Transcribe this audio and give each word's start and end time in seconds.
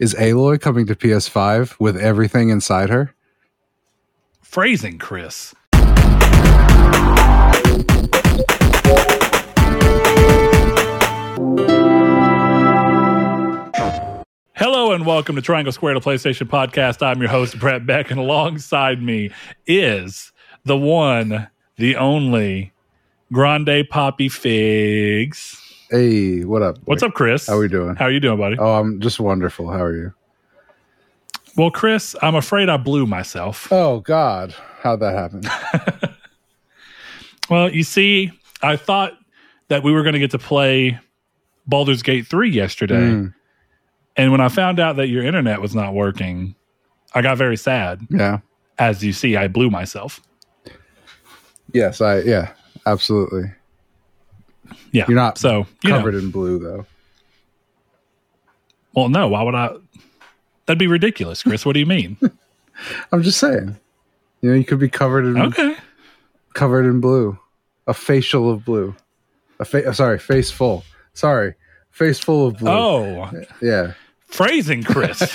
Is 0.00 0.14
Aloy 0.14 0.58
coming 0.58 0.86
to 0.86 0.94
PS5 0.94 1.78
with 1.78 1.94
everything 1.94 2.48
inside 2.48 2.88
her? 2.88 3.14
Phrasing, 4.40 4.96
Chris. 4.96 5.54
Hello 14.54 14.92
and 14.94 15.04
welcome 15.04 15.36
to 15.36 15.42
Triangle 15.42 15.70
Square 15.70 15.92
to 15.92 16.00
PlayStation 16.00 16.48
Podcast. 16.48 17.06
I'm 17.06 17.20
your 17.20 17.28
host, 17.28 17.58
Brett 17.58 17.84
Beck, 17.84 18.10
and 18.10 18.18
alongside 18.18 19.02
me 19.02 19.30
is 19.66 20.32
the 20.64 20.78
one, 20.78 21.50
the 21.76 21.96
only 21.96 22.72
Grande 23.30 23.86
Poppy 23.90 24.30
Figs. 24.30 25.69
Hey, 25.90 26.44
what 26.44 26.62
up? 26.62 26.78
What's 26.84 27.02
up, 27.02 27.14
Chris? 27.14 27.46
How 27.48 27.56
are 27.56 27.60
we 27.60 27.68
doing? 27.68 27.96
How 27.96 28.04
are 28.06 28.10
you 28.10 28.20
doing, 28.20 28.38
buddy? 28.38 28.56
Oh, 28.58 28.74
I'm 28.74 29.00
just 29.00 29.18
wonderful. 29.18 29.70
How 29.70 29.82
are 29.82 29.96
you? 29.96 30.14
Well, 31.56 31.70
Chris, 31.72 32.14
I'm 32.22 32.36
afraid 32.36 32.68
I 32.68 32.76
blew 32.76 33.06
myself. 33.06 33.68
Oh 33.72 34.00
God, 34.00 34.54
how'd 34.82 35.00
that 35.00 35.14
happen? 35.14 35.42
Well, 37.48 37.68
you 37.74 37.82
see, 37.82 38.30
I 38.62 38.76
thought 38.76 39.14
that 39.66 39.82
we 39.82 39.90
were 39.90 40.04
going 40.04 40.12
to 40.12 40.20
get 40.20 40.30
to 40.30 40.38
play 40.38 41.00
Baldur's 41.66 42.00
Gate 42.00 42.24
3 42.28 42.48
yesterday. 42.48 42.94
Mm, 42.94 43.34
And 44.16 44.30
when 44.30 44.40
I 44.40 44.48
found 44.48 44.78
out 44.78 44.94
that 44.98 45.08
your 45.08 45.24
internet 45.24 45.60
was 45.60 45.74
not 45.74 45.92
working, 45.92 46.54
I 47.12 47.22
got 47.22 47.38
very 47.38 47.56
sad. 47.56 48.06
yeah. 48.08 48.38
As 48.78 49.02
you 49.02 49.12
see, 49.12 49.34
I 49.36 49.48
blew 49.48 49.68
myself. 49.68 50.20
Yes, 51.72 52.00
I. 52.00 52.20
Yeah, 52.20 52.52
absolutely. 52.86 53.50
Yeah. 54.92 55.06
You're 55.08 55.16
not 55.16 55.38
so 55.38 55.66
you 55.82 55.90
know. 55.90 55.98
Covered 55.98 56.14
in 56.14 56.30
blue 56.30 56.58
though. 56.58 56.86
Well, 58.94 59.08
no, 59.08 59.28
why 59.28 59.42
would 59.42 59.54
I? 59.54 59.70
That'd 60.66 60.78
be 60.78 60.86
ridiculous, 60.86 61.42
Chris. 61.42 61.64
What 61.64 61.74
do 61.74 61.80
you 61.80 61.86
mean? 61.86 62.16
I'm 63.12 63.22
just 63.22 63.38
saying. 63.38 63.76
You 64.40 64.50
know, 64.50 64.56
you 64.56 64.64
could 64.64 64.78
be 64.78 64.88
covered 64.88 65.26
in 65.26 65.40
okay. 65.40 65.76
covered 66.54 66.86
in 66.86 67.00
blue, 67.00 67.38
a 67.86 67.94
facial 67.94 68.50
of 68.50 68.64
blue, 68.64 68.94
a 69.58 69.64
fa- 69.64 69.92
sorry, 69.94 70.18
face 70.18 70.50
full. 70.50 70.84
Sorry, 71.12 71.54
face 71.90 72.18
full 72.18 72.46
of 72.46 72.58
blue. 72.58 72.70
Oh, 72.70 73.30
yeah. 73.60 73.92
phrasing, 74.26 74.82
Chris. 74.82 75.20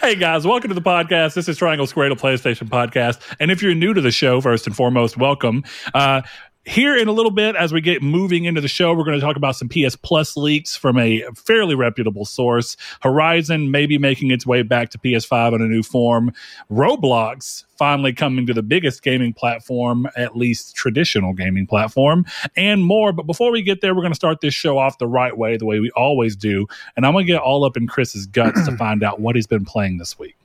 hey 0.00 0.14
guys, 0.14 0.46
welcome 0.46 0.68
to 0.68 0.74
the 0.74 0.82
podcast. 0.82 1.34
This 1.34 1.48
is 1.48 1.56
Triangle 1.56 1.86
Square 1.86 2.10
to 2.10 2.16
PlayStation 2.16 2.68
Podcast. 2.68 3.20
And 3.40 3.50
if 3.50 3.62
you're 3.62 3.74
new 3.74 3.94
to 3.94 4.00
the 4.00 4.10
show, 4.10 4.40
first 4.40 4.66
and 4.66 4.76
foremost, 4.76 5.16
welcome. 5.16 5.64
Uh, 5.94 6.22
here 6.64 6.94
in 6.94 7.08
a 7.08 7.12
little 7.12 7.30
bit, 7.30 7.56
as 7.56 7.72
we 7.72 7.80
get 7.80 8.02
moving 8.02 8.44
into 8.44 8.60
the 8.60 8.68
show, 8.68 8.92
we're 8.92 9.04
going 9.04 9.18
to 9.18 9.24
talk 9.24 9.36
about 9.36 9.56
some 9.56 9.68
PS 9.68 9.96
Plus 9.96 10.36
leaks 10.36 10.76
from 10.76 10.98
a 10.98 11.22
fairly 11.34 11.74
reputable 11.74 12.24
source. 12.26 12.76
Horizon 13.00 13.70
maybe 13.70 13.96
making 13.96 14.30
its 14.30 14.46
way 14.46 14.62
back 14.62 14.90
to 14.90 14.98
PS5 14.98 15.54
in 15.54 15.62
a 15.62 15.66
new 15.66 15.82
form. 15.82 16.32
Roblox 16.70 17.64
finally 17.78 18.12
coming 18.12 18.46
to 18.46 18.52
the 18.52 18.62
biggest 18.62 19.02
gaming 19.02 19.32
platform, 19.32 20.06
at 20.16 20.36
least 20.36 20.76
traditional 20.76 21.32
gaming 21.32 21.66
platform, 21.66 22.26
and 22.56 22.84
more. 22.84 23.12
But 23.12 23.26
before 23.26 23.50
we 23.50 23.62
get 23.62 23.80
there, 23.80 23.94
we're 23.94 24.02
going 24.02 24.12
to 24.12 24.16
start 24.16 24.42
this 24.42 24.52
show 24.52 24.76
off 24.76 24.98
the 24.98 25.08
right 25.08 25.36
way, 25.36 25.56
the 25.56 25.66
way 25.66 25.80
we 25.80 25.90
always 25.92 26.36
do. 26.36 26.66
And 26.94 27.06
I'm 27.06 27.12
going 27.12 27.26
to 27.26 27.32
get 27.32 27.40
all 27.40 27.64
up 27.64 27.78
in 27.78 27.86
Chris's 27.86 28.26
guts 28.26 28.66
to 28.66 28.76
find 28.76 29.02
out 29.02 29.18
what 29.18 29.34
he's 29.34 29.46
been 29.46 29.64
playing 29.64 29.96
this 29.96 30.18
week. 30.18 30.36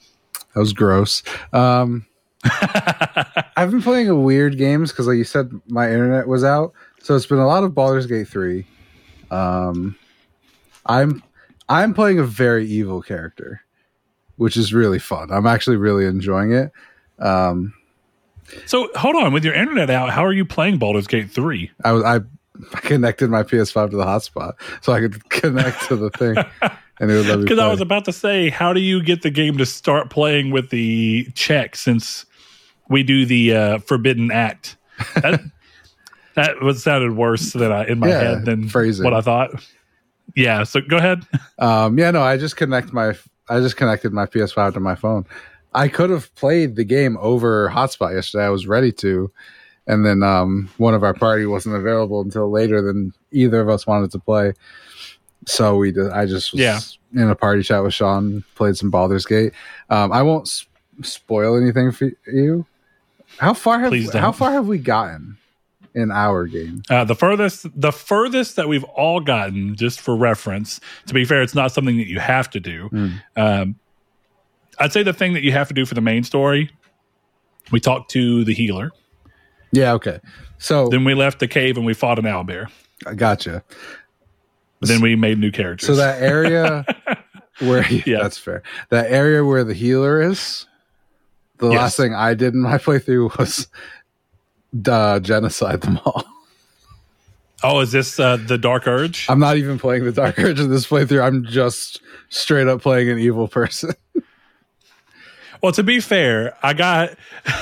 That 0.54 0.62
was 0.62 0.72
gross. 0.72 1.24
Um, 1.52 2.06
I've 3.58 3.72
been 3.72 3.82
playing 3.82 4.10
a 4.10 4.16
weird 4.16 4.58
games 4.58 4.92
because, 4.92 5.08
like 5.08 5.18
you 5.18 5.24
said, 5.24 5.52
my 5.68 5.92
internet 5.92 6.28
was 6.28 6.44
out, 6.44 6.74
so 7.00 7.16
it's 7.16 7.26
been 7.26 7.40
a 7.40 7.48
lot 7.48 7.64
of 7.64 7.74
Baldur's 7.74 8.06
Gate 8.06 8.28
three. 8.28 8.66
Um, 9.32 9.96
I'm 10.86 11.24
I'm 11.70 11.94
playing 11.94 12.20
a 12.20 12.24
very 12.24 12.66
evil 12.68 13.02
character, 13.02 13.62
which 14.38 14.58
is 14.58 14.74
really 14.74 15.00
fun. 15.00 15.32
I'm 15.32 15.48
actually 15.48 15.78
really 15.78 16.06
enjoying 16.06 16.52
it. 16.54 16.72
Um, 17.20 17.74
So 18.68 18.90
hold 18.96 19.16
on, 19.16 19.34
with 19.34 19.44
your 19.44 19.54
internet 19.54 19.90
out, 19.90 20.12
how 20.12 20.24
are 20.24 20.34
you 20.34 20.46
playing 20.46 20.78
Baldur's 20.78 21.08
Gate 21.08 21.32
3? 21.32 21.72
I 21.84 21.92
was 21.92 22.04
I 22.04 22.20
connected 22.82 23.30
my 23.30 23.44
PS5 23.44 23.92
to 23.92 23.98
the 23.98 24.06
hotspot 24.06 24.54
so 24.82 24.94
I 24.94 25.00
could 25.00 25.28
connect 25.30 25.88
to 25.88 25.96
the 25.96 26.10
thing, 26.12 26.38
and 27.00 27.12
it 27.12 27.16
would 27.16 27.26
let 27.26 27.38
me. 27.40 27.44
Because 27.46 27.60
I 27.60 27.70
was 27.70 27.82
about 27.82 28.06
to 28.06 28.14
say, 28.14 28.50
how 28.50 28.74
do 28.74 28.80
you 28.80 29.02
get 29.02 29.24
the 29.24 29.32
game 29.32 29.58
to 29.58 29.66
start 29.66 30.10
playing 30.10 30.52
with 30.52 30.70
the 30.70 31.28
check 31.34 31.76
since 31.76 32.26
we 32.90 33.04
do 33.04 33.26
the 33.26 33.56
uh, 33.56 33.78
Forbidden 33.80 34.32
Act? 34.32 34.78
That, 35.16 35.42
that 36.36 36.62
was 36.62 36.84
sounded 36.84 37.16
worse 37.16 37.54
than 37.54 37.72
I 37.72 37.86
in 37.88 38.00
my 38.00 38.10
Yeah, 38.10 38.20
head 38.20 38.46
than 38.46 38.70
phrasing. 38.70 39.04
what 39.04 39.14
I 39.14 39.22
thought. 39.22 39.66
Yeah, 40.36 40.64
so 40.64 40.82
go 40.82 40.98
ahead. 40.98 41.26
Um, 41.58 41.98
yeah, 41.98 42.12
no, 42.12 42.22
I 42.22 42.36
just 42.36 42.58
connect 42.58 42.92
my 42.92 43.14
I 43.48 43.60
just 43.62 43.78
connected 43.78 44.12
my 44.12 44.26
PS5 44.26 44.74
to 44.74 44.80
my 44.82 44.96
phone. 44.96 45.26
I 45.74 45.88
could 45.88 46.10
have 46.10 46.34
played 46.36 46.76
the 46.76 46.84
game 46.84 47.18
over 47.22 47.70
hotspot 47.70 48.14
yesterday. 48.14 48.44
I 48.44 48.50
was 48.50 48.68
ready 48.68 48.92
to, 48.94 49.32
and 49.88 50.06
then 50.06 50.22
um, 50.24 50.70
one 50.78 50.94
of 50.94 51.04
our 51.04 51.14
party 51.14 51.46
wasn't 51.46 51.76
available 51.76 52.20
until 52.22 52.50
later 52.52 52.82
than 52.82 53.14
either 53.32 53.62
of 53.62 53.70
us 53.70 53.88
wanted 53.88 54.12
to 54.12 54.20
play. 54.20 54.52
So 55.48 55.78
we 55.78 55.92
did. 55.94 56.10
I 56.12 56.26
just 56.26 56.52
was 56.52 56.60
Yeah. 56.62 56.80
in 57.14 57.30
a 57.30 57.36
party 57.36 57.62
chat 57.64 57.84
with 57.84 57.94
Sean, 57.94 58.44
played 58.56 58.76
some 58.78 58.90
Baldur's 58.90 59.26
Gate. 59.26 59.54
Um, 59.90 60.12
I 60.12 60.22
won't 60.22 60.48
s- 60.48 60.66
spoil 61.04 61.56
anything 61.62 61.92
for 61.94 62.12
you. 62.28 62.66
How 63.40 63.54
far 63.54 63.80
have 63.80 63.90
Please 63.90 64.10
don't. 64.10 64.22
how 64.22 64.32
far 64.32 64.52
have 64.52 64.68
we 64.68 64.78
gotten 64.78 65.38
in 65.94 66.12
our 66.12 66.46
game? 66.46 66.84
Uh, 66.90 67.04
the 67.04 67.16
furthest, 67.16 67.68
the 67.80 67.92
furthest 67.92 68.56
that 68.58 68.68
we've 68.68 68.84
all 68.86 69.20
gotten, 69.20 69.76
just 69.76 70.00
for 70.02 70.16
reference. 70.16 70.80
To 71.08 71.14
be 71.14 71.26
fair, 71.26 71.42
it's 71.42 71.56
not 71.56 71.72
something 71.72 71.98
that 71.98 72.08
you 72.08 72.20
have 72.20 72.50
to 72.52 72.60
do. 72.60 72.88
Hmm. 72.90 73.08
Um, 73.36 73.76
I'd 74.80 74.92
say 74.94 75.04
the 75.04 75.14
thing 75.14 75.34
that 75.34 75.44
you 75.44 75.52
have 75.54 75.68
to 75.70 75.74
do 75.74 75.86
for 75.86 75.96
the 75.96 76.02
main 76.02 76.24
story. 76.24 76.70
We 77.72 77.80
talked 77.80 78.12
to 78.12 78.44
the 78.44 78.54
healer. 78.54 78.92
Yeah, 79.72 79.94
okay. 79.94 80.20
So 80.58 80.88
Then 80.90 81.04
we 81.04 81.14
left 81.16 81.40
the 81.40 81.48
cave 81.48 81.78
and 81.78 81.86
we 81.86 81.94
fought 81.94 82.20
an 82.20 82.26
owlbear. 82.26 82.68
I 83.06 83.14
gotcha. 83.14 83.64
Then 84.82 85.02
we 85.02 85.16
made 85.16 85.40
new 85.40 85.52
characters. 85.52 85.88
So 85.88 85.96
that 85.96 86.22
area 86.22 86.86
where 87.60 87.86
Yeah. 88.06 88.20
that's 88.22 88.38
fair. 88.38 88.64
That 88.90 89.10
area 89.12 89.44
where 89.44 89.64
the 89.64 89.74
healer 89.74 90.22
is. 90.22 90.68
The 91.58 91.70
Yes. 91.70 91.78
last 91.80 91.98
thing 91.98 92.14
I 92.14 92.34
did 92.34 92.54
in 92.54 92.62
my 92.62 92.78
playthrough 92.78 93.38
was 93.38 93.68
uh, 94.88 95.20
genocide 95.20 95.82
them 95.82 96.00
all. 96.06 96.24
oh, 97.64 97.80
is 97.80 97.92
this 97.92 98.20
uh, 98.20 98.38
the 98.38 98.58
Dark 98.58 98.88
Urge? 98.88 99.26
I'm 99.30 99.40
not 99.40 99.58
even 99.58 99.80
playing 99.80 100.04
the 100.06 100.12
Dark 100.12 100.38
Urge 100.40 100.60
in 100.60 100.70
this 100.70 100.86
playthrough. 100.88 101.24
I'm 101.24 101.46
just 101.46 102.02
straight 102.30 102.68
up 102.68 102.82
playing 102.82 103.10
an 103.10 103.20
evil 103.20 103.48
person. 103.48 103.92
Well, 105.64 105.72
to 105.72 105.84
be 105.84 106.00
fair, 106.00 106.56
I 106.62 106.74
got. 106.74 107.18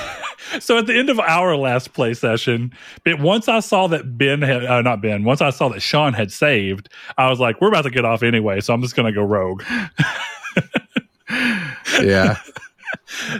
so 0.60 0.76
at 0.76 0.86
the 0.86 0.94
end 0.94 1.08
of 1.08 1.18
our 1.20 1.56
last 1.56 1.94
play 1.94 2.12
session, 2.12 2.74
but 3.02 3.18
once 3.18 3.48
I 3.48 3.60
saw 3.60 3.86
that 3.86 4.18
Ben 4.18 4.42
had, 4.42 4.62
uh, 4.66 4.82
not 4.82 5.00
Ben, 5.00 5.24
once 5.24 5.40
I 5.40 5.48
saw 5.48 5.70
that 5.70 5.80
Sean 5.80 6.12
had 6.12 6.30
saved, 6.30 6.90
I 7.16 7.30
was 7.30 7.40
like, 7.40 7.62
we're 7.62 7.68
about 7.68 7.82
to 7.82 7.90
get 7.90 8.04
off 8.04 8.22
anyway, 8.22 8.60
so 8.60 8.74
I'm 8.74 8.82
just 8.82 8.94
going 8.94 9.06
to 9.06 9.12
go 9.18 9.22
rogue. 9.22 9.62
yeah. 12.02 12.36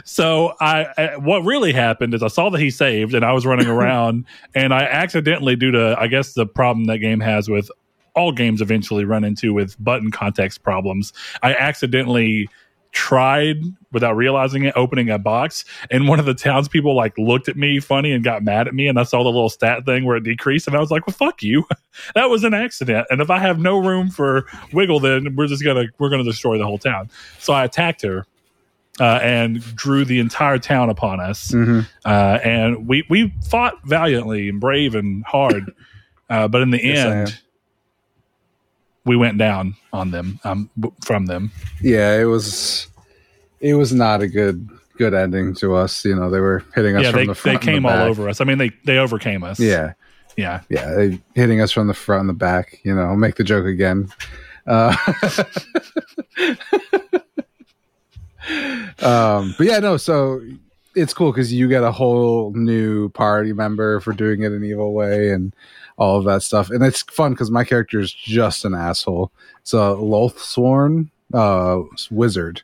So 0.03 0.53
I, 0.59 0.87
I, 0.97 1.17
what 1.17 1.43
really 1.43 1.73
happened 1.73 2.13
is 2.13 2.23
I 2.23 2.27
saw 2.27 2.49
that 2.49 2.59
he 2.59 2.69
saved, 2.69 3.13
and 3.13 3.25
I 3.25 3.33
was 3.33 3.45
running 3.45 3.67
around, 3.75 4.25
and 4.53 4.73
I 4.73 4.83
accidentally, 4.83 5.55
due 5.55 5.71
to 5.71 5.95
I 5.99 6.07
guess 6.07 6.33
the 6.33 6.45
problem 6.45 6.85
that 6.85 6.99
game 6.99 7.19
has 7.19 7.49
with 7.49 7.69
all 8.15 8.31
games 8.31 8.61
eventually 8.61 9.05
run 9.05 9.23
into 9.23 9.53
with 9.53 9.81
button 9.83 10.11
context 10.11 10.63
problems, 10.63 11.13
I 11.43 11.53
accidentally 11.53 12.49
tried 12.95 13.57
without 13.91 14.15
realizing 14.15 14.63
it 14.63 14.73
opening 14.77 15.09
a 15.09 15.19
box 15.19 15.65
and 15.91 16.07
one 16.07 16.17
of 16.17 16.25
the 16.25 16.33
townspeople 16.33 16.95
like 16.95 17.15
looked 17.17 17.49
at 17.49 17.57
me 17.57 17.77
funny 17.77 18.13
and 18.13 18.23
got 18.23 18.41
mad 18.41 18.69
at 18.69 18.73
me 18.73 18.87
and 18.87 18.97
i 18.97 19.03
saw 19.03 19.17
the 19.21 19.29
little 19.29 19.49
stat 19.49 19.85
thing 19.85 20.05
where 20.05 20.15
it 20.15 20.23
decreased 20.23 20.65
and 20.65 20.77
i 20.77 20.79
was 20.79 20.89
like 20.89 21.05
well 21.05 21.13
fuck 21.13 21.43
you. 21.43 21.65
That 22.13 22.29
was 22.29 22.45
an 22.45 22.53
accident 22.53 23.05
and 23.09 23.21
if 23.21 23.29
i 23.29 23.37
have 23.37 23.59
no 23.59 23.77
room 23.77 24.09
for 24.09 24.45
wiggle 24.71 25.01
then 25.01 25.35
we're 25.35 25.47
just 25.47 25.61
gonna 25.61 25.87
we're 25.97 26.09
gonna 26.09 26.23
destroy 26.23 26.57
the 26.57 26.65
whole 26.65 26.77
town. 26.77 27.09
So 27.39 27.51
i 27.51 27.65
attacked 27.65 28.01
her 28.03 28.25
uh, 28.99 29.19
and 29.21 29.61
drew 29.75 30.05
the 30.05 30.19
entire 30.19 30.57
town 30.57 30.89
upon 30.89 31.19
us. 31.19 31.51
hmm 31.51 31.81
Uh, 32.05 32.39
and 32.43 32.87
we 32.87 33.03
we 33.09 33.33
fought 33.49 33.75
valiantly 33.85 34.49
and 34.49 34.59
brave 34.61 34.95
and 34.95 35.23
hard, 35.25 35.73
uh, 36.29 36.47
but 36.47 36.61
in 36.61 36.69
the 36.71 36.81
Yes, 36.83 37.05
end, 37.05 37.39
we 39.05 39.15
went 39.17 39.37
down 39.37 39.75
on 39.93 40.11
them 40.11 40.39
um, 40.43 40.69
from 41.03 41.25
them. 41.27 41.51
Yeah. 41.81 42.19
It 42.19 42.25
was. 42.25 42.87
It 43.61 43.73
was 43.75 43.93
not 43.93 44.21
a 44.21 44.27
good 44.27 44.69
good 44.97 45.13
ending 45.13 45.55
to 45.55 45.75
us. 45.75 46.05
You 46.05 46.15
know, 46.15 46.29
they 46.29 46.39
were 46.39 46.63
hitting 46.75 46.95
us 46.95 47.03
yeah, 47.03 47.11
from 47.11 47.19
they 47.19 47.25
the 47.25 47.33
they 47.33 47.39
front. 47.39 47.57
and 47.57 47.67
the 47.67 47.71
came 47.71 47.85
all 47.85 47.91
back. 47.91 48.09
over 48.09 48.29
us. 48.29 48.41
I 48.41 48.43
mean, 48.43 48.57
they 48.59 48.71
they 48.83 48.97
overcame 48.99 49.43
us. 49.43 49.59
Yeah. 49.59 49.93
yeah. 50.37 50.61
yeah, 50.69 50.93
they 50.93 51.19
hitting 51.33 51.61
us 51.61 51.71
from 51.71 51.87
the 51.87 51.93
front 51.93 52.21
and 52.21 52.29
the 52.29 52.33
back. 52.33 52.79
You 52.83 52.93
know, 52.93 53.03
I'll 53.03 53.15
make 53.15 53.35
the 53.35 53.43
joke 53.43 53.65
again. 53.65 54.09
Um, 59.01 59.55
but 59.57 59.67
yeah, 59.67 59.79
no. 59.79 59.97
So 59.97 60.41
it's 60.95 61.13
cool 61.13 61.31
because 61.31 61.51
you 61.53 61.67
get 61.67 61.83
a 61.83 61.91
whole 61.91 62.51
new 62.53 63.09
party 63.09 63.53
member 63.53 63.99
for 63.99 64.13
doing 64.13 64.43
it 64.43 64.51
an 64.51 64.63
evil 64.63 64.93
way, 64.93 65.31
and 65.31 65.53
all 65.97 66.17
of 66.17 66.25
that 66.25 66.43
stuff. 66.43 66.69
And 66.69 66.83
it's 66.83 67.01
fun 67.03 67.31
because 67.31 67.51
my 67.51 67.63
character 67.63 67.99
is 67.99 68.13
just 68.13 68.65
an 68.65 68.73
asshole. 68.73 69.31
It's 69.61 69.73
a 69.73 69.93
Lolth-sworn 69.93 71.09
uh, 71.33 71.81
wizard 72.11 72.61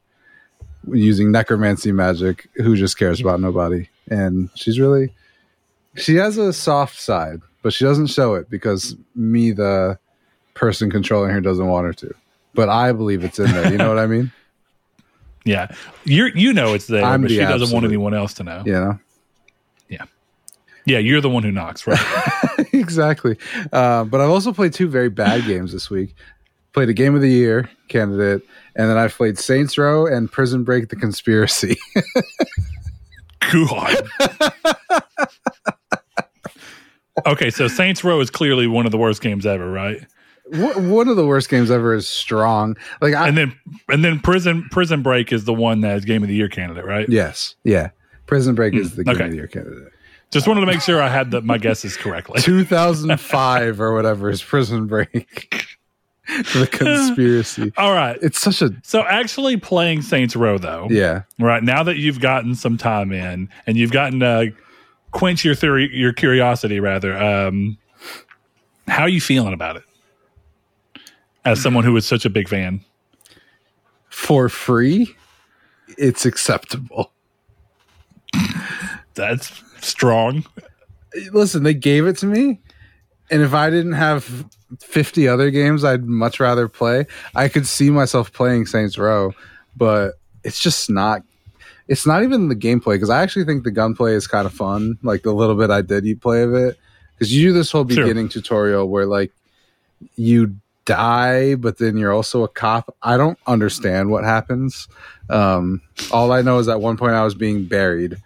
using 0.91 1.31
necromancy 1.31 1.91
magic 1.91 2.49
who 2.55 2.75
just 2.75 2.97
cares 2.97 3.21
about 3.21 3.39
nobody. 3.39 3.87
And 4.09 4.49
she's 4.55 4.79
really, 4.79 5.13
she 5.95 6.15
has 6.15 6.37
a 6.37 6.51
soft 6.53 6.99
side, 6.99 7.41
but 7.61 7.73
she 7.73 7.85
doesn't 7.85 8.07
show 8.07 8.33
it 8.35 8.49
because 8.49 8.95
me, 9.15 9.51
the 9.51 9.97
person 10.53 10.89
controlling 10.89 11.31
her, 11.31 11.41
doesn't 11.41 11.67
want 11.67 11.85
her 11.85 11.93
to. 11.93 12.13
But 12.53 12.69
I 12.69 12.91
believe 12.91 13.23
it's 13.23 13.39
in 13.39 13.51
there. 13.51 13.71
You 13.71 13.77
know 13.77 13.87
what 13.89 13.99
I 13.99 14.07
mean? 14.07 14.31
Yeah, 15.43 15.73
you 16.03 16.27
you 16.35 16.53
know 16.53 16.73
it's 16.73 16.87
there, 16.87 17.03
I'm 17.03 17.21
but 17.21 17.29
the 17.29 17.35
she 17.35 17.41
doesn't 17.41 17.73
want 17.73 17.85
anyone 17.85 18.13
else 18.13 18.33
to 18.35 18.43
know. 18.43 18.63
Yeah, 18.65 18.97
yeah, 19.89 20.05
Yeah, 20.85 20.99
you're 20.99 21.21
the 21.21 21.29
one 21.29 21.43
who 21.43 21.51
knocks, 21.51 21.87
right? 21.87 21.99
exactly. 22.73 23.37
Uh, 23.71 24.03
but 24.03 24.21
I've 24.21 24.29
also 24.29 24.53
played 24.53 24.73
two 24.73 24.87
very 24.87 25.09
bad 25.09 25.45
games 25.47 25.71
this 25.71 25.89
week. 25.89 26.15
Played 26.73 26.89
a 26.89 26.93
game 26.93 27.15
of 27.15 27.21
the 27.21 27.29
year 27.29 27.69
candidate, 27.89 28.43
and 28.75 28.89
then 28.89 28.97
I've 28.97 29.13
played 29.13 29.37
Saints 29.37 29.77
Row 29.77 30.05
and 30.05 30.31
Prison 30.31 30.63
Break: 30.63 30.89
The 30.89 30.95
Conspiracy. 30.95 31.75
God. 33.51 34.07
okay, 37.25 37.49
so 37.49 37.67
Saints 37.67 38.03
Row 38.03 38.19
is 38.21 38.29
clearly 38.29 38.67
one 38.67 38.85
of 38.85 38.91
the 38.91 38.97
worst 38.97 39.21
games 39.21 39.45
ever, 39.45 39.69
right? 39.69 40.05
One 40.51 40.89
one 40.89 41.07
of 41.07 41.15
the 41.15 41.25
worst 41.25 41.49
games 41.49 41.71
ever 41.71 41.93
is 41.93 42.07
strong. 42.07 42.77
Like 43.01 43.13
I, 43.13 43.27
And 43.27 43.37
then 43.37 43.59
and 43.89 44.03
then 44.03 44.19
Prison 44.19 44.67
Prison 44.71 45.01
Break 45.01 45.31
is 45.31 45.45
the 45.45 45.53
one 45.53 45.81
that 45.81 45.97
is 45.97 46.05
Game 46.05 46.23
of 46.23 46.29
the 46.29 46.35
Year 46.35 46.49
candidate, 46.49 46.85
right? 46.85 47.07
yes, 47.09 47.55
yeah. 47.63 47.91
Prison 48.25 48.55
Break 48.55 48.73
is 48.73 48.95
the 48.95 49.03
game 49.03 49.15
okay. 49.15 49.25
of 49.25 49.31
the 49.31 49.37
year 49.37 49.47
candidate. 49.47 49.91
Just 50.31 50.47
wanted 50.47 50.61
to 50.61 50.67
make 50.67 50.79
sure 50.79 51.01
I 51.01 51.09
had 51.09 51.31
the, 51.31 51.41
my 51.41 51.57
guesses 51.57 51.97
correctly. 51.97 52.41
2005 52.43 53.81
or 53.81 53.93
whatever 53.93 54.29
is 54.29 54.41
Prison 54.41 54.87
Break. 54.87 55.65
the 56.53 56.67
conspiracy. 56.71 57.73
All 57.77 57.91
right. 57.91 58.17
It's 58.21 58.39
such 58.39 58.61
a 58.61 58.71
So 58.83 59.01
actually 59.01 59.57
playing 59.57 60.01
Saints 60.01 60.35
Row 60.35 60.57
though, 60.57 60.87
yeah. 60.89 61.23
right 61.39 61.61
now 61.61 61.83
that 61.83 61.97
you've 61.97 62.21
gotten 62.21 62.55
some 62.55 62.77
time 62.77 63.11
in 63.11 63.49
and 63.67 63.75
you've 63.75 63.91
gotten 63.91 64.21
to 64.21 64.53
quench 65.11 65.43
your 65.43 65.55
theory, 65.55 65.89
your 65.93 66.13
curiosity 66.13 66.79
rather, 66.79 67.17
um, 67.17 67.77
how 68.87 69.03
are 69.03 69.09
you 69.09 69.21
feeling 69.21 69.53
about 69.53 69.75
it? 69.75 69.83
As 71.43 71.61
someone 71.61 71.83
who 71.83 71.95
is 71.97 72.05
such 72.05 72.25
a 72.25 72.29
big 72.29 72.47
fan. 72.47 72.81
For 74.09 74.49
free, 74.49 75.15
it's 75.97 76.25
acceptable. 76.25 77.11
That's 79.13 79.51
strong. 79.81 80.45
listen, 81.33 81.63
they 81.63 81.73
gave 81.73 82.05
it 82.07 82.17
to 82.17 82.25
me, 82.25 82.59
and 83.29 83.41
if 83.41 83.53
I 83.53 83.69
didn't 83.69 83.93
have 83.93 84.45
fifty 84.79 85.27
other 85.27 85.49
games 85.51 85.83
I'd 85.83 86.05
much 86.05 86.39
rather 86.39 86.67
play, 86.67 87.05
I 87.35 87.47
could 87.49 87.67
see 87.67 87.89
myself 87.89 88.31
playing 88.31 88.65
Saints 88.67 88.97
Row, 88.97 89.33
but 89.75 90.13
it's 90.43 90.59
just 90.61 90.89
not. 90.89 91.23
It's 91.87 92.05
not 92.07 92.23
even 92.23 92.47
the 92.47 92.55
gameplay 92.55 92.93
because 92.95 93.09
I 93.09 93.21
actually 93.21 93.43
think 93.43 93.63
the 93.65 93.71
gunplay 93.71 94.13
is 94.13 94.27
kind 94.27 94.45
of 94.45 94.53
fun. 94.53 94.97
Like 95.03 95.23
the 95.23 95.33
little 95.33 95.55
bit 95.55 95.69
I 95.69 95.81
did 95.81 96.05
you 96.05 96.15
play 96.15 96.43
of 96.43 96.53
it, 96.53 96.77
because 97.15 97.33
you 97.35 97.49
do 97.49 97.53
this 97.53 97.71
whole 97.71 97.87
Sure. 97.87 98.03
beginning 98.03 98.29
tutorial 98.29 98.87
where 98.87 99.05
like 99.05 99.33
you 100.15 100.55
die, 100.85 101.55
but 101.55 101.77
then 101.77 101.97
you're 101.97 102.13
also 102.13 102.43
a 102.43 102.47
cop. 102.47 102.95
I 103.01 103.17
don't 103.17 103.37
understand 103.47 104.09
what 104.09 104.23
happens. 104.23 104.87
Um, 105.29 105.81
all 106.11 106.31
I 106.31 106.41
know 106.41 106.57
is 106.59 106.67
at 106.67 106.81
one 106.81 106.97
point 106.97 107.13
I 107.13 107.23
was 107.23 107.35
being 107.35 107.65
buried. 107.65 108.17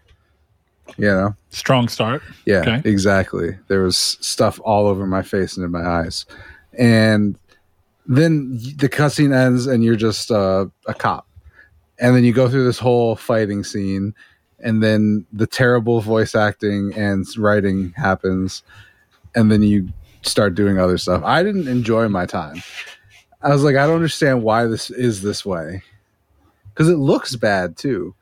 You 0.98 1.08
know. 1.08 1.36
Strong 1.50 1.90
start. 1.90 2.22
Yeah, 2.46 2.62
Okay. 2.62 2.82
exactly. 2.90 3.58
There 3.68 3.82
was 3.84 3.98
stuff 3.98 4.60
all 4.64 4.88
over 4.88 5.06
my 5.06 5.22
face 5.24 5.58
and 5.58 5.66
in 5.66 5.72
my 5.72 5.86
eyes. 5.86 6.26
And 6.78 7.38
then 8.06 8.58
the 8.76 8.88
cutscene 8.90 9.34
ends 9.36 9.66
and 9.68 9.84
you're 9.84 9.96
just 9.96 10.32
uh, 10.32 10.68
a 10.88 10.94
cop. 10.94 11.28
And 12.00 12.16
then 12.16 12.24
you 12.24 12.34
go 12.34 12.48
through 12.50 12.66
this 12.66 12.80
whole 12.80 13.16
fighting 13.16 13.64
scene 13.64 14.14
and 14.60 14.84
then 14.84 15.26
the 15.34 15.48
terrible 15.48 16.02
voice 16.02 16.36
acting 16.36 16.94
and 16.94 17.26
writing 17.38 17.92
happens 17.98 18.64
and 19.34 19.52
then 19.52 19.62
you 19.64 19.90
start 20.26 20.56
doing 20.56 20.78
other 20.80 20.98
stuff. 20.98 21.22
I 21.24 21.44
didn't 21.44 21.68
enjoy 21.68 22.08
my 22.10 22.26
time. 22.26 22.62
I 23.42 23.50
was 23.50 23.64
like 23.64 23.76
I 23.76 23.86
don't 23.86 23.96
understand 23.96 24.44
why 24.44 24.66
this 24.66 24.90
is 24.90 25.22
this 25.22 25.46
way. 25.46 25.84
Cuz 26.76 26.90
it 26.90 26.98
looks 26.98 27.36
bad 27.36 27.78
too. 27.78 28.14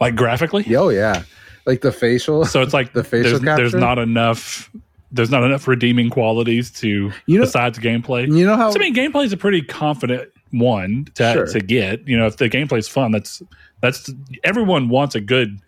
Like 0.00 0.16
graphically? 0.16 0.64
Oh 0.76 0.88
yeah. 0.88 1.22
Like 1.66 1.80
the 1.82 1.92
facial 1.92 2.44
So 2.44 2.62
it's 2.62 2.72
like 2.74 2.92
The 2.94 3.04
facial 3.04 3.38
there's, 3.38 3.56
there's 3.58 3.74
not 3.74 3.98
enough 3.98 4.70
there's 5.12 5.30
not 5.30 5.42
enough 5.42 5.66
redeeming 5.66 6.08
qualities 6.08 6.70
to 6.70 7.10
You 7.26 7.38
know- 7.38 7.44
besides 7.44 7.78
gameplay. 7.78 8.26
You 8.26 8.46
know 8.46 8.56
how 8.56 8.70
So, 8.70 8.78
I 8.78 8.84
mean, 8.84 8.94
gameplay 8.94 9.24
is 9.24 9.32
a 9.32 9.36
pretty 9.36 9.62
confident 9.62 10.30
one 10.52 11.06
to 11.16 11.32
Sure. 11.32 11.46
to 11.46 11.60
get. 11.60 12.06
You 12.06 12.16
know, 12.16 12.26
if 12.26 12.36
the 12.36 12.48
gameplay's 12.48 12.88
fun, 12.88 13.10
that's 13.12 13.42
that's 13.80 14.10
everyone 14.44 14.88
wants 14.88 15.14
a 15.14 15.20
good 15.20 15.58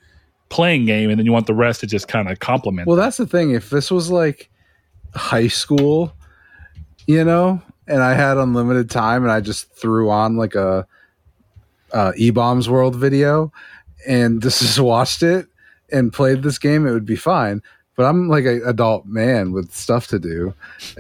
playing 0.53 0.85
game, 0.85 1.09
and 1.09 1.19
then 1.19 1.25
you 1.25 1.33
want 1.33 1.47
the 1.47 1.55
rest 1.55 1.81
to 1.81 1.87
just 1.87 2.09
kind 2.09 2.31
of 2.31 2.39
complement. 2.39 2.87
Well, 2.87 2.97
that's 2.97 3.17
the 3.17 3.27
thing. 3.27 3.53
If 3.53 3.71
this 3.71 3.91
was 3.91 4.11
like 4.11 4.51
high 5.15 5.49
school, 5.49 6.13
you 7.07 7.25
know, 7.25 7.63
and 7.89 8.03
I 8.03 8.13
had 8.13 8.37
unlimited 8.37 8.91
time 8.91 9.23
and 9.23 9.33
I 9.33 9.41
just 9.41 9.73
threw 9.73 10.11
on 10.11 10.37
like 10.37 10.55
a, 10.55 10.87
uh 11.93 12.13
E 12.17 12.31
Bombs 12.31 12.69
World 12.69 12.95
video 12.95 13.51
and 14.07 14.43
just 14.47 14.79
watched 14.79 15.23
it 15.23 15.47
and 15.91 16.13
played 16.13 16.43
this 16.43 16.59
game, 16.59 16.87
it 16.87 16.93
would 16.93 17.07
be 17.07 17.17
fine. 17.17 17.63
But 17.97 18.05
I'm 18.05 18.29
like 18.29 18.45
an 18.45 18.63
adult 18.65 19.07
man 19.07 19.53
with 19.53 19.73
stuff 19.73 20.07
to 20.09 20.19
do. 20.19 20.55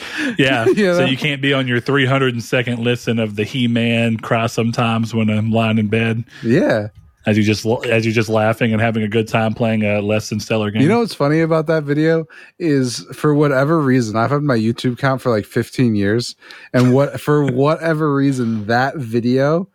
yeah. 0.39 0.67
You 0.67 0.95
So 0.95 1.05
you 1.05 1.17
can't 1.17 1.43
be 1.43 1.53
on 1.53 1.67
your 1.67 1.81
302nd 1.81 2.79
listen 2.79 3.19
of 3.19 3.37
the 3.37 3.45
He 3.45 3.69
Man 3.69 4.17
cry 4.17 4.47
sometimes 4.47 5.15
when 5.15 5.29
I'm 5.29 5.51
lying 5.51 5.79
in 5.79 5.89
bed 5.89 6.25
Yeah. 6.43 6.89
As 7.27 7.37
you 7.37 7.43
just 7.43 7.67
as 7.87 8.05
you're 8.07 8.15
just 8.15 8.29
laughing 8.29 8.73
and 8.73 8.81
having 8.81 9.03
a 9.03 9.09
good 9.09 9.27
time 9.29 9.53
playing 9.53 9.83
a 9.83 10.01
less 10.01 10.29
than 10.31 10.39
stellar 10.41 10.71
game. 10.71 10.83
You 10.83 10.89
know 10.89 11.01
what's 11.01 11.15
funny 11.15 11.41
about 11.41 11.67
that 11.67 11.83
video 11.83 12.27
is 12.59 13.01
for 13.15 13.35
whatever 13.35 13.81
reason 13.81 14.17
I've 14.17 14.31
had 14.31 14.43
my 14.43 14.57
YouTube 14.57 14.93
account 14.95 15.21
for 15.21 15.31
like 15.31 15.45
15 15.45 15.95
years 15.97 16.37
and 16.73 16.95
what 16.95 17.21
for 17.27 17.45
whatever 17.45 18.15
reason 18.15 18.67
that 18.67 18.97
video 18.97 19.69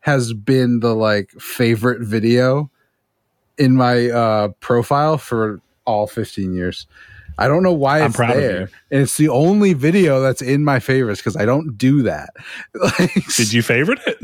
has 0.00 0.32
been 0.34 0.80
the 0.80 0.94
like 0.94 1.30
favorite 1.32 2.02
video 2.02 2.70
in 3.58 3.74
my 3.76 4.08
uh 4.10 4.48
profile 4.60 5.16
for 5.18 5.60
all 5.86 6.06
15 6.06 6.52
years. 6.54 6.86
I 7.38 7.48
don't 7.48 7.62
know 7.62 7.72
why 7.72 8.00
I'm 8.00 8.08
it's 8.08 8.16
proud 8.16 8.36
of 8.36 8.42
there. 8.42 8.60
you. 8.60 8.68
And 8.90 9.00
it's 9.02 9.16
the 9.16 9.30
only 9.30 9.72
video 9.72 10.20
that's 10.20 10.42
in 10.42 10.64
my 10.64 10.78
favorites 10.78 11.20
because 11.20 11.36
I 11.36 11.46
don't 11.46 11.78
do 11.78 12.02
that. 12.02 12.30
Like, 12.74 13.14
Did 13.36 13.52
you 13.54 13.62
favorite 13.62 14.00
it? 14.06 14.18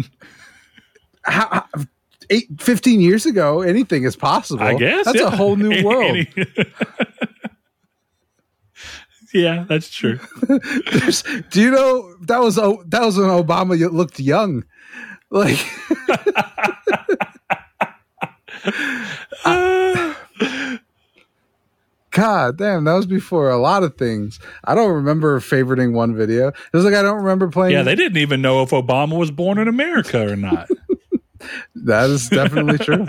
how, 1.23 1.49
how- 1.49 1.85
eight, 2.31 2.49
15 2.61 3.01
years 3.01 3.27
ago, 3.27 3.63
anything 3.63 4.05
is 4.05 4.17
possible. 4.17 4.63
I 4.63 4.75
guess 4.75 5.05
that's 5.05 5.19
yeah. 5.19 5.27
a 5.27 5.31
whole 5.31 5.57
new 5.57 5.83
world. 5.87 6.27
yeah, 9.35 9.65
that's 9.69 9.91
true. 9.91 10.19
There's, 10.93 11.23
do 11.51 11.61
you 11.61 11.71
know 11.71 12.15
that 12.23 12.41
was 12.41 12.59
oh, 12.59 12.83
that 12.87 13.03
was 13.03 13.17
when 13.17 13.29
Obama 13.29 13.79
looked 13.93 14.21
young, 14.21 14.65
like 15.31 15.59
God 22.11 22.59
damn, 22.59 22.83
that 22.85 22.95
was 22.95 23.07
before 23.07 23.49
a 23.49 23.59
lot 23.59 23.85
of 23.85 23.97
things. 23.97 24.41
I 24.65 24.75
don't 24.75 24.91
remember 24.93 25.39
favoriting 25.39 25.93
one 25.93 26.17
video. 26.17 26.49
It 26.49 26.73
was 26.73 26.85
like 26.85 26.95
I 26.95 27.03
don't 27.03 27.19
remember 27.19 27.49
playing. 27.49 27.75
Yeah, 27.75 27.83
they 27.83 27.95
didn't 27.95 28.19
even 28.19 28.43
know 28.43 28.63
if 28.63 28.71
Obama 28.71 29.17
was 29.17 29.31
born 29.31 29.59
in 29.59 29.69
America 29.69 30.29
or 30.29 30.35
not. 30.35 30.69
That 31.75 32.11
is 32.11 32.29
definitely 32.29 32.79
true, 32.79 33.07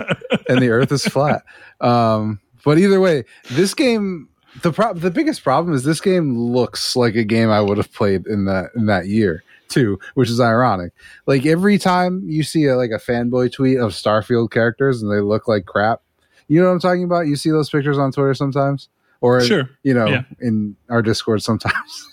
and 0.48 0.60
the 0.62 0.68
Earth 0.70 0.92
is 0.92 1.04
flat. 1.06 1.42
Um, 1.80 2.40
but 2.64 2.78
either 2.78 3.00
way, 3.00 3.24
this 3.50 3.74
game. 3.74 4.28
The 4.62 4.72
pro- 4.72 4.94
the 4.94 5.12
biggest 5.12 5.44
problem 5.44 5.76
is 5.76 5.84
this 5.84 6.00
game 6.00 6.36
looks 6.36 6.96
like 6.96 7.14
a 7.14 7.22
game 7.22 7.50
I 7.50 7.60
would 7.60 7.76
have 7.78 7.92
played 7.92 8.26
in 8.26 8.46
that 8.46 8.70
in 8.74 8.86
that 8.86 9.06
year 9.06 9.44
too, 9.68 10.00
which 10.14 10.28
is 10.28 10.40
ironic. 10.40 10.92
Like 11.26 11.46
every 11.46 11.78
time 11.78 12.24
you 12.26 12.42
see 12.42 12.64
a, 12.66 12.76
like 12.76 12.90
a 12.90 12.98
fanboy 12.98 13.52
tweet 13.52 13.78
of 13.78 13.92
Starfield 13.92 14.50
characters 14.50 15.02
and 15.02 15.12
they 15.12 15.20
look 15.20 15.46
like 15.46 15.66
crap, 15.66 16.02
you 16.48 16.60
know 16.60 16.66
what 16.66 16.72
I'm 16.72 16.80
talking 16.80 17.04
about? 17.04 17.28
You 17.28 17.36
see 17.36 17.50
those 17.50 17.70
pictures 17.70 17.96
on 17.96 18.10
Twitter 18.10 18.34
sometimes, 18.34 18.88
or 19.20 19.40
Sure. 19.40 19.70
you 19.84 19.94
know, 19.94 20.06
Yeah. 20.08 20.22
in 20.40 20.74
our 20.88 21.00
Discord 21.00 21.44
sometimes. 21.44 22.08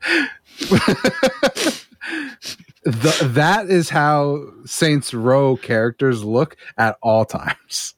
the, 2.84 3.30
that 3.34 3.66
is 3.68 3.88
how 3.90 4.44
Saints 4.64 5.12
Row 5.14 5.56
characters 5.56 6.24
look 6.24 6.56
at 6.78 6.96
all 7.02 7.24
times. 7.24 7.94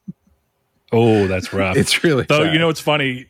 Oh, 0.91 1.27
that's 1.27 1.53
rough. 1.53 1.75
It's 1.77 2.03
really 2.03 2.23
Though 2.23 2.43
sad. 2.43 2.53
you 2.53 2.59
know 2.59 2.69
it's 2.69 2.79
funny 2.79 3.27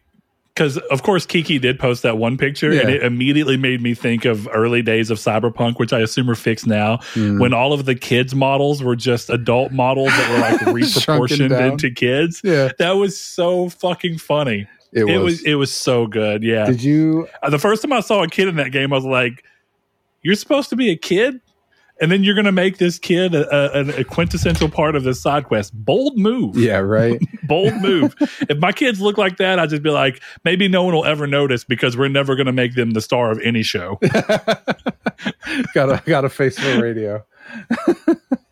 because 0.53 0.77
of 0.77 1.01
course 1.01 1.25
Kiki 1.25 1.59
did 1.59 1.79
post 1.79 2.03
that 2.03 2.17
one 2.17 2.37
picture 2.37 2.71
and 2.71 2.89
it 2.89 3.01
immediately 3.03 3.57
made 3.57 3.81
me 3.81 3.93
think 3.95 4.25
of 4.25 4.47
early 4.53 4.81
days 4.81 5.09
of 5.09 5.17
Cyberpunk, 5.17 5.79
which 5.79 5.93
I 5.93 5.99
assume 5.99 6.29
are 6.29 6.35
fixed 6.35 6.67
now, 6.67 6.97
Mm. 7.13 7.39
when 7.39 7.53
all 7.53 7.71
of 7.73 7.85
the 7.85 7.95
kids 7.95 8.35
models 8.35 8.83
were 8.83 8.95
just 8.95 9.29
adult 9.29 9.71
models 9.71 10.09
that 10.09 10.29
were 10.29 10.39
like 10.39 10.59
reproportioned 10.75 11.71
into 11.71 11.89
kids. 11.89 12.41
yeah, 12.43 12.69
That 12.79 12.91
was 12.91 13.19
so 13.19 13.69
fucking 13.69 14.17
funny. 14.17 14.67
It 14.91 15.05
was. 15.05 15.13
It 15.13 15.17
was 15.23 15.43
it 15.43 15.53
was 15.55 15.71
so 15.73 16.05
good. 16.05 16.43
Yeah. 16.43 16.65
Did 16.65 16.83
you? 16.83 17.27
Uh, 17.41 17.49
the 17.49 17.57
first 17.57 17.81
time 17.81 17.91
I 17.93 18.01
saw 18.01 18.21
a 18.21 18.27
kid 18.27 18.47
in 18.47 18.57
that 18.57 18.71
game, 18.71 18.93
I 18.93 18.97
was 18.97 19.05
like, 19.05 19.43
"You're 20.23 20.35
supposed 20.35 20.69
to 20.69 20.75
be 20.75 20.89
a 20.89 20.95
kid, 20.95 21.39
and 22.01 22.11
then 22.11 22.23
you're 22.23 22.33
going 22.35 22.45
to 22.45 22.51
make 22.51 22.77
this 22.77 22.97
kid 22.97 23.35
a, 23.35 23.79
a, 23.79 24.01
a 24.01 24.03
quintessential 24.03 24.69
part 24.69 24.95
of 24.95 25.03
this 25.03 25.21
side 25.21 25.45
quest." 25.45 25.73
Bold 25.73 26.17
move. 26.17 26.57
Yeah, 26.57 26.77
right. 26.77 27.21
Bold 27.43 27.75
move. 27.81 28.15
if 28.49 28.57
my 28.57 28.71
kids 28.71 28.99
look 29.01 29.17
like 29.17 29.37
that, 29.37 29.59
I'd 29.59 29.69
just 29.69 29.83
be 29.83 29.91
like, 29.91 30.21
maybe 30.43 30.67
no 30.67 30.83
one 30.83 30.95
will 30.95 31.05
ever 31.05 31.27
notice 31.27 31.63
because 31.63 31.95
we're 31.97 32.07
never 32.07 32.35
going 32.35 32.47
to 32.47 32.53
make 32.53 32.75
them 32.75 32.91
the 32.91 33.01
star 33.01 33.31
of 33.31 33.39
any 33.43 33.63
show. 33.63 33.99
got 35.73 35.89
a 35.89 36.01
got 36.05 36.25
a 36.25 36.29
face 36.29 36.57
for 36.57 36.81
radio. 36.81 37.25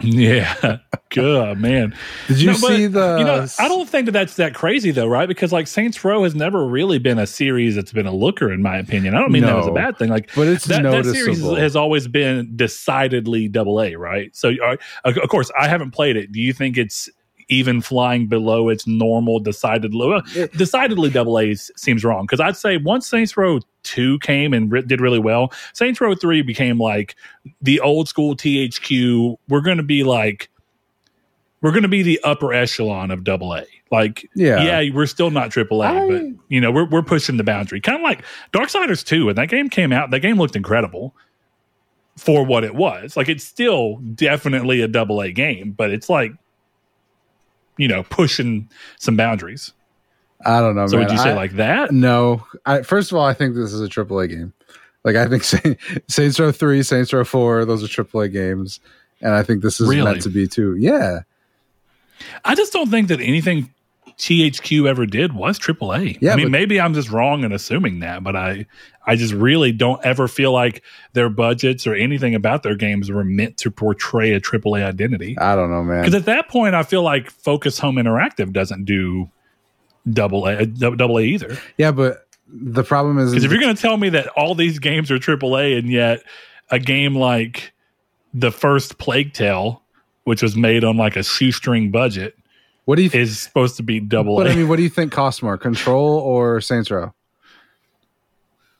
yeah. 0.00 0.78
Good 1.10 1.58
man. 1.58 1.94
Did 2.26 2.40
you 2.40 2.48
No, 2.48 2.58
but, 2.60 2.68
see 2.68 2.86
the? 2.86 3.16
You 3.18 3.24
know, 3.24 3.46
I 3.58 3.68
don't 3.68 3.88
think 3.88 4.06
that 4.06 4.12
that's 4.12 4.36
that 4.36 4.54
crazy 4.54 4.90
though, 4.90 5.06
right? 5.06 5.26
Because 5.26 5.52
like 5.52 5.66
Saints 5.66 6.04
Row 6.04 6.24
has 6.24 6.34
never 6.34 6.66
really 6.66 6.98
been 6.98 7.18
a 7.18 7.26
series 7.26 7.74
that's 7.74 7.92
been 7.92 8.06
a 8.06 8.14
looker, 8.14 8.52
in 8.52 8.60
my 8.62 8.76
opinion. 8.76 9.14
I 9.14 9.20
don't 9.20 9.32
mean 9.32 9.42
that 9.44 9.56
as 9.56 9.66
a 9.66 9.72
bad 9.72 9.96
thing. 9.96 10.10
Like, 10.10 10.30
But 10.34 10.48
it's 10.48 10.66
that, 10.66 10.82
that 10.82 11.04
series 11.06 11.40
has 11.40 11.76
always 11.76 12.08
been 12.08 12.54
decidedly 12.56 13.48
double 13.48 13.80
A, 13.80 13.94
right? 13.94 14.36
So, 14.36 14.52
uh, 14.62 14.76
of 15.04 15.28
course, 15.30 15.50
I 15.58 15.66
haven't 15.66 15.92
played 15.92 16.16
it. 16.16 16.30
Do 16.30 16.40
you 16.40 16.52
think 16.52 16.76
it's 16.76 17.08
even 17.48 17.80
flying 17.80 18.26
below 18.26 18.68
its 18.68 18.86
normal 18.86 19.40
decided 19.40 19.94
low? 19.94 20.20
Decidedly 20.56 21.10
double 21.10 21.38
A 21.38 21.54
seems 21.54 22.04
wrong 22.04 22.24
because 22.24 22.40
I'd 22.40 22.56
say 22.56 22.76
once 22.76 23.06
Saints 23.06 23.36
Row 23.36 23.60
two 23.82 24.18
came 24.18 24.52
and 24.52 24.70
re- 24.70 24.82
did 24.82 25.00
really 25.00 25.18
well, 25.18 25.52
Saints 25.72 26.00
Row 26.00 26.14
three 26.14 26.42
became 26.42 26.78
like 26.78 27.14
the 27.62 27.80
old 27.80 28.08
school 28.08 28.36
THQ. 28.36 29.36
We're 29.48 29.60
going 29.62 29.78
to 29.78 29.82
be 29.82 30.04
like. 30.04 30.50
We're 31.60 31.72
going 31.72 31.82
to 31.82 31.88
be 31.88 32.04
the 32.04 32.20
upper 32.22 32.52
echelon 32.52 33.10
of 33.10 33.24
double 33.24 33.52
A. 33.52 33.64
Like, 33.90 34.30
Yeah. 34.36 34.80
yeah, 34.80 34.94
we're 34.94 35.06
still 35.06 35.30
not 35.32 35.50
triple 35.50 35.82
A, 35.82 35.88
but 36.08 36.22
you 36.48 36.60
know, 36.60 36.70
we're 36.70 36.84
we're 36.84 37.02
pushing 37.02 37.36
the 37.36 37.42
boundary. 37.42 37.80
Kind 37.80 37.96
of 37.98 38.04
like 38.04 38.22
Darksiders 38.52 39.04
2, 39.04 39.26
when 39.26 39.34
that 39.34 39.48
game 39.48 39.68
came 39.68 39.92
out, 39.92 40.12
that 40.12 40.20
game 40.20 40.36
looked 40.38 40.54
incredible 40.54 41.16
for 42.16 42.44
what 42.46 42.62
it 42.62 42.76
was. 42.76 43.16
Like 43.16 43.28
it's 43.28 43.42
still 43.42 43.96
definitely 43.96 44.82
a 44.82 44.86
double 44.86 45.20
A 45.20 45.32
game, 45.32 45.72
but 45.72 45.90
it's 45.90 46.08
like 46.08 46.30
you 47.78 47.88
know, 47.88 48.02
pushing 48.04 48.68
some 48.98 49.16
boundaries. 49.16 49.72
I 50.44 50.60
don't 50.60 50.76
know. 50.76 50.86
So 50.86 50.96
man. 50.96 51.06
would 51.06 51.12
you 51.12 51.18
say 51.18 51.30
I- 51.30 51.34
like 51.34 51.52
that? 51.52 51.90
No. 51.92 52.44
I, 52.66 52.82
first 52.82 53.10
of 53.10 53.18
all, 53.18 53.24
I 53.24 53.32
think 53.34 53.54
this 53.54 53.72
is 53.72 53.80
a 53.80 53.88
AAA 53.88 54.28
game. 54.28 54.52
Like 55.04 55.16
I 55.16 55.26
think 55.26 55.42
Sa- 55.44 55.58
Saints 56.08 56.38
Row 56.38 56.52
three, 56.52 56.82
Saints 56.82 57.12
Row 57.12 57.24
four, 57.24 57.64
those 57.64 57.82
are 57.82 57.86
AAA 58.04 58.32
games, 58.32 58.80
and 59.22 59.32
I 59.32 59.42
think 59.42 59.62
this 59.62 59.80
is 59.80 59.88
Really? 59.88 60.02
meant 60.04 60.22
to 60.22 60.28
be 60.28 60.46
too. 60.46 60.76
Yeah, 60.76 61.20
I 62.44 62.54
just 62.54 62.72
don't 62.72 62.90
think 62.90 63.08
that 63.08 63.20
anything 63.20 63.72
THQ 64.18 64.88
ever 64.88 65.06
did 65.06 65.32
was 65.32 65.58
AAA. 65.58 66.18
Yeah, 66.20 66.32
I 66.32 66.36
mean, 66.36 66.46
but- 66.46 66.50
maybe 66.50 66.80
I'm 66.80 66.92
just 66.94 67.10
wrong 67.10 67.44
in 67.44 67.52
assuming 67.52 68.00
that, 68.00 68.24
but 68.24 68.34
I 68.36 68.66
I 69.06 69.16
just 69.16 69.32
really 69.32 69.72
don't 69.72 70.04
ever 70.04 70.28
feel 70.28 70.52
like 70.52 70.82
their 71.14 71.30
budgets 71.30 71.86
or 71.86 71.94
anything 71.94 72.34
about 72.34 72.62
their 72.62 72.74
games 72.74 73.10
were 73.10 73.24
meant 73.24 73.56
to 73.58 73.70
portray 73.70 74.32
a 74.32 74.40
AAA 74.40 74.84
identity. 74.84 75.38
I 75.38 75.54
don't 75.56 75.70
know, 75.70 75.82
man. 75.82 76.02
Because 76.02 76.14
at 76.14 76.26
that 76.26 76.48
point, 76.48 76.74
I 76.74 76.82
feel 76.82 77.02
like 77.02 77.30
Focus 77.30 77.78
Home 77.78 77.96
Interactive 77.96 78.52
doesn't 78.52 78.84
do 78.84 79.30
double 80.10 80.46
A, 80.46 80.66
double 80.66 81.18
A 81.18 81.22
either. 81.22 81.56
Yeah, 81.78 81.92
but 81.92 82.26
the 82.48 82.82
problem 82.82 83.18
is 83.18 83.30
Because 83.30 83.44
if 83.44 83.50
you're 83.50 83.60
going 83.60 83.74
to 83.74 83.80
tell 83.80 83.96
me 83.96 84.10
that 84.10 84.28
all 84.28 84.54
these 84.54 84.78
games 84.78 85.10
are 85.10 85.18
AAA 85.18 85.78
and 85.78 85.88
yet 85.88 86.22
a 86.70 86.78
game 86.78 87.14
like 87.14 87.72
the 88.34 88.50
first 88.50 88.98
Plague 88.98 89.32
Tale, 89.32 89.82
which 90.24 90.42
was 90.42 90.56
made 90.56 90.84
on 90.84 90.96
like 90.96 91.16
a 91.16 91.22
shoestring 91.22 91.90
budget, 91.90 92.37
what 92.88 92.96
do 92.96 93.02
you 93.02 93.10
think? 93.10 93.24
is 93.24 93.38
supposed 93.38 93.76
to 93.76 93.82
be 93.82 94.00
double 94.00 94.38
But 94.38 94.46
A. 94.46 94.50
I 94.52 94.56
mean, 94.56 94.66
what 94.66 94.76
do 94.76 94.82
you 94.82 94.88
think 94.88 95.12
costs 95.12 95.42
more, 95.42 95.58
Control 95.58 96.20
or 96.20 96.62
Saints 96.62 96.90
Row? 96.90 97.12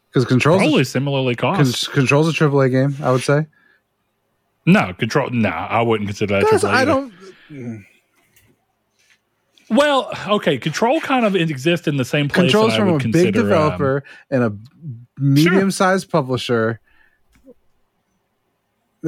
Because 0.08 0.24
Control's 0.24 0.62
Probably 0.62 0.84
similarly 0.84 1.34
cost. 1.34 1.84
Con- 1.84 1.94
Control's 1.94 2.26
a 2.26 2.32
AAA 2.32 2.70
game, 2.70 2.96
I 3.02 3.12
would 3.12 3.20
say. 3.20 3.46
no, 4.64 4.94
control. 4.94 5.28
No, 5.28 5.50
I 5.50 5.82
wouldn't 5.82 6.08
consider 6.08 6.40
that. 6.40 6.64
I 6.64 6.86
don't. 6.86 7.12
Well, 9.68 10.10
okay, 10.26 10.56
Control 10.56 11.02
kind 11.02 11.26
of 11.26 11.36
exists 11.36 11.86
in 11.86 11.98
the 11.98 12.04
same 12.06 12.30
place. 12.30 12.50
Control's 12.50 12.76
from 12.76 12.88
a 12.88 12.98
big 12.98 13.36
um, 13.36 13.42
developer 13.42 14.04
and 14.30 14.42
a 14.42 14.56
medium-sized 15.18 16.10
publisher. 16.10 16.80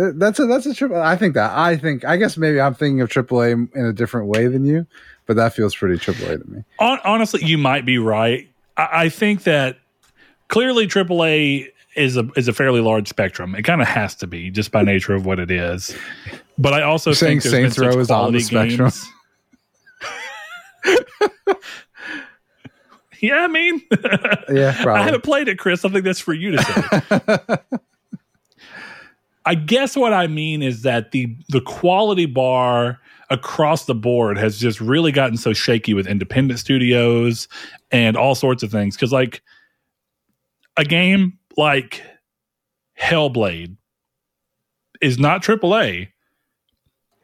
Th- 0.01 0.15
That's 0.17 0.39
a 0.39 0.47
that's 0.47 0.65
a 0.67 0.75
triple. 0.75 1.01
I 1.01 1.17
think 1.17 1.35
that 1.35 1.51
I 1.57 1.77
think 1.77 2.05
I 2.05 2.17
guess 2.17 2.37
maybe 2.37 2.61
I'm 2.61 2.75
thinking 2.75 3.01
of 3.03 3.09
AAA 3.11 3.75
in 3.75 3.85
a 3.85 3.93
different 3.93 4.29
way 4.29 4.47
than 4.47 4.65
you, 4.65 4.87
but 5.27 5.37
that 5.37 5.53
feels 5.53 5.75
pretty 5.75 5.97
AAA 5.97 6.43
to 6.43 6.51
me. 6.51 6.65
Honestly, 6.79 7.45
you 7.45 7.59
might 7.59 7.85
be 7.85 7.99
right. 7.99 8.49
I, 8.77 8.89
I 8.93 9.09
think 9.11 9.43
that 9.43 9.79
clearly 10.49 10.87
AAA 10.87 11.69
is 11.97 12.17
a 12.17 12.29
is 12.37 12.49
a 12.49 12.53
fairly 12.53 12.81
large 12.81 13.09
spectrum. 13.09 13.55
It 13.55 13.63
kind 13.63 13.83
of 13.83 13.89
has 13.89 14.15
to 14.17 14.27
be 14.27 14.51
just 14.51 14.71
by 14.73 14.83
nature 14.83 15.15
of 15.15 15.27
what 15.27 15.39
it 15.39 15.51
is. 15.51 15.95
But 16.57 16.73
I 16.73 16.83
also 16.83 17.13
saying 17.13 17.41
think 17.41 17.53
Saints 17.53 17.79
Row 17.79 17.99
is 17.99 18.11
on 18.11 18.33
the 18.33 18.41
spectrum? 18.41 18.91
yeah, 23.21 23.37
I 23.43 23.49
mean, 23.49 23.83
Yeah, 24.51 24.83
I 24.87 25.03
haven't 25.03 25.25
played 25.25 25.49
it, 25.49 25.59
Chris. 25.59 25.85
I 25.85 25.89
think 25.89 26.05
that's 26.05 26.21
for 26.21 26.33
you 26.33 26.53
to 26.53 26.63
say. 26.63 27.79
I 29.51 29.55
guess 29.55 29.97
what 29.97 30.13
I 30.13 30.29
mean 30.29 30.63
is 30.63 30.83
that 30.83 31.11
the 31.11 31.37
the 31.49 31.61
quality 31.61 32.27
bar 32.27 33.01
across 33.31 33.87
the 33.87 33.97
board 33.97 34.39
has 34.39 34.61
just 34.61 34.81
really 34.81 35.11
gotten 35.11 35.37
so 35.37 35.53
shaky 35.53 35.93
with 35.93 36.07
independent 36.07 36.61
studios 36.61 37.49
and 37.91 38.17
all 38.17 38.37
sorts 38.37 38.63
of 38.63 38.71
things. 38.71 38.95
Because 38.95 39.13
like 39.13 39.43
a 40.77 40.85
game 40.85 41.37
like 41.57 42.01
Hellblade 42.97 43.77
is 45.01 45.19
not 45.19 45.43
AAA, 45.43 46.13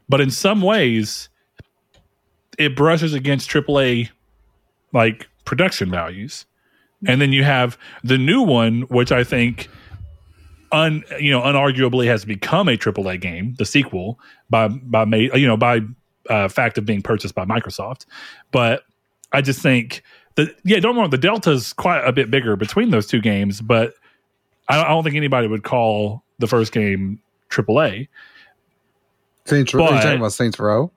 but 0.08 0.20
in 0.20 0.32
some 0.32 0.62
ways 0.62 1.28
it 2.58 2.74
brushes 2.74 3.14
against 3.14 3.48
AAA 3.48 4.10
like 4.92 5.28
production 5.44 5.92
values. 5.92 6.44
And 7.06 7.20
then 7.20 7.30
you 7.30 7.44
have 7.44 7.78
the 8.02 8.18
new 8.18 8.42
one, 8.42 8.80
which 8.88 9.12
I 9.12 9.22
think 9.22 9.68
un 10.72 11.04
you 11.18 11.30
know 11.30 11.40
unarguably 11.40 12.06
has 12.06 12.24
become 12.24 12.68
a 12.68 12.76
AAA 12.76 13.20
game, 13.20 13.54
the 13.58 13.64
sequel 13.64 14.18
by 14.50 14.68
by 14.68 15.04
ma- 15.04 15.16
you 15.16 15.46
know 15.46 15.56
by 15.56 15.80
uh, 16.28 16.48
fact 16.48 16.78
of 16.78 16.84
being 16.84 17.02
purchased 17.02 17.34
by 17.34 17.44
Microsoft. 17.44 18.06
But 18.52 18.82
I 19.32 19.40
just 19.40 19.60
think 19.60 20.02
that 20.36 20.54
yeah, 20.64 20.80
don't 20.80 20.96
wrong, 20.96 21.10
the 21.10 21.18
delta's 21.18 21.72
quite 21.72 22.06
a 22.06 22.12
bit 22.12 22.30
bigger 22.30 22.56
between 22.56 22.90
those 22.90 23.06
two 23.06 23.20
games, 23.20 23.60
but 23.60 23.94
I 24.68 24.82
I 24.82 24.88
don't 24.88 25.04
think 25.04 25.16
anybody 25.16 25.48
would 25.48 25.64
call 25.64 26.22
the 26.38 26.46
first 26.46 26.72
game 26.72 27.20
AAA. 27.50 28.08
Saints 29.44 29.72
Row. 29.72 29.84
Are 29.86 29.94
you 29.94 30.00
talking 30.00 30.18
about 30.18 30.32
Saints 30.32 30.58
Row? 30.58 30.90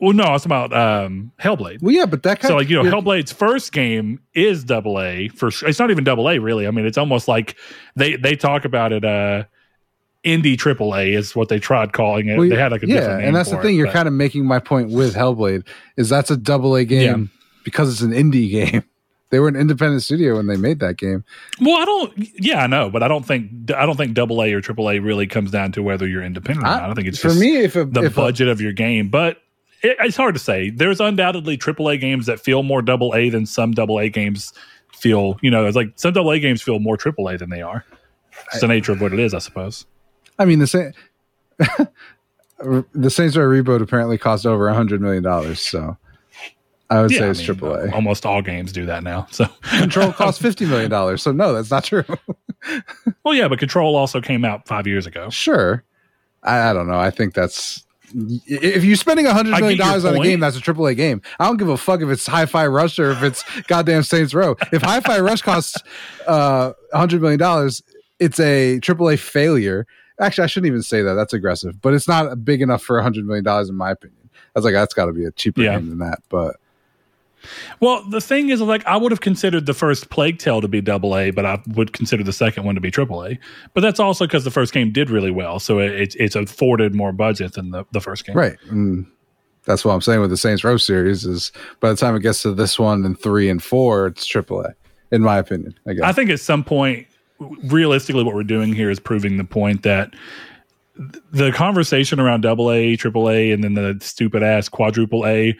Well, 0.00 0.12
no, 0.12 0.34
it's 0.34 0.44
about 0.44 0.72
um, 0.72 1.32
Hellblade. 1.40 1.82
Well, 1.82 1.92
yeah, 1.92 2.06
but 2.06 2.22
that 2.22 2.38
kind 2.40 2.50
So, 2.50 2.56
like, 2.56 2.68
you 2.68 2.76
know, 2.76 2.84
you're- 2.84 2.94
Hellblade's 3.00 3.32
first 3.32 3.72
game 3.72 4.20
is 4.32 4.62
double 4.62 5.00
A 5.00 5.26
for 5.28 5.50
sure. 5.50 5.68
It's 5.68 5.78
not 5.80 5.90
even 5.90 6.04
double 6.04 6.28
A, 6.30 6.38
really. 6.38 6.66
I 6.68 6.70
mean, 6.70 6.86
it's 6.86 6.98
almost 6.98 7.26
like 7.26 7.56
they 7.96 8.14
they 8.16 8.36
talk 8.36 8.64
about 8.64 8.92
it. 8.92 9.04
Uh, 9.04 9.44
indie 10.24 10.58
triple 10.58 10.94
A 10.96 11.12
is 11.14 11.34
what 11.34 11.48
they 11.48 11.58
tried 11.58 11.92
calling 11.92 12.28
it. 12.28 12.38
well, 12.38 12.48
they 12.48 12.56
had 12.56 12.72
like 12.72 12.82
a 12.82 12.86
different 12.86 13.20
yeah, 13.22 13.26
and 13.26 13.34
that's 13.36 13.50
the 13.50 13.56
thing. 13.58 13.74
it, 13.74 13.78
You're 13.78 13.86
but- 13.86 13.92
kind 13.94 14.08
of 14.08 14.14
making 14.14 14.44
my 14.46 14.58
point 14.58 14.90
with 14.90 15.14
Hellblade 15.14 15.66
is 15.96 16.08
that's 16.08 16.30
a 16.30 16.36
double 16.36 16.74
A 16.76 16.84
game 16.84 17.30
because 17.64 17.90
it's 17.92 18.00
an 18.02 18.10
indie 18.12 18.50
game. 18.72 18.84
They 19.30 19.40
were 19.40 19.48
an 19.48 19.56
independent 19.56 20.02
studio 20.02 20.36
when 20.36 20.46
they 20.46 20.56
made 20.56 20.80
that 20.80 20.96
game. 20.96 21.22
Well, 21.60 21.76
I 21.76 21.84
don't. 21.84 22.12
Yeah, 22.40 22.62
I 22.62 22.66
know, 22.66 22.88
but 22.88 23.02
I 23.02 23.08
don't 23.08 23.26
think 23.26 23.70
I 23.76 23.84
don't 23.84 23.96
think 23.96 24.14
double 24.14 24.42
A 24.42 24.52
or 24.54 24.60
triple 24.60 24.90
A 24.90 24.98
really 25.00 25.26
comes 25.26 25.50
down 25.50 25.72
to 25.72 25.82
whether 25.82 26.06
you're 26.06 26.22
independent 26.22 26.66
or 26.66 26.70
I- 26.70 26.80
not. 26.80 26.90
I 26.90 26.94
think 26.94 27.08
it's 27.08 27.18
For 27.18 27.28
just 27.28 27.40
me, 27.40 27.56
if 27.58 27.76
a, 27.76 27.84
the 27.84 28.04
if 28.04 28.12
a- 28.12 28.20
budget 28.20 28.46
of 28.48 28.60
your 28.60 28.72
game, 28.72 29.08
but. 29.08 29.38
It, 29.82 29.96
it's 30.00 30.16
hard 30.16 30.34
to 30.34 30.40
say. 30.40 30.70
There's 30.70 31.00
undoubtedly 31.00 31.56
AAA 31.56 32.00
games 32.00 32.26
that 32.26 32.40
feel 32.40 32.62
more 32.62 32.82
double 32.82 33.14
A 33.14 33.30
than 33.30 33.46
some 33.46 33.72
double 33.72 33.98
A 34.00 34.08
games 34.08 34.52
feel. 34.94 35.38
You 35.42 35.50
know, 35.50 35.66
it's 35.66 35.76
like 35.76 35.92
some 35.96 36.12
double 36.12 36.32
A 36.32 36.40
games 36.40 36.62
feel 36.62 36.78
more 36.78 36.96
AAA 36.96 37.38
than 37.38 37.50
they 37.50 37.62
are. 37.62 37.84
It's 38.52 38.60
the 38.60 38.68
nature 38.68 38.92
of 38.92 39.00
what 39.00 39.12
it 39.12 39.18
is, 39.18 39.34
I 39.34 39.38
suppose. 39.38 39.84
I 40.38 40.44
mean, 40.44 40.58
the 40.58 40.66
same. 40.66 40.92
the 42.94 43.10
Saints 43.10 43.36
Row 43.36 43.44
reboot 43.44 43.82
apparently 43.82 44.18
cost 44.18 44.46
over 44.46 44.68
a 44.68 44.74
hundred 44.74 45.00
million 45.00 45.22
dollars. 45.22 45.60
So 45.60 45.96
I 46.90 47.02
would 47.02 47.10
say 47.10 47.26
I 47.26 47.30
it's 47.30 47.40
mean, 47.40 47.46
triple 47.46 47.74
A. 47.74 47.90
Almost 47.92 48.24
all 48.24 48.42
games 48.42 48.72
do 48.72 48.86
that 48.86 49.02
now. 49.02 49.26
So, 49.30 49.46
Control 49.62 50.12
cost 50.14 50.40
fifty 50.40 50.64
million 50.66 50.90
dollars. 50.90 51.22
So 51.22 51.32
no, 51.32 51.52
that's 51.52 51.70
not 51.70 51.84
true. 51.84 52.04
well, 53.24 53.34
yeah, 53.34 53.48
but 53.48 53.58
Control 53.58 53.96
also 53.96 54.20
came 54.20 54.44
out 54.44 54.66
five 54.66 54.86
years 54.86 55.06
ago. 55.06 55.30
sure, 55.30 55.84
I, 56.42 56.70
I 56.70 56.72
don't 56.72 56.88
know. 56.88 56.98
I 56.98 57.10
think 57.10 57.34
that's 57.34 57.84
if 58.14 58.84
you're 58.84 58.96
spending 58.96 59.26
a 59.26 59.32
hundred 59.34 59.58
million 59.58 59.78
dollars 59.78 60.04
on 60.04 60.16
a 60.16 60.22
game, 60.22 60.40
that's 60.40 60.56
a 60.56 60.60
triple 60.60 60.86
A 60.86 60.94
game. 60.94 61.20
I 61.38 61.46
don't 61.46 61.56
give 61.56 61.68
a 61.68 61.76
fuck 61.76 62.00
if 62.00 62.08
it's 62.08 62.26
Hi-Fi 62.26 62.66
Rush 62.66 62.98
or 62.98 63.10
if 63.10 63.22
it's 63.22 63.44
goddamn 63.68 64.02
Saints 64.02 64.34
Row. 64.34 64.56
If 64.72 64.82
Hi-Fi 64.82 65.20
Rush 65.20 65.42
costs 65.42 65.76
uh, 66.26 66.72
a 66.92 66.98
hundred 66.98 67.20
million 67.22 67.38
dollars, 67.38 67.82
it's 68.18 68.40
a 68.40 68.80
triple 68.80 69.08
A 69.10 69.16
failure. 69.16 69.86
Actually, 70.20 70.44
I 70.44 70.46
shouldn't 70.48 70.66
even 70.68 70.82
say 70.82 71.02
that. 71.02 71.14
That's 71.14 71.32
aggressive, 71.32 71.80
but 71.80 71.94
it's 71.94 72.08
not 72.08 72.44
big 72.44 72.60
enough 72.62 72.82
for 72.82 72.98
a 72.98 73.02
hundred 73.02 73.24
million 73.26 73.44
dollars 73.44 73.68
in 73.68 73.76
my 73.76 73.90
opinion. 73.92 74.30
I 74.34 74.58
was 74.58 74.64
like, 74.64 74.74
that's 74.74 74.94
got 74.94 75.06
to 75.06 75.12
be 75.12 75.24
a 75.24 75.30
cheaper 75.30 75.62
Yeah. 75.62 75.76
game 75.78 75.88
than 75.90 75.98
that. 75.98 76.20
But 76.28 76.56
Well, 77.80 78.02
the 78.08 78.20
thing 78.20 78.48
is, 78.50 78.60
like, 78.60 78.84
I 78.86 78.96
would 78.96 79.12
have 79.12 79.20
considered 79.20 79.66
the 79.66 79.74
first 79.74 80.10
Plague 80.10 80.38
Tale 80.38 80.60
to 80.60 80.68
be 80.68 80.80
double 80.80 81.16
A, 81.16 81.30
but 81.30 81.44
I 81.44 81.62
would 81.68 81.92
consider 81.92 82.22
the 82.22 82.32
second 82.32 82.64
one 82.64 82.74
to 82.74 82.80
be 82.80 82.90
triple 82.90 83.24
A. 83.24 83.38
But 83.74 83.80
that's 83.80 84.00
also 84.00 84.26
because 84.26 84.44
the 84.44 84.50
first 84.50 84.72
game 84.72 84.92
did 84.92 85.10
really 85.10 85.30
well, 85.30 85.58
so 85.58 85.78
it, 85.78 86.14
it's 86.18 86.36
afforded 86.36 86.94
more 86.94 87.12
budget 87.12 87.54
than 87.54 87.70
the, 87.70 87.84
the 87.92 88.00
first 88.00 88.26
game. 88.26 88.36
Right. 88.36 88.56
And 88.70 89.06
that's 89.64 89.84
what 89.84 89.92
I'm 89.92 90.00
saying 90.00 90.20
with 90.20 90.30
the 90.30 90.36
Saints 90.36 90.64
Row 90.64 90.76
series 90.76 91.24
is 91.24 91.52
by 91.80 91.90
the 91.90 91.96
time 91.96 92.16
it 92.16 92.20
gets 92.20 92.42
to 92.42 92.54
this 92.54 92.78
one 92.78 93.04
and 93.04 93.18
three 93.18 93.48
and 93.48 93.62
four, 93.62 94.06
it's 94.06 94.26
triple 94.26 94.62
A, 94.62 94.74
in 95.12 95.22
my 95.22 95.38
opinion. 95.38 95.78
I 95.86 95.92
guess. 95.92 96.04
I 96.04 96.12
think 96.12 96.30
at 96.30 96.40
some 96.40 96.64
point, 96.64 97.06
realistically, 97.38 98.24
what 98.24 98.34
we're 98.34 98.42
doing 98.44 98.72
here 98.72 98.90
is 98.90 98.98
proving 98.98 99.36
the 99.36 99.44
point 99.44 99.82
that 99.82 100.14
the 101.30 101.52
conversation 101.52 102.18
around 102.18 102.40
double 102.40 102.72
A, 102.72 102.96
triple 102.96 103.30
A, 103.30 103.52
and 103.52 103.62
then 103.62 103.74
the 103.74 103.98
stupid 104.00 104.42
ass 104.42 104.68
quadruple 104.68 105.26
A 105.26 105.56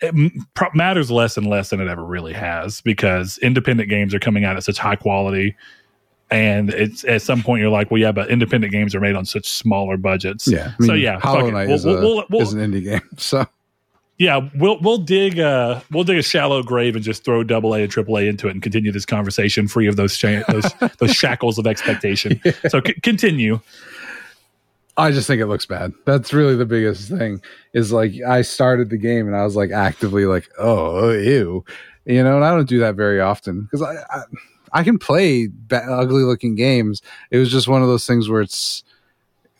it 0.00 0.74
matters 0.74 1.10
less 1.10 1.36
and 1.36 1.46
less 1.46 1.70
than 1.70 1.80
it 1.80 1.88
ever 1.88 2.04
really 2.04 2.32
has 2.32 2.80
because 2.80 3.38
independent 3.38 3.88
games 3.88 4.14
are 4.14 4.18
coming 4.18 4.44
out 4.44 4.56
at 4.56 4.64
such 4.64 4.78
high 4.78 4.96
quality. 4.96 5.56
And 6.30 6.70
it's 6.70 7.04
at 7.04 7.22
some 7.22 7.42
point 7.42 7.60
you're 7.60 7.70
like 7.70 7.90
well 7.90 8.00
yeah 8.00 8.10
but 8.10 8.30
independent 8.30 8.72
games 8.72 8.94
are 8.94 9.00
made 9.00 9.14
on 9.14 9.24
such 9.24 9.48
smaller 9.48 9.96
budgets. 9.96 10.48
Yeah 10.48 10.72
I 10.78 10.82
mean, 10.82 10.88
so 10.88 10.94
yeah 10.94 11.20
Hollow 11.20 11.50
Knight 11.50 11.70
is, 11.70 11.84
we'll, 11.84 12.00
we'll, 12.00 12.24
we'll, 12.30 12.42
is, 12.42 12.52
an 12.52 12.72
indie 12.72 12.82
game 12.82 13.00
so. 13.16 13.46
Yeah 14.18 14.48
we'll 14.56 14.80
we'll 14.80 14.98
dig 14.98 15.38
uh 15.38 15.80
we'll 15.92 16.02
dig 16.02 16.18
a 16.18 16.22
shallow 16.22 16.62
grave 16.64 16.96
and 16.96 17.04
just 17.04 17.24
throw 17.24 17.44
double 17.44 17.74
A 17.74 17.82
and 17.82 17.92
triple 17.92 18.18
A 18.18 18.22
into 18.22 18.48
it 18.48 18.52
and 18.52 18.62
continue 18.62 18.90
this 18.90 19.06
conversation 19.06 19.68
free 19.68 19.86
of 19.86 19.94
those 19.96 20.16
sh- 20.16 20.42
those 20.48 20.72
those 20.98 21.14
shackles 21.14 21.58
of 21.58 21.66
expectation. 21.66 22.40
Yeah. 22.44 22.52
so 22.68 22.80
c- 22.84 22.94
continue 23.02 23.60
I 24.96 25.10
just 25.10 25.26
think 25.26 25.42
it 25.42 25.46
looks 25.46 25.66
bad. 25.66 25.92
That's 26.06 26.32
really 26.32 26.56
the 26.56 26.64
biggest 26.64 27.10
thing. 27.10 27.42
Is 27.74 27.92
like 27.92 28.12
I 28.26 28.42
started 28.42 28.90
the 28.90 28.96
game 28.96 29.26
and 29.26 29.36
I 29.36 29.44
was 29.44 29.56
like 29.56 29.70
actively 29.70 30.24
like, 30.24 30.48
oh, 30.58 31.12
ew, 31.12 31.64
you 32.06 32.24
know. 32.24 32.36
And 32.36 32.44
I 32.44 32.50
don't 32.50 32.68
do 32.68 32.80
that 32.80 32.94
very 32.94 33.20
often 33.20 33.62
because 33.62 33.82
I, 33.82 33.96
I, 34.10 34.22
I 34.72 34.84
can 34.84 34.98
play 34.98 35.48
ugly 35.70 36.22
looking 36.22 36.54
games. 36.54 37.02
It 37.30 37.38
was 37.38 37.50
just 37.50 37.68
one 37.68 37.82
of 37.82 37.88
those 37.88 38.06
things 38.06 38.28
where 38.28 38.40
it's 38.40 38.84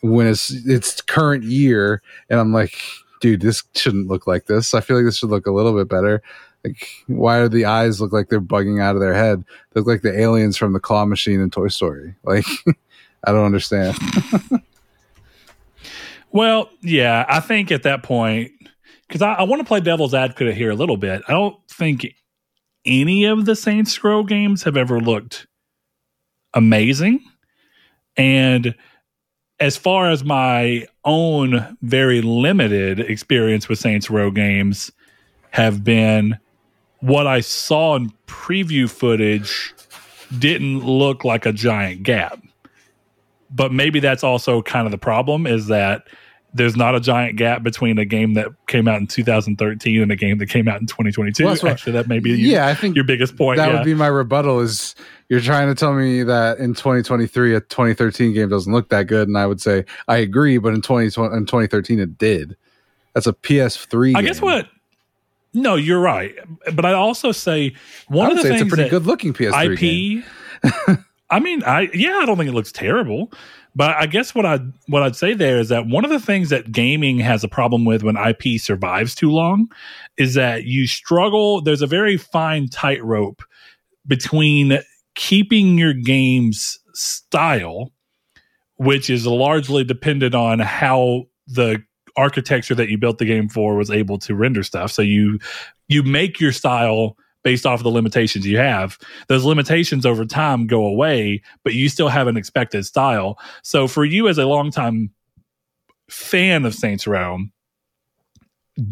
when 0.01 0.27
it's 0.27 0.49
it's 0.49 1.01
current 1.01 1.43
year 1.43 2.01
and 2.29 2.39
I'm 2.39 2.53
like, 2.53 2.75
dude, 3.21 3.41
this 3.41 3.63
shouldn't 3.75 4.07
look 4.07 4.25
like 4.27 4.47
this. 4.47 4.73
I 4.73 4.81
feel 4.81 4.97
like 4.97 5.05
this 5.05 5.17
should 5.17 5.29
look 5.29 5.45
a 5.45 5.51
little 5.51 5.73
bit 5.75 5.87
better. 5.87 6.21
Like, 6.65 6.87
why 7.05 7.41
do 7.41 7.49
the 7.49 7.65
eyes 7.65 8.01
look 8.01 8.11
like 8.11 8.29
they're 8.29 8.41
bugging 8.41 8.81
out 8.81 8.95
of 8.95 9.01
their 9.01 9.13
head? 9.13 9.43
They 9.71 9.79
look 9.79 9.87
like 9.87 10.01
the 10.01 10.19
aliens 10.19 10.57
from 10.57 10.73
the 10.73 10.79
claw 10.79 11.05
machine 11.05 11.39
in 11.39 11.51
Toy 11.51 11.67
Story. 11.67 12.15
Like, 12.23 12.45
I 13.23 13.31
don't 13.31 13.45
understand. 13.45 13.97
Well, 16.31 16.69
yeah, 16.81 17.25
I 17.27 17.39
think 17.39 17.71
at 17.71 17.83
that 17.83 18.03
point, 18.03 18.51
because 19.07 19.21
I, 19.21 19.33
I 19.33 19.43
want 19.43 19.61
to 19.61 19.65
play 19.65 19.79
devil's 19.79 20.13
advocate 20.13 20.55
here 20.55 20.69
a 20.69 20.75
little 20.75 20.97
bit. 20.97 21.23
I 21.27 21.31
don't 21.31 21.57
think 21.69 22.13
any 22.85 23.25
of 23.25 23.45
the 23.45 23.55
Saints 23.55 24.03
Row 24.03 24.23
games 24.23 24.63
have 24.63 24.77
ever 24.77 24.99
looked 24.99 25.47
amazing. 26.53 27.23
And 28.15 28.75
as 29.59 29.77
far 29.77 30.09
as 30.09 30.23
my 30.23 30.87
own 31.03 31.77
very 31.81 32.21
limited 32.21 32.99
experience 32.99 33.67
with 33.69 33.79
Saints 33.79 34.09
Row 34.09 34.31
games 34.31 34.91
have 35.51 35.83
been, 35.83 36.37
what 36.99 37.27
I 37.27 37.41
saw 37.41 37.95
in 37.95 38.11
preview 38.27 38.89
footage 38.89 39.73
didn't 40.37 40.85
look 40.85 41.23
like 41.23 41.45
a 41.45 41.53
giant 41.53 42.03
gap 42.03 42.39
but 43.49 43.71
maybe 43.71 43.99
that's 43.99 44.23
also 44.23 44.61
kind 44.61 44.85
of 44.85 44.91
the 44.91 44.97
problem 44.97 45.47
is 45.47 45.67
that 45.67 46.07
there's 46.53 46.75
not 46.75 46.95
a 46.95 46.99
giant 46.99 47.37
gap 47.37 47.61
between 47.63 47.97
a 47.97 48.05
game 48.05 48.33
that 48.33 48.47
came 48.67 48.87
out 48.87 48.99
in 48.99 49.07
2013 49.07 50.01
and 50.01 50.11
a 50.11 50.15
game 50.15 50.37
that 50.37 50.47
came 50.47 50.67
out 50.67 50.79
in 50.79 50.87
2022. 50.87 51.45
Well, 51.45 51.67
Actually, 51.67 51.93
that 51.93 52.07
may 52.07 52.19
be 52.19 52.31
yeah, 52.31 52.67
I 52.67 52.73
think 52.73 52.95
your 52.95 53.05
biggest 53.05 53.35
point. 53.35 53.57
That 53.57 53.69
yeah. 53.69 53.75
would 53.75 53.85
be 53.85 53.93
my 53.93 54.07
rebuttal. 54.07 54.59
Is 54.59 54.95
you're 55.29 55.41
trying 55.41 55.67
to 55.67 55.75
tell 55.75 55.93
me 55.93 56.23
that 56.23 56.57
in 56.57 56.73
2023 56.73 57.55
a 57.55 57.59
2013 57.61 58.33
game 58.33 58.49
doesn't 58.49 58.71
look 58.71 58.89
that 58.89 59.07
good, 59.07 59.27
and 59.27 59.37
I 59.37 59.45
would 59.45 59.61
say 59.61 59.85
I 60.07 60.17
agree, 60.17 60.57
but 60.57 60.73
in 60.73 60.81
2020 60.81 61.35
in 61.35 61.45
2013 61.45 61.99
it 61.99 62.17
did. 62.17 62.57
That's 63.13 63.27
a 63.27 63.33
PS3. 63.33 64.09
I 64.09 64.13
game. 64.13 64.25
guess 64.25 64.41
what. 64.41 64.67
No, 65.53 65.75
you're 65.75 66.01
right, 66.01 66.35
but 66.73 66.85
I 66.85 66.93
also 66.93 67.31
say 67.31 67.73
one 68.07 68.29
of 68.29 68.37
the 68.37 68.43
things 68.43 68.61
it's 68.61 68.71
a 68.71 68.75
pretty 68.75 68.89
good 68.89 69.05
looking 69.05 69.33
PS3 69.33 69.73
IP. 69.73 69.79
Game. 69.79 71.03
I 71.29 71.39
mean, 71.39 71.63
I 71.63 71.89
yeah, 71.93 72.19
I 72.21 72.25
don't 72.25 72.37
think 72.37 72.49
it 72.49 72.53
looks 72.53 72.71
terrible, 72.71 73.31
but 73.75 73.95
I 73.97 74.05
guess 74.05 74.33
what 74.33 74.45
I 74.45 74.59
what 74.87 75.03
I'd 75.03 75.15
say 75.15 75.33
there 75.33 75.59
is 75.59 75.69
that 75.69 75.87
one 75.87 76.05
of 76.05 76.11
the 76.11 76.19
things 76.19 76.49
that 76.49 76.71
gaming 76.71 77.19
has 77.19 77.43
a 77.43 77.49
problem 77.49 77.85
with 77.85 78.03
when 78.03 78.15
IP 78.15 78.59
survives 78.59 79.13
too 79.13 79.31
long 79.31 79.69
is 80.17 80.35
that 80.35 80.63
you 80.63 80.87
struggle. 80.87 81.61
There's 81.61 81.81
a 81.81 81.87
very 81.87 82.17
fine 82.17 82.69
tightrope 82.69 83.43
between 84.05 84.79
keeping 85.15 85.77
your 85.77 85.93
game's 85.93 86.79
style, 86.93 87.91
which 88.77 89.09
is 89.09 89.27
largely 89.27 89.83
dependent 89.83 90.33
on 90.33 90.59
how 90.59 91.25
the 91.45 91.83
architecture 92.15 92.73
that 92.75 92.89
you 92.89 92.97
built 92.97 93.19
the 93.19 93.25
game 93.25 93.49
for 93.49 93.75
was 93.75 93.91
able 93.91 94.17
to 94.19 94.33
render 94.33 94.63
stuff. 94.63 94.91
So 94.91 95.01
you 95.01 95.39
you 95.87 96.03
make 96.03 96.39
your 96.39 96.51
style 96.51 97.17
based 97.43 97.65
off 97.65 97.79
of 97.79 97.83
the 97.83 97.91
limitations 97.91 98.45
you 98.45 98.57
have. 98.57 98.97
Those 99.27 99.45
limitations 99.45 100.05
over 100.05 100.25
time 100.25 100.67
go 100.67 100.85
away, 100.85 101.41
but 101.63 101.73
you 101.73 101.89
still 101.89 102.09
have 102.09 102.27
an 102.27 102.37
expected 102.37 102.85
style. 102.85 103.39
So 103.63 103.87
for 103.87 104.05
you 104.05 104.27
as 104.27 104.37
a 104.37 104.45
longtime 104.45 105.11
fan 106.09 106.65
of 106.65 106.75
Saints 106.75 107.07
Row, 107.07 107.39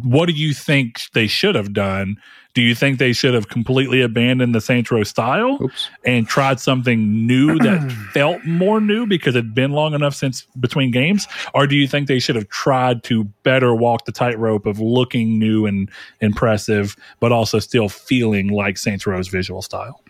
what 0.04 0.28
do 0.28 0.34
you 0.34 0.54
think 0.54 1.02
they 1.13 1.28
should 1.28 1.56
have 1.56 1.74
done? 1.74 2.17
Do 2.56 2.62
you 2.62 2.74
think 2.74 3.00
they 3.00 3.12
should 3.12 3.34
have 3.34 3.50
completely 3.50 4.02
abandoned 4.02 4.56
the 4.56 4.62
Saints 4.62 4.89
Row 4.89 5.04
style 5.04 5.58
Oops. 5.62 5.89
and 6.06 6.26
tried 6.26 6.60
something 6.60 7.28
new 7.28 7.60
that 7.60 7.91
felt 8.13 8.43
more 8.45 8.80
new 8.80 9.06
because 9.06 9.36
it 9.36 9.43
had 9.43 9.54
been 9.54 9.71
long 9.71 9.93
enough 9.93 10.15
since 10.15 10.48
between 10.60 10.89
games? 10.89 11.28
Or 11.54 11.67
do 11.67 11.76
you 11.76 11.88
think 11.88 12.08
they 12.08 12.19
should 12.19 12.36
have 12.36 12.48
tried 12.48 13.04
to 13.04 13.26
better 13.43 13.76
walk 13.76 14.06
the 14.06 14.13
tightrope 14.13 14.65
of 14.65 14.80
looking 14.80 15.38
new 15.38 15.65
and 15.65 15.89
impressive, 16.21 16.95
but 17.19 17.32
also 17.34 17.60
still 17.60 17.89
feeling 17.89 18.48
like 18.48 18.78
Saints 18.78 19.06
Row's 19.06 19.28
visual 19.28 19.62
style? 19.62 20.02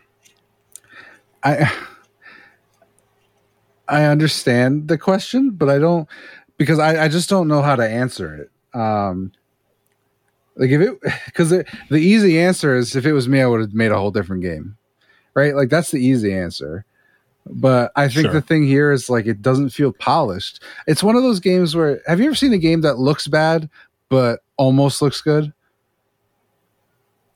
I 1.43 1.71
I 3.87 4.05
understand 4.05 4.87
the 4.87 4.97
question, 4.97 5.51
but 5.51 5.69
I 5.69 5.79
don't 5.79 6.07
because 6.57 6.79
I, 6.79 7.05
I 7.05 7.07
just 7.07 7.29
don't 7.29 7.47
know 7.47 7.61
how 7.61 7.75
to 7.75 7.87
answer 7.87 8.35
it. 8.35 8.79
Um, 8.79 9.31
like 10.57 10.69
if 10.69 10.81
it, 10.81 10.99
because 11.25 11.49
the 11.49 11.65
easy 11.97 12.39
answer 12.39 12.75
is 12.75 12.95
if 12.95 13.05
it 13.05 13.13
was 13.13 13.27
me, 13.27 13.41
I 13.41 13.47
would 13.47 13.61
have 13.61 13.73
made 13.73 13.91
a 13.91 13.97
whole 13.97 14.11
different 14.11 14.41
game, 14.41 14.77
right? 15.33 15.55
Like 15.55 15.69
that's 15.69 15.91
the 15.91 15.99
easy 15.99 16.33
answer. 16.33 16.85
But 17.47 17.91
I 17.95 18.07
think 18.07 18.25
sure. 18.25 18.33
the 18.33 18.41
thing 18.41 18.65
here 18.65 18.91
is 18.91 19.09
like 19.09 19.27
it 19.27 19.41
doesn't 19.41 19.69
feel 19.69 19.91
polished. 19.93 20.63
It's 20.87 21.03
one 21.03 21.15
of 21.15 21.21
those 21.21 21.39
games 21.39 21.75
where 21.75 22.01
have 22.07 22.19
you 22.19 22.25
ever 22.25 22.35
seen 22.35 22.53
a 22.53 22.57
game 22.57 22.81
that 22.81 22.97
looks 22.97 23.27
bad 23.27 23.69
but 24.09 24.39
almost 24.57 25.01
looks 25.01 25.21
good? 25.21 25.53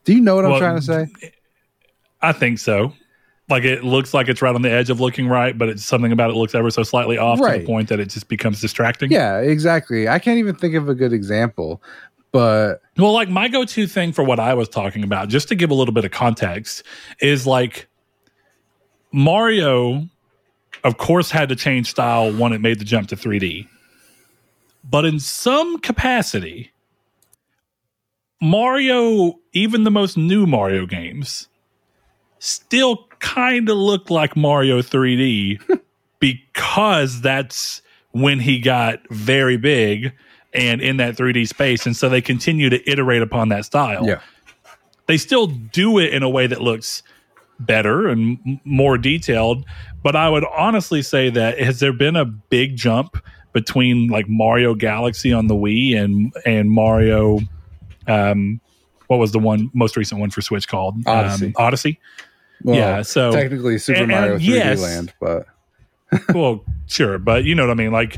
Do 0.04 0.14
you 0.14 0.20
know 0.20 0.34
what 0.34 0.44
well, 0.44 0.54
I'm 0.54 0.58
trying 0.58 0.76
to 0.76 0.82
say? 0.82 1.32
I 2.22 2.32
think 2.32 2.58
so. 2.58 2.92
Like 3.48 3.64
it 3.64 3.84
looks 3.84 4.14
like 4.14 4.28
it's 4.28 4.42
right 4.42 4.54
on 4.54 4.62
the 4.62 4.70
edge 4.70 4.90
of 4.90 5.00
looking 5.00 5.28
right, 5.28 5.56
but 5.56 5.68
it's 5.68 5.84
something 5.84 6.12
about 6.12 6.30
it 6.30 6.34
looks 6.34 6.54
ever 6.54 6.70
so 6.70 6.84
slightly 6.84 7.18
off 7.18 7.40
right. 7.40 7.54
to 7.54 7.58
the 7.60 7.66
point 7.66 7.88
that 7.88 7.98
it 7.98 8.08
just 8.08 8.28
becomes 8.28 8.60
distracting. 8.60 9.10
Yeah, 9.10 9.38
exactly. 9.38 10.08
I 10.08 10.20
can't 10.20 10.38
even 10.38 10.54
think 10.54 10.74
of 10.74 10.88
a 10.88 10.94
good 10.94 11.12
example. 11.12 11.82
But 12.32 12.80
well, 12.96 13.12
like 13.12 13.28
my 13.28 13.48
go-to 13.48 13.86
thing 13.86 14.12
for 14.12 14.22
what 14.22 14.38
I 14.38 14.54
was 14.54 14.68
talking 14.68 15.02
about, 15.02 15.28
just 15.28 15.48
to 15.48 15.54
give 15.54 15.70
a 15.70 15.74
little 15.74 15.94
bit 15.94 16.04
of 16.04 16.10
context, 16.12 16.84
is 17.20 17.46
like 17.46 17.88
Mario, 19.12 20.08
of 20.84 20.96
course, 20.96 21.30
had 21.30 21.48
to 21.48 21.56
change 21.56 21.90
style 21.90 22.32
when 22.32 22.52
it 22.52 22.60
made 22.60 22.78
the 22.78 22.84
jump 22.84 23.08
to 23.08 23.16
3D. 23.16 23.66
But 24.84 25.04
in 25.04 25.18
some 25.18 25.78
capacity, 25.78 26.72
Mario, 28.40 29.38
even 29.52 29.84
the 29.84 29.90
most 29.90 30.16
new 30.16 30.46
Mario 30.46 30.86
games, 30.86 31.48
still 32.38 33.08
kind 33.18 33.68
of 33.68 33.76
look 33.76 34.08
like 34.08 34.36
Mario 34.36 34.80
3D 34.80 35.80
because 36.20 37.20
that's 37.20 37.82
when 38.12 38.40
he 38.40 38.58
got 38.58 39.00
very 39.10 39.56
big 39.56 40.12
and 40.52 40.80
in 40.80 40.96
that 40.98 41.16
3D 41.16 41.48
space. 41.48 41.86
And 41.86 41.96
so 41.96 42.08
they 42.08 42.20
continue 42.20 42.70
to 42.70 42.90
iterate 42.90 43.22
upon 43.22 43.48
that 43.50 43.64
style. 43.64 44.06
Yeah. 44.06 44.20
They 45.06 45.16
still 45.16 45.46
do 45.46 45.98
it 45.98 46.12
in 46.12 46.22
a 46.22 46.28
way 46.28 46.46
that 46.46 46.60
looks 46.60 47.02
better 47.58 48.08
and 48.08 48.38
m- 48.46 48.60
more 48.64 48.96
detailed. 48.98 49.64
But 50.02 50.16
I 50.16 50.28
would 50.28 50.44
honestly 50.44 51.02
say 51.02 51.30
that 51.30 51.60
has 51.60 51.80
there 51.80 51.92
been 51.92 52.16
a 52.16 52.24
big 52.24 52.76
jump 52.76 53.22
between 53.52 54.08
like 54.08 54.28
Mario 54.28 54.74
Galaxy 54.74 55.32
on 55.32 55.48
the 55.48 55.54
Wii 55.54 55.96
and 55.96 56.32
and 56.46 56.70
Mario 56.70 57.40
um 58.06 58.60
what 59.08 59.18
was 59.18 59.32
the 59.32 59.40
one 59.40 59.70
most 59.74 59.96
recent 59.96 60.20
one 60.20 60.30
for 60.30 60.40
Switch 60.40 60.68
called? 60.68 60.94
Odyssey. 61.06 61.46
Um, 61.46 61.52
Odyssey. 61.56 62.00
Well, 62.62 62.76
yeah, 62.76 63.02
so 63.02 63.32
technically 63.32 63.78
Super 63.78 64.02
and, 64.02 64.08
Mario 64.08 64.38
3D 64.38 64.42
yes, 64.42 64.80
Land, 64.80 65.12
but 65.18 65.46
well, 66.34 66.64
sure, 66.86 67.18
but 67.18 67.44
you 67.44 67.54
know 67.54 67.66
what 67.66 67.72
I 67.72 67.74
mean. 67.74 67.90
Like 67.90 68.16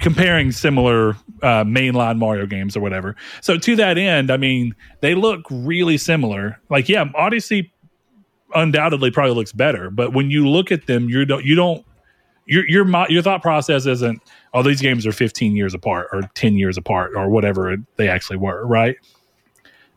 comparing 0.00 0.52
similar 0.52 1.10
uh, 1.42 1.64
mainline 1.64 2.18
Mario 2.18 2.46
games 2.46 2.76
or 2.76 2.80
whatever. 2.80 3.16
So 3.40 3.56
to 3.56 3.76
that 3.76 3.98
end, 3.98 4.30
I 4.30 4.36
mean, 4.36 4.74
they 5.00 5.14
look 5.14 5.42
really 5.50 5.96
similar. 5.96 6.60
Like, 6.68 6.88
yeah, 6.88 7.06
Odyssey 7.14 7.72
undoubtedly 8.54 9.10
probably 9.10 9.34
looks 9.34 9.52
better, 9.52 9.90
but 9.90 10.12
when 10.12 10.30
you 10.30 10.48
look 10.48 10.70
at 10.72 10.86
them, 10.86 11.08
you 11.08 11.24
don't 11.24 11.44
you 11.44 11.54
don't 11.54 11.84
your 12.46 12.68
your 12.68 13.06
your 13.08 13.22
thought 13.22 13.42
process 13.42 13.86
isn't 13.86 14.20
oh 14.54 14.62
these 14.62 14.80
games 14.80 15.06
are 15.06 15.12
15 15.12 15.54
years 15.54 15.72
apart 15.72 16.08
or 16.12 16.22
10 16.34 16.56
years 16.56 16.76
apart 16.76 17.12
or 17.14 17.30
whatever 17.30 17.76
they 17.96 18.08
actually 18.08 18.36
were, 18.36 18.66
right? 18.66 18.96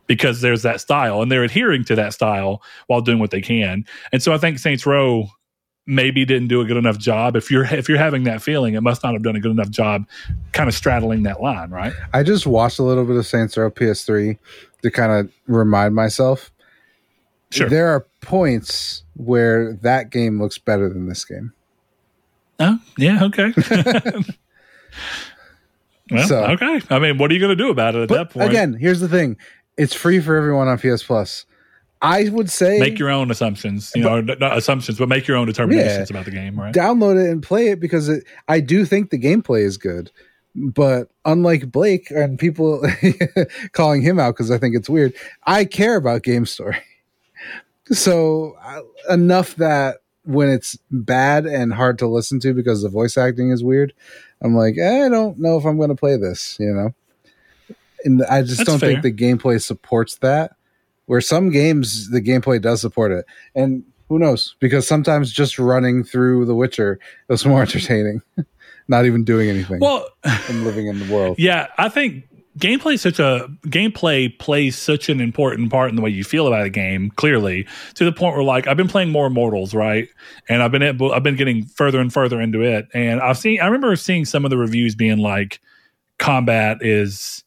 Because 0.06 0.40
there's 0.40 0.62
that 0.62 0.80
style 0.80 1.22
and 1.22 1.32
they're 1.32 1.44
adhering 1.44 1.84
to 1.84 1.94
that 1.96 2.12
style 2.12 2.62
while 2.86 3.00
doing 3.00 3.18
what 3.18 3.30
they 3.30 3.40
can. 3.40 3.84
And 4.12 4.22
so 4.22 4.32
I 4.32 4.38
think 4.38 4.58
Saints 4.58 4.86
Row 4.86 5.28
maybe 5.86 6.24
didn't 6.24 6.48
do 6.48 6.60
a 6.60 6.64
good 6.64 6.76
enough 6.76 6.98
job. 6.98 7.36
If 7.36 7.50
you're 7.50 7.64
if 7.66 7.88
you're 7.88 7.98
having 7.98 8.24
that 8.24 8.42
feeling, 8.42 8.74
it 8.74 8.80
must 8.82 9.02
not 9.02 9.12
have 9.12 9.22
done 9.22 9.36
a 9.36 9.40
good 9.40 9.50
enough 9.52 9.70
job 9.70 10.06
kind 10.52 10.68
of 10.68 10.74
straddling 10.74 11.24
that 11.24 11.40
line, 11.42 11.70
right? 11.70 11.92
I 12.12 12.22
just 12.22 12.46
watched 12.46 12.78
a 12.78 12.82
little 12.82 13.04
bit 13.04 13.16
of 13.16 13.26
Saints 13.26 13.56
Row 13.56 13.70
PS3 13.70 14.38
to 14.82 14.90
kind 14.90 15.12
of 15.12 15.32
remind 15.46 15.94
myself. 15.94 16.50
Sure. 17.50 17.68
There 17.68 17.88
are 17.88 18.06
points 18.20 19.04
where 19.14 19.74
that 19.82 20.10
game 20.10 20.40
looks 20.40 20.58
better 20.58 20.88
than 20.88 21.06
this 21.08 21.24
game. 21.24 21.52
Oh, 22.58 22.78
yeah, 22.98 23.22
okay. 23.24 23.52
well, 26.10 26.28
So- 26.28 26.44
okay. 26.52 26.80
I 26.90 26.98
mean, 26.98 27.18
what 27.18 27.30
are 27.30 27.34
you 27.34 27.40
going 27.40 27.56
to 27.56 27.62
do 27.62 27.70
about 27.70 27.94
it 27.94 28.02
at 28.02 28.08
that 28.10 28.30
point? 28.30 28.48
again, 28.48 28.74
here's 28.74 29.00
the 29.00 29.08
thing: 29.08 29.36
it's 29.76 29.94
free 29.94 30.20
for 30.20 30.36
everyone 30.36 30.68
on 30.68 30.78
PS 30.78 31.02
Plus. 31.02 31.46
I 32.04 32.28
would 32.28 32.50
say 32.50 32.78
make 32.78 32.98
your 32.98 33.10
own 33.10 33.30
assumptions, 33.30 33.92
you 33.94 34.02
know, 34.02 34.20
not 34.20 34.56
assumptions, 34.56 34.98
but 34.98 35.08
make 35.08 35.26
your 35.26 35.36
own 35.36 35.46
determinations 35.46 36.10
Yeah. 36.10 36.16
about 36.16 36.24
the 36.26 36.30
game, 36.30 36.58
right? 36.58 36.74
download 36.74 37.22
it 37.24 37.30
and 37.30 37.42
play 37.42 37.68
it 37.68 37.80
because 37.80 38.08
it, 38.08 38.24
I 38.48 38.60
do 38.60 38.84
think 38.84 39.10
the 39.10 39.18
gameplay 39.18 39.62
is 39.62 39.76
good. 39.76 40.10
But 40.56 41.08
unlike 41.24 41.72
Blake 41.72 42.10
and 42.10 42.38
people 42.38 42.86
calling 43.72 44.02
him 44.02 44.20
out 44.20 44.34
because 44.34 44.50
I 44.52 44.58
think 44.58 44.76
it's 44.76 44.88
weird, 44.88 45.12
I 45.44 45.64
care 45.64 45.96
about 45.96 46.22
game 46.22 46.46
story. 46.46 46.78
So 47.92 48.56
uh, 48.64 48.80
enough 49.12 49.56
that 49.56 49.98
when 50.24 50.48
it's 50.48 50.78
bad 50.90 51.44
and 51.44 51.70
hard 51.70 51.98
to 51.98 52.06
listen 52.06 52.40
to 52.40 52.54
because 52.54 52.82
the 52.82 52.88
voice 52.88 53.18
acting 53.18 53.50
is 53.50 53.62
weird, 53.62 53.92
I'm 54.42 54.54
like, 54.56 54.78
eh, 54.78 55.04
I 55.04 55.08
don't 55.10 55.38
know 55.38 55.58
if 55.58 55.66
I'm 55.66 55.76
going 55.76 55.90
to 55.90 55.94
play 55.94 56.16
this, 56.16 56.56
you 56.58 56.72
know. 56.72 56.94
And 58.04 58.22
I 58.24 58.40
just 58.40 58.56
That's 58.56 58.70
don't 58.70 58.78
think 58.80 59.02
the 59.02 59.12
gameplay 59.12 59.60
supports 59.62 60.16
that. 60.16 60.56
Where 61.06 61.20
some 61.20 61.50
games 61.50 62.10
the 62.10 62.22
gameplay 62.22 62.60
does 62.60 62.80
support 62.80 63.12
it, 63.12 63.26
and 63.54 63.84
who 64.08 64.18
knows? 64.18 64.56
Because 64.60 64.86
sometimes 64.86 65.32
just 65.32 65.58
running 65.58 66.04
through 66.04 66.46
The 66.46 66.54
Witcher 66.54 66.98
is 67.28 67.44
more 67.44 67.62
entertaining. 67.62 68.22
Not 68.86 69.06
even 69.06 69.24
doing 69.24 69.48
anything 69.48 69.80
Well, 69.80 70.06
and 70.22 70.62
living 70.62 70.88
in 70.88 70.98
the 70.98 71.12
world. 71.12 71.36
yeah, 71.38 71.68
I 71.78 71.88
think 71.88 72.28
gameplay 72.58 72.94
is 72.94 73.00
such 73.00 73.18
a 73.18 73.48
gameplay 73.66 74.38
plays 74.38 74.76
such 74.76 75.08
an 75.08 75.20
important 75.22 75.70
part 75.70 75.88
in 75.88 75.96
the 75.96 76.02
way 76.02 76.10
you 76.10 76.22
feel 76.22 76.46
about 76.46 76.66
a 76.66 76.70
game. 76.70 77.10
Clearly, 77.12 77.66
to 77.94 78.04
the 78.04 78.12
point 78.12 78.36
where 78.36 78.44
like 78.44 78.66
I've 78.66 78.76
been 78.76 78.88
playing 78.88 79.10
more 79.10 79.26
Immortals, 79.26 79.74
right, 79.74 80.08
and 80.48 80.62
I've 80.62 80.70
been 80.70 80.82
able, 80.82 81.12
I've 81.12 81.22
been 81.22 81.36
getting 81.36 81.64
further 81.64 81.98
and 81.98 82.12
further 82.12 82.40
into 82.40 82.60
it, 82.62 82.86
and 82.92 83.20
I've 83.20 83.38
seen, 83.38 83.60
I 83.60 83.66
remember 83.66 83.96
seeing 83.96 84.24
some 84.26 84.44
of 84.44 84.50
the 84.50 84.58
reviews 84.58 84.94
being 84.94 85.18
like, 85.18 85.60
combat 86.18 86.78
is 86.82 87.42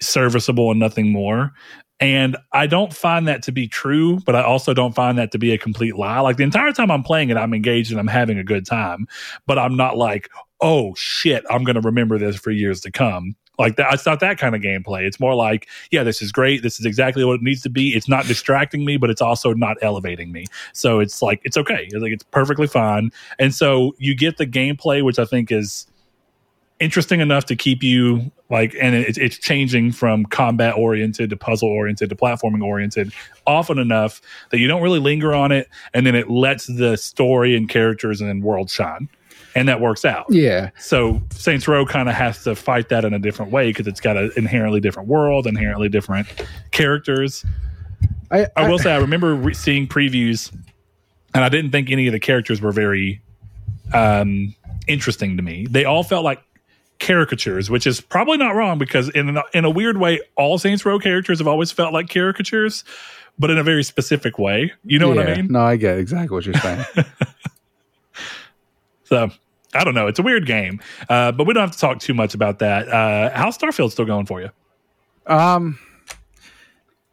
serviceable 0.00 0.70
and 0.70 0.78
nothing 0.78 1.10
more. 1.10 1.52
And 1.98 2.36
I 2.52 2.66
don't 2.66 2.92
find 2.92 3.26
that 3.26 3.42
to 3.44 3.52
be 3.52 3.68
true, 3.68 4.20
but 4.26 4.36
I 4.36 4.42
also 4.42 4.74
don't 4.74 4.94
find 4.94 5.16
that 5.18 5.32
to 5.32 5.38
be 5.38 5.52
a 5.52 5.58
complete 5.58 5.96
lie. 5.96 6.20
Like 6.20 6.36
the 6.36 6.42
entire 6.42 6.72
time 6.72 6.90
I'm 6.90 7.02
playing 7.02 7.30
it, 7.30 7.36
I'm 7.36 7.54
engaged 7.54 7.90
and 7.90 7.98
I'm 7.98 8.06
having 8.06 8.38
a 8.38 8.44
good 8.44 8.66
time, 8.66 9.06
but 9.46 9.58
I'm 9.58 9.76
not 9.76 9.96
like, 9.96 10.28
oh 10.60 10.94
shit, 10.94 11.44
I'm 11.50 11.64
going 11.64 11.74
to 11.74 11.80
remember 11.80 12.18
this 12.18 12.36
for 12.36 12.50
years 12.50 12.80
to 12.82 12.90
come. 12.90 13.34
Like 13.58 13.76
that, 13.76 13.94
it's 13.94 14.04
not 14.04 14.20
that 14.20 14.36
kind 14.36 14.54
of 14.54 14.60
gameplay. 14.60 15.06
It's 15.06 15.18
more 15.18 15.34
like, 15.34 15.66
yeah, 15.90 16.02
this 16.02 16.20
is 16.20 16.30
great. 16.30 16.62
This 16.62 16.78
is 16.78 16.84
exactly 16.84 17.24
what 17.24 17.34
it 17.34 17.42
needs 17.42 17.62
to 17.62 17.70
be. 17.70 17.94
It's 17.94 18.08
not 18.08 18.26
distracting 18.26 18.84
me, 18.84 18.98
but 18.98 19.08
it's 19.08 19.22
also 19.22 19.54
not 19.54 19.78
elevating 19.80 20.30
me. 20.30 20.44
So 20.74 21.00
it's 21.00 21.22
like 21.22 21.40
it's 21.44 21.56
okay. 21.56 21.88
It's 21.90 21.94
like 21.94 22.12
it's 22.12 22.24
perfectly 22.24 22.66
fine. 22.66 23.10
And 23.38 23.54
so 23.54 23.94
you 23.98 24.14
get 24.14 24.36
the 24.36 24.46
gameplay, 24.46 25.02
which 25.02 25.18
I 25.18 25.24
think 25.24 25.50
is 25.50 25.86
interesting 26.80 27.20
enough 27.20 27.46
to 27.46 27.56
keep 27.56 27.82
you 27.82 28.30
like, 28.50 28.74
and 28.80 28.94
it's 28.94 29.18
it's 29.18 29.38
changing 29.38 29.92
from 29.92 30.24
combat 30.26 30.76
oriented 30.76 31.30
to 31.30 31.36
puzzle 31.36 31.68
oriented 31.68 32.08
to 32.10 32.16
platforming 32.16 32.62
oriented 32.62 33.12
often 33.46 33.78
enough 33.78 34.20
that 34.50 34.58
you 34.58 34.68
don't 34.68 34.82
really 34.82 35.00
linger 35.00 35.34
on 35.34 35.52
it, 35.52 35.68
and 35.94 36.06
then 36.06 36.14
it 36.14 36.30
lets 36.30 36.66
the 36.66 36.96
story 36.96 37.56
and 37.56 37.68
characters 37.68 38.20
and 38.20 38.42
world 38.42 38.70
shine, 38.70 39.08
and 39.54 39.68
that 39.68 39.80
works 39.80 40.04
out. 40.04 40.26
Yeah, 40.28 40.70
So 40.78 41.22
Saints 41.30 41.66
Row 41.66 41.86
kind 41.86 42.08
of 42.08 42.14
has 42.14 42.44
to 42.44 42.54
fight 42.54 42.88
that 42.90 43.04
in 43.04 43.14
a 43.14 43.18
different 43.18 43.52
way 43.52 43.70
because 43.70 43.86
it's 43.86 44.00
got 44.00 44.16
an 44.16 44.30
inherently 44.36 44.80
different 44.80 45.08
world, 45.08 45.46
inherently 45.46 45.88
different 45.88 46.28
characters. 46.70 47.44
I, 48.30 48.46
I 48.56 48.68
will 48.68 48.78
say 48.78 48.92
I 48.92 48.98
remember 48.98 49.34
re- 49.34 49.54
seeing 49.54 49.86
previews, 49.86 50.52
and 51.34 51.44
I 51.44 51.48
didn't 51.48 51.70
think 51.70 51.90
any 51.90 52.06
of 52.06 52.12
the 52.12 52.20
characters 52.20 52.60
were 52.60 52.72
very 52.72 53.20
um, 53.94 54.54
interesting 54.86 55.36
to 55.36 55.42
me. 55.42 55.66
They 55.70 55.84
all 55.84 56.02
felt 56.02 56.24
like 56.24 56.42
caricatures, 56.98 57.70
which 57.70 57.86
is 57.86 58.00
probably 58.00 58.36
not 58.36 58.54
wrong 58.54 58.78
because 58.78 59.08
in 59.10 59.36
a, 59.36 59.42
in 59.52 59.64
a 59.64 59.70
weird 59.70 59.98
way, 59.98 60.20
all 60.36 60.58
Saints 60.58 60.84
Row 60.84 60.98
characters 60.98 61.38
have 61.38 61.48
always 61.48 61.72
felt 61.72 61.92
like 61.92 62.08
caricatures, 62.08 62.84
but 63.38 63.50
in 63.50 63.58
a 63.58 63.62
very 63.62 63.84
specific 63.84 64.38
way. 64.38 64.72
You 64.84 64.98
know 64.98 65.08
what 65.08 65.18
I 65.18 65.36
mean? 65.36 65.48
No, 65.48 65.60
I 65.60 65.76
get 65.76 65.98
exactly 65.98 66.34
what 66.34 66.46
you're 66.46 66.54
saying. 66.54 66.84
So. 69.04 69.30
I 69.74 69.84
don't 69.84 69.94
know. 69.94 70.06
It's 70.06 70.18
a 70.18 70.22
weird 70.22 70.46
game, 70.46 70.80
uh, 71.10 71.32
but 71.32 71.46
we 71.46 71.52
don't 71.52 71.64
have 71.64 71.72
to 71.72 71.78
talk 71.78 71.98
too 71.98 72.14
much 72.14 72.34
about 72.34 72.60
that. 72.60 72.88
Uh, 72.88 73.30
how's 73.34 73.58
Starfield 73.58 73.90
still 73.90 74.06
going 74.06 74.24
for 74.24 74.40
you? 74.40 74.50
Um, 75.26 75.78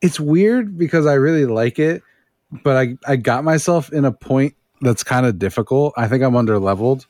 it's 0.02 0.20
weird 0.20 0.78
because 0.78 1.06
I 1.06 1.16
really 1.16 1.46
like 1.46 1.78
it, 1.78 2.04
but 2.64 2.78
I 2.78 2.98
I 3.06 3.18
got 3.18 3.44
myself 3.44 3.92
in 3.92 4.06
a 4.06 4.14
point 4.14 4.56
that's 4.80 5.04
kind 5.04 5.26
of 5.26 5.40
difficult. 5.40 5.94
I 5.98 6.08
think 6.08 6.24
I'm 6.24 6.38
under 6.38 6.58
leveled. 6.58 7.06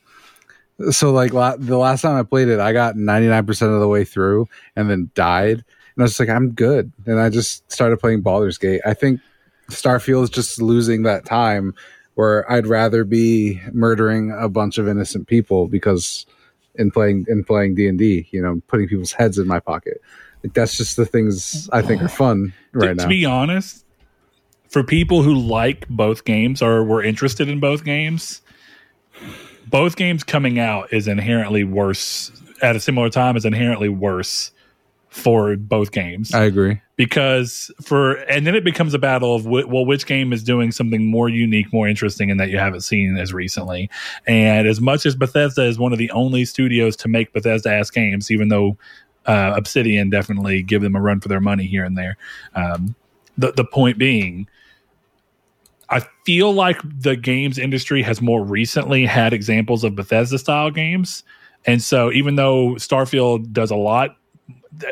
So 0.90 1.12
like 1.12 1.32
la- 1.32 1.56
the 1.56 1.78
last 1.78 2.02
time 2.02 2.16
I 2.16 2.22
played 2.22 2.48
it, 2.48 2.60
I 2.60 2.72
got 2.72 2.96
99% 2.96 3.74
of 3.74 3.80
the 3.80 3.88
way 3.88 4.04
through 4.04 4.48
and 4.74 4.90
then 4.90 5.10
died. 5.14 5.64
And 5.96 6.02
I 6.02 6.02
was 6.02 6.18
like, 6.18 6.28
I'm 6.28 6.50
good. 6.50 6.92
And 7.06 7.20
I 7.20 7.28
just 7.28 7.70
started 7.70 8.00
playing 8.00 8.22
Baldur's 8.22 8.58
Gate. 8.58 8.80
I 8.84 8.94
think 8.94 9.20
Starfield 9.70 10.24
is 10.24 10.30
just 10.30 10.60
losing 10.60 11.04
that 11.04 11.24
time 11.24 11.74
where 12.14 12.50
I'd 12.50 12.66
rather 12.66 13.04
be 13.04 13.60
murdering 13.72 14.32
a 14.36 14.48
bunch 14.48 14.78
of 14.78 14.88
innocent 14.88 15.26
people 15.28 15.68
because 15.68 16.26
in 16.76 16.90
playing 16.90 17.26
in 17.28 17.44
playing 17.44 17.74
D 17.74 17.86
and 17.88 17.98
D, 17.98 18.28
you 18.30 18.42
know, 18.42 18.60
putting 18.66 18.88
people's 18.88 19.12
heads 19.12 19.38
in 19.38 19.46
my 19.46 19.60
pocket. 19.60 20.00
Like 20.42 20.54
that's 20.54 20.76
just 20.76 20.96
the 20.96 21.06
things 21.06 21.68
I 21.72 21.82
think 21.82 22.02
are 22.02 22.08
fun 22.08 22.52
right 22.72 22.88
to, 22.88 22.94
now. 22.94 23.02
to 23.04 23.08
be 23.08 23.24
honest, 23.24 23.84
for 24.68 24.82
people 24.82 25.22
who 25.22 25.34
like 25.34 25.88
both 25.88 26.24
games 26.24 26.60
or 26.60 26.84
were 26.84 27.02
interested 27.02 27.48
in 27.48 27.60
both 27.60 27.84
games, 27.84 28.42
both 29.66 29.96
games 29.96 30.24
coming 30.24 30.58
out 30.58 30.92
is 30.92 31.08
inherently 31.08 31.64
worse 31.64 32.30
at 32.62 32.76
a 32.76 32.80
similar 32.80 33.10
time 33.10 33.36
is 33.36 33.44
inherently 33.44 33.88
worse 33.88 34.50
for 35.10 35.56
both 35.56 35.92
games. 35.92 36.34
I 36.34 36.42
agree. 36.44 36.80
because 36.96 37.70
for 37.82 38.14
and 38.24 38.46
then 38.46 38.56
it 38.56 38.64
becomes 38.64 38.94
a 38.94 38.98
battle 38.98 39.34
of 39.36 39.44
wh- 39.44 39.68
well 39.68 39.86
which 39.86 40.06
game 40.06 40.32
is 40.32 40.42
doing 40.42 40.72
something 40.72 41.06
more 41.06 41.28
unique 41.28 41.72
more 41.72 41.86
interesting 41.86 42.30
and 42.30 42.40
that 42.40 42.50
you 42.50 42.58
haven't 42.58 42.80
seen 42.80 43.16
as 43.16 43.32
recently. 43.32 43.88
And 44.26 44.66
as 44.66 44.80
much 44.80 45.06
as 45.06 45.14
bethesda 45.14 45.64
is 45.64 45.78
one 45.78 45.92
of 45.92 45.98
the 45.98 46.10
only 46.10 46.44
studios 46.44 46.96
to 46.96 47.08
make 47.08 47.32
bethesda 47.32 47.72
ass 47.72 47.90
games 47.90 48.30
even 48.30 48.48
though 48.48 48.76
uh, 49.26 49.54
obsidian 49.56 50.10
definitely 50.10 50.62
give 50.62 50.82
them 50.82 50.96
a 50.96 51.00
run 51.00 51.20
for 51.20 51.28
their 51.28 51.40
money 51.40 51.66
here 51.66 51.84
and 51.84 51.96
there. 51.96 52.16
Um, 52.54 52.94
the, 53.38 53.52
the 53.52 53.64
point 53.64 53.98
being 53.98 54.48
I 55.90 56.00
feel 56.24 56.52
like 56.52 56.80
the 56.84 57.16
games 57.16 57.58
industry 57.58 58.02
has 58.02 58.20
more 58.20 58.42
recently 58.42 59.06
had 59.06 59.32
examples 59.32 59.84
of 59.84 59.94
Bethesda 59.94 60.38
style 60.38 60.70
games. 60.70 61.22
And 61.66 61.82
so 61.82 62.12
even 62.12 62.36
though 62.36 62.74
Starfield 62.74 63.52
does 63.52 63.70
a 63.70 63.76
lot, 63.76 64.16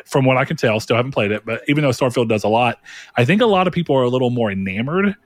from 0.07 0.24
what 0.24 0.37
I 0.37 0.44
can 0.44 0.57
tell, 0.57 0.78
still 0.81 0.96
haven't 0.96 1.12
played 1.12 1.33
it, 1.33 1.44
but 1.44 1.62
even 1.68 1.83
though 1.83 1.90
Starfield 1.90 2.28
does 2.28 2.44
a 2.44 2.48
lot, 2.48 2.78
I 3.16 3.24
think 3.24 3.42
a 3.42 3.46
lot 3.46 3.66
of 3.66 3.72
people 3.72 3.96
are 3.96 4.05
a 4.05 4.09
little 4.09 4.31
more 4.31 4.50
enamored 4.50 5.16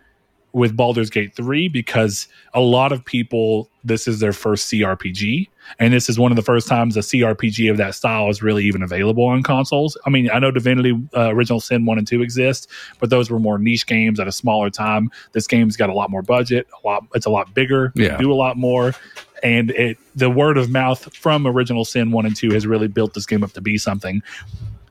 with 0.57 0.75
Baldur's 0.75 1.11
Gate 1.11 1.35
3 1.37 1.69
because 1.69 2.29
a 2.55 2.61
lot 2.61 2.91
of 2.91 3.05
people, 3.05 3.69
this 3.85 4.09
is 4.09 4.21
their 4.21 4.33
first 4.33 4.73
CRPG. 4.73 5.49
And 5.79 5.93
this 5.93 6.09
is 6.09 6.19
one 6.19 6.33
of 6.33 6.37
the 6.37 6.43
first 6.43 6.67
times 6.67 6.97
a 6.97 7.01
CRPG 7.01 7.71
of 7.71 7.77
that 7.77 7.95
style 7.95 8.31
is 8.31 8.43
really 8.43 8.65
even 8.65 8.83
available 8.83 9.25
on 9.25 9.43
consoles. 9.43 9.99
I 10.07 10.11
mean, 10.11 10.31
I 10.33 10.39
know 10.39 10.51
Divinity 10.51 10.99
uh, 11.15 11.29
Original 11.35 11.61
Sin 11.61 11.85
1 11.85 11.99
and 11.99 12.07
2 12.07 12.23
exist, 12.23 12.71
but 13.01 13.11
those 13.11 13.31
were 13.31 13.39
more 13.39 13.59
niche 13.59 13.87
games 13.87 14.19
at 14.19 14.29
a 14.29 14.33
smaller 14.33 14.71
time. 14.71 15.11
This 15.33 15.47
game's 15.47 15.77
got 15.77 15.91
a 15.91 15.93
lot 15.93 16.09
more 16.09 16.23
budget, 16.23 16.67
a 16.83 16.87
lot 16.87 17.05
it's 17.15 17.27
a 17.27 17.31
lot 17.31 17.53
bigger, 17.53 17.93
Yeah. 17.95 18.17
do 18.17 18.33
a 18.33 18.35
lot 18.35 18.57
more. 18.57 18.95
And 19.43 19.73
it 19.73 19.99
the 20.15 20.31
word 20.31 20.57
of 20.57 20.71
mouth 20.71 21.15
from 21.15 21.47
Original 21.47 21.85
Sin 21.85 22.13
1 22.13 22.25
and 22.25 22.35
2 22.35 22.53
has 22.53 22.67
really 22.67 22.89
built 22.89 23.13
this 23.13 23.27
game 23.27 23.45
up 23.45 23.53
to 23.53 23.61
be 23.61 23.77
something. 23.77 24.23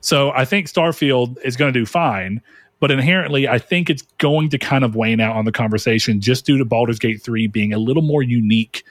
So 0.00 0.30
I 0.30 0.44
think 0.44 0.68
Starfield 0.68 1.38
is 1.44 1.56
going 1.56 1.72
to 1.72 1.80
do 1.80 1.84
fine, 1.86 2.40
but 2.78 2.90
inherently, 2.90 3.48
I 3.48 3.58
think 3.58 3.88
it's 3.88 4.02
going 4.18 4.50
to 4.50 4.58
kind 4.58 4.84
of 4.84 4.94
wane 4.94 5.20
out 5.20 5.34
on 5.34 5.44
the 5.44 5.52
conversation 5.52 6.20
just 6.20 6.44
due 6.44 6.58
to 6.58 6.64
Baldur's 6.64 6.98
Gate 6.98 7.22
3 7.22 7.46
being 7.46 7.72
a 7.72 7.78
little 7.78 8.02
more 8.02 8.22
unique 8.22 8.84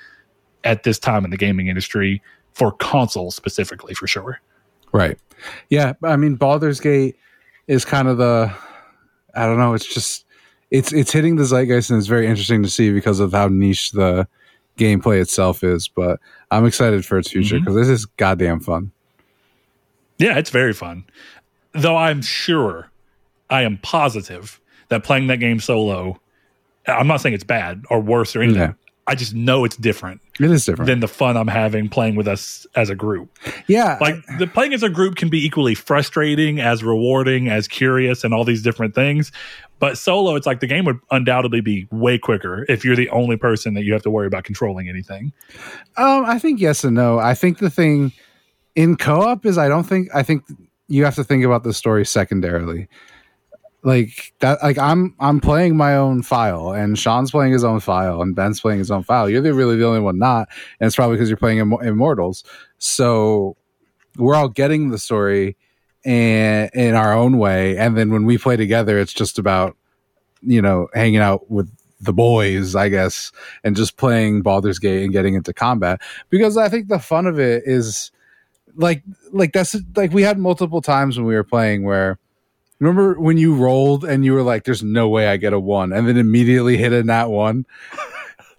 at 0.63 0.84
this 0.84 0.98
time 0.98 1.24
in 1.24 1.32
the 1.32 1.38
gaming 1.38 1.67
industry 1.67 2.21
for 2.54 2.71
console 2.71 3.32
specifically 3.32 3.93
for 3.93 4.08
sure. 4.08 4.41
Right. 4.91 5.19
Yeah. 5.69 5.93
I 6.04 6.15
mean, 6.15 6.36
Baldur's 6.36 6.80
Gate 6.80 7.15
is 7.67 7.86
kind 7.86 8.08
of 8.08 8.17
the, 8.17 8.52
I 9.36 9.45
don't 9.45 9.58
know. 9.58 9.74
It's 9.74 9.86
just, 9.86 10.26
it's, 10.71 10.91
it's 10.91 11.12
hitting 11.12 11.36
the 11.36 11.45
zeitgeist 11.45 11.91
and 11.91 12.00
it's 12.00 12.08
very 12.08 12.26
interesting 12.26 12.63
to 12.63 12.69
see 12.69 12.91
because 12.91 13.19
of 13.19 13.34
how 13.34 13.48
niche 13.50 13.91
the 13.91 14.28
gameplay 14.78 15.21
itself 15.21 15.63
is. 15.63 15.88
But 15.88 16.19
I'm 16.50 16.65
excited 16.65 17.06
for 17.06 17.19
its 17.19 17.30
future 17.30 17.56
mm-hmm. 17.56 17.65
because 17.65 17.76
this 17.76 17.89
is 17.89 18.06
goddamn 18.06 18.62
fun. 18.62 18.91
Yeah, 20.17 20.38
it's 20.38 20.50
very 20.50 20.74
fun. 20.74 21.04
Though 21.74 21.98
I'm 21.98 22.21
sure, 22.21 22.89
I 23.50 23.62
am 23.64 23.78
positive 23.80 24.60
that 24.90 25.04
playing 25.04 25.28
that 25.28 25.38
game 25.40 25.60
solo, 25.60 26.20
I'm 26.88 27.08
not 27.08 27.18
saying 27.22 27.36
it's 27.36 27.44
bad 27.44 27.84
or 27.90 28.00
worse 28.00 28.36
or 28.36 28.42
anything. 28.42 28.62
Yeah. 28.62 28.74
I 29.08 29.14
just 29.14 29.36
know 29.36 29.66
it's 29.66 29.76
different 29.78 30.20
It 30.40 30.50
is 30.50 30.66
different. 30.66 30.88
than 30.88 31.00
the 31.00 31.08
fun 31.08 31.38
I'm 31.38 31.48
having 31.48 31.90
playing 31.90 32.16
with 32.16 32.28
us 32.28 32.66
as 32.76 32.90
a 32.90 32.96
group. 32.96 33.30
yeah. 33.68 34.00
Like 34.02 34.16
the 34.40 34.48
playing 34.48 34.74
as 34.74 34.82
a 34.82 34.90
group 34.90 35.16
can 35.16 35.30
be 35.30 35.46
equally 35.46 35.76
frustrating 35.76 36.60
as 36.60 36.84
rewarding 36.84 37.48
as 37.48 37.68
curious 37.68 38.24
and 38.24 38.34
all 38.34 38.44
these 38.44 38.64
different 38.64 38.96
things. 38.96 39.32
But 39.78 40.00
solo, 40.00 40.36
it's 40.36 40.48
like 40.48 40.60
the 40.60 40.66
game 40.66 40.86
would 40.86 40.98
undoubtedly 41.12 41.62
be 41.62 41.88
way 41.92 42.18
quicker 42.18 42.66
if 42.68 42.84
you're 42.84 42.96
the 42.96 43.10
only 43.10 43.38
person 43.38 43.76
that 43.76 43.84
you 43.84 43.94
have 43.94 44.02
to 44.04 44.10
worry 44.10 44.26
about 44.26 44.44
controlling 44.44 44.90
anything. 44.90 45.32
Um, 45.98 46.26
I 46.26 46.40
think 46.40 46.60
yes 46.60 46.84
and 46.84 46.96
no. 46.96 47.20
I 47.20 47.36
think 47.36 47.60
the 47.60 47.70
thing 47.70 48.12
in 48.76 48.96
co-op 48.96 49.46
is 49.46 49.60
I 49.60 49.68
don't 49.68 49.84
think 49.84 50.08
I 50.16 50.24
think 50.24 50.44
you 50.88 51.06
have 51.06 51.16
to 51.16 51.24
think 51.24 51.44
about 51.44 51.64
the 51.64 51.74
story 51.74 52.06
secondarily. 52.08 52.88
Like 53.86 54.34
that 54.39 54.63
like 54.63 54.80
I'm 54.80 55.15
I'm 55.19 55.39
playing 55.39 55.78
my 55.78 55.95
own 55.95 56.24
file 56.24 56.71
and 56.71 56.98
Sean's 56.98 57.30
playing 57.30 57.54
his 57.54 57.63
own 57.63 57.80
file 57.80 58.19
and 58.19 58.36
Ben's 58.36 58.60
playing 58.60 58.80
his 58.80 58.89
own 58.89 59.04
file. 59.04 59.30
You're 59.30 59.41
the, 59.41 59.54
really 59.54 59.76
the 59.76 59.86
only 59.86 60.00
one 60.00 60.17
not, 60.17 60.50
and 60.80 60.88
it's 60.88 60.95
probably 60.95 61.17
because 61.17 61.30
you're 61.30 61.38
playing 61.38 61.60
Imm- 61.60 61.84
Immortals. 61.84 62.43
So 62.80 63.58
we're 64.17 64.34
all 64.34 64.50
getting 64.50 64.89
the 64.89 64.98
story 64.98 65.56
and 66.04 66.71
in 66.74 66.95
our 66.95 67.13
own 67.13 67.38
way, 67.38 67.78
and 67.78 67.95
then 67.95 68.12
when 68.12 68.26
we 68.26 68.39
play 68.39 68.58
together, 68.58 68.98
it's 68.98 69.13
just 69.13 69.38
about 69.38 69.78
you 70.41 70.63
know 70.63 70.88
hanging 70.95 71.19
out 71.19 71.52
with 71.52 71.71
the 72.02 72.13
boys, 72.13 72.76
I 72.76 72.89
guess, 72.89 73.32
and 73.63 73.76
just 73.76 73.98
playing 73.98 74.41
Baldur's 74.41 74.80
Gate 74.80 75.04
and 75.04 75.13
getting 75.13 75.36
into 75.36 75.54
combat 75.54 76.02
because 76.32 76.58
I 76.58 76.69
think 76.69 76.88
the 76.88 76.98
fun 76.98 77.28
of 77.28 77.38
it 77.38 77.62
is 77.67 78.12
like 78.76 79.04
like 79.32 79.54
that's 79.54 79.76
like 79.95 80.12
we 80.12 80.24
had 80.24 80.39
multiple 80.39 80.82
times 80.82 81.19
when 81.19 81.28
we 81.28 81.36
were 81.36 81.43
playing 81.43 81.84
where 81.84 82.17
remember 82.80 83.20
when 83.20 83.38
you 83.38 83.56
rolled 83.56 84.04
and 84.04 84.26
you 84.26 84.34
were 84.34 84.44
like 84.44 84.64
there's 84.64 84.84
no 84.84 85.08
way 85.08 85.28
I 85.28 85.38
get 85.38 85.54
a 85.54 85.60
1 85.60 85.94
and 85.94 86.08
then 86.08 86.18
immediately 86.18 86.78
hit 86.78 86.94
a 86.94 87.04
nat 87.04 87.28
1 87.28 87.66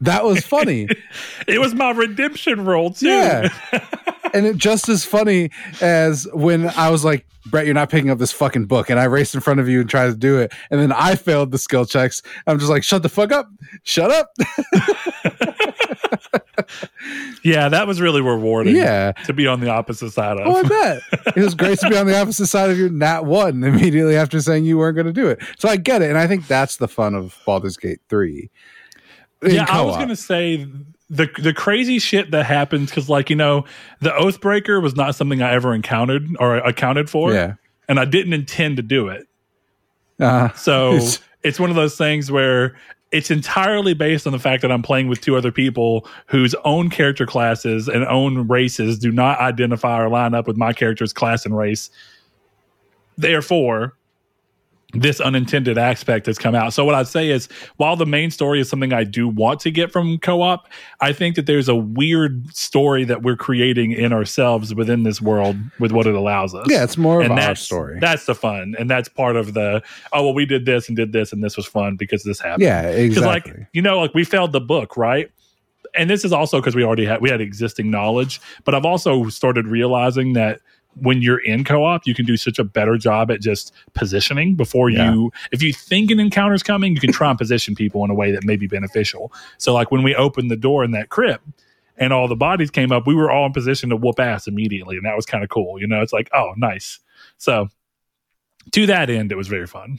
that 0.00 0.24
was 0.24 0.44
funny. 0.44 0.88
It 1.46 1.61
was 1.61 1.74
my 1.74 1.90
redemption 1.92 2.64
roll 2.64 2.90
too. 2.90 3.07
Yeah. 3.07 3.48
and 4.35 4.46
it 4.46 4.57
just 4.57 4.88
as 4.88 5.05
funny 5.05 5.50
as 5.81 6.26
when 6.33 6.68
I 6.70 6.90
was 6.90 7.05
like 7.05 7.24
Brett 7.46 7.66
you're 7.66 7.74
not 7.74 7.88
picking 7.88 8.11
up 8.11 8.18
this 8.18 8.33
fucking 8.33 8.66
book 8.66 8.90
and 8.90 8.98
I 8.98 9.05
raced 9.05 9.37
in 9.37 9.40
front 9.40 9.61
of 9.61 9.68
you 9.68 9.81
and 9.81 9.88
tried 9.88 10.07
to 10.07 10.16
do 10.16 10.38
it 10.40 10.52
and 10.70 10.81
then 10.81 10.90
I 10.90 11.14
failed 11.14 11.52
the 11.52 11.59
skill 11.59 11.85
checks. 11.87 12.20
I'm 12.48 12.59
just 12.59 12.70
like 12.70 12.83
shut 12.83 13.02
the 13.02 13.09
fuck 13.09 13.31
up. 13.31 13.48
Shut 13.85 14.11
up 14.11 14.31
Yeah, 17.42 17.68
that 17.68 17.86
was 17.86 18.00
really 18.00 18.20
rewarding. 18.20 18.76
yeah 18.76 19.12
To 19.26 19.32
be 19.32 19.46
on 19.46 19.60
the 19.60 19.68
opposite 19.70 20.10
side 20.12 20.38
of. 20.38 20.46
Oh, 20.46 20.56
I 20.56 20.62
bet. 20.68 21.02
It 21.36 21.42
was 21.42 21.54
great 21.54 21.78
to 21.80 21.88
be 21.90 21.96
on 21.96 22.06
the 22.06 22.18
opposite 22.20 22.46
side 22.46 22.70
of 22.70 22.78
your 22.78 22.88
nat 22.88 23.24
one 23.24 23.62
immediately 23.62 24.16
after 24.16 24.40
saying 24.40 24.64
you 24.64 24.78
weren't 24.78 24.94
going 24.96 25.06
to 25.06 25.12
do 25.12 25.28
it. 25.28 25.40
So 25.58 25.68
I 25.68 25.76
get 25.76 26.02
it. 26.02 26.08
And 26.10 26.18
I 26.18 26.26
think 26.26 26.46
that's 26.46 26.76
the 26.78 26.88
fun 26.88 27.14
of 27.14 27.36
Baldur's 27.46 27.76
Gate 27.76 28.00
3. 28.08 28.50
in 29.42 29.50
yeah, 29.54 29.66
I 29.68 29.82
was 29.82 29.96
gonna 29.96 30.16
say 30.16 30.66
the 31.10 31.28
the 31.38 31.52
crazy 31.52 31.98
shit 31.98 32.30
that 32.32 32.46
happens 32.46 32.90
because, 32.90 33.08
like 33.08 33.30
you 33.30 33.36
know, 33.36 33.64
the 34.00 34.10
Oathbreaker 34.10 34.82
was 34.82 34.96
not 34.96 35.14
something 35.14 35.40
I 35.42 35.52
ever 35.52 35.72
encountered 35.74 36.26
or 36.40 36.56
accounted 36.56 37.08
for, 37.10 37.32
Yeah. 37.32 37.54
and 37.88 38.00
I 38.00 38.06
didn't 38.06 38.32
intend 38.32 38.78
to 38.78 38.82
do 38.82 39.08
it. 39.08 39.26
Uh, 40.18 40.48
So 40.54 40.92
It's- 40.94 41.20
it's 41.42 41.60
one 41.60 41.70
of 41.70 41.76
those 41.76 41.96
things 41.96 42.28
where 42.32 42.74
it's 43.16 43.31
entirely 43.31 43.94
based 43.94 44.26
on 44.26 44.33
the 44.33 44.38
fact 44.38 44.61
that 44.61 44.70
I'm 44.70 44.83
playing 44.83 45.09
with 45.09 45.22
two 45.22 45.37
other 45.37 45.50
people 45.50 46.07
whose 46.26 46.55
own 46.64 46.90
character 46.90 47.24
classes 47.24 47.88
and 47.88 48.05
own 48.05 48.46
races 48.46 48.98
do 48.98 49.11
not 49.11 49.40
identify 49.40 50.02
or 50.02 50.11
line 50.11 50.35
up 50.35 50.46
with 50.46 50.59
my 50.59 50.74
character's 50.74 51.14
class 51.14 51.46
and 51.46 51.57
race. 51.57 51.88
Therefore, 53.16 53.96
this 54.92 55.20
unintended 55.20 55.77
aspect 55.79 56.27
has 56.27 56.38
come 56.38 56.55
out. 56.55 56.72
So 56.72 56.85
what 56.85 56.94
I'd 56.94 57.09
say 57.09 57.29
is 57.29 57.49
while 57.77 57.96
the 57.96 58.07
main 58.07 58.31
story 58.31 58.61
is 58.61 58.68
something 58.68 58.92
I 58.92 59.05
do 59.05 59.29
want 59.29 59.61
to 59.61 59.70
get 59.70 59.90
from 59.90 60.18
co-op, 60.18 60.68
I 61.01 61.12
think 61.12 61.35
that 61.37 61.46
there's 61.46 61.68
a 61.68 61.75
weird 61.75 62.55
story 62.55 63.05
that 63.05 63.22
we're 63.22 63.37
creating 63.37 63.92
in 63.92 64.12
ourselves 64.12 64.75
within 64.75 65.03
this 65.03 65.20
world 65.20 65.57
with 65.81 65.90
what 65.92 66.07
it 66.07 66.14
allows 66.14 66.55
us 66.55 66.66
yeah, 66.68 66.85
it's 66.85 66.96
more 66.96 67.20
of 67.20 67.31
and 67.31 67.38
our 67.38 67.55
story. 67.55 67.99
That's 68.01 68.27
the 68.27 68.35
fun, 68.35 68.75
and 68.79 68.88
that's 68.88 69.09
part 69.09 69.37
of 69.37 69.55
the 69.55 69.83
oh 70.12 70.25
well, 70.25 70.35
we 70.35 70.46
did 70.46 70.66
this 70.66 70.88
and 70.88 70.96
did 70.96 71.12
this, 71.12 71.33
and 71.33 71.42
this 71.42 71.57
was 71.57 71.66
fun 71.66 71.96
because 71.96 72.22
this 72.22 72.40
happened. 72.40 72.62
yeah, 72.62 72.83
because 72.90 73.18
exactly. 73.18 73.53
like 73.53 73.66
you 73.72 73.83
know, 73.83 74.01
like 74.01 74.14
we 74.14 74.25
failed 74.25 74.53
the 74.53 74.61
book, 74.61 74.96
right? 74.96 75.31
And 75.94 76.11
this 76.11 76.25
is 76.25 76.33
also 76.33 76.61
because 76.61 76.75
we 76.75 76.85
already 76.85 77.07
had 77.07 77.20
we 77.20 77.31
had 77.31 77.40
existing 77.40 77.90
knowledge, 77.90 78.40
but 78.64 78.75
I've 78.75 78.85
also 78.85 79.29
started 79.29 79.66
realizing 79.66 80.35
that 80.35 80.61
when 81.00 81.20
you're 81.22 81.38
in 81.44 81.62
co-op, 81.64 82.06
you 82.06 82.14
can 82.14 82.24
do 82.24 82.37
such 82.37 82.59
a 82.59 82.64
better 82.64 82.96
job 82.96 83.30
at 83.30 83.40
just 83.40 83.72
positioning 83.94 84.54
before 84.54 84.88
Yeah. 84.90 85.12
you. 85.12 85.30
If 85.52 85.62
you 85.62 85.72
think 85.72 86.11
an 86.11 86.18
encounter's 86.20 86.62
coming, 86.62 86.94
you 86.94 87.00
can 87.00 87.12
try 87.12 87.28
and 87.30 87.38
position 87.38 87.74
people 87.74 88.02
in 88.04 88.11
a 88.11 88.14
way 88.14 88.30
that 88.32 88.44
may 88.44 88.56
be 88.56 88.66
beneficial. 88.66 89.32
So, 89.59 89.74
like 89.74 89.90
when 89.90 90.02
we 90.02 90.14
opened 90.14 90.50
the 90.50 90.56
door 90.56 90.85
in 90.85 90.92
that 90.92 91.09
crypt, 91.11 91.44
and 91.98 92.12
all 92.12 92.28
the 92.28 92.37
bodies 92.37 92.70
came 92.70 92.92
up, 92.92 93.06
we 93.06 93.14
were 93.14 93.30
all 93.30 93.46
in 93.46 93.52
position 93.52 93.88
to 93.90 93.96
whoop 93.96 94.20
ass 94.20 94.46
immediately, 94.46 94.96
and 94.96 95.04
that 95.06 95.16
was 95.16 95.24
kind 95.26 95.42
of 95.42 95.48
cool. 95.50 95.80
You 95.80 95.87
know, 95.87 96.02
it's 96.02 96.12
like, 96.12 96.28
oh, 96.35 96.52
nice. 96.56 96.98
So, 97.38 97.68
to 98.72 98.87
that 98.87 99.09
end, 99.11 99.32
it 99.32 99.37
was 99.37 99.48
very 99.48 99.66
fun. 99.66 99.98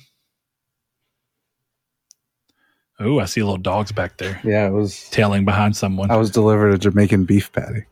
Oh, 2.99 3.19
I 3.19 3.25
see 3.25 3.41
little 3.43 3.57
dogs 3.57 3.91
back 3.91 4.17
there 4.17 4.39
yeah, 4.43 4.65
it 4.67 4.71
was. 4.71 5.07
tailing 5.10 5.45
behind 5.45 5.77
someone. 5.77 6.10
I 6.10 6.17
was 6.17 6.31
delivered 6.31 6.73
a 6.73 6.77
Jamaican 6.79 7.25
beef 7.25 7.51
patty. 7.51 7.83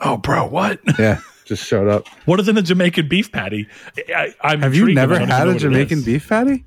oh, 0.00 0.16
bro, 0.18 0.46
what? 0.46 0.78
Yeah, 0.98 1.18
just 1.44 1.66
showed 1.66 1.88
up. 1.88 2.06
What 2.26 2.40
is 2.40 2.48
in 2.48 2.56
a 2.56 2.62
Jamaican 2.62 3.08
beef 3.08 3.30
patty? 3.32 3.68
I, 4.14 4.34
I'm 4.42 4.60
Have 4.60 4.74
you 4.74 4.82
intrigued, 4.82 4.96
never 4.96 5.14
but 5.14 5.22
I 5.22 5.26
don't 5.26 5.30
even 5.30 5.48
had 5.48 5.56
a 5.56 5.58
Jamaican 5.58 6.02
beef 6.02 6.28
patty? 6.28 6.64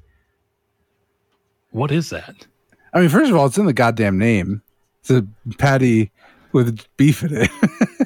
What 1.72 1.92
is 1.92 2.10
that? 2.10 2.48
I 2.94 3.02
mean, 3.02 3.10
first 3.10 3.32
of 3.32 3.38
all, 3.38 3.46
it's 3.46 3.58
in 3.58 3.66
the 3.66 3.74
goddamn 3.74 4.18
name. 4.18 4.62
It's 5.02 5.12
a 5.12 5.26
patty 5.58 6.12
with 6.52 6.86
beef 6.98 7.24
in 7.24 7.36
it. 7.36 7.52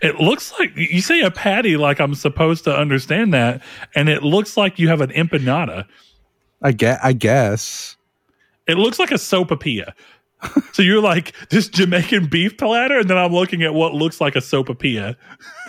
It 0.00 0.20
looks 0.20 0.52
like 0.58 0.76
you 0.76 1.00
say 1.00 1.22
a 1.22 1.30
patty, 1.30 1.76
like 1.76 2.00
I'm 2.00 2.14
supposed 2.14 2.64
to 2.64 2.76
understand 2.76 3.34
that, 3.34 3.62
and 3.94 4.08
it 4.08 4.22
looks 4.22 4.56
like 4.56 4.78
you 4.78 4.88
have 4.88 5.00
an 5.00 5.10
empanada. 5.10 5.86
I 6.62 6.72
get. 6.72 7.00
I 7.02 7.12
guess. 7.12 7.96
It 8.66 8.76
looks 8.76 8.98
like 8.98 9.10
a 9.10 9.14
sopapilla. 9.14 9.92
so 10.72 10.82
you're 10.82 11.02
like 11.02 11.32
this 11.50 11.68
Jamaican 11.68 12.26
beef 12.26 12.56
platter, 12.56 12.98
and 12.98 13.10
then 13.10 13.18
I'm 13.18 13.32
looking 13.32 13.62
at 13.62 13.74
what 13.74 13.94
looks 13.94 14.20
like 14.20 14.36
a 14.36 14.40
sopapilla. 14.40 15.16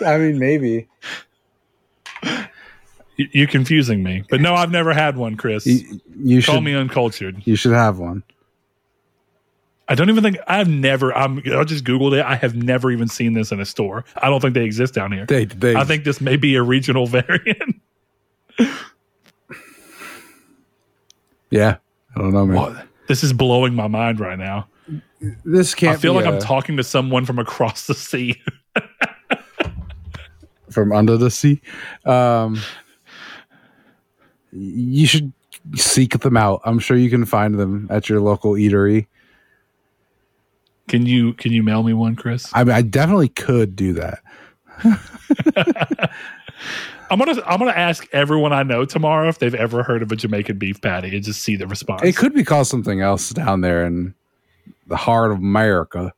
I 0.04 0.18
mean, 0.18 0.38
maybe. 0.38 0.88
You're 3.16 3.48
confusing 3.48 4.02
me, 4.02 4.24
but 4.30 4.40
no, 4.40 4.54
I've 4.54 4.70
never 4.70 4.92
had 4.94 5.16
one, 5.16 5.36
Chris. 5.36 5.66
You, 5.66 6.00
you 6.16 6.42
Call 6.42 6.56
should. 6.56 6.64
me 6.64 6.74
uncultured. 6.74 7.42
You 7.46 7.56
should 7.56 7.72
have 7.72 7.98
one. 7.98 8.22
I 9.88 9.94
don't 9.94 10.08
even 10.08 10.22
think 10.22 10.38
I've 10.46 10.68
never. 10.68 11.12
I'm. 11.12 11.38
I 11.38 11.64
just 11.64 11.84
googled 11.84 12.16
it. 12.18 12.24
I 12.24 12.36
have 12.36 12.54
never 12.54 12.90
even 12.90 13.08
seen 13.08 13.34
this 13.34 13.50
in 13.50 13.60
a 13.60 13.66
store. 13.66 14.04
I 14.16 14.30
don't 14.30 14.40
think 14.40 14.54
they 14.54 14.64
exist 14.64 14.94
down 14.94 15.12
here. 15.12 15.26
They. 15.26 15.46
They. 15.46 15.74
I 15.74 15.84
think 15.84 16.04
this 16.04 16.20
may 16.20 16.36
be 16.36 16.54
a 16.54 16.62
regional 16.62 17.06
variant. 17.08 17.80
Yeah. 21.50 21.78
I 22.14 22.20
don't 22.20 22.32
know, 22.32 22.46
man. 22.46 22.56
what? 22.56 22.86
This 23.10 23.24
is 23.24 23.32
blowing 23.32 23.74
my 23.74 23.88
mind 23.88 24.20
right 24.20 24.38
now. 24.38 24.68
This 25.44 25.74
can't. 25.74 25.96
I 25.96 26.00
feel 26.00 26.12
like 26.12 26.26
I'm 26.26 26.38
talking 26.38 26.76
to 26.76 26.84
someone 26.84 27.24
from 27.24 27.40
across 27.40 27.88
the 27.88 27.94
sea. 27.94 28.40
from 30.70 30.92
under 30.92 31.16
the 31.16 31.28
sea. 31.28 31.60
Um, 32.04 32.60
you 34.52 35.08
should 35.08 35.32
seek 35.74 36.20
them 36.20 36.36
out. 36.36 36.60
I'm 36.64 36.78
sure 36.78 36.96
you 36.96 37.10
can 37.10 37.24
find 37.24 37.58
them 37.58 37.88
at 37.90 38.08
your 38.08 38.20
local 38.20 38.52
eatery. 38.52 39.08
Can 40.86 41.04
you 41.04 41.32
can 41.32 41.50
you 41.50 41.64
mail 41.64 41.82
me 41.82 41.94
one, 41.94 42.14
Chris? 42.14 42.48
I 42.52 42.62
mean, 42.62 42.76
I 42.76 42.82
definitely 42.82 43.30
could 43.30 43.74
do 43.74 43.92
that. 43.94 44.20
I'm 47.10 47.18
gonna 47.18 47.42
I'm 47.44 47.58
gonna 47.58 47.72
ask 47.72 48.06
everyone 48.12 48.52
I 48.52 48.62
know 48.62 48.84
tomorrow 48.84 49.28
if 49.28 49.38
they've 49.40 49.54
ever 49.54 49.82
heard 49.82 50.02
of 50.02 50.12
a 50.12 50.16
Jamaican 50.16 50.58
beef 50.58 50.80
patty 50.80 51.14
and 51.14 51.24
just 51.24 51.42
see 51.42 51.56
the 51.56 51.66
response. 51.66 52.02
It 52.04 52.16
could 52.16 52.32
be 52.32 52.44
called 52.44 52.68
something 52.68 53.00
else 53.00 53.30
down 53.30 53.62
there 53.62 53.84
in 53.84 54.14
the 54.86 54.96
heart 54.96 55.32
of 55.32 55.38
America. 55.38 56.14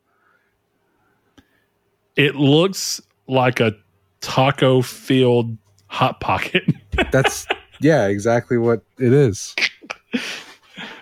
It 2.14 2.35
looks 2.37 3.00
like 3.26 3.59
a 3.59 3.74
taco 4.20 4.83
filled 4.83 5.57
hot 5.87 6.20
pocket, 6.20 6.64
That's 7.11 7.46
yeah, 7.81 8.07
exactly 8.07 8.59
what 8.59 8.83
it 8.98 9.12
is. 9.12 9.55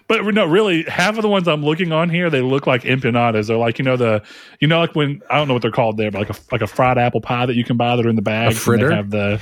but 0.06 0.24
no, 0.24 0.46
really, 0.46 0.84
half 0.84 1.16
of 1.16 1.22
the 1.22 1.28
ones 1.28 1.48
I'm 1.48 1.64
looking 1.64 1.92
on 1.92 2.10
here, 2.10 2.30
they 2.30 2.40
look 2.40 2.66
like 2.66 2.82
empanadas. 2.82 3.48
They're 3.48 3.56
like 3.56 3.78
you 3.78 3.84
know 3.84 3.96
the 3.96 4.22
you 4.60 4.68
know 4.68 4.78
like 4.78 4.94
when 4.94 5.20
I 5.30 5.36
don't 5.36 5.48
know 5.48 5.54
what 5.54 5.62
they're 5.62 5.72
called 5.72 5.96
there, 5.96 6.12
but 6.12 6.28
like 6.28 6.30
a 6.30 6.40
like 6.52 6.62
a 6.62 6.66
fried 6.68 6.96
apple 6.96 7.20
pie 7.20 7.46
that 7.46 7.56
you 7.56 7.64
can 7.64 7.76
buy 7.76 7.96
that 7.96 8.06
are 8.06 8.08
in 8.08 8.16
the 8.16 8.22
bag. 8.22 8.52
A 8.52 8.54
fritter? 8.54 8.92
Have 8.92 9.10
the 9.10 9.40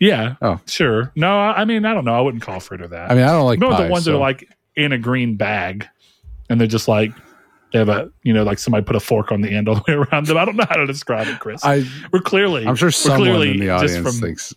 yeah. 0.00 0.36
Oh. 0.42 0.60
sure. 0.66 1.12
No, 1.16 1.38
I, 1.38 1.64
mean 1.64 1.84
I 1.84 1.94
don't 1.94 2.04
know. 2.04 2.14
I 2.14 2.20
wouldn't 2.20 2.42
call 2.42 2.60
fritter 2.60 2.88
that. 2.88 3.10
I 3.10 3.14
mean, 3.14 3.24
I 3.24 3.32
don't 3.32 3.44
like 3.44 3.60
you 3.60 3.68
know 3.68 3.74
pie, 3.74 3.84
the 3.84 3.90
ones 3.90 4.04
that 4.04 4.14
are 4.14 4.18
like 4.18 4.48
in 4.76 4.92
a 4.92 4.98
green 4.98 5.36
bag, 5.36 5.86
and 6.48 6.60
they're 6.60 6.68
just 6.68 6.88
like 6.88 7.12
they 7.72 7.78
have 7.78 7.88
a 7.88 8.10
you 8.22 8.32
know 8.32 8.44
like 8.44 8.58
somebody 8.58 8.84
put 8.84 8.96
a 8.96 9.00
fork 9.00 9.32
on 9.32 9.40
the 9.40 9.50
end 9.50 9.68
all 9.68 9.76
the 9.76 9.84
way 9.86 9.94
around 9.94 10.26
them. 10.26 10.36
I 10.36 10.44
don't 10.44 10.56
know 10.56 10.66
how 10.68 10.76
to 10.76 10.86
describe 10.86 11.26
it, 11.26 11.40
Chris. 11.40 11.64
I 11.64 11.84
we're 12.12 12.20
clearly 12.20 12.66
I'm 12.66 12.76
sure 12.76 12.90
someone 12.90 13.20
clearly 13.20 13.50
in 13.52 13.60
the 13.60 13.70
audience 13.70 13.96
from- 13.96 14.20
thinks. 14.20 14.54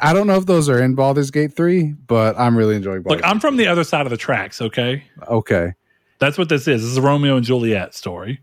I 0.00 0.12
don't 0.12 0.28
know 0.28 0.36
if 0.36 0.46
those 0.46 0.68
are 0.68 0.80
in 0.80 0.94
Baldur's 0.94 1.32
Gate 1.32 1.54
three, 1.56 1.92
but 2.06 2.38
I'm 2.38 2.56
really 2.56 2.76
enjoying. 2.76 3.02
Baldur's 3.02 3.22
Look, 3.22 3.28
I'm 3.28 3.40
from 3.40 3.56
the 3.56 3.66
other 3.66 3.82
side 3.82 4.06
of 4.06 4.10
the 4.10 4.16
tracks. 4.16 4.62
Okay, 4.62 5.02
okay. 5.26 5.72
that's 6.20 6.38
what 6.38 6.48
this 6.48 6.68
is. 6.68 6.82
This 6.82 6.90
is 6.92 6.96
a 6.98 7.02
Romeo 7.02 7.36
and 7.36 7.44
Juliet 7.44 7.92
story. 7.92 8.40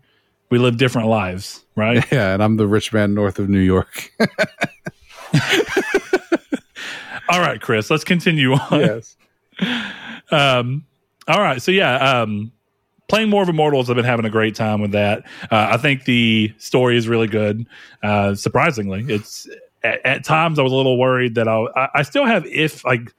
We 0.50 0.58
live 0.58 0.76
different 0.76 1.08
lives, 1.08 1.64
right? 1.76 2.04
Yeah, 2.12 2.34
and 2.34 2.42
I'm 2.42 2.56
the 2.58 2.66
rich 2.66 2.92
man 2.92 3.14
north 3.14 3.38
of 3.38 3.48
New 3.48 3.60
York. 3.60 4.12
all 7.30 7.40
right, 7.40 7.60
Chris. 7.60 7.90
Let's 7.90 8.04
continue 8.04 8.52
on. 8.54 8.60
yes. 8.80 9.16
Um, 10.30 10.84
all 11.28 11.40
right. 11.40 11.62
So 11.62 11.70
yeah, 11.70 11.94
um, 11.96 12.52
playing 13.08 13.28
more 13.28 13.42
of 13.42 13.48
Immortals, 13.48 13.90
I've 13.90 13.96
been 13.96 14.04
having 14.04 14.24
a 14.24 14.30
great 14.30 14.54
time 14.54 14.80
with 14.80 14.92
that. 14.92 15.24
Uh, 15.50 15.68
I 15.70 15.76
think 15.76 16.04
the 16.04 16.52
story 16.58 16.96
is 16.96 17.08
really 17.08 17.26
good. 17.26 17.66
Uh, 18.02 18.34
surprisingly, 18.34 19.04
it's 19.08 19.48
at, 19.82 20.04
at 20.04 20.24
times 20.24 20.58
I 20.58 20.62
was 20.62 20.72
a 20.72 20.76
little 20.76 20.98
worried 20.98 21.34
that 21.34 21.48
I'll, 21.48 21.68
I 21.76 21.88
I 21.96 22.02
still 22.02 22.26
have 22.26 22.46
if 22.46 22.84
like 22.84 23.12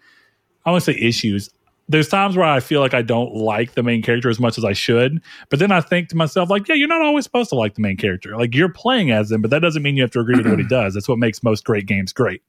I 0.65 0.71
want 0.71 0.83
to 0.83 0.93
say 0.93 0.99
issues. 0.99 1.49
There's 1.89 2.07
times 2.07 2.37
where 2.37 2.45
I 2.45 2.61
feel 2.61 2.79
like 2.79 2.93
I 2.93 3.01
don't 3.01 3.35
like 3.35 3.73
the 3.73 3.83
main 3.83 4.01
character 4.01 4.29
as 4.29 4.39
much 4.39 4.57
as 4.57 4.63
I 4.63 4.71
should, 4.71 5.21
but 5.49 5.59
then 5.59 5.73
I 5.73 5.81
think 5.81 6.07
to 6.09 6.15
myself, 6.15 6.49
like, 6.49 6.65
yeah, 6.69 6.75
you're 6.75 6.87
not 6.87 7.01
always 7.01 7.25
supposed 7.25 7.49
to 7.49 7.55
like 7.55 7.75
the 7.75 7.81
main 7.81 7.97
character. 7.97 8.37
Like 8.37 8.55
you're 8.55 8.69
playing 8.69 9.11
as 9.11 9.29
him, 9.29 9.41
but 9.41 9.51
that 9.51 9.59
doesn't 9.59 9.83
mean 9.83 9.97
you 9.97 10.03
have 10.03 10.11
to 10.11 10.21
agree 10.21 10.37
with 10.37 10.47
what 10.47 10.57
he 10.57 10.65
does. 10.69 10.93
That's 10.93 11.09
what 11.09 11.17
makes 11.17 11.43
most 11.43 11.65
great 11.65 11.87
games 11.87 12.13
great. 12.13 12.41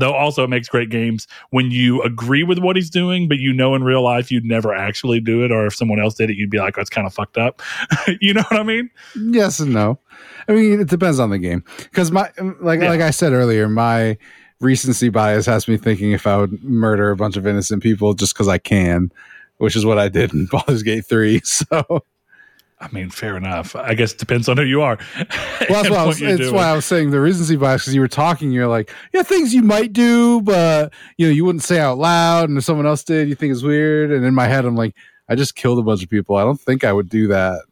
Though 0.00 0.12
also 0.14 0.42
it 0.44 0.48
makes 0.50 0.68
great 0.68 0.90
games 0.90 1.26
when 1.50 1.70
you 1.70 2.02
agree 2.02 2.42
with 2.42 2.58
what 2.58 2.74
he's 2.76 2.90
doing, 2.90 3.28
but 3.28 3.38
you 3.38 3.52
know 3.52 3.74
in 3.74 3.84
real 3.84 4.02
life 4.02 4.30
you'd 4.32 4.44
never 4.44 4.74
actually 4.74 5.20
do 5.20 5.44
it, 5.44 5.52
or 5.52 5.66
if 5.66 5.74
someone 5.74 6.00
else 6.00 6.14
did 6.14 6.30
it, 6.30 6.36
you'd 6.36 6.50
be 6.50 6.58
like, 6.58 6.74
"That's 6.74 6.90
kind 6.90 7.06
of 7.06 7.14
fucked 7.14 7.38
up." 7.38 7.62
you 8.20 8.34
know 8.34 8.42
what 8.48 8.58
I 8.60 8.62
mean? 8.64 8.90
Yes 9.16 9.60
and 9.60 9.72
no. 9.72 9.98
I 10.48 10.52
mean, 10.52 10.80
it 10.80 10.88
depends 10.88 11.20
on 11.20 11.30
the 11.30 11.38
game. 11.38 11.62
Because 11.78 12.10
my 12.10 12.30
like 12.60 12.80
Yeah. 12.80 12.88
like 12.90 13.00
I 13.00 13.10
said 13.10 13.32
earlier, 13.32 13.68
my 13.68 14.18
recency 14.60 15.08
bias 15.08 15.46
has 15.46 15.66
me 15.68 15.76
thinking 15.76 16.12
if 16.12 16.26
I 16.26 16.36
would 16.36 16.62
murder 16.64 17.10
a 17.10 17.16
bunch 17.16 17.36
of 17.36 17.46
innocent 17.46 17.82
people 17.82 18.12
just 18.14 18.34
because 18.34 18.48
I 18.48 18.58
can, 18.58 19.10
which 19.58 19.76
is 19.76 19.86
what 19.86 19.98
I 19.98 20.08
did 20.08 20.32
in 20.34 20.46
Baldur's 20.50 20.82
Gate 20.82 21.06
three. 21.06 21.40
So 21.44 22.04
I 22.80 22.88
mean, 22.92 23.10
fair 23.10 23.36
enough. 23.36 23.76
I 23.76 23.92
guess 23.92 24.12
it 24.12 24.18
depends 24.18 24.48
on 24.48 24.56
who 24.56 24.64
you 24.64 24.80
are. 24.80 24.98
well, 25.18 25.26
that's, 25.68 25.90
why 25.90 25.96
I 25.96 26.06
was, 26.06 26.20
you're 26.20 26.30
it's 26.30 26.38
doing. 26.40 26.54
why 26.54 26.64
I 26.64 26.72
was 26.74 26.86
saying 26.86 27.10
the 27.10 27.20
recency 27.20 27.56
bias 27.56 27.82
because 27.82 27.94
you 27.94 28.00
were 28.00 28.08
talking, 28.08 28.52
you're 28.52 28.68
like, 28.68 28.90
yeah, 29.12 29.22
things 29.22 29.52
you 29.52 29.62
might 29.62 29.92
do, 29.92 30.40
but 30.40 30.92
you 31.18 31.26
know, 31.26 31.32
you 31.32 31.44
wouldn't 31.44 31.62
say 31.62 31.78
out 31.78 31.98
loud, 31.98 32.48
and 32.48 32.56
if 32.56 32.64
someone 32.64 32.86
else 32.86 33.04
did, 33.04 33.28
you 33.28 33.34
think 33.34 33.52
it's 33.52 33.62
weird. 33.62 34.10
And 34.10 34.24
in 34.24 34.34
my 34.34 34.46
head, 34.46 34.64
I'm 34.64 34.76
like, 34.76 34.94
I 35.28 35.34
just 35.34 35.56
killed 35.56 35.78
a 35.78 35.82
bunch 35.82 36.02
of 36.02 36.08
people. 36.08 36.36
I 36.36 36.42
don't 36.42 36.60
think 36.60 36.82
I 36.82 36.92
would 36.92 37.10
do 37.10 37.28
that, 37.28 37.62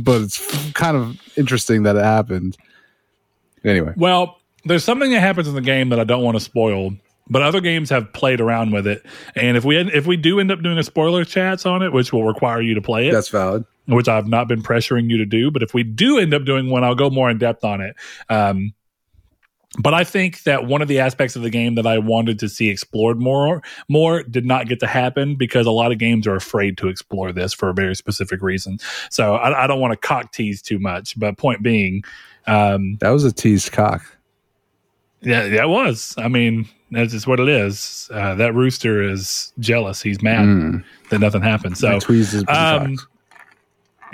but 0.00 0.20
it's 0.20 0.72
kind 0.72 0.96
of 0.98 1.18
interesting 1.36 1.84
that 1.84 1.96
it 1.96 2.04
happened. 2.04 2.58
Anyway, 3.64 3.94
Well, 3.96 4.38
there's 4.66 4.84
something 4.84 5.10
that 5.12 5.20
happens 5.20 5.48
in 5.48 5.54
the 5.54 5.62
game 5.62 5.88
that 5.88 5.98
I 5.98 6.04
don't 6.04 6.22
want 6.22 6.36
to 6.36 6.40
spoil, 6.40 6.92
but 7.30 7.40
other 7.40 7.62
games 7.62 7.88
have 7.88 8.12
played 8.12 8.42
around 8.42 8.72
with 8.72 8.86
it. 8.86 9.02
And 9.34 9.56
if 9.56 9.64
we 9.64 9.78
if 9.78 10.06
we 10.06 10.18
do 10.18 10.40
end 10.40 10.50
up 10.50 10.62
doing 10.62 10.76
a 10.76 10.84
spoiler 10.84 11.24
chats 11.24 11.64
on 11.64 11.80
it, 11.80 11.90
which 11.90 12.12
will 12.12 12.24
require 12.24 12.60
you 12.60 12.74
to 12.74 12.82
play 12.82 13.08
it, 13.08 13.12
that's 13.12 13.30
valid. 13.30 13.64
Which 13.86 14.08
I've 14.08 14.26
not 14.28 14.48
been 14.48 14.62
pressuring 14.62 15.10
you 15.10 15.18
to 15.18 15.26
do, 15.26 15.50
but 15.50 15.62
if 15.62 15.74
we 15.74 15.82
do 15.82 16.18
end 16.18 16.32
up 16.34 16.44
doing 16.44 16.70
one, 16.70 16.84
I'll 16.84 16.94
go 16.94 17.10
more 17.10 17.30
in 17.30 17.38
depth 17.38 17.64
on 17.64 17.80
it. 17.80 17.94
Um, 18.28 18.72
but 19.76 19.92
I 19.92 20.04
think 20.04 20.44
that 20.44 20.66
one 20.66 20.82
of 20.82 20.88
the 20.88 21.00
aspects 21.00 21.34
of 21.34 21.42
the 21.42 21.50
game 21.50 21.74
that 21.74 21.86
I 21.86 21.98
wanted 21.98 22.38
to 22.38 22.48
see 22.48 22.68
explored 22.70 23.18
more 23.18 23.60
more 23.88 24.22
did 24.22 24.46
not 24.46 24.68
get 24.68 24.78
to 24.80 24.86
happen 24.86 25.34
because 25.34 25.66
a 25.66 25.72
lot 25.72 25.90
of 25.90 25.98
games 25.98 26.28
are 26.28 26.36
afraid 26.36 26.78
to 26.78 26.86
explore 26.88 27.32
this 27.32 27.52
for 27.52 27.70
a 27.70 27.74
very 27.74 27.96
specific 27.96 28.40
reason. 28.40 28.78
So 29.10 29.34
I, 29.34 29.64
I 29.64 29.66
don't 29.66 29.80
want 29.80 29.90
to 29.90 29.96
cock 29.96 30.30
tease 30.32 30.62
too 30.62 30.78
much. 30.78 31.18
But 31.18 31.38
point 31.38 31.60
being, 31.62 32.04
um, 32.46 32.98
That 33.00 33.10
was 33.10 33.24
a 33.24 33.32
teased 33.32 33.72
cock. 33.72 34.16
yeah, 35.22 35.48
that 35.48 35.68
was. 35.68 36.14
I 36.18 36.28
mean, 36.28 36.68
that's 36.92 37.10
just 37.10 37.26
what 37.26 37.40
it 37.40 37.48
is. 37.48 38.08
Uh, 38.12 38.36
that 38.36 38.54
rooster 38.54 39.02
is 39.02 39.52
jealous. 39.58 40.00
He's 40.02 40.22
mad 40.22 40.46
Mm. 40.46 40.84
that 41.10 41.18
nothing 41.18 41.42
happened. 41.42 41.78
So 41.78 41.90
My 41.94 41.98
tweezers 41.98 42.44
been 42.44 42.54
um. 42.56 42.96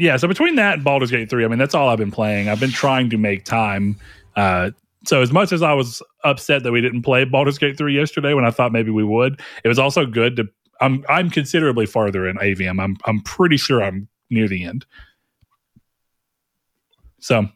Yeah, 0.01 0.17
so 0.17 0.27
between 0.27 0.55
that 0.57 0.75
and 0.75 0.85
Baldur's 0.85 1.11
Gate 1.11 1.29
3, 1.29 1.45
I 1.45 1.49
mean, 1.49 1.59
that's 1.59 1.75
all 1.75 1.89
I've 1.91 1.99
been 1.99 2.11
playing. 2.11 2.49
I've 2.49 2.59
been 2.59 2.71
trying 2.71 3.11
to 3.11 3.19
make 3.19 3.45
time. 3.45 3.99
Uh, 4.35 4.71
so 5.05 5.21
as 5.21 5.31
much 5.31 5.53
as 5.53 5.63
I 5.63 5.75
was 5.75 6.03
upset 6.25 6.63
that 6.63 6.73
we 6.73 6.81
didn't 6.81 7.03
play 7.03 7.25
Baldur's 7.25 7.59
Gate 7.59 7.77
3 7.77 7.95
yesterday 7.95 8.33
when 8.33 8.47
I 8.47 8.51
thought 8.51 8.73
maybe 8.73 8.91
we 8.91 9.05
would, 9.05 9.41
it 9.63 9.69
was 9.69 9.79
also 9.79 10.07
good 10.07 10.37
to 10.37 10.49
I'm 10.81 11.05
I'm 11.09 11.29
considerably 11.29 11.87
farther 11.87 12.27
in 12.27 12.37
Aveum. 12.39 12.83
I'm 12.83 12.97
I'm 13.05 13.21
pretty 13.21 13.59
sure 13.59 13.83
I'm 13.83 14.09
near 14.31 14.49
the 14.49 14.65
end. 14.65 14.87
So 17.19 17.49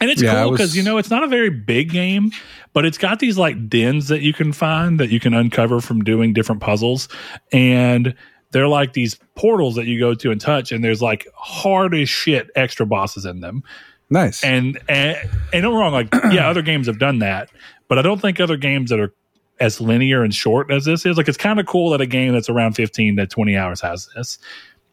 and 0.00 0.10
it's 0.10 0.22
Yeah, 0.22 0.42
cool 0.42 0.50
because 0.52 0.76
you 0.76 0.82
know 0.82 0.98
it's 0.98 1.10
not 1.10 1.22
a 1.22 1.28
very 1.28 1.50
big 1.50 1.90
game, 1.90 2.32
but 2.72 2.84
it's 2.84 2.98
got 2.98 3.20
these 3.20 3.38
like 3.38 3.68
dens 3.68 4.08
that 4.08 4.22
you 4.22 4.32
can 4.32 4.52
find 4.52 4.98
that 4.98 5.10
you 5.10 5.20
can 5.20 5.34
uncover 5.34 5.80
from 5.80 6.02
doing 6.02 6.32
different 6.32 6.60
puzzles, 6.60 7.08
and 7.52 8.14
they're 8.50 8.68
like 8.68 8.92
these 8.94 9.18
portals 9.34 9.74
that 9.76 9.86
you 9.86 9.98
go 9.98 10.14
to 10.14 10.30
and 10.30 10.40
touch, 10.40 10.72
and 10.72 10.82
there's 10.82 11.02
like 11.02 11.26
hard 11.34 11.94
as 11.94 12.08
shit 12.08 12.50
extra 12.56 12.86
bosses 12.86 13.24
in 13.24 13.40
them. 13.40 13.62
Nice. 14.10 14.42
And 14.42 14.78
and 14.88 15.16
and 15.52 15.62
don't 15.62 15.74
wrong, 15.74 15.92
like 15.92 16.08
yeah, 16.32 16.48
other 16.48 16.62
games 16.62 16.86
have 16.86 16.98
done 16.98 17.18
that, 17.18 17.50
but 17.88 17.98
I 17.98 18.02
don't 18.02 18.20
think 18.20 18.40
other 18.40 18.56
games 18.56 18.90
that 18.90 18.98
are 18.98 19.12
as 19.60 19.80
linear 19.80 20.22
and 20.22 20.32
short 20.34 20.70
as 20.70 20.84
this 20.86 21.04
is. 21.04 21.16
Like 21.18 21.28
it's 21.28 21.36
kind 21.36 21.60
of 21.60 21.66
cool 21.66 21.90
that 21.90 22.00
a 22.00 22.06
game 22.06 22.32
that's 22.32 22.48
around 22.48 22.72
fifteen 22.74 23.16
to 23.16 23.26
twenty 23.26 23.56
hours 23.56 23.80
has 23.82 24.08
this. 24.16 24.38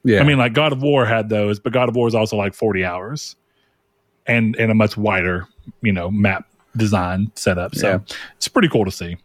yeah. 0.04 0.20
I 0.20 0.24
mean, 0.24 0.38
like 0.38 0.54
God 0.54 0.74
of 0.74 0.82
War 0.82 1.06
had 1.06 1.30
those, 1.30 1.60
but 1.60 1.72
God 1.72 1.88
of 1.88 1.96
War 1.96 2.08
is 2.10 2.16
also 2.16 2.36
like 2.36 2.54
forty 2.54 2.84
hours, 2.84 3.36
and 4.28 4.56
and 4.58 4.70
a 4.70 4.76
much 4.76 4.98
wider, 4.98 5.48
you 5.82 5.94
know, 5.94 6.12
map 6.12 6.46
design 6.76 7.32
setup. 7.36 7.74
So 7.74 7.88
Yeah. 7.90 8.00
it's 8.36 8.50
pretty 8.50 8.68
cool 8.68 8.84
to 8.84 8.92
see. 8.92 9.16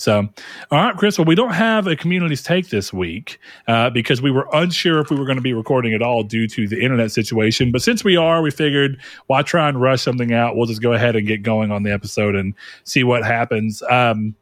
So, 0.00 0.28
all 0.70 0.78
right, 0.78 0.96
Chris. 0.96 1.18
Well, 1.18 1.26
we 1.26 1.34
don't 1.34 1.52
have 1.52 1.86
a 1.86 1.94
community's 1.94 2.42
take 2.42 2.70
this 2.70 2.92
week 2.92 3.38
uh, 3.68 3.90
because 3.90 4.22
we 4.22 4.30
were 4.30 4.48
unsure 4.52 5.00
if 5.00 5.10
we 5.10 5.16
were 5.16 5.26
going 5.26 5.36
to 5.36 5.42
be 5.42 5.52
recording 5.52 5.92
at 5.92 6.00
all 6.00 6.22
due 6.22 6.48
to 6.48 6.66
the 6.66 6.82
internet 6.82 7.12
situation. 7.12 7.70
But 7.70 7.82
since 7.82 8.02
we 8.02 8.16
are, 8.16 8.40
we 8.40 8.50
figured 8.50 8.98
why 9.26 9.42
try 9.42 9.68
and 9.68 9.80
rush 9.80 10.02
something 10.02 10.32
out? 10.32 10.56
We'll 10.56 10.66
just 10.66 10.82
go 10.82 10.94
ahead 10.94 11.16
and 11.16 11.26
get 11.26 11.42
going 11.42 11.70
on 11.70 11.82
the 11.82 11.92
episode 11.92 12.34
and 12.34 12.54
see 12.84 13.04
what 13.04 13.24
happens. 13.24 13.82
Um, 13.90 14.34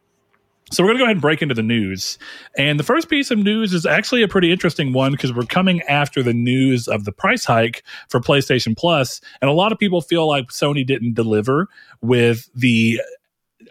so 0.70 0.82
we're 0.82 0.88
going 0.88 0.98
to 0.98 1.00
go 1.00 1.04
ahead 1.06 1.16
and 1.16 1.22
break 1.22 1.42
into 1.42 1.54
the 1.54 1.62
news. 1.62 2.18
And 2.56 2.78
the 2.78 2.84
first 2.84 3.08
piece 3.08 3.30
of 3.30 3.38
news 3.38 3.72
is 3.72 3.86
actually 3.86 4.22
a 4.22 4.28
pretty 4.28 4.52
interesting 4.52 4.92
one 4.92 5.12
because 5.12 5.32
we're 5.32 5.44
coming 5.44 5.80
after 5.82 6.22
the 6.22 6.34
news 6.34 6.88
of 6.88 7.04
the 7.04 7.12
price 7.12 7.44
hike 7.44 7.82
for 8.08 8.20
PlayStation 8.20 8.76
Plus, 8.76 9.20
and 9.40 9.48
a 9.50 9.54
lot 9.54 9.72
of 9.72 9.78
people 9.78 10.02
feel 10.02 10.28
like 10.28 10.48
Sony 10.48 10.86
didn't 10.86 11.14
deliver 11.14 11.68
with 12.02 12.50
the 12.54 13.00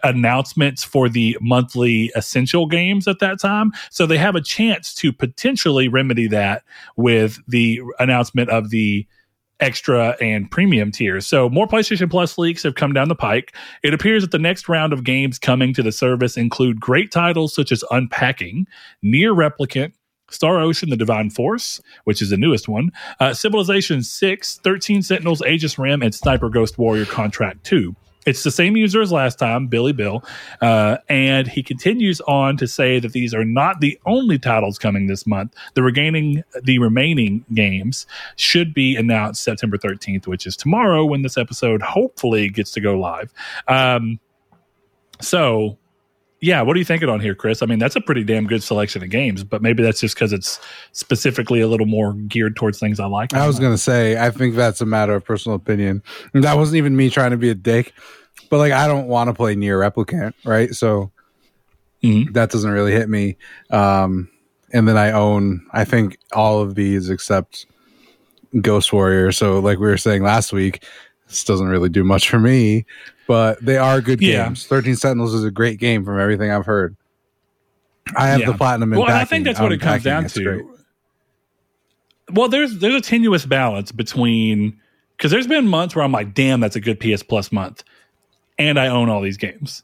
announcements 0.04 0.84
for 0.84 1.08
the 1.08 1.36
monthly 1.40 2.10
essential 2.16 2.66
games 2.66 3.08
at 3.08 3.18
that 3.20 3.40
time. 3.40 3.72
So 3.90 4.06
they 4.06 4.18
have 4.18 4.36
a 4.36 4.40
chance 4.40 4.94
to 4.94 5.12
potentially 5.12 5.88
remedy 5.88 6.28
that 6.28 6.64
with 6.96 7.38
the 7.48 7.80
announcement 7.98 8.50
of 8.50 8.70
the 8.70 9.06
extra 9.60 10.16
and 10.20 10.50
premium 10.50 10.92
tiers. 10.92 11.26
So 11.26 11.48
more 11.48 11.66
PlayStation 11.66 12.10
Plus 12.10 12.38
leaks 12.38 12.62
have 12.62 12.74
come 12.74 12.92
down 12.92 13.08
the 13.08 13.14
pike. 13.14 13.54
It 13.82 13.92
appears 13.92 14.22
that 14.22 14.30
the 14.30 14.38
next 14.38 14.68
round 14.68 14.92
of 14.92 15.04
games 15.04 15.38
coming 15.38 15.74
to 15.74 15.82
the 15.82 15.92
service 15.92 16.36
include 16.36 16.80
great 16.80 17.10
titles 17.10 17.54
such 17.54 17.72
as 17.72 17.82
Unpacking, 17.90 18.66
NieR 19.04 19.34
Replicant, 19.34 19.92
Star 20.30 20.60
Ocean, 20.60 20.90
The 20.90 20.96
Divine 20.96 21.30
Force, 21.30 21.80
which 22.04 22.20
is 22.20 22.30
the 22.30 22.36
newest 22.36 22.68
one, 22.68 22.92
uh, 23.18 23.32
Civilization 23.32 24.02
6, 24.02 24.58
13 24.58 25.02
Sentinels, 25.02 25.42
Aegis 25.42 25.78
Rim, 25.78 26.02
and 26.02 26.14
Sniper 26.14 26.50
Ghost 26.50 26.78
Warrior 26.78 27.06
Contract 27.06 27.64
2. 27.64 27.96
It's 28.26 28.42
the 28.42 28.50
same 28.50 28.76
user 28.76 29.00
as 29.00 29.10
last 29.10 29.38
time, 29.38 29.68
Billy 29.68 29.92
Bill. 29.92 30.22
Uh, 30.60 30.98
and 31.08 31.48
he 31.48 31.62
continues 31.62 32.20
on 32.22 32.56
to 32.58 32.66
say 32.66 33.00
that 33.00 33.12
these 33.12 33.32
are 33.32 33.44
not 33.44 33.80
the 33.80 33.98
only 34.06 34.38
titles 34.38 34.78
coming 34.78 35.06
this 35.06 35.26
month. 35.26 35.54
The 35.74 35.82
regaining 35.82 36.44
the 36.62 36.78
remaining 36.78 37.44
games 37.54 38.06
should 38.36 38.74
be 38.74 38.96
announced 38.96 39.42
September 39.42 39.78
13th, 39.78 40.26
which 40.26 40.46
is 40.46 40.56
tomorrow 40.56 41.04
when 41.04 41.22
this 41.22 41.38
episode 41.38 41.80
hopefully 41.80 42.48
gets 42.48 42.70
to 42.72 42.80
go 42.80 42.98
live. 42.98 43.32
Um, 43.66 44.20
so 45.20 45.78
yeah, 46.40 46.62
what 46.62 46.76
are 46.76 46.78
you 46.78 46.84
thinking 46.84 47.08
on 47.08 47.20
here, 47.20 47.34
Chris? 47.34 47.62
I 47.62 47.66
mean, 47.66 47.78
that's 47.78 47.96
a 47.96 48.00
pretty 48.00 48.22
damn 48.24 48.46
good 48.46 48.62
selection 48.62 49.02
of 49.02 49.10
games, 49.10 49.42
but 49.42 49.60
maybe 49.60 49.82
that's 49.82 50.00
just 50.00 50.14
because 50.14 50.32
it's 50.32 50.60
specifically 50.92 51.60
a 51.60 51.66
little 51.68 51.86
more 51.86 52.12
geared 52.12 52.54
towards 52.56 52.78
things 52.78 53.00
I 53.00 53.06
like. 53.06 53.34
I 53.34 53.46
was 53.46 53.58
gonna 53.58 53.78
say, 53.78 54.16
I 54.18 54.30
think 54.30 54.54
that's 54.54 54.80
a 54.80 54.86
matter 54.86 55.14
of 55.14 55.24
personal 55.24 55.56
opinion. 55.56 56.02
And 56.34 56.44
that 56.44 56.56
wasn't 56.56 56.76
even 56.76 56.96
me 56.96 57.10
trying 57.10 57.32
to 57.32 57.36
be 57.36 57.50
a 57.50 57.54
dick, 57.54 57.92
but 58.50 58.58
like 58.58 58.72
I 58.72 58.86
don't 58.86 59.08
want 59.08 59.28
to 59.28 59.34
play 59.34 59.56
NieR 59.56 59.78
Replicant, 59.90 60.34
right? 60.44 60.74
So 60.74 61.10
Mhm. 62.04 62.32
that 62.34 62.50
doesn't 62.50 62.70
really 62.70 62.92
hit 62.92 63.08
me. 63.08 63.36
Um, 63.70 64.28
and 64.72 64.86
then 64.86 64.96
I 64.96 65.10
own 65.12 65.66
I 65.72 65.84
think 65.84 66.18
all 66.32 66.60
of 66.60 66.74
these 66.76 67.10
except 67.10 67.66
Ghost 68.60 68.92
Warrior. 68.92 69.32
So 69.32 69.58
like 69.58 69.78
we 69.78 69.86
were 69.88 69.96
saying 69.98 70.22
last 70.22 70.52
week, 70.52 70.84
this 71.28 71.44
doesn't 71.44 71.68
really 71.68 71.88
do 71.88 72.04
much 72.04 72.28
for 72.28 72.38
me, 72.38 72.84
but 73.26 73.64
they 73.64 73.76
are 73.78 74.00
good 74.00 74.20
Yeah. 74.20 74.44
games. 74.44 74.66
Thirteen 74.66 74.96
Sentinels 74.96 75.34
is 75.34 75.44
a 75.44 75.50
great 75.50 75.78
game 75.78 76.04
from 76.04 76.18
everything 76.18 76.50
I've 76.50 76.66
heard. 76.66 76.96
I 78.16 78.28
have 78.28 78.40
Yeah. 78.40 78.46
the 78.52 78.54
platinum. 78.54 78.92
In 78.92 78.98
well, 78.98 79.08
and 79.08 79.18
I 79.18 79.24
think 79.24 79.44
that's 79.44 79.60
what 79.60 79.72
it 79.72 79.80
comes 79.80 80.02
down 80.02 80.26
to. 80.26 80.42
great. 80.42 80.64
Well, 82.32 82.48
there's 82.48 82.78
there's 82.78 82.94
a 82.94 83.00
tenuous 83.00 83.46
balance 83.46 83.92
between 83.92 84.78
because 85.16 85.30
there's 85.30 85.46
been 85.46 85.66
months 85.66 85.94
where 85.94 86.04
I'm 86.04 86.12
like, 86.12 86.34
damn, 86.34 86.60
that's 86.60 86.76
a 86.76 86.80
good 86.80 87.00
PS 87.00 87.22
Plus 87.22 87.50
month, 87.52 87.84
and 88.58 88.78
I 88.78 88.88
own 88.88 89.08
all 89.08 89.20
these 89.22 89.36
games. 89.36 89.82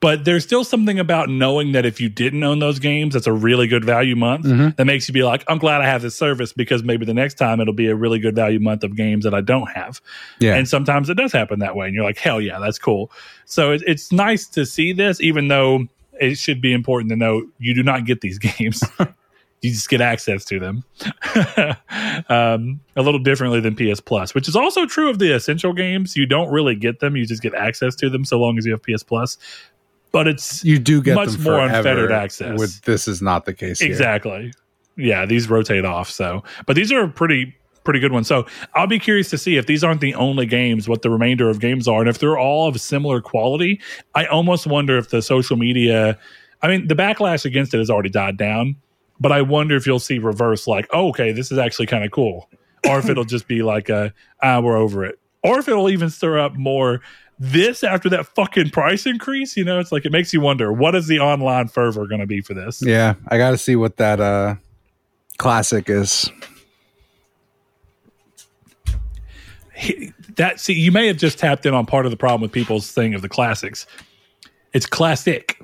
But 0.00 0.24
there's 0.24 0.44
still 0.44 0.64
something 0.64 0.98
about 0.98 1.28
knowing 1.28 1.72
that 1.72 1.84
if 1.84 2.00
you 2.00 2.08
didn't 2.08 2.42
own 2.42 2.58
those 2.58 2.78
games, 2.78 3.12
that's 3.12 3.26
a 3.26 3.32
really 3.34 3.66
good 3.66 3.84
value 3.84 4.16
month. 4.16 4.46
Mhm. 4.46 4.74
That 4.76 4.86
makes 4.86 5.06
you 5.06 5.12
be 5.12 5.22
like, 5.22 5.44
I'm 5.46 5.58
glad 5.58 5.82
I 5.82 5.86
have 5.86 6.00
this 6.00 6.16
service 6.16 6.54
because 6.54 6.82
maybe 6.82 7.04
the 7.04 7.12
next 7.12 7.34
time 7.34 7.60
it'll 7.60 7.74
be 7.74 7.88
a 7.88 7.94
really 7.94 8.18
good 8.18 8.34
value 8.34 8.60
month 8.60 8.82
of 8.82 8.96
games 8.96 9.24
that 9.24 9.34
I 9.34 9.42
don't 9.42 9.68
have. 9.72 10.00
Yeah, 10.38 10.54
And 10.54 10.66
sometimes 10.66 11.10
it 11.10 11.14
does 11.18 11.32
happen 11.32 11.58
that 11.58 11.76
way. 11.76 11.86
And 11.86 11.94
you're 11.94 12.04
like, 12.04 12.16
hell 12.18 12.40
yeah, 12.40 12.58
that's 12.58 12.78
cool. 12.78 13.12
So 13.44 13.72
it, 13.72 13.82
it's 13.86 14.10
nice 14.10 14.46
to 14.48 14.64
see 14.64 14.94
this, 14.94 15.20
even 15.20 15.48
though 15.48 15.86
it 16.18 16.36
should 16.36 16.62
be 16.62 16.72
important 16.72 17.10
to 17.10 17.16
know 17.16 17.46
you 17.58 17.74
do 17.74 17.82
not 17.82 18.06
get 18.06 18.22
these 18.22 18.38
games. 18.58 18.82
you 19.60 19.70
just 19.70 19.90
get 19.90 20.00
access 20.00 20.46
to 20.46 20.58
them 20.58 20.82
um, 22.30 22.80
a 22.96 23.02
little 23.02 23.18
differently 23.20 23.60
than 23.60 23.74
PS 23.76 24.00
Plus, 24.00 24.34
which 24.34 24.48
is 24.48 24.56
also 24.56 24.86
true 24.86 25.10
of 25.10 25.18
the 25.18 25.32
essential 25.32 25.72
games. 25.72 26.16
You 26.16 26.26
don't 26.26 26.50
really 26.50 26.74
get 26.74 27.00
them, 27.00 27.16
you 27.16 27.26
just 27.26 27.42
get 27.42 27.54
access 27.54 27.94
to 27.96 28.08
them 28.10 28.24
so 28.24 28.38
long 28.40 28.58
as 28.58 28.64
you 28.66 28.72
have 28.72 28.82
PS 28.82 29.02
Plus. 29.02 29.38
But 30.12 30.26
it's 30.26 30.64
you 30.64 30.78
do 30.78 31.00
get 31.02 31.14
much 31.14 31.38
more 31.38 31.60
unfettered 31.60 32.10
access. 32.10 32.58
With 32.58 32.82
this 32.82 33.06
is 33.06 33.22
not 33.22 33.44
the 33.44 33.54
case. 33.54 33.78
Here. 33.78 33.88
Exactly. 33.88 34.52
Yeah, 34.96 35.24
these 35.24 35.48
rotate 35.48 35.84
off. 35.84 36.10
So, 36.10 36.42
but 36.66 36.74
these 36.76 36.90
are 36.90 37.06
pretty 37.06 37.54
pretty 37.84 38.00
good 38.00 38.12
ones. 38.12 38.26
So, 38.26 38.46
I'll 38.74 38.86
be 38.86 38.98
curious 38.98 39.30
to 39.30 39.38
see 39.38 39.56
if 39.56 39.66
these 39.66 39.82
aren't 39.84 40.00
the 40.00 40.14
only 40.14 40.46
games, 40.46 40.88
what 40.88 41.02
the 41.02 41.10
remainder 41.10 41.48
of 41.48 41.60
games 41.60 41.86
are, 41.88 42.00
and 42.00 42.08
if 42.08 42.18
they're 42.18 42.38
all 42.38 42.68
of 42.68 42.80
similar 42.80 43.20
quality. 43.20 43.80
I 44.14 44.26
almost 44.26 44.66
wonder 44.66 44.98
if 44.98 45.10
the 45.10 45.22
social 45.22 45.56
media. 45.56 46.18
I 46.62 46.68
mean, 46.68 46.88
the 46.88 46.94
backlash 46.94 47.44
against 47.44 47.72
it 47.72 47.78
has 47.78 47.88
already 47.88 48.10
died 48.10 48.36
down, 48.36 48.76
but 49.18 49.32
I 49.32 49.42
wonder 49.42 49.76
if 49.76 49.86
you'll 49.86 49.98
see 49.98 50.18
reverse, 50.18 50.66
like, 50.66 50.86
oh, 50.92 51.08
okay, 51.08 51.32
this 51.32 51.50
is 51.50 51.56
actually 51.56 51.86
kind 51.86 52.04
of 52.04 52.10
cool, 52.10 52.50
or 52.86 52.98
if 52.98 53.08
it'll 53.08 53.24
just 53.24 53.48
be 53.48 53.62
like, 53.62 53.88
a, 53.88 54.12
ah, 54.42 54.60
we're 54.60 54.76
over 54.76 55.04
it, 55.04 55.18
or 55.42 55.58
if 55.58 55.68
it'll 55.68 55.88
even 55.88 56.10
stir 56.10 56.38
up 56.38 56.56
more. 56.56 57.00
This 57.42 57.82
after 57.82 58.10
that 58.10 58.26
fucking 58.26 58.68
price 58.68 59.06
increase, 59.06 59.56
you 59.56 59.64
know, 59.64 59.78
it's 59.80 59.90
like 59.90 60.04
it 60.04 60.12
makes 60.12 60.34
you 60.34 60.42
wonder 60.42 60.70
what 60.72 60.94
is 60.94 61.06
the 61.06 61.20
online 61.20 61.68
fervor 61.68 62.06
going 62.06 62.20
to 62.20 62.26
be 62.26 62.42
for 62.42 62.52
this? 62.52 62.82
Yeah, 62.84 63.14
I 63.28 63.38
got 63.38 63.52
to 63.52 63.58
see 63.58 63.76
what 63.76 63.96
that 63.96 64.20
uh 64.20 64.56
classic 65.38 65.88
is. 65.88 66.30
he- 69.74 70.12
that 70.36 70.60
see 70.60 70.74
you 70.74 70.92
may 70.92 71.06
have 71.06 71.16
just 71.16 71.38
tapped 71.38 71.64
in 71.66 71.74
on 71.74 71.86
part 71.86 72.04
of 72.04 72.10
the 72.10 72.16
problem 72.16 72.42
with 72.42 72.52
people's 72.52 72.92
thing 72.92 73.14
of 73.14 73.22
the 73.22 73.28
classics 73.28 73.86
it's 74.72 74.86
classic 74.86 75.58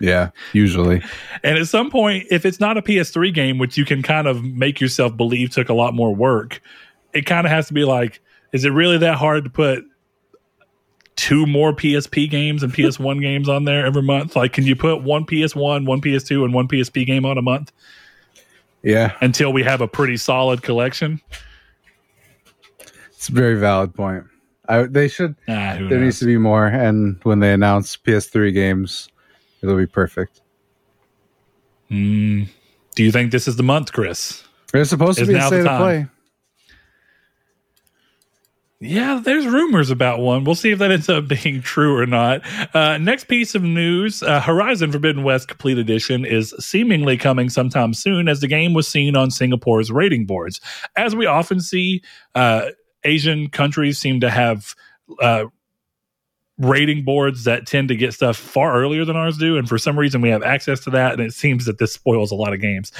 Yeah, 0.00 0.30
usually. 0.52 1.02
and 1.42 1.58
at 1.58 1.66
some 1.66 1.90
point 1.90 2.26
if 2.30 2.46
it's 2.46 2.60
not 2.60 2.78
a 2.78 2.82
ps3 2.82 3.34
game 3.34 3.58
which 3.58 3.76
you 3.76 3.84
can 3.84 4.02
kind 4.02 4.26
of 4.28 4.42
make 4.44 4.80
yourself 4.80 5.16
believe 5.16 5.50
took 5.50 5.68
a 5.68 5.74
lot 5.74 5.94
more 5.94 6.14
work 6.14 6.60
it 7.12 7.26
kind 7.26 7.46
of 7.46 7.50
has 7.50 7.66
to 7.68 7.74
be 7.74 7.84
like 7.84 8.20
is 8.52 8.64
it 8.64 8.70
really 8.70 8.98
that 8.98 9.16
hard 9.16 9.44
to 9.44 9.50
put 9.50 9.84
two 11.18 11.44
more 11.46 11.72
psp 11.72 12.30
games 12.30 12.62
and 12.62 12.72
ps1 12.72 13.20
games 13.28 13.48
on 13.48 13.64
there 13.64 13.84
every 13.84 14.02
month 14.02 14.36
like 14.36 14.52
can 14.52 14.64
you 14.64 14.76
put 14.76 15.02
one 15.02 15.24
ps1 15.26 15.84
one 15.84 16.00
ps2 16.00 16.44
and 16.44 16.54
one 16.54 16.68
psp 16.68 17.04
game 17.04 17.24
on 17.24 17.36
a 17.36 17.42
month 17.42 17.72
Yeah, 18.84 19.14
until 19.20 19.52
we 19.52 19.64
have 19.64 19.80
a 19.80 19.88
pretty 19.88 20.16
solid 20.16 20.62
collection 20.62 21.20
it's 23.10 23.28
a 23.28 23.32
very 23.32 23.56
valid 23.58 23.94
point. 23.96 24.24
I, 24.68 24.82
they 24.84 25.08
should. 25.08 25.34
ah, 25.48 25.74
There 25.74 25.80
knows? 25.80 26.00
needs 26.00 26.18
to 26.20 26.26
be 26.26 26.38
more, 26.38 26.66
and 26.66 27.18
when 27.24 27.40
they 27.40 27.52
announce 27.52 27.96
PS3 27.96 28.54
games, 28.54 29.08
it'll 29.60 29.76
be 29.76 29.86
perfect. 29.86 30.40
Mm. 31.90 32.48
do 32.94 33.02
you 33.02 33.10
think 33.10 33.32
this 33.32 33.48
is 33.48 33.56
the 33.56 33.62
month 33.62 33.92
chris 33.92 34.44
There's 34.72 34.90
supposed 34.90 35.16
to 35.18 35.22
Is 35.22 35.28
be 35.28 35.34
a 35.34 35.38
now 35.38 35.44
the 35.50 35.56
state 35.56 35.60
of 35.60 35.66
time. 35.66 35.80
play. 35.80 36.06
Yeah, 38.80 39.20
there's 39.24 39.44
rumors 39.44 39.90
about 39.90 40.20
one. 40.20 40.44
We'll 40.44 40.54
see 40.54 40.70
if 40.70 40.78
that 40.78 40.92
ends 40.92 41.08
up 41.08 41.26
being 41.42 41.62
true 41.62 41.96
or 41.96 42.06
not. 42.06 42.42
Uh, 42.74 42.96
next 42.98 43.24
piece 43.24 43.54
of 43.54 43.62
news 43.62 44.22
uh, 44.22 44.40
Horizon 44.40 44.92
Forbidden 44.92 45.24
West 45.24 45.48
Complete 45.48 45.78
Edition 45.78 46.24
is 46.24 46.54
seemingly 46.60 47.16
coming 47.16 47.48
sometime 47.48 47.92
soon 47.92 48.28
as 48.28 48.40
the 48.40 48.46
game 48.46 48.74
was 48.74 48.86
seen 48.86 49.16
on 49.16 49.30
Singapore's 49.30 49.90
rating 49.90 50.26
boards. 50.26 50.60
As 50.96 51.16
we 51.16 51.26
often 51.26 51.60
see, 51.60 52.02
uh, 52.36 52.66
Asian 53.04 53.48
countries 53.48 53.98
seem 53.98 54.20
to 54.20 54.30
have. 54.30 54.74
Uh, 55.20 55.46
rating 56.58 57.04
boards 57.04 57.44
that 57.44 57.66
tend 57.68 57.86
to 57.86 57.94
get 57.94 58.12
stuff 58.12 58.36
far 58.36 58.74
earlier 58.74 59.04
than 59.04 59.14
ours 59.14 59.38
do 59.38 59.56
and 59.56 59.68
for 59.68 59.78
some 59.78 59.96
reason 59.96 60.20
we 60.20 60.28
have 60.28 60.42
access 60.42 60.80
to 60.80 60.90
that 60.90 61.12
and 61.12 61.22
it 61.22 61.32
seems 61.32 61.66
that 61.66 61.78
this 61.78 61.92
spoils 61.92 62.32
a 62.32 62.34
lot 62.34 62.52
of 62.52 62.60
games 62.60 62.90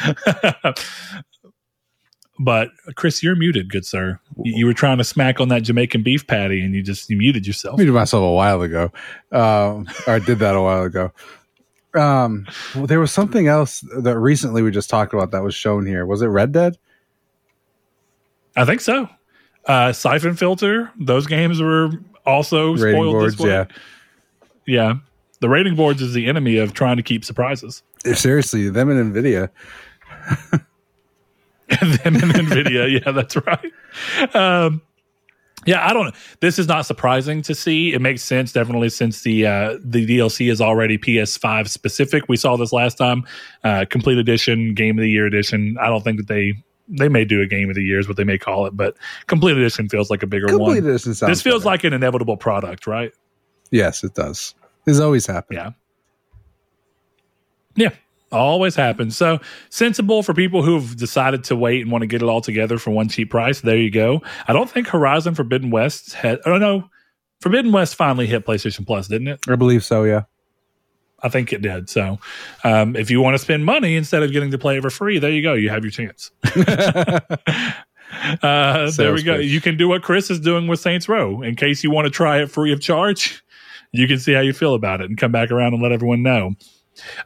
but 2.39 2.69
chris 2.95 3.23
you're 3.23 3.35
muted 3.35 3.69
good 3.71 3.85
sir 3.85 4.19
you, 4.45 4.59
you 4.59 4.67
were 4.67 4.75
trying 4.75 4.99
to 4.99 5.05
smack 5.05 5.41
on 5.41 5.49
that 5.49 5.63
jamaican 5.63 6.03
beef 6.03 6.27
patty 6.27 6.61
and 6.63 6.75
you 6.75 6.83
just 6.83 7.11
you 7.11 7.17
muted 7.17 7.47
yourself 7.47 7.75
I 7.75 7.79
muted 7.79 7.95
myself 7.95 8.23
a 8.23 8.31
while 8.33 8.63
ago. 8.63 8.93
Um, 9.33 9.89
I 10.07 10.19
did 10.21 10.39
that 10.39 10.55
a 10.55 10.63
while 10.63 10.83
ago. 10.85 11.13
Um, 11.95 12.47
well, 12.75 12.87
there 12.87 13.01
was 13.01 13.11
something 13.13 13.49
else 13.49 13.81
that 13.99 14.19
recently 14.19 14.63
we 14.63 14.71
just 14.71 14.89
talked 14.91 15.13
about 15.15 15.33
that 15.33 15.43
was 15.43 15.55
shown 15.55 15.85
here. 15.87 16.07
Was 16.07 16.23
it 16.23 16.27
Red 16.27 16.53
Dead? 16.53 16.77
i 18.57 18.65
think 18.65 18.81
so 18.81 19.09
uh 19.67 19.93
Syphon 19.93 20.35
Filter 20.35 20.91
those 20.99 21.27
games 21.27 21.61
were 21.61 21.91
also 22.27 22.73
Rating 22.73 22.95
spoiled 22.95 23.13
boards, 23.15 23.37
this 23.37 23.45
way. 23.45 23.51
yeah. 23.51 23.65
yeah 24.67 24.95
the 25.41 25.49
rating 25.49 25.77
boards 25.77 26.03
is 26.03 26.13
the 26.15 26.27
enemy 26.27 26.57
of 26.57 26.73
trying 26.73 26.97
to 26.97 27.03
keep 27.03 27.25
surprises 27.25 27.83
Seriously, 28.05 28.69
them 28.71 28.91
and 28.91 29.13
Nvidia. 29.15 29.51
and 31.81 31.93
then 31.95 32.15
in 32.17 32.47
nvidia 32.47 33.01
yeah 33.05 33.13
that's 33.13 33.37
right 33.37 34.35
um 34.35 34.81
yeah 35.67 35.87
i 35.89 35.93
don't 35.93 36.07
know 36.07 36.13
this 36.41 36.59
is 36.59 36.67
not 36.69 36.87
surprising 36.87 37.43
to 37.43 37.55
see 37.55 37.93
it 37.93 38.01
makes 38.01 38.23
sense 38.23 38.53
definitely 38.53 38.89
since 38.89 39.23
the 39.23 39.47
uh 39.47 39.77
the 39.83 40.07
dlc 40.07 40.51
is 40.51 40.61
already 40.61 40.97
ps5 40.97 41.69
specific 41.69 42.29
we 42.29 42.37
saw 42.37 42.57
this 42.57 42.73
last 42.73 42.97
time 42.97 43.25
uh 43.65 43.85
complete 43.91 44.19
edition 44.19 44.75
game 44.75 44.99
of 44.99 45.03
the 45.03 45.11
year 45.11 45.27
edition 45.27 45.77
i 45.81 45.89
don't 45.89 46.03
think 46.03 46.17
that 46.17 46.29
they 46.29 46.53
they 46.91 47.09
may 47.09 47.25
do 47.25 47.43
a 47.43 47.47
game 47.47 47.69
of 47.69 47.75
the 47.75 47.83
year 47.83 47.99
is 47.99 48.09
what 48.09 48.17
they 48.17 48.25
may 48.25 48.39
call 48.39 48.65
it 48.67 48.77
but 48.77 48.97
complete 49.27 49.57
edition 49.57 49.89
feels 49.89 50.09
like 50.11 50.23
a 50.23 50.27
bigger 50.27 50.47
Complete 50.47 50.65
one 50.65 50.77
Edition 50.79 51.13
sounds 51.15 51.31
this 51.31 51.43
feels 51.43 51.63
better. 51.63 51.71
like 51.71 51.85
an 51.85 51.93
inevitable 51.93 52.37
product 52.37 52.87
right 52.87 53.13
yes, 53.71 54.03
it 54.03 54.15
does. 54.15 54.55
This 54.87 54.99
always 55.01 55.27
happens. 55.27 55.59
yeah. 55.59 55.71
Yeah. 57.77 57.91
Always 58.31 58.75
happens. 58.75 59.17
So 59.17 59.41
sensible 59.71 60.23
for 60.23 60.35
people 60.35 60.63
who've 60.63 60.97
decided 60.97 61.45
to 61.45 61.57
wait 61.57 61.83
and 61.83 61.91
want 61.91 62.03
to 62.03 62.07
get 62.07 62.23
it 62.23 62.29
all 62.29 62.41
together 62.41 62.79
for 62.79 62.91
one 62.91 63.09
cheap 63.09 63.31
price. 63.31 63.63
There 63.63 63.79
you 63.79 63.91
go. 63.91 64.23
I 64.47 64.53
don't 64.53 64.71
think 64.71 64.89
Horizon 64.89 65.35
Forbidden 65.35 65.71
West 65.71 66.13
had. 66.13 66.39
Oh 66.45 66.59
no, 66.59 66.91
Forbidden 67.41 67.73
West 67.73 67.95
finally 67.95 68.27
hit 68.27 68.45
PlayStation 68.45 68.87
Plus, 68.87 69.09
didn't 69.09 69.29
it? 69.29 69.41
I 69.49 69.57
believe 69.57 69.85
so. 69.85 70.05
Yeah. 70.05 70.23
I 71.21 71.29
think 71.29 71.53
it 71.53 71.63
did. 71.63 71.91
So 71.91 72.19
um, 72.63 72.95
if 72.95 73.11
you 73.11 73.21
want 73.21 73.35
to 73.35 73.39
spend 73.39 73.65
money 73.65 73.97
instead 73.97 74.23
of 74.23 74.31
getting 74.31 74.53
to 74.53 74.59
play 74.59 74.77
it 74.77 74.83
for 74.83 74.91
free, 74.91 75.19
there 75.19 75.33
you 75.33 75.43
go. 75.43 75.55
You 75.55 75.71
have 75.71 75.83
your 75.83 75.91
chance. 75.91 76.31
Uh, 78.43 78.91
there 78.93 79.13
we 79.13 79.23
go. 79.23 79.37
pitch. 79.37 79.51
You 79.51 79.61
can 79.61 79.77
do 79.77 79.89
what 79.89 80.03
Chris 80.03 80.31
is 80.31 80.41
doing 80.41 80.67
with 80.67 80.81
Saints 80.81 81.09
Row. 81.09 81.43
In 81.43 81.55
case 81.57 81.85
you 81.85 81.91
want 81.91 82.07
to 82.07 82.11
try 82.11 82.41
it 82.41 82.51
free 82.51 82.73
of 82.73 82.81
charge, 82.81 83.43
you 83.93 84.09
can 84.09 84.19
see 84.19 84.33
how 84.33 84.41
you 84.41 84.53
feel 84.53 84.75
about 84.75 85.01
it 85.01 85.09
and 85.09 85.19
come 85.19 85.33
back 85.33 85.51
around 85.51 85.75
and 85.75 85.83
let 85.83 85.93
everyone 85.93 86.23
know. 86.23 86.55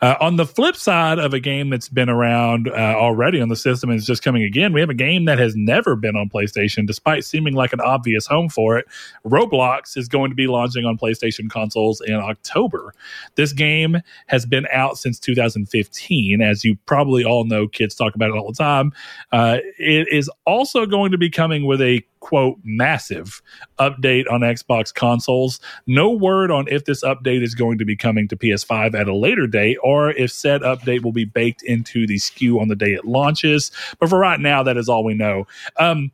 Uh, 0.00 0.16
on 0.20 0.36
the 0.36 0.46
flip 0.46 0.76
side 0.76 1.18
of 1.18 1.34
a 1.34 1.40
game 1.40 1.70
that's 1.70 1.88
been 1.88 2.08
around 2.08 2.68
uh, 2.68 2.94
already 2.96 3.40
on 3.40 3.48
the 3.48 3.56
system 3.56 3.90
and 3.90 3.98
is 3.98 4.06
just 4.06 4.22
coming 4.22 4.42
again, 4.42 4.72
we 4.72 4.80
have 4.80 4.90
a 4.90 4.94
game 4.94 5.24
that 5.24 5.38
has 5.38 5.54
never 5.56 5.96
been 5.96 6.16
on 6.16 6.28
PlayStation, 6.28 6.86
despite 6.86 7.24
seeming 7.24 7.54
like 7.54 7.72
an 7.72 7.80
obvious 7.80 8.26
home 8.26 8.48
for 8.48 8.78
it. 8.78 8.86
Roblox 9.24 9.96
is 9.96 10.08
going 10.08 10.30
to 10.30 10.36
be 10.36 10.46
launching 10.46 10.84
on 10.84 10.98
PlayStation 10.98 11.50
consoles 11.50 12.00
in 12.00 12.14
October. 12.14 12.94
This 13.34 13.52
game 13.52 13.98
has 14.26 14.46
been 14.46 14.66
out 14.72 14.98
since 14.98 15.18
2015. 15.18 16.40
As 16.40 16.64
you 16.64 16.76
probably 16.86 17.24
all 17.24 17.44
know, 17.44 17.68
kids 17.68 17.94
talk 17.94 18.14
about 18.14 18.30
it 18.30 18.36
all 18.36 18.48
the 18.48 18.54
time. 18.54 18.92
Uh, 19.32 19.58
it 19.78 20.08
is 20.10 20.30
also 20.46 20.86
going 20.86 21.12
to 21.12 21.18
be 21.18 21.30
coming 21.30 21.66
with 21.66 21.80
a 21.80 22.02
quote 22.22 22.56
massive 22.62 23.42
update 23.80 24.30
on 24.30 24.40
Xbox 24.42 24.94
consoles. 24.94 25.58
No 25.88 26.08
word 26.10 26.52
on 26.52 26.68
if 26.68 26.84
this 26.84 27.02
update 27.02 27.42
is 27.42 27.54
going 27.56 27.78
to 27.78 27.84
be 27.84 27.96
coming 27.96 28.28
to 28.28 28.36
PS5 28.36 28.94
at 28.94 29.08
a 29.08 29.14
later 29.14 29.48
date 29.48 29.76
or 29.82 30.10
if 30.12 30.30
said 30.30 30.62
update 30.62 31.02
will 31.02 31.12
be 31.12 31.24
baked 31.24 31.62
into 31.64 32.06
the 32.06 32.16
SKU 32.18 32.60
on 32.60 32.68
the 32.68 32.76
day 32.76 32.92
it 32.92 33.04
launches. 33.04 33.72
But 33.98 34.08
for 34.08 34.18
right 34.20 34.38
now, 34.38 34.62
that 34.62 34.76
is 34.76 34.88
all 34.88 35.02
we 35.04 35.14
know. 35.14 35.46
Um, 35.78 36.12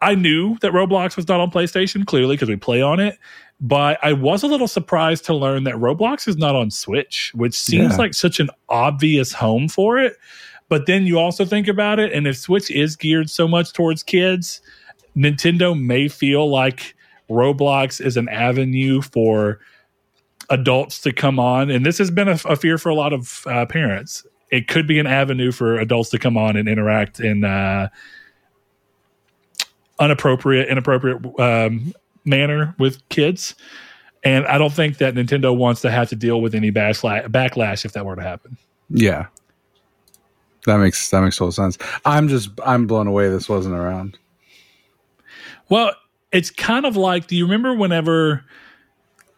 I 0.00 0.14
knew 0.14 0.56
that 0.62 0.72
Roblox 0.72 1.14
was 1.14 1.28
not 1.28 1.40
on 1.40 1.50
PlayStation, 1.50 2.06
clearly, 2.06 2.34
because 2.34 2.48
we 2.48 2.56
play 2.56 2.80
on 2.82 2.98
it. 2.98 3.18
But 3.60 3.98
I 4.02 4.14
was 4.14 4.42
a 4.42 4.48
little 4.48 4.66
surprised 4.66 5.26
to 5.26 5.34
learn 5.34 5.64
that 5.64 5.74
Roblox 5.74 6.26
is 6.26 6.36
not 6.38 6.56
on 6.56 6.70
Switch, 6.70 7.30
which 7.34 7.54
seems 7.54 7.92
Yeah. 7.92 7.98
like 7.98 8.14
such 8.14 8.40
an 8.40 8.48
obvious 8.68 9.32
home 9.32 9.68
for 9.68 9.98
it. 9.98 10.16
But 10.68 10.86
then 10.86 11.06
you 11.06 11.18
also 11.18 11.44
think 11.44 11.68
about 11.68 11.98
it, 12.00 12.12
and 12.12 12.26
if 12.26 12.38
Switch 12.38 12.70
is 12.70 12.96
geared 12.96 13.28
so 13.28 13.46
much 13.46 13.74
towards 13.74 14.02
kids, 14.02 14.62
Nintendo 15.16 15.78
may 15.78 16.08
feel 16.08 16.48
like 16.50 16.94
Roblox 17.30 18.04
is 18.04 18.16
an 18.16 18.28
avenue 18.28 19.00
for 19.02 19.60
adults 20.50 21.00
to 21.02 21.12
come 21.12 21.38
on. 21.38 21.70
And 21.70 21.84
this 21.84 21.98
has 21.98 22.10
been 22.10 22.28
a, 22.28 22.38
a 22.44 22.56
fear 22.56 22.78
for 22.78 22.88
a 22.88 22.94
lot 22.94 23.12
of 23.12 23.46
uh, 23.46 23.66
parents. 23.66 24.26
It 24.50 24.68
could 24.68 24.86
be 24.86 24.98
an 24.98 25.06
avenue 25.06 25.50
for 25.50 25.78
adults 25.78 26.10
to 26.10 26.18
come 26.18 26.36
on 26.36 26.56
and 26.56 26.68
interact 26.68 27.20
in 27.20 27.44
uh, 27.44 27.88
inappropriate 29.98 30.68
um, 31.38 31.94
manner 32.24 32.74
with 32.78 33.08
kids. 33.08 33.54
And 34.24 34.46
I 34.46 34.58
don't 34.58 34.72
think 34.72 34.98
that 34.98 35.14
Nintendo 35.14 35.56
wants 35.56 35.80
to 35.82 35.90
have 35.90 36.08
to 36.10 36.16
deal 36.16 36.40
with 36.40 36.54
any 36.54 36.70
backlash 36.70 37.84
if 37.84 37.92
that 37.92 38.04
were 38.04 38.14
to 38.14 38.22
happen. 38.22 38.56
Yeah. 38.90 39.26
That 40.66 40.76
makes 40.76 41.10
that 41.10 41.22
makes 41.22 41.36
total 41.36 41.50
sense. 41.50 41.76
I'm 42.04 42.28
just 42.28 42.50
I'm 42.64 42.86
blown 42.86 43.08
away 43.08 43.28
this 43.30 43.48
wasn't 43.48 43.74
around. 43.74 44.16
Well, 45.72 45.94
it's 46.32 46.50
kind 46.50 46.84
of 46.84 46.98
like 46.98 47.28
do 47.28 47.34
you 47.34 47.46
remember 47.46 47.74
whenever 47.74 48.44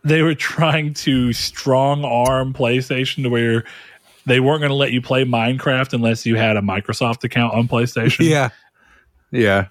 they 0.02 0.20
were 0.20 0.34
trying 0.34 0.92
to 0.94 1.32
strong 1.32 2.04
arm 2.04 2.52
PlayStation 2.52 3.22
to 3.22 3.28
where 3.28 3.62
they 4.26 4.40
weren't 4.40 4.58
going 4.58 4.70
to 4.70 4.74
let 4.74 4.90
you 4.90 5.00
play 5.00 5.24
Minecraft 5.24 5.92
unless 5.92 6.26
you 6.26 6.34
had 6.34 6.56
a 6.56 6.60
Microsoft 6.60 7.22
account 7.22 7.54
on 7.54 7.68
PlayStation? 7.68 8.28
Yeah. 8.28 8.48
Yeah. 9.30 9.66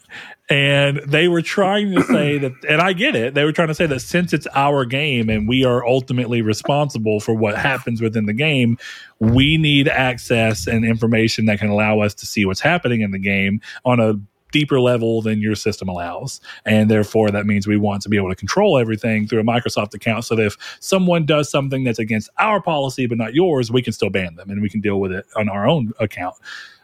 And 0.50 1.02
they 1.06 1.28
were 1.28 1.42
trying 1.42 1.94
to 1.96 2.04
say 2.04 2.38
that, 2.38 2.54
and 2.68 2.82
I 2.82 2.94
get 2.94 3.16
it, 3.16 3.34
they 3.34 3.44
were 3.44 3.52
trying 3.52 3.70
to 3.70 3.76
say 3.76 3.86
that 3.86 4.00
since 4.00 4.32
it's 4.32 4.48
our 4.54 4.86
game 4.86 5.30
and 5.30 5.50
we 5.50 5.66
are 5.66 5.86
ultimately 5.86 6.42
responsible 6.42 7.20
for 7.20 7.34
what 7.34 7.58
happens 7.58 8.02
within 8.02 8.26
the 8.26 8.34
game, 8.34 8.78
we 9.20 9.58
need 9.58 9.90
access 9.90 10.68
and 10.68 10.86
information 10.86 11.46
that 11.46 11.60
can 11.60 11.70
allow 11.70 12.00
us 12.00 12.14
to 12.16 12.26
see 12.26 12.46
what's 12.46 12.62
happening 12.62 13.02
in 13.02 13.12
the 13.12 13.20
game 13.20 13.60
on 13.84 14.00
a 14.00 14.14
deeper 14.54 14.80
level 14.80 15.22
than 15.22 15.42
your 15.42 15.56
system 15.56 15.90
allows. 15.90 16.40
And 16.66 16.90
therefore, 16.90 17.32
that 17.32 17.46
means 17.46 17.68
we 17.68 17.76
want 17.76 18.02
to 18.04 18.10
be 18.10 18.16
able 18.16 18.30
to 18.30 18.36
control 18.36 18.78
everything 18.78 19.28
through 19.28 19.42
a 19.42 19.44
Microsoft 19.44 19.94
account 19.94 20.24
so 20.24 20.36
that 20.36 20.46
if 20.46 20.78
someone 20.80 21.26
does 21.26 21.52
something 21.52 21.84
that's 21.84 22.00
against 22.00 22.30
our 22.38 22.62
policy 22.62 23.06
but 23.08 23.18
not 23.18 23.34
yours, 23.34 23.70
we 23.70 23.82
can 23.82 23.92
still 23.92 24.10
ban 24.10 24.36
them 24.36 24.50
and 24.50 24.62
we 24.62 24.70
can 24.70 24.80
deal 24.80 25.02
with 25.02 25.12
it 25.12 25.26
on 25.36 25.50
our 25.50 25.68
own 25.68 25.92
account. 26.00 26.36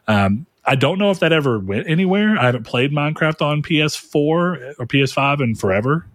Um, 0.10 0.46
I 0.66 0.76
don't 0.76 1.00
know 1.00 1.12
if 1.12 1.20
that 1.20 1.32
ever 1.32 1.58
went 1.58 1.88
anywhere. 1.88 2.38
I 2.38 2.46
haven't 2.46 2.66
played 2.66 2.92
Minecraft 2.92 3.42
on 3.42 3.64
PS4 3.64 4.16
or 4.16 4.86
PS5 4.86 5.42
in 5.42 5.56
forever. 5.56 6.06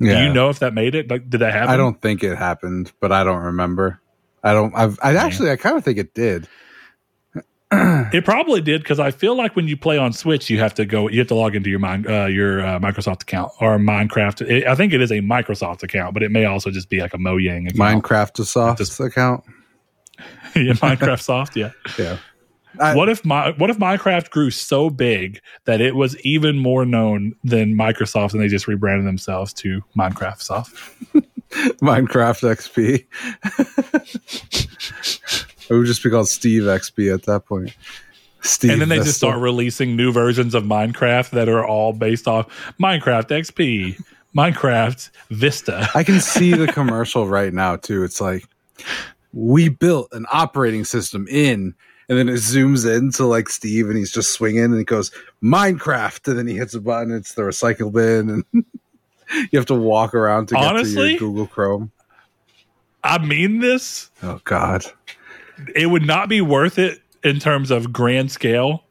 Yeah. 0.00 0.18
Do 0.18 0.24
you 0.24 0.32
know 0.32 0.48
if 0.48 0.60
that 0.60 0.74
made 0.74 0.94
it? 0.94 1.10
Like, 1.10 1.28
did 1.28 1.38
that 1.38 1.52
happen? 1.52 1.70
I 1.70 1.76
don't 1.76 2.00
think 2.00 2.24
it 2.24 2.36
happened, 2.36 2.92
but 3.00 3.12
I 3.12 3.24
don't 3.24 3.42
remember. 3.42 4.00
I 4.42 4.52
don't 4.52 4.74
I've 4.74 4.98
I 5.02 5.16
actually 5.16 5.50
I 5.50 5.56
kind 5.56 5.76
of 5.76 5.84
think 5.84 5.98
it 5.98 6.12
did. 6.12 6.46
It 8.12 8.24
probably 8.24 8.60
did 8.60 8.82
because 8.82 9.00
I 9.00 9.10
feel 9.10 9.36
like 9.36 9.56
when 9.56 9.66
you 9.68 9.76
play 9.76 9.98
on 9.98 10.12
Switch, 10.12 10.50
you 10.50 10.58
have 10.58 10.74
to 10.74 10.84
go, 10.84 11.08
you 11.08 11.18
have 11.18 11.28
to 11.28 11.34
log 11.34 11.54
into 11.56 11.70
your 11.70 11.78
mind, 11.78 12.06
uh, 12.06 12.26
your 12.26 12.64
uh, 12.64 12.78
Microsoft 12.78 13.22
account 13.22 13.52
or 13.60 13.78
Minecraft. 13.78 14.48
It, 14.48 14.66
I 14.66 14.74
think 14.74 14.92
it 14.92 15.00
is 15.00 15.10
a 15.10 15.20
Microsoft 15.20 15.82
account, 15.82 16.14
but 16.14 16.22
it 16.22 16.30
may 16.30 16.44
also 16.44 16.70
just 16.70 16.88
be 16.88 17.00
like 17.00 17.14
a 17.14 17.18
Mojang 17.18 17.68
account. 17.70 18.04
Minecraft 18.04 18.44
soft 18.44 18.78
Just- 18.78 19.00
account. 19.00 19.44
yeah, 20.54 20.72
Minecraft 20.74 21.20
Soft. 21.20 21.56
Yeah. 21.56 21.70
Yeah. 21.98 22.18
I- 22.78 22.94
what 22.94 23.08
if 23.08 23.24
my 23.24 23.50
what 23.52 23.70
if 23.70 23.78
Minecraft 23.78 24.30
grew 24.30 24.50
so 24.50 24.90
big 24.90 25.40
that 25.64 25.80
it 25.80 25.94
was 25.96 26.16
even 26.20 26.56
more 26.56 26.84
known 26.84 27.34
than 27.42 27.74
Microsoft, 27.74 28.32
and 28.32 28.40
they 28.42 28.48
just 28.48 28.68
rebranded 28.68 29.06
themselves 29.06 29.52
to 29.54 29.82
Minecraft 29.96 30.40
Soft? 30.40 30.74
Minecraft 31.80 32.42
XP. 32.54 33.04
it 35.68 35.74
would 35.74 35.86
just 35.86 36.02
be 36.02 36.10
called 36.10 36.28
Steve 36.28 36.62
XP 36.62 37.12
at 37.12 37.24
that 37.24 37.46
point. 37.46 37.74
Steve 38.42 38.72
and 38.72 38.80
then 38.80 38.88
they 38.90 38.98
just 38.98 39.16
start 39.16 39.40
releasing 39.40 39.96
new 39.96 40.12
versions 40.12 40.54
of 40.54 40.64
Minecraft 40.64 41.30
that 41.30 41.48
are 41.48 41.66
all 41.66 41.92
based 41.94 42.28
off 42.28 42.46
Minecraft 42.78 43.28
XP, 43.28 43.98
Minecraft 44.36 45.10
Vista. 45.30 45.88
I 45.94 46.04
can 46.04 46.20
see 46.20 46.52
the 46.52 46.66
commercial 46.72 47.26
right 47.26 47.52
now 47.54 47.76
too. 47.76 48.04
It's 48.04 48.20
like 48.20 48.44
we 49.32 49.70
built 49.70 50.08
an 50.12 50.26
operating 50.30 50.84
system 50.84 51.26
in, 51.28 51.74
and 52.08 52.18
then 52.18 52.28
it 52.28 52.34
zooms 52.34 52.86
in 52.86 53.12
to 53.12 53.24
like 53.24 53.48
Steve, 53.48 53.88
and 53.88 53.96
he's 53.96 54.12
just 54.12 54.32
swinging, 54.32 54.64
and 54.64 54.76
he 54.76 54.84
goes 54.84 55.10
Minecraft, 55.42 56.28
and 56.28 56.38
then 56.38 56.46
he 56.46 56.54
hits 56.54 56.74
a 56.74 56.80
button. 56.80 57.12
It's 57.12 57.34
the 57.34 57.42
recycle 57.42 57.90
bin, 57.90 58.28
and 58.28 58.44
you 59.50 59.58
have 59.58 59.66
to 59.66 59.74
walk 59.74 60.14
around 60.14 60.48
to 60.48 60.54
get 60.54 60.84
to 60.84 61.08
your 61.08 61.18
Google 61.18 61.46
Chrome. 61.46 61.90
I 63.02 63.18
mean 63.18 63.60
this. 63.60 64.10
Oh 64.22 64.40
God, 64.44 64.84
It 65.74 65.86
would 65.86 66.06
not 66.06 66.28
be 66.28 66.40
worth 66.40 66.78
it 66.78 67.00
in 67.22 67.38
terms 67.40 67.70
of 67.70 67.92
grand 67.92 68.30
scale. 68.32 68.82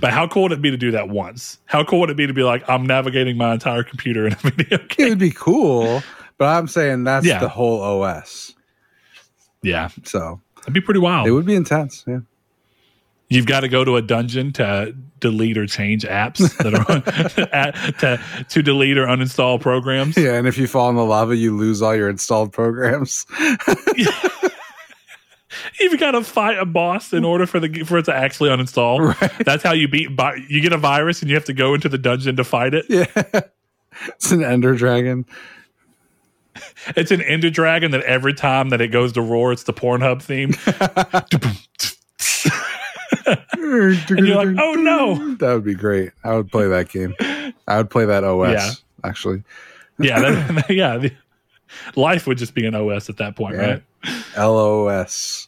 But 0.00 0.12
how 0.12 0.28
cool 0.28 0.42
would 0.44 0.52
it 0.52 0.62
be 0.62 0.70
to 0.70 0.76
do 0.76 0.92
that 0.92 1.08
once? 1.08 1.58
How 1.64 1.82
cool 1.82 1.98
would 2.00 2.10
it 2.10 2.16
be 2.16 2.26
to 2.26 2.32
be 2.32 2.44
like, 2.44 2.62
I'm 2.68 2.86
navigating 2.86 3.36
my 3.36 3.52
entire 3.54 3.82
computer 3.82 4.26
in 4.28 4.32
a 4.32 4.36
video 4.50 4.78
game? 4.78 5.06
it 5.06 5.08
would 5.10 5.18
be 5.18 5.32
cool, 5.32 6.02
but 6.38 6.44
I'm 6.46 6.68
saying 6.68 7.02
that's 7.02 7.26
Yeah. 7.26 7.40
the 7.40 7.48
whole 7.48 7.80
OS. 7.82 8.54
Yeah, 9.60 9.88
So 10.04 10.40
it'd 10.62 10.72
be 10.72 10.80
pretty 10.80 11.00
wild. 11.00 11.26
it 11.26 11.32
would 11.32 11.46
be 11.46 11.56
intense. 11.56 12.04
Yeah. 12.06 12.20
You've 13.28 13.46
got 13.46 13.60
to 13.60 13.68
go 13.68 13.84
to 13.84 13.96
a 13.96 14.00
dungeon 14.02 14.52
to 14.54 14.94
delete 15.18 15.58
or 15.58 15.66
change 15.66 16.04
apps 16.04 16.56
that 16.58 16.72
are 16.74 16.90
on, 16.90 17.02
to 17.98 18.44
to 18.48 18.62
delete 18.62 18.96
or 18.96 19.04
uninstall 19.06 19.60
programs. 19.60 20.16
Yeah, 20.16 20.34
and 20.34 20.46
if 20.46 20.56
you 20.56 20.66
fall 20.68 20.88
in 20.90 20.96
the 20.96 21.04
lava, 21.04 21.36
you 21.36 21.54
lose 21.56 21.82
all 21.82 21.94
your 21.94 22.08
installed 22.08 22.52
programs. 22.52 23.26
You've 25.80 26.00
got 26.00 26.12
to 26.12 26.24
fight 26.24 26.58
a 26.58 26.64
boss 26.64 27.12
in 27.12 27.24
order 27.24 27.46
for 27.46 27.60
the 27.60 27.84
for 27.84 27.98
it 27.98 28.04
to 28.06 28.14
actually 28.14 28.50
uninstall. 28.50 29.14
Right. 29.20 29.32
That's 29.44 29.62
how 29.62 29.72
you 29.72 29.86
beat. 29.88 30.10
You 30.48 30.60
get 30.60 30.72
a 30.72 30.78
virus 30.78 31.20
and 31.22 31.28
you 31.30 31.36
have 31.36 31.44
to 31.46 31.52
go 31.52 31.74
into 31.74 31.88
the 31.88 31.98
dungeon 31.98 32.36
to 32.36 32.44
fight 32.44 32.74
it. 32.74 32.86
Yeah, 32.88 33.06
it's 34.08 34.32
an 34.32 34.42
Ender 34.42 34.74
Dragon. 34.74 35.24
It's 36.96 37.10
an 37.12 37.22
Ender 37.22 37.50
Dragon 37.50 37.92
that 37.92 38.02
every 38.02 38.34
time 38.34 38.70
that 38.70 38.80
it 38.80 38.88
goes 38.88 39.12
to 39.12 39.22
roar, 39.22 39.52
it's 39.52 39.62
the 39.64 39.72
Pornhub 39.72 40.20
theme. 40.22 40.54
and 43.26 44.08
you're 44.26 44.44
like, 44.44 44.56
"Oh, 44.58 44.74
no." 44.74 45.34
That 45.36 45.54
would 45.54 45.64
be 45.64 45.74
great. 45.74 46.10
I 46.24 46.34
would 46.36 46.50
play 46.50 46.66
that 46.68 46.88
game. 46.88 47.14
I 47.68 47.76
would 47.76 47.90
play 47.90 48.06
that 48.06 48.24
OS 48.24 48.50
Yeah. 48.52 48.70
actually. 49.08 49.42
yeah, 49.98 50.20
that, 50.20 50.70
yeah. 50.70 51.08
Life 51.96 52.26
would 52.26 52.38
just 52.38 52.54
be 52.54 52.64
an 52.66 52.74
OS 52.74 53.08
at 53.10 53.18
that 53.18 53.36
point, 53.36 53.56
Yeah. 53.56 53.78
right? 54.06 54.38
LOS. 54.38 55.47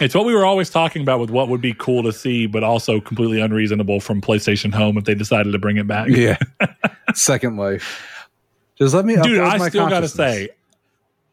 It's 0.00 0.14
what 0.14 0.24
we 0.24 0.34
were 0.34 0.46
always 0.46 0.70
talking 0.70 1.02
about 1.02 1.20
with 1.20 1.30
what 1.30 1.48
would 1.48 1.60
be 1.60 1.74
cool 1.74 2.02
to 2.02 2.12
see, 2.12 2.46
but 2.46 2.64
also 2.64 3.00
completely 3.00 3.40
unreasonable 3.40 4.00
from 4.00 4.20
PlayStation 4.20 4.72
Home 4.72 4.96
if 4.96 5.04
they 5.04 5.14
decided 5.14 5.52
to 5.52 5.58
bring 5.58 5.76
it 5.76 5.86
back. 5.86 6.08
Yeah. 6.08 6.38
Second 7.14 7.56
life. 7.56 8.28
Just 8.76 8.94
let 8.94 9.04
me 9.04 9.16
Dude, 9.20 9.40
I 9.40 9.68
still 9.68 9.88
got 9.88 10.00
to 10.00 10.08
say, 10.08 10.48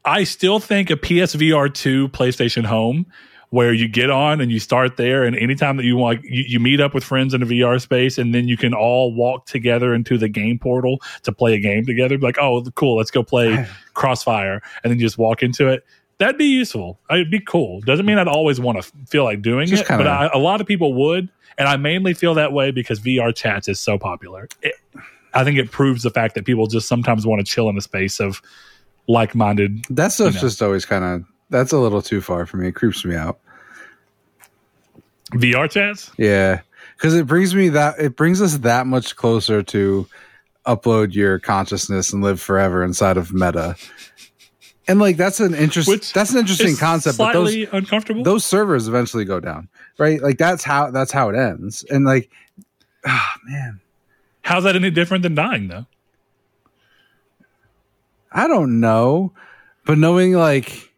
I 0.03 0.24
still 0.26 0.60
think 0.60 0.89
a 0.89 0.95
PSVR 0.95 1.74
2 1.74 2.10
PlayStation 2.10 2.66
Home 2.66 3.05
where 3.49 3.74
you 3.74 3.88
get 3.88 4.10
on 4.10 4.41
and 4.41 4.51
you 4.51 4.60
start 4.60 4.97
there 4.97 5.24
and 5.24 5.36
anytime 5.36 5.78
that 5.78 5.84
you 5.84 5.97
want 5.97 6.24
you, 6.24 6.43
you 6.47 6.60
meet 6.60 6.80
up 6.80 6.93
with 6.93 7.03
friends 7.03 7.34
in 7.34 7.41
a 7.41 7.45
VR 7.45 7.82
space 7.82 8.18
and 8.18 8.34
then 8.34 8.47
you 8.47 8.55
can 8.55 8.74
all 8.74 9.14
walk 9.14 9.47
together 9.47 9.93
into 9.93 10.18
the 10.18 10.30
game 10.30 10.60
portal 10.60 10.99
to 11.24 11.32
play 11.32 11.55
a 11.55 11.60
game 11.60 11.86
together 11.86 12.18
be 12.18 12.24
like 12.24 12.38
oh 12.39 12.64
cool 12.76 12.97
let's 12.97 13.12
go 13.12 13.24
play 13.24 13.68
Crossfire 13.95 14.62
and 14.84 14.91
then 14.91 14.99
you 14.99 15.05
just 15.05 15.18
walk 15.18 15.41
into 15.41 15.68
it 15.68 15.84
that'd 16.20 16.38
be 16.38 16.45
useful 16.45 16.99
uh, 17.11 17.15
it'd 17.15 17.32
be 17.32 17.39
cool 17.39 17.82
doesn't 17.82 18.05
mean 18.05 18.17
I'd 18.17 18.28
always 18.28 18.59
want 18.59 18.82
to 18.82 18.91
feel 19.07 19.24
like 19.24 19.41
doing 19.41 19.67
Just 19.67 19.84
it 19.84 19.88
kinda- 19.88 20.03
but 20.03 20.07
I, 20.09 20.30
a 20.34 20.38
lot 20.38 20.61
of 20.61 20.67
people 20.67 20.93
would 20.93 21.28
and 21.57 21.67
I 21.67 21.76
mainly 21.78 22.13
feel 22.13 22.36
that 22.36 22.53
way 22.53 22.72
because 22.72 22.99
VR 22.99 23.36
chats 23.36 23.67
is 23.67 23.80
so 23.80 23.97
popular 23.97 24.47
it, 24.61 24.76
I 25.34 25.43
think 25.43 25.57
it 25.57 25.72
proves 25.72 26.03
the 26.03 26.09
fact 26.11 26.36
that 26.36 26.45
people 26.45 26.67
just 26.67 26.88
sometimes 26.88 27.26
want 27.26 27.39
to 27.45 27.51
chill 27.51 27.67
in 27.70 27.76
the 27.76 27.82
space 27.82 28.20
of 28.20 28.41
like-minded 29.07 29.86
That 29.89 30.11
stuff's 30.11 30.36
know. 30.36 30.41
just 30.41 30.61
always 30.61 30.86
kind 30.86 31.03
of 31.03 31.26
that's 31.49 31.72
a 31.72 31.80
little 31.80 32.01
too 32.03 32.22
far 32.22 32.45
for 32.45 32.57
me. 32.57 32.67
It 32.67 32.74
creeps 32.74 33.03
me 33.03 33.15
out. 33.15 33.39
VR 35.34 35.70
chats. 35.70 36.11
Yeah, 36.17 36.61
because 36.95 37.15
it 37.15 37.26
brings 37.28 37.53
me 37.55 37.70
that 37.70 37.99
it 37.99 38.15
brings 38.15 38.41
us 38.41 38.57
that 38.59 38.88
much 38.88 39.15
closer 39.15 39.61
to 39.63 40.07
upload 40.65 41.13
your 41.13 41.39
consciousness 41.39 42.13
and 42.13 42.24
live 42.24 42.39
forever 42.41 42.84
inside 42.84 43.17
of 43.17 43.34
Meta. 43.34 43.76
And 44.90 45.00
like 45.00 45.18
that's 45.18 45.40
an 45.40 45.54
interest. 45.54 45.88
Which 45.88 46.12
That's 46.14 46.32
an 46.32 46.40
interesting 46.40 46.76
concept. 46.76 47.18
But 47.20 47.34
those 47.34 47.56
uncomfortable. 47.72 48.24
those 48.24 48.44
servers 48.44 48.88
eventually 48.88 49.24
go 49.24 49.40
down, 49.40 49.70
right? 50.00 50.20
Like 50.22 50.40
that's 50.40 50.64
how 50.64 50.90
that's 50.90 51.12
how 51.12 51.30
it 51.30 51.36
ends. 51.38 51.86
And 51.92 52.06
like, 52.06 52.32
ah, 53.06 53.36
man, 53.46 53.80
How's 54.42 54.64
that 54.64 54.76
any 54.76 54.90
different 54.90 55.22
than 55.22 55.36
dying 55.36 55.68
though? 55.68 55.86
I 58.32 58.48
don't 58.48 58.80
know, 58.80 59.32
but 59.86 60.00
knowing 60.00 60.34
like, 60.34 60.92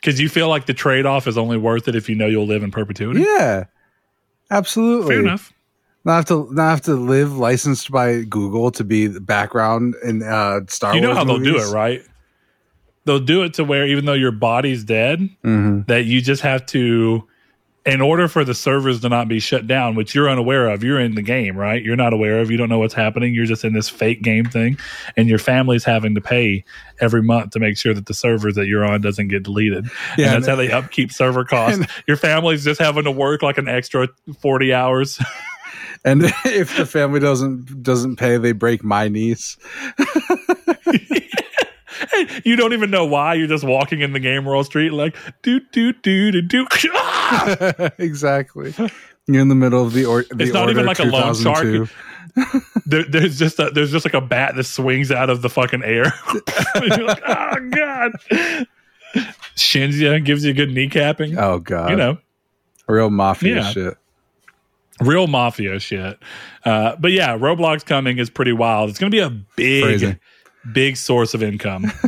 Because 0.00 0.20
you 0.20 0.28
feel 0.28 0.48
like 0.48 0.66
the 0.66 0.74
trade 0.74 1.06
off 1.06 1.26
is 1.26 1.38
only 1.38 1.56
worth 1.56 1.88
it 1.88 1.94
if 1.94 2.08
you 2.10 2.14
know 2.14 2.26
you'll 2.26 2.46
live 2.46 2.62
in 2.62 2.70
perpetuity. 2.70 3.20
yeah, 3.20 3.64
absolutely. 4.50 5.14
Fair 5.14 5.20
enough. 5.20 5.54
Not 6.04 6.16
have 6.16 6.24
to 6.26 6.48
not 6.52 6.70
have 6.70 6.80
to 6.82 6.94
live 6.94 7.36
licensed 7.36 7.90
by 7.90 8.22
Google 8.24 8.70
to 8.72 8.84
be 8.84 9.06
the 9.06 9.20
background 9.20 9.94
in 10.04 10.22
uh, 10.22 10.60
Star 10.68 10.94
you 10.94 11.00
know 11.00 11.08
Wars. 11.08 11.18
how 11.18 11.24
they'll 11.24 11.38
do 11.38 11.56
it, 11.56 11.72
right? 11.72 12.02
They'll 13.06 13.18
do 13.20 13.42
it 13.42 13.54
to 13.54 13.64
where 13.64 13.86
even 13.86 14.04
though 14.04 14.12
your 14.12 14.32
body's 14.32 14.84
dead, 14.84 15.28
Mhm. 15.44 15.86
that 15.86 16.04
you 16.04 16.20
just 16.20 16.42
have 16.42 16.66
to, 16.66 17.26
in 17.86 18.00
order 18.00 18.26
for 18.26 18.44
the 18.44 18.52
servers 18.52 19.00
to 19.02 19.08
not 19.08 19.28
be 19.28 19.38
shut 19.38 19.68
down, 19.68 19.94
which 19.94 20.12
you're 20.14 20.28
unaware 20.28 20.68
of, 20.68 20.82
you're 20.82 20.98
in 21.00 21.14
the 21.14 21.22
game, 21.22 21.56
right? 21.56 21.80
You're 21.82 21.94
not 21.96 22.12
aware 22.12 22.40
of, 22.40 22.50
you 22.50 22.56
don't 22.56 22.68
know 22.68 22.80
what's 22.80 22.94
happening. 22.94 23.32
You're 23.32 23.46
just 23.46 23.64
in 23.64 23.74
this 23.74 23.88
fake 23.88 24.22
game 24.22 24.44
thing, 24.44 24.76
and 25.16 25.28
your 25.28 25.38
family's 25.38 25.84
having 25.84 26.16
to 26.16 26.20
pay 26.20 26.64
every 27.00 27.22
month 27.22 27.52
to 27.52 27.60
make 27.60 27.78
sure 27.78 27.94
that 27.94 28.06
the 28.06 28.14
servers 28.14 28.56
that 28.56 28.66
you're 28.66 28.84
on 28.84 29.00
doesn't 29.02 29.28
get 29.28 29.44
deleted. 29.44 29.86
Yeah, 30.18 30.34
and 30.34 30.34
that's 30.34 30.36
and- 30.36 30.46
how 30.46 30.56
they 30.56 30.72
upkeep 30.72 31.12
server 31.12 31.44
costs. 31.54 31.86
your 32.08 32.16
family's 32.16 32.64
just 32.64 32.80
having 32.80 33.04
to 33.04 33.12
work 33.12 33.40
like 33.42 33.56
an 33.56 33.68
extra 33.68 34.08
40 34.42 34.74
hours. 34.74 35.20
And 36.04 36.22
if 36.44 36.76
the 36.76 36.86
family 36.86 37.18
doesn't 37.18 37.82
doesn't 37.82 38.16
pay, 38.16 38.36
they 38.38 38.52
break 38.52 38.84
my 38.84 39.08
niece. 39.08 39.56
You 42.44 42.56
don't 42.56 42.72
even 42.72 42.90
know 42.90 43.04
why. 43.04 43.34
You're 43.34 43.46
just 43.46 43.64
walking 43.64 44.00
in 44.00 44.12
the 44.12 44.20
game 44.20 44.44
world 44.44 44.66
street 44.66 44.92
like 44.92 45.16
do 45.42 45.60
do 45.72 45.92
do 45.92 46.32
do 46.32 46.42
do. 46.42 46.66
Exactly. 47.98 48.74
You're 49.26 49.42
in 49.42 49.48
the 49.48 49.54
middle 49.54 49.84
of 49.84 49.92
the 49.92 50.04
or 50.04 50.22
the 50.22 50.44
It's 50.44 50.52
not 50.52 50.70
even 50.70 50.86
like 50.86 50.98
a 51.00 51.04
lone 51.04 51.34
shark. 51.34 51.88
there, 52.86 53.04
there's 53.04 53.38
just 53.38 53.58
a, 53.58 53.70
there's 53.70 53.90
just 53.90 54.04
like 54.04 54.14
a 54.14 54.20
bat 54.20 54.54
that 54.56 54.64
swings 54.64 55.10
out 55.10 55.30
of 55.30 55.42
the 55.42 55.48
fucking 55.48 55.82
air. 55.82 56.12
You're 56.74 57.04
like, 57.04 57.22
oh 57.26 57.70
god. 57.70 58.12
Shins 59.56 59.98
you, 59.98 60.20
gives 60.20 60.44
you 60.44 60.50
a 60.50 60.54
good 60.54 60.68
kneecapping. 60.68 61.36
Oh 61.38 61.58
god, 61.58 61.90
you 61.90 61.96
know, 61.96 62.18
real 62.86 63.08
mafia 63.10 63.56
Yeah. 63.56 63.70
shit. 63.70 63.94
real 65.00 65.26
mafia 65.26 65.80
shit. 65.80 66.18
Uh, 66.64 66.94
but 66.96 67.12
yeah, 67.12 67.36
Roblox 67.38 67.84
coming 67.84 68.18
is 68.18 68.28
pretty 68.30 68.52
wild. 68.52 68.90
It's 68.90 68.98
going 68.98 69.10
to 69.10 69.16
be 69.16 69.22
a 69.22 69.30
big, 69.56 69.84
Crazy. 69.84 70.16
Big 70.72 70.96
source 70.96 71.34
of 71.34 71.42
income. 71.42 71.90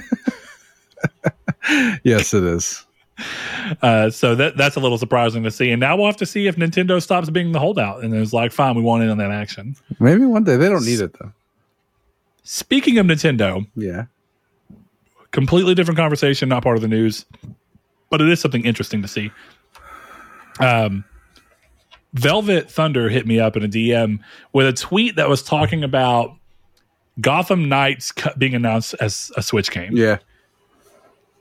Yes, 2.03 2.33
it 2.33 2.45
is. 2.45 2.87
Uh, 3.83 4.09
so 4.09 4.35
that 4.35 4.57
that's 4.57 4.77
a 4.77 4.81
little 4.81 4.97
surprising 4.97 5.43
to 5.43 5.51
see. 5.51 5.71
And 5.71 5.81
now 5.81 5.97
we'll 5.97 6.07
have 6.07 6.17
to 6.19 6.25
see 6.27 6.47
if 6.47 6.57
Nintendo 6.57 7.03
stops 7.03 7.29
being 7.29 7.53
the 7.53 7.59
holdout 7.59 8.03
and 8.03 8.15
is 8.15 8.33
like, 8.33 8.53
fine, 8.53 8.75
we 8.75 8.81
want 8.81 9.03
in 9.03 9.11
on 9.11 9.19
that 9.19 9.31
action. 9.31 9.77
Maybe 10.01 10.25
one 10.25 10.45
day 10.45 10.57
they 10.57 10.69
don't 10.71 10.87
need 10.87 11.01
it 11.01 11.13
though. 11.19 11.33
Speaking 12.45 12.97
of 12.99 13.05
Nintendo, 13.07 13.67
Yeah. 13.77 14.07
completely 15.31 15.75
different 15.75 15.99
conversation, 15.99 16.49
not 16.49 16.63
part 16.63 16.77
of 16.77 16.83
the 16.83 16.89
news, 16.89 17.27
but 18.11 18.23
it 18.23 18.29
is 18.31 18.41
something 18.41 18.65
interesting 18.65 19.03
to 19.03 19.09
see. 19.09 19.31
Um, 20.61 21.05
Velvet 22.15 22.71
Thunder 22.71 23.11
hit 23.11 23.27
me 23.27 23.39
up 23.39 23.57
in 23.57 23.63
a 23.63 23.69
DM 23.69 24.21
with 24.55 24.67
a 24.67 24.73
tweet 24.73 25.17
that 25.17 25.29
was 25.29 25.43
talking 25.43 25.85
about 25.85 26.35
Gotham 27.21 27.69
Knights 27.69 28.13
being 28.37 28.55
announced 28.55 28.95
as 29.01 29.33
a 29.37 29.43
Switch 29.43 29.71
game. 29.71 29.97
Yeah. 29.97 30.19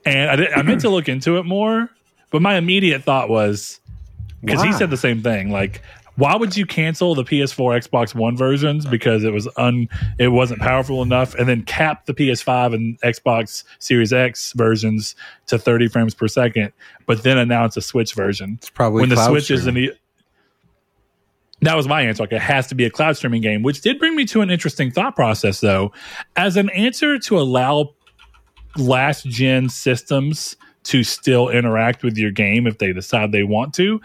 And 0.04 0.30
I, 0.30 0.36
did, 0.36 0.52
I 0.52 0.62
meant 0.62 0.80
to 0.82 0.88
look 0.88 1.08
into 1.08 1.38
it 1.38 1.44
more, 1.44 1.90
but 2.30 2.40
my 2.40 2.56
immediate 2.56 3.04
thought 3.04 3.28
was 3.28 3.80
because 4.42 4.62
he 4.62 4.72
said 4.72 4.90
the 4.90 4.96
same 4.96 5.22
thing. 5.22 5.50
Like, 5.50 5.82
why 6.18 6.34
would 6.34 6.56
you 6.56 6.66
cancel 6.66 7.14
the 7.14 7.24
PS4, 7.24 7.88
Xbox 7.88 8.14
One 8.14 8.36
versions 8.36 8.86
because 8.86 9.22
it 9.22 9.32
was 9.32 9.48
un 9.56 9.88
it 10.18 10.28
wasn't 10.28 10.60
powerful 10.60 11.02
enough, 11.02 11.34
and 11.34 11.48
then 11.48 11.62
cap 11.62 12.06
the 12.06 12.14
PS5 12.14 12.74
and 12.74 13.00
Xbox 13.02 13.62
Series 13.78 14.12
X 14.12 14.52
versions 14.56 15.14
to 15.46 15.58
30 15.58 15.88
frames 15.88 16.14
per 16.14 16.26
second, 16.26 16.72
but 17.06 17.22
then 17.22 17.38
announce 17.38 17.76
a 17.76 17.80
Switch 17.82 18.14
version 18.14 18.58
It's 18.58 18.70
probably 18.70 19.00
when 19.00 19.10
the 19.10 19.26
Switch 19.26 19.50
is 19.50 19.66
in 19.66 19.74
streaming. 19.74 19.90
the 19.90 19.98
that 21.62 21.76
was 21.76 21.88
my 21.88 22.02
answer. 22.02 22.22
Like 22.22 22.32
it 22.32 22.40
has 22.40 22.66
to 22.68 22.74
be 22.74 22.84
a 22.84 22.90
cloud 22.90 23.16
streaming 23.16 23.42
game, 23.42 23.62
which 23.62 23.80
did 23.80 23.98
bring 23.98 24.14
me 24.14 24.24
to 24.26 24.40
an 24.40 24.50
interesting 24.50 24.90
thought 24.90 25.16
process, 25.16 25.60
though. 25.60 25.92
As 26.36 26.56
an 26.56 26.70
answer 26.70 27.18
to 27.18 27.38
allow 27.38 27.94
last 28.76 29.26
gen 29.26 29.68
systems 29.68 30.56
to 30.84 31.04
still 31.04 31.48
interact 31.48 32.02
with 32.02 32.16
your 32.16 32.30
game 32.30 32.66
if 32.66 32.78
they 32.78 32.92
decide 32.92 33.32
they 33.32 33.42
want 33.42 33.74
to. 33.74 34.00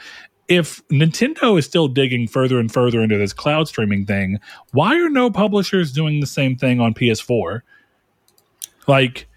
If 0.49 0.85
Nintendo 0.89 1.57
is 1.57 1.65
still 1.65 1.87
digging 1.87 2.27
further 2.27 2.59
and 2.59 2.71
further 2.71 3.01
into 3.01 3.17
this 3.17 3.31
cloud 3.31 3.67
streaming 3.67 4.05
thing, 4.05 4.39
why 4.71 4.99
are 4.99 5.09
no 5.09 5.31
publishers 5.31 5.93
doing 5.93 6.19
the 6.19 6.27
same 6.27 6.57
thing 6.57 6.81
on 6.81 6.93
PS4? 6.93 7.61
Like, 8.87 9.27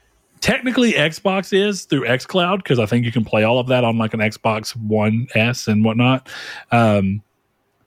technically, 0.40 0.94
Xbox 0.94 1.52
is 1.52 1.84
through 1.84 2.06
xCloud 2.06 2.58
because 2.58 2.80
I 2.80 2.86
think 2.86 3.04
you 3.04 3.12
can 3.12 3.24
play 3.24 3.44
all 3.44 3.60
of 3.60 3.68
that 3.68 3.84
on 3.84 3.96
like 3.96 4.14
an 4.14 4.20
Xbox 4.20 4.74
One 4.74 5.28
S 5.34 5.68
and 5.68 5.84
whatnot. 5.84 6.28
Um, 6.72 7.22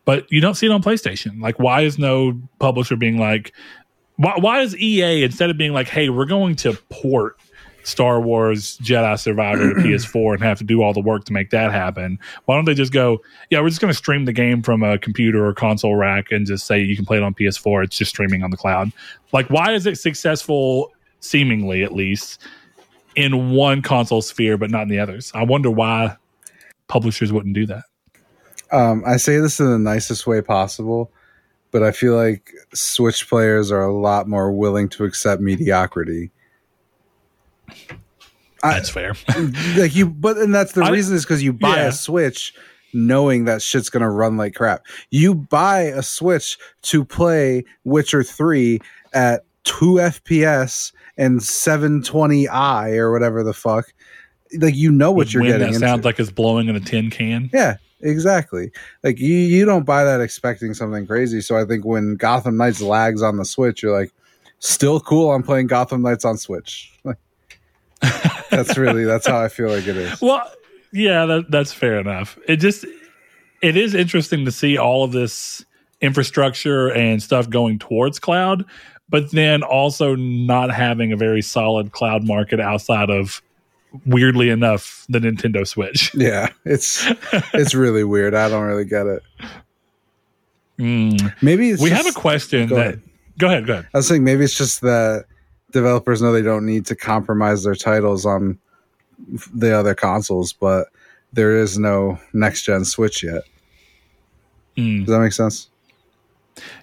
but 0.09 0.25
you 0.31 0.41
don't 0.41 0.55
see 0.55 0.65
it 0.65 0.71
on 0.71 0.81
PlayStation. 0.81 1.39
Like, 1.39 1.59
why 1.59 1.81
is 1.81 1.99
no 1.99 2.41
publisher 2.57 2.95
being 2.95 3.19
like, 3.19 3.53
why, 4.15 4.33
why 4.39 4.61
is 4.61 4.75
EA 4.75 5.23
instead 5.23 5.51
of 5.51 5.57
being 5.59 5.71
like, 5.71 5.87
hey, 5.87 6.09
we're 6.09 6.25
going 6.25 6.55
to 6.55 6.73
port 6.89 7.37
Star 7.83 8.19
Wars 8.19 8.79
Jedi 8.79 9.19
Survivor 9.19 9.71
to 9.71 9.79
PS4 9.81 10.33
and 10.33 10.41
have 10.41 10.57
to 10.57 10.63
do 10.63 10.81
all 10.81 10.93
the 10.93 10.99
work 10.99 11.25
to 11.25 11.33
make 11.33 11.51
that 11.51 11.71
happen? 11.71 12.17
Why 12.45 12.55
don't 12.55 12.65
they 12.65 12.73
just 12.73 12.91
go, 12.91 13.21
yeah, 13.51 13.61
we're 13.61 13.69
just 13.69 13.81
going 13.81 13.93
to 13.93 13.97
stream 13.97 14.25
the 14.25 14.33
game 14.33 14.63
from 14.63 14.81
a 14.81 14.97
computer 14.97 15.45
or 15.45 15.53
console 15.53 15.95
rack 15.95 16.31
and 16.31 16.47
just 16.47 16.65
say 16.65 16.79
you 16.79 16.95
can 16.95 17.05
play 17.05 17.17
it 17.17 17.23
on 17.23 17.35
PS4. 17.35 17.83
It's 17.83 17.95
just 17.95 18.09
streaming 18.09 18.41
on 18.41 18.49
the 18.49 18.57
cloud. 18.57 18.91
Like, 19.31 19.51
why 19.51 19.73
is 19.73 19.85
it 19.85 19.99
successful, 19.99 20.91
seemingly 21.19 21.83
at 21.83 21.93
least, 21.93 22.41
in 23.15 23.51
one 23.51 23.83
console 23.83 24.23
sphere 24.23 24.57
but 24.57 24.71
not 24.71 24.81
in 24.81 24.89
the 24.89 24.97
others? 24.97 25.31
I 25.35 25.43
wonder 25.43 25.69
why 25.69 26.17
publishers 26.87 27.31
wouldn't 27.31 27.53
do 27.53 27.67
that. 27.67 27.83
Um, 28.71 29.03
I 29.05 29.17
say 29.17 29.37
this 29.39 29.59
in 29.59 29.69
the 29.69 29.79
nicest 29.79 30.27
way 30.27 30.41
possible, 30.41 31.11
but 31.71 31.83
I 31.83 31.91
feel 31.91 32.15
like 32.15 32.51
Switch 32.73 33.27
players 33.27 33.71
are 33.71 33.81
a 33.83 33.93
lot 33.93 34.27
more 34.27 34.51
willing 34.51 34.89
to 34.89 35.05
accept 35.05 35.41
mediocrity. 35.41 36.31
I- 38.61 38.73
That's 38.73 38.89
fair. 38.89 39.13
like 39.77 39.95
you, 39.95 40.07
but 40.07 40.37
and 40.37 40.53
that's 40.53 40.73
the 40.73 40.83
I- 40.83 40.89
reason 40.89 41.15
is 41.15 41.23
because 41.23 41.41
you 41.43 41.53
buy 41.53 41.77
yeah. 41.77 41.87
a 41.87 41.91
Switch 41.91 42.53
knowing 42.93 43.45
that 43.45 43.61
shit's 43.61 43.89
gonna 43.89 44.09
run 44.11 44.35
like 44.37 44.55
crap. 44.55 44.83
You 45.11 45.35
buy 45.35 45.81
a 45.81 46.01
Switch 46.03 46.57
to 46.83 47.05
play 47.05 47.63
Witcher 47.83 48.23
Three 48.23 48.81
at 49.13 49.45
two 49.63 49.95
FPS 49.95 50.91
and 51.17 51.39
720i 51.39 52.95
or 52.97 53.11
whatever 53.11 53.43
the 53.43 53.53
fuck. 53.53 53.93
Like 54.57 54.75
you 54.75 54.91
know 54.91 55.11
what 55.11 55.27
With 55.27 55.33
you're 55.33 55.43
getting 55.43 55.59
that 55.59 55.67
into. 55.67 55.79
sounds 55.79 56.03
like 56.05 56.19
it's 56.19 56.31
blowing 56.31 56.67
in 56.67 56.75
a 56.75 56.79
tin 56.79 57.09
can. 57.11 57.49
Yeah, 57.53 57.77
exactly. 58.01 58.71
Like 59.03 59.19
you, 59.19 59.33
you 59.33 59.65
don't 59.65 59.85
buy 59.85 60.03
that 60.03 60.21
expecting 60.21 60.73
something 60.73 61.05
crazy. 61.05 61.41
So 61.41 61.57
I 61.57 61.65
think 61.65 61.85
when 61.85 62.15
Gotham 62.15 62.57
Knights 62.57 62.81
lags 62.81 63.21
on 63.21 63.37
the 63.37 63.45
Switch, 63.45 63.83
you're 63.83 63.97
like, 63.97 64.11
still 64.59 64.99
cool. 64.99 65.31
I'm 65.31 65.43
playing 65.43 65.67
Gotham 65.67 66.01
Knights 66.01 66.25
on 66.25 66.37
Switch. 66.37 66.93
Like, 68.01 68.49
that's 68.49 68.77
really 68.77 69.03
that's 69.03 69.27
how 69.27 69.41
I 69.41 69.49
feel 69.49 69.67
like 69.67 69.85
it 69.85 69.97
is. 69.97 70.21
Well, 70.21 70.49
yeah, 70.93 71.25
that, 71.25 71.51
that's 71.51 71.73
fair 71.73 71.99
enough. 71.99 72.39
It 72.47 72.57
just 72.57 72.85
it 73.61 73.75
is 73.75 73.93
interesting 73.93 74.45
to 74.45 74.51
see 74.51 74.77
all 74.77 75.03
of 75.03 75.11
this 75.11 75.65
infrastructure 76.01 76.91
and 76.93 77.21
stuff 77.21 77.49
going 77.49 77.77
towards 77.77 78.19
cloud, 78.19 78.63
but 79.09 79.31
then 79.31 79.63
also 79.63 80.15
not 80.15 80.71
having 80.71 81.11
a 81.11 81.17
very 81.17 81.41
solid 81.41 81.91
cloud 81.91 82.25
market 82.25 82.59
outside 82.59 83.09
of 83.09 83.41
weirdly 84.05 84.49
enough 84.49 85.05
the 85.09 85.19
Nintendo 85.19 85.67
Switch. 85.67 86.13
Yeah, 86.15 86.49
it's 86.65 87.05
it's 87.53 87.73
really 87.73 88.03
weird. 88.03 88.35
I 88.35 88.49
don't 88.49 88.65
really 88.65 88.85
get 88.85 89.05
it. 89.07 89.23
Mm. 90.77 91.33
Maybe 91.41 91.71
it's 91.71 91.81
We 91.81 91.89
just- 91.89 92.03
have 92.05 92.15
a 92.15 92.17
question 92.19 92.67
go 92.69 92.75
that 92.75 92.81
ahead. 92.81 93.01
go 93.37 93.47
ahead, 93.47 93.65
go 93.67 93.73
ahead. 93.73 93.87
I 93.93 93.97
was 93.97 94.07
saying 94.07 94.23
maybe 94.23 94.43
it's 94.43 94.57
just 94.57 94.81
that 94.81 95.25
developers 95.71 96.21
know 96.21 96.31
they 96.31 96.41
don't 96.41 96.65
need 96.65 96.85
to 96.87 96.95
compromise 96.95 97.63
their 97.63 97.75
titles 97.75 98.25
on 98.25 98.57
the 99.53 99.71
other 99.77 99.93
consoles, 99.93 100.53
but 100.53 100.87
there 101.33 101.55
is 101.57 101.77
no 101.77 102.17
next 102.33 102.63
gen 102.63 102.85
Switch 102.85 103.21
yet. 103.23 103.43
Mm. 104.77 105.05
Does 105.05 105.13
that 105.13 105.19
make 105.19 105.33
sense? 105.33 105.69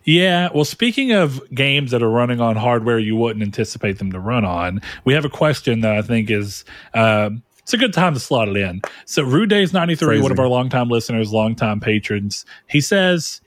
Yeah. 0.05 0.49
Well, 0.55 0.65
speaking 0.65 1.13
of 1.13 1.41
games 1.55 1.91
that 1.91 2.03
are 2.03 2.11
running 2.11 2.41
on 2.41 2.57
hardware 2.57 2.99
you 2.99 3.17
wouldn't 3.17 3.43
anticipate 3.43 3.99
them 3.99 4.13
to 4.13 4.21
run 4.21 4.45
on, 4.45 4.81
we 5.05 5.15
have 5.15 5.25
a 5.25 5.31
question 5.31 5.81
that 5.81 5.97
I 5.97 6.03
think 6.03 6.31
is 6.31 6.65
um, 6.95 7.43
it's 7.59 7.75
a 7.75 7.79
good 7.79 7.93
time 7.93 8.15
to 8.15 8.21
slot 8.21 8.49
it 8.49 8.57
in. 8.57 8.83
So, 9.07 9.23
Rude 9.23 9.51
Days 9.51 9.73
ninety 9.73 9.95
three, 9.97 10.21
one 10.21 10.31
of 10.33 10.39
our 10.39 10.49
longtime 10.49 10.89
listeners, 10.89 11.33
longtime 11.33 11.81
patrons, 11.81 12.45
he 12.69 12.81
says 12.81 13.41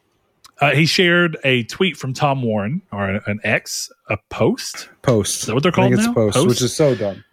uh, 0.62 0.72
he 0.72 0.86
shared 0.86 1.38
a 1.46 1.64
tweet 1.64 1.96
from 1.96 2.14
Tom 2.14 2.42
Warren 2.44 2.82
or 2.92 3.08
an 3.26 3.40
X, 3.46 3.90
a 4.10 4.18
post. 4.30 4.90
Post. 5.04 5.42
Is 5.42 5.46
that 5.48 5.54
what 5.54 5.64
they're 5.64 5.72
I 5.72 5.76
think 5.76 5.96
called 5.96 6.00
it's 6.00 6.08
now? 6.08 6.14
post, 6.14 6.36
Post? 6.36 6.48
which 6.50 6.62
is 6.62 6.76
so 6.76 6.96
dumb. 6.96 7.24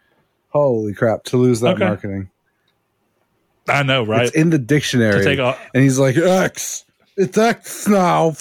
Holy 0.50 0.94
crap! 0.94 1.24
To 1.24 1.36
lose 1.36 1.60
that 1.60 1.74
Okay. 1.74 1.84
marketing, 1.84 2.30
I 3.68 3.82
know, 3.82 4.04
right? 4.04 4.26
it's 4.28 4.36
in 4.36 4.50
the 4.50 4.58
dictionary, 4.58 5.18
to 5.18 5.24
take 5.24 5.38
a, 5.40 5.58
and 5.74 5.82
he's 5.82 5.98
like 5.98 6.16
X. 6.16 6.84
It's 7.16 7.36
X 7.36 7.88
now. 7.88 8.36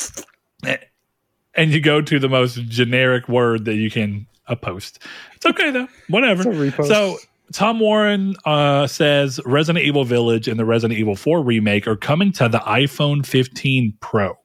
And 1.55 1.72
you 1.72 1.82
go 1.82 2.01
to 2.01 2.20
the 2.20 2.30
most 2.30 2.55
generic 2.63 3.28
word 3.28 3.66
that 3.66 3.76
you 3.76 3.89
can 3.89 4.28
a 4.47 4.55
post. 4.55 4.99
It's 5.36 5.45
okay 5.45 5.72
though. 5.72 5.88
Whatever. 6.09 6.49
It's 6.49 6.78
a 6.78 6.82
repost. 6.82 6.88
So 6.88 7.18
Tom 7.51 7.80
Warren 7.80 8.36
uh, 8.45 8.88
says 8.88 9.39
Resident 9.45 9.86
Evil 9.86 10.03
Village 10.03 10.47
and 10.47 10.59
the 10.59 10.66
Resident 10.66 10.99
Evil 10.99 11.16
4 11.16 11.41
remake 11.41 11.88
are 11.88 11.95
coming 11.95 12.32
to 12.34 12.49
the 12.49 12.59
iPhone 12.59 13.26
15 13.26 13.93
Pro. 13.99 14.38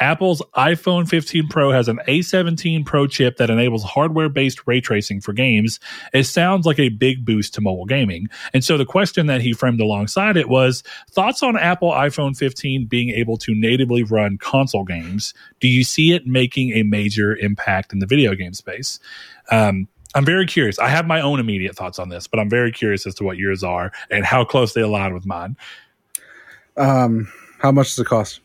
Apple's 0.00 0.42
iPhone 0.56 1.08
15 1.08 1.48
Pro 1.48 1.70
has 1.72 1.88
an 1.88 2.00
A17 2.08 2.84
Pro 2.84 3.06
chip 3.06 3.36
that 3.36 3.50
enables 3.50 3.82
hardware 3.82 4.28
based 4.28 4.66
ray 4.66 4.80
tracing 4.80 5.20
for 5.20 5.32
games. 5.32 5.80
It 6.12 6.24
sounds 6.24 6.66
like 6.66 6.78
a 6.78 6.88
big 6.88 7.24
boost 7.24 7.54
to 7.54 7.60
mobile 7.60 7.86
gaming. 7.86 8.28
And 8.54 8.64
so 8.64 8.76
the 8.76 8.84
question 8.84 9.26
that 9.26 9.40
he 9.40 9.52
framed 9.52 9.80
alongside 9.80 10.36
it 10.36 10.48
was 10.48 10.82
thoughts 11.10 11.42
on 11.42 11.56
Apple 11.56 11.90
iPhone 11.90 12.36
15 12.36 12.86
being 12.86 13.10
able 13.10 13.36
to 13.38 13.54
natively 13.54 14.02
run 14.02 14.38
console 14.38 14.84
games. 14.84 15.34
Do 15.60 15.68
you 15.68 15.84
see 15.84 16.12
it 16.12 16.26
making 16.26 16.72
a 16.72 16.82
major 16.82 17.36
impact 17.36 17.92
in 17.92 17.98
the 17.98 18.06
video 18.06 18.34
game 18.34 18.54
space? 18.54 18.98
Um, 19.50 19.88
I'm 20.14 20.24
very 20.24 20.46
curious. 20.46 20.78
I 20.78 20.88
have 20.88 21.06
my 21.06 21.20
own 21.20 21.38
immediate 21.38 21.76
thoughts 21.76 21.98
on 21.98 22.08
this, 22.08 22.26
but 22.26 22.40
I'm 22.40 22.50
very 22.50 22.72
curious 22.72 23.06
as 23.06 23.14
to 23.16 23.24
what 23.24 23.36
yours 23.36 23.62
are 23.62 23.92
and 24.10 24.24
how 24.24 24.44
close 24.44 24.72
they 24.72 24.80
align 24.80 25.14
with 25.14 25.24
mine. 25.24 25.56
Um, 26.76 27.30
how 27.58 27.70
much 27.70 27.88
does 27.88 28.00
it 28.00 28.06
cost? 28.06 28.40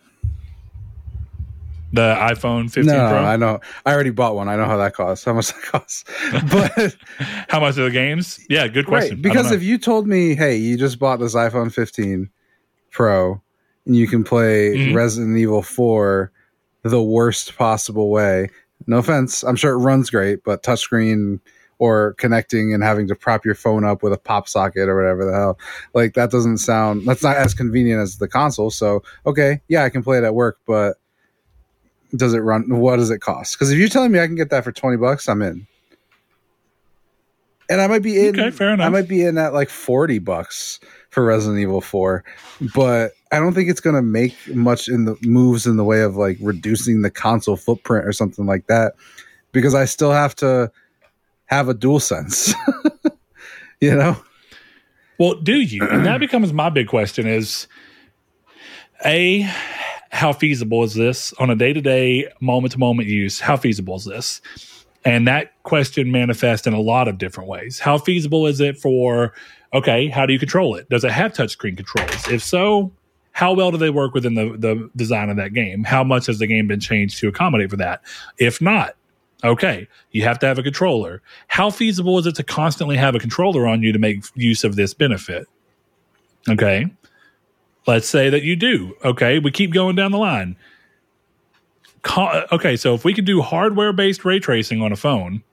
The 1.95 2.15
iPhone 2.19 2.71
15 2.71 2.85
no, 2.85 3.09
Pro. 3.09 3.19
I 3.19 3.37
know. 3.37 3.59
I 3.85 3.93
already 3.93 4.09
bought 4.09 4.35
one. 4.35 4.49
I 4.49 4.55
know 4.55 4.65
how 4.65 4.77
that 4.77 4.93
costs. 4.93 5.23
How 5.25 5.33
much 5.33 5.47
that 5.47 5.61
costs. 5.63 6.03
But 6.51 6.95
how 7.49 7.59
much 7.59 7.77
are 7.77 7.85
the 7.85 7.91
games? 7.91 8.39
Yeah, 8.49 8.67
good 8.67 8.85
question. 8.85 9.15
right, 9.17 9.21
because 9.21 9.51
if 9.51 9.63
you 9.63 9.77
told 9.77 10.07
me, 10.07 10.35
"Hey, 10.35 10.55
you 10.57 10.77
just 10.77 10.99
bought 10.99 11.19
this 11.19 11.35
iPhone 11.35 11.71
15 11.71 12.29
Pro 12.91 13.41
and 13.85 13.95
you 13.95 14.07
can 14.07 14.23
play 14.23 14.75
Mhm. 14.75 14.95
Resident 14.95 15.37
Evil 15.37 15.61
4 15.61 16.31
the 16.83 17.01
worst 17.01 17.57
possible 17.57 18.09
way." 18.11 18.49
No 18.87 18.97
offense, 18.97 19.43
I'm 19.43 19.55
sure 19.55 19.71
it 19.73 19.77
runs 19.77 20.09
great, 20.09 20.43
but 20.43 20.63
touchscreen 20.63 21.39
or 21.79 22.13
connecting 22.17 22.73
and 22.73 22.83
having 22.83 23.07
to 23.07 23.15
prop 23.15 23.43
your 23.45 23.55
phone 23.55 23.83
up 23.85 24.01
with 24.03 24.13
a 24.13 24.17
pop 24.17 24.47
socket 24.47 24.87
or 24.89 24.95
whatever 24.95 25.25
the 25.25 25.33
hell, 25.33 25.57
like 25.93 26.13
that 26.13 26.29
doesn't 26.31 26.57
sound. 26.57 27.05
That's 27.05 27.23
not 27.23 27.37
as 27.37 27.53
convenient 27.53 28.01
as 28.01 28.17
the 28.17 28.27
console. 28.27 28.69
So, 28.69 29.01
okay, 29.25 29.61
yeah, 29.67 29.83
I 29.83 29.89
can 29.89 30.03
play 30.03 30.17
it 30.17 30.23
at 30.23 30.35
work, 30.35 30.57
but 30.67 30.97
does 32.15 32.33
it 32.33 32.39
run? 32.39 32.63
What 32.69 32.97
does 32.97 33.09
it 33.09 33.19
cost? 33.19 33.53
Because 33.53 33.71
if 33.71 33.77
you're 33.77 33.87
telling 33.87 34.11
me 34.11 34.19
I 34.19 34.27
can 34.27 34.35
get 34.35 34.49
that 34.49 34.63
for 34.63 34.71
20 34.71 34.97
bucks, 34.97 35.27
I'm 35.29 35.41
in. 35.41 35.67
And 37.69 37.81
I 37.81 37.87
might 37.87 38.03
be 38.03 38.27
in. 38.27 38.39
Okay, 38.39 38.51
fair 38.51 38.73
enough. 38.73 38.85
I 38.85 38.89
might 38.89 39.07
be 39.07 39.23
in 39.23 39.37
at 39.37 39.53
like 39.53 39.69
40 39.69 40.19
bucks 40.19 40.79
for 41.09 41.25
Resident 41.25 41.59
Evil 41.59 41.81
4, 41.81 42.23
but 42.75 43.13
I 43.31 43.39
don't 43.39 43.53
think 43.53 43.69
it's 43.69 43.79
going 43.79 43.95
to 43.95 44.01
make 44.01 44.35
much 44.53 44.87
in 44.87 45.05
the 45.05 45.17
moves 45.23 45.65
in 45.65 45.77
the 45.77 45.83
way 45.83 46.01
of 46.01 46.15
like 46.15 46.37
reducing 46.41 47.01
the 47.01 47.09
console 47.09 47.57
footprint 47.57 48.05
or 48.05 48.13
something 48.13 48.45
like 48.45 48.67
that 48.67 48.93
because 49.51 49.73
I 49.73 49.85
still 49.85 50.11
have 50.11 50.35
to 50.35 50.71
have 51.45 51.69
a 51.69 51.73
dual 51.73 51.99
sense. 51.99 52.53
you 53.81 53.95
know? 53.95 54.17
Well, 55.17 55.35
do 55.35 55.59
you? 55.61 55.87
And 55.87 56.05
that 56.05 56.19
becomes 56.19 56.53
my 56.53 56.69
big 56.69 56.87
question 56.87 57.25
is 57.25 57.67
A, 59.05 59.41
how 60.09 60.33
feasible 60.33 60.83
is 60.83 60.95
this 60.95 61.33
on 61.33 61.49
a 61.49 61.55
day 61.55 61.73
to 61.73 61.81
day, 61.81 62.27
moment 62.39 62.73
to 62.73 62.79
moment 62.79 63.07
use? 63.07 63.39
How 63.39 63.55
feasible 63.55 63.95
is 63.95 64.05
this? 64.05 64.41
And 65.03 65.27
that 65.27 65.51
question 65.63 66.11
manifests 66.11 66.65
in 66.65 66.73
a 66.73 66.79
lot 66.79 67.07
of 67.07 67.19
different 67.19 67.47
ways. 67.47 67.79
How 67.79 67.99
feasible 67.99 68.47
is 68.47 68.59
it 68.59 68.79
for, 68.79 69.33
okay, 69.73 70.07
how 70.07 70.25
do 70.25 70.33
you 70.33 70.39
control 70.39 70.75
it? 70.75 70.89
Does 70.89 71.03
it 71.03 71.11
have 71.11 71.33
touchscreen 71.33 71.77
controls? 71.77 72.27
If 72.27 72.41
so, 72.41 72.91
how 73.31 73.53
well 73.53 73.69
do 73.69 73.77
they 73.77 73.91
work 73.91 74.15
within 74.15 74.33
the, 74.33 74.55
the 74.57 74.89
design 74.95 75.29
of 75.29 75.37
that 75.37 75.53
game? 75.53 75.83
How 75.83 76.03
much 76.03 76.25
has 76.25 76.39
the 76.39 76.47
game 76.47 76.67
been 76.67 76.79
changed 76.79 77.19
to 77.19 77.27
accommodate 77.27 77.69
for 77.69 77.77
that? 77.77 78.01
If 78.39 78.61
not, 78.61 78.95
okay, 79.43 79.87
you 80.11 80.23
have 80.23 80.39
to 80.39 80.47
have 80.47 80.57
a 80.57 80.63
controller. 80.63 81.21
How 81.47 81.69
feasible 81.69 82.17
is 82.17 82.25
it 82.25 82.35
to 82.35 82.43
constantly 82.43 82.97
have 82.97 83.13
a 83.13 83.19
controller 83.19 83.67
on 83.67 83.83
you 83.83 83.91
to 83.91 83.99
make 83.99 84.23
use 84.33 84.63
of 84.63 84.75
this 84.75 84.95
benefit? 84.95 85.47
Okay. 86.49 86.87
Let's 87.87 88.07
say 88.07 88.29
that 88.29 88.43
you 88.43 88.55
do. 88.55 88.95
Okay. 89.03 89.39
We 89.39 89.51
keep 89.51 89.71
going 89.73 89.95
down 89.95 90.11
the 90.11 90.17
line. 90.17 90.55
Okay. 92.17 92.75
So 92.75 92.93
if 92.93 93.03
we 93.05 93.13
could 93.13 93.25
do 93.25 93.41
hardware 93.41 93.93
based 93.93 94.25
ray 94.25 94.39
tracing 94.39 94.81
on 94.81 94.91
a 94.91 94.95
phone, 94.95 95.43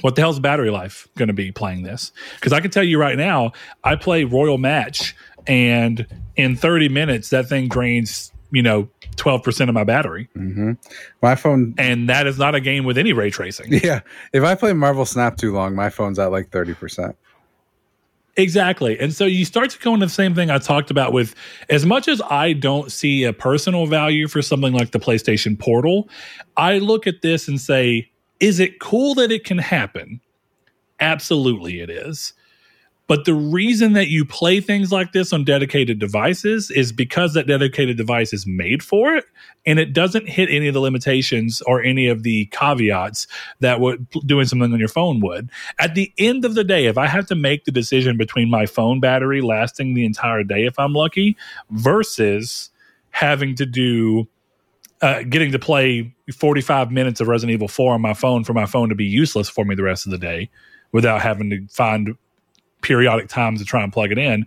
what 0.00 0.14
the 0.14 0.22
hell's 0.22 0.40
battery 0.40 0.70
life 0.70 1.08
going 1.16 1.28
to 1.28 1.34
be 1.34 1.52
playing 1.52 1.82
this? 1.82 2.12
Because 2.34 2.52
I 2.52 2.60
can 2.60 2.70
tell 2.70 2.82
you 2.82 2.98
right 2.98 3.16
now, 3.16 3.52
I 3.84 3.94
play 3.96 4.24
Royal 4.24 4.58
Match, 4.58 5.14
and 5.46 6.06
in 6.36 6.56
30 6.56 6.88
minutes, 6.88 7.30
that 7.30 7.48
thing 7.48 7.68
drains, 7.68 8.32
you 8.50 8.62
know, 8.62 8.88
12% 9.16 9.68
of 9.68 9.74
my 9.74 9.84
battery. 9.84 10.28
hmm 10.34 10.72
My 11.20 11.34
phone. 11.34 11.74
And 11.78 12.08
that 12.08 12.26
is 12.26 12.38
not 12.38 12.54
a 12.54 12.60
game 12.60 12.84
with 12.84 12.96
any 12.98 13.12
ray 13.12 13.30
tracing. 13.30 13.72
Yeah. 13.84 14.00
If 14.32 14.42
I 14.42 14.54
play 14.54 14.72
Marvel 14.72 15.04
Snap 15.04 15.36
too 15.36 15.52
long, 15.52 15.74
my 15.76 15.90
phone's 15.90 16.18
at 16.18 16.32
like 16.32 16.50
30%. 16.50 17.14
Exactly. 18.36 18.98
And 18.98 19.12
so 19.12 19.26
you 19.26 19.44
start 19.44 19.70
to 19.70 19.78
go 19.78 19.92
into 19.92 20.06
the 20.06 20.12
same 20.12 20.34
thing 20.34 20.50
I 20.50 20.58
talked 20.58 20.90
about 20.90 21.12
with 21.12 21.34
as 21.68 21.84
much 21.84 22.08
as 22.08 22.22
I 22.30 22.54
don't 22.54 22.90
see 22.90 23.24
a 23.24 23.32
personal 23.32 23.86
value 23.86 24.26
for 24.26 24.40
something 24.40 24.72
like 24.72 24.92
the 24.92 24.98
PlayStation 24.98 25.58
Portal, 25.58 26.08
I 26.56 26.78
look 26.78 27.06
at 27.06 27.20
this 27.20 27.46
and 27.46 27.60
say, 27.60 28.10
is 28.40 28.58
it 28.58 28.80
cool 28.80 29.14
that 29.16 29.30
it 29.30 29.44
can 29.44 29.58
happen? 29.58 30.20
Absolutely, 30.98 31.80
it 31.80 31.90
is. 31.90 32.32
But 33.12 33.26
the 33.26 33.34
reason 33.34 33.92
that 33.92 34.08
you 34.08 34.24
play 34.24 34.62
things 34.62 34.90
like 34.90 35.12
this 35.12 35.34
on 35.34 35.44
dedicated 35.44 35.98
devices 35.98 36.70
is 36.70 36.92
because 36.92 37.34
that 37.34 37.46
dedicated 37.46 37.98
device 37.98 38.32
is 38.32 38.46
made 38.46 38.82
for 38.82 39.14
it 39.14 39.26
and 39.66 39.78
it 39.78 39.92
doesn't 39.92 40.30
hit 40.30 40.48
any 40.48 40.66
of 40.68 40.72
the 40.72 40.80
limitations 40.80 41.60
or 41.66 41.82
any 41.82 42.06
of 42.06 42.22
the 42.22 42.46
caveats 42.46 43.26
that 43.60 43.80
would 43.80 44.08
doing 44.24 44.46
something 44.46 44.72
on 44.72 44.78
your 44.78 44.88
phone 44.88 45.20
would. 45.20 45.50
At 45.78 45.94
the 45.94 46.10
end 46.16 46.46
of 46.46 46.54
the 46.54 46.64
day, 46.64 46.86
if 46.86 46.96
I 46.96 47.06
have 47.06 47.26
to 47.26 47.34
make 47.34 47.66
the 47.66 47.70
decision 47.70 48.16
between 48.16 48.48
my 48.48 48.64
phone 48.64 48.98
battery 48.98 49.42
lasting 49.42 49.92
the 49.92 50.06
entire 50.06 50.42
day 50.42 50.64
if 50.64 50.78
I'm 50.78 50.94
lucky 50.94 51.36
versus 51.68 52.70
having 53.10 53.54
to 53.56 53.66
do 53.66 54.26
uh, 55.02 55.22
getting 55.24 55.52
to 55.52 55.58
play 55.58 56.14
45 56.34 56.90
minutes 56.90 57.20
of 57.20 57.28
Resident 57.28 57.52
Evil 57.52 57.68
4 57.68 57.92
on 57.92 58.00
my 58.00 58.14
phone 58.14 58.42
for 58.42 58.54
my 58.54 58.64
phone 58.64 58.88
to 58.88 58.94
be 58.94 59.04
useless 59.04 59.50
for 59.50 59.66
me 59.66 59.74
the 59.74 59.82
rest 59.82 60.06
of 60.06 60.12
the 60.12 60.18
day 60.18 60.48
without 60.92 61.20
having 61.20 61.50
to 61.50 61.66
find 61.68 62.16
periodic 62.82 63.28
times 63.28 63.60
to 63.60 63.64
try 63.64 63.82
and 63.82 63.92
plug 63.92 64.12
it 64.12 64.18
in. 64.18 64.46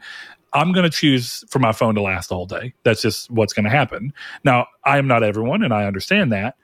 I'm 0.53 0.71
going 0.71 0.89
to 0.89 0.95
choose 0.95 1.43
for 1.49 1.59
my 1.59 1.73
phone 1.73 1.95
to 1.95 2.01
last 2.01 2.31
all 2.31 2.45
day. 2.45 2.73
That's 2.83 3.01
just 3.01 3.29
what's 3.29 3.51
going 3.51 3.65
to 3.65 3.69
happen. 3.69 4.13
Now, 4.43 4.67
I 4.85 4.97
am 4.97 5.07
not 5.07 5.23
everyone, 5.23 5.63
and 5.63 5.73
I 5.73 5.85
understand 5.85 6.31
that. 6.31 6.55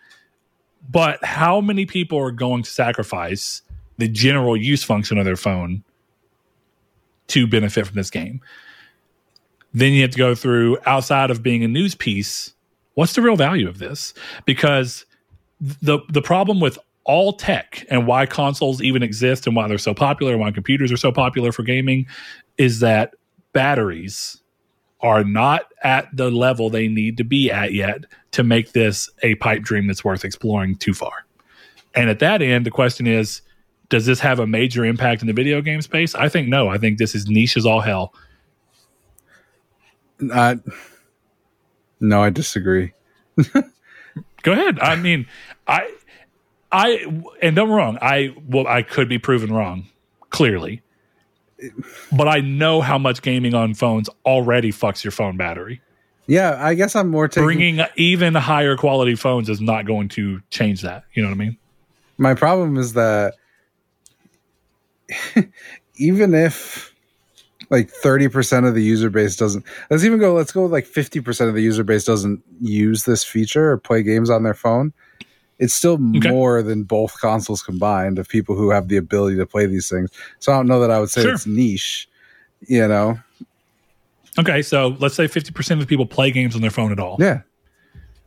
But 0.90 1.24
how 1.24 1.62
many 1.62 1.86
people 1.86 2.18
are 2.20 2.32
going 2.32 2.64
to 2.64 2.70
sacrifice 2.70 3.62
the 3.98 4.08
general 4.08 4.56
use 4.56 4.84
function 4.84 5.18
of 5.18 5.26
their 5.26 5.36
phone 5.36 5.84
to 7.28 7.48
benefit 7.48 7.86
from 7.86 7.96
this 7.96 8.10
game? 8.10 8.42
Then 9.74 9.94
you 9.94 10.02
have 10.02 10.12
to 10.12 10.18
go 10.18 10.36
through 10.36 10.78
outside 10.86 11.30
of 11.30 11.44
being 11.44 11.64
a 11.64 11.68
news 11.68 11.96
piece. 11.96 12.54
What's 12.96 13.14
the 13.14 13.22
real 13.22 13.36
value 13.36 13.68
of 13.68 13.80
this? 13.80 14.14
Because 14.46 15.06
the 15.62 16.00
the 16.10 16.22
problem 16.22 16.60
with 16.60 16.80
all 17.04 17.34
tech 17.34 17.86
and 17.90 18.06
why 18.06 18.26
consoles 18.26 18.82
even 18.82 19.02
exist 19.02 19.48
and 19.48 19.56
why 19.56 19.68
they're 19.68 19.78
so 19.78 19.94
popular 19.94 20.34
and 20.34 20.42
why 20.42 20.52
computers 20.52 20.92
are 20.92 20.98
so 20.98 21.12
popular 21.12 21.52
for 21.52 21.64
gaming 21.64 22.06
is 22.58 22.80
that 22.80 23.16
batteries 23.54 24.42
are 25.02 25.24
not 25.24 25.64
at 25.84 26.08
the 26.16 26.30
level 26.30 26.70
they 26.70 26.88
need 26.88 27.18
to 27.18 27.24
be 27.24 27.50
at 27.52 27.74
yet 27.74 28.06
to 28.32 28.44
make 28.44 28.72
this 28.74 29.10
a 29.24 29.36
pipe 29.36 29.64
dream 29.64 29.88
that's 29.88 30.04
worth 30.04 30.24
exploring 30.24 30.76
too 30.76 30.94
far. 30.94 31.26
And 31.96 32.10
at 32.10 32.20
that 32.20 32.42
end, 32.42 32.66
the 32.66 32.72
question 32.72 33.08
is 33.08 33.42
does 33.90 34.06
this 34.06 34.22
have 34.22 34.40
a 34.40 34.48
major 34.48 34.86
impact 34.86 35.22
in 35.22 35.28
the 35.28 35.34
video 35.34 35.62
game 35.62 35.82
space? 35.82 36.16
I 36.16 36.30
think 36.30 36.48
no. 36.48 36.70
I 36.70 36.78
think 36.78 36.98
this 36.98 37.14
is 37.14 37.28
niche 37.28 37.58
as 37.58 37.66
all 37.66 37.82
hell. 37.82 38.14
I, 40.34 40.60
no, 42.00 42.24
I 42.24 42.30
disagree. 42.30 42.94
Go 44.44 44.54
ahead. 44.54 44.80
I 44.80 44.96
mean, 44.96 45.28
I, 45.68 45.94
I, 46.72 47.22
and 47.42 47.56
don't 47.56 47.70
wrong. 47.70 47.98
I 48.02 48.36
well, 48.48 48.68
I 48.68 48.82
could 48.84 49.10
be 49.10 49.20
proven 49.20 49.52
wrong, 49.52 49.88
clearly, 50.30 50.82
but 52.12 52.28
I 52.28 52.40
know 52.40 52.82
how 52.82 52.98
much 52.98 53.22
gaming 53.22 53.54
on 53.54 53.74
phones 53.74 54.10
already 54.26 54.72
fucks 54.72 55.04
your 55.04 55.12
phone 55.12 55.38
battery. 55.38 55.82
Yeah, 56.28 56.58
I 56.60 56.76
guess 56.76 56.96
I'm 56.96 57.10
more 57.10 57.28
taking. 57.28 57.44
Bringing 57.44 57.82
even 57.98 58.36
higher 58.36 58.78
quality 58.78 59.16
phones 59.16 59.50
is 59.50 59.60
not 59.60 59.86
going 59.86 60.08
to 60.10 60.42
change 60.50 60.82
that. 60.84 61.04
You 61.14 61.24
know 61.24 61.30
what 61.30 61.36
I 61.36 61.38
mean? 61.38 61.58
my 62.22 62.36
problem 62.36 62.78
is 62.78 62.94
that 62.94 63.34
even 65.96 66.36
if 66.36 66.94
like 67.72 67.92
30% 67.92 68.68
of 68.68 68.76
the 68.76 68.84
user 68.84 69.10
base 69.10 69.36
doesn't 69.36 69.66
let's 69.90 70.04
even 70.04 70.20
go 70.20 70.34
let's 70.34 70.52
go 70.52 70.62
with 70.64 70.72
like 70.72 70.86
50% 70.86 71.48
of 71.48 71.56
the 71.56 71.62
user 71.62 71.84
base 71.84 72.04
doesn't 72.06 72.44
use 72.62 73.06
this 73.06 73.24
feature 73.24 73.72
or 73.72 73.78
play 73.78 74.04
games 74.04 74.30
on 74.30 74.44
their 74.44 74.54
phone 74.54 74.94
it's 75.62 75.74
still 75.74 75.94
Okay. 76.18 76.30
more 76.30 76.62
than 76.62 76.84
both 76.84 77.18
consoles 77.22 77.62
combined 77.64 78.20
of 78.20 78.28
people 78.28 78.56
who 78.56 78.70
have 78.72 78.88
the 78.90 78.98
ability 78.98 79.38
to 79.38 79.46
play 79.46 79.66
these 79.68 79.88
things 79.88 80.10
so 80.40 80.52
i 80.52 80.56
don't 80.58 80.68
know 80.68 80.80
that 80.82 80.92
i 80.92 81.00
would 81.00 81.10
say 81.10 81.22
Sure. 81.22 81.34
it's 81.36 81.46
niche 81.48 82.10
you 82.68 82.86
know 82.88 83.18
Okay, 84.40 84.62
so 84.62 84.96
let's 85.00 85.14
say 85.16 85.28
fifty 85.28 85.52
percent 85.52 85.82
of 85.82 85.88
people 85.88 86.06
play 86.06 86.32
games 86.32 86.56
on 86.56 86.62
their 86.62 86.72
phone 86.72 86.92
at 86.94 87.00
all. 87.00 87.18
yeah 87.20 87.42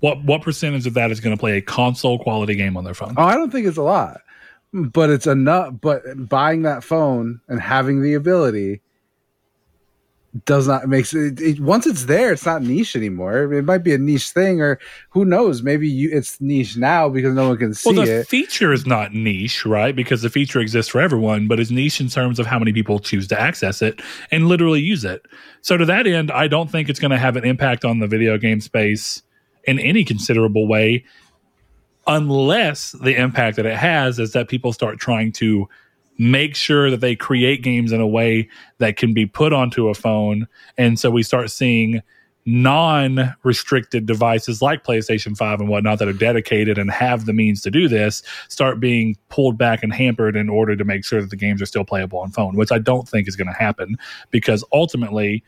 What 0.00 0.22
what 0.24 0.42
percentage 0.42 0.86
of 0.86 0.94
that 0.94 1.10
is 1.10 1.18
going 1.20 1.34
to 1.34 1.40
play 1.40 1.56
a 1.56 1.62
console 1.62 2.18
quality 2.18 2.54
game 2.54 2.76
on 2.76 2.84
their 2.84 2.94
phone? 2.94 3.14
oh 3.16 3.22
i 3.22 3.34
don't 3.34 3.50
think 3.50 3.66
it's 3.66 3.78
a 3.78 3.82
lot 3.82 4.20
but 4.72 5.08
it's 5.08 5.26
enough 5.26 5.72
but 5.80 6.02
buying 6.28 6.62
that 6.62 6.84
phone 6.84 7.40
and 7.48 7.60
having 7.60 8.02
the 8.02 8.12
ability 8.14 8.80
does 10.46 10.66
not 10.66 10.88
makes 10.88 11.14
it, 11.14 11.40
it 11.40 11.60
once 11.60 11.86
it's 11.86 12.06
there 12.06 12.32
it's 12.32 12.44
not 12.44 12.60
niche 12.60 12.96
anymore 12.96 13.52
it 13.52 13.62
might 13.62 13.84
be 13.84 13.94
a 13.94 13.98
niche 13.98 14.30
thing 14.30 14.60
or 14.60 14.80
who 15.10 15.24
knows 15.24 15.62
maybe 15.62 15.88
you 15.88 16.10
it's 16.12 16.40
niche 16.40 16.76
now 16.76 17.08
because 17.08 17.32
no 17.34 17.48
one 17.48 17.56
can 17.56 17.72
see 17.72 17.94
well, 17.94 18.04
the 18.04 18.20
it 18.20 18.26
feature 18.26 18.72
is 18.72 18.86
not 18.86 19.12
niche, 19.12 19.64
right? 19.64 19.94
Because 19.94 20.22
the 20.22 20.30
feature 20.30 20.60
exists 20.60 20.90
for 20.90 21.00
everyone, 21.00 21.46
but 21.48 21.60
it's 21.60 21.70
niche 21.70 22.00
in 22.00 22.08
terms 22.08 22.38
of 22.38 22.46
how 22.46 22.58
many 22.58 22.72
people 22.72 22.98
choose 22.98 23.28
to 23.28 23.40
access 23.40 23.82
it 23.82 24.00
and 24.30 24.48
literally 24.48 24.80
use 24.80 25.04
it. 25.04 25.24
So 25.62 25.76
to 25.76 25.84
that 25.86 26.06
end, 26.06 26.30
I 26.30 26.48
don't 26.48 26.70
think 26.70 26.88
it's 26.88 27.00
going 27.00 27.10
to 27.10 27.18
have 27.18 27.36
an 27.36 27.44
impact 27.44 27.84
on 27.84 28.00
the 28.00 28.06
video 28.06 28.38
game 28.38 28.60
space 28.60 29.22
in 29.64 29.78
any 29.78 30.04
considerable 30.04 30.66
way, 30.66 31.04
unless 32.06 32.92
the 32.92 33.16
impact 33.16 33.56
that 33.56 33.66
it 33.66 33.76
has 33.76 34.18
is 34.18 34.32
that 34.32 34.48
people 34.48 34.72
start 34.72 34.98
trying 34.98 35.32
to 35.32 35.68
make 36.18 36.54
sure 36.54 36.90
that 36.90 37.00
they 37.00 37.16
create 37.16 37.62
games 37.62 37.92
in 37.92 38.00
a 38.00 38.06
way 38.06 38.48
that 38.78 38.96
can 38.96 39.12
be 39.12 39.26
put 39.26 39.52
onto 39.52 39.88
a 39.88 39.94
phone. 39.94 40.46
And 40.78 40.98
so 40.98 41.10
we 41.10 41.22
start 41.22 41.50
seeing 41.50 42.02
non 42.46 43.34
restricted 43.42 44.06
devices 44.06 44.60
like 44.60 44.84
PlayStation 44.84 45.36
5 45.36 45.60
and 45.60 45.68
whatnot 45.68 45.98
that 45.98 46.08
are 46.08 46.12
dedicated 46.12 46.78
and 46.78 46.90
have 46.90 47.26
the 47.26 47.32
means 47.32 47.62
to 47.62 47.70
do 47.70 47.88
this 47.88 48.22
start 48.48 48.80
being 48.80 49.16
pulled 49.28 49.56
back 49.56 49.82
and 49.82 49.94
hampered 49.94 50.36
in 50.36 50.48
order 50.48 50.76
to 50.76 50.84
make 50.84 51.04
sure 51.04 51.20
that 51.20 51.30
the 51.30 51.36
games 51.36 51.62
are 51.62 51.66
still 51.66 51.84
playable 51.84 52.18
on 52.18 52.30
phone, 52.30 52.54
which 52.56 52.70
I 52.70 52.78
don't 52.78 53.08
think 53.08 53.28
is 53.28 53.36
going 53.36 53.48
to 53.48 53.58
happen 53.58 53.96
because 54.30 54.62
ultimately 54.72 55.42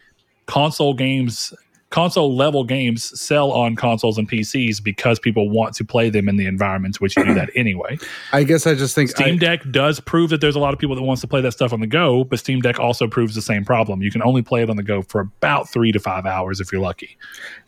console 0.47 0.95
games 0.95 1.53
console 1.91 2.34
level 2.34 2.64
games 2.64 3.18
sell 3.18 3.53
on 3.53 3.76
consoles 3.76 4.18
and 4.18 4.28
PCs 4.28 4.82
because 4.82 5.18
people 5.20 5.49
want 5.49 5.74
to 5.76 5.84
play 5.84 6.11
them 6.11 6.28
in 6.28 6.37
the 6.37 6.47
environments 6.47 7.01
which 7.01 7.16
you 7.16 7.24
do 7.24 7.32
that 7.34 7.49
anyway. 7.55 7.97
i 8.32 8.43
guess 8.43 8.66
i 8.66 8.74
just 8.74 8.95
think 8.95 9.09
Steam 9.11 9.37
I, 9.37 9.39
Deck 9.39 9.62
does 9.70 10.01
prove 10.01 10.30
that 10.30 10.41
there's 10.41 10.57
a 10.57 10.59
lot 10.59 10.74
of 10.74 10.80
people 10.80 10.97
that 10.97 11.03
wants 11.03 11.20
to 11.20 11.28
play 11.28 11.41
that 11.43 11.53
stuff 11.53 11.72
on 11.72 11.80
the 11.80 11.87
go, 11.87 12.24
but 12.24 12.39
Steam 12.41 12.61
Deck 12.61 12.80
also 12.80 13.07
proves 13.07 13.34
the 13.34 13.43
same 13.43 13.64
problem. 13.64 14.03
You 14.03 14.11
can 14.11 14.22
only 14.22 14.43
play 14.43 14.62
it 14.62 14.70
on 14.70 14.76
the 14.76 14.82
go 14.82 15.03
for 15.03 15.20
about 15.20 15.68
3 15.68 15.93
to 15.93 15.99
5 16.01 16.26
hours 16.26 16.61
if 16.61 16.72
you're 16.72 16.80
lucky. 16.80 17.16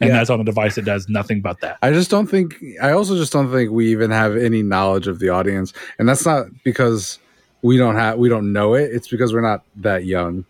And 0.00 0.08
Yeah. 0.08 0.16
that's 0.16 0.30
on 0.30 0.40
a 0.40 0.44
device 0.44 0.74
that 0.74 0.84
does 0.84 1.08
nothing 1.08 1.40
but 1.40 1.60
that. 1.60 1.78
I 1.82 1.92
just 1.92 2.10
don't 2.10 2.26
think 2.26 2.56
I 2.82 2.90
also 2.90 3.16
just 3.16 3.32
don't 3.32 3.50
think 3.52 3.70
we 3.70 3.90
even 3.92 4.10
have 4.10 4.36
any 4.36 4.62
knowledge 4.62 5.06
of 5.06 5.20
the 5.20 5.28
audience. 5.28 5.72
And 5.98 6.08
that's 6.08 6.26
not 6.26 6.46
because 6.64 7.18
we 7.62 7.76
don't 7.76 7.94
have 7.96 8.18
we 8.18 8.28
don't 8.28 8.52
know 8.52 8.74
it. 8.74 8.90
It's 8.92 9.08
because 9.08 9.32
we're 9.32 9.40
not 9.40 9.62
that 9.76 10.04
young. 10.04 10.44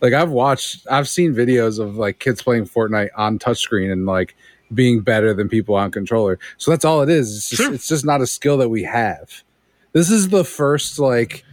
Like 0.00 0.12
I've 0.12 0.30
watched 0.30 0.86
I've 0.90 1.08
seen 1.08 1.34
videos 1.34 1.78
of 1.78 1.96
like 1.96 2.18
kids 2.18 2.42
playing 2.42 2.64
Fortnite 2.66 3.10
on 3.16 3.38
touchscreen 3.38 3.90
and 3.90 4.06
like 4.06 4.36
being 4.74 5.00
better 5.00 5.32
than 5.32 5.48
people 5.48 5.74
on 5.74 5.90
controller. 5.90 6.38
So 6.58 6.70
that's 6.70 6.84
all 6.84 7.02
it 7.02 7.08
is. 7.08 7.36
It's 7.36 7.48
just, 7.50 7.62
Sure. 7.62 7.72
it's 7.74 7.88
just 7.88 8.04
not 8.04 8.20
a 8.20 8.26
skill 8.26 8.56
that 8.58 8.68
we 8.68 8.82
have. 8.82 9.42
This 9.92 10.10
is 10.10 10.28
the 10.28 10.44
first 10.44 10.98
like 10.98 11.44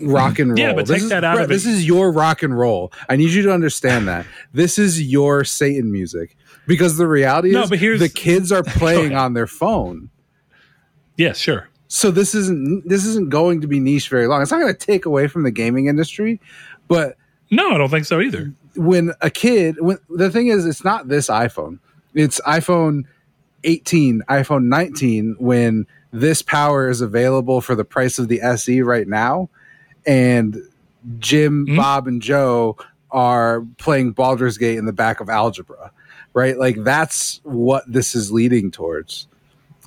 rock 0.00 0.38
and 0.38 0.50
roll. 0.50 0.58
Yeah, 0.58 0.74
but 0.74 0.86
this 0.86 0.96
take 0.96 1.02
is, 1.04 1.08
that 1.10 1.24
out 1.24 1.34
Brett, 1.36 1.44
of 1.46 1.50
it. 1.50 1.54
This 1.54 1.66
is 1.66 1.86
your 1.86 2.12
rock 2.12 2.42
and 2.42 2.56
roll. 2.56 2.92
I 3.08 3.16
need 3.16 3.30
you 3.30 3.42
to 3.42 3.52
understand 3.52 4.06
that. 4.08 4.26
This 4.52 4.78
is 4.78 5.02
your 5.02 5.44
Satan 5.44 5.90
music. 5.90 6.36
Because 6.66 6.98
the 6.98 7.06
reality 7.06 7.50
No, 7.52 7.62
is 7.62 7.70
but 7.70 7.78
here's- 7.78 7.98
the 8.00 8.10
kids 8.10 8.52
are 8.52 8.62
playing 8.66 9.14
on 9.14 9.32
their 9.32 9.46
phone. 9.46 10.10
Yeah, 11.16 11.32
sure. 11.32 11.68
So 11.88 12.10
this 12.10 12.34
isn't 12.34 12.86
this 12.86 13.06
isn't 13.06 13.30
going 13.30 13.62
to 13.62 13.66
be 13.66 13.80
niche 13.80 14.10
very 14.10 14.26
long. 14.26 14.42
It's 14.42 14.50
not 14.50 14.60
going 14.60 14.74
to 14.74 14.78
take 14.86 15.06
away 15.06 15.26
from 15.28 15.42
the 15.44 15.50
gaming 15.50 15.86
industry, 15.86 16.38
but 16.86 17.16
No, 17.50 17.70
I 17.74 17.78
don't 17.78 17.88
think 17.90 18.04
so 18.06 18.20
either. 18.20 18.52
when 18.76 19.12
a 19.20 19.30
kid 19.30 19.76
when 19.80 19.98
the 20.10 20.30
thing 20.30 20.48
is 20.48 20.64
it's 20.66 20.84
not 20.84 21.08
this 21.08 21.28
iphone 21.28 21.78
it's 22.14 22.40
iphone 22.42 23.02
18 23.64 24.22
iphone 24.28 24.64
19 24.64 25.34
when 25.40 25.84
this 26.12 26.42
power 26.42 26.88
is 26.88 27.00
available 27.00 27.60
for 27.60 27.74
the 27.74 27.84
price 27.84 28.18
of 28.20 28.28
the 28.28 28.38
se 28.56 28.82
right 28.82 29.08
now 29.08 29.48
and 30.06 30.58
jim 31.18 31.66
Mhm. 31.66 31.76
bob 31.76 32.06
and 32.06 32.22
joe 32.22 32.76
are 33.10 33.62
playing 33.78 34.12
Baldur's 34.12 34.58
Gate 34.58 34.78
in 34.78 34.84
the 34.84 34.92
back 34.92 35.18
of 35.20 35.28
algebra 35.28 35.90
right 36.34 36.56
like 36.56 36.84
that's 36.84 37.40
what 37.42 37.82
this 37.90 38.14
is 38.14 38.30
leading 38.30 38.70
towards 38.70 39.26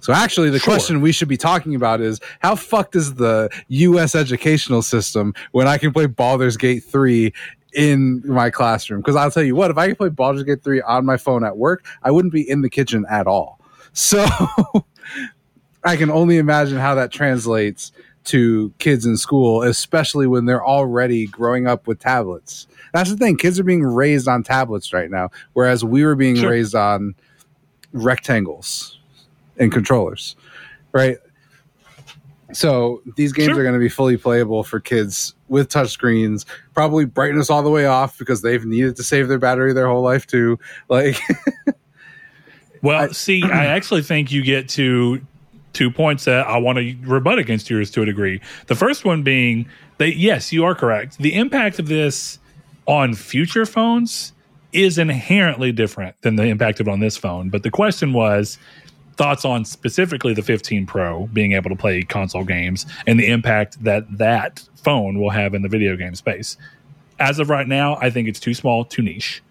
so 0.01 0.11
actually 0.11 0.49
the 0.49 0.59
Sure. 0.59 0.73
question 0.73 0.99
we 0.99 1.11
should 1.13 1.29
be 1.29 1.37
talking 1.37 1.73
about 1.75 2.01
is 2.01 2.19
how 2.39 2.55
fucked 2.55 2.95
is 2.97 3.13
the 3.13 3.49
US 3.69 4.13
educational 4.15 4.81
system 4.81 5.33
when 5.53 5.67
I 5.67 5.77
can 5.77 5.93
play 5.93 6.07
Baldur's 6.07 6.57
Gate 6.57 6.83
3 6.83 7.31
in 7.73 8.21
my 8.25 8.49
classroom 8.49 8.99
because 8.99 9.15
I'll 9.15 9.31
tell 9.31 9.43
you 9.43 9.55
what, 9.55 9.71
if 9.71 9.77
I 9.77 9.87
could 9.87 9.97
play 9.97 10.09
Baldur's 10.09 10.43
Gate 10.43 10.61
3 10.61 10.81
on 10.81 11.05
my 11.05 11.15
phone 11.15 11.45
at 11.45 11.55
work, 11.55 11.85
I 12.03 12.11
wouldn't 12.11 12.33
be 12.33 12.41
in 12.47 12.61
the 12.61 12.69
kitchen 12.69 13.05
at 13.09 13.27
all. 13.27 13.59
So 13.93 14.25
I 15.83 15.95
can 15.97 16.09
only 16.11 16.37
imagine 16.37 16.77
how 16.77 16.95
that 16.95 17.11
translates 17.11 17.91
to 18.25 18.71
kids 18.79 19.05
in 19.05 19.17
school, 19.17 19.63
especially 19.63 20.27
when 20.27 20.45
they're 20.45 20.63
already 20.65 21.25
growing 21.27 21.67
up 21.67 21.87
with 21.87 21.99
tablets. 21.99 22.67
That's 22.93 23.09
the 23.09 23.17
thing. 23.17 23.35
Kids 23.35 23.59
are 23.59 23.63
being 23.63 23.83
raised 23.83 24.27
on 24.27 24.43
tablets 24.43 24.93
right 24.93 25.09
now, 25.09 25.29
whereas 25.53 25.83
we 25.83 26.05
were 26.05 26.15
being 26.15 26.35
Sure. 26.35 26.51
raised 26.51 26.75
on 26.75 27.15
rectangles 27.93 28.97
and 29.57 29.71
controllers, 29.71 30.35
right? 30.91 31.17
So 32.53 33.01
these 33.15 33.31
games 33.31 33.51
Sure. 33.51 33.59
are 33.59 33.63
going 33.63 33.75
to 33.75 33.79
be 33.79 33.87
fully 33.89 34.17
playable 34.17 34.63
for 34.63 34.79
kids 34.81 35.33
with 35.47 35.69
touchscreens, 35.69 36.45
probably 36.73 37.05
brightness 37.05 37.49
all 37.49 37.63
the 37.63 37.69
way 37.69 37.85
off 37.85 38.17
because 38.17 38.41
they've 38.41 38.65
needed 38.65 38.95
to 38.97 39.03
save 39.03 39.29
their 39.29 39.39
battery 39.39 39.71
their 39.73 39.87
whole 39.87 40.01
life 40.01 40.27
too. 40.27 40.59
Like, 40.89 41.17
Well, 42.81 43.13
see, 43.13 43.43
I 43.43 43.65
actually 43.67 44.01
think 44.01 44.31
you 44.31 44.41
get 44.41 44.67
to 44.69 45.21
two 45.73 45.91
points 45.91 46.25
that 46.25 46.47
I 46.47 46.57
want 46.57 46.77
to 46.79 46.95
rebut 47.03 47.37
against 47.39 47.69
yours 47.69 47.91
to 47.91 48.01
a 48.01 48.05
degree. 48.05 48.41
The 48.67 48.75
first 48.75 49.05
one 49.05 49.23
being 49.23 49.67
that, 49.99 50.17
yes, 50.17 50.51
you 50.51 50.65
are 50.65 50.75
correct. 50.75 51.17
The 51.19 51.35
impact 51.35 51.79
of 51.79 51.87
this 51.87 52.39
on 52.87 53.13
future 53.13 53.65
phones 53.65 54.33
is 54.73 54.97
inherently 54.97 55.71
different 55.71 56.15
than 56.21 56.35
the 56.37 56.43
impact 56.45 56.79
of 56.79 56.87
it 56.87 56.91
on 56.91 56.99
this 57.01 57.17
phone. 57.17 57.49
But 57.49 57.63
the 57.63 57.69
question 57.71 58.13
was 58.13 58.57
thoughts 59.21 59.45
on 59.45 59.63
specifically 59.63 60.33
the 60.33 60.41
15 60.41 60.87
Pro 60.87 61.27
being 61.27 61.51
able 61.51 61.69
to 61.69 61.75
play 61.75 62.01
console 62.01 62.43
games 62.43 62.87
and 63.05 63.19
the 63.19 63.27
impact 63.27 63.83
that 63.83 64.17
that 64.17 64.67
phone 64.77 65.19
will 65.19 65.29
have 65.29 65.53
in 65.53 65.61
the 65.61 65.69
video 65.69 65.95
game 65.95 66.15
space. 66.15 66.57
As 67.19 67.37
of 67.37 67.51
right 67.51 67.67
now, 67.67 67.99
I 68.01 68.09
think 68.09 68.27
it's 68.27 68.39
too 68.39 68.55
small, 68.55 68.83
too 68.83 69.03
niche. 69.03 69.43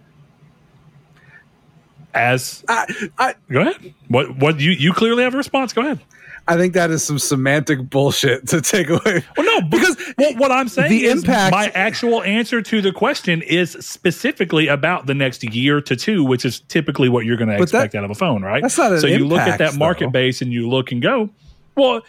As 2.13 2.65
I, 2.69 3.09
I, 3.17 3.35
Go 3.49 3.61
ahead. 3.61 3.95
What 4.09 4.37
what 4.39 4.59
you 4.59 4.73
you 4.73 4.93
clearly 4.93 5.23
have 5.23 5.35
a 5.35 5.37
response. 5.37 5.73
Go 5.73 5.83
ahead. 5.83 6.01
I 6.49 6.57
think 6.57 6.75
that 6.75 6.91
is 6.91 7.05
some 7.05 7.19
semantic 7.19 7.89
bullshit 7.89 8.49
to 8.49 8.61
take 8.61 8.89
away. 8.91 9.23
Well, 9.37 9.47
no, 9.47 9.69
because 9.69 9.97
what, 10.17 10.37
what 10.37 10.51
I'm 10.53 10.69
saying 10.69 10.91
the 10.91 11.05
is 11.05 11.23
impact- 11.23 11.53
my 11.53 11.69
actual 11.75 12.23
answer 12.23 12.61
to 12.63 12.83
the 12.83 12.93
question 12.93 13.43
is 13.43 13.73
specifically 13.81 14.67
about 14.67 15.07
the 15.07 15.15
next 15.15 15.45
year 15.55 15.81
to 15.83 15.95
two, 15.97 16.25
which 16.25 16.45
is 16.45 16.61
typically 16.61 17.09
what 17.09 17.25
you're 17.25 17.37
going 17.37 17.51
to 17.51 17.59
But 17.59 17.71
that- 17.71 17.79
expect 17.85 17.95
out 17.95 18.05
of 18.05 18.11
a 18.11 18.15
phone, 18.15 18.43
right? 18.43 18.63
that's 18.63 18.77
not 18.79 18.93
an 18.93 19.01
so 19.01 19.07
you 19.07 19.27
look 19.27 19.39
at 19.41 19.59
that 19.59 19.77
market 19.77 20.07
though. 20.07 20.11
base 20.11 20.43
and 20.43 20.53
you 20.53 20.69
look 20.69 20.91
and 20.93 21.01
go, 21.01 21.31
well, 21.77 22.03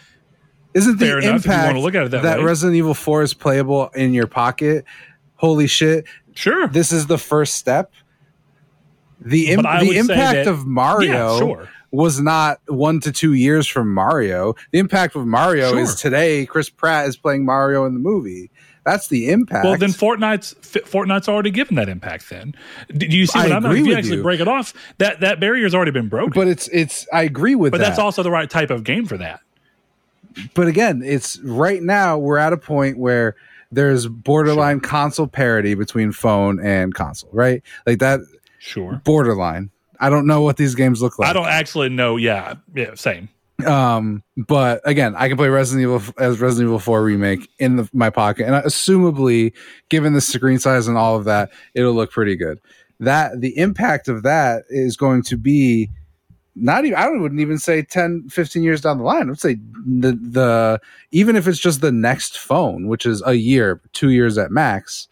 Isn't 0.74 0.98
the 0.98 1.06
Fair 1.06 1.18
enough, 1.18 1.36
if 1.40 1.46
you 1.46 1.52
impact 1.52 1.78
look 1.78 1.94
at 1.94 2.04
it 2.06 2.10
that 2.12 2.38
way. 2.38 2.44
Resident 2.44 2.76
Evil 2.76 2.94
4 2.94 3.22
is 3.22 3.34
playable 3.34 3.88
in 3.94 4.12
your 4.14 4.26
pocket? 4.26 4.84
Holy 5.36 5.66
shit. 5.66 6.06
sure. 6.34 6.66
This 6.66 6.90
is 6.92 7.06
the 7.06 7.18
first 7.18 7.54
step. 7.56 7.92
The, 9.20 9.50
im- 9.52 9.62
the 9.62 9.96
impact 9.98 10.34
that- 10.34 10.48
of 10.48 10.66
Mario 10.66 11.12
Yeah, 11.34 11.38
sure. 11.38 11.68
Was 11.92 12.20
not 12.20 12.58
one 12.66 12.98
to 13.00 13.12
two 13.12 13.34
years 13.34 13.66
from 13.68 13.92
Mario. 13.94 14.54
The 14.72 14.78
impact 14.78 15.14
of 15.14 15.26
Mario 15.26 15.70
Sure. 15.70 15.78
is 15.80 15.94
today. 15.94 16.46
Chris 16.46 16.68
Pratt 16.70 17.06
is 17.06 17.16
playing 17.16 17.44
Mario 17.44 17.84
in 17.84 17.92
the 17.94 18.00
movie. 18.00 18.50
That's 18.84 19.06
the 19.06 19.30
impact. 19.30 19.64
Well, 19.64 19.76
then 19.78 19.90
Fortnite's 19.90 20.54
Fortnite's 20.54 21.28
already 21.28 21.50
given 21.52 21.76
that 21.76 21.88
impact. 21.88 22.28
Then, 22.30 22.54
do 22.96 23.06
you 23.06 23.26
see 23.26 23.38
I 23.38 23.42
what 23.44 23.52
I'm? 23.52 23.64
agree 23.66 23.80
If 23.82 23.86
you 23.86 23.94
actually 23.94 24.16
you. 24.16 24.22
break 24.24 24.40
it 24.40 24.48
off, 24.48 24.74
that 24.98 25.20
that 25.20 25.38
barrier's 25.38 25.72
already 25.74 25.92
been 25.92 26.08
broken. 26.08 26.32
but 26.34 26.48
it's 26.48 26.66
it's. 26.72 27.06
I 27.12 27.22
agree 27.22 27.54
with 27.54 27.70
but 27.70 27.78
that. 27.78 27.84
that's 27.88 27.98
also 28.00 28.24
the 28.24 28.30
right 28.32 28.50
type 28.50 28.70
of 28.70 28.82
game 28.82 29.06
for 29.06 29.16
that. 29.18 29.38
but 30.54 30.66
again, 30.66 31.02
it's 31.04 31.38
right 31.40 31.82
now 31.82 32.18
we're 32.18 32.38
at 32.38 32.52
a 32.52 32.56
point 32.56 32.98
where 32.98 33.36
there's 33.70 34.06
borderline 34.08 34.80
console 34.80 35.26
parity 35.28 35.74
between 35.74 36.10
phone 36.12 36.58
and 36.64 36.94
console, 36.94 37.30
right? 37.32 37.62
Like 37.86 37.98
that 38.00 38.20
Sure. 38.58 39.00
borderline. 39.04 39.70
I 40.02 40.10
don't 40.10 40.26
know 40.26 40.42
what 40.42 40.56
these 40.56 40.74
games 40.74 41.00
look 41.00 41.18
like. 41.18 41.30
I 41.30 41.32
don't 41.32 41.46
actually 41.46 41.88
know. 41.88 42.16
Yeah, 42.16 42.54
yeah, 42.74 42.94
same. 42.94 43.28
Um, 43.64 44.24
but 44.36 44.80
again, 44.84 45.14
I 45.16 45.28
can 45.28 45.36
play 45.36 45.48
Resident 45.48 45.82
Evil 45.82 46.02
as 46.18 46.40
Resident 46.40 46.68
Evil 46.68 46.80
4 46.80 47.04
remake 47.04 47.48
in 47.60 47.76
the, 47.76 47.88
my 47.92 48.10
pocket, 48.10 48.46
and 48.46 48.56
I, 48.56 48.62
assumably, 48.62 49.52
given 49.88 50.12
the 50.12 50.20
screen 50.20 50.58
size 50.58 50.88
and 50.88 50.98
all 50.98 51.16
of 51.16 51.24
that, 51.26 51.50
it'll 51.74 51.94
look 51.94 52.10
pretty 52.10 52.34
good. 52.34 52.58
That 52.98 53.40
the 53.40 53.56
impact 53.56 54.08
of 54.08 54.24
that 54.24 54.64
is 54.68 54.96
going 54.96 55.22
to 55.24 55.36
be 55.36 55.88
not 56.54 56.84
even 56.84 56.98
I 56.98 57.08
wouldn't 57.08 57.40
even 57.40 57.58
say 57.58 57.82
10 57.82 58.28
15 58.28 58.62
years 58.62 58.80
down 58.80 58.98
the 58.98 59.04
line. 59.04 59.22
I 59.22 59.30
would 59.30 59.40
say 59.40 59.56
the 59.86 60.12
the 60.12 60.80
even 61.10 61.36
if 61.36 61.46
it's 61.46 61.58
just 61.58 61.80
the 61.80 61.92
next 61.92 62.38
phone, 62.38 62.88
which 62.88 63.06
is 63.06 63.22
a 63.24 63.34
year, 63.34 63.80
2 63.92 64.10
years 64.10 64.36
at 64.36 64.50
max, 64.50 65.08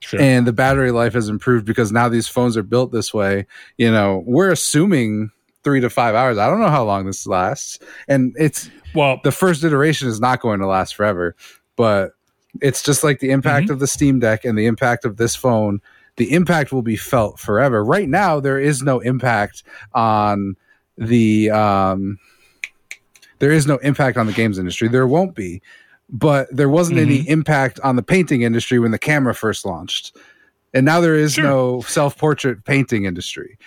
Sure. 0.00 0.20
and 0.20 0.46
the 0.46 0.52
battery 0.52 0.90
life 0.90 1.14
has 1.14 1.28
improved 1.28 1.64
because 1.64 1.90
now 1.90 2.08
these 2.08 2.28
phones 2.28 2.56
are 2.56 2.62
built 2.62 2.92
this 2.92 3.14
way 3.14 3.46
you 3.78 3.90
know 3.90 4.22
we're 4.26 4.50
assuming 4.50 5.30
three 5.62 5.80
to 5.80 5.88
five 5.88 6.14
hours 6.14 6.36
i 6.36 6.46
don't 6.46 6.60
know 6.60 6.68
how 6.68 6.84
long 6.84 7.06
this 7.06 7.26
lasts 7.26 7.78
and 8.06 8.34
it's 8.38 8.70
well, 8.94 9.18
the 9.24 9.32
first 9.32 9.64
iteration 9.64 10.06
is 10.08 10.20
not 10.20 10.40
going 10.40 10.60
to 10.60 10.66
last 10.66 10.94
forever 10.94 11.34
but 11.76 12.12
it's 12.60 12.82
just 12.82 13.02
like 13.02 13.20
the 13.20 13.30
impact 13.30 13.64
Mm-hmm. 13.64 13.72
of 13.72 13.78
the 13.80 13.86
steam 13.86 14.20
deck 14.20 14.44
and 14.44 14.58
the 14.58 14.66
impact 14.66 15.04
of 15.04 15.16
this 15.16 15.34
phone 15.34 15.80
the 16.16 16.32
impact 16.32 16.72
will 16.72 16.82
be 16.82 16.96
felt 16.96 17.40
forever. 17.40 17.84
Right 17.84 18.08
now, 18.08 18.38
there 18.38 18.58
is 18.60 18.82
no 18.82 19.00
impact 19.00 19.64
on 19.94 20.54
the 20.96 21.50
um, 21.50 22.18
there 23.40 23.50
is 23.50 23.66
no 23.66 23.78
impact 23.78 24.16
on 24.16 24.26
the 24.26 24.32
games 24.32 24.58
industry. 24.58 24.88
There 24.88 25.06
won't 25.06 25.34
be, 25.34 25.60
but 26.08 26.48
there 26.50 26.68
wasn't 26.68 26.98
mm-hmm. 26.98 27.10
any 27.10 27.28
impact 27.28 27.80
on 27.80 27.96
the 27.96 28.02
painting 28.02 28.42
industry 28.42 28.78
when 28.78 28.90
the 28.90 28.98
camera 28.98 29.34
first 29.34 29.64
launched, 29.64 30.16
and 30.72 30.84
now 30.84 31.00
there 31.00 31.16
is 31.16 31.34
sure. 31.34 31.44
no 31.44 31.80
self 31.82 32.16
portrait 32.18 32.64
painting 32.64 33.04
industry 33.04 33.58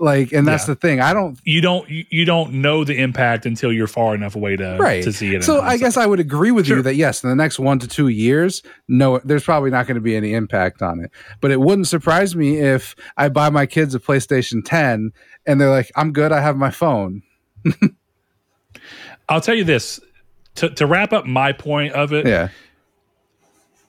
like 0.00 0.32
and 0.32 0.46
that's 0.46 0.64
yeah. 0.64 0.74
the 0.74 0.80
thing 0.80 1.00
i 1.00 1.12
don't 1.12 1.38
you 1.44 1.60
don't 1.60 1.88
you 1.88 2.24
don't 2.24 2.52
know 2.52 2.82
the 2.82 2.98
impact 2.98 3.46
until 3.46 3.72
you're 3.72 3.86
far 3.86 4.14
enough 4.14 4.34
away 4.34 4.56
to 4.56 4.76
right. 4.80 5.04
to 5.04 5.12
see 5.12 5.34
it 5.34 5.44
so 5.44 5.60
i 5.60 5.76
guess 5.76 5.96
i 5.96 6.04
would 6.04 6.18
agree 6.18 6.50
with 6.50 6.66
sure. 6.66 6.78
you 6.78 6.82
that 6.82 6.96
yes 6.96 7.22
in 7.22 7.30
the 7.30 7.36
next 7.36 7.60
one 7.60 7.78
to 7.78 7.86
two 7.86 8.08
years 8.08 8.62
no 8.88 9.20
there's 9.24 9.44
probably 9.44 9.70
not 9.70 9.86
going 9.86 9.94
to 9.94 10.00
be 10.00 10.16
any 10.16 10.34
impact 10.34 10.82
on 10.82 10.98
it 10.98 11.10
but 11.40 11.52
it 11.52 11.60
wouldn't 11.60 11.86
surprise 11.86 12.34
me 12.34 12.58
if 12.58 12.96
i 13.16 13.28
buy 13.28 13.48
my 13.50 13.66
kids 13.66 13.94
a 13.94 14.00
playstation 14.00 14.62
10 14.64 15.12
and 15.46 15.60
they're 15.60 15.70
like 15.70 15.92
i'm 15.94 16.12
good 16.12 16.32
i 16.32 16.40
have 16.40 16.56
my 16.56 16.70
phone 16.70 17.22
i'll 19.28 19.40
tell 19.40 19.54
you 19.54 19.64
this 19.64 20.00
to, 20.56 20.70
to 20.70 20.86
wrap 20.86 21.12
up 21.12 21.26
my 21.26 21.52
point 21.52 21.92
of 21.92 22.12
it 22.12 22.26
yeah 22.26 22.48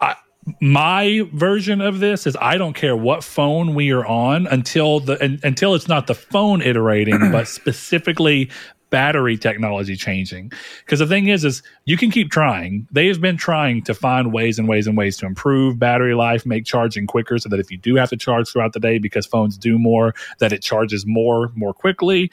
I, 0.01 0.15
my 0.61 1.27
version 1.33 1.81
of 1.81 1.99
this 1.99 2.27
is 2.27 2.37
I 2.39 2.57
don't 2.57 2.75
care 2.75 2.95
what 2.95 3.23
phone 3.23 3.73
we 3.73 3.91
are 3.91 4.05
on 4.05 4.47
until 4.47 4.99
the 4.99 5.39
until 5.43 5.73
it's 5.73 5.87
not 5.87 6.07
the 6.07 6.13
phone 6.13 6.61
iterating, 6.61 7.17
but 7.31 7.47
specifically 7.47 8.51
battery 8.89 9.37
technology 9.37 9.95
changing. 9.95 10.51
Because 10.85 10.99
the 10.99 11.07
thing 11.07 11.27
is, 11.27 11.43
is 11.43 11.63
you 11.85 11.97
can 11.97 12.11
keep 12.11 12.31
trying. 12.31 12.87
They 12.91 13.07
have 13.07 13.19
been 13.19 13.37
trying 13.37 13.81
to 13.83 13.93
find 13.93 14.31
ways 14.31 14.59
and 14.59 14.67
ways 14.67 14.87
and 14.87 14.97
ways 14.97 15.17
to 15.17 15.25
improve 15.25 15.79
battery 15.79 16.13
life, 16.13 16.45
make 16.45 16.65
charging 16.65 17.07
quicker, 17.07 17.37
so 17.37 17.49
that 17.49 17.59
if 17.59 17.71
you 17.71 17.77
do 17.77 17.95
have 17.95 18.09
to 18.09 18.17
charge 18.17 18.49
throughout 18.49 18.73
the 18.73 18.79
day 18.79 18.97
because 18.97 19.25
phones 19.25 19.57
do 19.57 19.77
more, 19.77 20.13
that 20.39 20.53
it 20.53 20.61
charges 20.61 21.05
more 21.05 21.51
more 21.55 21.73
quickly. 21.73 22.31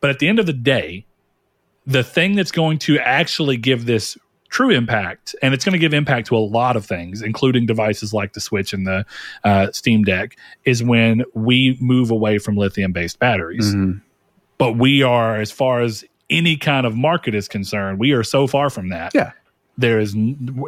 But 0.00 0.10
at 0.10 0.18
the 0.18 0.28
end 0.28 0.38
of 0.38 0.46
the 0.46 0.52
day, 0.52 1.06
the 1.86 2.02
thing 2.02 2.34
that's 2.34 2.52
going 2.52 2.78
to 2.80 2.98
actually 2.98 3.56
give 3.56 3.86
this 3.86 4.18
true 4.48 4.70
impact, 4.70 5.34
and 5.42 5.54
it's 5.54 5.64
going 5.64 5.72
to 5.72 5.78
give 5.78 5.92
impact 5.92 6.28
to 6.28 6.36
a 6.36 6.38
lot 6.38 6.76
of 6.76 6.86
things, 6.86 7.22
including 7.22 7.66
devices 7.66 8.12
like 8.12 8.32
the 8.32 8.40
Switch 8.40 8.72
and 8.72 8.86
the 8.86 9.04
uh, 9.44 9.70
Steam 9.72 10.02
Deck, 10.02 10.36
is 10.64 10.82
when 10.82 11.24
we 11.34 11.76
move 11.80 12.10
away 12.10 12.38
from 12.38 12.56
lithium 12.56 12.92
based 12.92 13.18
batteries. 13.18 13.74
Mm-hmm. 13.74 13.98
But 14.58 14.72
we 14.72 15.02
are, 15.02 15.36
as 15.36 15.50
far 15.52 15.82
as 15.82 16.04
any 16.30 16.56
kind 16.56 16.86
of 16.86 16.96
market 16.96 17.34
is 17.34 17.48
concerned, 17.48 17.98
we 17.98 18.12
are 18.12 18.22
so 18.22 18.46
far 18.46 18.70
from 18.70 18.88
that. 18.88 19.14
Yeah. 19.14 19.32
There 19.78 20.00
is 20.00 20.16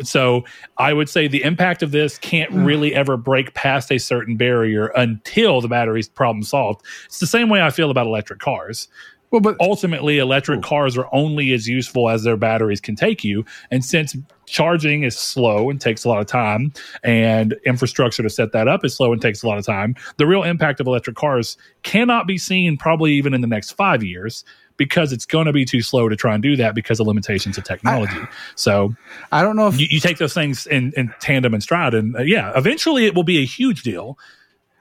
so 0.03 0.45
I 0.77 0.93
would 0.93 1.09
say 1.09 1.29
the 1.29 1.43
impact 1.43 1.83
of 1.83 1.93
this 1.93 2.19
can't 2.19 2.53
mm. 2.53 2.67
really 2.67 2.95
ever 2.95 3.17
break 3.17 3.55
past 3.55 3.91
a 3.91 3.97
certain 3.97 4.37
barrier 4.37 4.89
until 4.89 5.63
the 5.63 5.69
battery's 5.69 6.11
problem 6.11 6.43
solved. 6.43 6.85
It's 7.07 7.19
the 7.19 7.27
same 7.27 7.49
way 7.49 7.63
I 7.63 7.71
feel 7.71 7.91
about 7.91 8.07
electric 8.07 8.41
cars. 8.41 8.89
Well, 9.31 9.41
but 9.41 9.57
ultimately, 9.61 10.19
electric 10.19 10.63
cars 10.63 10.97
are 10.97 11.09
only 11.13 11.53
as 11.53 11.69
useful 11.69 12.09
as 12.09 12.23
their 12.23 12.37
batteries 12.37 12.81
can 12.81 12.97
take 12.97 13.23
you. 13.25 13.45
And 13.71 13.85
since 13.85 14.17
charging 14.47 15.03
is 15.03 15.19
slow 15.19 15.69
and 15.69 15.81
takes 15.81 16.05
a 16.05 16.09
lot 16.09 16.19
of 16.19 16.27
time, 16.27 16.73
and 17.03 17.55
infrastructure 17.67 18.23
to 18.23 18.31
set 18.31 18.53
that 18.53 18.69
up 18.69 18.85
is 18.85 18.97
slow 18.97 19.13
and 19.13 19.21
takes 19.21 19.43
a 19.43 19.47
lot 19.47 19.59
of 19.59 19.67
time, 19.67 19.97
the 20.17 20.27
real 20.27 20.43
impact 20.43 20.81
of 20.81 20.87
electric 20.87 21.17
cars 21.17 21.57
cannot 21.83 22.27
be 22.27 22.39
seen 22.39 22.77
probably 22.79 23.13
even 23.13 23.35
in 23.35 23.43
the 23.43 23.47
next 23.47 23.73
five 23.73 24.03
years 24.03 24.45
because 24.79 25.13
it's 25.13 25.27
going 25.27 25.45
to 25.47 25.53
be 25.53 25.65
too 25.65 25.83
slow 25.83 26.09
to 26.09 26.17
try 26.17 26.33
and 26.33 26.43
do 26.43 26.57
that 26.57 26.75
because 26.75 27.01
of 27.01 27.07
limitations 27.07 27.59
of 27.59 27.65
technology. 27.65 28.17
I, 28.17 28.29
so 28.55 28.95
I 29.33 29.43
don't 29.43 29.57
know 29.57 29.67
if 29.67 29.79
you, 29.79 29.89
you 29.91 30.01
take 30.01 30.17
those 30.17 30.33
things 30.33 30.67
in, 30.67 30.93
in, 30.97 31.13
tandem 31.21 31.53
and 31.53 31.63
stride, 31.63 31.93
and 31.93 32.17
uh, 32.17 32.23
yeah, 32.23 32.53
eventually 32.57 33.05
it 33.05 33.15
will 33.15 33.25
be 33.25 33.39
a 33.39 33.45
huge 33.45 33.83
deal. 33.83 34.19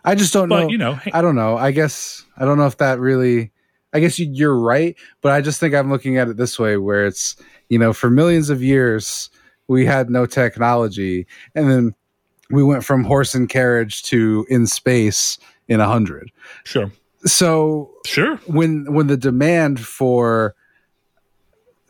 I 0.05 0.15
just 0.15 0.31
don't 0.31 0.47
but, 0.47 0.61
know. 0.61 0.69
You 0.69 0.77
know, 0.77 0.99
I 1.11 1.21
don't 1.21 1.35
know. 1.35 1.57
I 1.57 1.71
guess 1.71 2.23
I 2.37 2.45
don't 2.45 2.57
know 2.57 2.67
if 2.67 2.77
that 2.77 2.99
really 2.99 3.51
I 3.97 3.99
guess 3.99 4.19
you're 4.19 4.57
right, 4.57 4.95
but 5.21 5.31
I 5.31 5.41
just 5.41 5.59
think 5.59 5.73
I'm 5.73 5.89
looking 5.89 6.17
at 6.17 6.27
it 6.27 6.37
this 6.37 6.59
way 6.59 6.77
where 6.77 7.07
it's, 7.07 7.35
you 7.67 7.79
know, 7.79 7.93
for 7.93 8.11
millions 8.11 8.51
of 8.51 8.61
years, 8.61 9.31
we 9.67 9.87
had 9.87 10.11
no 10.11 10.27
technology. 10.27 11.25
And 11.55 11.67
then 11.67 11.95
we 12.51 12.63
went 12.63 12.85
from 12.85 13.03
horse 13.03 13.33
and 13.33 13.49
carriage 13.49 14.03
to 14.03 14.45
in 14.51 14.67
space 14.67 15.39
in 15.67 15.79
a 15.79 15.87
hundred. 15.87 16.31
Sure. 16.63 16.91
So 17.25 17.91
sure. 18.05 18.37
When 18.45 18.93
when 18.93 19.07
the 19.07 19.17
demand 19.17 19.79
for 19.79 20.53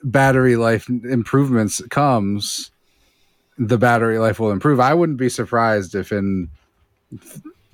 battery 0.02 0.56
life 0.56 0.88
improvements 0.88 1.82
comes, 1.90 2.72
the 3.58 3.78
battery 3.78 4.18
life 4.18 4.40
will 4.40 4.52
improve. 4.52 4.80
I 4.80 4.94
wouldn't 4.94 5.18
be 5.18 5.28
surprised 5.28 5.94
if 5.94 6.14
in 6.14 6.48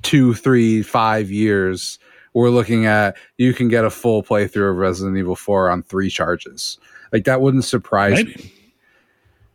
two, 0.02 0.34
three, 0.34 0.82
five 0.82 1.30
years 1.30 2.00
we're 2.34 2.50
looking 2.50 2.86
at 2.86 3.16
you 3.38 3.54
can 3.54 3.68
get 3.68 3.86
a 3.86 3.90
full 3.90 4.24
playthrough 4.24 4.72
of 4.72 4.78
Resident 4.78 5.18
Evil 5.18 5.36
4 5.36 5.70
on 5.70 5.84
three 5.84 6.10
charges. 6.10 6.78
Like 7.12 7.26
that 7.26 7.42
wouldn't 7.42 7.66
surprise 7.66 8.16
Maybe. 8.16 8.34
me. 8.36 8.54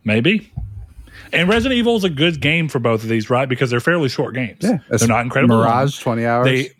Maybe. 0.04 0.52
And 1.32 1.48
Resident 1.48 1.76
Evil 1.76 1.96
is 1.96 2.04
a 2.04 2.10
good 2.10 2.40
game 2.40 2.68
for 2.68 2.78
both 2.78 3.02
of 3.02 3.08
these, 3.08 3.28
right? 3.28 3.48
Because 3.48 3.70
they're 3.70 3.80
fairly 3.80 4.08
short 4.08 4.34
games. 4.34 4.58
Yeah, 4.60 4.78
they're 4.88 5.08
not 5.08 5.22
incredible. 5.22 5.58
Mirage, 5.58 5.98
long. 5.98 6.02
twenty 6.02 6.24
hours. 6.26 6.46
They, 6.46 6.70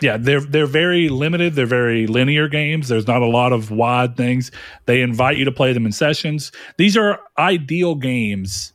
yeah, 0.00 0.16
they're 0.18 0.40
they're 0.40 0.66
very 0.66 1.08
limited. 1.08 1.54
They're 1.54 1.64
very 1.64 2.06
linear 2.06 2.48
games. 2.48 2.88
There's 2.88 3.06
not 3.06 3.22
a 3.22 3.26
lot 3.26 3.52
of 3.52 3.70
wide 3.70 4.16
things. 4.16 4.50
They 4.86 5.00
invite 5.00 5.38
you 5.38 5.44
to 5.44 5.52
play 5.52 5.72
them 5.72 5.86
in 5.86 5.92
sessions. 5.92 6.52
These 6.76 6.96
are 6.96 7.20
ideal 7.38 7.94
games 7.94 8.72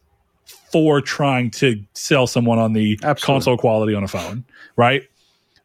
for 0.71 1.01
trying 1.01 1.51
to 1.51 1.83
sell 1.93 2.25
someone 2.25 2.57
on 2.59 2.73
the 2.73 2.93
Absolutely. 3.03 3.21
console 3.25 3.57
quality 3.57 3.93
on 3.93 4.03
a 4.03 4.07
phone, 4.07 4.45
right? 4.75 5.03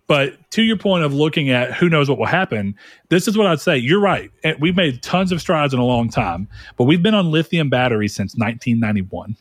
But 0.07 0.51
to 0.51 0.63
your 0.63 0.77
point 0.77 1.03
of 1.05 1.15
looking 1.15 1.51
at 1.51 1.73
who 1.73 1.89
knows 1.89 2.11
what 2.11 2.19
will 2.19 2.27
happen, 2.27 2.75
this 3.09 3.27
is 3.27 3.39
what 3.39 3.47
I'd 3.47 3.61
say. 3.61 3.79
You're 3.79 4.01
right. 4.01 4.31
We've 4.59 4.77
made 4.77 5.03
tons 5.03 5.33
of 5.33 5.41
strides 5.41 5.73
in 5.73 5.81
a 5.81 5.85
long 5.85 6.11
time, 6.11 6.47
but 6.77 6.85
we've 6.85 7.03
been 7.03 7.15
on 7.15 7.31
lithium 7.31 7.71
batteries 7.71 8.15
since 8.15 8.35
1991. 8.35 9.37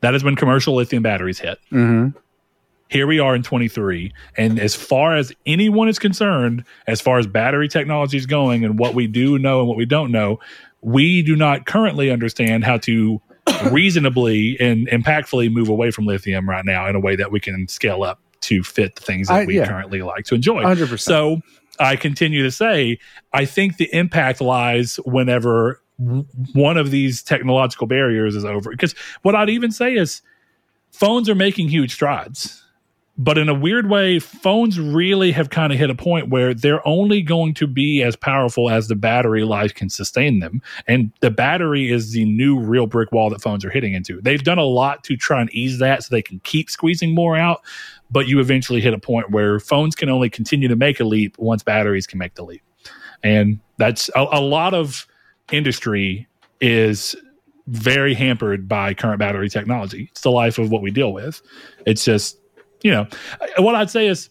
That 0.00 0.14
is 0.14 0.24
when 0.24 0.34
commercial 0.34 0.74
lithium 0.74 1.02
batteries 1.02 1.38
hit. 1.38 1.58
Mm-hmm. 1.70 2.18
Here 2.88 3.06
we 3.06 3.18
are 3.18 3.34
in 3.34 3.42
23. 3.42 4.12
And 4.36 4.60
as 4.60 4.74
far 4.74 5.16
as 5.16 5.32
anyone 5.44 5.88
is 5.88 5.98
concerned, 5.98 6.64
as 6.86 7.00
far 7.00 7.18
as 7.18 7.26
battery 7.26 7.68
technology 7.68 8.16
is 8.16 8.26
going 8.26 8.64
and 8.64 8.78
what 8.78 8.94
we 8.94 9.06
do 9.06 9.38
know 9.38 9.58
and 9.58 9.68
what 9.68 9.76
we 9.76 9.84
don't 9.84 10.12
know, 10.12 10.38
we 10.80 11.20
do 11.20 11.36
not 11.36 11.66
currently 11.66 12.10
understand 12.10 12.64
how 12.64 12.78
to 12.78 13.20
reasonably 13.70 14.56
and 14.60 14.86
impactfully 14.88 15.52
move 15.52 15.68
away 15.68 15.90
from 15.90 16.06
lithium 16.06 16.48
right 16.48 16.64
now 16.64 16.88
in 16.88 16.94
a 16.94 17.00
way 17.00 17.16
that 17.16 17.30
we 17.32 17.40
can 17.40 17.66
scale 17.68 18.02
up 18.02 18.20
to 18.42 18.62
fit 18.62 18.96
the 18.96 19.02
things 19.02 19.28
that 19.28 19.34
I, 19.34 19.44
we 19.44 19.56
yeah. 19.56 19.66
currently 19.66 20.02
like 20.02 20.24
to 20.26 20.34
enjoy. 20.34 20.62
100%. 20.62 20.98
So 21.00 21.40
I 21.78 21.96
continue 21.96 22.42
to 22.42 22.50
say, 22.50 22.98
I 23.32 23.44
think 23.44 23.76
the 23.76 23.88
impact 23.92 24.40
lies 24.40 24.96
whenever 25.04 25.80
one 26.52 26.76
of 26.76 26.90
these 26.90 27.22
technological 27.22 27.86
barriers 27.86 28.34
is 28.34 28.44
over. 28.44 28.70
Because 28.70 28.94
what 29.22 29.34
I'd 29.34 29.50
even 29.50 29.70
say 29.70 29.94
is 29.94 30.22
phones 30.90 31.28
are 31.28 31.34
making 31.34 31.68
huge 31.68 31.92
strides 31.92 32.62
but 33.18 33.38
in 33.38 33.48
a 33.48 33.54
weird 33.54 33.88
way, 33.88 34.18
phones 34.18 34.78
really 34.78 35.32
have 35.32 35.48
kind 35.48 35.72
of 35.72 35.78
hit 35.78 35.88
a 35.88 35.94
point 35.94 36.28
where 36.28 36.52
they're 36.52 36.86
only 36.86 37.22
going 37.22 37.54
to 37.54 37.66
be 37.66 38.02
as 38.02 38.14
powerful 38.14 38.68
as 38.68 38.88
the 38.88 38.94
battery 38.94 39.42
life 39.42 39.74
can 39.74 39.88
sustain 39.88 40.40
them. 40.40 40.60
And 40.86 41.12
the 41.20 41.30
battery 41.30 41.90
is 41.90 42.12
the 42.12 42.26
new 42.26 42.58
real 42.58 42.86
brick 42.86 43.12
wall 43.12 43.30
that 43.30 43.40
phones 43.40 43.64
are 43.64 43.70
hitting 43.70 43.94
into. 43.94 44.20
They've 44.20 44.42
done 44.42 44.58
a 44.58 44.64
lot 44.64 45.02
to 45.04 45.16
try 45.16 45.40
and 45.40 45.50
ease 45.54 45.78
that 45.78 46.02
so 46.02 46.14
they 46.14 46.22
can 46.22 46.40
keep 46.40 46.68
squeezing 46.68 47.14
more 47.14 47.36
out. 47.36 47.62
But 48.10 48.28
you 48.28 48.40
eventually 48.40 48.80
hit 48.80 48.94
a 48.94 48.98
point 48.98 49.30
where 49.30 49.58
phones 49.58 49.96
can 49.96 50.08
only 50.08 50.30
continue 50.30 50.68
to 50.68 50.76
make 50.76 51.00
a 51.00 51.04
leap 51.04 51.36
once 51.38 51.62
batteries 51.62 52.06
can 52.06 52.18
make 52.18 52.34
the 52.34 52.44
leap. 52.44 52.62
And 53.22 53.58
that's 53.78 54.08
a, 54.14 54.26
a 54.32 54.40
lot 54.40 54.74
of 54.74 55.06
industry 55.50 56.28
is 56.60 57.16
very 57.66 58.14
hampered 58.14 58.68
by 58.68 58.94
current 58.94 59.18
battery 59.18 59.48
technology. 59.48 60.08
It's 60.12 60.20
the 60.20 60.30
life 60.30 60.58
of 60.58 60.70
what 60.70 60.82
we 60.82 60.90
deal 60.90 61.12
with. 61.12 61.42
It's 61.84 62.04
just 62.04 62.38
you 62.82 62.90
know, 62.92 63.06
what 63.58 63.74
I'd 63.74 63.90
say 63.90 64.06
is 64.06 64.30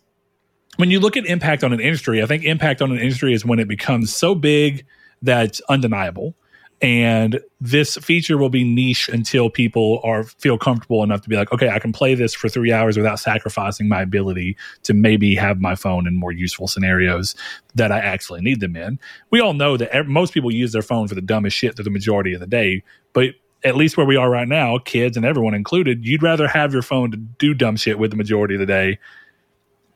when 0.77 0.91
you 0.91 0.99
look 0.99 1.17
at 1.17 1.25
impact 1.25 1.63
on 1.63 1.73
an 1.73 1.79
industry, 1.79 2.21
I 2.21 2.25
think 2.25 2.43
impact 2.43 2.81
on 2.81 2.91
an 2.91 2.99
industry 2.99 3.33
is 3.33 3.45
when 3.45 3.59
it 3.59 3.67
becomes 3.67 4.15
so 4.15 4.35
big 4.35 4.85
that 5.21 5.45
it's 5.45 5.61
undeniable. 5.67 6.35
And 6.81 7.39
this 7.61 7.95
feature 7.95 8.37
will 8.37 8.49
be 8.49 8.63
niche 8.63 9.07
until 9.07 9.49
people 9.49 10.01
are 10.03 10.23
feel 10.23 10.57
comfortable 10.57 11.03
enough 11.03 11.21
to 11.21 11.29
be 11.29 11.35
like, 11.35 11.51
okay, 11.53 11.69
I 11.69 11.79
can 11.79 11.93
play 11.93 12.15
this 12.15 12.33
for 12.33 12.49
three 12.49 12.71
hours 12.71 12.97
without 12.97 13.19
sacrificing 13.19 13.87
my 13.87 14.01
ability 14.01 14.57
to 14.83 14.93
maybe 14.93 15.35
have 15.35 15.61
my 15.61 15.75
phone 15.75 16.05
in 16.05 16.15
more 16.15 16.33
useful 16.33 16.67
scenarios 16.67 17.33
that 17.75 17.91
I 17.91 17.99
actually 17.99 18.41
need 18.41 18.59
them 18.59 18.75
in. 18.75 18.99
We 19.31 19.39
all 19.39 19.53
know 19.53 19.77
that 19.77 20.07
most 20.07 20.33
people 20.33 20.51
use 20.51 20.73
their 20.73 20.81
phone 20.81 21.07
for 21.07 21.15
the 21.15 21.21
dumbest 21.21 21.55
shit 21.55 21.77
for 21.77 21.83
the 21.83 21.89
majority 21.89 22.33
of 22.33 22.41
the 22.41 22.47
day, 22.47 22.83
but 23.13 23.29
at 23.63 23.75
least 23.75 23.97
where 23.97 24.05
we 24.05 24.17
are 24.17 24.29
right 24.29 24.47
now, 24.47 24.77
kids 24.77 25.17
and 25.17 25.25
everyone 25.25 25.55
included, 25.55 26.05
you'd 26.05 26.21
rather 26.21 26.47
have 26.47 26.73
your 26.73 26.83
phone 26.83 27.09
to 27.09 27.17
do 27.17 27.53
dumb 27.53 27.77
shit 27.77 27.97
with 27.97 28.11
the 28.11 28.17
majority 28.17 28.53
of 28.53 28.59
the 28.59 28.65
day 28.65 28.99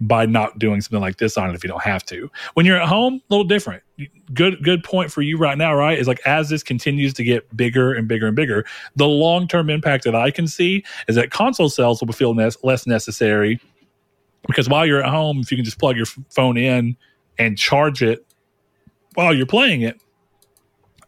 by 0.02 0.26
not 0.26 0.58
doing 0.60 0.82
something 0.82 1.02
like 1.02 1.18
this 1.18 1.38
on 1.38 1.50
it 1.50 1.56
if 1.56 1.64
you 1.64 1.68
don't 1.70 1.84
have 1.84 2.06
to. 2.06 2.32
When 2.54 2.66
you're 2.66 2.80
at 2.80 2.88
home, 2.88 3.16
a 3.16 3.34
little 3.34 3.46
different. 3.46 3.84
Good 4.34 4.64
good 4.64 4.84
point 4.84 5.12
for 5.12 5.22
you 5.22 5.38
right 5.38 5.58
now, 5.58 5.76
right? 5.76 5.98
Is 5.98 6.08
like 6.08 6.22
as 6.26 6.50
this 6.50 6.64
continues 6.64 7.14
to 7.16 7.24
get 7.24 7.56
bigger 7.56 7.94
and 7.94 8.08
bigger 8.08 8.28
and 8.28 8.36
bigger, 8.36 8.66
the 8.96 9.08
long 9.08 9.48
term 9.48 9.70
impact 9.70 10.06
that 10.06 10.16
I 10.16 10.32
can 10.32 10.48
see 10.48 10.86
is 11.08 11.16
that 11.16 11.32
console 11.32 11.70
sales 11.70 12.02
will 12.02 12.14
feel 12.14 12.34
ne- 12.34 12.50
less 12.64 12.88
necessary 12.88 13.60
because 14.48 14.70
while 14.70 14.86
you're 14.86 15.04
at 15.04 15.10
home, 15.10 15.40
if 15.40 15.52
you 15.52 15.58
can 15.58 15.66
just 15.66 15.80
plug 15.80 15.98
your 15.98 16.06
phone 16.30 16.58
in 16.58 16.96
and 17.38 17.58
charge 17.58 18.02
it 18.02 18.26
while 19.16 19.34
you're 19.34 19.46
playing 19.46 19.82
it, 19.82 20.02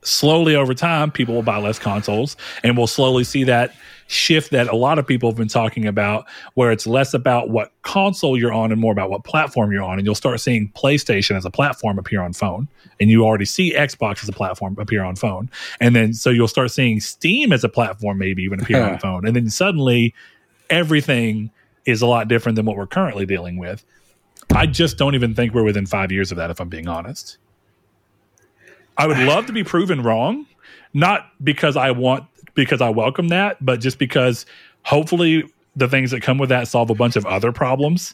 slowly 0.04 0.56
over 0.56 0.74
time, 0.74 1.12
people 1.12 1.36
will 1.36 1.44
buy 1.44 1.58
less 1.58 1.80
consoles 1.80 2.36
and 2.64 2.78
we'll 2.78 2.88
slowly 2.88 3.24
see 3.24 3.46
that 3.46 3.74
shift 4.12 4.52
that 4.52 4.68
a 4.68 4.76
lot 4.76 5.00
of 5.00 5.08
people 5.08 5.30
have 5.30 5.38
been 5.38 5.48
talking 5.48 5.88
about, 5.88 6.26
where 6.54 6.72
it's 6.72 6.86
less 6.86 7.14
about 7.14 7.50
what 7.50 7.72
console 7.82 8.38
you're 8.38 8.54
on 8.54 8.72
and 8.72 8.80
more 8.80 8.92
about 8.92 9.10
what 9.10 9.24
platform 9.24 9.72
you're 9.72 9.84
on. 9.84 9.98
And 9.98 10.06
you'll 10.06 10.16
start 10.16 10.40
seeing 10.40 10.70
PlayStation 10.76 11.36
as 11.38 11.46
a 11.46 11.50
platform 11.50 11.98
appear 11.98 12.22
on 12.22 12.34
phone, 12.34 12.68
and 13.00 13.10
you 13.10 13.24
already 13.24 13.46
see 13.46 13.74
Xbox 13.74 14.22
as 14.24 14.30
a 14.30 14.34
platform 14.34 14.76
appear 14.78 15.04
on 15.04 15.16
phone. 15.16 15.50
And 15.80 15.96
then 15.96 16.14
so 16.14 16.30
you'll 16.30 16.48
start 16.48 16.72
seeing 16.72 17.00
Steam 17.00 17.54
as 17.54 17.64
a 17.64 17.70
platform 17.70 18.18
maybe 18.18 18.44
even 18.44 18.62
appear 18.62 18.84
on 18.84 19.00
phone. 19.00 19.26
And 19.26 19.36
then 19.36 19.50
suddenly 19.50 20.14
everything 20.70 21.52
is 21.86 22.02
a 22.02 22.08
lot 22.08 22.28
different 22.28 22.56
than 22.58 22.66
what 22.66 22.78
we're 22.78 22.88
currently 22.88 23.26
dealing 23.26 23.58
with. 23.58 23.84
I 24.54 24.66
just 24.66 24.98
don't 24.98 25.16
even 25.16 25.34
think 25.34 25.54
we're 25.54 25.64
within 25.64 25.86
five 25.86 26.12
years 26.12 26.32
of 26.32 26.38
that, 26.38 26.52
if 26.52 26.60
I'm 26.60 26.70
being 26.70 26.88
honest. 26.88 27.38
I 28.98 29.08
would 29.08 29.20
love 29.20 29.46
to 29.46 29.54
be 29.54 29.64
proven 29.64 30.04
wrong, 30.04 30.46
not 30.94 31.32
because 31.42 31.78
I 31.78 31.92
want 31.92 32.26
because 32.54 32.82
I 32.82 32.90
welcome 32.90 33.30
that, 33.30 33.64
but 33.64 33.80
just 33.80 33.98
because 34.00 34.46
hopefully 34.84 35.44
the 35.76 35.88
things 35.88 36.12
that 36.12 36.22
come 36.22 36.38
with 36.38 36.50
that 36.50 36.68
solve 36.68 36.90
a 36.90 36.96
bunch 36.96 37.16
of 37.16 37.26
other 37.26 37.52
problems. 37.52 38.14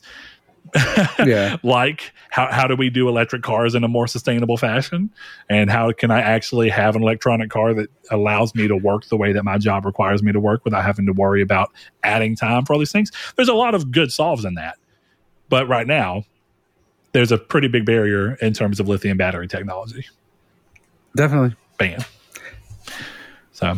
yeah. 1.26 1.56
like 1.64 2.12
how, 2.30 2.52
how 2.52 2.68
do 2.68 2.76
we 2.76 2.90
do 2.90 3.08
electric 3.08 3.42
cars 3.42 3.74
in 3.74 3.86
a 3.86 3.88
more 3.88 4.06
sustainable 4.06 4.58
fashion? 4.58 5.10
And 5.50 5.70
how 5.70 5.94
can 5.94 6.12
I 6.12 6.20
actually 6.20 6.68
have 6.70 6.96
an 6.96 7.04
electronic 7.04 7.50
car 7.50 7.74
that 7.74 7.88
allows 8.12 8.54
me 8.54 8.68
to 8.68 8.76
work 8.76 9.06
the 9.06 9.16
way 9.16 9.32
that 9.32 9.44
my 9.44 9.58
job 9.58 9.86
requires 9.86 10.22
me 10.22 10.34
to 10.34 10.40
work 10.40 10.66
without 10.66 10.84
having 10.84 11.06
to 11.06 11.14
worry 11.14 11.42
about 11.42 11.72
adding 12.04 12.36
time 12.36 12.66
for 12.66 12.74
all 12.74 12.80
these 12.80 12.92
things? 12.92 13.12
There's 13.38 13.48
a 13.48 13.54
lot 13.54 13.76
of 13.76 13.92
good 13.92 14.12
solves 14.12 14.44
in 14.44 14.56
that. 14.56 14.78
But 15.50 15.70
right 15.70 15.88
now, 15.88 16.24
there's 17.14 17.32
a 17.32 17.38
pretty 17.38 17.70
big 17.70 17.86
barrier 17.86 18.36
in 18.36 18.54
terms 18.54 18.80
of 18.80 18.90
lithium 18.90 19.18
battery 19.18 19.48
technology. 19.48 20.06
Definitely. 21.16 21.56
Bam. 21.78 22.02
So 23.54 23.78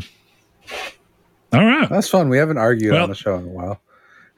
all 1.54 1.66
right. 1.66 1.90
That's 1.90 2.10
fun. 2.10 2.30
We 2.30 2.38
haven't 2.38 2.58
argued 2.58 2.94
well, 2.94 3.04
on 3.04 3.10
the 3.10 3.16
show 3.16 3.36
in 3.36 3.46
a 3.46 3.48
while. 3.48 3.82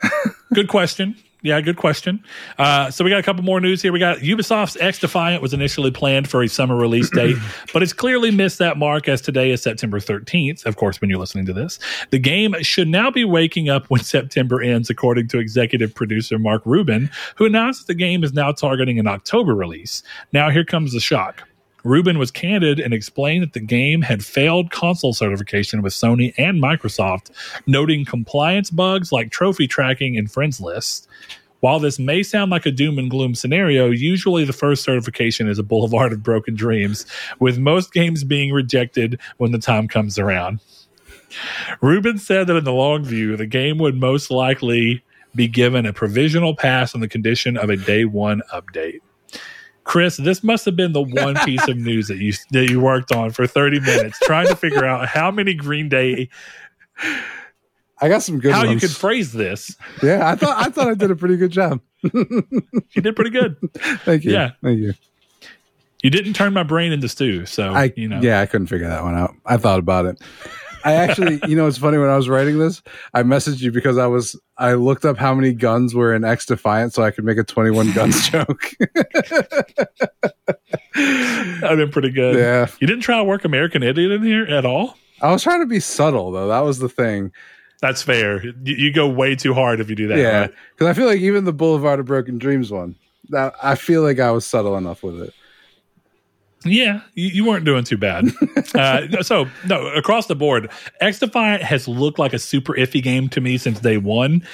good 0.54 0.68
question. 0.68 1.16
Yeah, 1.44 1.60
good 1.60 1.78
question. 1.78 2.24
Uh, 2.60 2.92
so 2.92 3.04
we 3.04 3.10
got 3.10 3.20
a 3.20 3.24
couple 3.24 3.44
more 3.44 3.60
news 3.60 3.82
here. 3.82 3.92
We 3.92 3.98
got 3.98 4.20
Ubisoft's 4.20 4.78
XDefiant 4.78 5.42
was 5.42 5.56
initially 5.56 5.90
planned 5.90 6.30
for 6.30 6.44
a 6.44 6.48
summer 6.48 6.76
release 6.76 7.10
date, 7.16 7.36
but 7.74 7.82
it's 7.82 7.94
clearly 7.94 8.30
missed 8.30 8.60
that 8.60 8.78
mark 8.78 9.08
as 9.08 9.22
today 9.22 9.50
is 9.50 9.62
September 9.64 10.00
13th. 10.00 10.66
Of 10.68 10.76
course, 10.76 11.02
when 11.02 11.10
you're 11.10 11.20
listening 11.20 11.48
to 11.48 11.54
this, 11.54 11.80
the 12.12 12.20
game 12.20 12.54
should 12.62 12.88
now 12.88 13.10
be 13.10 13.26
waking 13.26 13.70
up 13.70 13.88
when 13.88 14.02
September 14.04 14.62
ends, 14.62 14.92
according 14.92 15.30
to 15.30 15.40
executive 15.40 15.96
producer 15.96 16.38
Mark 16.38 16.62
Rubin, 16.64 17.10
who 17.38 17.46
announced 17.46 17.88
that 17.88 17.94
the 17.94 17.98
game 17.98 18.24
is 18.24 18.34
now 18.34 18.52
targeting 18.52 19.00
an 19.00 19.08
October 19.08 19.56
release. 19.56 20.04
Now, 20.32 20.52
here 20.52 20.66
comes 20.66 20.94
the 20.94 21.00
shock. 21.00 21.48
Rubin 21.84 22.20
was 22.20 22.32
candid 22.32 22.80
and 22.80 22.94
explained 22.94 23.44
that 23.44 23.54
the 23.54 23.60
game 23.60 24.02
had 24.02 24.24
failed 24.24 24.72
console 24.72 25.14
certification 25.14 25.82
with 25.82 25.94
Sony 25.94 26.34
and 26.38 26.62
Microsoft, 26.62 27.32
noting 27.66 28.06
compliance 28.06 28.70
bugs 28.70 29.12
like 29.12 29.32
trophy 29.32 29.68
tracking 29.68 30.18
and 30.18 30.32
friends 30.32 30.62
lists. 30.62 31.08
While 31.60 31.80
this 31.80 32.00
may 32.00 32.24
sound 32.24 32.50
like 32.50 32.66
a 32.66 32.72
doom 32.72 32.98
and 32.98 33.10
gloom 33.10 33.36
scenario, 33.36 33.92
usually 33.92 34.46
the 34.46 34.54
first 34.54 34.84
certification 34.84 35.48
is 35.48 35.60
a 35.60 35.64
boulevard 35.64 36.12
of 36.12 36.24
broken 36.24 36.56
dreams, 36.56 37.06
with 37.40 37.60
most 37.60 37.94
games 37.94 38.24
being 38.24 38.52
rejected 38.52 39.20
when 39.38 39.52
the 39.52 39.60
time 39.60 39.88
comes 39.88 40.18
around. 40.18 40.60
Rubin 41.80 42.18
said 42.18 42.48
that 42.48 42.58
in 42.58 42.64
the 42.64 42.74
long 42.74 43.04
view, 43.04 43.38
the 43.38 43.46
game 43.46 43.78
would 43.78 43.96
most 43.96 44.32
likely 44.32 45.04
be 45.36 45.48
given 45.48 45.86
a 45.86 45.94
provisional 45.94 46.56
pass 46.56 46.94
on 46.94 47.02
the 47.02 47.08
condition 47.08 47.58
of 47.58 47.70
a 47.70 47.78
day 47.78 48.06
one 48.06 48.42
update. 48.54 49.00
Chris, 49.84 50.18
this 50.18 50.44
must 50.44 50.66
have 50.66 50.76
been 50.76 50.94
the 50.94 51.02
one 51.02 51.36
piece 51.46 51.68
of 51.68 51.78
news 51.78 52.08
that 52.08 52.18
you 52.18 52.34
that 52.52 52.70
you 52.70 52.80
worked 52.80 53.12
on 53.12 53.32
for 53.32 53.48
30 53.48 53.80
minutes 53.80 54.20
trying 54.24 54.48
to 54.48 54.56
figure 54.56 54.86
out 54.86 55.08
how 55.08 55.32
many 55.32 55.54
Green 55.54 55.90
Day 55.90 56.30
I 58.02 58.10
got 58.10 58.24
some 58.24 58.40
good 58.40 58.52
how 58.52 58.66
ones. 58.66 58.82
you 58.82 58.88
could 58.88 58.96
phrase 58.96 59.32
this. 59.32 59.76
Yeah, 60.02 60.28
I 60.28 60.36
thought 60.36 60.58
I 60.58 60.70
thought 60.70 60.88
I 60.88 60.96
did 60.96 61.12
a 61.12 61.16
pretty 61.16 61.38
good 61.38 61.52
job. 61.52 61.82
you 62.02 63.02
did 63.02 63.16
pretty 63.16 63.30
good. 63.30 63.58
Thank 64.04 64.24
you. 64.24 64.32
Yeah. 64.32 64.52
Thank 64.64 64.80
you. 64.80 64.94
You 66.02 66.10
didn't 66.10 66.34
turn 66.34 66.52
my 66.52 66.64
brain 66.64 66.92
into 66.94 67.08
stew, 67.08 67.46
so 67.46 67.74
I 67.74 67.94
you 67.96 68.08
know. 68.08 68.20
Yeah, 68.20 68.42
I 68.42 68.48
couldn't 68.48 68.68
figure 68.68 68.88
that 68.88 69.04
one 69.04 69.16
out. 69.16 69.36
I 69.46 69.58
thought 69.58 69.78
about 69.78 70.08
it. 70.08 70.20
I 70.84 70.94
actually, 70.94 71.40
you 71.48 71.56
know, 71.56 71.68
it's 71.68 71.78
funny 71.78 71.98
when 71.98 72.10
I 72.10 72.16
was 72.16 72.30
writing 72.30 72.60
this, 72.60 72.82
I 73.14 73.24
messaged 73.24 73.62
you 73.62 73.72
because 73.72 73.98
I 73.98 74.08
was 74.08 74.40
I 74.58 74.74
looked 74.74 75.06
up 75.06 75.18
how 75.18 75.34
many 75.34 75.54
guns 75.54 75.94
were 75.96 76.14
in 76.14 76.22
XDefiant 76.24 76.94
so 76.94 77.04
I 77.04 77.12
could 77.12 77.24
make 77.26 77.38
a 77.38 77.44
21 77.44 77.94
guns 77.94 78.30
joke. 78.30 78.72
That'd 80.94 81.78
been 81.78 81.92
pretty 81.92 82.12
good. 82.12 82.36
Yeah. 82.36 82.68
You 82.80 82.88
didn't 82.88 83.02
try 83.02 83.18
to 83.18 83.24
work 83.24 83.46
American 83.46 83.84
Idiot 83.84 84.12
in 84.12 84.24
here 84.24 84.46
at 84.46 84.66
all? 84.66 84.98
I 85.22 85.32
was 85.32 85.44
trying 85.44 85.62
to 85.62 85.66
be 85.68 85.80
subtle 85.80 86.32
though. 86.32 86.48
That 86.48 86.62
was 86.62 86.80
the 86.80 86.90
thing. 86.90 87.32
That's 87.82 88.02
fair. 88.02 88.46
You, 88.46 88.54
you 88.64 88.94
go 88.94 89.08
way 89.10 89.36
too 89.36 89.54
hard 89.54 89.80
if 89.80 89.90
you 89.90 89.96
do 89.96 90.08
that. 90.08 90.18
Yeah. 90.18 90.40
right? 90.42 90.54
Cuz 90.78 90.88
I 90.88 90.94
feel 90.94 91.06
like 91.08 91.20
even 91.20 91.46
the 91.46 91.54
Boulevard 91.54 92.00
of 92.00 92.06
Broken 92.06 92.38
Dreams 92.38 92.72
one, 92.72 92.96
that 93.30 93.54
I 93.62 93.76
feel 93.76 94.02
like 94.04 94.20
I 94.20 94.32
was 94.32 94.46
subtle 94.46 94.78
enough 94.78 95.04
with 95.04 95.22
it. 95.22 95.34
Yeah, 96.64 97.02
you, 97.16 97.30
you 97.30 97.46
weren't 97.46 97.66
doing 97.66 97.84
too 97.84 97.98
bad. 97.98 98.26
uh, 98.76 99.24
so, 99.24 99.48
no, 99.66 99.88
across 99.88 100.28
the 100.28 100.36
board, 100.36 100.70
XDefiant 101.02 101.62
has 101.62 101.88
looked 101.88 102.20
like 102.20 102.34
a 102.34 102.40
super 102.40 102.74
iffy 102.74 103.02
game 103.02 103.30
to 103.30 103.42
me 103.42 103.58
since 103.58 103.80
day 103.80 103.98
one. 103.98 104.46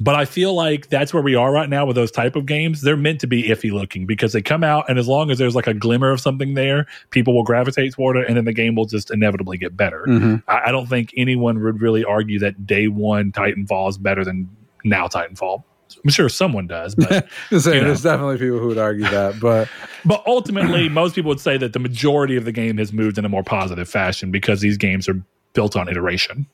But 0.00 0.16
I 0.16 0.24
feel 0.24 0.54
like 0.54 0.88
that's 0.88 1.14
where 1.14 1.22
we 1.22 1.34
are 1.36 1.52
right 1.52 1.68
now 1.68 1.86
with 1.86 1.94
those 1.94 2.10
type 2.10 2.34
of 2.34 2.46
games. 2.46 2.80
They're 2.80 2.96
meant 2.96 3.20
to 3.20 3.26
be 3.28 3.44
iffy 3.44 3.70
looking 3.70 4.04
because 4.06 4.32
they 4.32 4.42
come 4.42 4.64
out, 4.64 4.88
and 4.88 4.98
as 4.98 5.06
long 5.06 5.30
as 5.30 5.38
there's 5.38 5.54
like 5.54 5.66
a 5.68 5.74
glimmer 5.74 6.10
of 6.10 6.20
something 6.20 6.54
there, 6.54 6.86
people 7.10 7.34
will 7.34 7.44
gravitate 7.44 7.92
toward 7.92 8.16
it, 8.16 8.26
and 8.26 8.36
then 8.36 8.44
the 8.44 8.52
game 8.54 8.74
will 8.74 8.86
just 8.86 9.10
inevitably 9.12 9.58
get 9.58 9.76
better. 9.76 10.04
Mhm. 10.08 10.42
I, 10.48 10.62
I 10.66 10.72
don't 10.72 10.88
think 10.88 11.12
anyone 11.16 11.62
would 11.62 11.80
really 11.80 12.04
argue 12.04 12.38
that 12.40 12.66
day 12.66 12.88
one 12.88 13.30
Titanfall 13.30 13.90
is 13.90 13.98
better 13.98 14.24
than 14.24 14.48
now 14.82 15.06
Titanfall. 15.06 15.62
I'm 16.04 16.10
sure 16.10 16.28
someone 16.28 16.66
does, 16.66 16.94
but 16.94 17.28
Just 17.50 17.64
saying, 17.64 17.76
You 17.76 17.80
know. 17.82 17.86
there's 17.88 18.02
definitely 18.02 18.38
people 18.38 18.58
who 18.58 18.68
would 18.68 18.78
argue 18.78 19.04
that, 19.04 19.38
but 19.40 19.68
But 20.04 20.22
ultimately, 20.26 20.88
most 20.88 21.14
people 21.14 21.28
would 21.28 21.40
say 21.40 21.56
that 21.58 21.72
the 21.72 21.78
majority 21.78 22.36
of 22.36 22.44
the 22.44 22.52
game 22.52 22.78
has 22.78 22.92
moved 22.92 23.18
in 23.18 23.24
a 23.24 23.28
more 23.28 23.44
positive 23.44 23.88
fashion 23.88 24.30
because 24.30 24.60
these 24.60 24.76
games 24.76 25.08
are 25.08 25.22
built 25.52 25.76
on 25.76 25.88
iteration. 25.88 26.46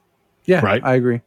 yeah, 0.45 0.61
Right. 0.61 0.83
I 0.85 0.95
agree. 0.95 1.21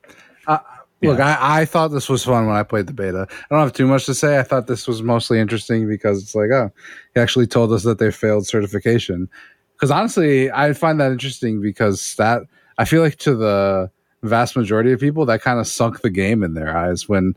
Uh, 0.47 0.59
Look, 1.03 1.19
I, 1.19 1.61
I 1.61 1.65
thought 1.65 1.87
this 1.87 2.07
was 2.09 2.23
fun 2.23 2.45
when 2.45 2.55
I 2.55 2.61
played 2.61 2.85
the 2.85 2.93
beta. 2.93 3.25
I 3.29 3.45
don't 3.49 3.61
have 3.61 3.73
too 3.73 3.87
much 3.87 4.05
to 4.05 4.13
say. 4.13 4.37
I 4.37 4.43
thought 4.43 4.67
this 4.67 4.87
was 4.87 5.01
mostly 5.01 5.39
interesting 5.39 5.87
because 5.87 6.21
it's 6.21 6.35
like, 6.35 6.51
oh, 6.51 6.71
he 7.15 7.19
actually 7.19 7.47
told 7.47 7.71
us 7.71 7.81
that 7.83 7.97
they 7.97 8.11
failed 8.11 8.45
certification. 8.45 9.27
Because 9.73 9.89
honestly, 9.89 10.51
I 10.51 10.73
find 10.73 10.99
that 11.01 11.11
interesting 11.11 11.59
because 11.59 12.13
that 12.17 12.43
I 12.77 12.85
feel 12.85 13.01
like 13.01 13.15
to 13.17 13.35
the 13.35 13.89
vast 14.21 14.55
majority 14.55 14.91
of 14.91 14.99
people 14.99 15.25
that 15.25 15.41
kind 15.41 15.59
of 15.59 15.65
sunk 15.65 16.01
the 16.01 16.11
game 16.11 16.43
in 16.43 16.53
their 16.53 16.77
eyes 16.77 17.09
when, 17.09 17.35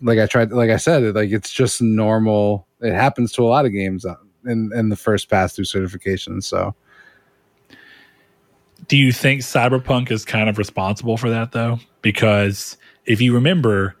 like 0.00 0.18
I 0.18 0.26
tried, 0.26 0.52
like 0.52 0.70
I 0.70 0.76
said, 0.76 1.14
like 1.14 1.30
it's 1.30 1.52
just 1.52 1.82
normal. 1.82 2.66
It 2.80 2.94
happens 2.94 3.32
to 3.32 3.42
a 3.42 3.48
lot 3.48 3.66
of 3.66 3.72
games 3.72 4.04
uh, 4.04 4.14
in 4.46 4.70
in 4.74 4.88
the 4.88 4.96
first 4.96 5.28
pass 5.30 5.54
through 5.54 5.66
certification. 5.66 6.40
So 6.40 6.74
Do 8.88 8.96
you 8.96 9.12
think 9.12 9.40
Cyberpunk 9.40 10.10
is 10.10 10.24
kind 10.24 10.48
of 10.48 10.58
responsible 10.58 11.16
for 11.16 11.30
that, 11.30 11.52
though? 11.52 11.78
Because 12.02 12.76
if 13.06 13.20
you 13.20 13.34
remember, 13.34 13.96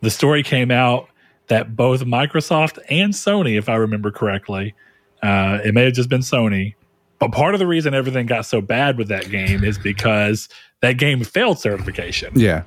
the 0.00 0.10
story 0.10 0.42
came 0.42 0.70
out 0.70 1.08
that 1.48 1.74
both 1.74 2.02
Microsoft 2.02 2.78
and 2.88 3.12
Sony, 3.12 3.58
if 3.58 3.68
I 3.68 3.76
remember 3.76 4.10
correctly, 4.10 4.74
uh, 5.22 5.58
it 5.64 5.74
may 5.74 5.84
have 5.84 5.94
just 5.94 6.08
been 6.08 6.20
Sony, 6.20 6.74
but 7.18 7.32
part 7.32 7.54
of 7.54 7.58
the 7.58 7.66
reason 7.66 7.94
everything 7.94 8.26
got 8.26 8.46
so 8.46 8.60
bad 8.60 8.98
with 8.98 9.08
that 9.08 9.28
game 9.30 9.64
is 9.64 9.78
because 9.78 10.48
that 10.82 10.92
game 10.98 11.24
failed 11.24 11.58
certification. 11.58 12.30
yeah, 12.36 12.62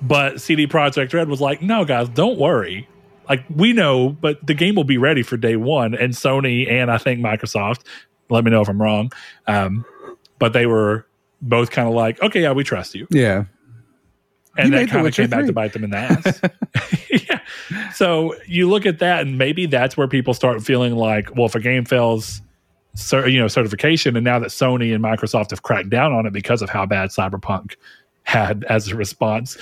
But 0.00 0.40
CD 0.40 0.66
Projekt 0.66 1.12
Red 1.12 1.28
was 1.28 1.40
like, 1.40 1.60
no, 1.62 1.84
guys, 1.84 2.08
don't 2.08 2.38
worry. 2.38 2.88
Like, 3.28 3.44
we 3.54 3.72
know, 3.72 4.10
but 4.10 4.44
the 4.46 4.54
game 4.54 4.74
will 4.74 4.84
be 4.84 4.96
ready 4.98 5.22
for 5.22 5.36
day 5.36 5.56
one. 5.56 5.94
And 5.94 6.12
Sony 6.14 6.70
and 6.70 6.90
I 6.90 6.98
think 6.98 7.20
Microsoft, 7.20 7.80
let 8.30 8.44
me 8.44 8.50
know 8.50 8.60
if 8.62 8.68
I'm 8.68 8.80
wrong, 8.80 9.12
um, 9.46 9.84
but 10.38 10.52
they 10.52 10.66
were 10.66 11.06
both 11.42 11.70
kind 11.70 11.88
of 11.88 11.94
like, 11.94 12.22
okay, 12.22 12.42
yeah, 12.42 12.52
we 12.52 12.64
trust 12.64 12.94
you. 12.94 13.06
yeah, 13.10 13.44
And 14.56 14.70
You 14.72 14.78
that 14.78 14.88
kind 14.88 15.06
of 15.06 15.14
came 15.14 15.28
back 15.30 15.40
3. 15.40 15.46
to 15.48 15.52
bite 15.52 15.72
them 15.72 15.84
in 15.84 15.90
the 15.90 15.96
ass. 15.98 16.40
yeah. 17.10 17.40
So 17.92 18.34
you 18.46 18.68
look 18.68 18.86
at 18.86 18.98
that, 19.00 19.22
and 19.26 19.36
maybe 19.36 19.66
that's 19.66 19.96
where 19.96 20.08
people 20.08 20.32
start 20.34 20.62
feeling 20.62 20.94
like, 20.96 21.34
well, 21.36 21.46
if 21.46 21.54
a 21.54 21.60
game 21.60 21.84
fails, 21.84 22.40
cer- 22.94 23.28
you 23.28 23.38
know, 23.40 23.48
certification, 23.48 24.16
and 24.16 24.24
now 24.24 24.38
that 24.38 24.48
Sony 24.50 24.94
and 24.94 25.02
Microsoft 25.04 25.50
have 25.50 25.62
cracked 25.62 25.90
down 25.90 26.12
on 26.12 26.24
it 26.26 26.32
because 26.32 26.62
of 26.62 26.70
how 26.70 26.86
bad 26.86 27.10
Cyberpunk 27.10 27.74
had 28.24 28.64
as 28.68 28.88
a 28.88 28.96
response. 28.96 29.56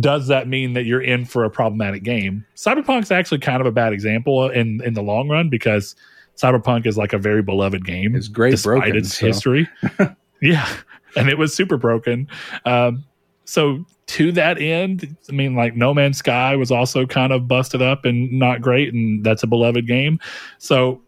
Does 0.00 0.26
that 0.26 0.48
mean 0.48 0.72
that 0.72 0.84
you're 0.84 1.02
in 1.02 1.24
for 1.24 1.44
a 1.44 1.50
problematic 1.50 2.02
game? 2.02 2.44
Cyberpunk's 2.56 3.10
actually 3.10 3.38
kind 3.38 3.60
of 3.60 3.66
a 3.66 3.72
bad 3.72 3.92
example 3.92 4.48
in 4.50 4.80
in 4.84 4.94
the 4.94 5.02
long 5.02 5.28
run 5.28 5.48
because 5.48 5.94
Cyberpunk 6.36 6.86
is 6.86 6.98
like 6.98 7.12
a 7.12 7.18
very 7.18 7.42
beloved 7.42 7.84
game. 7.84 8.14
It's 8.14 8.28
great 8.28 8.50
despite 8.50 8.78
broken, 8.78 8.96
its 8.96 9.18
so. 9.18 9.26
history. 9.26 9.68
yeah, 10.42 10.68
and 11.16 11.28
it 11.28 11.38
was 11.38 11.54
super 11.54 11.76
broken. 11.76 12.28
Um, 12.64 13.04
so 13.44 13.84
to 14.06 14.32
that 14.32 14.60
end, 14.60 15.16
I 15.28 15.32
mean, 15.32 15.54
like 15.54 15.76
No 15.76 15.94
Man's 15.94 16.18
Sky 16.18 16.56
was 16.56 16.70
also 16.70 17.06
kind 17.06 17.32
of 17.32 17.48
busted 17.48 17.80
up 17.80 18.04
and 18.04 18.30
not 18.32 18.60
great, 18.60 18.92
and 18.92 19.24
that's 19.24 19.42
a 19.42 19.46
beloved 19.46 19.86
game. 19.86 20.18
So 20.58 21.00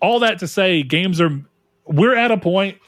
all 0.00 0.18
that 0.20 0.38
to 0.40 0.48
say, 0.48 0.82
games 0.82 1.20
are 1.20 1.30
we're 1.86 2.14
at 2.14 2.30
a 2.30 2.36
point 2.36 2.78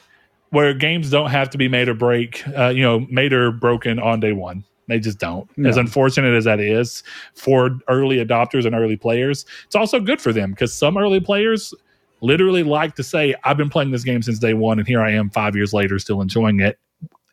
where 0.51 0.73
games 0.73 1.09
don't 1.09 1.29
have 1.29 1.49
to 1.49 1.57
be 1.57 1.67
made 1.67 1.87
or 1.87 1.93
break, 1.93 2.45
uh, 2.57 2.67
you 2.67 2.83
know, 2.83 2.99
made 3.09 3.33
or 3.33 3.51
broken 3.51 3.99
on 3.99 4.19
day 4.19 4.33
one. 4.33 4.63
They 4.91 4.99
just 4.99 5.19
don't. 5.19 5.49
No. 5.57 5.69
As 5.69 5.77
unfortunate 5.77 6.35
as 6.35 6.43
that 6.43 6.59
is 6.59 7.01
for 7.33 7.79
early 7.87 8.17
adopters 8.17 8.65
and 8.65 8.75
early 8.75 8.97
players, 8.97 9.45
it's 9.65 9.75
also 9.75 10.01
good 10.01 10.19
for 10.19 10.33
them 10.33 10.51
because 10.51 10.73
some 10.73 10.97
early 10.97 11.21
players 11.21 11.73
literally 12.19 12.61
like 12.63 12.95
to 12.95 13.03
say, 13.03 13.33
I've 13.45 13.55
been 13.55 13.69
playing 13.69 13.91
this 13.91 14.03
game 14.03 14.21
since 14.21 14.37
day 14.37 14.53
one, 14.53 14.79
and 14.79 14.87
here 14.87 15.01
I 15.01 15.11
am 15.11 15.29
five 15.29 15.55
years 15.55 15.71
later 15.73 15.97
still 15.97 16.19
enjoying 16.21 16.59
it 16.59 16.77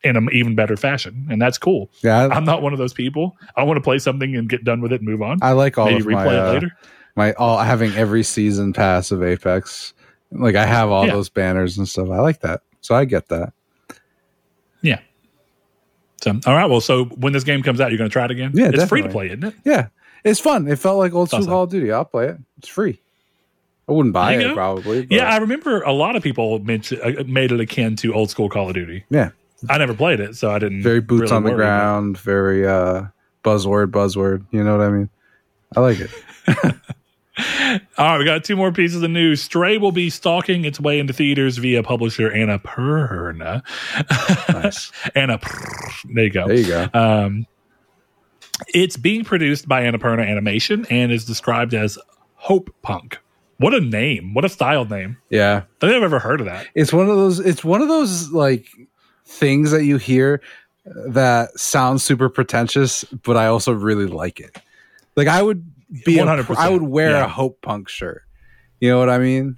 in 0.05 0.15
an 0.15 0.29
even 0.31 0.55
better 0.55 0.77
fashion. 0.77 1.27
And 1.29 1.41
that's 1.41 1.57
cool. 1.57 1.89
Yeah, 2.01 2.19
I, 2.27 2.29
I'm 2.35 2.45
not 2.45 2.61
one 2.61 2.71
of 2.71 2.79
those 2.79 2.93
people. 2.93 3.35
I 3.57 3.63
want 3.63 3.75
to 3.75 3.81
play 3.81 3.99
something 3.99 4.33
and 4.37 4.47
get 4.47 4.63
done 4.63 4.79
with 4.79 4.93
it 4.93 5.01
and 5.01 5.09
move 5.09 5.21
on. 5.21 5.39
I 5.41 5.51
like 5.51 5.77
all 5.77 5.87
Maybe 5.87 5.99
of 5.99 6.05
replay 6.05 6.13
my 6.25 6.33
it 6.33 6.39
uh, 6.39 6.53
later. 6.53 6.71
my 7.17 7.33
all 7.33 7.57
having 7.57 7.91
every 7.95 8.23
season 8.23 8.71
pass 8.71 9.11
of 9.11 9.21
Apex. 9.21 9.93
Like 10.31 10.55
I 10.55 10.65
have 10.65 10.89
all 10.89 11.05
Yeah. 11.05 11.13
those 11.13 11.27
banners 11.27 11.77
and 11.77 11.85
stuff. 11.89 12.09
I 12.09 12.19
like 12.19 12.39
that. 12.39 12.61
So 12.79 12.95
I 12.95 13.03
get 13.03 13.27
that. 13.27 13.51
Yeah. 14.81 14.99
So, 16.21 16.39
all 16.45 16.55
right. 16.55 16.65
Well, 16.65 16.81
so 16.81 17.05
when 17.05 17.33
this 17.33 17.43
game 17.43 17.63
comes 17.63 17.79
out, 17.81 17.91
you're 17.91 17.97
going 17.97 18.09
to 18.09 18.13
try 18.13 18.25
it 18.25 18.31
again? 18.31 18.51
Yeah, 18.53 18.71
It's 18.73 18.85
free 18.85 19.01
to 19.01 19.09
play, 19.09 19.27
isn't 19.27 19.43
it? 19.43 19.53
Yeah, 19.63 19.87
it's 20.23 20.39
fun. 20.39 20.67
It 20.67 20.77
felt 20.79 20.97
like 20.97 21.13
old 21.13 21.29
school 21.29 21.39
Awesome. 21.39 21.51
Call 21.51 21.63
of 21.63 21.69
Duty. 21.69 21.91
I'll 21.91 22.05
play 22.05 22.27
it. 22.27 22.37
It's 22.57 22.67
free. 22.67 22.99
I 23.87 23.91
wouldn't 23.93 24.13
buy 24.13 24.35
it 24.35 24.53
probably. 24.53 25.05
but- 25.05 25.15
Yeah, 25.15 25.29
I 25.29 25.37
remember 25.37 25.81
a 25.81 25.93
lot 25.93 26.15
of 26.15 26.21
people 26.23 26.59
mentioned, 26.59 27.01
uh, 27.01 27.23
made 27.25 27.51
it 27.51 27.59
akin 27.59 27.95
to 27.97 28.13
old 28.13 28.29
school 28.29 28.49
Call 28.49 28.67
of 28.67 28.75
Duty. 28.75 29.03
yeah. 29.09 29.29
I 29.69 29.77
never 29.77 29.93
played 29.93 30.21
it, 30.21 30.37
so 30.37 30.51
I 30.51 30.59
didn't. 30.59 30.83
Very 30.83 31.01
boots 31.01 31.23
really 31.23 31.35
on 31.35 31.43
the 31.43 31.51
ground. 31.53 32.17
Very 32.17 32.65
uh, 32.65 33.03
buzzword, 33.43 33.87
buzzword. 33.87 34.45
You 34.51 34.63
know 34.63 34.77
what 34.77 34.85
I 34.85 34.89
mean? 34.89 35.09
I 35.75 35.81
like 35.81 35.99
it. 35.99 36.09
All 37.97 38.05
right, 38.05 38.17
we 38.17 38.25
got 38.25 38.43
two 38.43 38.55
more 38.55 38.71
pieces 38.71 39.01
of 39.01 39.09
news. 39.11 39.41
Stray 39.41 39.77
will 39.77 39.91
be 39.91 40.09
stalking 40.09 40.65
its 40.65 40.79
way 40.79 40.99
into 40.99 41.13
theaters 41.13 41.57
via 41.57 41.83
publisher 41.83 42.29
Annapurna. 42.29 43.63
Nice. 44.53 44.91
Annapurna. 45.15 46.13
There 46.13 46.23
you 46.23 46.29
go. 46.29 46.47
There 46.47 46.57
you 46.57 46.67
go. 46.67 46.87
Um, 46.93 47.45
it's 48.73 48.97
being 48.97 49.23
produced 49.23 49.67
by 49.67 49.83
Annapurna 49.83 50.27
Animation 50.27 50.85
and 50.89 51.11
is 51.11 51.25
described 51.25 51.73
as 51.73 51.97
Hope 52.35 52.73
Punk. 52.81 53.19
What 53.57 53.73
a 53.73 53.81
name! 53.81 54.33
What 54.33 54.45
a 54.45 54.49
style 54.49 54.85
name! 54.85 55.17
Yeah. 55.29 55.63
I 55.81 55.85
think 55.85 55.93
I've 55.97 56.03
ever 56.03 56.19
heard 56.19 56.39
of 56.39 56.45
that. 56.45 56.67
it's 56.75 56.93
one 56.93 57.09
of 57.09 57.15
those 57.17 57.39
it's 57.39 57.63
one 57.63 57.81
of 57.81 57.89
those 57.89 58.31
like 58.31 58.67
things 59.25 59.71
that 59.71 59.83
you 59.83 59.97
hear 59.97 60.41
that 60.85 61.57
sounds 61.59 62.01
super 62.03 62.29
pretentious 62.29 63.03
but 63.03 63.35
i 63.37 63.45
also 63.47 63.71
really 63.71 64.07
like 64.07 64.39
it 64.39 64.57
like 65.15 65.27
i 65.27 65.39
would 65.41 65.69
be 66.05 66.19
a, 66.19 66.25
100%, 66.25 66.55
i 66.57 66.69
would 66.69 66.83
wear 66.83 67.11
yeah. 67.11 67.25
a 67.25 67.27
hope 67.27 67.61
punk 67.61 67.89
shirt 67.89 68.23
you 68.79 68.89
know 68.89 68.99
what 68.99 69.09
i 69.09 69.17
mean 69.17 69.57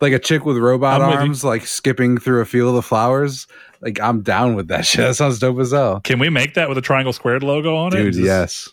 like 0.00 0.12
a 0.12 0.18
chick 0.18 0.44
with 0.44 0.56
robot 0.56 1.00
I'm 1.00 1.10
with 1.10 1.18
arms 1.18 1.44
like 1.44 1.66
skipping 1.66 2.18
through 2.18 2.40
a 2.40 2.44
field 2.44 2.76
of 2.76 2.84
flowers 2.84 3.46
like 3.80 4.00
i'm 4.00 4.22
down 4.22 4.54
with 4.54 4.68
that 4.68 4.86
shit 4.86 5.00
that 5.00 5.14
sounds 5.14 5.38
dope 5.38 5.58
as 5.58 5.72
hell 5.72 6.00
Can 6.00 6.18
we 6.18 6.28
make 6.28 6.54
that 6.54 6.68
with 6.68 6.78
a 6.78 6.82
triangle 6.82 7.12
squared 7.12 7.42
logo 7.42 7.74
on 7.76 7.96
it? 7.96 8.02
dude 8.02 8.16
yes 8.16 8.68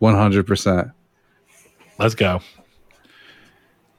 100% 0.00 0.92
Let's 1.98 2.14
go. 2.14 2.40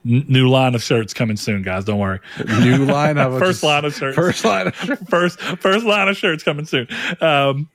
N- 0.06 0.26
new 0.30 0.48
line 0.50 0.74
of 0.74 0.82
shirts 0.82 1.14
coming 1.14 1.36
soon, 1.36 1.62
guys. 1.62 1.84
Don't 1.84 2.00
worry. 2.00 2.20
new 2.62 2.86
line 2.86 3.18
about 3.18 3.40
First 3.40 3.62
line 3.62 3.84
of 3.86 3.94
shirts. 3.94 4.16
first 4.16 4.46
line 4.46 4.68
of 4.68 4.76
shirts. 4.76 5.04
first 5.10 5.40
first 5.40 5.86
line 5.86 6.08
of 6.08 6.18
shirts 6.18 6.44
coming 6.44 6.66
soon. 6.66 6.88
Um, 7.20 7.70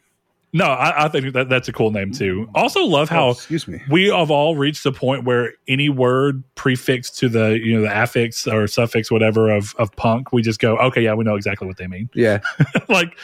no, 0.55 0.65
I, 0.67 1.05
I 1.05 1.09
think 1.09 1.35
that 1.35 1.49
that's 1.51 1.69
a 1.69 1.73
cool 1.73 1.91
name 1.91 2.13
too. 2.13 2.49
Also, 2.55 2.81
love 2.85 3.11
Oh, 3.11 3.15
how 3.15 3.31
excuse 3.31 3.69
me 3.69 3.83
we 3.91 4.07
have 4.09 4.31
all 4.31 4.57
reached 4.57 4.85
the 4.85 4.93
point 4.93 5.25
where 5.25 5.53
any 5.69 5.89
word 5.91 6.43
prefixed 6.55 7.19
to 7.19 7.29
the 7.29 7.59
you 7.59 7.75
know 7.75 7.83
the 7.83 7.95
affix 7.95 8.47
or 8.47 8.67
suffix 8.67 9.11
whatever 9.11 9.51
of 9.51 9.75
of 9.79 9.95
punk, 9.97 10.33
we 10.33 10.41
just 10.41 10.61
go, 10.61 10.77
okay, 10.79 11.03
yeah, 11.03 11.13
we 11.15 11.25
know 11.25 11.35
exactly 11.35 11.67
what 11.69 11.77
they 11.77 11.87
mean. 11.89 12.09
yeah 12.15 12.39
like 12.89 13.19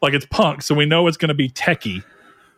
like 0.00 0.14
it's 0.14 0.26
punk, 0.26 0.62
so 0.62 0.74
we 0.74 0.86
know 0.86 1.06
it's 1.08 1.16
going 1.18 1.28
to 1.28 1.34
be 1.34 1.48
techie. 1.50 2.02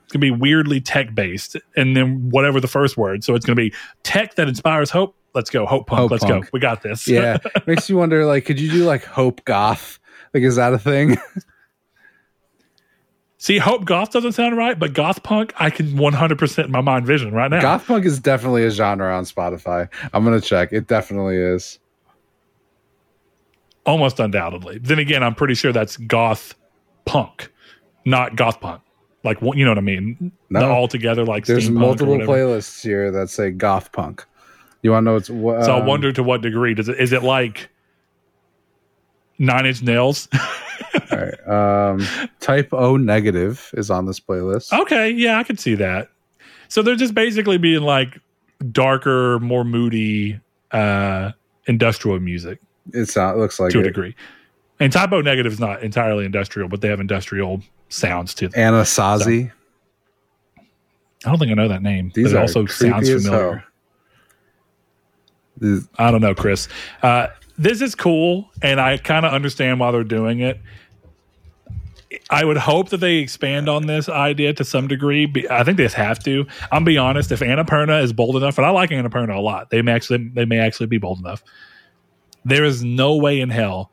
It's 0.04 0.12
going 0.12 0.20
to 0.20 0.26
be 0.26 0.30
weirdly 0.30 0.80
tech 0.80 1.14
based, 1.14 1.56
and 1.76 1.96
then 1.96 2.30
whatever 2.30 2.60
the 2.60 2.68
first 2.68 2.96
word. 2.96 3.24
So 3.24 3.34
it's 3.34 3.44
going 3.44 3.56
to 3.56 3.60
be 3.62 3.74
tech 4.04 4.36
that 4.36 4.48
inspires 4.48 4.90
hope. 4.90 5.14
Let's 5.34 5.50
go, 5.50 5.66
hope 5.66 5.86
punk. 5.86 6.00
Hope 6.00 6.10
Let's 6.10 6.24
punk. 6.24 6.44
go. 6.46 6.50
We 6.52 6.60
got 6.60 6.82
this. 6.82 7.06
yeah 7.06 7.38
makes 7.66 7.88
you 7.90 7.96
wonder 7.96 8.24
like 8.24 8.44
could 8.46 8.58
you 8.58 8.70
do 8.70 8.84
like 8.84 9.04
hope 9.04 9.44
goth 9.44 9.98
like 10.34 10.42
is 10.42 10.56
that 10.56 10.72
a 10.72 10.78
thing 10.78 11.16
See, 13.40 13.58
hope 13.58 13.84
goth 13.84 14.10
doesn't 14.10 14.32
sound 14.32 14.56
right, 14.56 14.76
but 14.76 14.94
goth 14.94 15.22
punk, 15.22 15.52
I 15.56 15.70
can 15.70 15.92
100% 15.92 16.64
in 16.64 16.70
my 16.72 16.80
mind 16.80 17.06
vision 17.06 17.32
right 17.32 17.48
now. 17.48 17.62
Goth 17.62 17.86
punk 17.86 18.04
is 18.04 18.18
definitely 18.18 18.64
a 18.64 18.70
genre 18.70 19.16
on 19.16 19.24
Spotify. 19.24 19.88
I'm 20.12 20.24
gonna 20.24 20.40
check. 20.40 20.72
It 20.72 20.88
definitely 20.88 21.36
is. 21.36 21.78
Almost 23.86 24.18
undoubtedly. 24.18 24.78
Then 24.78 24.98
again, 24.98 25.22
I'm 25.22 25.36
pretty 25.36 25.54
sure 25.54 25.72
that's 25.72 25.96
goth 25.96 26.56
punk, 27.04 27.52
not 28.04 28.34
goth 28.34 28.60
punk. 28.60 28.82
Like, 29.22 29.40
you 29.40 29.64
know 29.64 29.70
what 29.70 29.78
I 29.78 29.82
mean? 29.82 30.32
No. 30.50 30.60
Not 30.60 30.70
all 30.70 30.88
together 30.88 31.24
like 31.24 31.46
There's 31.46 31.70
multiple 31.70 32.18
playlists 32.18 32.82
here 32.82 33.12
that 33.12 33.30
say 33.30 33.50
goth 33.52 33.92
punk. 33.92 34.24
You 34.82 34.90
want 34.92 35.04
to 35.04 35.10
know 35.10 35.14
what's 35.14 35.30
what? 35.30 35.64
So 35.64 35.76
I 35.76 35.80
um, 35.80 35.86
wonder 35.86 36.12
to 36.12 36.22
what 36.24 36.40
degree 36.42 36.74
does 36.74 36.88
it 36.88 36.98
is 36.98 37.12
it 37.12 37.22
like 37.22 37.68
Nine 39.38 39.66
Inch 39.66 39.82
Nails? 39.82 40.28
all 41.12 41.18
right, 41.18 41.48
um, 41.48 42.06
type 42.40 42.72
O 42.72 42.96
negative 42.96 43.70
is 43.74 43.90
on 43.90 44.06
this 44.06 44.18
playlist. 44.20 44.72
okay, 44.80 45.10
yeah, 45.10 45.38
I 45.38 45.44
could 45.44 45.60
see 45.60 45.74
that. 45.76 46.10
So 46.68 46.82
they're 46.82 46.96
just 46.96 47.14
basically 47.14 47.56
being 47.58 47.82
like 47.82 48.18
darker, 48.72 49.38
more 49.38 49.64
moody, 49.64 50.38
uh, 50.72 51.32
industrial 51.66 52.18
music 52.20 52.58
It's 52.92 53.16
not. 53.16 53.36
It 53.36 53.38
looks 53.38 53.58
like 53.60 53.72
to 53.72 53.80
a 53.80 53.82
degree. 53.84 54.14
And 54.80 54.92
Type 54.92 55.12
O 55.12 55.20
Negative 55.20 55.52
is 55.52 55.60
not 55.60 55.82
entirely 55.82 56.24
industrial, 56.24 56.68
but 56.68 56.80
they 56.80 56.88
have 56.88 57.00
industrial 57.00 57.62
sounds 57.88 58.34
to 58.34 58.48
them. 58.48 58.74
Anasazi. 58.74 59.50
I 61.24 61.30
don't 61.30 61.38
think 61.38 61.50
I 61.50 61.54
know 61.54 61.68
that 61.68 61.82
name. 61.82 62.12
These 62.14 62.32
but 62.32 62.38
it 62.38 62.40
also 62.40 62.66
sounds 62.66 63.08
familiar. 63.08 63.64
These- 65.56 65.88
I 65.98 66.10
don't 66.10 66.20
know, 66.20 66.34
Chris. 66.34 66.68
Uh, 67.02 67.28
this 67.58 67.82
is 67.82 67.94
cool, 67.94 68.50
and 68.62 68.80
I 68.80 68.96
kind 68.98 69.26
of 69.26 69.32
understand 69.32 69.80
why 69.80 69.90
they're 69.90 70.04
doing 70.04 70.40
it. 70.40 70.60
I 72.30 72.44
would 72.44 72.56
hope 72.56 72.88
that 72.90 72.98
they 72.98 73.16
expand 73.16 73.68
on 73.68 73.86
this 73.86 74.08
idea 74.08 74.54
to 74.54 74.64
some 74.64 74.88
degree. 74.88 75.30
I 75.50 75.64
think 75.64 75.76
they 75.76 75.88
have 75.88 76.18
to. 76.20 76.46
I'm 76.72 76.84
be 76.84 76.96
honest. 76.96 77.32
If 77.32 77.40
Annapurna 77.40 78.02
is 78.02 78.12
bold 78.12 78.36
enough, 78.36 78.56
and 78.56 78.66
I 78.66 78.70
like 78.70 78.90
Annapurna 78.90 79.36
a 79.36 79.40
lot, 79.40 79.70
they 79.70 79.82
may 79.82 79.92
actually 79.92 80.28
they 80.28 80.44
may 80.44 80.58
actually 80.58 80.86
be 80.86 80.98
bold 80.98 81.18
enough. 81.18 81.42
There 82.44 82.64
is 82.64 82.82
no 82.82 83.16
way 83.16 83.40
in 83.40 83.50
hell 83.50 83.90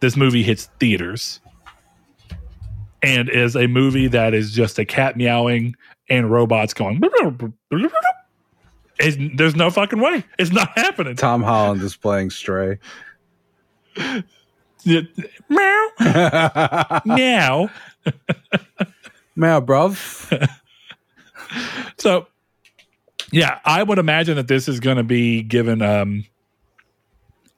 this 0.00 0.16
movie 0.16 0.42
hits 0.42 0.68
theaters 0.80 1.40
and 3.02 3.28
is 3.28 3.54
a 3.54 3.68
movie 3.68 4.08
that 4.08 4.34
is 4.34 4.52
just 4.52 4.78
a 4.78 4.84
cat 4.84 5.16
meowing 5.16 5.76
and 6.08 6.30
robots 6.30 6.74
going. 6.74 7.00
It's, 9.02 9.36
there's 9.36 9.56
no 9.56 9.70
fucking 9.70 10.00
way. 10.00 10.24
It's 10.38 10.52
not 10.52 10.70
happening. 10.76 11.16
Tom 11.16 11.42
Holland 11.42 11.82
is 11.82 11.96
playing 11.96 12.30
Stray. 12.30 12.78
Meow, 14.86 15.88
meow. 17.04 17.70
Meow, 19.36 19.60
bruv. 19.60 20.48
So, 21.98 22.26
yeah, 23.30 23.60
I 23.64 23.82
would 23.82 23.98
imagine 23.98 24.36
that 24.36 24.48
this 24.48 24.68
is 24.68 24.80
going 24.80 24.96
to 24.96 25.02
be 25.02 25.42
given 25.42 25.82
um, 25.82 26.24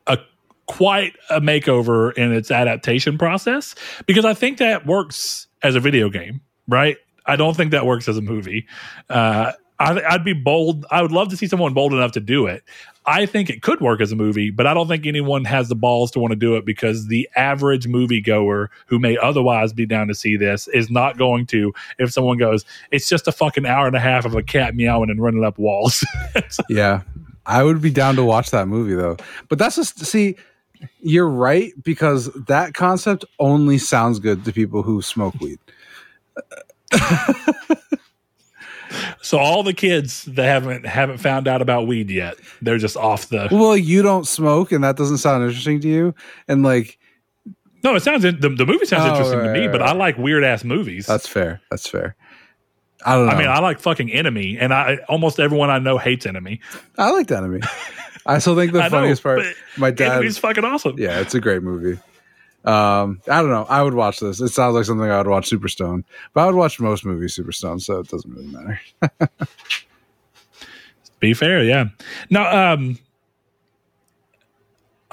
a 0.07 0.19
quite 0.67 1.15
a 1.31 1.41
makeover 1.41 2.13
in 2.15 2.33
its 2.33 2.51
adaptation 2.51 3.19
process 3.19 3.75
because 4.07 4.25
I 4.25 4.35
think 4.35 4.59
that 4.59 4.87
works 4.87 5.47
as 5.63 5.75
a 5.75 5.81
video 5.81 6.11
game, 6.11 6.41
right? 6.69 6.97
I 7.27 7.37
don't 7.37 7.57
think 7.57 7.71
that 7.71 7.87
works 7.87 8.09
as 8.09 8.19
a 8.19 8.23
movie. 8.23 8.67
Uh, 9.09 9.53
I, 9.79 10.01
I'd 10.09 10.25
be 10.25 10.33
bold. 10.33 10.87
I 10.91 11.03
would 11.03 11.13
love 11.13 11.29
to 11.31 11.37
see 11.37 11.47
someone 11.47 11.75
bold 11.75 11.93
enough 11.93 12.13
to 12.13 12.21
do 12.21 12.47
it. 12.47 12.63
I 13.07 13.27
think 13.27 13.51
it 13.51 13.61
could 13.61 13.81
work 13.81 14.01
as 14.01 14.13
a 14.13 14.17
movie, 14.17 14.51
but 14.51 14.67
I 14.67 14.73
don't 14.73 14.89
think 14.89 15.05
anyone 15.05 15.45
has 15.45 15.69
the 15.69 15.75
balls 15.75 16.11
to 16.13 16.21
want 16.21 16.33
to 16.33 16.37
do 16.37 16.57
it 16.57 16.65
because 16.65 17.09
the 17.09 17.29
average 17.37 17.87
moviegoer 17.87 18.69
who 18.87 18.99
may 18.99 19.19
otherwise 19.19 19.75
be 19.75 19.85
down 19.85 20.09
to 20.09 20.15
see 20.15 20.37
this 20.37 20.69
is 20.69 20.91
not 20.91 21.19
going 21.19 21.45
to. 21.47 21.75
If 21.99 22.13
someone 22.13 22.39
goes, 22.39 22.65
it's 22.93 23.09
just 23.09 23.29
a 23.29 23.33
fucking 23.33 23.67
hour 23.67 23.87
and 23.87 23.97
a 23.97 24.01
half 24.01 24.25
of 24.25 24.35
a 24.35 24.43
cat 24.43 24.75
meowing 24.75 25.11
and 25.11 25.21
running 25.21 25.45
up 25.45 25.59
walls. 25.59 26.05
yeah, 26.71 27.03
I 27.45 27.63
would 27.63 27.83
be 27.83 27.91
down 27.91 28.17
to 28.17 28.25
watch 28.25 28.51
that 28.53 28.69
movie 28.69 28.95
though. 28.95 29.19
But 29.49 29.59
that's 29.59 29.77
just 29.77 29.99
see. 30.07 30.37
you're 31.01 31.29
right 31.29 31.73
because 31.83 32.33
that 32.47 32.73
concept 32.73 33.25
only 33.39 33.77
sounds 33.77 34.19
good 34.19 34.47
to 34.47 34.53
people 34.53 34.83
who 34.83 35.03
smoke 35.03 35.35
weed. 35.41 35.59
So 39.23 39.39
all 39.39 39.63
the 39.63 39.73
kids 39.75 40.25
that 40.25 40.45
haven't 40.45 40.87
haven't 40.87 41.19
found 41.19 41.49
out 41.49 41.63
about 41.63 41.87
weed 41.87 42.11
yet, 42.11 42.37
they're 42.63 42.79
just 42.79 42.97
off 42.97 43.29
the. 43.29 43.49
Well, 43.51 43.77
you 43.77 44.03
don't 44.03 44.27
smoke, 44.27 44.73
and 44.73 44.83
that 44.85 44.97
doesn't 44.97 45.19
sound 45.19 45.45
interesting 45.45 45.81
to 45.81 45.89
you. 45.89 46.15
And 46.49 46.63
like, 46.63 46.99
No, 47.83 47.95
it 47.95 48.01
sounds 48.03 48.23
the, 48.23 48.33
the 48.33 48.49
movie 48.67 48.87
sounds 48.87 49.05
Oh, 49.05 49.09
interesting 49.11 49.39
right, 49.41 49.47
to 49.47 49.53
me, 49.53 49.61
right, 49.67 49.73
but 49.73 49.83
I 49.83 49.93
like 49.93 50.19
weird 50.19 50.45
ass 50.45 50.65
movies. 50.65 51.07
that's 51.07 51.27
fair. 51.29 51.61
That's 51.71 51.87
fair. 51.89 52.17
I 53.07 53.15
don't 53.17 53.27
know. 53.27 53.33
I 53.33 53.39
mean, 53.39 53.49
I 53.49 53.59
like 53.61 53.81
fucking 53.81 54.11
Enemy, 54.11 54.57
and 54.59 54.73
I 54.73 54.97
almost 55.09 55.39
everyone 55.39 55.69
I 55.71 55.79
know 55.79 55.99
hates 55.99 56.25
Enemy. 56.25 56.61
I 56.97 57.11
liked 57.11 57.31
Enemy. 57.31 57.61
I 58.27 58.39
still 58.39 58.57
think 58.57 58.73
the 58.73 58.81
I 58.81 58.85
know, 58.85 58.91
funniest 58.91 59.23
part. 59.23 59.43
My 59.77 59.91
dad. 59.91 60.13
Enemy's 60.13 60.39
fucking 60.39 60.65
awesome. 60.65 60.99
Yeah, 60.99 61.21
it's 61.21 61.35
a 61.35 61.41
great 61.41 61.63
movie. 61.63 62.01
Um, 62.65 63.21
I 63.29 63.41
don't 63.41 63.51
know. 63.51 63.67
I 63.69 63.83
would 63.83 63.95
watch 63.95 64.21
this. 64.21 64.41
It 64.41 64.49
sounds 64.49 64.75
like 64.75 64.85
something 64.85 65.11
I 65.11 65.19
would 65.19 65.27
watch 65.27 65.51
Superstone, 65.51 66.05
but 66.33 66.43
I 66.43 66.47
would 66.47 66.55
watch 66.55 66.81
most 66.81 67.05
movies 67.05 67.39
Superstone, 67.39 67.81
so 67.81 68.01
it 68.01 68.09
doesn't 68.09 68.31
really 68.31 68.47
matter. 68.47 68.81
Be 71.21 71.35
fair, 71.35 71.63
yeah. 71.63 71.87
Now, 72.31 72.75
um, 72.75 72.99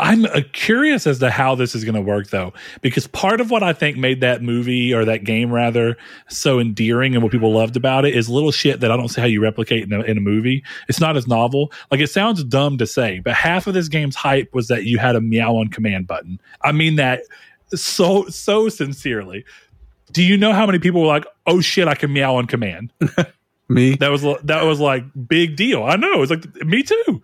I'm 0.01 0.25
uh, 0.25 0.41
curious 0.51 1.05
as 1.05 1.19
to 1.19 1.29
how 1.29 1.53
this 1.53 1.75
is 1.75 1.85
going 1.85 1.95
to 1.95 2.01
work, 2.01 2.31
though, 2.31 2.53
because 2.81 3.05
part 3.05 3.39
of 3.39 3.51
what 3.51 3.61
I 3.61 3.71
think 3.71 3.97
made 3.97 4.19
that 4.21 4.41
movie 4.41 4.91
or 4.91 5.05
that 5.05 5.23
game 5.23 5.51
rather 5.51 5.95
so 6.27 6.59
endearing 6.59 7.13
and 7.13 7.21
what 7.21 7.31
people 7.31 7.53
loved 7.53 7.77
about 7.77 8.03
it 8.03 8.15
is 8.15 8.27
little 8.27 8.51
shit 8.51 8.79
that 8.79 8.91
I 8.91 8.97
don't 8.97 9.09
see 9.09 9.21
how 9.21 9.27
you 9.27 9.43
replicate 9.43 9.83
in 9.83 9.93
a, 9.93 10.01
in 10.01 10.17
a 10.17 10.21
movie. 10.21 10.63
It's 10.89 10.99
not 10.99 11.17
as 11.17 11.27
novel. 11.27 11.71
Like 11.91 11.99
it 11.99 12.09
sounds 12.09 12.43
dumb 12.43 12.79
to 12.79 12.87
say, 12.87 13.19
but 13.19 13.35
half 13.35 13.67
of 13.67 13.75
this 13.75 13.87
game's 13.87 14.15
hype 14.15 14.51
was 14.55 14.67
that 14.69 14.85
you 14.85 14.97
had 14.97 15.15
a 15.15 15.21
meow 15.21 15.55
on 15.55 15.67
command 15.67 16.07
button. 16.07 16.41
I 16.63 16.71
mean 16.71 16.95
that 16.95 17.21
so 17.75 18.25
so 18.27 18.69
sincerely. 18.69 19.45
Do 20.11 20.23
you 20.23 20.35
know 20.35 20.51
how 20.51 20.65
many 20.65 20.79
people 20.79 21.01
were 21.01 21.07
like, 21.07 21.25
"Oh 21.45 21.61
shit, 21.61 21.87
I 21.87 21.93
can 21.93 22.11
meow 22.11 22.35
on 22.35 22.47
command"? 22.47 22.91
Me? 23.69 23.95
That 23.95 24.09
was 24.11 24.23
that 24.43 24.63
was 24.63 24.79
like 24.79 25.05
big 25.27 25.55
deal. 25.55 25.83
I 25.83 25.95
know. 25.95 26.13
It 26.13 26.19
was 26.19 26.31
like 26.31 26.55
me 26.65 26.83
too. 26.83 27.21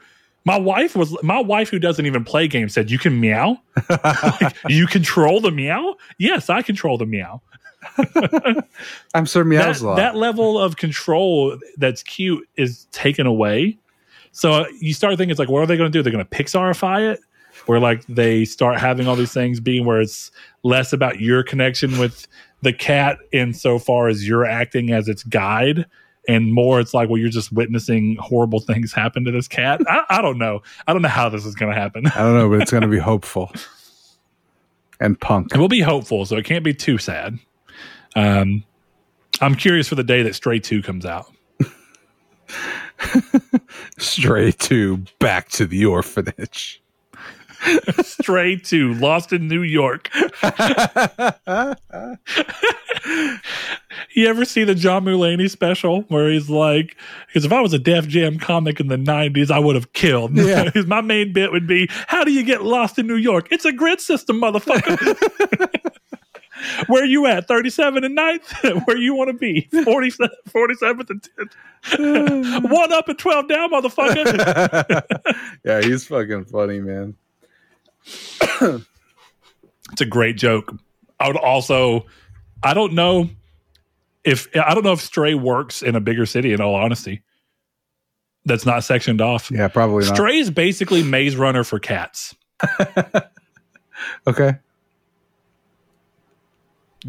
My 0.47 0.57
wife 0.57 0.95
was 0.95 1.21
my 1.21 1.41
wife 1.41 1.67
who 1.67 1.77
doesn't 1.77 2.05
even 2.05 2.23
play 2.23 2.47
games 2.47 2.73
said 2.73 2.89
you 2.89 2.97
can 2.97 3.19
meow. 3.19 3.59
Like, 3.89 4.55
you 4.69 4.87
control 4.87 5.41
the 5.41 5.51
meow. 5.51 5.95
Yes, 6.19 6.49
I 6.49 6.61
control 6.61 6.97
the 6.97 7.05
meow. 7.05 7.41
I'm 9.13 9.25
Sir 9.25 9.43
That, 9.43 9.49
Meows 9.49 9.83
lot. 9.83 9.97
that 9.97 10.15
level 10.15 10.57
of 10.57 10.77
control 10.77 11.57
that's 11.75 12.01
cute 12.01 12.47
is 12.55 12.85
taken 12.93 13.27
away. 13.27 13.77
So 14.31 14.53
uh, 14.53 14.65
you 14.79 14.93
start 14.93 15.17
thinking 15.17 15.31
it's 15.31 15.39
like, 15.39 15.49
what 15.49 15.63
are 15.63 15.65
they 15.65 15.75
going 15.75 15.91
to 15.91 15.97
do? 15.97 16.01
They're 16.01 16.13
going 16.13 16.25
to 16.25 16.31
Pixarify 16.43 17.11
it, 17.11 17.19
where 17.65 17.81
like 17.81 18.05
they 18.07 18.45
start 18.45 18.79
having 18.79 19.05
all 19.05 19.17
these 19.17 19.33
things 19.33 19.59
being 19.59 19.83
where 19.83 19.99
it's 19.99 20.31
less 20.63 20.93
about 20.93 21.19
your 21.19 21.43
connection 21.43 21.99
with 21.99 22.25
the 22.61 22.71
cat 22.71 23.17
insofar 23.33 24.07
as 24.07 24.25
you're 24.25 24.45
acting 24.45 24.93
as 24.93 25.09
its 25.09 25.23
guide 25.23 25.85
and 26.27 26.53
more 26.53 26.79
it's 26.79 26.93
like 26.93 27.09
well 27.09 27.17
you're 27.17 27.29
just 27.29 27.51
witnessing 27.51 28.17
horrible 28.19 28.59
things 28.67 28.93
happen 28.93 29.23
to 29.25 29.31
this 29.31 29.47
cat. 29.47 29.81
I, 29.87 30.03
I 30.09 30.21
don't 30.21 30.37
know. 30.37 30.61
I 30.87 30.93
don't 30.93 31.01
know 31.01 31.09
how 31.09 31.29
this 31.29 31.45
is 31.45 31.55
going 31.55 31.73
to 31.73 31.79
happen. 31.79 32.07
I 32.07 32.19
don't 32.19 32.35
know, 32.35 32.49
but 32.49 32.61
it's 32.61 32.71
going 32.71 32.81
to 32.81 32.87
be 32.87 32.99
hopeful. 32.99 33.51
And 34.99 35.19
punk. 35.19 35.53
we'll 35.55 35.67
be 35.67 35.81
hopeful 35.81 36.25
so 36.25 36.37
it 36.37 36.45
can't 36.45 36.63
be 36.63 36.73
too 36.73 36.97
sad. 36.97 37.37
Um 38.15 38.63
i'm 39.39 39.53
curious 39.55 39.87
for 39.87 39.95
the 39.95 40.03
day 40.03 40.23
that 40.23 40.33
stray 40.33 40.59
2 40.59 40.81
comes 40.81 41.05
out. 41.05 41.31
Straight 43.99 44.57
2 44.57 45.03
back 45.19 45.49
to 45.49 45.67
the 45.67 45.85
orphanage. 45.85 46.81
Stray 48.03 48.55
2 48.57 48.93
lost 48.95 49.31
in 49.33 49.47
new 49.47 49.61
york 49.61 50.09
you 54.13 54.27
ever 54.27 54.45
see 54.45 54.63
the 54.63 54.75
john 54.75 55.03
mulaney 55.05 55.49
special 55.49 56.01
where 56.03 56.29
he's 56.29 56.49
like 56.49 56.95
because 57.27 57.45
if 57.45 57.51
i 57.51 57.59
was 57.61 57.73
a 57.73 57.79
def 57.79 58.07
jam 58.07 58.37
comic 58.39 58.79
in 58.79 58.87
the 58.87 58.95
90s 58.97 59.51
i 59.51 59.59
would 59.59 59.75
have 59.75 59.93
killed 59.93 60.35
Yeah. 60.37 60.69
'Cause 60.73 60.85
my 60.85 61.01
main 61.01 61.33
bit 61.33 61.51
would 61.51 61.67
be 61.67 61.87
how 62.07 62.23
do 62.23 62.31
you 62.31 62.43
get 62.43 62.63
lost 62.63 62.97
in 62.99 63.07
new 63.07 63.15
york 63.15 63.47
it's 63.51 63.65
a 63.65 63.71
grid 63.71 64.01
system 64.01 64.41
motherfucker 64.41 65.67
Where 66.87 67.05
you 67.05 67.27
at? 67.27 67.47
37 67.47 68.03
and 68.03 68.17
9th? 68.17 68.87
Where 68.87 68.97
you 68.97 69.13
want 69.13 69.27
to 69.29 69.33
be? 69.37 69.69
40, 69.83 70.09
47th 70.09 71.09
and 71.11 71.21
10th. 71.93 72.71
One 72.71 72.91
up 72.91 73.07
and 73.07 73.17
12 73.17 73.47
down, 73.47 73.71
motherfucker. 73.71 75.03
yeah, 75.63 75.81
he's 75.81 76.07
fucking 76.07 76.45
funny, 76.45 76.79
man. 76.79 77.13
It's 79.93 80.01
a 80.01 80.05
great 80.05 80.35
joke. 80.35 80.73
I 81.19 81.27
would 81.27 81.37
also, 81.37 82.05
I 82.61 82.73
don't 82.73 82.93
know 82.93 83.29
if, 84.23 84.47
I 84.55 84.73
don't 84.73 84.83
know 84.83 84.91
if 84.91 85.01
Stray 85.01 85.33
works 85.33 85.81
in 85.81 85.95
a 85.95 86.01
bigger 86.01 86.25
city, 86.25 86.51
in 86.51 86.59
all 86.59 86.75
honesty. 86.75 87.23
That's 88.45 88.65
not 88.65 88.83
sectioned 88.83 89.21
off. 89.21 89.49
Yeah, 89.49 89.69
probably 89.69 90.05
not. 90.05 90.13
Stray 90.13 90.37
is 90.39 90.51
basically 90.51 91.03
Maze 91.03 91.35
Runner 91.35 91.63
for 91.63 91.79
cats. 91.79 92.35
Okay. 94.27 94.53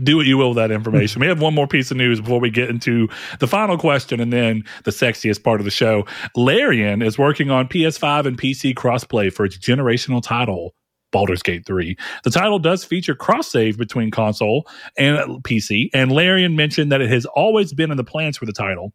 do 0.02 0.16
what 0.16 0.24
you 0.24 0.38
will 0.38 0.50
with 0.50 0.56
that 0.56 0.70
information. 0.70 1.20
we 1.20 1.26
have 1.26 1.42
one 1.42 1.54
more 1.54 1.66
piece 1.66 1.90
of 1.90 1.98
news 1.98 2.18
before 2.18 2.40
we 2.40 2.48
get 2.48 2.70
into 2.70 3.08
the 3.40 3.46
final 3.46 3.76
question 3.76 4.20
and 4.20 4.32
then 4.32 4.64
the 4.84 4.90
sexiest 4.90 5.42
part 5.42 5.60
of 5.60 5.66
the 5.66 5.70
show. 5.70 6.06
Larian 6.34 7.02
is 7.02 7.18
working 7.18 7.50
on 7.50 7.68
PS5 7.68 8.24
and 8.24 8.38
PC 8.38 8.72
crossplay 8.74 9.30
for 9.30 9.44
its 9.44 9.58
generational 9.58 10.22
title. 10.22 10.74
Baldur's 11.10 11.42
Gate 11.42 11.66
3. 11.66 11.96
The 12.24 12.30
title 12.30 12.58
does 12.58 12.84
feature 12.84 13.14
cross 13.14 13.50
save 13.50 13.78
between 13.78 14.10
console 14.10 14.66
and 14.96 15.18
PC, 15.44 15.88
and 15.94 16.12
Larian 16.12 16.56
mentioned 16.56 16.92
that 16.92 17.00
it 17.00 17.10
has 17.10 17.24
always 17.26 17.72
been 17.72 17.90
in 17.90 17.96
the 17.96 18.04
plans 18.04 18.36
for 18.36 18.46
the 18.46 18.52
title. 18.52 18.92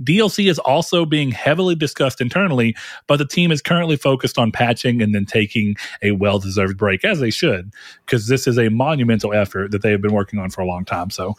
DLC 0.00 0.50
is 0.50 0.58
also 0.58 1.04
being 1.04 1.30
heavily 1.30 1.74
discussed 1.74 2.20
internally, 2.20 2.74
but 3.06 3.16
the 3.16 3.26
team 3.26 3.52
is 3.52 3.62
currently 3.62 3.96
focused 3.96 4.38
on 4.38 4.50
patching 4.50 5.00
and 5.00 5.14
then 5.14 5.24
taking 5.24 5.76
a 6.02 6.12
well 6.12 6.38
deserved 6.38 6.76
break, 6.76 7.04
as 7.04 7.20
they 7.20 7.30
should, 7.30 7.72
because 8.04 8.26
this 8.26 8.46
is 8.46 8.58
a 8.58 8.70
monumental 8.70 9.32
effort 9.32 9.70
that 9.70 9.82
they 9.82 9.90
have 9.90 10.02
been 10.02 10.12
working 10.12 10.38
on 10.38 10.50
for 10.50 10.62
a 10.62 10.66
long 10.66 10.84
time. 10.84 11.10
So 11.10 11.34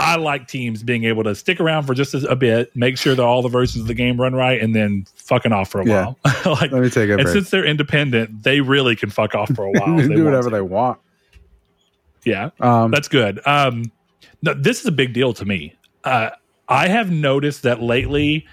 I 0.00 0.16
like 0.16 0.48
teams 0.48 0.82
being 0.82 1.04
able 1.04 1.22
to 1.24 1.34
stick 1.34 1.60
around 1.60 1.84
for 1.84 1.92
just 1.94 2.14
a, 2.14 2.34
bit, 2.34 2.74
make 2.74 2.96
sure 2.96 3.14
that 3.14 3.22
all 3.22 3.42
the 3.42 3.48
versions 3.50 3.82
of 3.82 3.86
the 3.86 3.94
game 3.94 4.18
run 4.20 4.34
right, 4.34 4.60
and 4.60 4.74
then 4.74 5.04
fucking 5.14 5.52
off 5.52 5.70
for 5.70 5.82
a 5.82 5.86
Yeah. 5.86 6.14
while. 6.22 6.34
like, 6.54 6.72
Let 6.72 6.82
me 6.82 6.88
take 6.90 7.10
it. 7.10 7.14
and 7.14 7.22
break. 7.24 7.34
since 7.34 7.50
they're 7.50 7.66
independent, 7.66 8.42
they 8.42 8.60
really 8.62 8.96
can 8.96 9.10
fuck 9.10 9.34
off 9.34 9.54
for 9.54 9.66
a 9.66 9.70
while. 9.78 9.96
They 9.96 10.08
do 10.08 10.24
whatever 10.24 10.44
to. 10.48 10.56
they 10.56 10.62
want. 10.62 10.98
Yeah. 12.24 12.50
Um, 12.60 12.90
That's 12.90 13.08
good. 13.08 13.40
Um, 13.46 13.92
no, 14.42 14.54
this 14.54 14.80
is 14.80 14.86
a 14.86 14.92
big 14.92 15.12
deal 15.12 15.32
to 15.34 15.44
me. 15.44 15.74
Uh, 16.04 16.30
I 16.68 16.88
have 16.88 17.10
noticed 17.10 17.62
that 17.64 17.82
lately, 17.82 18.46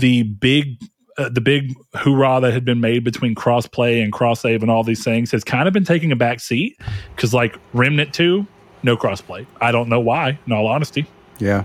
the 0.00 0.22
big, 0.24 0.78
uh, 1.18 1.28
the 1.28 1.40
big 1.40 1.74
hoorah 1.94 2.40
that 2.40 2.52
had 2.52 2.64
been 2.64 2.80
made 2.80 3.04
between 3.04 3.34
crossplay 3.34 4.02
and 4.02 4.12
cross 4.12 4.40
save 4.40 4.62
and 4.62 4.70
all 4.70 4.82
these 4.82 5.04
things 5.04 5.30
has 5.30 5.44
kind 5.44 5.68
of 5.68 5.74
been 5.74 5.84
taking 5.84 6.10
a 6.10 6.16
back 6.16 6.40
seat 6.40 6.80
because, 7.14 7.32
like 7.34 7.56
Remnant 7.72 8.12
Two, 8.14 8.46
no 8.82 8.96
crossplay. 8.96 9.46
I 9.60 9.72
don't 9.72 9.88
know 9.88 10.00
why. 10.00 10.38
In 10.46 10.52
all 10.52 10.66
honesty, 10.66 11.06
yeah. 11.38 11.64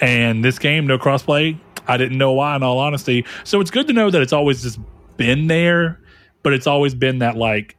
and 0.00 0.44
this 0.44 0.58
game, 0.58 0.86
no 0.86 0.98
crossplay. 0.98 1.58
I 1.86 1.96
didn't 1.96 2.18
know 2.18 2.32
why. 2.32 2.54
In 2.56 2.62
all 2.62 2.78
honesty, 2.78 3.24
so 3.44 3.60
it's 3.60 3.70
good 3.70 3.86
to 3.88 3.92
know 3.92 4.10
that 4.10 4.22
it's 4.22 4.32
always 4.32 4.62
just 4.62 4.78
been 5.16 5.46
there, 5.48 6.00
but 6.42 6.52
it's 6.52 6.66
always 6.66 6.94
been 6.94 7.18
that 7.18 7.36
like 7.36 7.76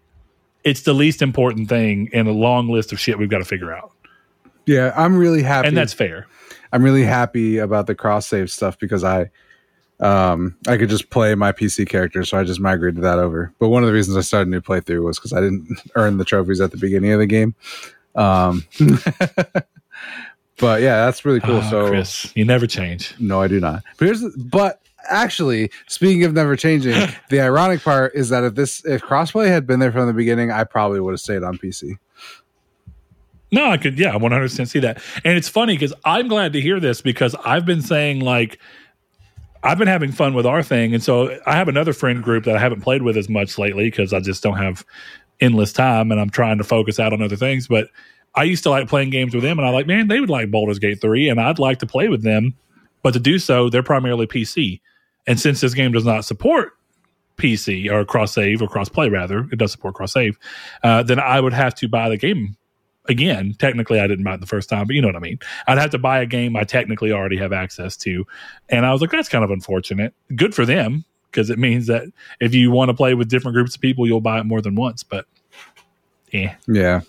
it's 0.64 0.82
the 0.82 0.94
least 0.94 1.22
important 1.22 1.68
thing 1.70 2.10
in 2.14 2.28
a 2.28 2.32
long 2.32 2.70
list 2.70 2.92
of 2.94 3.00
shit 3.00 3.18
we've 3.18 3.30
got 3.30 3.40
to 3.40 3.46
figure 3.46 3.74
out, 3.74 3.92
Yeah, 4.66 4.94
I'm 4.96 5.18
really 5.18 5.44
happy. 5.44 5.68
and 5.68 5.76
that's 5.78 5.94
fair. 5.94 6.28
I'm 6.72 6.82
really 6.84 7.04
happy 7.04 7.58
about 7.58 7.86
the 7.88 7.96
cross 7.96 8.28
save 8.28 8.50
stuff 8.50 8.80
because 8.80 9.04
I 9.04 9.30
um 10.04 10.56
I 10.68 10.78
could 10.78 10.90
just 10.90 11.10
play 11.10 11.34
my 11.36 11.52
PC 11.52 11.88
character, 11.88 12.24
so 12.26 12.38
I 12.38 12.44
just 12.44 12.60
migrated 12.60 13.02
that 13.04 13.20
over. 13.20 13.54
But 13.60 13.70
one 13.70 13.84
of 13.84 13.88
the 13.88 13.94
reasons 13.94 14.18
I 14.18 14.22
started 14.22 14.48
a 14.48 14.52
new 14.52 14.62
playthrough 14.62 15.04
was 15.04 15.18
because 15.18 15.34
I 15.34 15.42
didn't 15.42 15.68
earn 15.96 16.18
the 16.18 16.26
trophies 16.26 16.62
at 16.62 16.72
the 16.72 16.78
beginning 16.78 17.12
of 17.12 17.20
the 17.20 17.26
game. 17.26 17.56
Um 18.16 18.66
but 20.58 20.82
yeah, 20.82 21.06
that's 21.06 21.26
really 21.26 21.40
cool. 21.40 21.62
Ah, 21.64 21.70
so 21.70 21.88
Chris, 21.88 22.32
you 22.36 22.46
never 22.46 22.68
change. 22.68 23.16
no, 23.20 23.42
I 23.42 23.48
do 23.48 23.60
not. 23.60 23.84
But 23.98 24.06
here's 24.06 24.24
but 24.36 24.82
actually, 25.10 25.72
speaking 25.88 26.24
of 26.24 26.34
never 26.34 26.56
changing, 26.56 26.94
the 27.30 27.42
ironic 27.42 27.82
part 27.82 28.14
is 28.16 28.30
that 28.30 28.44
if 28.44 28.56
this 28.56 28.84
if 28.86 29.02
crossplay 29.02 29.48
had 29.48 29.66
been 29.66 29.80
there 29.80 29.92
from 29.92 30.08
the 30.08 30.14
beginning, 30.14 30.52
I 30.52 30.64
probably 30.64 31.00
would 31.00 31.12
have 31.12 31.20
stayed 31.22 31.44
on 31.44 31.58
PC. 31.58 31.98
No, 33.52 33.70
I 33.70 33.78
could, 33.78 34.00
yeah, 34.00 34.16
I 34.16 34.18
100% 34.18 34.68
see 34.68 34.80
that. 34.80 35.00
And 35.24 35.38
it's 35.38 35.48
funny 35.48 35.76
because 35.76 35.94
I'm 36.04 36.28
glad 36.28 36.54
to 36.54 36.62
hear 36.62 36.80
this 36.80 37.02
because 37.02 37.36
I've 37.46 37.68
been 37.68 37.84
saying, 37.84 38.22
like, 38.22 38.58
I've 39.64 39.78
been 39.78 39.88
having 39.88 40.12
fun 40.12 40.34
with 40.34 40.46
our 40.46 40.62
thing. 40.62 40.94
And 40.94 41.02
so 41.02 41.40
I 41.46 41.56
have 41.56 41.70
another 41.70 41.94
friend 41.94 42.22
group 42.22 42.44
that 42.44 42.56
I 42.56 42.60
haven't 42.60 42.82
played 42.82 43.02
with 43.02 43.16
as 43.16 43.30
much 43.30 43.58
lately 43.58 43.86
because 43.86 44.14
I 44.14 44.20
just 44.20 44.44
don't 44.44 44.58
have 44.58 44.86
endless 45.40 45.72
time 45.72 46.12
and 46.12 46.20
I'm 46.20 46.30
trying 46.30 46.58
to 46.58 46.64
focus 46.64 47.00
out 47.00 47.14
on 47.14 47.22
other 47.22 47.38
things. 47.38 47.68
But 47.68 47.88
I 48.36 48.44
used 48.44 48.64
to 48.64 48.70
like 48.70 48.90
playing 48.90 49.12
games 49.12 49.34
with 49.34 49.44
them 49.44 49.58
and 49.60 49.68
I 49.68 49.72
like, 49.72 49.88
man, 49.88 50.10
they 50.10 50.20
would 50.20 50.30
like 50.30 50.52
Baldur's 50.52 50.80
Gate 50.80 51.00
3 51.00 51.30
and 51.30 51.40
I'd 51.40 51.60
like 51.60 51.80
to 51.80 51.86
play 51.86 52.10
with 52.10 52.24
them. 52.24 52.56
But 53.04 53.14
to 53.14 53.20
do 53.20 53.40
so, 53.40 53.70
they're 53.70 53.84
primarily 53.84 54.28
PC. 54.28 54.82
And 55.28 55.40
since 55.40 55.62
this 55.62 55.74
game 55.74 55.94
does 55.94 56.06
not 56.06 56.26
support 56.26 56.74
PC 57.38 57.90
or 57.90 58.04
cross 58.04 58.34
save 58.34 58.62
or 58.62 58.68
cross 58.68 58.90
play 58.90 59.08
rather, 59.08 59.48
it 59.52 59.60
does 59.60 59.72
support 59.72 59.96
cross 59.96 60.12
save, 60.12 60.38
uh, 60.84 61.04
then 61.04 61.20
I 61.20 61.40
would 61.40 61.54
have 61.54 61.74
to 61.76 61.88
buy 61.88 62.10
the 62.10 62.18
game 62.18 62.58
again. 63.10 63.56
Technically, 63.60 64.00
I 64.00 64.08
didn't 64.08 64.24
buy 64.24 64.34
it 64.36 64.40
the 64.42 64.48
first 64.48 64.70
time, 64.70 64.88
but 64.88 64.96
you 64.96 65.02
know 65.02 65.08
what 65.10 65.16
I 65.16 65.20
mean. 65.20 65.40
I'd 65.68 65.78
have 65.78 65.92
to 65.92 65.98
buy 66.00 66.20
a 66.20 66.26
game 66.26 66.56
I 66.56 66.64
technically 66.64 67.12
already 67.12 67.38
have 67.38 67.54
access 67.54 67.98
to, 67.98 68.26
and 68.70 68.86
I 68.86 68.92
was 68.92 69.02
like, 69.02 69.12
that's 69.12 69.30
kind 69.30 69.44
of 69.44 69.52
unfortunate. 69.52 70.14
Good 70.36 70.54
for 70.56 70.66
them 70.66 71.06
because 71.32 71.50
it 71.50 71.58
means 71.58 71.88
that 71.88 72.04
if 72.40 72.54
you 72.54 72.70
want 72.72 72.90
to 72.90 72.94
play 72.94 73.14
with 73.16 73.28
different 73.30 73.56
groups 73.56 73.76
of 73.76 73.82
people, 73.82 74.06
you'll 74.08 74.22
buy 74.22 74.40
it 74.40 74.44
more 74.46 74.62
than 74.62 74.76
once. 74.76 75.04
But 75.04 75.26
yeah, 76.32 76.56
Yeah. 76.68 77.02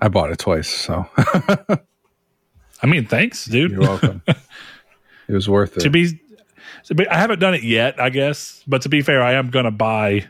I 0.00 0.08
bought 0.08 0.32
it 0.32 0.38
twice, 0.40 0.68
so 0.68 1.06
I 1.16 2.86
mean, 2.86 3.06
thanks, 3.06 3.44
dude. 3.44 3.70
you're 3.70 3.80
welcome. 3.80 4.20
it 4.26 5.32
was 5.32 5.48
worth 5.48 5.74
to 5.76 5.86
it. 5.86 5.92
be, 5.92 6.18
to 6.86 6.94
be, 6.96 7.06
I 7.06 7.18
haven't 7.18 7.38
done 7.38 7.54
it 7.54 7.62
yet, 7.62 8.00
I 8.00 8.10
guess. 8.10 8.64
But 8.66 8.82
to 8.82 8.88
be 8.88 9.00
fair, 9.02 9.22
I 9.22 9.34
am 9.34 9.50
going 9.50 9.64
to 9.64 9.70
buy 9.70 10.26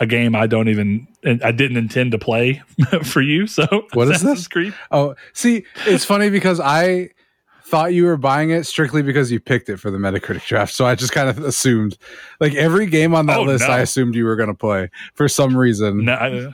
a 0.00 0.06
game 0.06 0.34
I 0.34 0.46
don't 0.46 0.68
even, 0.68 1.06
I 1.24 1.52
didn't 1.52 1.76
intend 1.76 2.12
to 2.12 2.18
play 2.18 2.62
for 3.04 3.20
you. 3.20 3.46
So 3.46 3.66
What 3.94 4.08
is 4.08 4.22
this? 4.22 4.48
Creed. 4.48 4.74
Oh, 4.90 5.14
see, 5.32 5.64
it's 5.86 6.04
funny 6.04 6.30
because 6.30 6.58
I 6.60 7.10
thought 7.66 7.94
you 7.94 8.04
were 8.04 8.16
buying 8.16 8.50
it 8.50 8.64
strictly 8.66 9.02
because 9.02 9.30
you 9.32 9.40
picked 9.40 9.68
it 9.68 9.78
for 9.78 9.90
the 9.90 9.98
Metacritic 9.98 10.46
draft. 10.46 10.74
So 10.74 10.84
I 10.84 10.94
just 10.94 11.12
kind 11.12 11.28
of 11.28 11.38
assumed, 11.38 11.96
like 12.40 12.54
every 12.54 12.86
game 12.86 13.14
on 13.14 13.26
that 13.26 13.38
Oh, 13.38 13.42
list, 13.44 13.66
no. 13.66 13.72
I 13.74 13.80
assumed 13.80 14.14
you 14.14 14.24
were 14.24 14.36
going 14.36 14.48
to 14.50 14.54
play 14.54 14.90
for 15.14 15.28
some 15.28 15.56
reason. 15.56 16.04
No, 16.04 16.12
I, 16.14 16.52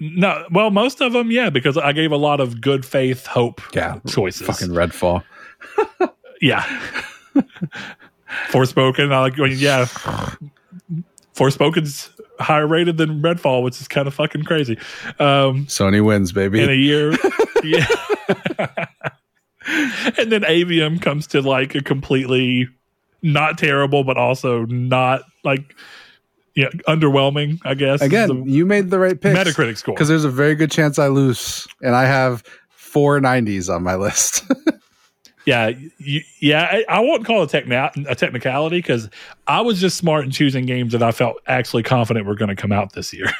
no. 0.00 0.46
Well, 0.50 0.70
most 0.70 1.00
of 1.02 1.12
them, 1.12 1.30
yeah, 1.30 1.50
because 1.50 1.76
I 1.76 1.92
gave 1.92 2.12
a 2.12 2.16
lot 2.16 2.40
of 2.40 2.60
good 2.60 2.86
faith 2.86 3.26
hope 3.26 3.60
Yeah, 3.74 3.98
choices. 4.06 4.46
fucking 4.46 4.68
Redfall. 4.68 5.22
yeah. 6.40 6.62
Forspoken, 8.48 9.12
I 9.12 9.20
like 9.20 9.36
when 9.36 9.52
yeah. 9.58 9.86
Forspoken's 11.34 12.10
higher 12.38 12.66
rated 12.66 12.96
than 12.96 13.22
Redfall, 13.22 13.62
which 13.62 13.80
is 13.80 13.88
kind 13.88 14.06
of 14.06 14.14
fucking 14.14 14.44
crazy. 14.44 14.78
Um, 15.18 15.66
Sony 15.66 16.04
wins, 16.04 16.32
baby. 16.32 16.62
in 16.62 16.70
a 16.70 16.74
year. 16.74 17.12
yeah. 17.64 17.86
and 20.18 20.32
then 20.32 20.42
Aveum 20.42 21.00
comes 21.00 21.26
to 21.28 21.42
like 21.42 21.74
a 21.74 21.82
completely 21.82 22.68
not 23.22 23.58
terrible, 23.58 24.04
but 24.04 24.16
also 24.16 24.64
not 24.66 25.22
like 25.44 25.74
yeah, 26.58 26.70
underwhelming, 26.88 27.60
I 27.64 27.74
guess. 27.74 28.00
Again, 28.02 28.48
you 28.48 28.66
made 28.66 28.90
the 28.90 28.98
right 28.98 29.20
pick. 29.20 29.36
Metacritic 29.36 29.76
score. 29.76 29.94
Because 29.94 30.08
there's 30.08 30.24
a 30.24 30.30
very 30.30 30.56
good 30.56 30.72
chance 30.72 30.98
I 30.98 31.06
lose, 31.06 31.68
and 31.82 31.94
I 31.94 32.04
have 32.04 32.42
four 32.70 33.20
90s 33.20 33.72
on 33.72 33.84
my 33.84 33.94
list. 33.94 34.44
Yeah, 35.48 35.72
you, 35.96 36.20
yeah. 36.40 36.68
I, 36.70 36.96
I 36.96 37.00
won't 37.00 37.24
call 37.24 37.42
it 37.42 37.48
techna- 37.48 38.06
a 38.06 38.14
technicality 38.14 38.80
because 38.80 39.08
I 39.46 39.62
was 39.62 39.80
just 39.80 39.96
smart 39.96 40.26
in 40.26 40.30
choosing 40.30 40.66
games 40.66 40.92
that 40.92 41.02
I 41.02 41.10
felt 41.10 41.38
actually 41.46 41.84
confident 41.84 42.26
were 42.26 42.34
going 42.34 42.50
to 42.50 42.54
come 42.54 42.70
out 42.70 42.92
this 42.92 43.14
year. 43.14 43.30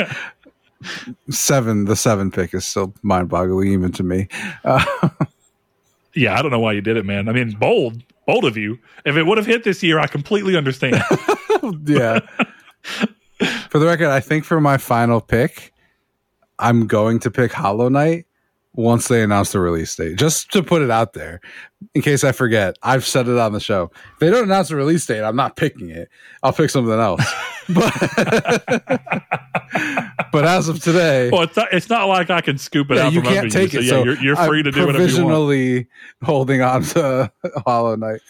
seven, 1.30 1.84
the 1.84 1.94
seven 1.94 2.32
pick 2.32 2.52
is 2.52 2.66
still 2.66 2.92
mind 3.02 3.28
boggling 3.28 3.68
even 3.68 3.92
to 3.92 4.02
me. 4.02 4.26
Uh, 4.64 4.84
yeah, 6.16 6.36
I 6.36 6.42
don't 6.42 6.50
know 6.50 6.58
why 6.58 6.72
you 6.72 6.80
did 6.80 6.96
it, 6.96 7.06
man. 7.06 7.28
I 7.28 7.32
mean, 7.32 7.52
bold, 7.52 8.02
bold 8.26 8.44
of 8.44 8.56
you. 8.56 8.76
If 9.04 9.16
it 9.16 9.22
would 9.22 9.38
have 9.38 9.46
hit 9.46 9.62
this 9.62 9.84
year, 9.84 10.00
I 10.00 10.08
completely 10.08 10.56
understand. 10.56 10.96
yeah. 11.84 12.18
for 13.68 13.78
the 13.78 13.86
record, 13.86 14.08
I 14.08 14.18
think 14.18 14.44
for 14.44 14.60
my 14.60 14.78
final 14.78 15.20
pick, 15.20 15.72
I'm 16.58 16.88
going 16.88 17.20
to 17.20 17.30
pick 17.30 17.52
Hollow 17.52 17.88
Knight 17.88 18.26
once 18.74 19.08
they 19.08 19.22
announce 19.22 19.52
the 19.52 19.60
release 19.60 19.94
date. 19.94 20.16
Just 20.16 20.50
to 20.52 20.62
put 20.62 20.82
it 20.82 20.90
out 20.90 21.12
there, 21.12 21.40
in 21.94 22.02
case 22.02 22.24
I 22.24 22.32
forget. 22.32 22.76
I've 22.82 23.06
said 23.06 23.28
it 23.28 23.38
on 23.38 23.52
the 23.52 23.60
show. 23.60 23.90
If 24.14 24.18
they 24.18 24.30
don't 24.30 24.44
announce 24.44 24.68
the 24.68 24.76
release 24.76 25.06
date, 25.06 25.22
I'm 25.22 25.36
not 25.36 25.56
picking 25.56 25.90
it. 25.90 26.08
I'll 26.42 26.52
pick 26.52 26.70
something 26.70 26.92
else. 26.92 27.22
but, 27.74 27.94
but 30.32 30.44
as 30.44 30.68
of 30.68 30.82
today, 30.82 31.30
well, 31.30 31.42
it's 31.42 31.56
not, 31.56 31.68
it's 31.72 31.88
not 31.88 32.08
like 32.08 32.30
I 32.30 32.40
can 32.40 32.58
scoop 32.58 32.90
it 32.90 32.96
yeah, 32.96 33.06
out 33.06 33.12
you 33.12 33.22
from 33.22 33.32
can't 33.32 33.52
take 33.52 33.72
you. 33.72 33.80
it. 33.80 33.84
So, 33.84 33.88
So 33.88 33.98
yeah, 33.98 34.04
you're, 34.04 34.22
you're 34.22 34.36
I'm 34.36 34.48
free 34.48 34.62
to 34.62 34.70
do 34.70 34.86
whatever 34.86 34.98
you 35.06 35.24
want. 35.24 35.28
provisionally 35.34 35.86
holding 36.22 36.60
on 36.62 36.82
to 36.82 37.32
Hollow 37.66 37.96
Knight. 37.96 38.20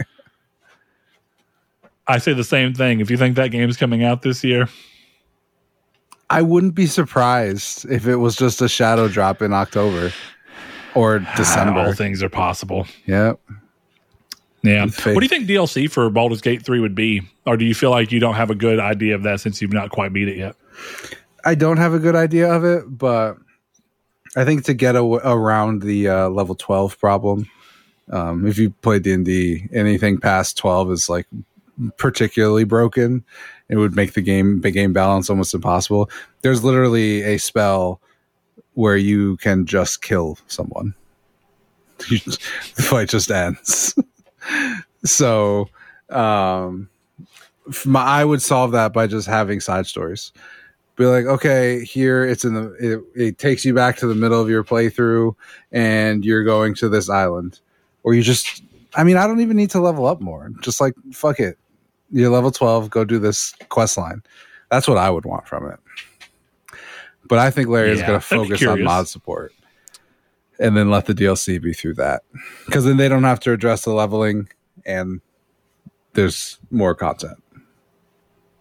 I 2.07 2.19
say 2.19 2.35
the 2.35 2.45
same 2.45 2.75
thing. 2.75 3.01
If 3.01 3.11
you 3.11 3.17
think 3.17 3.37
that 3.37 3.49
game's 3.49 3.79
coming 3.79 4.05
out 4.05 4.21
this 4.21 4.45
year, 4.45 4.69
I 6.29 6.43
wouldn't 6.43 6.75
be 6.75 6.87
surprised 6.87 7.87
if 7.91 8.07
it 8.07 8.17
was 8.17 8.37
just 8.37 8.61
a 8.61 8.69
shadow 8.69 9.09
drop 9.09 9.41
in 9.41 9.53
October 9.55 10.13
or 10.95 11.27
all 11.37 11.93
things 11.93 12.23
are 12.23 12.29
possible. 12.29 12.87
Yeah. 13.07 13.35
Yeah. 14.63 14.87
What 14.87 15.05
do 15.05 15.21
you 15.21 15.29
think 15.29 15.47
DLC 15.47 15.91
for 15.91 16.09
Baldur's 16.09 16.41
Gate 16.41 16.65
3 16.65 16.81
would 16.81 16.95
be? 16.95 17.21
Or 17.45 17.59
do 17.59 17.67
you 17.67 17.75
feel 17.75 17.91
like 17.91 18.11
you 18.11 18.19
don't 18.19 18.35
have 18.35 18.51
a 18.51 18.55
good 18.55 18.81
idea 18.81 19.15
of 19.15 19.23
that 19.25 19.41
since 19.41 19.61
you've 19.61 19.75
not 19.75 19.91
quite 19.91 20.13
beat 20.13 20.29
it 20.29 20.39
yet? 20.39 20.57
I 21.45 21.55
don't 21.55 21.77
have 21.77 21.93
a 21.93 21.99
good 21.99 22.17
idea 22.17 22.51
of 22.51 22.65
it, 22.65 22.85
but 22.87 23.37
I 24.37 24.47
think 24.47 24.65
to 24.65 24.75
get 24.75 24.97
a, 24.97 25.03
around 25.03 25.83
the 25.83 26.09
uh, 26.09 26.29
level 26.31 26.55
12 26.55 26.99
problem, 26.99 27.49
um, 28.11 28.47
if 28.47 28.57
you 28.57 28.71
play 28.71 28.99
D&D, 28.99 29.69
anything 29.73 30.19
past 30.19 30.57
12 30.57 30.93
is 30.93 31.09
like 31.11 31.27
particularly 31.99 32.65
broken. 32.65 33.23
It 33.69 33.77
would 33.77 33.95
make 33.95 34.15
the 34.15 34.23
game, 34.23 34.63
the 34.63 34.71
game 34.71 34.95
balance 34.95 35.29
almost 35.29 35.53
impossible. 35.53 36.09
There's 36.41 36.65
literally 36.65 37.23
a 37.23 37.39
spell 37.39 38.01
where 38.75 38.97
you 38.97 39.37
can 39.39 39.67
just 39.67 40.03
kill 40.03 40.39
someone. 40.49 40.95
the 41.99 42.83
fight 42.83 43.09
just 43.09 43.31
ends. 43.31 43.95
so, 45.05 45.69
um, 46.11 46.89
my, 47.85 48.03
I 48.03 48.25
would 48.25 48.43
solve 48.43 48.73
that 48.73 48.93
by 48.93 49.07
just 49.07 49.27
having 49.27 49.61
side 49.61 49.87
stories. 49.87 50.33
Be 50.97 51.07
like, 51.07 51.25
okay, 51.25 51.85
here 51.85 52.25
it's 52.25 52.45
in 52.45 52.55
the. 52.55 52.73
It, 52.75 53.21
it 53.21 53.39
takes 53.39 53.65
you 53.65 53.75
back 53.75 53.97
to 53.97 54.07
the 54.07 54.15
middle 54.15 54.41
of 54.41 54.49
your 54.49 54.63
playthrough, 54.63 55.35
and 55.73 56.25
you're 56.25 56.45
going 56.45 56.75
to 56.77 56.89
this 56.89 57.11
island, 57.11 57.59
or 58.05 58.15
you 58.15 58.23
just. 58.23 58.63
I 58.97 59.03
mean, 59.03 59.17
I 59.17 59.27
don't 59.27 59.41
even 59.41 59.57
need 59.57 59.71
to 59.71 59.81
level 59.81 60.07
up 60.07 60.21
more. 60.21 60.53
Just 60.61 60.81
like 60.81 60.95
fuck 61.13 61.41
it, 61.41 61.59
you're 62.13 62.31
level 62.31 62.53
twelve. 62.53 62.91
Go 62.91 63.05
do 63.05 63.19
this 63.19 63.55
quest 63.71 63.97
line. 63.97 64.23
That's 64.71 64.87
what 64.87 64.99
I 64.99 65.11
would 65.11 65.25
want 65.25 65.49
from 65.49 65.69
it. 65.69 65.81
But 67.29 67.39
I 67.39 67.51
think 67.51 67.69
Larry 67.69 67.91
is 67.91 68.01
going 68.01 68.13
to 68.13 68.21
focus 68.21 68.65
on 68.67 68.83
mod 68.83 69.09
support, 69.09 69.53
and 70.59 70.77
then 70.77 70.91
let 70.91 71.07
the 71.07 71.15
DLC 71.15 71.61
be 71.61 71.73
through 71.73 71.95
that, 71.95 72.23
because 72.67 72.85
then 72.85 72.97
they 72.97 73.09
don't 73.09 73.25
have 73.25 73.41
to 73.41 73.53
address 73.53 73.85
the 73.85 73.93
leveling, 73.93 74.49
and 74.85 75.21
there's 76.15 76.59
more 76.71 76.95
content. 76.95 77.43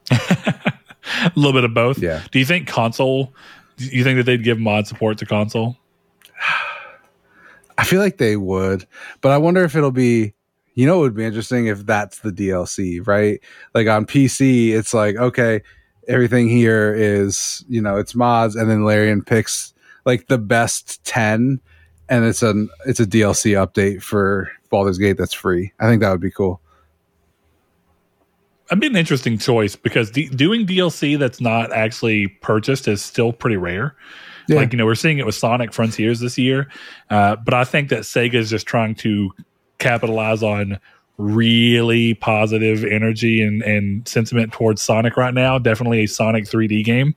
A 0.12 1.32
little 1.36 1.54
bit 1.54 1.64
of 1.64 1.74
both. 1.74 2.00
Yeah. 2.00 2.24
Do 2.32 2.40
you 2.40 2.46
think 2.46 2.68
console, 2.68 3.34
do 3.78 3.86
you 3.86 4.04
think 4.04 4.18
that 4.18 4.24
they'd 4.24 4.44
give 4.44 4.60
mod 4.60 4.88
support 4.88 5.18
to 5.20 5.26
console? 5.26 5.78
I 7.78 7.86
feel 7.86 8.00
like 8.00 8.18
they 8.18 8.38
would, 8.38 8.86
but 9.22 9.32
I 9.32 9.38
wonder 9.38 9.64
if 9.64 9.76
it'll 9.76 9.92
be. 9.92 10.34
You 10.76 10.88
know, 10.88 10.98
it 10.98 11.02
would 11.02 11.16
be 11.16 11.24
interesting 11.24 11.68
if 11.68 11.86
that's 11.86 12.22
the 12.22 12.32
DLC, 12.32 13.06
right? 13.06 13.40
Like 13.76 13.88
on 13.88 14.08
PC, 14.08 14.72
it's 14.72 14.92
like 14.92 15.16
okay, 15.18 15.62
everything 16.08 16.50
here 16.50 16.94
is 16.94 17.64
you 17.68 17.82
know 17.82 17.98
it's 17.98 18.16
mods, 18.16 18.56
and 18.56 18.70
then 18.70 18.86
Larian 18.86 19.24
picks 19.24 19.74
like 20.06 20.28
the 20.28 20.38
best 20.38 21.04
ten, 21.04 21.60
and 22.10 22.26
it's 22.26 22.44
an 22.44 22.70
it's 22.86 23.00
a 23.00 23.06
DLC 23.06 23.54
update 23.54 24.02
for 24.02 24.52
Baldur's 24.70 24.98
Gate 24.98 25.18
that's 25.18 25.34
free. 25.34 25.72
I 25.80 25.88
think 25.88 26.02
that 26.02 26.12
would 26.12 26.22
be 26.22 26.32
cool. 26.32 26.62
That'd 28.70 28.82
be 28.82 28.88
an 28.88 28.96
interesting 28.96 29.38
choice 29.38 29.76
because 29.76 30.10
d- 30.10 30.30
doing 30.30 30.66
DLC 30.66 31.20
that's 31.20 31.42
not 31.42 31.72
actually 31.74 32.28
purchased 32.28 32.88
is 32.88 33.04
still 33.04 33.34
pretty 33.34 33.58
rare. 33.58 33.96
Yeah. 34.48 34.58
Like, 34.58 34.74
you 34.74 34.78
know, 34.78 34.86
we're 34.86 34.96
seeing 34.96 35.20
it 35.20 35.26
with 35.26 35.36
Sonic 35.36 35.74
Frontiers 35.74 36.20
this 36.20 36.38
year. 36.38 36.70
Uh, 37.10 37.36
but 37.36 37.54
I 37.54 37.66
think 37.66 37.90
that 37.90 38.00
Sega 38.00 38.36
is 38.36 38.50
just 38.50 38.66
trying 38.66 38.96
to 38.96 39.32
capitalize 39.80 40.44
on 40.44 40.80
really 41.24 42.14
positive 42.16 42.84
energy 42.84 43.42
and, 43.42 43.62
and 43.64 44.08
sentiment 44.08 44.52
towards 44.52 44.82
Sonic 44.82 45.18
right 45.18 45.34
now. 45.34 45.58
Definitely 45.58 46.04
a 46.04 46.08
Sonic 46.08 46.46
3D 46.46 46.84
game, 46.84 47.16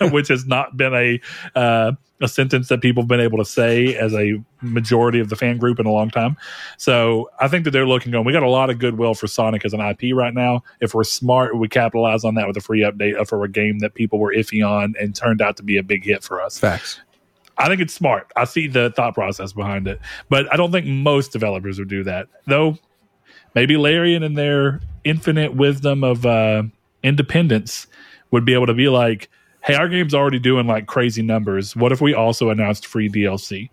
which 0.12 0.28
has 0.28 0.46
not 0.46 0.76
been 0.76 0.94
a 0.94 1.20
uh, 1.58 1.92
a 2.20 2.28
sentence 2.28 2.68
that 2.68 2.80
people 2.80 3.02
have 3.02 3.08
been 3.08 3.20
able 3.20 3.38
to 3.38 3.44
say 3.44 3.94
as 3.94 4.14
a 4.14 4.42
majority 4.62 5.20
of 5.20 5.28
the 5.28 5.36
fan 5.36 5.58
group 5.58 5.78
in 5.78 5.84
a 5.84 5.90
long 5.90 6.08
time. 6.10 6.36
So 6.78 7.30
I 7.38 7.48
think 7.48 7.64
that 7.64 7.72
they're 7.72 7.86
looking 7.86 8.14
on. 8.14 8.24
We 8.24 8.32
got 8.32 8.42
a 8.42 8.48
lot 8.48 8.70
of 8.70 8.78
goodwill 8.78 9.14
for 9.14 9.26
Sonic 9.26 9.64
as 9.66 9.74
an 9.74 9.80
IP 9.80 10.14
right 10.14 10.32
now. 10.32 10.62
If 10.80 10.94
we're 10.94 11.04
smart, 11.04 11.58
we 11.58 11.68
capitalize 11.68 12.24
on 12.24 12.34
that 12.36 12.46
with 12.46 12.56
a 12.56 12.62
free 12.62 12.80
update 12.80 13.26
for 13.28 13.44
a 13.44 13.48
game 13.48 13.80
that 13.80 13.94
people 13.94 14.18
were 14.18 14.32
iffy 14.32 14.66
on 14.66 14.94
and 14.98 15.14
turned 15.14 15.42
out 15.42 15.58
to 15.58 15.62
be 15.62 15.76
a 15.76 15.82
big 15.82 16.04
hit 16.04 16.24
for 16.24 16.40
us. 16.40 16.58
Facts. 16.58 17.00
I 17.58 17.68
think 17.68 17.80
it's 17.80 17.94
smart. 17.94 18.30
I 18.36 18.44
see 18.44 18.66
the 18.66 18.90
thought 18.90 19.14
process 19.14 19.52
behind 19.52 19.88
it, 19.88 20.00
but 20.28 20.50
I 20.52 20.56
don't 20.56 20.72
think 20.72 20.86
most 20.86 21.32
developers 21.32 21.78
would 21.78 21.88
do 21.88 22.04
that. 22.04 22.28
Though 22.46 22.78
maybe 23.56 23.76
Larian 23.76 24.22
and 24.22 24.38
their 24.38 24.80
infinite 25.02 25.54
wisdom 25.54 26.04
of 26.04 26.24
uh, 26.24 26.62
independence 27.02 27.88
would 28.30 28.44
be 28.44 28.54
able 28.54 28.66
to 28.66 28.74
be 28.74 28.88
like, 28.88 29.28
"Hey, 29.64 29.74
our 29.74 29.88
game's 29.88 30.14
already 30.14 30.38
doing 30.38 30.68
like 30.68 30.86
crazy 30.86 31.22
numbers. 31.22 31.74
What 31.74 31.90
if 31.90 32.00
we 32.00 32.14
also 32.14 32.50
announced 32.50 32.86
free 32.86 33.08
DLC?" 33.08 33.70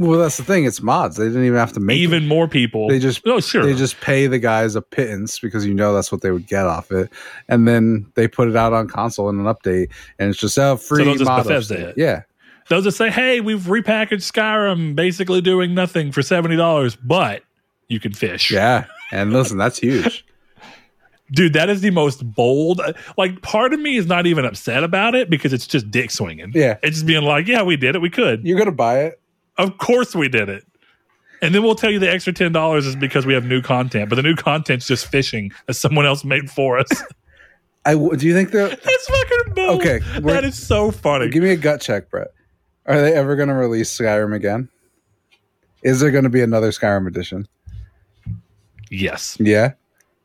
Well, 0.00 0.20
that's 0.20 0.36
the 0.36 0.44
thing. 0.44 0.64
It's 0.64 0.80
mods. 0.80 1.16
They 1.16 1.24
didn't 1.24 1.44
even 1.44 1.58
have 1.58 1.72
to 1.72 1.80
make 1.80 1.96
even 1.98 2.24
it. 2.24 2.26
more 2.26 2.46
people. 2.48 2.88
They 2.88 2.98
just 2.98 3.20
oh 3.26 3.38
sure. 3.38 3.64
They 3.64 3.74
just 3.74 4.00
pay 4.00 4.26
the 4.26 4.38
guys 4.38 4.74
a 4.74 4.82
pittance 4.82 5.38
because 5.38 5.66
you 5.66 5.74
know 5.74 5.92
that's 5.92 6.10
what 6.10 6.22
they 6.22 6.30
would 6.30 6.46
get 6.46 6.66
off 6.66 6.90
it, 6.90 7.10
and 7.48 7.68
then 7.68 8.10
they 8.14 8.26
put 8.26 8.48
it 8.48 8.56
out 8.56 8.72
on 8.72 8.88
console 8.88 9.28
in 9.28 9.38
an 9.38 9.46
update, 9.46 9.90
and 10.18 10.30
it's 10.30 10.38
just 10.38 10.56
a 10.56 10.76
free 10.76 11.04
just 11.04 11.24
mod. 11.24 11.96
Yeah, 11.96 12.22
They'll 12.68 12.82
just 12.82 12.96
say, 12.96 13.10
"Hey, 13.10 13.40
we've 13.40 13.62
repackaged 13.62 14.30
Skyrim, 14.30 14.94
basically 14.94 15.40
doing 15.40 15.74
nothing 15.74 16.12
for 16.12 16.22
seventy 16.22 16.56
dollars, 16.56 16.94
but 16.96 17.42
you 17.88 17.98
can 17.98 18.12
fish." 18.12 18.50
yeah. 18.50 18.84
And 19.10 19.32
listen, 19.32 19.58
that's 19.58 19.78
huge. 19.78 20.24
dude, 21.32 21.52
that 21.54 21.68
is 21.68 21.80
the 21.80 21.90
most 21.90 22.22
bold. 22.34 22.80
Like, 23.16 23.42
part 23.42 23.72
of 23.72 23.80
me 23.80 23.96
is 23.96 24.06
not 24.06 24.26
even 24.26 24.44
upset 24.44 24.84
about 24.84 25.14
it 25.14 25.30
because 25.30 25.52
it's 25.52 25.66
just 25.66 25.90
dick 25.90 26.10
swinging. 26.10 26.52
Yeah. 26.54 26.78
it's 26.82 26.96
just 26.96 27.06
being 27.06 27.24
like, 27.24 27.46
"Yeah, 27.46 27.62
we 27.62 27.76
did 27.76 27.94
it. 27.94 28.00
We 28.00 28.10
could. 28.10 28.46
You're 28.46 28.58
gonna 28.58 28.72
buy 28.72 29.00
it. 29.04 29.20
Of 29.56 29.78
course, 29.78 30.14
we 30.14 30.28
did 30.28 30.48
it." 30.48 30.64
And 31.40 31.54
then 31.54 31.62
we'll 31.62 31.76
tell 31.76 31.90
you 31.90 31.98
the 31.98 32.10
extra 32.10 32.32
ten 32.32 32.52
dollars 32.52 32.86
is 32.86 32.96
because 32.96 33.24
we 33.24 33.34
have 33.34 33.44
new 33.44 33.62
content, 33.62 34.08
but 34.08 34.16
the 34.16 34.22
new 34.22 34.34
content's 34.34 34.86
just 34.86 35.06
fishing 35.06 35.52
that 35.66 35.74
someone 35.74 36.04
else 36.06 36.24
made 36.24 36.50
for 36.50 36.78
us. 36.78 36.88
I 37.84 37.92
w- 37.92 38.16
do 38.16 38.26
you 38.26 38.34
think 38.34 38.50
they're 38.50 38.68
That's 38.84 39.06
fucking 39.08 39.54
bold. 39.54 39.80
Okay, 39.80 40.00
that 40.20 40.44
is 40.44 40.60
so 40.60 40.90
funny. 40.90 41.28
Give 41.28 41.42
me 41.42 41.50
a 41.50 41.56
gut 41.56 41.80
check, 41.80 42.10
Brett. 42.10 42.28
Are 42.86 43.00
they 43.00 43.14
ever 43.14 43.36
going 43.36 43.48
to 43.48 43.54
release 43.54 43.96
Skyrim 43.96 44.34
again? 44.34 44.68
Is 45.82 46.00
there 46.00 46.10
going 46.10 46.24
to 46.24 46.30
be 46.30 46.42
another 46.42 46.70
Skyrim 46.70 47.06
edition? 47.06 47.46
Yes, 48.90 49.36
Yeah, 49.40 49.72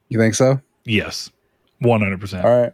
you 0.10 0.18
think 0.19 0.35
so? 0.35 0.60
yes, 0.85 1.31
one 1.80 2.02
hundred 2.02 2.19
percent. 2.19 2.45
All 2.45 2.61
right. 2.61 2.73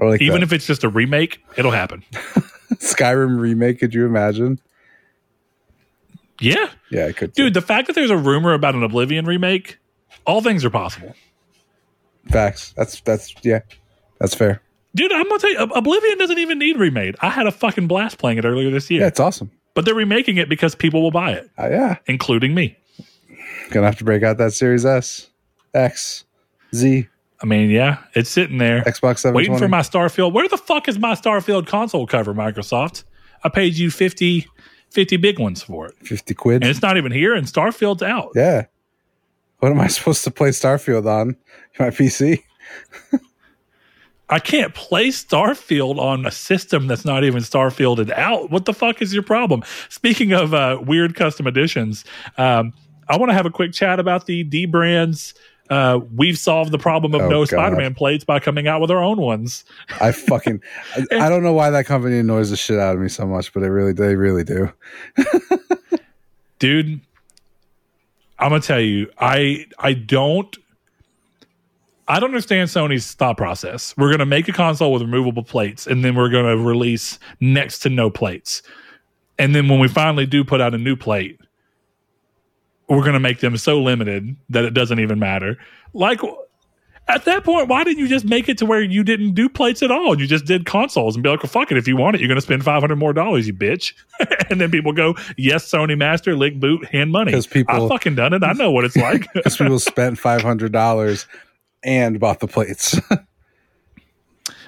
Like 0.00 0.22
Even 0.22 0.40
that. 0.40 0.44
if 0.44 0.52
it's 0.52 0.66
just 0.66 0.84
a 0.84 0.88
remake, 0.88 1.42
it'll 1.56 1.70
happen. 1.70 2.02
Skyrim 2.74 3.38
remake, 3.38 3.78
could 3.78 3.92
you 3.94 4.06
imagine? 4.06 4.58
Yeah, 6.40 6.70
Yeah, 6.90 7.06
I 7.06 7.12
could. 7.12 7.32
dude. 7.34 7.54
The 7.54 7.60
fact 7.62 7.86
that 7.86 7.92
there's 7.92 8.10
a 8.10 8.16
rumor 8.16 8.52
about 8.52 8.74
an 8.74 8.82
Oblivion 8.82 9.26
remake, 9.26 9.78
all 10.26 10.40
things 10.40 10.64
are 10.64 10.70
possible. 10.70 11.14
facts. 12.30 12.72
That's 12.76 13.00
that's 13.02 13.34
yeah, 13.44 13.60
that's 14.18 14.34
fair. 14.34 14.60
Dude, 14.94 15.12
I'm 15.12 15.28
gonna 15.28 15.38
tell 15.38 15.50
you, 15.50 15.58
Oblivion 15.58 16.18
doesn't 16.18 16.38
even 16.38 16.58
need 16.58 16.78
remade. 16.78 17.16
I 17.20 17.28
had 17.28 17.46
a 17.46 17.52
fucking 17.52 17.86
blast 17.86 18.18
playing 18.18 18.38
it 18.38 18.44
earlier 18.44 18.70
this 18.70 18.90
year, 18.90 19.02
Yeah, 19.02 19.06
it's 19.06 19.20
awesome. 19.20 19.50
but 19.74 19.84
they're 19.84 19.94
remaking 19.94 20.36
it 20.38 20.48
because 20.48 20.74
people 20.74 21.00
will 21.02 21.10
buy 21.12 21.32
it, 21.32 21.48
Uh, 21.58 21.68
yeah, 21.70 21.96
including 22.06 22.54
me. 22.54 22.76
Gonna 23.72 23.86
have 23.86 23.98
to 23.98 24.04
break 24.04 24.22
out 24.22 24.38
that 24.38 24.52
Series 24.52 24.84
S, 24.84 25.30
X, 25.74 26.24
Z, 26.74 27.08
I 27.42 27.46
mean, 27.46 27.70
yeah, 27.70 27.98
it's 28.14 28.30
sitting 28.30 28.58
there 28.58 28.82
Xbox 28.82 29.18
Seven. 29.18 29.34
waiting 29.34 29.58
for 29.58 29.68
my 29.68 29.80
Starfield. 29.80 30.32
Where 30.32 30.48
the 30.48 30.56
fuck 30.58 30.88
is 30.88 30.98
my 30.98 31.14
Starfield 31.14 31.66
console 31.66 32.06
cover, 32.06 32.32
Microsoft? 32.34 33.04
I 33.44 33.48
paid 33.48 33.74
you 33.76 33.90
50, 33.90 34.46
50 34.90 35.16
big 35.16 35.38
ones 35.40 35.62
for 35.62 35.86
it, 35.86 35.94
fifty 36.06 36.34
quid. 36.34 36.62
and 36.62 36.70
it's 36.70 36.82
not 36.82 36.96
even 36.96 37.10
here, 37.10 37.34
and 37.34 37.46
Starfield's 37.46 38.02
out. 38.02 38.30
yeah. 38.34 38.66
What 39.58 39.70
am 39.72 39.80
I 39.80 39.86
supposed 39.88 40.24
to 40.24 40.30
play 40.30 40.50
Starfield 40.50 41.06
on 41.06 41.36
my 41.78 41.90
PC? 41.90 42.42
I 44.28 44.38
can't 44.38 44.74
play 44.74 45.08
Starfield 45.08 45.98
on 45.98 46.24
a 46.24 46.30
system 46.30 46.86
that's 46.86 47.04
not 47.04 47.22
even 47.22 47.42
Starfielded 47.42 48.10
out. 48.12 48.50
What 48.50 48.64
the 48.64 48.72
fuck 48.72 49.02
is 49.02 49.12
your 49.12 49.22
problem? 49.22 49.62
Speaking 49.90 50.32
of 50.32 50.54
uh, 50.54 50.78
weird 50.82 51.14
custom 51.14 51.46
editions, 51.46 52.04
um, 52.38 52.72
I 53.08 53.16
want 53.16 53.30
to 53.30 53.34
have 53.34 53.46
a 53.46 53.50
quick 53.50 53.72
chat 53.72 53.98
about 54.00 54.26
the 54.26 54.44
dbrands. 54.44 55.34
Uh, 55.70 56.00
we've 56.14 56.36
solved 56.36 56.70
the 56.70 56.78
problem 56.78 57.14
of 57.14 57.22
Oh, 57.22 57.28
no 57.28 57.40
God. 57.40 57.48
Spider-Man 57.48 57.94
plates 57.94 58.24
by 58.24 58.38
coming 58.40 58.66
out 58.68 58.80
with 58.80 58.90
our 58.90 59.02
own 59.02 59.18
ones. 59.20 59.64
I 60.00 60.12
fucking 60.12 60.60
I, 60.96 61.06
I 61.12 61.28
don't 61.28 61.42
know 61.42 61.52
why 61.54 61.70
that 61.70 61.86
company 61.86 62.18
annoys 62.18 62.50
the 62.50 62.56
shit 62.56 62.78
out 62.78 62.94
of 62.94 63.00
me 63.00 63.08
so 63.08 63.26
much, 63.26 63.52
but 63.54 63.60
they 63.60 63.70
really 63.70 63.92
they 63.92 64.16
really 64.16 64.44
do. 64.44 64.70
dude 66.58 67.00
i'm 68.38 68.50
gonna 68.50 68.60
tell 68.60 68.80
you 68.80 69.10
i 69.18 69.66
i 69.80 69.92
don't 69.92 70.58
i 72.06 72.20
don't 72.20 72.30
understand 72.30 72.68
sony's 72.68 73.14
thought 73.14 73.36
process 73.36 73.94
we're 73.96 74.12
gonna 74.12 74.24
make 74.24 74.46
a 74.46 74.52
console 74.52 74.92
with 74.92 75.02
removable 75.02 75.42
plates 75.42 75.88
and 75.88 76.04
then 76.04 76.14
we're 76.14 76.28
gonna 76.28 76.56
release 76.56 77.18
next 77.40 77.80
to 77.80 77.88
no 77.88 78.08
plates 78.10 78.62
and 79.40 79.56
then 79.56 79.68
when 79.68 79.80
we 79.80 79.88
finally 79.88 80.24
do 80.24 80.44
put 80.44 80.60
out 80.60 80.72
a 80.72 80.78
new 80.78 80.94
plate 80.94 81.40
we're 82.96 83.04
gonna 83.04 83.20
make 83.20 83.40
them 83.40 83.56
so 83.56 83.80
limited 83.82 84.36
that 84.50 84.64
it 84.64 84.74
doesn't 84.74 85.00
even 85.00 85.18
matter 85.18 85.56
like 85.92 86.20
at 87.08 87.24
that 87.24 87.42
point, 87.42 87.68
why 87.68 87.82
didn't 87.82 87.98
you 87.98 88.06
just 88.06 88.24
make 88.24 88.48
it 88.48 88.56
to 88.58 88.64
where 88.64 88.80
you 88.80 89.02
didn't 89.02 89.34
do 89.34 89.48
plates 89.48 89.82
at 89.82 89.90
all? 89.90 90.18
You 90.20 90.24
just 90.28 90.44
did 90.44 90.66
consoles 90.66 91.16
and 91.16 91.22
be 91.22 91.28
like, 91.28 91.42
well, 91.42 91.50
fuck 91.50 91.72
it. 91.72 91.76
If 91.76 91.88
you 91.88 91.96
want 91.96 92.14
it, 92.14 92.20
you're 92.20 92.28
going 92.28 92.36
to 92.36 92.40
spend 92.40 92.64
500 92.64 92.94
more 92.94 93.12
dollars, 93.12 93.44
you 93.48 93.52
bitch. 93.52 93.92
and 94.50 94.60
then 94.60 94.70
people 94.70 94.92
go, 94.92 95.16
yes, 95.36 95.68
Sony 95.68 95.98
Master, 95.98 96.36
lick 96.36 96.60
boot, 96.60 96.86
hand 96.86 97.10
money. 97.10 97.32
'Cause 97.32 97.48
people- 97.48 97.74
I've 97.74 97.88
fucking 97.88 98.14
done 98.14 98.32
it. 98.34 98.44
I 98.44 98.52
know 98.52 98.70
what 98.70 98.84
it's 98.84 98.96
like. 99.08 99.26
Because 99.34 99.56
people 99.56 99.80
spent 99.80 100.16
five 100.16 100.42
hundred 100.42 100.70
dollars 100.70 101.26
and 101.82 102.20
bought 102.20 102.38
the 102.38 102.46
plates. 102.46 102.98
well, 103.10 103.24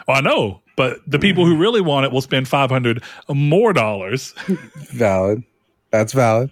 I 0.08 0.20
know, 0.20 0.60
but 0.76 0.98
the 1.06 1.20
people 1.20 1.46
who 1.46 1.56
really 1.56 1.80
want 1.80 2.04
it 2.04 2.10
will 2.12 2.20
spend 2.20 2.48
500 2.48 3.00
more 3.28 3.72
dollars. 3.72 4.34
valid. 4.90 5.44
That's 5.92 6.12
valid. 6.12 6.50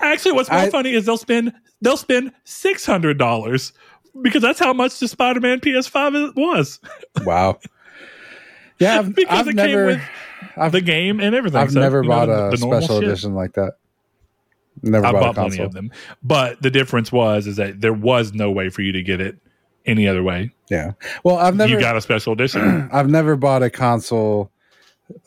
Actually, 0.00 0.32
what's 0.32 0.50
more 0.50 0.60
I- 0.60 0.70
funny 0.70 0.92
is 0.92 1.06
they'll 1.06 1.16
spend, 1.16 1.52
they'll 1.82 1.96
spend 1.96 2.32
$600 2.44 3.72
because 4.22 4.42
that's 4.42 4.58
how 4.58 4.72
much 4.72 4.98
the 4.98 5.08
Spider-Man 5.08 5.60
PS5 5.60 6.34
was. 6.36 6.80
Wow. 7.24 7.58
Yeah, 8.80 8.98
I've, 8.98 9.14
Because 9.14 9.38
I've 9.40 9.48
it 9.48 9.56
came 9.56 9.84
with 9.86 10.00
I've, 10.56 10.72
the 10.72 10.80
game 10.80 11.20
and 11.20 11.34
everything. 11.34 11.60
I've 11.60 11.70
So, 11.72 11.80
never 11.80 12.02
you 12.02 12.08
know, 12.08 12.14
bought 12.14 12.26
the- 12.26 12.46
a 12.48 12.50
the 12.50 12.56
special 12.56 13.00
shit. 13.00 13.08
edition 13.08 13.34
like 13.34 13.52
that. 13.54 13.74
Never 14.82 15.06
I 15.06 15.12
bought, 15.12 15.20
bought 15.20 15.30
a 15.30 15.34
plenty 15.34 15.50
console. 15.58 15.66
of 15.66 15.72
them, 15.72 15.90
but 16.22 16.60
the 16.60 16.70
difference 16.70 17.12
was 17.12 17.46
is 17.46 17.56
that 17.56 17.80
there 17.80 17.92
was 17.92 18.34
no 18.34 18.50
way 18.50 18.68
for 18.68 18.82
you 18.82 18.90
to 18.92 19.02
get 19.02 19.20
it 19.20 19.38
any 19.86 20.08
other 20.08 20.22
way. 20.22 20.50
Yeah. 20.68 20.92
Well, 21.22 21.36
I've 21.36 21.54
never, 21.54 21.72
you 21.72 21.78
got 21.80 21.96
a 21.96 22.00
special 22.00 22.32
edition. 22.32 22.88
I've 22.92 23.08
never 23.08 23.36
bought 23.36 23.62
a 23.62 23.70
console, 23.70 24.50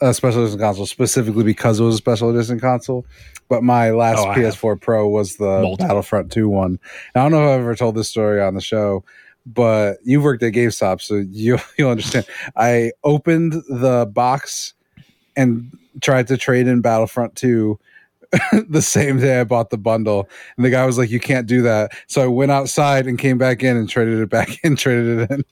a 0.02 0.14
special 0.14 0.44
edition 0.44 0.60
console 0.60 0.86
specifically 0.86 1.44
because 1.46 1.80
it 1.80 1.84
was 1.84 1.96
a 1.96 1.98
special 1.98 2.30
edition 2.30 2.60
console. 2.60 3.06
But 3.50 3.64
my 3.64 3.92
last 3.92 4.20
Oh, 4.20 4.26
PS4 4.34 4.80
Pro 4.82 5.08
was 5.08 5.38
the 5.38 5.62
Multiple. 5.62 5.88
Battlefront 5.88 6.32
2 6.32 6.50
one. 6.50 6.80
And 7.16 7.22
I 7.22 7.24
don't 7.24 7.32
know 7.32 7.48
if 7.48 7.54
I've 7.56 7.62
ever 7.62 7.76
told 7.76 7.96
this 7.96 8.10
story 8.10 8.42
on 8.42 8.56
the 8.56 8.62
show, 8.62 9.04
but 9.46 9.98
you've 10.04 10.24
worked 10.24 10.44
at 10.44 10.54
GameStop, 10.54 11.02
so 11.02 11.16
you 11.16 11.58
you'll 11.78 11.92
understand. 11.92 12.26
I 12.56 12.92
opened 13.04 13.54
the 13.70 14.10
box 14.14 14.74
and 15.36 15.72
tried 16.02 16.28
to 16.28 16.38
trade 16.38 16.68
in 16.68 16.82
Battlefront 16.82 17.36
2 17.36 17.80
the 18.68 18.82
same 18.82 19.20
day 19.20 19.40
I 19.40 19.46
bought 19.46 19.70
the 19.70 19.78
bundle. 19.78 20.28
And 20.58 20.66
the 20.66 20.70
guy 20.70 20.86
was 20.86 20.98
like, 20.98 21.10
You 21.10 21.20
can't 21.20 21.48
do 21.48 21.62
that. 21.62 21.92
So 22.08 22.22
I 22.22 22.28
went 22.28 22.52
outside 22.52 23.08
and 23.08 23.18
came 23.18 23.38
back 23.38 23.64
in 23.64 23.78
and 23.78 23.88
traded 23.88 24.20
it 24.20 24.30
back 24.30 24.50
in, 24.66 24.76
traded 24.76 25.32
it 25.32 25.32
in. 25.32 25.46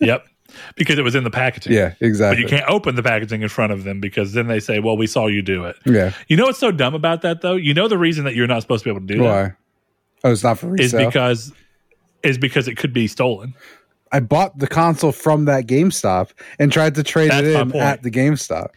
yep, 0.00 0.26
because 0.76 0.98
it 0.98 1.02
was 1.02 1.14
in 1.14 1.24
the 1.24 1.30
packaging. 1.30 1.72
Yeah, 1.72 1.94
But 2.00 2.06
exactly. 2.06 2.42
you 2.42 2.48
can't 2.48 2.68
open 2.68 2.94
the 2.94 3.02
packaging 3.02 3.42
in 3.42 3.48
front 3.48 3.72
of 3.72 3.84
them 3.84 4.00
because 4.00 4.32
then 4.32 4.46
they 4.48 4.60
say, 4.60 4.78
"Well, 4.80 4.96
we 4.96 5.06
saw 5.06 5.26
you 5.26 5.42
do 5.42 5.64
it." 5.64 5.76
Yeah. 5.86 6.12
You 6.28 6.36
know 6.36 6.44
what's 6.44 6.58
so 6.58 6.70
dumb 6.72 6.94
about 6.94 7.22
that 7.22 7.40
though? 7.42 7.56
You 7.56 7.74
know 7.74 7.88
the 7.88 7.98
reason 7.98 8.24
that 8.24 8.34
you're 8.34 8.46
not 8.46 8.62
supposed 8.62 8.84
to 8.84 8.90
be 8.92 8.96
able 8.96 9.06
to 9.06 9.14
do 9.14 9.22
that 9.22 9.24
Why? 9.24 9.52
Oh, 10.24 10.32
it's 10.32 10.44
not 10.44 10.58
for 10.58 10.68
resale. 10.68 11.00
is 11.00 11.06
because 11.06 11.52
is 12.22 12.38
because 12.38 12.68
it 12.68 12.76
could 12.76 12.92
be 12.92 13.06
stolen. 13.08 13.54
I 14.12 14.20
bought 14.20 14.58
the 14.58 14.66
console 14.68 15.10
from 15.12 15.46
that 15.46 15.66
GameStop 15.66 16.30
and 16.58 16.70
tried 16.70 16.94
to 16.96 17.02
trade 17.02 17.30
That's 17.30 17.46
it 17.46 17.56
in 17.58 17.70
point. 17.72 17.82
at 17.82 18.02
the 18.02 18.10
GameStop. 18.10 18.68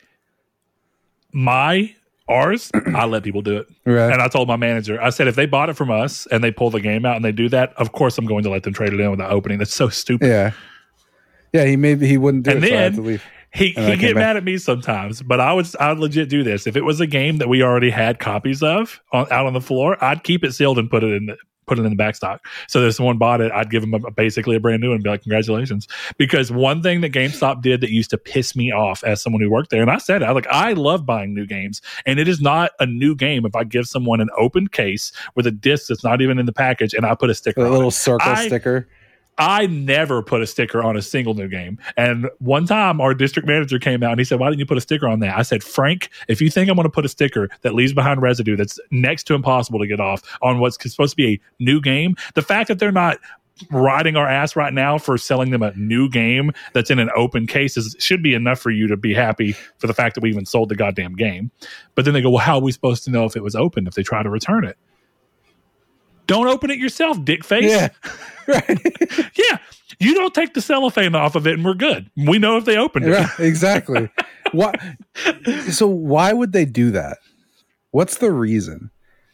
My 1.31 1.93
ours, 2.27 2.71
I 2.95 3.05
let 3.05 3.23
people 3.23 3.41
do 3.41 3.57
it. 3.57 3.67
Right. 3.85 4.11
And 4.11 4.21
I 4.21 4.27
told 4.27 4.47
my 4.47 4.55
manager, 4.55 4.99
I 5.01 5.09
said, 5.09 5.27
if 5.27 5.35
they 5.35 5.45
bought 5.45 5.69
it 5.69 5.73
from 5.75 5.91
us 5.91 6.25
and 6.31 6.43
they 6.43 6.51
pull 6.51 6.69
the 6.69 6.79
game 6.81 7.05
out 7.05 7.15
and 7.17 7.25
they 7.25 7.31
do 7.31 7.49
that, 7.49 7.73
of 7.77 7.91
course 7.91 8.17
I'm 8.17 8.25
going 8.25 8.43
to 8.43 8.49
let 8.49 8.63
them 8.63 8.73
trade 8.73 8.93
it 8.93 8.99
in 8.99 9.11
without 9.11 9.31
opening. 9.31 9.57
That's 9.59 9.73
so 9.73 9.89
stupid. 9.89 10.27
yeah. 10.27 10.51
Yeah, 11.55 11.65
he 11.65 11.75
maybe 11.75 12.07
he 12.07 12.17
wouldn't 12.17 12.43
do 12.43 12.51
And 12.51 12.63
it, 12.63 12.67
so 12.69 12.75
I 12.75 12.77
had 12.79 12.93
then- 12.93 13.01
to 13.03 13.07
leave. 13.07 13.23
He 13.53 13.73
And 13.77 13.89
he 13.93 13.95
get 13.97 14.15
back. 14.15 14.21
mad 14.21 14.35
at 14.37 14.43
me 14.43 14.57
sometimes, 14.57 15.21
but 15.21 15.39
I 15.39 15.53
would 15.53 15.65
I 15.79 15.89
would 15.89 15.99
legit 15.99 16.27
do 16.27 16.43
this. 16.43 16.67
If 16.67 16.75
it 16.75 16.81
was 16.83 16.99
a 16.99 17.07
game 17.07 17.37
that 17.37 17.47
we 17.47 17.63
already 17.63 17.89
had 17.89 18.19
copies 18.19 18.61
of 18.61 18.99
on, 19.13 19.27
out 19.31 19.45
on 19.45 19.53
the 19.53 19.61
floor, 19.61 19.95
I'd 20.03 20.23
keep 20.25 20.43
it 20.43 20.51
sealed 20.53 20.77
and 20.77 20.89
put 20.89 21.05
it 21.05 21.13
in 21.13 21.27
the, 21.27 21.37
put 21.65 21.79
it 21.79 21.85
in 21.85 21.89
the 21.89 21.95
back 21.95 22.17
stock. 22.17 22.45
So 22.67 22.85
if 22.85 22.95
someone 22.95 23.17
bought 23.17 23.39
it, 23.39 23.53
I'd 23.53 23.71
give 23.71 23.79
them 23.81 23.93
a, 23.93 24.11
basically 24.11 24.57
a 24.57 24.59
brand 24.59 24.81
new 24.81 24.89
one 24.89 24.95
and 24.95 25.03
be 25.05 25.09
like, 25.09 25.21
"Congratulations!" 25.23 25.87
Because 26.17 26.51
one 26.51 26.83
thing 26.83 26.99
that 26.99 27.13
GameStop 27.13 27.61
did 27.61 27.79
that 27.79 27.91
used 27.91 28.09
to 28.09 28.17
piss 28.17 28.57
me 28.57 28.73
off 28.73 29.05
as 29.05 29.21
someone 29.21 29.41
who 29.41 29.49
worked 29.49 29.69
there, 29.69 29.81
and 29.81 29.89
I 29.89 29.99
said, 29.99 30.21
it, 30.21 30.25
I 30.25 30.31
like, 30.31 30.47
I 30.47 30.73
love 30.73 31.05
buying 31.05 31.33
new 31.33 31.45
games, 31.47 31.81
and 32.05 32.19
it 32.19 32.27
is 32.27 32.41
not 32.41 32.71
a 32.81 32.85
new 32.85 33.15
game 33.15 33.45
if 33.45 33.55
I 33.55 33.63
give 33.63 33.87
someone 33.87 34.19
an 34.19 34.29
open 34.37 34.67
case 34.67 35.13
with 35.35 35.47
a 35.47 35.51
disc 35.51 35.87
that's 35.87 36.03
not 36.03 36.21
even 36.21 36.39
in 36.39 36.45
the 36.45 36.51
package, 36.53 36.93
and 36.93 37.05
I 37.05 37.15
put 37.15 37.29
a 37.29 37.33
sticker 37.33 37.61
A 37.65 37.71
little 37.71 37.87
it. 37.87 37.91
circle 37.93 38.29
I- 38.29 38.47
sticker. 38.47 38.89
I 39.37 39.67
never 39.67 40.21
put 40.21 40.41
a 40.41 40.47
sticker 40.47 40.81
on 40.81 40.95
a 40.95 41.01
single 41.01 41.33
new 41.33 41.49
game. 41.49 41.77
And 41.97 42.29
one 42.39 42.65
time 42.65 43.01
our 43.01 43.13
district 43.13 43.47
manager 43.47 43.79
came 43.79 44.01
out 44.01 44.11
and 44.11 44.19
he 44.19 44.23
said, 44.23 44.39
Why 44.39 44.49
didn't 44.49 44.59
you 44.59 44.65
put 44.65 44.77
a 44.77 44.81
sticker 44.81 45.07
on 45.07 45.19
that? 45.19 45.37
I 45.37 45.41
said, 45.41 45.63
Frank, 45.63 46.09
if 46.27 46.41
you 46.41 46.49
think 46.49 46.69
I'm 46.69 46.75
going 46.75 46.85
to 46.85 46.89
put 46.89 47.05
a 47.05 47.09
sticker 47.09 47.49
that 47.61 47.73
leaves 47.73 47.93
behind 47.93 48.21
residue 48.21 48.55
that's 48.55 48.79
next 48.91 49.25
to 49.25 49.33
impossible 49.33 49.79
to 49.79 49.87
get 49.87 49.99
off 49.99 50.21
on 50.41 50.59
what's 50.59 50.81
supposed 50.81 51.11
to 51.11 51.17
be 51.17 51.33
a 51.33 51.63
new 51.63 51.81
game, 51.81 52.15
the 52.33 52.41
fact 52.41 52.69
that 52.69 52.79
they're 52.79 52.91
not 52.91 53.17
riding 53.71 54.17
our 54.17 54.27
ass 54.27 54.55
right 54.55 54.73
now 54.73 54.97
for 54.97 55.17
selling 55.17 55.51
them 55.51 55.63
a 55.63 55.73
new 55.75 56.09
game 56.09 56.51
that's 56.73 56.89
in 56.89 56.99
an 56.99 57.09
open 57.15 57.47
case 57.47 57.77
is, 57.77 57.95
should 57.99 58.21
be 58.21 58.33
enough 58.33 58.59
for 58.59 58.69
you 58.69 58.87
to 58.87 58.97
be 58.97 59.13
happy 59.13 59.53
for 59.77 59.87
the 59.87 59.93
fact 59.93 60.15
that 60.15 60.21
we 60.21 60.29
even 60.29 60.45
sold 60.45 60.69
the 60.69 60.75
goddamn 60.75 61.15
game. 61.15 61.51
But 61.95 62.05
then 62.05 62.13
they 62.13 62.21
go, 62.21 62.31
well, 62.31 62.39
how 62.39 62.55
are 62.55 62.61
we 62.61 62.71
supposed 62.71 63.05
to 63.05 63.11
know 63.11 63.25
if 63.25 63.35
it 63.35 63.43
was 63.43 63.55
open 63.55 63.87
if 63.87 63.93
they 63.93 64.03
try 64.03 64.23
to 64.23 64.29
return 64.29 64.65
it? 64.65 64.77
Don't 66.27 66.47
open 66.47 66.71
it 66.71 66.79
yourself, 66.79 67.23
dick 67.23 67.45
face. 67.45 67.71
Yeah. 67.71 67.89
Right. 68.47 68.79
yeah. 69.37 69.57
You 69.99 70.13
don't 70.13 70.33
take 70.33 70.53
the 70.53 70.61
cellophane 70.61 71.15
off 71.15 71.35
of 71.35 71.47
it 71.47 71.53
and 71.55 71.63
we're 71.65 71.73
good. 71.73 72.09
We 72.17 72.37
know 72.39 72.57
if 72.57 72.65
they 72.65 72.77
opened 72.77 73.05
it. 73.07 73.11
right. 73.11 73.29
Exactly. 73.39 74.09
what? 74.51 74.79
So 75.71 75.87
why 75.87 76.33
would 76.33 76.51
they 76.51 76.65
do 76.65 76.91
that? 76.91 77.17
What's 77.91 78.17
the 78.17 78.31
reason? 78.31 78.91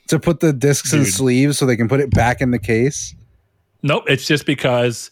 To 0.09 0.19
put 0.19 0.39
the 0.41 0.51
discs 0.53 0.91
in 0.93 1.05
sleeves 1.05 1.57
so 1.57 1.65
they 1.65 1.77
can 1.77 1.87
put 1.87 1.99
it 1.99 2.09
back 2.11 2.41
in 2.41 2.51
the 2.51 2.59
case? 2.59 3.15
Nope. 3.81 4.03
It's 4.07 4.27
just 4.27 4.45
because 4.45 5.09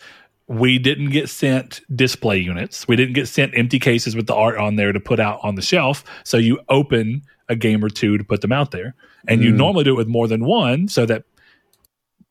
we 0.48 0.78
didn't 0.78 1.10
get 1.12 1.30
sent 1.30 1.82
display 1.96 2.38
units. 2.38 2.88
We 2.88 2.96
didn't 2.96 3.14
get 3.14 3.28
sent 3.28 3.58
empty 3.58 3.80
cases 3.80 4.16
with 4.16 4.28
the 4.28 4.36
art 4.36 4.58
on 4.58 4.76
there 4.76 4.92
to 4.92 5.00
put 5.00 5.20
out 5.20 5.40
on 5.42 5.56
the 5.56 5.62
shelf. 5.62 6.04
So 6.26 6.38
you 6.38 6.60
open 6.70 7.22
a 7.48 7.56
game 7.56 7.84
or 7.84 7.90
two 7.90 8.18
to 8.18 8.24
put 8.24 8.42
them 8.42 8.52
out 8.52 8.72
there. 8.72 8.94
And 9.28 9.44
you 9.44 9.52
Mm. 9.52 9.58
normally 9.58 9.84
do 9.84 9.92
it 9.94 9.98
with 9.98 10.08
more 10.08 10.28
than 10.28 10.46
one 10.46 10.88
so 10.88 11.06
that 11.06 11.24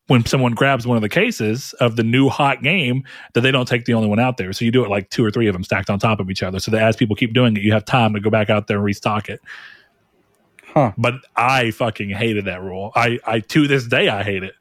when 0.09 0.25
someone 0.25 0.53
grabs 0.53 0.87
one 0.87 0.97
of 0.97 1.03
the 1.03 1.09
cases 1.09 1.75
of 1.75 1.97
the 1.97 2.03
new 2.03 2.29
hot 2.29 2.63
game, 2.63 3.05
that 3.35 3.43
they 3.43 3.51
don't 3.51 3.69
take 3.69 3.85
the 3.85 3.95
only 3.95 4.09
one 4.09 4.19
out 4.19 4.39
there. 4.39 4.53
So 4.53 4.65
you 4.65 4.71
do 4.71 4.85
it 4.85 4.91
like 4.91 5.11
two 5.11 5.25
or 5.25 5.31
three 5.31 5.47
of 5.47 5.53
them 5.53 5.63
stacked 5.63 5.91
on 5.91 5.99
top 5.99 6.19
of 6.19 6.31
each 6.31 6.43
other. 6.43 6.59
So 6.59 6.71
that 6.73 6.83
as 6.83 6.97
people 6.97 7.15
keep 7.15 7.33
doing 7.33 7.57
it, 7.57 7.63
you 7.63 7.73
have 7.73 7.85
time 7.85 8.15
to 8.15 8.21
go 8.21 8.31
back 8.31 8.51
out 8.51 8.67
there 8.67 8.79
and 8.79 8.85
restock 8.85 9.29
it. 9.29 9.41
Huh. 10.65 10.93
But 10.99 11.15
I 11.37 11.71
fucking 11.71 12.11
hated 12.11 12.47
that 12.47 12.63
rule. 12.63 12.93
I, 12.95 13.19
I 13.27 13.41
to 13.41 13.69
this 13.69 13.87
day 13.87 14.09
I 14.09 14.23
hate 14.23 14.43
it. 14.43 14.55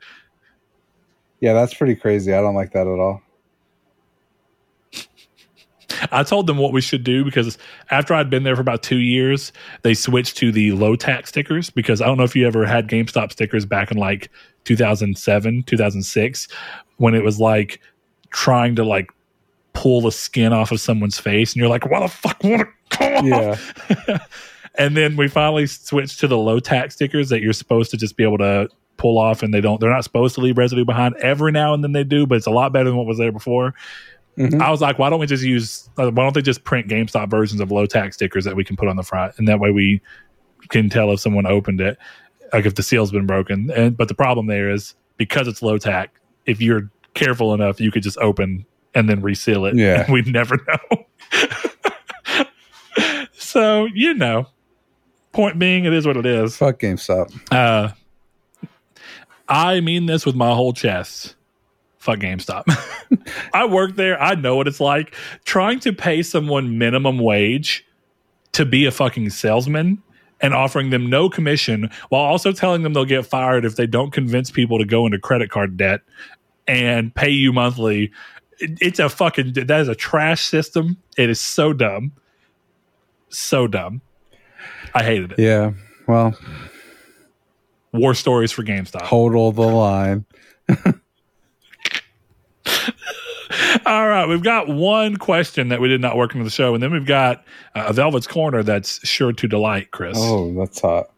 Yeah, 1.39 1.53
that's 1.53 1.73
pretty 1.73 1.95
crazy. 1.95 2.33
I 2.33 2.41
don't 2.41 2.55
like 2.55 2.73
that 2.73 2.87
at 2.87 2.99
all. 2.99 3.21
I 6.11 6.23
told 6.23 6.47
them 6.47 6.57
what 6.57 6.73
we 6.73 6.81
should 6.81 7.03
do 7.03 7.23
because 7.23 7.57
after 7.89 8.13
I'd 8.13 8.29
been 8.29 8.43
there 8.43 8.55
for 8.55 8.61
about 8.61 8.83
two 8.83 8.97
years, 8.97 9.51
they 9.83 9.93
switched 9.93 10.37
to 10.37 10.51
the 10.51 10.71
low 10.73 10.95
tack 10.95 11.27
stickers 11.27 11.69
because 11.69 12.01
I 12.01 12.05
don't 12.05 12.17
know 12.17 12.23
if 12.23 12.35
you 12.35 12.45
ever 12.45 12.65
had 12.65 12.87
GameStop 12.87 13.31
stickers 13.31 13.65
back 13.65 13.91
in 13.91 13.97
like 13.97 14.29
2007, 14.67 15.63
2006, 15.63 16.47
when 16.97 17.15
it 17.15 17.23
was 17.23 17.39
like 17.39 17.81
trying 18.29 18.75
to 18.75 18.83
like 18.83 19.09
pull 19.73 20.01
the 20.01 20.11
skin 20.11 20.53
off 20.53 20.71
of 20.71 20.79
someone's 20.79 21.19
face 21.19 21.53
and 21.53 21.59
you're 21.59 21.69
like, 21.69 21.85
why 21.89 21.99
the 22.01 22.07
fuck 22.07 22.43
won't 22.43 22.61
it 22.61 22.67
come 22.89 23.33
off? 23.33 23.73
Yeah. 24.07 24.17
and 24.75 24.95
then 24.97 25.15
we 25.17 25.27
finally 25.27 25.65
switched 25.67 26.19
to 26.19 26.27
the 26.27 26.37
low 26.37 26.59
tack 26.59 26.91
stickers 26.91 27.29
that 27.29 27.41
you're 27.41 27.53
supposed 27.53 27.89
to 27.91 27.97
just 27.97 28.15
be 28.17 28.23
able 28.23 28.37
to 28.39 28.69
pull 28.97 29.17
off 29.19 29.43
and 29.43 29.53
they 29.53 29.61
don't 29.61 29.79
they're 29.79 29.91
not 29.91 30.03
supposed 30.03 30.33
to 30.33 30.41
leave 30.41 30.57
residue 30.57 30.83
behind 30.83 31.15
every 31.17 31.51
now 31.51 31.71
and 31.71 31.83
then 31.83 31.91
they 31.91 32.03
do 32.03 32.25
but 32.25 32.33
it's 32.35 32.47
a 32.47 32.51
lot 32.51 32.73
better 32.73 32.89
than 32.89 32.97
what 32.97 33.05
was 33.05 33.19
there 33.19 33.31
before 33.31 33.75
Mhm. 34.39 34.59
i 34.59 34.71
was 34.71 34.81
like 34.81 34.97
why 34.97 35.07
don't 35.11 35.19
we 35.19 35.27
just 35.27 35.43
use 35.43 35.87
uh, 35.99 36.09
why 36.09 36.23
don't 36.23 36.33
they 36.33 36.41
just 36.41 36.63
print 36.63 36.87
gamestop 36.87 37.29
versions 37.29 37.61
of 37.61 37.71
low 37.71 37.85
tack 37.85 38.11
stickers 38.15 38.43
that 38.45 38.55
we 38.55 38.63
can 38.63 38.75
put 38.75 38.87
on 38.87 38.95
the 38.95 39.03
front 39.03 39.35
and 39.37 39.47
that 39.47 39.59
way 39.59 39.69
we 39.71 40.01
can 40.69 40.89
tell 40.89 41.11
if 41.11 41.19
someone 41.19 41.45
opened 41.45 41.79
it 41.79 41.99
like 42.53 42.65
if 42.65 42.75
the 42.75 42.83
seal's 42.83 43.11
been 43.11 43.25
broken. 43.27 43.71
And 43.71 43.95
but 43.95 44.07
the 44.07 44.15
problem 44.15 44.47
there 44.47 44.69
is 44.71 44.95
because 45.17 45.47
it's 45.47 45.61
low 45.61 45.77
tack 45.77 46.19
if 46.45 46.61
you're 46.61 46.89
careful 47.13 47.53
enough 47.53 47.79
you 47.81 47.91
could 47.91 48.03
just 48.03 48.17
open 48.19 48.65
and 48.93 49.09
then 49.09 49.21
reseal 49.21 49.65
it. 49.65 49.75
Yeah. 49.75 50.09
we'd 50.11 50.27
never 50.27 50.57
know. 50.67 51.05
So 53.39 53.85
you 53.85 54.13
know 54.13 54.47
point 55.31 55.57
being 55.57 55.85
it 55.85 55.93
is 55.93 56.05
what 56.05 56.17
it 56.17 56.25
is. 56.25 56.57
Fuck 56.57 56.79
GameStop. 56.79 57.31
uh 57.51 57.91
i 59.49 59.79
mean 59.79 60.05
this 60.05 60.25
with 60.25 60.35
my 60.35 60.53
whole 60.53 60.73
chest. 60.73 61.35
Fuck 61.97 62.19
gamestop 62.19 62.63
i 63.53 63.65
work 63.65 63.95
there. 63.95 64.21
I 64.21 64.35
know 64.35 64.55
what 64.57 64.67
it's 64.67 64.79
like. 64.79 65.15
Trying 65.45 65.79
to 65.81 65.93
pay 65.93 66.21
someone 66.23 66.77
minimum 66.77 67.19
wage 67.19 67.85
to 68.51 68.65
be 68.65 68.85
a 68.85 68.91
fucking 68.91 69.29
salesman 69.29 70.01
and 70.41 70.53
offering 70.53 70.89
them 70.91 71.09
no 71.09 71.29
commission 71.29 71.89
while 72.09 72.21
also 72.21 72.51
telling 72.51 72.83
them 72.83 72.93
they'll 72.93 73.05
get 73.05 73.25
fired 73.25 73.65
if 73.65 73.75
they 73.75 73.87
don't 73.87 74.11
convince 74.11 74.51
people 74.51 74.77
to 74.77 74.85
go 74.85 75.05
into 75.05 75.17
credit 75.19 75.49
card 75.49 75.77
debt 75.77 76.01
and 76.67 77.13
pay 77.15 77.29
you 77.29 77.51
monthly. 77.53 78.11
It- 78.59 78.77
it's 78.81 78.99
a 78.99 79.09
fucking 79.09 79.53
that 79.53 79.79
is 79.81 79.87
a 79.87 79.95
trash 79.95 80.45
system. 80.45 80.97
It 81.17 81.29
is 81.29 81.39
so 81.39 81.73
dumb. 81.73 82.11
So 83.29 83.67
dumb. 83.67 84.01
I 84.93 85.03
hated 85.03 85.33
it. 85.33 85.39
Yeah. 85.39 85.73
Well, 86.07 86.37
war 87.93 88.13
stories 88.13 88.51
for 88.51 88.63
gamestop. 88.63 89.01
Hodl 89.01 89.53
the 89.53 89.61
line. 89.61 90.25
All 93.85 94.07
right, 94.07 94.27
we've 94.27 94.43
got 94.43 94.67
one 94.67 95.17
question 95.17 95.69
that 95.69 95.81
we 95.81 95.87
did 95.87 96.01
not 96.01 96.17
work 96.17 96.33
into 96.33 96.43
the 96.43 96.49
show, 96.49 96.73
and 96.73 96.81
then 96.81 96.91
we've 96.91 97.05
got 97.05 97.43
uh, 97.75 97.85
a 97.87 97.93
Velvet's 97.93 98.27
Corner 98.27 98.63
that's 98.63 99.05
sure 99.07 99.33
to 99.33 99.47
delight, 99.47 99.91
Chris. 99.91 100.17
Oh, 100.19 100.53
that's 100.53 100.79
hot. 100.79 101.09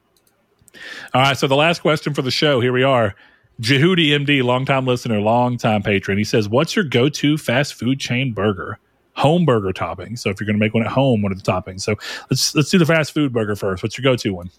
All 1.14 1.22
right, 1.22 1.38
so 1.38 1.48
the 1.48 1.56
last 1.56 1.82
question 1.82 2.14
for 2.14 2.22
the 2.22 2.32
show. 2.32 2.60
Here 2.60 2.74
we 2.74 2.84
are. 2.84 3.16
Jehudi 3.62 4.10
MD, 4.10 4.42
longtime 4.42 4.86
listener, 4.86 5.20
longtime 5.20 5.84
patron. 5.84 6.18
He 6.18 6.24
says, 6.24 6.48
"What's 6.48 6.76
your 6.76 6.86
go-to 6.86 7.38
fast 7.38 7.74
food 7.74 8.00
chain 8.00 8.32
burger? 8.32 8.80
Home 9.16 9.44
burger 9.46 9.74
topping. 9.74 10.16
So 10.16 10.30
if 10.30 10.40
you're 10.40 10.46
going 10.46 10.58
to 10.58 10.64
make 10.64 10.74
one 10.74 10.84
at 10.84 10.92
home, 10.92 11.22
what 11.22 11.34
are 11.34 11.36
the 11.36 11.42
toppings? 11.42 11.82
So 11.82 11.96
let's 12.30 12.56
let's 12.56 12.70
do 12.70 12.78
the 12.78 12.86
fast 12.86 13.14
food 13.14 13.34
burger 13.34 13.56
first. 13.56 13.84
What's 13.84 13.98
your 13.98 14.04
go-to 14.04 14.34
one? 14.34 14.50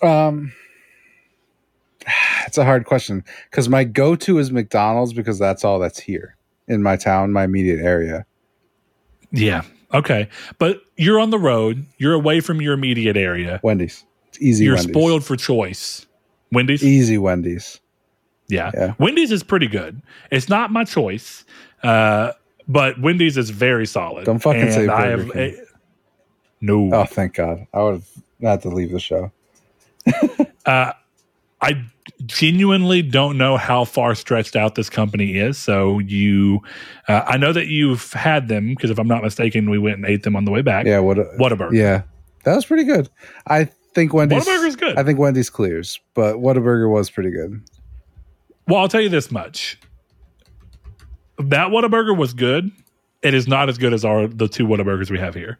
Um, 0.00 0.52
it's 2.52 2.58
a 2.58 2.66
hard 2.66 2.84
question 2.84 3.24
because 3.50 3.66
my 3.70 3.82
go-to 3.82 4.38
is 4.38 4.52
McDonald's 4.52 5.14
because 5.14 5.38
that's 5.38 5.64
all 5.64 5.78
that's 5.78 5.98
here 5.98 6.36
in 6.68 6.82
my 6.82 6.96
town, 6.96 7.32
my 7.32 7.44
immediate 7.44 7.80
area. 7.80 8.26
Yeah, 9.30 9.62
okay, 9.94 10.28
but 10.58 10.82
you're 10.98 11.18
on 11.18 11.30
the 11.30 11.38
road. 11.38 11.86
You're 11.96 12.12
away 12.12 12.40
from 12.40 12.60
your 12.60 12.74
immediate 12.74 13.16
area. 13.16 13.58
Wendy's. 13.62 14.04
It's 14.28 14.38
easy. 14.42 14.64
You're 14.66 14.74
Wendy's. 14.74 14.92
spoiled 14.92 15.24
for 15.24 15.34
choice. 15.34 16.06
Wendy's. 16.52 16.84
Easy 16.84 17.16
Wendy's. 17.16 17.80
Yeah. 18.48 18.70
Yeah. 18.74 18.94
Wendy's 18.98 19.32
is 19.32 19.42
pretty 19.42 19.66
good. 19.68 20.02
It's 20.30 20.50
not 20.50 20.70
my 20.70 20.84
choice, 20.84 21.46
uh, 21.82 22.32
but 22.68 23.00
Wendy's 23.00 23.38
is 23.38 23.48
very 23.48 23.86
solid. 23.86 24.26
Don't 24.26 24.40
fucking 24.40 24.60
And 24.60 24.72
say 24.74 24.88
I 24.88 25.16
Burger 25.16 25.22
have 25.24 25.32
King. 25.32 25.56
a- 25.58 25.62
no. 26.60 26.90
Oh, 26.92 27.04
thank 27.04 27.32
God. 27.36 27.66
I 27.72 27.82
would 27.82 27.94
have 27.94 28.08
had 28.42 28.60
to 28.62 28.68
leave 28.68 28.90
the 28.92 29.00
show. 29.00 29.32
Uh, 30.66 30.92
I 31.62 31.84
genuinely 32.26 33.02
don't 33.02 33.38
know 33.38 33.56
how 33.56 33.84
far 33.84 34.14
stretched 34.14 34.56
out 34.56 34.74
this 34.74 34.90
company 34.90 35.36
is. 35.38 35.56
So 35.56 36.00
you, 36.00 36.60
uh, 37.08 37.22
I 37.26 37.36
know 37.36 37.52
that 37.52 37.68
you've 37.68 38.12
had 38.12 38.48
them 38.48 38.70
because 38.70 38.90
if 38.90 38.98
I'm 38.98 39.08
not 39.08 39.22
mistaken, 39.22 39.70
we 39.70 39.78
went 39.78 39.96
and 39.96 40.06
ate 40.06 40.24
them 40.24 40.34
on 40.34 40.44
the 40.44 40.50
way 40.50 40.62
back. 40.62 40.86
Yeah. 40.86 40.98
What? 40.98 41.18
A, 41.18 41.24
Whataburger. 41.38 41.72
Yeah, 41.72 42.02
that 42.44 42.56
was 42.56 42.66
pretty 42.66 42.84
good. 42.84 43.08
I 43.46 43.64
think 43.94 44.12
Wendy's. 44.12 44.44
Whataburger's 44.44 44.76
good. 44.76 44.98
I 44.98 45.04
think 45.04 45.18
Wendy's 45.18 45.50
clears, 45.50 46.00
but 46.14 46.36
Whataburger 46.36 46.90
was 46.90 47.10
pretty 47.10 47.30
good. 47.30 47.62
Well, 48.66 48.80
I'll 48.80 48.88
tell 48.88 49.00
you 49.00 49.08
this 49.08 49.30
much: 49.30 49.78
that 51.38 51.68
Whataburger 51.68 52.16
was 52.16 52.34
good. 52.34 52.70
It 53.22 53.34
is 53.34 53.46
not 53.46 53.68
as 53.68 53.78
good 53.78 53.94
as 53.94 54.04
our 54.04 54.26
the 54.26 54.48
two 54.48 54.66
Whataburgers 54.66 55.10
we 55.10 55.18
have 55.18 55.34
here. 55.34 55.58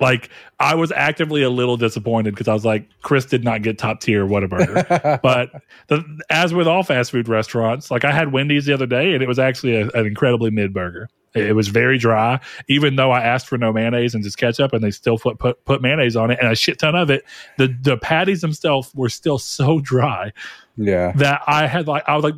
Like 0.00 0.30
I 0.58 0.74
was 0.74 0.90
actively 0.92 1.42
a 1.42 1.50
little 1.50 1.76
disappointed 1.76 2.30
because 2.34 2.48
I 2.48 2.54
was 2.54 2.64
like, 2.64 2.88
Chris 3.02 3.26
did 3.26 3.44
not 3.44 3.62
get 3.62 3.78
top 3.78 4.00
tier 4.00 4.26
Whataburger. 4.26 5.20
but 5.22 5.50
the, 5.88 6.02
as 6.30 6.54
with 6.54 6.66
all 6.66 6.82
fast 6.82 7.10
food 7.10 7.28
restaurants, 7.28 7.90
like 7.90 8.04
I 8.04 8.12
had 8.12 8.32
Wendy's 8.32 8.64
the 8.66 8.72
other 8.72 8.86
day, 8.86 9.12
and 9.14 9.22
it 9.22 9.28
was 9.28 9.38
actually 9.38 9.74
a, 9.76 9.88
an 9.90 10.06
incredibly 10.06 10.50
mid 10.50 10.72
burger. 10.72 11.08
It, 11.34 11.48
it 11.48 11.52
was 11.52 11.68
very 11.68 11.96
dry, 11.98 12.40
even 12.68 12.96
though 12.96 13.12
I 13.12 13.20
asked 13.20 13.46
for 13.46 13.56
no 13.58 13.72
mayonnaise 13.72 14.14
and 14.14 14.24
just 14.24 14.36
ketchup, 14.38 14.72
and 14.72 14.82
they 14.82 14.90
still 14.90 15.18
put 15.18 15.38
put, 15.38 15.64
put 15.64 15.80
mayonnaise 15.82 16.16
on 16.16 16.30
it 16.30 16.38
and 16.40 16.50
a 16.50 16.56
shit 16.56 16.78
ton 16.78 16.96
of 16.96 17.10
it. 17.10 17.24
The 17.58 17.68
the 17.82 17.96
patties 17.98 18.40
themselves 18.40 18.90
were 18.94 19.08
still 19.10 19.38
so 19.38 19.80
dry 19.80 20.32
Yeah. 20.76 21.12
that 21.16 21.42
I 21.46 21.66
had 21.66 21.86
like 21.86 22.02
I 22.08 22.16
was 22.16 22.24
like 22.24 22.34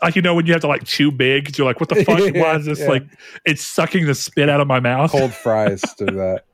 like 0.00 0.16
you 0.16 0.22
know 0.22 0.34
when 0.34 0.46
you 0.46 0.52
have 0.52 0.62
to 0.62 0.66
like 0.68 0.84
chew 0.84 1.10
big 1.12 1.56
you're 1.56 1.66
like 1.66 1.78
what 1.78 1.88
the 1.88 2.04
fuck 2.04 2.18
why 2.34 2.56
is 2.56 2.64
this 2.64 2.80
Yeah. 2.80 2.88
like 2.88 3.04
it's 3.44 3.62
sucking 3.62 4.06
the 4.06 4.14
spit 4.14 4.48
out 4.48 4.60
of 4.60 4.66
my 4.66 4.80
mouth 4.80 5.12
Cold 5.12 5.32
fries 5.34 5.82
do 5.98 6.06
that. 6.06 6.44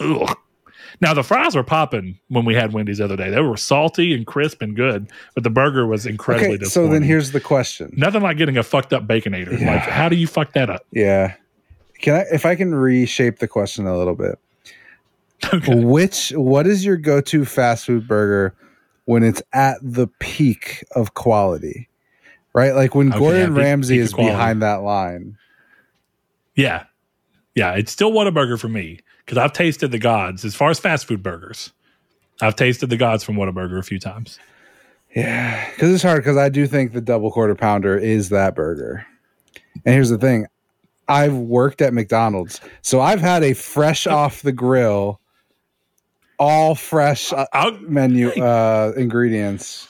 Ugh. 0.00 0.36
now 1.00 1.12
the 1.14 1.22
fries 1.22 1.54
were 1.56 1.62
popping 1.64 2.18
when 2.28 2.44
we 2.44 2.54
had 2.54 2.72
Wendy's 2.72 2.98
the 2.98 3.04
other 3.04 3.16
day 3.16 3.30
they 3.30 3.40
were 3.40 3.56
salty 3.56 4.14
and 4.14 4.26
crisp 4.26 4.62
and 4.62 4.74
good 4.76 5.10
but 5.34 5.44
the 5.44 5.50
burger 5.50 5.86
was 5.86 6.06
incredibly 6.06 6.54
Okay, 6.56 6.64
so 6.64 6.86
then 6.88 7.02
here's 7.02 7.32
the 7.32 7.40
question. 7.40 7.92
nothing 7.96 8.22
like 8.22 8.36
getting 8.36 8.56
a 8.56 8.62
fucked 8.62 8.92
up 8.92 9.06
baconator 9.06 9.58
Yeah. 9.60 9.72
like 9.74 9.82
how 9.82 10.08
do 10.08 10.16
you 10.16 10.26
fuck 10.26 10.52
that 10.52 10.70
up 10.70 10.82
Yeah. 10.92 11.34
Can 12.00 12.14
I 12.14 12.24
if 12.32 12.46
I 12.46 12.54
can 12.54 12.74
reshape 12.74 13.40
the 13.40 13.48
question 13.48 13.86
a 13.86 13.96
little 13.98 14.14
bit? 14.14 14.38
okay. 15.52 15.74
Which 15.82 16.30
what 16.30 16.66
is 16.66 16.84
your 16.84 16.96
go-to 16.96 17.44
fast 17.44 17.86
food 17.86 18.06
burger 18.06 18.54
when 19.06 19.22
it's 19.24 19.42
at 19.52 19.78
the 19.82 20.06
peak 20.20 20.84
of 20.94 21.14
quality? 21.14 21.88
Right? 22.54 22.74
Like 22.74 22.94
when 22.94 23.08
Okay, 23.10 23.18
Gordon 23.18 23.54
yeah, 23.56 23.62
Ramsay 23.62 23.98
is 23.98 24.12
behind 24.14 24.62
that 24.62 24.82
line. 24.82 25.36
yeah 26.54 26.84
yeah 27.54 27.72
it's 27.72 27.90
still 27.92 28.12
Whataburger 28.12 28.58
for 28.60 28.68
me 28.68 29.00
because 29.28 29.36
I've 29.36 29.52
tasted 29.52 29.90
the 29.90 29.98
gods 29.98 30.42
as 30.46 30.54
far 30.54 30.70
as 30.70 30.80
fast 30.80 31.06
food 31.06 31.22
burgers 31.22 31.70
I've 32.40 32.56
tasted 32.56 32.88
the 32.88 32.96
gods 32.96 33.24
from 33.24 33.36
Whataburger 33.36 33.78
a 33.78 33.82
few 33.82 33.98
times 33.98 34.38
Yeah, 35.14 35.68
because 35.70 35.92
it's 35.92 36.02
hard. 36.02 36.22
Because 36.22 36.38
I 36.38 36.48
do 36.48 36.66
think 36.66 36.92
the 36.92 37.00
double 37.02 37.30
quarter 37.30 37.54
pounder 37.54 37.96
is 37.96 38.30
that 38.30 38.54
burger. 38.54 39.06
And 39.84 39.94
here's 39.94 40.10
the 40.10 40.18
thing: 40.18 40.46
I've 41.08 41.34
worked 41.34 41.82
at 41.82 41.92
McDonald's, 41.92 42.60
so 42.82 43.00
I've 43.00 43.20
had 43.20 43.42
a 43.42 43.54
fresh 43.54 44.06
off 44.06 44.42
the 44.42 44.52
grill, 44.52 45.20
all 46.38 46.74
fresh 46.74 47.32
uh, 47.32 47.46
I'll, 47.52 47.72
menu 47.80 48.30
uh, 48.30 48.92
ingredients, 48.96 49.88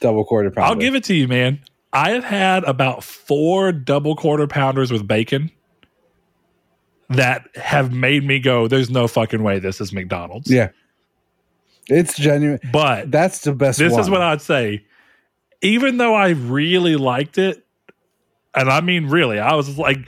double 0.00 0.24
quarter 0.24 0.50
pounder. 0.50 0.68
I'll 0.68 0.76
give 0.76 0.94
it 0.94 1.04
to 1.04 1.14
you, 1.14 1.28
man. 1.28 1.60
I 1.92 2.10
have 2.10 2.24
had 2.24 2.64
about 2.64 3.04
four 3.04 3.70
double 3.70 4.16
quarter 4.16 4.48
pounders 4.48 4.90
with 4.90 5.06
bacon 5.06 5.52
that 7.16 7.46
have 7.56 7.92
made 7.92 8.24
me 8.24 8.38
go, 8.38 8.68
there's 8.68 8.90
no 8.90 9.08
fucking 9.08 9.42
way 9.42 9.58
this 9.58 9.80
is 9.80 9.92
McDonald's. 9.92 10.50
Yeah, 10.50 10.70
it's 11.88 12.16
genuine. 12.16 12.60
But 12.72 13.10
That's 13.10 13.40
the 13.40 13.52
best. 13.52 13.78
this 13.78 13.92
one. 13.92 14.00
is 14.00 14.10
what 14.10 14.20
I'd 14.22 14.42
say. 14.42 14.84
Even 15.62 15.96
though 15.96 16.14
I 16.14 16.30
really 16.30 16.96
liked 16.96 17.38
it, 17.38 17.64
and 18.54 18.68
I 18.68 18.80
mean 18.80 19.06
really, 19.06 19.38
I 19.38 19.54
was 19.54 19.78
like, 19.78 19.98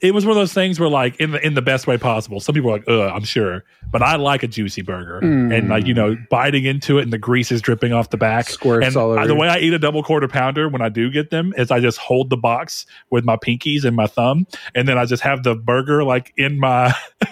it 0.00 0.12
was 0.12 0.26
one 0.26 0.32
of 0.32 0.40
those 0.40 0.52
things 0.52 0.78
where 0.78 0.88
like 0.88 1.16
in 1.20 1.30
the 1.30 1.44
in 1.46 1.54
the 1.54 1.62
best 1.62 1.86
way 1.86 1.96
possible. 1.96 2.38
Some 2.40 2.54
people 2.54 2.70
are 2.70 2.74
like, 2.74 2.88
Ugh, 2.88 3.10
I'm 3.14 3.24
sure, 3.24 3.64
but 3.90 4.02
I 4.02 4.16
like 4.16 4.42
a 4.42 4.46
juicy 4.46 4.82
burger, 4.82 5.20
Mm. 5.22 5.56
and 5.56 5.68
like 5.68 5.86
you 5.86 5.94
know, 5.94 6.16
biting 6.30 6.64
into 6.64 6.98
it 6.98 7.02
and 7.02 7.12
the 7.12 7.18
grease 7.18 7.50
is 7.50 7.62
dripping 7.62 7.92
off 7.92 8.10
the 8.10 8.16
back. 8.16 8.48
Squirts 8.50 8.86
and 8.86 8.96
over 8.96 9.26
the 9.26 9.34
way 9.34 9.48
I 9.48 9.58
eat 9.58 9.72
a 9.72 9.78
double 9.78 10.02
quarter 10.02 10.28
pounder 10.28 10.68
when 10.68 10.82
I 10.82 10.88
do 10.88 11.10
get 11.10 11.30
them 11.30 11.54
is 11.56 11.70
I 11.70 11.80
just 11.80 11.98
hold 11.98 12.30
the 12.30 12.36
box 12.36 12.84
with 13.10 13.24
my 13.24 13.36
pinkies 13.36 13.84
and 13.84 13.96
my 13.96 14.06
thumb, 14.06 14.46
and 14.74 14.86
then 14.86 14.98
I 14.98 15.06
just 15.06 15.22
have 15.22 15.42
the 15.42 15.54
burger 15.54 16.04
like 16.04 16.32
in 16.36 16.60
my. 16.60 16.94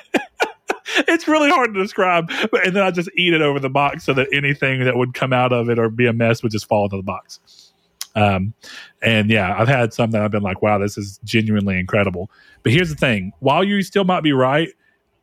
it's 1.09 1.27
really 1.27 1.51
hard 1.51 1.75
to 1.75 1.83
describe, 1.83 2.31
but 2.51 2.67
and 2.67 2.75
then 2.77 2.83
I 2.83 2.91
just 2.91 3.11
eat 3.17 3.35
it 3.35 3.43
over 3.43 3.59
the 3.59 3.71
box 3.71 4.05
so 4.05 4.13
that 4.15 4.29
anything 4.33 4.85
that 4.85 4.97
would 4.97 5.15
come 5.15 5.33
out 5.33 5.53
of 5.53 5.69
it 5.69 5.79
or 5.79 5.89
be 5.91 6.07
a 6.07 6.13
mess 6.13 6.43
would 6.43 6.53
just 6.53 6.67
fall 6.67 6.85
into 6.85 6.97
the 6.97 7.03
box. 7.03 7.64
Um, 8.15 8.55
and 9.03 9.29
yeah, 9.31 9.57
I've 9.59 9.69
had 9.69 9.93
some 9.93 10.11
that 10.13 10.23
I've 10.23 10.31
been 10.31 10.43
like, 10.43 10.63
wow, 10.63 10.79
this 10.79 10.97
is 10.97 11.19
genuinely 11.25 11.79
incredible. 11.79 12.31
But 12.63 12.73
here's 12.73 12.89
the 12.91 12.95
thing: 12.97 13.33
while 13.41 13.65
you 13.65 13.83
still 13.83 14.05
might 14.05 14.23
be 14.23 14.33
right, 14.33 14.69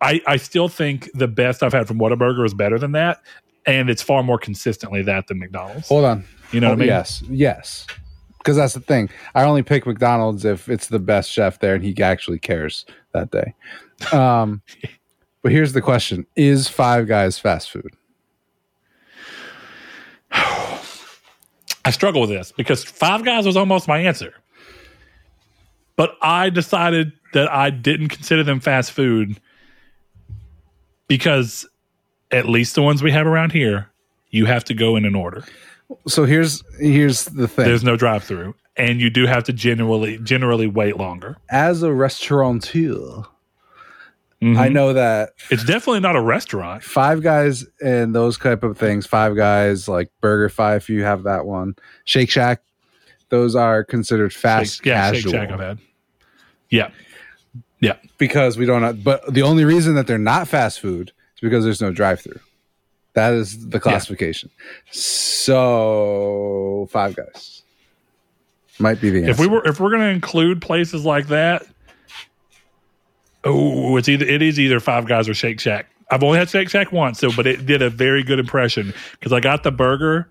I 0.01 0.21
I 0.27 0.37
still 0.37 0.67
think 0.67 1.09
the 1.13 1.27
best 1.27 1.63
I've 1.63 1.73
had 1.73 1.87
from 1.87 1.99
Whataburger 1.99 2.45
is 2.45 2.53
better 2.53 2.77
than 2.77 2.91
that, 2.93 3.21
and 3.65 3.89
it's 3.89 4.01
far 4.01 4.23
more 4.23 4.37
consistently 4.37 5.01
that 5.03 5.27
than 5.27 5.39
McDonald's. 5.39 5.87
Hold 5.87 6.05
on. 6.05 6.25
You 6.51 6.59
know 6.59 6.67
Oh, 6.67 6.69
what 6.71 6.75
I 6.75 6.79
mean? 6.79 6.87
Yes, 6.89 7.23
yes. 7.29 7.87
Because 8.39 8.57
that's 8.57 8.73
the 8.73 8.79
thing. 8.81 9.09
I 9.35 9.43
only 9.43 9.61
pick 9.63 9.85
McDonald's 9.85 10.43
if 10.45 10.67
it's 10.67 10.87
the 10.87 10.97
best 10.99 11.29
chef 11.31 11.59
there 11.59 11.75
and 11.75 11.83
he 11.83 11.95
actually 12.01 12.39
cares 12.39 12.85
that 13.13 13.29
day. 13.31 13.53
Um, 14.11 14.63
but 15.43 15.51
here's 15.51 15.73
the 15.73 15.81
question: 15.81 16.25
Is 16.35 16.67
Five 16.67 17.07
Guys 17.07 17.39
fast 17.39 17.71
food? 17.71 17.95
I 21.83 21.91
struggle 21.91 22.21
with 22.21 22.29
this 22.29 22.51
because 22.51 22.83
Five 22.83 23.23
Guys 23.25 23.45
was 23.45 23.57
almost 23.57 23.87
my 23.87 23.99
answer. 23.99 24.33
But 25.95 26.15
I 26.21 26.49
decided 26.49 27.13
that 27.33 27.51
I 27.51 27.69
didn't 27.69 28.09
consider 28.09 28.43
them 28.43 28.59
fast 28.59 28.91
food 28.91 29.39
because 31.07 31.67
at 32.31 32.47
least 32.47 32.75
the 32.75 32.81
ones 32.81 33.03
we 33.03 33.11
have 33.11 33.27
around 33.27 33.51
here, 33.51 33.89
you 34.29 34.45
have 34.45 34.63
to 34.65 34.73
go 34.73 34.95
in 34.95 35.05
an 35.05 35.15
order. 35.15 35.43
So 36.07 36.25
here's 36.25 36.63
here's 36.79 37.25
the 37.25 37.47
thing. 37.47 37.65
There's 37.65 37.83
no 37.83 37.97
drive 37.97 38.23
through. 38.23 38.55
And 38.77 39.01
you 39.01 39.09
do 39.09 39.25
have 39.25 39.43
to 39.43 39.53
generally 39.53 40.17
generally 40.19 40.67
wait 40.67 40.97
longer. 40.97 41.37
As 41.49 41.83
a 41.83 41.93
restaurateur, 41.93 43.23
Mhm. 44.41 44.57
I 44.57 44.69
know 44.69 44.93
that 44.93 45.33
It's 45.51 45.63
definitely 45.63 45.99
not 45.99 46.15
a 46.15 46.21
restaurant. 46.21 46.83
Five 46.83 47.21
Guys 47.21 47.63
and 47.79 48.15
those 48.15 48.37
type 48.39 48.63
of 48.63 48.77
things, 48.77 49.05
Five 49.05 49.35
Guys 49.35 49.87
like 49.87 50.09
Burger 50.19 50.49
Five, 50.49 50.81
if 50.81 50.89
you 50.89 51.03
have 51.03 51.23
that 51.23 51.45
one, 51.45 51.75
Shake 52.05 52.29
Shack, 52.31 52.61
those 53.29 53.55
are 53.55 53.83
considered 53.83 54.33
fast 54.33 54.77
Shake, 54.77 54.85
yeah, 54.87 55.11
casual. 55.11 55.31
Shake 55.31 55.41
Shack 55.41 55.51
I've 55.51 55.59
had. 55.59 55.79
Yeah. 56.69 56.89
Yeah. 57.79 57.95
because 58.17 58.57
we 58.57 58.65
don't. 58.65 58.81
Have, 58.83 59.03
but 59.03 59.31
the 59.33 59.41
only 59.43 59.63
reason 59.65 59.95
that 59.95 60.07
they're 60.07 60.17
not 60.17 60.47
fast 60.47 60.79
food 60.79 61.11
is 61.35 61.41
because 61.41 61.63
there's 61.63 61.81
no 61.81 61.91
drive-through. 61.91 62.39
That 63.13 63.33
is 63.33 63.69
the 63.69 63.79
classification. 63.79 64.49
So 64.91 66.87
Five 66.91 67.15
Guys 67.15 67.63
might 68.79 69.01
be 69.01 69.09
the 69.09 69.19
answer. 69.19 69.31
If 69.31 69.39
we 69.39 69.47
were 69.47 69.67
if 69.67 69.79
we're 69.79 69.91
gonna 69.91 70.05
include 70.11 70.61
places 70.61 71.05
like 71.05 71.27
that, 71.27 71.65
oh, 73.43 73.97
it's 73.97 74.09
either 74.09 74.25
it 74.25 74.41
is 74.41 74.59
either 74.59 74.79
Five 74.79 75.05
Guys 75.07 75.27
or 75.29 75.33
Shake 75.33 75.59
Shack. 75.59 75.87
I've 76.09 76.23
only 76.23 76.37
had 76.39 76.49
Shake 76.49 76.69
Shack 76.69 76.91
once, 76.91 77.19
so 77.19 77.31
but 77.35 77.47
it 77.47 77.65
did 77.65 77.81
a 77.81 77.89
very 77.89 78.23
good 78.23 78.39
impression 78.39 78.93
because 79.13 79.31
I 79.31 79.39
got 79.39 79.63
the 79.63 79.71
burger 79.71 80.29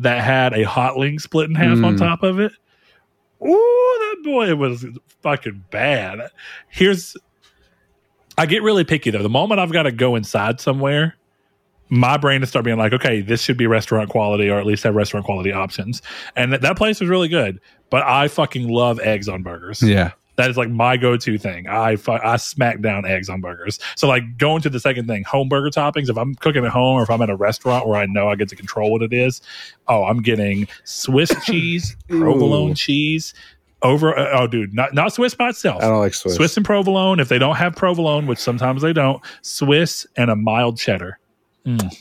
that 0.00 0.22
had 0.24 0.54
a 0.54 0.64
hot 0.64 0.96
link 0.96 1.20
split 1.20 1.48
in 1.48 1.54
half 1.54 1.82
on 1.84 1.94
Mm. 1.96 1.98
top 1.98 2.22
of 2.22 2.40
it. 2.40 2.52
Oh, 3.40 4.14
that 4.16 4.24
boy 4.28 4.54
was 4.56 4.84
fucking 5.22 5.64
bad. 5.70 6.20
Here's 6.68 7.16
I 8.36 8.46
get 8.46 8.62
really 8.62 8.84
picky 8.84 9.10
though. 9.10 9.22
The 9.22 9.28
moment 9.28 9.60
I've 9.60 9.72
got 9.72 9.84
to 9.84 9.92
go 9.92 10.16
inside 10.16 10.60
somewhere, 10.60 11.16
my 11.90 12.16
brain 12.16 12.40
to 12.40 12.46
start 12.46 12.64
being 12.64 12.78
like, 12.78 12.92
okay, 12.92 13.20
this 13.20 13.42
should 13.42 13.56
be 13.56 13.66
restaurant 13.66 14.08
quality 14.10 14.48
or 14.48 14.58
at 14.58 14.66
least 14.66 14.84
have 14.84 14.94
restaurant 14.94 15.26
quality 15.26 15.52
options. 15.52 16.00
And 16.36 16.52
that, 16.52 16.60
that 16.62 16.76
place 16.76 17.00
was 17.00 17.08
really 17.10 17.28
good. 17.28 17.60
But 17.90 18.02
I 18.04 18.28
fucking 18.28 18.68
love 18.68 19.00
eggs 19.00 19.28
on 19.28 19.42
burgers. 19.42 19.82
yeah, 19.82 20.12
That 20.40 20.50
is 20.50 20.56
like 20.56 20.70
my 20.70 20.96
go-to 20.96 21.38
thing. 21.38 21.68
I 21.68 21.96
I 22.08 22.36
smack 22.36 22.80
down 22.80 23.04
eggs 23.04 23.28
on 23.28 23.40
burgers. 23.40 23.78
So 23.96 24.08
like 24.08 24.38
going 24.38 24.62
to 24.62 24.70
the 24.70 24.80
second 24.80 25.06
thing, 25.06 25.24
home 25.24 25.48
burger 25.48 25.68
toppings. 25.70 26.08
If 26.08 26.16
I'm 26.16 26.34
cooking 26.36 26.64
at 26.64 26.72
home 26.72 26.96
or 26.96 27.02
if 27.02 27.10
I'm 27.10 27.20
at 27.22 27.30
a 27.30 27.36
restaurant 27.36 27.86
where 27.86 28.00
I 28.00 28.06
know 28.06 28.28
I 28.28 28.36
get 28.36 28.48
to 28.48 28.56
control 28.56 28.90
what 28.90 29.02
it 29.02 29.12
is, 29.12 29.42
oh, 29.88 30.04
I'm 30.04 30.22
getting 30.22 30.66
Swiss 30.84 31.30
cheese, 31.44 31.96
provolone 32.08 32.74
cheese, 32.74 33.34
over. 33.82 34.18
Uh, 34.18 34.40
oh, 34.40 34.46
dude, 34.46 34.74
not 34.74 34.94
not 34.94 35.12
Swiss 35.12 35.34
by 35.34 35.50
itself. 35.50 35.82
I 35.82 35.88
don't 35.88 36.00
like 36.00 36.14
Swiss. 36.14 36.36
Swiss 36.36 36.56
and 36.56 36.64
provolone. 36.64 37.20
If 37.20 37.28
they 37.28 37.38
don't 37.38 37.56
have 37.56 37.76
provolone, 37.76 38.26
which 38.26 38.38
sometimes 38.38 38.82
they 38.82 38.92
don't, 38.92 39.22
Swiss 39.42 40.06
and 40.16 40.30
a 40.30 40.36
mild 40.36 40.78
cheddar. 40.78 41.18
Mm. 41.66 41.96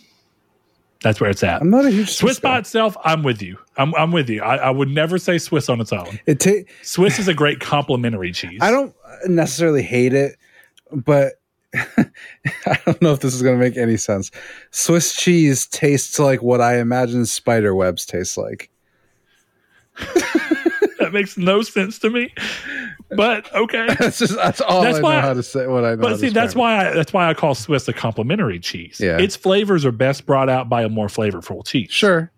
That's 1.01 1.21
where 1.21 1.29
it's 1.29 1.43
at. 1.43 1.61
I'm 1.61 1.69
not 1.69 1.85
a 1.85 1.91
huge 1.91 2.09
Swiss 2.09 2.39
by 2.39 2.57
itself, 2.57 2.97
I'm 3.05 3.23
with 3.23 3.41
you. 3.41 3.57
I'm, 3.77 3.95
I'm 3.95 4.11
with 4.11 4.29
you. 4.29 4.41
I, 4.41 4.57
I 4.57 4.69
would 4.69 4.89
never 4.89 5.17
say 5.17 5.37
Swiss 5.37 5.69
on 5.69 5.79
its 5.79 5.93
own. 5.93 6.19
It 6.25 6.39
ta- 6.41 6.69
Swiss 6.81 7.19
is 7.19 7.27
a 7.27 7.33
great 7.33 7.61
complementary 7.61 8.33
cheese. 8.33 8.59
I 8.61 8.69
don't 8.71 8.93
necessarily 9.25 9.81
hate 9.81 10.13
it, 10.13 10.37
but 10.91 11.33
I 11.73 12.79
don't 12.85 13.01
know 13.01 13.13
if 13.13 13.21
this 13.21 13.33
is 13.33 13.41
going 13.41 13.57
to 13.57 13.63
make 13.63 13.77
any 13.77 13.95
sense. 13.95 14.29
Swiss 14.71 15.15
cheese 15.15 15.67
tastes 15.67 16.19
like 16.19 16.41
what 16.41 16.59
I 16.59 16.79
imagine 16.79 17.25
spider 17.25 17.73
webs 17.73 18.05
taste 18.05 18.37
like. 18.37 18.69
that 19.97 21.11
makes 21.13 21.37
no 21.37 21.61
sense 21.61 21.99
to 21.99 22.09
me. 22.09 22.33
But 23.15 23.53
okay. 23.55 23.87
That's 23.99 24.19
just 24.19 24.35
that's 24.35 24.61
all 24.61 24.83
That's 24.83 24.99
I 24.99 25.01
why- 25.01 25.15
know 25.15 25.21
how 25.21 25.33
to 25.33 25.43
say. 25.43 25.67
What 25.67 25.83
I 25.83 25.95
know. 25.95 26.01
But 26.01 26.19
see, 26.19 26.29
that's 26.29 26.53
why 26.55 26.89
I, 26.89 26.93
that's 26.93 27.11
why 27.11 27.27
I 27.29 27.33
call 27.33 27.55
Swiss 27.55 27.87
a 27.87 27.93
complimentary 27.93 28.59
cheese. 28.59 28.99
Yeah. 28.99 29.17
Its 29.17 29.35
flavors 29.35 29.83
are 29.85 29.91
best 29.91 30.25
brought 30.25 30.49
out 30.49 30.69
by 30.69 30.83
a 30.83 30.89
more 30.89 31.07
flavorful 31.07 31.65
cheese. 31.65 31.91
Sure. 31.91 32.31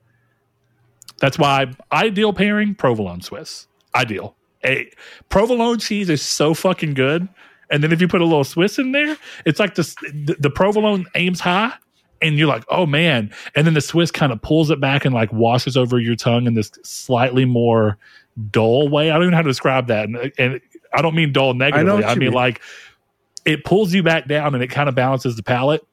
That's 1.19 1.37
why 1.37 1.67
ideal 1.91 2.33
pairing 2.33 2.73
provolone 2.75 3.21
Swiss. 3.21 3.67
Ideal. 3.95 4.35
A 4.65 4.89
provolone 5.29 5.79
cheese 5.79 6.09
is 6.09 6.21
so 6.21 6.53
fucking 6.53 6.93
good. 6.93 7.27
And 7.69 7.83
then 7.83 7.91
if 7.91 8.01
you 8.01 8.07
put 8.07 8.21
a 8.21 8.25
little 8.25 8.43
Swiss 8.43 8.79
in 8.79 8.91
there, 8.91 9.17
it's 9.45 9.59
like 9.59 9.75
this, 9.75 9.95
the, 10.13 10.35
the 10.39 10.49
provolone 10.49 11.05
aims 11.15 11.39
high 11.39 11.73
and 12.21 12.37
you're 12.37 12.47
like, 12.47 12.63
oh 12.69 12.85
man. 12.85 13.31
And 13.55 13.65
then 13.65 13.73
the 13.73 13.81
Swiss 13.81 14.11
kind 14.11 14.31
of 14.31 14.41
pulls 14.41 14.69
it 14.69 14.79
back 14.79 15.05
and 15.05 15.13
like 15.13 15.31
washes 15.31 15.77
over 15.77 15.99
your 15.99 16.15
tongue 16.15 16.47
in 16.47 16.53
this 16.53 16.71
slightly 16.83 17.45
more 17.45 17.97
dull 18.49 18.87
way. 18.87 19.09
I 19.09 19.13
don't 19.13 19.23
even 19.23 19.31
know 19.31 19.37
how 19.37 19.43
to 19.43 19.49
describe 19.49 19.87
that. 19.87 20.07
And, 20.07 20.31
and 20.37 20.61
I 20.93 21.01
don't 21.01 21.15
mean 21.15 21.33
dull 21.33 21.53
negatively. 21.53 21.93
what 21.93 22.05
I, 22.05 22.15
mean 22.15 22.19
mean. 22.19 22.33
like 22.33 22.61
it 23.45 23.63
pulls 23.63 23.93
you 23.93 24.03
back 24.03 24.27
down 24.27 24.53
and 24.53 24.63
it 24.63 24.67
kind 24.67 24.89
of 24.89 24.95
balances 24.95 25.35
the 25.35 25.43
palate. 25.43 25.85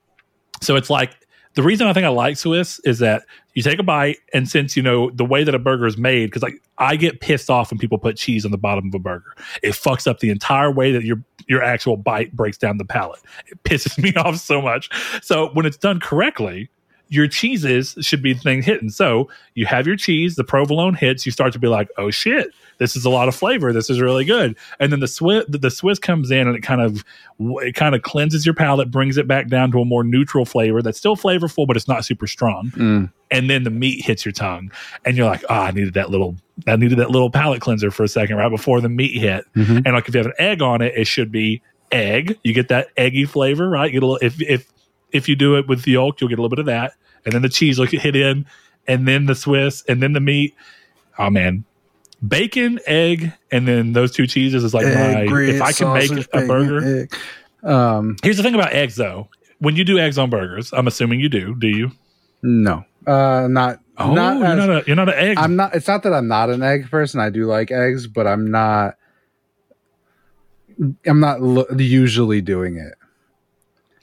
So 0.62 0.76
it's 0.76 0.90
like 0.90 1.16
the 1.54 1.62
reason 1.62 1.86
I 1.86 1.92
think 1.92 2.06
I 2.06 2.10
like 2.10 2.36
Swiss 2.36 2.80
is 2.84 2.98
that 3.00 3.24
you 3.54 3.62
take 3.62 3.80
a 3.80 3.82
bite, 3.82 4.18
and 4.32 4.48
since 4.48 4.76
you 4.76 4.82
know 4.82 5.10
the 5.10 5.24
way 5.24 5.42
that 5.42 5.54
a 5.54 5.58
burger 5.58 5.86
is 5.86 5.98
made, 5.98 6.26
because 6.26 6.42
like 6.42 6.62
I 6.78 6.96
get 6.96 7.20
pissed 7.20 7.50
off 7.50 7.70
when 7.70 7.78
people 7.78 7.98
put 7.98 8.16
cheese 8.16 8.44
on 8.44 8.52
the 8.52 8.58
bottom 8.58 8.86
of 8.86 8.94
a 8.94 8.98
burger. 8.98 9.34
It 9.62 9.70
fucks 9.70 10.06
up 10.06 10.20
the 10.20 10.30
entire 10.30 10.70
way 10.70 10.92
that 10.92 11.02
your 11.02 11.22
your 11.48 11.62
actual 11.62 11.96
bite 11.96 12.36
breaks 12.36 12.58
down 12.58 12.78
the 12.78 12.84
palate. 12.84 13.20
It 13.46 13.62
pisses 13.64 13.98
me 14.02 14.14
off 14.14 14.36
so 14.36 14.62
much. 14.62 14.88
So 15.22 15.50
when 15.54 15.66
it's 15.66 15.76
done 15.76 15.98
correctly, 15.98 16.70
your 17.08 17.26
cheeses 17.26 17.96
should 18.00 18.22
be 18.22 18.32
the 18.32 18.40
thing 18.40 18.62
hitting. 18.62 18.90
So 18.90 19.28
you 19.54 19.66
have 19.66 19.86
your 19.86 19.96
cheese, 19.96 20.36
the 20.36 20.44
provolone 20.44 20.94
hits, 20.94 21.24
you 21.24 21.32
start 21.32 21.52
to 21.54 21.58
be 21.58 21.68
like, 21.68 21.88
oh 21.96 22.10
shit, 22.10 22.48
this 22.78 22.96
is 22.96 23.04
a 23.04 23.10
lot 23.10 23.28
of 23.28 23.34
flavor. 23.34 23.72
This 23.72 23.88
is 23.90 24.00
really 24.00 24.24
good. 24.24 24.56
And 24.78 24.92
then 24.92 25.00
the 25.00 25.08
Swiss, 25.08 25.44
the 25.48 25.70
Swiss 25.70 25.98
comes 25.98 26.30
in 26.30 26.46
and 26.46 26.56
it 26.56 26.60
kind 26.60 26.80
of, 26.80 27.04
it 27.38 27.74
kind 27.74 27.94
of 27.94 28.02
cleanses 28.02 28.44
your 28.44 28.54
palate, 28.54 28.90
brings 28.90 29.16
it 29.16 29.26
back 29.26 29.48
down 29.48 29.72
to 29.72 29.80
a 29.80 29.84
more 29.84 30.04
neutral 30.04 30.44
flavor 30.44 30.82
that's 30.82 30.98
still 30.98 31.16
flavorful, 31.16 31.66
but 31.66 31.76
it's 31.76 31.88
not 31.88 32.04
super 32.04 32.26
strong. 32.26 32.70
Mm. 32.76 33.12
And 33.30 33.50
then 33.50 33.64
the 33.64 33.70
meat 33.70 34.04
hits 34.04 34.24
your 34.24 34.32
tongue 34.32 34.70
and 35.04 35.16
you're 35.16 35.26
like, 35.26 35.44
oh, 35.48 35.54
I 35.54 35.70
needed 35.70 35.94
that 35.94 36.10
little, 36.10 36.36
I 36.66 36.76
needed 36.76 36.98
that 36.98 37.10
little 37.10 37.30
palate 37.30 37.60
cleanser 37.60 37.90
for 37.90 38.04
a 38.04 38.08
second 38.08 38.36
right 38.36 38.50
before 38.50 38.80
the 38.80 38.88
meat 38.88 39.18
hit. 39.18 39.44
Mhm. 39.56 39.82
And 39.84 39.94
like 39.94 40.08
if 40.08 40.14
you 40.14 40.18
have 40.18 40.26
an 40.26 40.34
egg 40.38 40.62
on 40.62 40.82
it, 40.82 40.94
it 40.96 41.06
should 41.06 41.32
be 41.32 41.62
egg. 41.90 42.38
You 42.44 42.52
get 42.52 42.68
that 42.68 42.88
eggy 42.96 43.24
flavor, 43.24 43.68
right? 43.68 43.86
You 43.86 44.00
get 44.00 44.02
a 44.02 44.06
little, 44.06 44.26
if 44.26 44.40
if 44.42 44.72
if 45.12 45.28
you 45.28 45.36
do 45.36 45.56
it 45.56 45.66
with 45.68 45.82
the 45.82 45.92
yolk, 45.92 46.20
you'll 46.20 46.28
get 46.28 46.38
a 46.38 46.42
little 46.42 46.54
bit 46.54 46.60
of 46.60 46.66
that, 46.66 46.92
and 47.24 47.32
then 47.32 47.42
the 47.42 47.48
cheese 47.48 47.78
will 47.78 47.86
hit 47.86 48.16
in, 48.16 48.46
and 48.86 49.06
then 49.06 49.26
the 49.26 49.34
Swiss, 49.34 49.82
and 49.88 50.02
then 50.02 50.12
the 50.12 50.20
meat. 50.20 50.54
Oh 51.18 51.30
man, 51.30 51.64
bacon, 52.26 52.78
egg, 52.86 53.32
and 53.50 53.66
then 53.66 53.92
those 53.92 54.12
two 54.12 54.26
cheeses 54.26 54.64
is 54.64 54.74
like 54.74 54.86
Egg, 54.86 55.14
my. 55.14 55.26
grits, 55.26 55.56
if 55.56 55.62
I 55.62 55.72
can 55.72 55.92
make 55.92 56.10
a 56.10 56.14
bacon, 56.14 56.46
burger, 56.46 57.00
egg. 57.02 57.16
Um, 57.62 58.16
here's 58.22 58.36
the 58.36 58.42
thing 58.42 58.54
about 58.54 58.72
eggs 58.72 58.96
though. 58.96 59.28
When 59.58 59.74
you 59.76 59.84
do 59.84 59.98
eggs 59.98 60.18
on 60.18 60.30
burgers, 60.30 60.72
I'm 60.72 60.86
assuming 60.86 61.20
you 61.20 61.28
do. 61.28 61.54
Do 61.54 61.68
you? 61.68 61.90
no, 62.42 62.84
uh, 63.06 63.48
not. 63.50 63.80
Oh, 64.00 64.14
not 64.14 64.36
you're 64.38 64.46
as- 64.46 64.56
not 64.58 64.70
a 64.70 64.84
you're 64.86 64.96
not 64.96 65.08
an 65.08 65.14
egg. 65.16 65.38
I'm 65.38 65.56
not. 65.56 65.74
It's 65.74 65.88
not 65.88 66.04
that 66.04 66.12
I'm 66.12 66.28
not 66.28 66.50
an 66.50 66.62
egg 66.62 66.88
person. 66.90 67.20
I 67.20 67.30
do 67.30 67.46
like 67.46 67.72
eggs, 67.72 68.06
but 68.06 68.26
I'm 68.28 68.50
not. 68.50 68.94
I'm 71.04 71.18
not 71.18 71.40
lo- 71.40 71.66
usually 71.76 72.40
doing 72.40 72.76
it. 72.76 72.94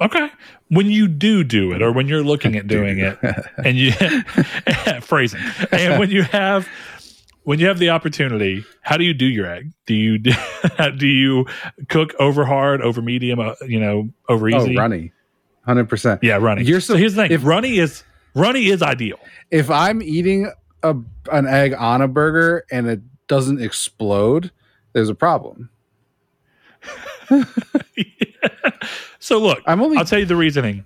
Okay. 0.02 0.30
When 0.70 0.88
you 0.88 1.08
do 1.08 1.44
do 1.44 1.72
it, 1.72 1.82
or 1.82 1.92
when 1.92 2.08
you're 2.08 2.24
looking 2.24 2.56
at 2.56 2.68
doing 2.76 3.00
it, 3.00 3.18
and 3.64 3.78
you 3.78 3.92
phrasing, 5.02 5.42
and 5.72 6.00
when 6.00 6.10
you 6.12 6.24
have 6.24 6.68
when 7.44 7.60
you 7.60 7.68
have 7.68 7.78
the 7.80 7.90
opportunity, 7.92 8.66
how 8.82 8.98
do 8.98 9.04
you 9.04 9.14
do 9.14 9.26
your 9.26 9.46
egg? 9.46 9.72
Do 9.86 9.94
you 9.94 10.18
do, 10.18 10.32
do 10.98 11.08
you 11.08 11.46
cook 11.90 12.14
over 12.20 12.44
hard, 12.46 12.82
over 12.82 13.02
medium, 13.04 13.40
uh, 13.40 13.54
you 13.68 13.80
know, 13.80 14.10
over 14.28 14.48
Oh, 14.54 14.58
easy? 14.64 14.76
runny, 14.76 15.12
hundred 15.66 15.88
percent. 15.88 16.24
Yeah, 16.24 16.38
running. 16.38 16.66
You're 16.66 16.80
so 16.82 16.94
so- 16.94 16.98
here's 16.98 17.14
the 17.16 17.24
thing: 17.24 17.32
if- 17.32 17.46
runny 17.46 17.78
is 17.78 18.04
runny 18.34 18.66
is 18.68 18.82
ideal. 18.82 19.20
If 19.52 19.70
I'm 19.70 20.02
eating 20.02 20.52
a 20.84 20.96
an 21.32 21.48
egg 21.48 21.74
on 21.74 22.02
a 22.02 22.08
burger 22.08 22.66
and 22.72 22.88
it 22.88 23.02
doesn't 23.28 23.62
explode, 23.62 24.52
there's 24.94 25.10
a 25.10 25.16
problem. 25.16 25.70
so 29.20 29.40
look, 29.40 29.62
I'm 29.66 29.82
only. 29.82 29.98
I'll 29.98 30.06
tell 30.06 30.20
you 30.20 30.26
the 30.26 30.36
reasoning. 30.36 30.86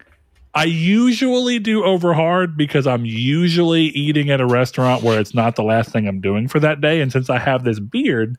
I 0.54 0.64
usually 0.64 1.60
do 1.60 1.84
over 1.84 2.14
hard 2.14 2.58
because 2.58 2.88
I'm 2.88 3.06
usually 3.06 3.84
eating 3.84 4.32
at 4.32 4.42
a 4.42 4.48
restaurant 4.48 5.04
where 5.04 5.20
it's 5.20 5.36
not 5.36 5.56
the 5.56 5.64
last 5.64 5.92
thing 5.92 6.08
I'm 6.08 6.22
doing 6.22 6.48
for 6.48 6.60
that 6.60 6.82
day. 6.82 7.02
And 7.02 7.12
since 7.12 7.30
I 7.30 7.38
have 7.38 7.64
this 7.64 7.80
beard, 7.80 8.36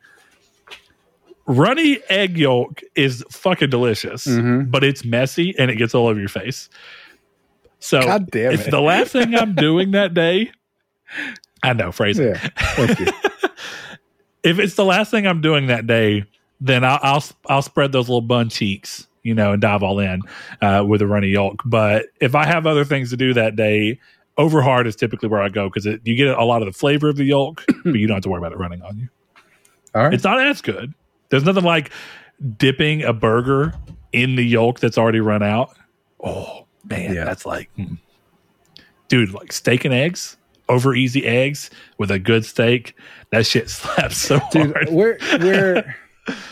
runny 1.45 1.99
egg 2.09 2.37
yolk 2.37 2.81
is 2.95 3.23
fucking 3.29 3.69
delicious, 3.69 4.27
Mhm. 4.27 4.69
but 4.69 4.83
it's 4.83 5.05
messy 5.05 5.55
and 5.57 5.71
it 5.71 5.75
gets 5.75 5.95
all 5.95 6.07
over 6.07 6.19
your 6.19 6.27
face. 6.29 6.69
So 7.79 8.01
God 8.01 8.29
damn 8.29 8.51
if 8.53 8.67
it. 8.67 8.71
the 8.71 8.81
last 8.81 9.11
thing 9.13 9.33
I'm 9.33 9.55
doing 9.55 9.91
that 9.91 10.13
day, 10.13 10.51
I 11.63 11.71
know, 11.73 11.91
phrasing. 11.93 12.27
yeah, 12.27 12.47
thank 12.75 12.99
you. 12.99 13.07
If 14.43 14.57
it's 14.57 14.73
the 14.73 14.83
last 14.85 15.11
thing 15.11 15.27
I'm 15.27 15.39
doing 15.39 15.67
that 15.67 15.85
day, 15.85 16.23
then 16.61 16.83
I'll 16.85 16.99
I'll, 17.01 17.23
I'll 17.47 17.61
spread 17.61 17.91
those 17.91 18.07
little 18.07 18.21
bun 18.21 18.47
cheeks, 18.49 19.07
you 19.23 19.33
know, 19.35 19.51
and 19.51 19.61
dive 19.61 19.83
all 19.83 19.99
in 19.99 20.21
uh, 20.61 20.85
with 20.87 21.01
a 21.01 21.07
runny 21.07 21.27
yolk. 21.29 21.61
But 21.65 22.05
if 22.21 22.35
I 22.35 22.45
have 22.45 22.65
other 22.65 22.85
things 22.85 23.09
to 23.09 23.17
do 23.17 23.33
that 23.33 23.55
day, 23.57 23.99
over 24.37 24.61
hard 24.61 24.87
is 24.87 24.95
typically 24.95 25.27
where 25.27 25.41
I 25.41 25.49
go 25.49 25.69
because 25.69 25.85
you 26.05 26.15
get 26.15 26.29
a 26.29 26.45
lot 26.45 26.61
of 26.61 26.67
the 26.67 26.71
flavor 26.77 27.09
of 27.09 27.17
the 27.17 27.25
yolk, 27.25 27.65
but 27.83 27.95
you 27.95 28.07
don't 28.07 28.15
have 28.15 28.23
to 28.23 28.29
worry 28.29 28.39
about 28.39 28.53
it 28.53 28.57
running 28.59 28.81
on 28.83 28.97
you. 28.97 29.09
All 29.93 30.03
right. 30.05 30.13
It's 30.13 30.23
not 30.23 30.39
as 30.39 30.61
good. 30.61 30.93
There's 31.29 31.43
nothing 31.43 31.63
like 31.65 31.91
dipping 32.57 33.03
a 33.03 33.11
burger 33.13 33.73
in 34.13 34.35
the 34.35 34.43
yolk 34.43 34.79
that's 34.79 34.97
already 34.97 35.19
run 35.19 35.43
out. 35.43 35.75
Oh 36.23 36.65
man, 36.85 37.13
Yeah. 37.13 37.25
that's 37.25 37.45
like, 37.45 37.69
mm. 37.77 37.97
dude, 39.07 39.33
like 39.33 39.51
steak 39.51 39.85
and 39.85 39.93
eggs, 39.93 40.37
over 40.69 40.95
easy 40.95 41.25
eggs 41.25 41.69
with 41.97 42.11
a 42.11 42.19
good 42.19 42.45
steak. 42.45 42.95
That 43.31 43.45
shit 43.45 43.69
slaps 43.69 44.17
so 44.17 44.39
dude 44.51 44.73
hard. 44.73 44.89
we're 44.89 45.17
we're 45.39 45.95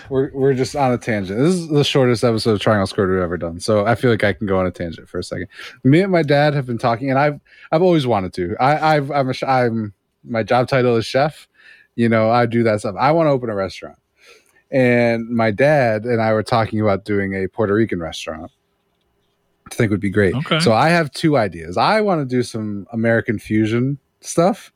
we're 0.10 0.32
we're 0.34 0.54
just 0.54 0.76
on 0.76 0.92
a 0.92 0.98
tangent. 0.98 1.40
This 1.40 1.54
is 1.56 1.68
the 1.68 1.84
shortest 1.84 2.24
episode 2.24 2.52
of 2.52 2.60
triangle 2.60 2.88
squared 2.88 3.12
we've 3.12 3.20
ever 3.20 3.38
done. 3.38 3.60
So 3.60 3.86
i 3.86 3.96
feel 3.96 4.10
like 4.12 4.24
i 4.24 4.34
can 4.34 4.48
go 4.48 4.60
on 4.60 4.66
a 4.66 4.72
tangent 4.72 5.08
for 5.08 5.20
a 5.20 5.24
second. 5.24 5.48
Me 5.84 6.02
and 6.02 6.12
my 6.12 6.24
dad 6.24 6.54
have 6.54 6.66
been 6.66 6.78
talking 6.78 7.10
and 7.10 7.20
i've 7.20 7.40
i've 7.72 7.82
always 7.82 8.08
wanted 8.08 8.34
to. 8.34 8.56
I 8.60 8.96
i've 8.96 9.12
i'm 9.12 9.30
a, 9.30 9.34
i'm 9.48 9.94
my 10.24 10.44
job 10.44 10.68
title 10.68 10.96
is 10.96 11.06
chef. 11.06 11.48
You 11.96 12.10
know 12.10 12.30
i 12.30 12.46
do 12.46 12.64
that 12.64 12.80
stuff. 12.80 12.96
I 13.00 13.12
want 13.12 13.28
to 13.28 13.32
open 13.32 13.50
a 13.50 13.56
restaurant. 13.56 13.98
And 14.72 15.30
my 15.30 15.52
dad 15.52 16.04
and 16.04 16.22
i 16.22 16.34
were 16.34 16.44
talking 16.44 16.82
about 16.82 17.06
doing 17.06 17.34
a 17.34 17.48
puerto 17.48 17.74
rican 17.74 18.00
restaurant 18.00 18.52
I 19.72 19.76
think 19.76 19.92
would 19.92 20.00
be 20.00 20.10
great. 20.10 20.34
Okay. 20.34 20.60
so 20.60 20.74
i 20.74 20.90
have 20.90 21.12
two 21.12 21.38
ideas. 21.38 21.78
I 21.78 22.02
want 22.02 22.22
to 22.22 22.26
do 22.26 22.42
some 22.44 22.88
american 22.92 23.38
fusion 23.38 24.00
stuff 24.22 24.72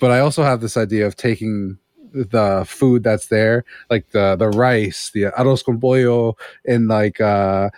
but 0.00 0.10
I 0.10 0.20
also 0.20 0.42
have 0.42 0.60
this 0.60 0.76
idea 0.76 1.06
of 1.06 1.16
taking 1.16 1.78
the 2.12 2.64
food 2.68 3.02
that's 3.02 3.26
there, 3.26 3.64
like 3.90 4.10
the 4.10 4.36
the 4.36 4.48
rice, 4.50 5.10
the 5.12 5.24
arroz 5.38 5.64
con 5.64 5.80
pollo, 5.80 6.36
and 6.66 6.88
like 6.88 7.20
uh, 7.20 7.70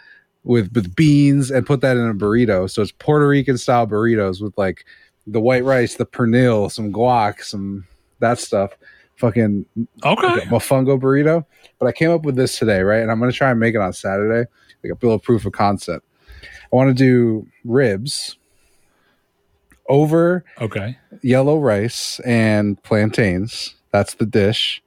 with 0.44 0.72
with 0.74 0.94
beans, 0.94 1.50
and 1.50 1.66
put 1.66 1.80
that 1.80 1.96
in 1.96 2.08
a 2.08 2.14
burrito. 2.14 2.70
So 2.70 2.82
it's 2.82 2.92
Puerto 2.92 3.26
Rican 3.28 3.58
style 3.58 3.86
burritos 3.86 4.42
with 4.42 4.56
like 4.58 4.84
the 5.26 5.40
white 5.40 5.64
rice, 5.64 5.94
the 5.94 6.06
pernil, 6.06 6.70
some 6.70 6.92
guac, 6.92 7.42
some 7.42 7.86
that 8.20 8.38
stuff. 8.38 8.72
Fucking 9.16 9.64
Okay. 10.04 10.26
like 10.26 10.48
mofongo 10.48 10.98
burrito. 11.00 11.46
But 11.78 11.86
I 11.86 11.92
came 11.92 12.10
up 12.10 12.22
with 12.24 12.34
this 12.34 12.58
today, 12.58 12.80
right? 12.82 13.00
And 13.00 13.10
I'm 13.10 13.20
gonna 13.20 13.32
try 13.32 13.50
and 13.50 13.60
make 13.60 13.74
it 13.74 13.80
on 13.80 13.92
Saturday, 13.92 14.48
like 14.82 14.92
a 14.92 14.96
bill 14.96 15.12
of 15.12 15.22
proof 15.22 15.46
of 15.46 15.52
concept. 15.52 16.04
I 16.42 16.76
want 16.76 16.88
to 16.88 16.94
do 16.94 17.46
ribs 17.64 18.36
over 19.88 20.44
Okay. 20.60 20.96
yellow 21.22 21.58
rice 21.58 22.20
and 22.20 22.82
plantains. 22.82 23.74
That's 23.94 24.14
the 24.14 24.26
dish. 24.26 24.82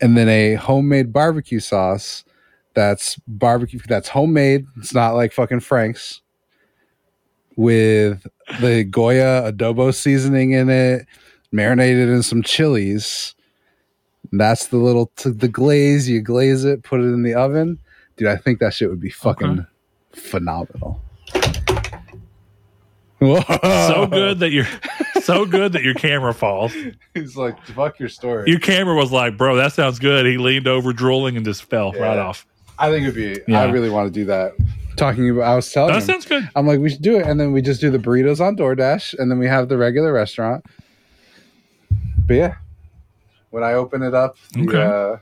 And 0.00 0.16
then 0.16 0.28
a 0.28 0.54
homemade 0.54 1.12
barbecue 1.12 1.58
sauce 1.58 2.22
that's 2.74 3.16
barbecue 3.26 3.80
that's 3.88 4.08
homemade. 4.08 4.66
It's 4.76 4.94
not 4.94 5.16
like 5.16 5.32
fucking 5.32 5.58
Frank's 5.58 6.20
with 7.56 8.24
the 8.60 8.84
Goya 8.84 9.50
adobo 9.50 9.92
seasoning 9.92 10.52
in 10.52 10.70
it, 10.70 11.06
marinated 11.50 12.08
in 12.08 12.22
some 12.22 12.44
chilies. 12.44 13.34
That's 14.30 14.68
the 14.68 14.76
little 14.76 15.10
t- 15.16 15.30
the 15.30 15.48
glaze. 15.48 16.08
You 16.08 16.20
glaze 16.20 16.64
it, 16.64 16.84
put 16.84 17.00
it 17.00 17.12
in 17.12 17.24
the 17.24 17.34
oven. 17.34 17.80
Dude, 18.16 18.28
I 18.28 18.36
think 18.36 18.60
that 18.60 18.74
shit 18.74 18.90
would 18.90 19.00
be 19.00 19.10
fucking 19.10 19.66
phenomenal. 20.12 21.02
So 23.20 24.06
good 24.06 24.38
that 24.38 24.50
your 24.52 24.66
so 25.30 25.46
good 25.46 25.72
that 25.72 25.82
your 25.82 25.94
camera 25.94 26.34
falls. 26.34 26.72
He's 27.14 27.36
like, 27.36 27.64
fuck 27.66 27.98
your 27.98 28.08
story. 28.08 28.50
Your 28.50 28.60
camera 28.60 28.94
was 28.94 29.12
like, 29.12 29.36
bro, 29.36 29.56
that 29.56 29.72
sounds 29.72 29.98
good. 29.98 30.26
He 30.26 30.38
leaned 30.38 30.66
over 30.68 30.92
drooling 30.92 31.36
and 31.36 31.44
just 31.44 31.64
fell 31.64 31.92
right 31.92 32.18
off. 32.18 32.46
I 32.78 32.90
think 32.90 33.06
it'd 33.06 33.14
be. 33.14 33.40
Yeah. 33.50 33.60
I 33.62 33.70
really 33.70 33.90
want 33.90 34.12
to 34.12 34.20
do 34.20 34.24
that. 34.26 34.52
Talking 34.96 35.30
about, 35.30 35.42
I 35.44 35.54
was 35.56 35.70
telling 35.72 35.92
That 35.92 36.00
him, 36.02 36.06
sounds 36.06 36.26
good. 36.26 36.48
I'm 36.56 36.66
like, 36.66 36.80
we 36.80 36.90
should 36.90 37.02
do 37.02 37.16
it, 37.16 37.26
and 37.26 37.38
then 37.40 37.52
we 37.52 37.62
just 37.62 37.80
do 37.80 37.90
the 37.90 37.98
burritos 37.98 38.40
on 38.40 38.56
DoorDash, 38.56 39.18
and 39.18 39.30
then 39.30 39.38
we 39.38 39.46
have 39.46 39.68
the 39.68 39.78
regular 39.78 40.12
restaurant. 40.12 40.64
But 42.26 42.34
yeah, 42.34 42.54
when 43.50 43.62
I 43.62 43.74
open 43.74 44.02
it 44.02 44.14
up, 44.14 44.36
the, 44.52 44.60
Okay. 44.68 44.82
uh, 44.82 45.16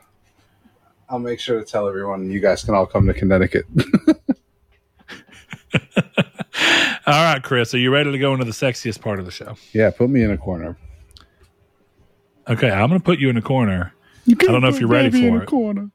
I'll 1.08 1.18
make 1.18 1.40
sure 1.40 1.58
to 1.58 1.64
tell 1.64 1.88
everyone. 1.88 2.30
You 2.30 2.40
guys 2.40 2.64
can 2.64 2.74
all 2.74 2.86
come 2.86 3.06
to 3.06 3.14
Connecticut. 3.14 3.66
All 7.08 7.24
right, 7.24 7.42
Chris, 7.42 7.72
are 7.72 7.78
you 7.78 7.90
ready 7.90 8.12
to 8.12 8.18
go 8.18 8.34
into 8.34 8.44
the 8.44 8.50
sexiest 8.50 9.00
part 9.00 9.18
of 9.18 9.24
the 9.24 9.30
show? 9.30 9.56
yeah, 9.72 9.88
put 9.88 10.10
me 10.10 10.22
in 10.22 10.30
a 10.30 10.36
corner. 10.36 10.76
Okay, 12.46 12.70
I'm 12.70 12.90
going 12.90 13.00
to 13.00 13.04
put 13.04 13.18
you 13.18 13.30
in 13.30 13.38
a 13.38 13.42
corner. 13.42 13.94
I 14.28 14.34
don't 14.34 14.60
know 14.60 14.68
if 14.68 14.78
you're 14.78 14.90
ready 14.90 15.10
for 15.10 15.42
it. 15.42 15.46
Corner. 15.46 15.90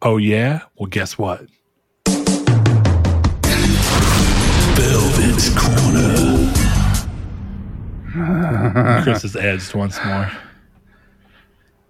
Oh, 0.00 0.16
yeah? 0.16 0.62
Well, 0.76 0.86
guess 0.86 1.18
what? 1.18 1.40
Velvet's 4.78 5.50
Corner. 5.54 6.52
Chris 9.02 9.24
is 9.24 9.36
edged 9.36 9.74
once 9.74 10.02
more. 10.06 10.30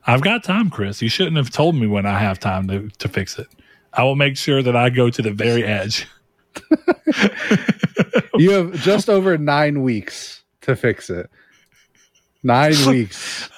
I've 0.08 0.22
got 0.22 0.42
time, 0.42 0.70
Chris. 0.70 1.00
You 1.00 1.08
shouldn't 1.08 1.36
have 1.36 1.50
told 1.50 1.76
me 1.76 1.86
when 1.86 2.04
I 2.04 2.18
have 2.18 2.40
time 2.40 2.66
to, 2.66 2.88
to 2.98 3.08
fix 3.08 3.38
it. 3.38 3.46
I 3.92 4.02
will 4.02 4.16
make 4.16 4.36
sure 4.36 4.60
that 4.60 4.74
I 4.74 4.90
go 4.90 5.08
to 5.08 5.22
the 5.22 5.30
very 5.30 5.62
edge. 5.62 6.04
You 8.38 8.50
have 8.50 8.74
just 8.82 9.08
over 9.08 9.38
nine 9.38 9.82
weeks 9.82 10.42
to 10.62 10.76
fix 10.76 11.08
it. 11.10 11.30
Nine 12.42 12.74
weeks. 12.86 13.48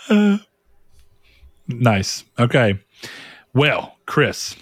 Nice. 1.66 2.24
Okay. 2.38 2.78
Well, 3.54 3.96
Chris, 4.06 4.54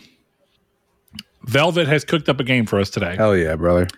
Velvet 1.45 1.87
has 1.87 2.05
cooked 2.05 2.29
up 2.29 2.41
a 2.41 2.45
game 2.45 2.67
for 2.67 2.81
us 2.81 2.91
today. 2.91 3.15
Hell 3.17 3.37
yeah, 3.37 3.57
brother. 3.57 3.89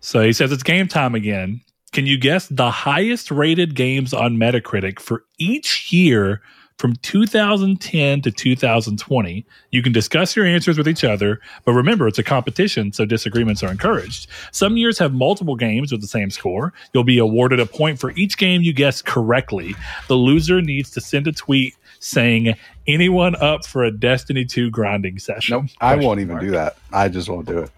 So 0.00 0.22
he 0.22 0.32
says 0.32 0.52
it's 0.52 0.62
game 0.62 0.88
time 0.88 1.14
again. 1.14 1.60
Can 1.92 2.06
you 2.06 2.18
guess 2.18 2.48
the 2.48 2.70
highest 2.70 3.30
rated 3.30 3.74
games 3.74 4.12
on 4.12 4.36
Metacritic 4.36 4.98
for 4.98 5.24
each 5.38 5.92
year 5.92 6.42
from 6.78 6.94
2010 6.96 8.22
to 8.22 8.30
2020? 8.30 9.46
You 9.70 9.82
can 9.82 9.92
discuss 9.92 10.36
your 10.36 10.44
answers 10.44 10.76
with 10.76 10.88
each 10.88 11.04
other, 11.04 11.40
but 11.64 11.72
remember 11.72 12.06
it's 12.06 12.18
a 12.18 12.22
competition, 12.22 12.92
so 12.92 13.04
disagreements 13.04 13.62
are 13.62 13.70
encouraged. 13.70 14.28
Some 14.52 14.76
years 14.76 14.98
have 14.98 15.12
multiple 15.14 15.56
games 15.56 15.90
with 15.92 16.00
the 16.00 16.06
same 16.06 16.30
score. 16.30 16.72
You'll 16.92 17.04
be 17.04 17.18
awarded 17.18 17.60
a 17.60 17.66
point 17.66 17.98
for 17.98 18.10
each 18.12 18.36
game 18.36 18.62
you 18.62 18.72
guess 18.72 19.00
correctly. 19.02 19.74
The 20.08 20.14
loser 20.16 20.60
needs 20.60 20.90
to 20.90 21.00
send 21.00 21.26
a 21.26 21.32
tweet 21.32 21.74
saying, 21.98 22.54
Anyone 22.86 23.34
up 23.36 23.66
for 23.66 23.82
a 23.82 23.90
Destiny 23.90 24.44
2 24.44 24.70
grinding 24.70 25.18
session? 25.18 25.56
Nope, 25.56 25.70
I 25.80 25.96
won't 25.96 26.20
even 26.20 26.34
mark. 26.34 26.42
do 26.42 26.50
that. 26.52 26.76
I 26.92 27.08
just 27.08 27.28
won't 27.28 27.46
do 27.48 27.58
it. 27.58 27.70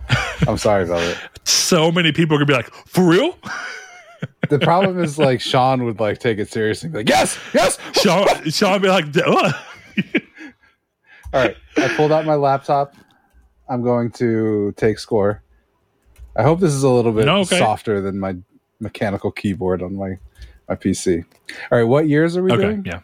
I'm 0.46 0.58
sorry, 0.58 0.84
about 0.84 1.02
it. 1.02 1.16
So 1.44 1.90
many 1.92 2.12
people 2.12 2.34
are 2.34 2.38
going 2.38 2.46
to 2.46 2.52
be 2.52 2.56
like, 2.56 2.72
For 2.86 3.04
real? 3.06 3.36
the 4.48 4.58
problem 4.58 5.02
is 5.02 5.18
like 5.18 5.40
Sean 5.40 5.84
would 5.84 6.00
like 6.00 6.18
take 6.18 6.38
it 6.38 6.50
seriously, 6.50 6.88
be 6.88 6.98
like 6.98 7.08
yes, 7.08 7.38
yes. 7.54 7.78
Sean, 7.94 8.26
Sean 8.50 8.72
would 8.72 8.82
be 8.82 8.88
like. 8.88 9.06
All 11.34 11.42
right, 11.42 11.56
I 11.76 11.88
pulled 11.96 12.12
out 12.12 12.24
my 12.24 12.34
laptop. 12.36 12.94
I'm 13.68 13.82
going 13.82 14.10
to 14.12 14.72
take 14.76 14.98
score. 14.98 15.42
I 16.36 16.42
hope 16.42 16.60
this 16.60 16.72
is 16.72 16.82
a 16.84 16.88
little 16.88 17.12
bit 17.12 17.26
No, 17.26 17.40
okay. 17.40 17.58
softer 17.58 18.00
than 18.00 18.18
my 18.18 18.36
mechanical 18.80 19.30
keyboard 19.30 19.82
on 19.82 19.94
my 19.96 20.18
my 20.68 20.74
PC. 20.76 21.24
All 21.70 21.78
right, 21.78 21.84
what 21.84 22.08
years 22.08 22.36
are 22.36 22.42
we 22.42 22.52
okay, 22.52 22.62
doing? 22.62 22.82
yeah. 22.86 23.00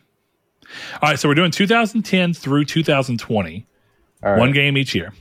All 1.02 1.10
right, 1.10 1.18
so 1.18 1.28
we're 1.28 1.34
doing 1.34 1.50
2010 1.50 2.32
through 2.34 2.64
2020. 2.64 3.66
All 4.22 4.30
right. 4.30 4.38
One 4.38 4.52
game 4.52 4.78
each 4.78 4.94
year. 4.94 5.12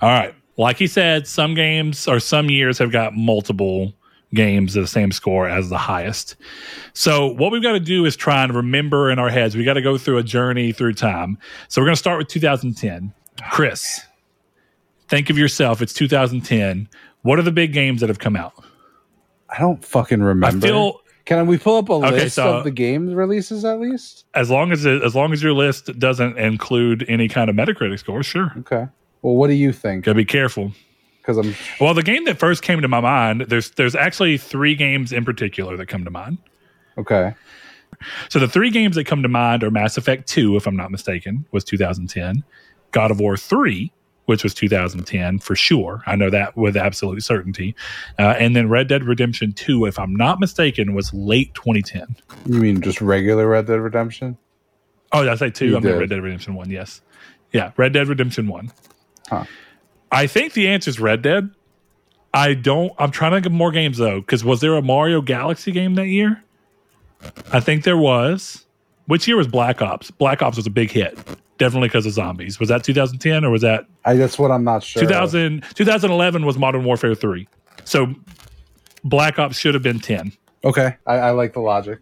All 0.00 0.08
right. 0.08 0.34
Like 0.56 0.76
he 0.76 0.86
said, 0.86 1.26
some 1.26 1.54
games 1.54 2.06
or 2.06 2.20
some 2.20 2.50
years 2.50 2.78
have 2.78 2.92
got 2.92 3.14
multiple 3.14 3.92
games 4.34 4.76
of 4.76 4.84
the 4.84 4.88
same 4.88 5.10
score 5.12 5.48
as 5.48 5.68
the 5.70 5.78
highest. 5.78 6.36
So 6.92 7.26
what 7.28 7.50
we've 7.52 7.62
got 7.62 7.72
to 7.72 7.80
do 7.80 8.04
is 8.04 8.16
try 8.16 8.42
and 8.44 8.54
remember 8.54 9.10
in 9.10 9.18
our 9.18 9.28
heads. 9.30 9.56
We 9.56 9.64
got 9.64 9.74
to 9.74 9.82
go 9.82 9.98
through 9.98 10.18
a 10.18 10.22
journey 10.22 10.72
through 10.72 10.94
time. 10.94 11.38
So 11.68 11.80
we're 11.80 11.86
going 11.86 11.94
to 11.94 11.98
start 11.98 12.18
with 12.18 12.28
2010. 12.28 13.12
Chris, 13.50 14.00
think 15.08 15.30
of 15.30 15.38
yourself. 15.38 15.82
It's 15.82 15.92
2010. 15.92 16.88
What 17.22 17.38
are 17.38 17.42
the 17.42 17.52
big 17.52 17.72
games 17.72 18.00
that 18.00 18.08
have 18.08 18.18
come 18.18 18.36
out? 18.36 18.52
I 19.48 19.58
don't 19.58 19.84
fucking 19.84 20.22
remember. 20.22 20.58
I 20.58 20.60
feel 20.60 21.00
Can 21.24 21.46
we 21.46 21.58
pull 21.58 21.76
up 21.78 21.88
a 21.88 21.94
Okay, 21.94 22.10
list 22.12 22.36
so- 22.36 22.58
of 22.58 22.64
the 22.64 22.70
games 22.70 23.12
releases 23.14 23.64
at 23.64 23.80
least? 23.80 24.24
as 24.34 24.48
long 24.48 24.70
as 24.72 24.84
it, 24.86 25.02
as 25.02 25.14
long 25.16 25.32
as 25.32 25.42
your 25.42 25.52
list 25.54 25.98
doesn't 25.98 26.38
include 26.38 27.04
any 27.08 27.26
kind 27.28 27.50
of 27.50 27.56
Metacritic 27.56 27.98
score, 27.98 28.22
sure. 28.22 28.52
Okay. 28.58 28.86
Well, 29.22 29.34
what 29.34 29.48
do 29.48 29.54
you 29.54 29.72
think? 29.72 30.04
Gotta 30.04 30.14
be 30.16 30.24
careful. 30.24 30.72
Because 31.20 31.38
I'm 31.38 31.54
Well, 31.80 31.94
the 31.94 32.02
game 32.02 32.24
that 32.24 32.38
first 32.38 32.62
came 32.62 32.80
to 32.80 32.88
my 32.88 33.00
mind, 33.00 33.42
there's 33.48 33.70
there's 33.72 33.94
actually 33.94 34.38
three 34.38 34.74
games 34.74 35.12
in 35.12 35.24
particular 35.24 35.76
that 35.76 35.86
come 35.86 36.04
to 36.04 36.10
mind. 36.10 36.38
okay. 36.98 37.34
So 38.30 38.38
the 38.38 38.48
three 38.48 38.70
games 38.70 38.96
that 38.96 39.04
come 39.04 39.22
to 39.22 39.28
mind 39.28 39.62
are 39.62 39.70
Mass 39.70 39.98
Effect 39.98 40.26
2, 40.26 40.56
if 40.56 40.66
I'm 40.66 40.76
not 40.76 40.90
mistaken, 40.90 41.44
was 41.50 41.64
2010. 41.64 42.42
God 42.92 43.10
of 43.10 43.20
War 43.20 43.36
3, 43.36 43.92
which 44.24 44.42
was 44.42 44.54
2010 44.54 45.38
for 45.40 45.54
sure. 45.54 46.02
I 46.06 46.16
know 46.16 46.30
that 46.30 46.56
with 46.56 46.76
absolute 46.78 47.22
certainty. 47.22 47.74
Uh, 48.18 48.36
and 48.38 48.56
then 48.56 48.70
Red 48.70 48.88
Dead 48.88 49.04
Redemption 49.04 49.52
2, 49.52 49.84
if 49.84 49.98
I'm 49.98 50.14
not 50.14 50.40
mistaken, 50.40 50.94
was 50.94 51.12
late 51.12 51.52
2010. 51.54 52.16
You 52.46 52.60
mean 52.60 52.80
just 52.80 53.00
regular 53.02 53.46
Red 53.48 53.66
Dead 53.66 53.80
Redemption? 53.80 54.38
Oh, 55.12 55.22
did 55.22 55.32
I 55.32 55.34
say 55.34 55.50
2? 55.50 55.66
You 55.66 55.76
I 55.76 55.80
mean. 55.80 55.98
Red 55.98 56.08
Dead 56.08 56.22
Redemption 56.22 56.54
1, 56.54 56.70
yes. 56.70 57.02
Yeah, 57.52 57.72
Red 57.76 57.92
Dead 57.92 58.08
Redemption 58.08 58.46
1. 58.46 58.72
Huh. 59.28 59.44
I 60.12 60.26
think 60.26 60.52
the 60.52 60.68
answer 60.68 60.90
is 60.90 61.00
Red 61.00 61.22
Dead. 61.22 61.50
I 62.32 62.54
don't. 62.54 62.92
I'm 62.98 63.10
trying 63.10 63.32
to 63.32 63.36
think 63.36 63.46
of 63.46 63.52
more 63.52 63.72
games 63.72 63.98
though, 63.98 64.20
because 64.20 64.44
was 64.44 64.60
there 64.60 64.74
a 64.76 64.82
Mario 64.82 65.20
Galaxy 65.20 65.72
game 65.72 65.94
that 65.96 66.06
year? 66.06 66.42
I 67.52 67.60
think 67.60 67.84
there 67.84 67.96
was. 67.96 68.66
Which 69.06 69.26
year 69.26 69.36
was 69.36 69.48
Black 69.48 69.82
Ops? 69.82 70.10
Black 70.12 70.40
Ops 70.40 70.56
was 70.56 70.66
a 70.66 70.70
big 70.70 70.90
hit, 70.90 71.16
definitely 71.58 71.88
because 71.88 72.06
of 72.06 72.12
zombies. 72.12 72.60
Was 72.60 72.68
that 72.68 72.84
2010 72.84 73.44
or 73.44 73.50
was 73.50 73.62
that 73.62 73.86
I 74.04 74.14
that's 74.14 74.38
what 74.38 74.52
I'm 74.52 74.62
not 74.62 74.84
sure. 74.84 75.02
2000? 75.02 75.64
2011 75.74 76.46
was 76.46 76.56
Modern 76.56 76.84
Warfare 76.84 77.16
3. 77.16 77.48
So 77.84 78.14
Black 79.02 79.38
Ops 79.38 79.58
should 79.58 79.74
have 79.74 79.82
been 79.82 79.98
10. 79.98 80.32
Okay. 80.62 80.96
I, 81.06 81.14
I 81.14 81.30
like 81.32 81.54
the 81.54 81.60
logic. 81.60 81.98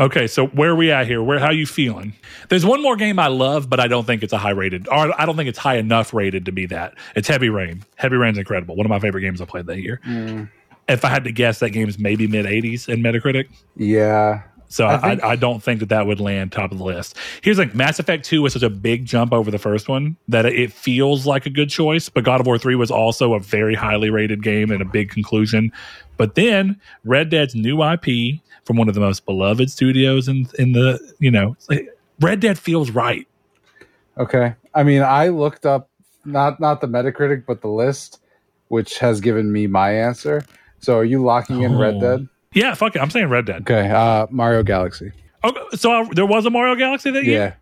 Okay, 0.00 0.26
so 0.26 0.46
where 0.46 0.70
are 0.70 0.74
we 0.74 0.90
at 0.90 1.06
here? 1.06 1.22
Where 1.22 1.38
how 1.38 1.50
you 1.50 1.66
feeling? 1.66 2.14
There's 2.48 2.64
one 2.64 2.82
more 2.82 2.96
game 2.96 3.18
I 3.18 3.26
love, 3.26 3.68
but 3.68 3.78
I 3.80 3.86
don't 3.86 4.06
think 4.06 4.22
it's 4.22 4.32
a 4.32 4.38
high 4.38 4.50
rated, 4.50 4.88
or 4.88 5.20
I 5.20 5.26
don't 5.26 5.36
think 5.36 5.48
it's 5.50 5.58
high 5.58 5.76
enough 5.76 6.14
rated 6.14 6.46
to 6.46 6.52
be 6.52 6.64
that. 6.66 6.94
It's 7.14 7.28
Heavy 7.28 7.50
Rain. 7.50 7.84
Heavy 7.96 8.16
Rain's 8.16 8.38
incredible. 8.38 8.76
One 8.76 8.86
of 8.86 8.90
my 8.90 8.98
favorite 8.98 9.20
games 9.20 9.42
I 9.42 9.44
played 9.44 9.66
that 9.66 9.80
year. 9.80 10.00
Mm. 10.06 10.48
If 10.88 11.04
I 11.04 11.08
had 11.10 11.24
to 11.24 11.32
guess, 11.32 11.58
that 11.58 11.70
game 11.70 11.86
is 11.88 11.98
maybe 11.98 12.26
mid 12.26 12.46
80s 12.46 12.88
in 12.88 13.02
Metacritic. 13.02 13.48
Yeah. 13.76 14.42
So 14.70 14.86
I 14.86 14.94
I, 14.94 15.00
think- 15.00 15.22
I, 15.24 15.28
I 15.30 15.36
don't 15.36 15.62
think 15.62 15.80
that 15.80 15.90
that 15.90 16.06
would 16.06 16.18
land 16.20 16.52
top 16.52 16.72
of 16.72 16.78
the 16.78 16.84
list. 16.84 17.16
Here's 17.42 17.58
like 17.58 17.74
Mass 17.74 17.98
Effect 17.98 18.24
2 18.24 18.40
was 18.40 18.54
such 18.54 18.62
a 18.62 18.70
big 18.70 19.04
jump 19.04 19.32
over 19.34 19.50
the 19.50 19.58
first 19.58 19.88
one 19.88 20.16
that 20.28 20.46
it 20.46 20.72
feels 20.72 21.26
like 21.26 21.44
a 21.44 21.50
good 21.50 21.68
choice, 21.68 22.08
but 22.08 22.24
God 22.24 22.40
of 22.40 22.46
War 22.46 22.56
3 22.56 22.74
was 22.76 22.90
also 22.90 23.34
a 23.34 23.40
very 23.40 23.74
highly 23.74 24.08
rated 24.10 24.42
game 24.42 24.70
and 24.70 24.80
a 24.80 24.84
big 24.84 25.10
conclusion. 25.10 25.72
But 26.16 26.36
then 26.36 26.80
Red 27.04 27.30
Dead's 27.30 27.54
new 27.54 27.82
IP 27.82 28.40
from 28.70 28.76
one 28.76 28.88
of 28.88 28.94
the 28.94 29.00
most 29.00 29.26
beloved 29.26 29.68
studios 29.68 30.28
in 30.28 30.46
in 30.56 30.70
the, 30.70 30.96
you 31.18 31.28
know, 31.28 31.56
like, 31.68 31.88
Red 32.20 32.38
Dead 32.38 32.56
feels 32.56 32.92
right. 32.92 33.26
Okay. 34.16 34.54
I 34.76 34.84
mean, 34.84 35.02
I 35.02 35.26
looked 35.26 35.66
up 35.66 35.90
not 36.24 36.60
not 36.60 36.80
the 36.80 36.86
Metacritic, 36.86 37.46
but 37.46 37.62
the 37.62 37.68
list, 37.68 38.20
which 38.68 38.98
has 39.00 39.20
given 39.20 39.50
me 39.50 39.66
my 39.66 39.92
answer. 39.92 40.44
So, 40.78 40.98
are 40.98 41.04
you 41.04 41.20
locking 41.20 41.62
in 41.62 41.76
Red 41.76 41.96
Oh. 41.96 42.00
Dead? 42.18 42.28
Yeah, 42.54 42.74
fuck 42.74 42.94
it. 42.94 43.02
I'm 43.02 43.10
saying 43.10 43.28
Red 43.28 43.46
Dead. 43.46 43.62
Okay. 43.62 43.90
Uh, 43.90 44.28
Mario 44.30 44.62
Galaxy. 44.62 45.10
Okay, 45.42 45.60
so 45.76 45.90
I, 45.90 46.08
there 46.12 46.26
was 46.26 46.46
a 46.46 46.50
Mario 46.50 46.76
Galaxy 46.76 47.10
that 47.10 47.24
year. 47.24 47.38
Yeah. 47.40 47.54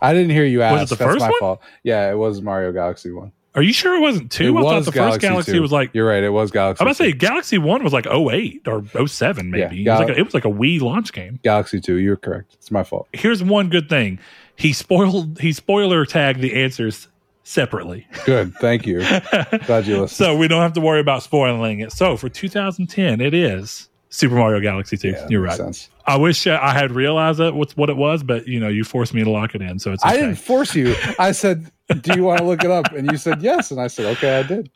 I 0.00 0.12
didn't 0.12 0.30
hear 0.30 0.44
you 0.44 0.62
ask. 0.62 0.72
Was 0.80 0.90
it 0.90 0.98
the 0.98 1.04
That's 1.04 1.12
first 1.14 1.20
my 1.20 1.30
one? 1.30 1.38
fault. 1.38 1.60
Yeah, 1.84 2.10
it 2.10 2.16
was 2.16 2.42
Mario 2.42 2.72
Galaxy 2.72 3.12
one. 3.12 3.30
Are 3.54 3.62
you 3.62 3.72
sure 3.72 3.94
it 3.96 4.00
wasn't 4.00 4.30
two? 4.32 4.56
It 4.56 4.60
I 4.60 4.62
thought 4.62 4.74
was 4.76 4.86
the 4.86 4.92
first 4.92 5.20
Galaxy 5.20 5.52
2. 5.52 5.60
was 5.60 5.72
like 5.72 5.90
You're 5.92 6.06
right. 6.06 6.22
It 6.22 6.30
was 6.30 6.50
Galaxy. 6.50 6.80
I'm 6.80 6.86
about 6.86 6.96
to 6.96 7.04
say 7.04 7.12
Galaxy 7.12 7.58
One 7.58 7.84
was 7.84 7.92
like 7.92 8.06
08 8.06 8.66
or 8.66 8.84
07 9.06 9.50
maybe. 9.50 9.76
Yeah, 9.76 9.96
it, 9.96 10.00
was 10.00 10.08
like 10.08 10.16
a, 10.16 10.18
it 10.20 10.22
was 10.24 10.34
like 10.34 10.44
a 10.44 10.50
Wii 10.50 10.80
launch 10.80 11.12
game. 11.12 11.38
Galaxy 11.42 11.80
Two. 11.80 11.96
You're 11.96 12.16
correct. 12.16 12.54
It's 12.54 12.70
my 12.70 12.82
fault. 12.82 13.08
Here's 13.12 13.42
one 13.42 13.68
good 13.68 13.88
thing: 13.88 14.18
he 14.56 14.72
spoiled 14.72 15.38
he 15.38 15.52
spoiler 15.52 16.06
tagged 16.06 16.40
the 16.40 16.62
answers 16.62 17.08
separately, 17.44 18.06
Good. 18.24 18.54
Thank 18.54 18.86
you. 18.86 18.98
Glad 19.66 19.86
you 19.86 20.00
listened. 20.00 20.10
so 20.10 20.36
we 20.36 20.48
don't 20.48 20.62
have 20.62 20.74
to 20.74 20.80
worry 20.80 21.00
about 21.00 21.22
spoiling 21.22 21.80
it. 21.80 21.92
So 21.92 22.16
for 22.16 22.28
2010, 22.28 23.20
it 23.20 23.34
is 23.34 23.88
Super 24.12 24.34
Mario 24.34 24.60
Galaxy 24.60 24.98
2. 24.98 25.08
Yeah, 25.08 25.26
You're 25.30 25.40
right. 25.40 25.56
sense. 25.56 25.88
I 26.06 26.16
wish 26.16 26.46
uh, 26.46 26.58
I 26.60 26.74
had 26.74 26.92
realized 26.92 27.38
that 27.38 27.54
what's 27.54 27.74
what 27.78 27.88
it 27.88 27.96
was, 27.96 28.22
but 28.22 28.46
you 28.46 28.60
know, 28.60 28.68
you 28.68 28.84
forced 28.84 29.14
me 29.14 29.24
to 29.24 29.30
lock 29.30 29.54
it 29.54 29.62
in, 29.62 29.78
so 29.78 29.90
it's 29.90 30.04
okay. 30.04 30.12
I 30.14 30.16
didn't 30.16 30.34
force 30.36 30.74
you. 30.74 30.94
I 31.18 31.32
said, 31.32 31.70
"Do 32.02 32.14
you 32.14 32.22
want 32.22 32.38
to 32.40 32.44
look 32.44 32.62
it 32.62 32.70
up?" 32.70 32.92
And 32.92 33.10
you 33.10 33.16
said 33.16 33.40
yes, 33.40 33.70
and 33.70 33.80
I 33.80 33.86
said, 33.86 34.04
"Okay, 34.18 34.38
I 34.38 34.42
did." 34.42 34.70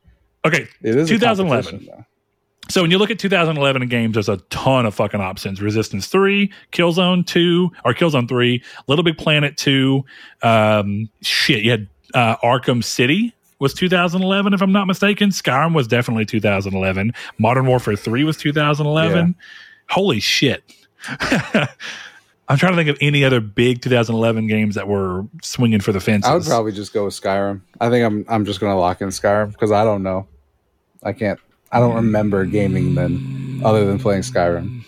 okay, 0.46 0.66
It 0.82 0.96
is 0.96 1.08
2011. 1.08 1.86
So 2.68 2.80
when 2.82 2.90
you 2.90 2.98
look 2.98 3.10
at 3.10 3.18
2011 3.18 3.86
games, 3.88 4.14
there's 4.14 4.28
a 4.28 4.38
ton 4.48 4.86
of 4.86 4.94
fucking 4.94 5.20
options. 5.20 5.60
Resistance 5.60 6.06
3, 6.06 6.50
Killzone 6.72 7.24
2, 7.26 7.70
or 7.84 7.94
Killzone 7.94 8.28
3, 8.28 8.62
Little 8.88 9.04
Big 9.04 9.18
Planet 9.18 9.56
2. 9.56 10.04
Um, 10.42 11.08
shit, 11.22 11.62
you 11.62 11.70
had 11.70 11.88
uh, 12.14 12.36
Arkham 12.38 12.82
City 12.82 13.34
was 13.58 13.74
2011, 13.74 14.54
if 14.54 14.62
I'm 14.62 14.72
not 14.72 14.86
mistaken. 14.86 15.30
Skyrim 15.30 15.74
was 15.74 15.86
definitely 15.86 16.24
2011. 16.24 17.12
Modern 17.38 17.66
Warfare 17.66 17.96
3 17.96 18.24
was 18.24 18.36
2011. 18.36 19.34
Holy 19.88 20.20
shit. 20.20 20.62
I'm 22.48 22.58
trying 22.58 22.72
to 22.72 22.76
think 22.76 22.88
of 22.88 22.98
any 23.00 23.24
other 23.24 23.40
big 23.40 23.82
2011 23.82 24.46
games 24.46 24.76
that 24.76 24.86
were 24.86 25.26
swinging 25.42 25.80
for 25.80 25.92
the 25.92 26.00
fences. 26.00 26.30
I 26.30 26.34
would 26.34 26.44
probably 26.44 26.72
just 26.72 26.92
go 26.92 27.04
with 27.06 27.14
Skyrim. 27.14 27.60
I 27.80 27.90
think 27.90 28.04
I'm 28.04 28.24
I'm 28.28 28.44
just 28.44 28.60
going 28.60 28.72
to 28.72 28.78
lock 28.78 29.00
in 29.00 29.08
Skyrim 29.08 29.52
because 29.52 29.72
I 29.72 29.84
don't 29.84 30.02
know. 30.02 30.26
I 31.02 31.12
can't. 31.12 31.40
I 31.72 31.80
don't 31.80 31.94
remember 31.94 32.44
gaming 32.44 32.94
then, 32.94 33.60
other 33.64 33.84
than 33.84 33.98
playing 33.98 34.22
Skyrim. 34.22 34.84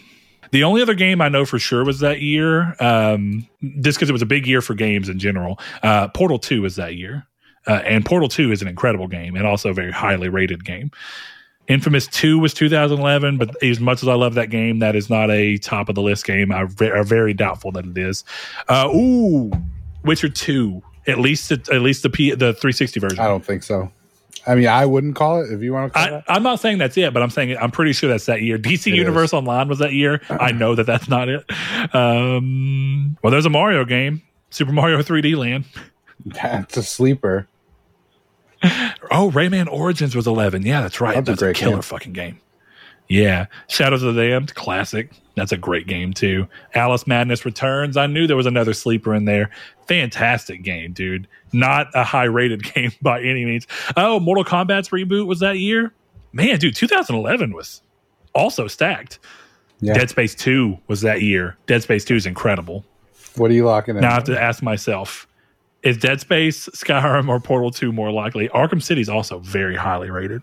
The 0.50 0.64
only 0.64 0.80
other 0.80 0.94
game 0.94 1.20
I 1.20 1.28
know 1.28 1.44
for 1.44 1.58
sure 1.58 1.84
was 1.84 1.98
that 1.98 2.20
year, 2.20 2.74
um, 2.80 3.46
just 3.80 3.98
because 3.98 4.08
it 4.08 4.12
was 4.12 4.22
a 4.22 4.26
big 4.26 4.46
year 4.46 4.62
for 4.62 4.74
games 4.74 5.08
in 5.08 5.18
general. 5.18 5.58
Uh, 5.82 6.08
Portal 6.08 6.38
2 6.38 6.62
was 6.62 6.76
that 6.76 6.94
year. 6.94 7.26
Uh, 7.66 7.82
and 7.84 8.04
Portal 8.04 8.28
2 8.28 8.52
is 8.52 8.62
an 8.62 8.68
incredible 8.68 9.08
game 9.08 9.36
and 9.36 9.46
also 9.46 9.70
a 9.70 9.74
very 9.74 9.92
highly 9.92 10.28
rated 10.28 10.64
game. 10.64 10.90
Infamous 11.68 12.06
2 12.06 12.38
was 12.38 12.54
2011, 12.54 13.36
but 13.36 13.62
as 13.62 13.78
much 13.78 14.02
as 14.02 14.08
I 14.08 14.14
love 14.14 14.34
that 14.34 14.48
game, 14.48 14.78
that 14.78 14.96
is 14.96 15.10
not 15.10 15.30
a 15.30 15.58
top 15.58 15.90
of 15.90 15.94
the 15.94 16.00
list 16.02 16.24
game. 16.24 16.50
I'm 16.50 16.68
ve- 16.68 16.90
are 16.90 17.04
very 17.04 17.34
doubtful 17.34 17.72
that 17.72 17.84
it 17.84 17.98
is. 17.98 18.24
Uh, 18.68 18.88
ooh, 18.94 19.52
Witcher 20.02 20.30
2, 20.30 20.82
at 21.08 21.18
least 21.18 21.52
at 21.52 21.68
least 21.82 22.02
the 22.04 22.10
P, 22.10 22.30
the 22.30 22.54
360 22.54 23.00
version. 23.00 23.18
I 23.18 23.28
don't 23.28 23.44
think 23.44 23.62
so. 23.62 23.92
I 24.46 24.54
mean, 24.54 24.66
I 24.66 24.86
wouldn't 24.86 25.14
call 25.14 25.42
it 25.42 25.52
if 25.52 25.60
you 25.62 25.74
want 25.74 25.92
to 25.92 25.98
call 25.98 26.14
I. 26.16 26.22
I'm 26.28 26.42
not 26.42 26.58
saying 26.58 26.78
that's 26.78 26.96
it, 26.96 27.12
but 27.12 27.22
I'm 27.22 27.28
saying 27.28 27.54
I'm 27.58 27.70
pretty 27.70 27.92
sure 27.92 28.08
that's 28.08 28.24
that 28.26 28.40
year. 28.40 28.56
DC 28.56 28.86
It 28.86 28.94
Universe 28.94 29.30
is. 29.30 29.34
Online 29.34 29.68
was 29.68 29.78
that 29.80 29.92
year. 29.92 30.22
I 30.30 30.52
know 30.52 30.74
that 30.74 30.84
that's 30.84 31.08
not 31.08 31.28
it. 31.28 31.44
Um, 31.94 33.18
well, 33.22 33.30
there's 33.30 33.44
a 33.46 33.50
Mario 33.50 33.84
game, 33.84 34.22
Super 34.48 34.72
Mario 34.72 34.98
3D 35.02 35.36
Land. 35.36 35.66
That's 36.24 36.76
a 36.76 36.82
sleeper. 36.82 37.48
Oh, 39.10 39.30
Rayman 39.32 39.70
Origins 39.70 40.16
was 40.16 40.26
11. 40.26 40.66
Yeah, 40.66 40.80
that's 40.80 41.00
right. 41.00 41.14
That's 41.14 41.28
a 41.28 41.32
That's, 41.32 41.42
a, 41.42 41.44
great 41.46 41.56
killer 41.56 41.72
game. 41.76 41.82
fucking 41.82 42.12
game. 42.12 42.40
Yeah, 43.08 43.46
Shadows 43.68 44.02
of 44.02 44.14
the 44.16 44.28
Damned, 44.28 44.54
classic. 44.54 45.12
That's 45.36 45.52
a 45.52 45.56
great 45.56 45.86
game 45.86 46.12
too. 46.12 46.48
Alice 46.74 47.06
Madness 47.06 47.44
Returns. 47.44 47.96
I 47.96 48.06
knew 48.06 48.26
there 48.26 48.36
was 48.36 48.46
another 48.46 48.74
sleeper 48.74 49.14
in 49.14 49.24
there. 49.24 49.50
Fantastic 49.86 50.62
game, 50.62 50.92
dude. 50.92 51.28
Not 51.52 51.86
a 51.94 52.02
high 52.02 52.24
rated 52.24 52.64
game 52.74 52.90
by 53.00 53.20
any 53.22 53.44
means. 53.44 53.66
Oh, 53.96 54.18
Mortal 54.18 54.44
Kombat's 54.44 54.88
reboot 54.88 55.26
was 55.26 55.38
that 55.38 55.58
year. 55.58 55.94
Man, 56.32 56.58
dude, 56.58 56.74
2011 56.74 57.54
was 57.54 57.80
also 58.34 58.66
stacked. 58.66 59.20
Yeah. 59.80 59.94
Dead 59.94 60.10
Space 60.10 60.34
2 60.34 60.76
was 60.88 61.02
that 61.02 61.22
year. 61.22 61.56
Dead 61.66 61.82
Space 61.84 62.04
2 62.04 62.16
is 62.16 62.26
incredible. 62.26 62.84
What 63.36 63.52
are 63.52 63.54
you 63.54 63.64
locking 63.64 63.94
in? 63.94 64.00
Now 64.02 64.10
I 64.10 64.14
have 64.14 64.24
to 64.24 64.38
ask 64.38 64.62
myself, 64.64 65.27
is 65.88 65.96
Dead 65.96 66.20
Space, 66.20 66.68
Skyrim, 66.68 67.28
or 67.28 67.40
Portal 67.40 67.70
2 67.70 67.92
more 67.92 68.12
likely? 68.12 68.48
Arkham 68.50 68.82
City 68.82 69.00
is 69.00 69.08
also 69.08 69.38
very 69.38 69.76
highly 69.76 70.10
rated. 70.10 70.42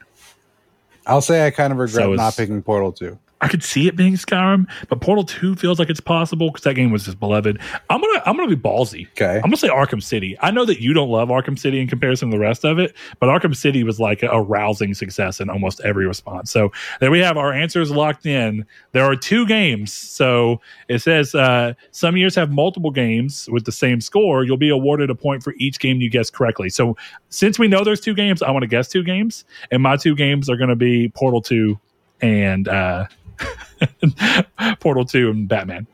I'll 1.08 1.22
say 1.22 1.46
I 1.46 1.52
kind 1.52 1.72
of 1.72 1.80
regret 1.80 2.04
So 2.04 2.14
not 2.14 2.36
picking 2.36 2.62
Portal 2.64 2.92
2. 2.92 3.18
I 3.46 3.48
could 3.48 3.64
see 3.64 3.88
it 3.88 3.96
being 3.96 4.14
Skyrim, 4.14 4.66
but 4.90 5.02
Portal 5.02 5.24
Two 5.24 5.54
feels 5.56 5.78
like 5.78 5.92
it's 5.92 6.00
possible 6.00 6.50
because 6.50 6.64
that 6.64 6.74
game 6.74 6.90
was 6.90 7.06
just 7.06 7.20
beloved. 7.20 7.60
I'm 7.92 8.02
gonna 8.02 8.24
I'm 8.26 8.36
gonna 8.36 8.50
be 8.50 8.60
ballsy. 8.60 9.08
Okay. 9.10 9.36
I'm 9.36 9.44
gonna 9.44 9.58
say 9.58 9.70
Arkham 9.70 10.02
City. 10.02 10.36
I 10.40 10.50
know 10.50 10.66
that 10.66 10.82
you 10.82 10.94
don't 10.94 11.10
love 11.10 11.30
Arkham 11.30 11.58
City 11.58 11.80
in 11.80 11.88
comparison 11.88 12.32
to 12.32 12.38
the 12.38 12.42
rest 12.42 12.66
of 12.66 12.80
it, 12.80 12.96
but 13.20 13.28
Arkham 13.28 13.56
City 13.56 13.84
was 13.84 14.00
like 14.00 14.24
a, 14.24 14.30
a 14.30 14.42
rousing 14.42 14.96
success 14.96 15.40
in 15.40 15.52
almost 15.52 15.80
every 15.82 16.08
response. 16.08 16.50
So 16.50 16.72
there 17.00 17.12
we 17.12 17.20
have 17.20 17.38
our 17.38 17.54
answers 17.54 17.92
locked 17.92 18.26
in. 18.26 18.66
There 18.94 19.04
are 19.04 19.16
two 19.16 19.46
games. 19.46 19.94
So 19.94 20.60
it 20.88 21.04
says 21.04 21.36
uh, 21.36 21.74
some 21.92 22.18
years 22.18 22.34
have 22.34 22.50
multiple 22.50 22.90
games 22.90 23.48
with 23.52 23.66
the 23.66 23.72
same 23.72 24.02
score. 24.02 24.44
You'll 24.44 24.58
be 24.58 24.70
awarded 24.70 25.12
a 25.12 25.16
point 25.16 25.44
for 25.44 25.54
each 25.60 25.78
game 25.78 26.02
you 26.02 26.10
guess 26.10 26.32
correctly. 26.32 26.70
So 26.70 26.98
since 27.30 27.60
we 27.60 27.68
know 27.68 27.84
there's 27.84 28.02
two 28.02 28.16
games, 28.16 28.42
I 28.42 28.50
want 28.50 28.64
to 28.64 28.68
guess 28.68 28.88
two 28.88 29.04
games, 29.04 29.46
and 29.70 29.84
my 29.84 29.98
two 29.98 30.16
games 30.16 30.50
are 30.50 30.58
going 30.58 30.72
to 30.72 30.76
be 30.76 31.10
Portal 31.10 31.44
Two 31.44 31.80
and 32.22 32.68
uh, 32.68 33.06
Portal 34.80 35.06
Two 35.06 35.30
and 35.30 35.48
Batman. 35.48 35.88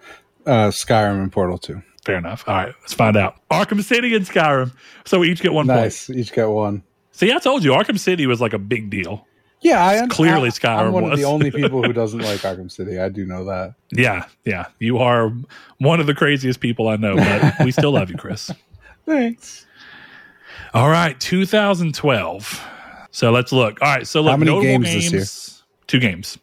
Uh, 0.46 0.70
Skyrim 0.70 1.22
and 1.22 1.32
Portal 1.32 1.58
2. 1.58 1.82
Fair 2.04 2.18
enough. 2.18 2.44
All 2.48 2.56
right, 2.56 2.74
let's 2.82 2.94
find 2.94 3.16
out. 3.16 3.36
Arkham 3.52 3.84
City 3.84 4.16
and 4.16 4.26
Skyrim. 4.26 4.72
So 5.06 5.20
we 5.20 5.32
each 5.32 5.42
get 5.42 5.54
one 5.54 5.68
point. 5.68 5.80
Nice. 5.80 6.10
Each 6.10 6.34
got 6.34 6.50
one. 6.50 6.82
See, 7.12 7.32
I 7.32 7.38
told 7.38 7.64
you, 7.64 7.72
Arkham 7.72 8.00
City 8.00 8.26
was 8.26 8.42
like 8.42 8.54
a 8.54 8.60
big 8.60 8.90
deal. 8.90 9.28
Yeah, 9.62 9.86
I 9.86 9.94
am, 9.96 10.10
Clearly 10.10 10.48
I, 10.48 10.52
Skyrim 10.52 10.88
I'm 10.88 10.92
one 10.94 11.04
was. 11.04 11.14
of 11.14 11.20
the 11.20 11.26
only 11.26 11.52
people 11.62 11.84
who 11.84 11.94
doesn't 11.94 12.20
like 12.20 12.40
Arkham 12.40 12.72
City. 12.72 12.98
I 13.00 13.10
do 13.10 13.26
know 13.28 13.46
that. 13.46 13.76
Yeah, 13.92 14.26
yeah. 14.46 14.66
You 14.80 14.98
are 14.98 15.32
one 15.78 16.00
of 16.00 16.08
the 16.08 16.16
craziest 16.16 16.60
people 16.60 16.88
I 16.88 16.96
know, 16.96 17.16
but 17.16 17.64
we 17.64 17.72
still 17.72 17.92
love 17.92 18.10
you, 18.10 18.18
Chris. 18.18 18.50
Thanks. 19.06 19.68
All 20.74 20.90
right, 20.90 21.20
2012. 21.20 22.68
So 23.12 23.32
let's 23.32 23.52
look. 23.52 23.80
All 23.82 23.96
right, 23.96 24.08
so 24.08 24.22
look, 24.22 24.32
How 24.32 24.38
many 24.38 24.50
notable 24.50 24.64
games 24.64 24.92
this 24.94 25.12
games. 25.12 25.64
Two 25.86 26.00
games. 26.00 26.38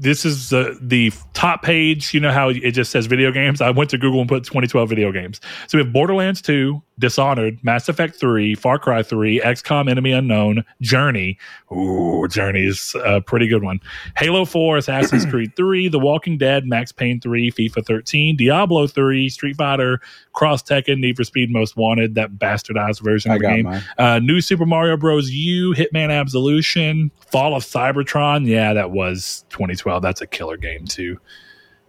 This 0.00 0.24
is 0.24 0.48
the 0.48 0.78
the 0.80 1.12
top 1.34 1.62
page. 1.62 2.14
You 2.14 2.20
know 2.20 2.32
how 2.32 2.48
it 2.48 2.70
just 2.70 2.90
says 2.90 3.06
video 3.06 3.30
games. 3.30 3.60
I 3.60 3.70
went 3.70 3.90
to 3.90 3.98
Google 3.98 4.20
and 4.20 4.28
put 4.28 4.44
2012 4.44 4.88
video 4.88 5.12
games. 5.12 5.40
So 5.68 5.76
we 5.76 5.84
have 5.84 5.92
Borderlands 5.92 6.40
2, 6.40 6.82
Dishonored, 7.00 7.58
Mass 7.64 7.88
Effect 7.88 8.14
3, 8.14 8.54
Far 8.54 8.78
Cry 8.78 9.02
3, 9.02 9.40
XCOM: 9.40 9.90
Enemy 9.90 10.12
Unknown, 10.12 10.64
Journey. 10.80 11.38
Ooh, 11.72 12.28
Journey 12.28 12.66
is 12.66 12.94
a 13.04 13.20
pretty 13.20 13.48
good 13.48 13.62
one. 13.62 13.80
Halo 14.16 14.44
4, 14.44 14.76
Assassin's 14.76 15.26
Creed 15.30 15.56
3, 15.56 15.88
The 15.88 15.98
Walking 15.98 16.38
Dead, 16.38 16.66
Max 16.66 16.92
Payne 16.92 17.20
3, 17.20 17.50
FIFA 17.50 17.86
13, 17.86 18.36
Diablo 18.36 18.86
3, 18.86 19.28
Street 19.28 19.56
Fighter, 19.56 20.00
Cross 20.32 20.64
Tekken, 20.64 20.98
Need 20.98 21.16
for 21.16 21.24
Speed 21.24 21.50
Most 21.50 21.76
Wanted, 21.76 22.14
that 22.14 22.32
bastardized 22.34 23.00
version 23.02 23.32
I 23.32 23.34
of 23.34 23.40
the 23.40 23.46
game. 23.46 23.82
Uh, 23.98 24.18
new 24.18 24.40
Super 24.40 24.66
Mario 24.66 24.96
Bros. 24.96 25.30
U, 25.30 25.74
Hitman 25.74 26.10
Absolution, 26.10 27.10
Fall 27.30 27.56
of 27.56 27.64
Cybertron. 27.64 28.46
Yeah, 28.46 28.74
that 28.74 28.90
was 28.90 29.44
2012. 29.50 30.02
That's 30.02 30.20
a 30.20 30.26
killer 30.26 30.56
game 30.56 30.84
too. 30.84 31.18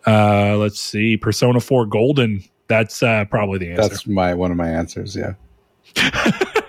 Uh, 0.06 0.58
let's 0.58 0.80
see, 0.80 1.18
Persona 1.18 1.60
4 1.60 1.86
Golden. 1.86 2.44
That's 2.72 3.04
uh, 3.04 3.26
probably 3.26 3.60
the 3.60 3.72
answer. 3.72 3.90
That's 3.90 4.08
my 4.08 4.34
one 4.34 4.50
of 4.50 4.56
my 4.58 4.70
answers. 4.70 5.16
Yeah. 5.16 5.34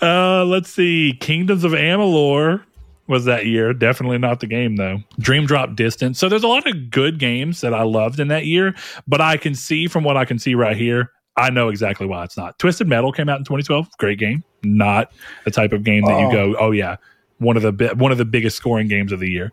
Uh, 0.00 0.44
let's 0.44 0.68
see, 0.68 1.16
Kingdoms 1.20 1.62
of 1.62 1.70
Amalur 1.72 2.64
was 3.06 3.24
that 3.26 3.46
year. 3.46 3.72
Definitely 3.72 4.18
not 4.18 4.40
the 4.40 4.48
game 4.48 4.74
though. 4.74 4.98
Dream 5.20 5.46
Drop 5.46 5.76
Distance. 5.76 6.18
So 6.18 6.28
there's 6.28 6.42
a 6.42 6.48
lot 6.48 6.66
of 6.66 6.90
good 6.90 7.20
games 7.20 7.60
that 7.60 7.72
I 7.72 7.82
loved 7.84 8.18
in 8.18 8.26
that 8.28 8.44
year, 8.46 8.74
but 9.06 9.20
I 9.20 9.36
can 9.36 9.54
see 9.54 9.86
from 9.86 10.02
what 10.02 10.16
I 10.16 10.24
can 10.24 10.40
see 10.40 10.56
right 10.56 10.76
here, 10.76 11.12
I 11.36 11.50
know 11.50 11.68
exactly 11.68 12.06
why 12.08 12.24
it's 12.24 12.36
not. 12.36 12.58
Twisted 12.58 12.88
Metal 12.88 13.12
came 13.12 13.28
out 13.28 13.38
in 13.38 13.44
2012. 13.44 13.96
Great 13.98 14.18
game. 14.18 14.42
Not 14.64 15.12
the 15.44 15.52
type 15.52 15.72
of 15.72 15.84
game 15.84 16.04
that 16.06 16.18
you 16.18 16.26
Oh. 16.26 16.32
go, 16.32 16.56
oh 16.58 16.70
yeah, 16.72 16.96
one 17.38 17.56
of 17.56 17.62
the 17.62 17.72
bi- 17.72 17.92
one 17.92 18.10
of 18.10 18.18
the 18.18 18.24
biggest 18.24 18.56
scoring 18.56 18.88
games 18.88 19.12
of 19.12 19.20
the 19.20 19.30
year. 19.30 19.52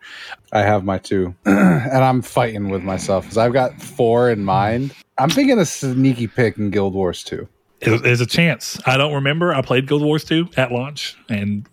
I 0.52 0.62
have 0.64 0.84
my 0.84 0.98
two, 0.98 1.36
and 1.46 2.04
I'm 2.04 2.24
fighting 2.24 2.70
with 2.70 2.82
myself 2.82 3.26
because 3.26 3.38
I've 3.38 3.54
got 3.54 3.80
four 3.80 4.32
in 4.32 4.44
mind. 4.44 4.96
I'm 5.20 5.30
thinking 5.30 5.60
a 5.60 5.66
sneaky 5.66 6.28
pick 6.28 6.58
in 6.58 6.70
Guild 6.72 6.94
Wars 6.94 7.24
2. 7.24 7.48
It- 7.82 8.04
There's 8.04 8.22
a 8.22 8.26
chance. 8.26 8.80
I 8.86 8.98
don't 8.98 9.14
remember. 9.14 9.54
I 9.54 9.62
played 9.62 9.88
Guild 9.88 10.02
Wars 10.02 10.24
2 10.24 10.50
at 10.58 10.72
launch 10.72 11.16
and 11.30 11.68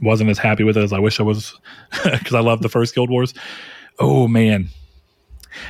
wasn't 0.00 0.28
as 0.30 0.38
happy 0.38 0.62
with 0.64 0.76
it 0.76 0.82
as 0.84 0.92
I 0.92 0.98
wish 0.98 1.18
I 1.20 1.22
was 1.22 1.58
because 2.04 2.34
I 2.34 2.40
loved 2.40 2.62
the 2.62 2.68
first 2.68 2.94
Guild 2.94 3.10
Wars. 3.10 3.34
Oh 3.98 4.28
man. 4.28 4.68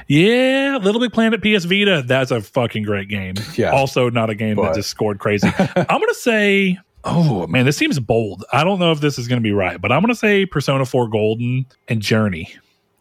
Yeah, 0.08 0.78
Little 0.82 1.00
Big 1.00 1.12
Planet 1.12 1.40
PS 1.42 1.64
Vita. 1.64 2.02
That's 2.04 2.30
a 2.32 2.40
fucking 2.40 2.82
great 2.82 3.08
game. 3.08 3.34
Yeah. 3.54 3.70
Also, 3.70 4.10
not 4.10 4.30
a 4.30 4.34
game 4.34 4.56
that 4.56 4.74
just 4.74 4.90
scored 4.90 5.18
crazy. 5.20 5.48
I'm 5.58 6.00
going 6.00 6.08
to 6.08 6.14
say, 6.14 6.78
oh 7.04 7.46
man, 7.46 7.64
this 7.66 7.76
seems 7.76 7.98
bold. 8.00 8.44
I 8.52 8.64
don't 8.64 8.80
know 8.80 8.90
if 8.90 9.00
this 9.00 9.16
is 9.18 9.28
going 9.28 9.40
to 9.40 9.44
be 9.44 9.52
right, 9.52 9.80
but 9.80 9.92
I'm 9.92 10.00
going 10.00 10.12
to 10.12 10.18
say 10.18 10.44
Persona 10.44 10.84
4 10.84 11.08
Golden 11.08 11.66
and 11.88 12.02
Journey. 12.02 12.52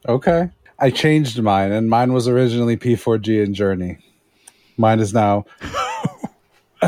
Okay. 0.07 0.49
I 0.79 0.89
changed 0.89 1.41
mine, 1.41 1.71
and 1.71 1.89
mine 1.89 2.13
was 2.13 2.27
originally 2.27 2.77
P4G 2.77 3.43
and 3.43 3.55
Journey. 3.55 3.97
Mine 4.77 4.99
is 4.99 5.13
now 5.13 5.45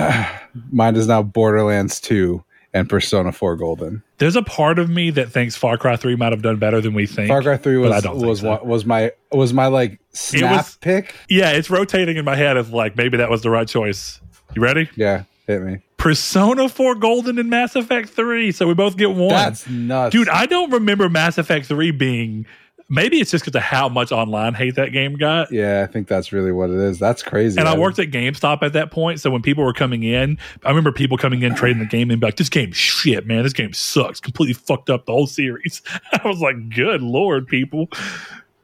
mine 0.72 0.96
is 0.96 1.08
now 1.08 1.24
Borderlands 1.24 2.00
2 2.02 2.44
and 2.74 2.90
Persona 2.90 3.32
4 3.32 3.56
Golden. 3.56 4.04
There's 4.18 4.36
a 4.36 4.42
part 4.42 4.78
of 4.78 4.90
me 4.90 5.10
that 5.12 5.32
thinks 5.32 5.56
Far 5.56 5.78
Cry 5.78 5.96
3 5.96 6.16
might 6.16 6.32
have 6.32 6.42
done 6.42 6.58
better 6.58 6.82
than 6.82 6.94
we 6.94 7.06
think. 7.08 7.30
Far 7.30 7.42
Cry 7.42 7.58
3 7.58 7.78
was 7.78 8.06
was 8.06 8.40
so. 8.42 8.64
was 8.64 8.86
my 8.86 9.12
was 9.32 9.54
my 9.54 9.68
like 9.68 10.00
snap 10.12 10.66
was- 10.66 10.76
pick. 10.78 11.16
Yeah, 11.30 11.52
it's 11.52 11.70
rotating 11.70 12.18
in 12.18 12.26
my 12.26 12.36
head 12.36 12.58
of 12.58 12.74
like 12.74 12.98
maybe 12.98 13.18
that 13.18 13.30
was 13.30 13.42
the 13.42 13.50
right 13.50 13.68
choice. 13.68 14.20
You 14.56 14.62
ready? 14.62 14.90
Yeah, 14.96 15.24
hit 15.46 15.62
me. 15.62 15.80
Persona 15.98 16.70
4 16.70 16.96
Golden 16.96 17.40
and 17.40 17.50
Mass 17.50 17.76
Effect 17.76 18.10
3. 18.10 18.52
So 18.52 18.68
we 18.68 18.74
both 18.74 18.98
get 18.98 19.12
one. 19.12 19.30
That's 19.30 19.68
nuts. 19.68 20.14
Dude, 20.14 20.30
I 20.30 20.46
don't 20.46 20.72
remember 20.72 21.10
Mass 21.10 21.38
Effect 21.38 21.66
3 21.66 21.92
being. 21.92 22.46
Maybe 22.90 23.20
it's 23.20 23.32
just 23.32 23.44
because 23.44 23.58
of 23.58 23.64
how 23.64 23.90
much 23.90 24.14
online 24.14 24.54
hate 24.54 24.76
that 24.76 24.94
game 24.94 25.16
got. 25.16 25.52
yeah, 25.52 25.84
I 25.84 25.92
think 25.92 26.08
that's 26.08 26.32
really 26.32 26.54
what 26.54 26.70
it 26.70 26.78
is. 26.78 27.00
That's 27.00 27.22
crazy. 27.22 27.60
And 27.60 27.68
I 27.68 27.78
worked 27.78 28.00
at 28.00 28.12
GameStop 28.12 28.64
at 28.64 28.72
that 28.74 28.92
point. 28.92 29.20
So 29.20 29.30
when 29.30 29.42
people 29.42 29.66
were 29.66 29.74
coming 29.74 30.04
in, 30.04 30.38
I 30.64 30.70
remember 30.70 30.94
people 30.94 31.18
coming 31.18 31.42
in 31.42 31.54
trading 31.54 31.80
the 31.80 31.86
game 31.86 32.10
and 32.12 32.22
be 32.22 32.28
like, 32.28 32.38
this 32.38 32.48
game 32.48 32.72
shit, 32.72 33.28
man. 33.28 33.44
This 33.44 33.52
game 33.54 33.74
sucks. 33.74 34.22
Completely 34.22 34.54
fucked 34.54 34.90
up 34.90 35.06
the 35.06 35.12
whole 35.12 35.28
series. 35.28 35.82
I 36.14 36.26
was 36.26 36.40
like, 36.40 36.70
good 36.74 37.02
lord, 37.02 37.48
people. 37.48 37.90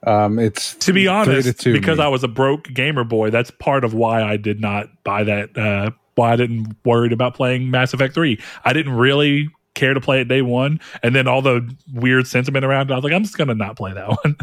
um 0.03 0.39
it's 0.39 0.75
To 0.75 0.93
be 0.93 1.07
honest, 1.07 1.59
two 1.59 1.73
because 1.73 1.97
me. 1.97 2.05
I 2.05 2.07
was 2.07 2.23
a 2.23 2.29
broke 2.29 2.73
gamer 2.73 3.03
boy, 3.03 3.29
that's 3.29 3.51
part 3.51 3.83
of 3.83 3.93
why 3.93 4.23
I 4.23 4.37
did 4.37 4.61
not 4.61 4.87
buy 5.03 5.23
that. 5.25 5.57
Uh, 5.57 5.91
why 6.15 6.33
I 6.33 6.35
didn't 6.35 6.75
worried 6.85 7.11
about 7.11 7.33
playing 7.33 7.71
Mass 7.71 7.93
Effect 7.93 8.13
3. 8.13 8.39
I 8.63 8.71
didn't 8.73 8.93
really 8.93 9.49
care 9.73 9.93
to 9.93 10.01
play 10.01 10.21
it 10.21 10.27
day 10.27 10.41
one. 10.41 10.79
And 11.01 11.15
then 11.15 11.27
all 11.27 11.41
the 11.41 11.67
weird 11.93 12.27
sentiment 12.27 12.65
around 12.65 12.89
it, 12.89 12.93
I 12.93 12.95
was 12.95 13.03
like, 13.03 13.13
I'm 13.13 13.23
just 13.23 13.37
going 13.37 13.47
to 13.47 13.55
not 13.55 13.75
play 13.75 13.93
that 13.93 14.07
one. 14.23 14.37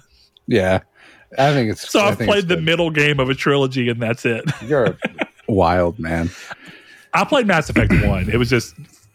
Yeah. 0.46 0.80
I 1.38 1.52
think 1.52 1.70
it's 1.70 1.88
so 1.88 2.00
I 2.00 2.08
I've 2.08 2.18
played 2.18 2.48
the 2.48 2.56
good. 2.56 2.64
middle 2.64 2.90
game 2.90 3.20
of 3.20 3.30
a 3.30 3.34
trilogy 3.34 3.88
and 3.88 4.02
that's 4.02 4.24
it. 4.24 4.44
You're 4.62 4.86
a 4.86 4.96
wild 5.48 5.98
man. 5.98 6.30
I 7.14 7.24
played 7.24 7.46
Mass 7.46 7.70
Effect 7.70 7.92
1. 7.92 8.30
It 8.30 8.36
was 8.36 8.50
just 8.50 8.74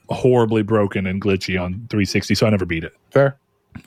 horribly 0.09 0.63
broken 0.63 1.05
and 1.07 1.21
glitchy 1.21 1.59
on 1.61 1.73
360, 1.89 2.35
so 2.35 2.47
I 2.47 2.49
never 2.51 2.65
beat 2.65 2.83
it. 2.83 2.93
Fair. 3.11 3.37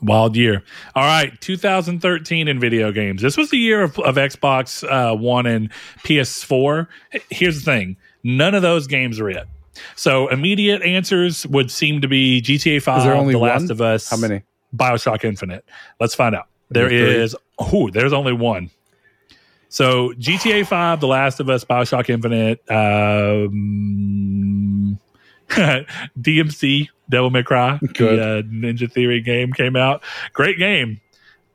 Wild 0.02 0.36
year. 0.36 0.62
All 0.94 1.04
right, 1.04 1.38
2013 1.40 2.48
in 2.48 2.60
video 2.60 2.92
games. 2.92 3.22
This 3.22 3.38
was 3.38 3.48
the 3.50 3.56
year 3.56 3.82
of, 3.82 3.98
of 4.00 4.16
Xbox 4.16 4.84
uh, 4.86 5.16
One 5.16 5.46
and 5.46 5.70
PS4. 6.04 6.86
Here's 7.30 7.60
the 7.60 7.64
thing 7.64 7.96
none 8.22 8.54
of 8.54 8.60
those 8.60 8.86
games 8.86 9.18
are 9.20 9.30
it. 9.30 9.46
So 9.96 10.28
immediate 10.28 10.82
answers 10.82 11.46
would 11.48 11.70
seem 11.70 12.00
to 12.00 12.08
be 12.08 12.40
GTA 12.42 12.82
5, 12.82 12.98
Is 12.98 13.04
there 13.04 13.14
only 13.14 13.34
The 13.34 13.38
Last 13.38 13.70
of 13.70 13.80
Us, 13.80 14.08
How 14.10 14.16
many? 14.16 14.42
Bioshock 14.76 15.24
Infinite. 15.24 15.64
Let's 16.00 16.14
find 16.14 16.34
out. 16.34 16.46
There 16.70 16.86
is 16.86 16.90
There 16.92 17.08
are 17.08 17.12
three. 17.12 17.22
is, 17.22 17.36
oh, 17.58 17.90
there's 17.90 18.12
only 18.12 18.32
one. 18.32 18.70
So 19.70 20.12
GTA 20.18 20.66
5, 20.66 21.00
The 21.00 21.06
Last 21.06 21.40
of 21.40 21.48
Us, 21.50 21.64
Bioshock 21.64 22.08
Infinite, 22.10 22.60
um, 22.70 24.98
DMC, 26.20 26.88
Devil 27.10 27.30
May 27.30 27.42
Cry, 27.42 27.78
Good. 27.94 28.18
the 28.18 28.38
uh, 28.38 28.42
Ninja 28.42 28.90
Theory 28.90 29.20
game 29.20 29.52
came 29.52 29.76
out. 29.76 30.02
Great 30.32 30.58
game. 30.58 31.00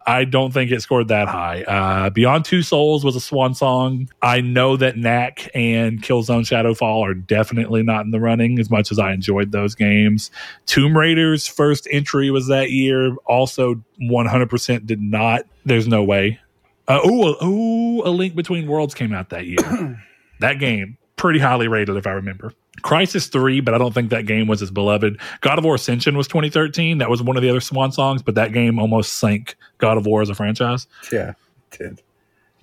I 0.05 0.25
don't 0.25 0.51
think 0.53 0.71
it 0.71 0.81
scored 0.81 1.07
that 1.07 1.27
high. 1.27 1.63
Uh, 1.63 2.09
Beyond 2.09 2.45
Two 2.45 2.61
Souls 2.61 3.05
was 3.05 3.15
a 3.15 3.21
swan 3.21 3.53
song. 3.53 4.09
I 4.21 4.41
know 4.41 4.77
that 4.77 4.97
Knack 4.97 5.49
and 5.55 6.01
Killzone 6.01 6.41
Shadowfall 6.41 7.01
are 7.01 7.13
definitely 7.13 7.83
not 7.83 8.05
in 8.05 8.11
the 8.11 8.19
running 8.19 8.59
as 8.59 8.69
much 8.69 8.91
as 8.91 8.99
I 8.99 9.13
enjoyed 9.13 9.51
those 9.51 9.75
games. 9.75 10.31
Tomb 10.65 10.97
Raider's 10.97 11.47
first 11.47 11.87
entry 11.91 12.31
was 12.31 12.47
that 12.47 12.71
year. 12.71 13.15
Also, 13.25 13.83
100% 14.01 14.85
did 14.85 15.01
not. 15.01 15.43
There's 15.65 15.87
no 15.87 16.03
way. 16.03 16.39
Uh, 16.87 16.99
oh, 17.03 17.35
oh, 17.39 18.01
A 18.07 18.11
Link 18.11 18.35
Between 18.35 18.67
Worlds 18.67 18.93
came 18.93 19.13
out 19.13 19.29
that 19.29 19.45
year. 19.45 20.01
that 20.39 20.59
game, 20.59 20.97
pretty 21.15 21.39
highly 21.39 21.67
rated, 21.67 21.95
if 21.95 22.05
I 22.05 22.11
remember. 22.11 22.53
Crysis 22.83 23.31
3, 23.31 23.61
but 23.61 23.73
I 23.73 23.77
don't 23.77 23.93
think 23.93 24.09
that 24.09 24.25
game 24.25 24.47
was 24.47 24.61
as 24.61 24.69
beloved. 24.71 25.19
God 25.41 25.57
of 25.57 25.63
War 25.63 25.75
Ascension 25.75 26.17
was 26.17 26.27
2013. 26.27 26.97
That 26.99 27.09
was 27.09 27.23
one 27.23 27.37
of 27.37 27.43
the 27.43 27.49
other 27.49 27.61
swan 27.61 27.91
songs, 27.91 28.21
but 28.21 28.35
that 28.35 28.51
game 28.53 28.77
almost 28.79 29.13
sank 29.13 29.55
God 29.77 29.97
of 29.97 30.05
War 30.05 30.21
as 30.21 30.29
a 30.29 30.35
franchise. 30.35 30.85
Yeah. 31.11 31.33
Did. 31.71 32.01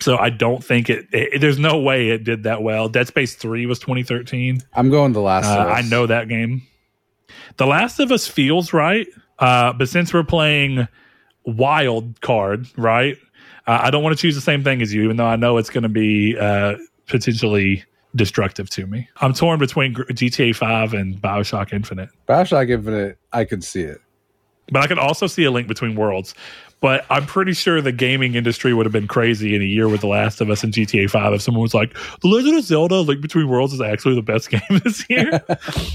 So 0.01 0.17
I 0.17 0.31
don't 0.31 0.63
think 0.65 0.89
it, 0.89 1.07
it 1.13 1.41
there's 1.41 1.59
no 1.59 1.79
way 1.81 2.11
it 2.11 2.25
did 2.25 2.45
that 2.45 2.63
well. 2.63 2.89
Dead 2.89 3.07
Space 3.07 3.35
3 3.35 3.67
was 3.67 3.79
2013. 3.79 4.63
I'm 4.75 4.91
going 4.91 5.13
the 5.13 5.21
last 5.21 5.47
Uh, 5.47 5.61
of 5.63 5.69
Us. 5.69 5.85
I 5.85 5.89
know 5.89 6.07
that 6.07 6.29
game. 6.29 6.63
The 7.57 7.67
Last 7.67 8.01
of 8.01 8.11
Us 8.13 8.27
feels 8.27 8.73
right, 8.73 9.07
uh, 9.39 9.73
but 9.75 9.89
since 9.89 10.13
we're 10.15 10.23
playing 10.25 10.89
wild 11.45 12.21
card, 12.21 12.67
right? 12.77 13.17
Uh, 13.67 13.79
I 13.83 13.91
don't 13.91 14.03
want 14.03 14.17
to 14.17 14.21
choose 14.21 14.35
the 14.35 14.41
same 14.41 14.65
thing 14.65 14.83
as 14.83 14.93
you, 14.93 15.05
even 15.05 15.17
though 15.17 15.27
I 15.27 15.37
know 15.37 15.59
it's 15.59 15.71
going 15.71 15.83
to 15.83 15.89
be 15.89 16.37
uh, 16.39 16.77
potentially 17.07 17.85
destructive 18.15 18.69
to 18.71 18.87
me. 18.87 19.09
I'm 19.21 19.33
torn 19.33 19.59
between 19.59 19.95
GTA 19.95 20.55
5 20.55 20.95
and 20.95 21.21
Bioshock 21.21 21.73
Infinite. 21.73 22.11
Bioshock 22.29 22.71
Infinite, 22.71 23.19
I 23.33 23.45
could 23.45 23.65
see 23.65 23.83
it. 23.83 24.01
But 24.73 24.83
I 24.83 24.87
could 24.87 24.99
also 24.99 25.27
see 25.27 25.45
a 25.45 25.51
link 25.51 25.69
between 25.69 25.97
worlds. 25.97 26.35
But 26.81 27.05
I'm 27.11 27.27
pretty 27.27 27.53
sure 27.53 27.83
the 27.83 27.93
gaming 27.93 28.37
industry 28.37 28.73
would 28.73 28.87
have 28.87 28.93
been 28.93 29.09
crazy 29.09 29.55
in 29.55 29.61
a 29.61 29.67
year 29.67 29.89
with 29.89 30.01
The 30.01 30.07
Last 30.07 30.41
of 30.41 30.49
Us 30.49 30.65
and 30.65 30.73
GTA 30.73 31.11
5 31.11 31.35
if 31.35 31.43
someone 31.43 31.63
was 31.63 31.75
like, 31.75 31.95
The 32.23 32.29
Legend 32.29 32.57
of 32.57 32.65
Zelda 32.65 33.01
Link 33.01 33.21
Between 33.21 33.49
Worlds 33.49 33.75
is 33.75 33.81
actually 33.81 34.15
the 34.15 34.23
best 34.23 34.49
game 34.51 34.81
this 34.83 35.05
year. 35.11 35.43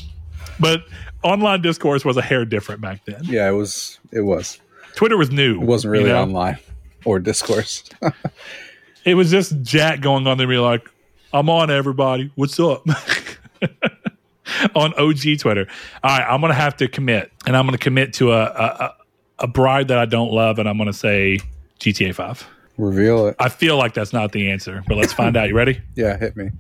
but 0.59 0.83
online 1.23 1.61
discourse 1.61 2.05
was 2.05 2.17
a 2.17 2.21
hair 2.21 2.45
different 2.45 2.81
back 2.81 3.03
then. 3.05 3.21
Yeah, 3.23 3.49
it 3.49 3.53
was. 3.53 3.99
It 4.11 4.21
was. 4.21 4.59
Twitter 4.95 5.17
was 5.17 5.31
new. 5.31 5.61
It 5.61 5.65
wasn't 5.65 5.91
really 5.91 6.05
you 6.05 6.13
know? 6.13 6.21
online 6.21 6.59
or 7.03 7.19
discourse. 7.19 7.83
it 9.05 9.15
was 9.15 9.31
just 9.31 9.61
Jack 9.61 10.01
going 10.01 10.27
on 10.27 10.37
there, 10.37 10.45
and 10.45 10.51
be 10.51 10.57
like, 10.57 10.89
"I'm 11.35 11.49
on, 11.49 11.69
everybody. 11.69 12.31
What's 12.35 12.59
up?" 12.59 12.85
on 14.75 14.93
OG 14.93 15.39
Twitter. 15.39 15.67
All 16.03 16.17
right, 16.17 16.25
I'm 16.27 16.41
gonna 16.41 16.53
have 16.53 16.77
to 16.77 16.87
commit, 16.87 17.31
and 17.45 17.55
I'm 17.57 17.65
gonna 17.65 17.77
commit 17.77 18.13
to 18.15 18.31
a 18.31 18.43
a, 18.43 18.95
a 19.39 19.47
bride 19.47 19.89
that 19.89 19.97
I 19.97 20.05
don't 20.05 20.31
love, 20.31 20.59
and 20.59 20.67
I'm 20.67 20.77
gonna 20.77 20.93
say 20.93 21.39
GTA 21.79 22.15
Five. 22.15 22.47
Reveal 22.77 23.27
it. 23.27 23.35
I 23.39 23.49
feel 23.49 23.77
like 23.77 23.93
that's 23.93 24.13
not 24.13 24.31
the 24.31 24.49
answer, 24.49 24.83
but 24.87 24.97
let's 24.97 25.13
find 25.13 25.37
out. 25.37 25.49
You 25.49 25.55
ready? 25.55 25.81
Yeah, 25.95 26.17
hit 26.17 26.35
me. 26.35 26.51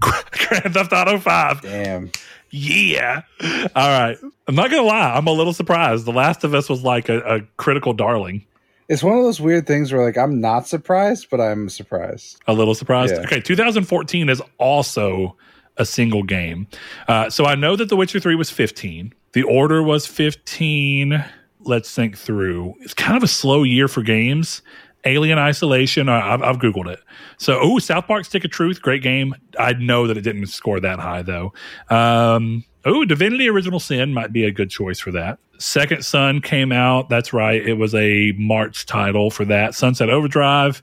Grand 0.00 0.74
Theft 0.74 0.92
Auto 0.92 1.18
Five. 1.18 1.62
Damn. 1.62 2.10
Yeah. 2.50 3.22
All 3.42 3.88
right. 3.88 4.16
I'm 4.46 4.54
not 4.54 4.70
gonna 4.70 4.82
lie. 4.82 5.14
I'm 5.14 5.26
a 5.26 5.32
little 5.32 5.54
surprised. 5.54 6.04
The 6.04 6.12
Last 6.12 6.44
of 6.44 6.54
Us 6.54 6.68
was 6.68 6.82
like 6.82 7.08
a, 7.08 7.18
a 7.20 7.40
critical 7.56 7.94
darling. 7.94 8.44
It's 8.88 9.02
one 9.02 9.16
of 9.16 9.24
those 9.24 9.40
weird 9.40 9.66
things 9.66 9.92
where 9.92 10.04
like 10.04 10.18
I'm 10.18 10.40
not 10.40 10.66
surprised, 10.68 11.28
but 11.30 11.40
I'm 11.40 11.68
surprised. 11.68 12.40
A 12.46 12.52
little 12.52 12.74
surprised. 12.74 13.14
Yeah. 13.14 13.22
Okay, 13.22 13.40
2014 13.40 14.28
is 14.28 14.42
also 14.58 15.36
a 15.76 15.84
single 15.84 16.22
game. 16.22 16.66
Uh, 17.08 17.30
so 17.30 17.46
I 17.46 17.54
know 17.54 17.76
that 17.76 17.88
The 17.88 17.96
Witcher 17.96 18.20
3 18.20 18.34
was 18.34 18.50
15. 18.50 19.12
The 19.32 19.42
Order 19.42 19.82
was 19.82 20.06
15. 20.06 21.24
Let's 21.60 21.94
think 21.94 22.16
through. 22.16 22.74
It's 22.80 22.94
kind 22.94 23.16
of 23.16 23.22
a 23.22 23.28
slow 23.28 23.62
year 23.62 23.88
for 23.88 24.02
games. 24.02 24.62
Alien 25.06 25.38
Isolation, 25.38 26.08
I've, 26.08 26.42
I've 26.42 26.56
Googled 26.56 26.88
it. 26.88 27.00
So, 27.36 27.58
oh, 27.60 27.78
South 27.78 28.06
Park 28.06 28.24
Stick 28.24 28.44
of 28.44 28.50
Truth, 28.50 28.80
great 28.80 29.02
game. 29.02 29.34
I 29.58 29.74
know 29.74 30.06
that 30.06 30.16
it 30.16 30.22
didn't 30.22 30.46
score 30.46 30.80
that 30.80 30.98
high, 30.98 31.22
though. 31.22 31.52
Um, 31.90 32.64
oh, 32.84 33.04
Divinity 33.04 33.48
Original 33.48 33.80
Sin 33.80 34.12
might 34.12 34.32
be 34.32 34.44
a 34.44 34.50
good 34.50 34.70
choice 34.70 35.00
for 35.00 35.10
that. 35.12 35.38
Second 35.58 36.04
Son 36.04 36.40
came 36.40 36.72
out. 36.72 37.08
That's 37.08 37.32
right. 37.32 37.64
It 37.64 37.74
was 37.74 37.94
a 37.94 38.32
March 38.32 38.86
title 38.86 39.30
for 39.30 39.44
that. 39.44 39.74
Sunset 39.74 40.10
Overdrive 40.10 40.82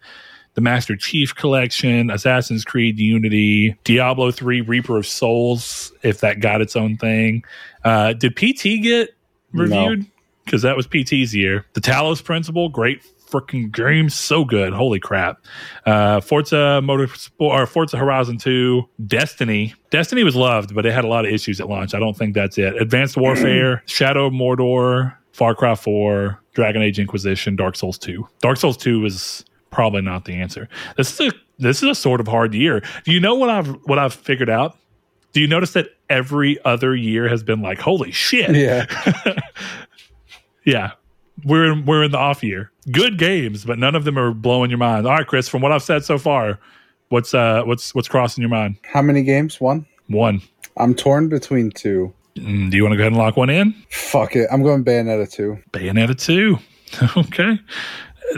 the 0.53 0.61
Master 0.61 0.95
Chief 0.95 1.33
Collection, 1.33 2.09
Assassin's 2.09 2.65
Creed 2.65 2.99
Unity, 2.99 3.75
Diablo 3.83 4.31
3 4.31 4.61
Reaper 4.61 4.97
of 4.97 5.07
Souls, 5.07 5.93
if 6.03 6.19
that 6.19 6.39
got 6.39 6.61
its 6.61 6.75
own 6.75 6.97
thing. 6.97 7.43
Uh, 7.83 8.13
did 8.13 8.35
PT 8.35 8.81
get 8.81 9.15
reviewed? 9.53 10.05
Because 10.45 10.63
no. 10.63 10.69
that 10.69 10.77
was 10.77 10.87
PT's 10.87 11.33
year. 11.33 11.65
The 11.73 11.81
Talos 11.81 12.23
Principle, 12.23 12.67
great 12.69 13.01
freaking 13.31 13.71
game, 13.71 14.09
so 14.09 14.45
good. 14.45 14.73
Holy 14.73 14.99
crap. 14.99 15.43
Uh, 15.85 16.21
Forza 16.21 16.81
Motorsport 16.83 17.31
or 17.39 17.65
Forza 17.65 17.97
Horizon 17.97 18.37
2, 18.37 18.83
Destiny. 19.07 19.73
Destiny 19.89 20.23
was 20.23 20.35
loved, 20.35 20.75
but 20.75 20.85
it 20.85 20.93
had 20.93 21.05
a 21.05 21.07
lot 21.07 21.25
of 21.25 21.31
issues 21.31 21.59
at 21.59 21.69
launch. 21.69 21.93
I 21.93 21.99
don't 21.99 22.17
think 22.17 22.35
that's 22.35 22.57
it. 22.57 22.79
Advanced 22.81 23.17
Warfare, 23.17 23.83
Shadow 23.87 24.27
of 24.27 24.33
Mordor, 24.33 25.15
Far 25.31 25.55
Cry 25.55 25.75
4, 25.75 26.39
Dragon 26.53 26.81
Age 26.81 26.99
Inquisition, 26.99 27.55
Dark 27.55 27.75
Souls 27.75 27.97
2. 27.97 28.27
Dark 28.39 28.57
Souls 28.57 28.77
2 28.77 28.99
was 28.99 29.45
probably 29.69 30.01
not 30.01 30.25
the 30.25 30.33
answer. 30.33 30.67
This 30.97 31.19
is 31.19 31.31
a 31.31 31.31
this 31.57 31.83
is 31.83 31.89
a 31.89 31.95
sort 31.95 32.19
of 32.19 32.27
hard 32.27 32.53
year. 32.53 32.81
Do 33.05 33.11
you 33.11 33.19
know 33.19 33.35
what 33.35 33.49
I've 33.49 33.67
what 33.85 33.99
I've 33.99 34.13
figured 34.13 34.49
out? 34.49 34.77
Do 35.31 35.39
you 35.39 35.47
notice 35.47 35.73
that 35.73 35.89
every 36.11 36.63
other 36.65 36.93
year 36.93 37.27
has 37.29 37.41
been 37.41 37.61
like, 37.61 37.79
holy 37.79 38.11
shit. 38.11 38.53
Yeah. 38.53 38.85
yeah. 40.65 40.91
We're 41.45 41.71
in, 41.71 41.85
we're 41.85 42.03
in 42.03 42.11
the 42.11 42.17
off 42.17 42.43
year. 42.43 42.71
Good 42.91 43.17
games, 43.17 43.65
but 43.65 43.79
none 43.79 43.95
of 43.95 44.03
them 44.05 44.17
are 44.17 44.33
blowing 44.33 44.69
your 44.69 44.79
mind. 44.79 45.05
All 45.05 45.13
right, 45.13 45.27
Chris, 45.27 45.47
from 45.47 45.61
what 45.61 45.71
I've 45.71 45.83
said 45.83 46.03
so 46.03 46.17
far, 46.17 46.59
what's 47.09 47.33
uh 47.33 47.63
what's 47.63 47.93
what's 47.93 48.07
crossing 48.07 48.41
your 48.41 48.49
mind? 48.49 48.77
How 48.83 49.01
many 49.01 49.23
games? 49.23 49.59
One? 49.61 49.85
One. 50.07 50.41
I'm 50.77 50.95
torn 50.95 51.29
between 51.29 51.71
two. 51.71 52.13
Mm, 52.35 52.71
do 52.71 52.77
you 52.77 52.83
want 52.83 52.93
to 52.93 52.97
go 52.97 53.03
ahead 53.03 53.13
and 53.13 53.17
lock 53.17 53.37
one 53.37 53.49
in? 53.49 53.73
Fuck 53.89 54.35
it. 54.35 54.47
I'm 54.51 54.63
going 54.63 54.85
Bayonetta 54.85 55.29
2. 55.29 55.57
Bayonetta 55.73 56.17
2. 56.17 56.57
okay 57.17 57.59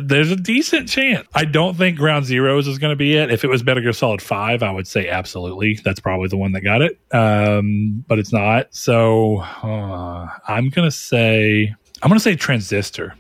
there's 0.02 0.32
a 0.32 0.36
decent 0.36 0.90
chance. 0.90 1.28
I 1.34 1.46
don't 1.46 1.76
think 1.76 1.98
Ground 1.98 2.26
Zeroes 2.26 2.68
is 2.68 2.78
going 2.78 2.92
to 2.92 2.98
be 2.98 3.16
it. 3.16 3.32
If 3.32 3.44
it 3.44 3.48
was 3.48 3.64
Metal 3.64 3.84
Gear 3.84 3.94
Solid 3.94 4.22
5, 4.22 4.64
I 4.64 4.72
would 4.72 4.88
say 4.88 5.08
absolutely. 5.10 5.80
That's 5.84 6.00
probably 6.00 6.28
the 6.28 6.38
one 6.38 6.52
that 6.54 6.62
got 6.62 6.82
it. 6.82 7.00
Um, 7.12 8.04
but 8.08 8.20
it's 8.20 8.34
not. 8.34 8.74
So 8.74 9.40
uh, 9.40 10.28
I'm 10.48 10.70
going 10.70 10.90
to 10.90 10.96
say, 10.96 11.76
I'm 12.04 12.10
going 12.10 12.20
to 12.20 12.24
say 12.24 12.36
Transistor. 12.36 13.16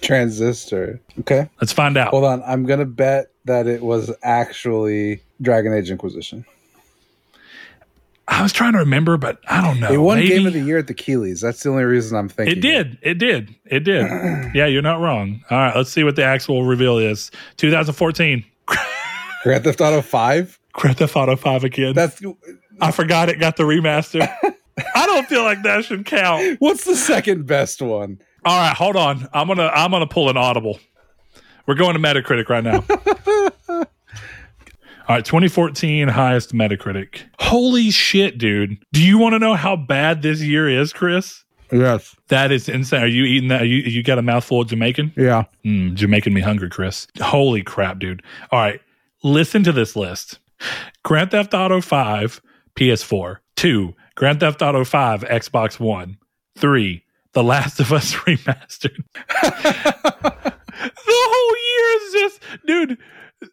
Transistor. 0.00 1.00
Okay. 1.20 1.50
Let's 1.60 1.72
find 1.72 1.96
out. 1.96 2.10
Hold 2.10 2.24
on. 2.24 2.44
I'm 2.46 2.64
going 2.64 2.78
to 2.78 2.84
bet 2.84 3.32
that 3.44 3.66
it 3.66 3.82
was 3.82 4.12
actually 4.22 5.20
Dragon 5.42 5.72
Age 5.74 5.90
Inquisition. 5.90 6.44
I 8.28 8.40
was 8.42 8.52
trying 8.52 8.72
to 8.74 8.78
remember, 8.78 9.16
but 9.16 9.40
I 9.48 9.60
don't 9.60 9.80
know. 9.80 9.92
It 9.92 9.96
won 9.96 10.18
Maybe. 10.18 10.28
Game 10.28 10.46
of 10.46 10.52
the 10.52 10.60
Year 10.60 10.78
at 10.78 10.86
the 10.86 10.94
Keighleys. 10.94 11.40
That's 11.40 11.62
the 11.64 11.70
only 11.70 11.82
reason 11.82 12.16
I'm 12.16 12.28
thinking. 12.28 12.56
It 12.56 12.60
did. 12.60 12.98
It, 13.02 13.10
it 13.10 13.18
did. 13.18 13.54
It 13.66 13.80
did. 13.80 14.06
yeah, 14.54 14.66
you're 14.66 14.80
not 14.80 15.00
wrong. 15.00 15.44
All 15.50 15.58
right, 15.58 15.76
let's 15.76 15.90
see 15.90 16.04
what 16.04 16.14
the 16.14 16.24
actual 16.24 16.64
reveal 16.64 16.98
is. 16.98 17.32
2014. 17.56 18.44
Grand 19.42 19.64
Theft 19.64 19.80
Auto 19.80 20.00
5? 20.00 20.60
Grand 20.72 20.96
Theft 20.98 21.16
Auto 21.16 21.34
5 21.34 21.64
again. 21.64 21.94
That's 21.94 22.22
I 22.80 22.92
forgot 22.92 23.28
it 23.28 23.40
got 23.40 23.56
the 23.56 23.64
remaster. 23.64 24.32
I 24.94 25.06
don't 25.06 25.28
feel 25.28 25.42
like 25.42 25.62
that 25.62 25.84
should 25.84 26.04
count. 26.04 26.56
What's 26.60 26.84
the 26.84 26.96
second 26.96 27.46
best 27.46 27.80
one? 27.80 28.20
All 28.44 28.58
right, 28.58 28.76
hold 28.76 28.96
on. 28.96 29.28
I'm 29.32 29.46
going 29.46 29.58
to 29.58 29.70
I'm 29.72 29.90
to 29.90 30.06
pull 30.06 30.28
an 30.28 30.36
audible. 30.36 30.78
We're 31.66 31.74
going 31.76 31.94
to 31.94 32.00
Metacritic 32.00 32.48
right 32.48 32.62
now. 32.64 32.84
All 35.06 35.16
right, 35.16 35.24
2014 35.24 36.08
highest 36.08 36.52
Metacritic. 36.52 37.22
Holy 37.38 37.90
shit, 37.90 38.38
dude. 38.38 38.78
Do 38.92 39.02
you 39.02 39.18
want 39.18 39.34
to 39.34 39.38
know 39.38 39.54
how 39.54 39.76
bad 39.76 40.22
this 40.22 40.40
year 40.40 40.68
is, 40.68 40.92
Chris? 40.92 41.44
Yes. 41.70 42.14
That 42.28 42.52
is 42.52 42.68
insane. 42.68 43.02
Are 43.02 43.06
you 43.06 43.24
eating 43.24 43.48
that? 43.48 43.62
Are 43.62 43.66
you, 43.66 43.78
you 43.78 44.02
got 44.02 44.18
a 44.18 44.22
mouthful 44.22 44.62
of 44.62 44.68
Jamaican? 44.68 45.12
Yeah. 45.16 45.44
Mm, 45.64 45.94
Jamaican 45.94 46.32
me 46.32 46.40
hungry, 46.40 46.70
Chris. 46.70 47.06
Holy 47.20 47.62
crap, 47.62 47.98
dude. 47.98 48.22
All 48.50 48.60
right, 48.60 48.80
listen 49.22 49.62
to 49.64 49.72
this 49.72 49.94
list 49.96 50.38
Grand 51.02 51.30
Theft 51.30 51.52
Auto 51.54 51.80
5, 51.80 52.40
PS4. 52.76 53.38
2, 53.56 53.94
Grand 54.14 54.40
Theft 54.40 54.62
Auto 54.62 54.84
5, 54.84 55.22
Xbox 55.22 55.80
One. 55.80 56.18
3, 56.56 57.04
The 57.32 57.42
Last 57.42 57.80
of 57.80 57.92
Us 57.92 58.14
Remastered. 58.14 59.04
the 59.42 60.92
whole 61.08 61.56
year 61.56 62.06
is 62.06 62.12
just, 62.12 62.40
dude 62.66 62.98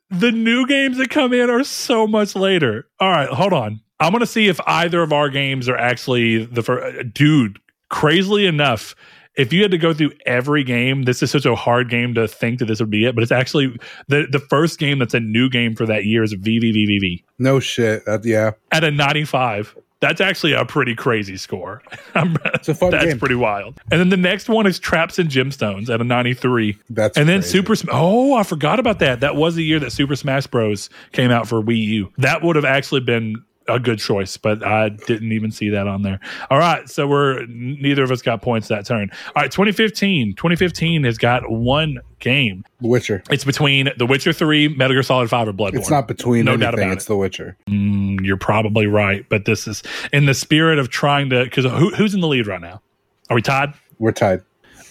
the 0.10 0.32
new 0.32 0.68
games 0.68 0.98
that 0.98 1.10
come 1.10 1.34
in 1.34 1.50
are 1.50 1.64
so 1.64 2.08
much 2.08 2.36
later. 2.36 2.88
All 3.00 3.10
right, 3.10 3.30
hold 3.30 3.54
on. 3.54 3.82
I'm 4.00 4.12
going 4.12 4.22
to 4.22 4.28
see 4.28 4.48
if 4.48 4.60
either 4.66 5.02
of 5.02 5.14
our 5.14 5.30
games 5.30 5.70
are 5.70 5.78
actually 5.78 6.46
the 6.46 6.64
first. 6.64 7.14
Dude, 7.14 7.60
crazily 7.90 8.48
enough, 8.48 8.96
if 9.36 9.54
you 9.54 9.62
had 9.62 9.72
to 9.72 9.78
go 9.78 9.94
through 9.94 10.14
every 10.26 10.64
game, 10.64 11.04
this 11.04 11.22
is 11.22 11.30
such 11.30 11.46
a 11.46 11.56
hard 11.56 11.90
game 11.90 12.16
to 12.16 12.28
think 12.28 12.60
that 12.60 12.66
this 12.66 12.80
would 12.80 12.90
be 12.90 13.06
it. 13.06 13.14
But 13.14 13.22
it's 13.22 13.32
actually 13.32 13.78
the 14.08 14.28
the 14.30 14.40
first 14.40 14.80
game 14.80 14.98
that's 14.98 15.14
a 15.14 15.20
new 15.20 15.50
game 15.50 15.76
for 15.76 15.86
that 15.86 16.06
year 16.06 16.24
is 16.24 16.34
VVVVVV. 16.34 17.24
No 17.38 17.60
shit. 17.60 18.08
Uh, 18.08 18.20
yeah. 18.24 18.52
At 18.72 18.84
a 18.84 18.92
95. 18.92 19.78
That's 20.02 20.20
actually 20.20 20.54
a 20.54 20.66
pretty 20.66 20.96
crazy 20.96 21.38
score. 21.38 21.82
it's 22.16 22.68
a 22.68 22.74
fun 22.76 22.92
That's 22.92 23.06
game. 23.06 23.20
pretty 23.20 23.36
wild. 23.36 23.80
And 23.92 24.00
then 24.00 24.10
the 24.10 24.18
next 24.18 24.50
one 24.50 24.66
is 24.66 24.80
Traps 24.80 25.20
and 25.20 25.30
Gemstones 25.30 25.90
at 25.94 26.02
a 26.02 26.04
93. 26.04 26.78
That's 26.90 27.18
and 27.18 27.30
then 27.30 27.44
Super 27.44 27.76
Sm- 27.76 27.90
Oh, 27.92 28.34
I 28.34 28.42
forgot 28.44 28.80
about 28.80 28.98
that. 29.00 29.20
That 29.20 29.36
was 29.36 29.56
the 29.56 29.64
year 29.64 29.80
that 29.80 29.92
Super 29.92 30.16
Smash 30.16 30.48
Bros 30.48 30.90
came 31.12 31.30
out 31.30 31.48
for 31.48 31.62
Wii 31.62 31.78
U. 31.86 32.14
That 32.18 32.42
would 32.44 32.56
have 32.56 32.66
actually 32.66 33.02
been 33.02 33.44
a 33.76 33.80
good 33.80 34.00
choice, 34.00 34.38
but 34.38 34.66
I 34.66 34.90
didn't 34.90 35.32
even 35.32 35.52
see 35.52 35.70
that 35.70 35.88
on 35.88 36.02
there. 36.02 36.20
All 36.50 36.60
right, 36.60 36.90
so 36.90 37.08
we're 37.08 37.46
neither 37.48 38.04
of 38.04 38.12
us 38.12 38.22
got 38.22 38.42
points 38.42 38.68
that 38.70 38.86
turn. 38.86 39.10
All 39.36 39.42
right, 39.42 39.52
2015. 39.52 40.36
2015 40.36 41.04
has 41.04 41.18
got 41.18 41.50
one 41.50 42.00
game. 42.20 42.64
The 42.82 42.88
Witcher. 42.88 43.24
It's 43.30 43.44
between 43.44 43.90
The 43.98 44.06
Witcher 44.06 44.34
3, 44.34 44.70
Metal 44.70 44.96
Gear 44.96 45.04
Solid 45.04 45.30
5, 45.30 45.48
or 45.50 45.54
Bloodborne. 45.54 45.76
It's 45.76 45.90
not 45.90 46.08
between 46.08 46.46
no 46.46 46.54
anything, 46.54 46.66
doubt 46.66 46.74
about 46.76 46.92
it's 46.94 47.06
it. 47.06 47.08
The 47.08 47.18
Witcher. 47.18 47.58
Mm, 47.70 48.24
you're 48.26 48.38
probably 48.38 48.88
right, 48.88 49.28
but 49.30 49.46
this 49.46 49.68
is 49.68 49.84
in 50.14 50.26
the 50.26 50.34
spirit 50.34 50.80
of 50.80 50.90
trying 50.90 51.30
to 51.32 51.44
because 51.44 51.66
who, 51.66 51.90
who's 51.96 52.14
in 52.14 52.22
the 52.22 52.28
lead 52.28 52.48
right 52.48 52.62
now? 52.62 52.82
Are 53.30 53.36
we 53.36 53.42
tied? 53.42 53.74
We're 54.00 54.12
tied. 54.12 54.42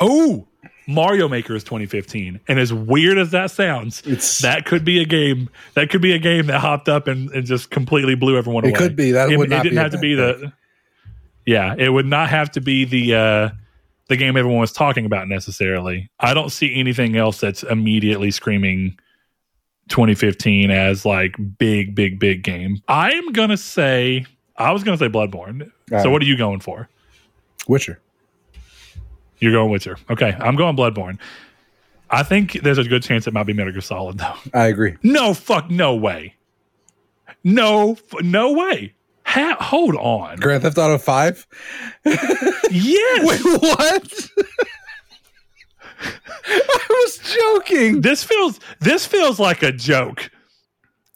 Oh, 0.01 0.47
Mario 0.91 1.29
Maker 1.29 1.55
is 1.55 1.65
2015, 1.65 2.41
and 2.49 2.59
as 2.59 2.73
weird 2.73 3.19
as 3.19 3.31
that 3.31 3.51
sounds, 3.51 4.03
it's, 4.05 4.39
that 4.41 4.67
could 4.67 4.85
be 4.85 5.01
a 5.01 5.05
game. 5.05 5.49
That 5.75 5.91
could 5.91 6.03
be 6.03 6.13
a 6.13 6.19
game 6.19 6.47
that 6.47 6.61
hopped 6.61 6.89
up 6.89 7.07
and, 7.07 7.31
and 7.31 7.47
just 7.47 7.71
completely 7.71 8.15
blew 8.15 8.37
everyone 8.37 8.65
it 8.65 8.69
away. 8.69 8.75
It 8.75 8.79
could 8.79 8.97
be 8.97 9.13
that. 9.13 9.31
It, 9.31 9.37
would 9.37 9.53
it 9.53 9.63
didn't 9.63 9.79
have 9.79 9.93
to 9.93 9.99
be 9.99 10.15
the. 10.15 10.53
Yeah, 11.47 11.75
it 11.77 11.89
would 11.89 12.07
not 12.07 12.29
have 12.29 12.51
to 12.53 12.61
be 12.61 12.85
the 12.85 13.15
uh, 13.15 13.51
the 14.09 14.17
game 14.17 14.37
everyone 14.37 14.61
was 14.61 14.73
talking 14.73 15.07
about 15.07 15.29
necessarily. 15.29 16.11
I 16.19 16.35
don't 16.35 16.51
see 16.51 16.75
anything 16.75 17.17
else 17.17 17.41
that's 17.41 17.63
immediately 17.63 18.31
screaming 18.31 18.99
2015 19.89 20.71
as 20.71 21.05
like 21.05 21.37
big, 21.59 21.95
big, 21.95 22.19
big 22.19 22.43
game. 22.43 22.83
I'm 22.89 23.33
gonna 23.33 23.57
say 23.57 24.27
I 24.57 24.73
was 24.73 24.85
gonna 24.85 24.99
say 24.99 25.09
Bloodborne. 25.09 25.71
All 25.93 26.03
so 26.03 26.11
what 26.11 26.23
are 26.23 26.27
you 26.27 26.37
going 26.37 26.61
for? 26.61 26.89
Witcher. 27.69 28.01
You're 29.41 29.53
going 29.53 29.71
Witcher. 29.71 29.97
Okay, 30.11 30.37
I'm 30.39 30.57
going 30.57 30.77
Bloodborne. 30.77 31.19
I 32.11 32.23
think 32.23 32.61
there's 32.63 32.79
a 32.79 32.85
good 32.85 33.03
chance 33.03 33.27
it 33.27 33.33
might 33.35 33.45
be 33.45 33.53
Metal 33.53 33.73
Gear 33.73 33.81
Solid 33.81 34.19
though. 34.19 34.35
I 34.53 34.67
agree. 34.67 34.97
No 35.03 35.33
fuck, 35.35 35.71
no 35.71 35.95
way. 35.95 36.35
No, 37.45 37.97
no 38.21 38.53
way. 38.53 38.95
Ha- 39.25 39.57
hold 39.61 39.95
on. 39.97 40.37
Grand 40.37 40.63
Theft 40.63 40.77
Auto 40.77 40.99
Five. 40.99 41.47
Yes. 42.05 42.25
Wait, 43.25 43.41
what? 43.63 44.29
I 46.47 46.87
was 46.89 47.19
joking. 47.19 48.01
This 48.01 48.25
feels 48.25 48.59
this 48.81 49.07
feels 49.07 49.39
like 49.39 49.63
a 49.63 49.71
joke. 49.73 50.31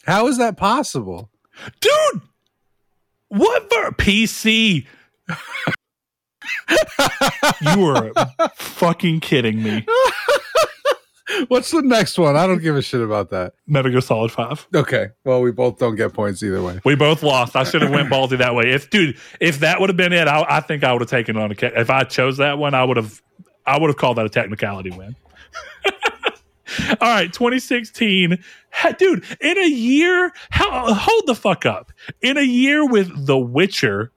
How 0.07 0.29
is 0.29 0.39
that 0.39 0.57
possible? 0.57 1.31
Dude. 1.81 2.23
What 3.29 3.69
for 3.69 3.91
PC? 3.93 4.87
You 7.63 7.85
are 7.87 8.13
fucking 8.57 9.21
kidding 9.21 9.63
me. 9.63 9.87
What's 11.49 11.71
the 11.71 11.83
next 11.83 12.19
one? 12.19 12.37
I 12.37 12.47
don't 12.47 12.63
give 12.63 12.77
a 12.77 12.83
shit 12.83 13.01
about 13.01 13.31
that. 13.31 13.55
Metal 13.67 13.91
Gear 13.91 14.01
Solid 14.01 14.31
5. 14.31 14.69
Okay. 14.75 15.09
Well, 15.25 15.41
we 15.41 15.51
both 15.51 15.79
don't 15.79 15.97
get 15.97 16.13
points 16.13 16.43
either 16.43 16.63
way. 16.63 16.81
We 16.85 16.95
both 16.95 17.23
lost. 17.23 17.57
I 17.57 17.65
should 17.65 17.83
have 17.83 17.91
went 17.91 18.09
ballsy 18.11 18.39
that 18.39 18.55
way. 18.55 18.71
If 18.71 18.91
dude, 18.91 19.19
if 19.41 19.61
that 19.61 19.81
would 19.81 19.89
have 19.89 19.97
been 19.97 20.13
it, 20.13 20.29
I, 20.29 20.45
I 20.49 20.61
think 20.61 20.85
I 20.85 20.93
would 20.93 21.01
have 21.01 21.11
taken 21.11 21.37
it 21.37 21.41
on 21.43 21.51
a. 21.51 21.81
If 21.81 21.91
I 21.91 22.05
chose 22.05 22.37
that 22.37 22.59
one, 22.59 22.75
I 22.75 22.85
would 22.85 22.97
have. 22.97 23.21
I 23.67 23.79
would 23.79 23.89
have 23.89 23.97
called 23.97 24.19
that 24.19 24.27
a 24.27 24.29
technicality 24.29 24.91
win. 24.91 25.17
All 27.01 27.09
right, 27.09 27.33
2016, 27.33 28.39
Ha- 28.71 28.93
dude. 28.93 29.25
In 29.41 29.59
a 29.59 29.69
year, 29.69 30.33
how 30.51 30.93
hold 30.93 31.27
the 31.27 31.35
fuck 31.35 31.65
up. 31.65 31.93
In 32.21 32.37
a 32.37 32.43
year 32.43 32.85
with 32.87 33.27
The 33.27 33.39
Witcher, 33.39 34.13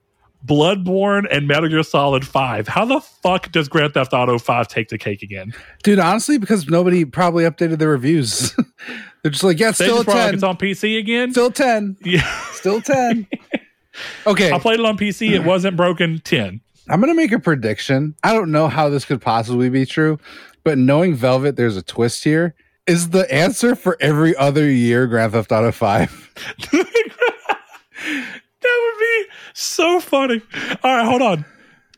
Bloodborne, 0.46 1.26
and 1.30 1.46
Metal 1.48 1.68
Gear 1.68 1.82
Solid 1.82 2.26
Five, 2.26 2.68
how 2.68 2.84
the 2.84 3.00
fuck 3.00 3.50
does 3.52 3.68
Grand 3.68 3.94
Theft 3.94 4.12
Auto 4.12 4.38
Five 4.38 4.68
take 4.68 4.88
the 4.88 4.98
cake 4.98 5.22
again? 5.22 5.52
Dude, 5.82 5.98
honestly, 5.98 6.38
because 6.38 6.68
nobody 6.68 7.04
probably 7.04 7.44
updated 7.44 7.78
their 7.78 7.88
reviews. 7.90 8.52
They're 9.22 9.32
just 9.32 9.42
like, 9.44 9.58
yeah, 9.58 9.70
it's 9.70 9.78
They 9.78 9.86
still 9.86 9.96
a 9.96 9.98
just 9.98 10.06
brought, 10.06 10.14
like, 10.16 10.24
10. 10.26 10.34
it's 10.34 10.42
on 10.44 10.56
PC 10.56 10.98
again. 10.98 11.32
Still 11.32 11.50
10. 11.50 11.96
yeah, 12.02 12.22
Still 12.52 12.80
10. 12.80 13.26
Okay. 14.28 14.52
I 14.52 14.60
played 14.60 14.78
it 14.78 14.86
on 14.86 14.96
PC. 14.96 15.32
It 15.32 15.42
wasn't 15.42 15.76
broken. 15.76 16.20
Ten. 16.20 16.60
I'm 16.88 17.00
going 17.00 17.10
to 17.12 17.16
make 17.16 17.32
a 17.32 17.40
prediction. 17.40 18.14
I 18.22 18.32
don't 18.32 18.52
know 18.52 18.68
how 18.68 18.88
this 18.88 19.04
could 19.04 19.20
possibly 19.20 19.68
be 19.70 19.84
true, 19.84 20.20
but 20.62 20.78
knowing 20.78 21.16
Velvet, 21.16 21.56
there's 21.56 21.76
a 21.76 21.82
twist 21.82 22.22
here. 22.22 22.54
Is 22.86 23.10
the 23.10 23.28
answer 23.34 23.74
for 23.74 23.96
every 24.00 24.36
other 24.36 24.70
year 24.70 25.08
Grand 25.08 25.32
Theft 25.32 25.50
Auto 25.50 25.72
5? 25.72 26.32
that 29.58 29.84
would 29.84 29.98
be 29.98 30.00
so 30.00 30.00
funny. 30.00 30.42
All 30.82 30.96
right, 30.96 31.04
hold 31.04 31.22
on. 31.22 31.44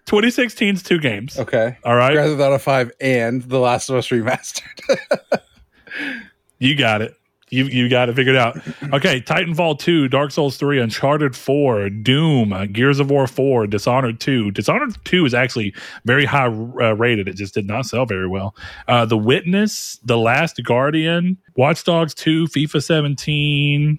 2016's 0.07 0.83
two 0.83 0.99
games. 0.99 1.39
Okay. 1.39 1.77
All 1.85 1.95
right, 1.95 2.15
Grand 2.15 2.37
Theft 2.37 2.41
Auto 2.41 2.59
5 2.59 2.93
and 3.01 3.43
The 3.43 3.59
Last 3.59 3.89
of 3.91 3.97
Us 3.97 4.09
Remastered. 4.09 5.41
you 6.59 6.77
got 6.77 7.03
it. 7.03 7.15
You 7.53 7.65
you 7.65 7.89
got 7.89 8.09
it 8.09 8.15
figured 8.15 8.37
out. 8.37 8.57
Okay, 8.93 9.21
Titanfall 9.21 9.81
2, 9.81 10.07
Dark 10.09 10.31
Souls 10.31 10.57
3, 10.57 10.79
Uncharted 10.81 11.35
4, 11.37 11.91
Doom, 11.91 12.73
Gears 12.73 13.01
of 13.01 13.11
War 13.11 13.27
4, 13.27 13.67
Dishonored 13.67 14.21
2. 14.21 14.53
Dishonored 14.53 14.97
2 15.05 15.27
is 15.27 15.35
actually 15.35 15.75
very 16.05 16.25
high 16.25 16.47
uh, 16.47 16.95
rated. 16.95 17.27
It 17.27 17.35
just 17.35 17.55
did 17.55 17.67
not 17.67 17.87
sell 17.87 18.07
very 18.07 18.29
well. 18.29 18.55
Uh, 18.87 19.05
the 19.05 19.19
Witness, 19.19 19.99
The 20.05 20.17
Last 20.17 20.61
Guardian, 20.63 21.39
Watch 21.57 21.83
Dogs 21.83 22.15
2, 22.15 22.47
FIFA 22.47 22.83
17, 22.85 23.99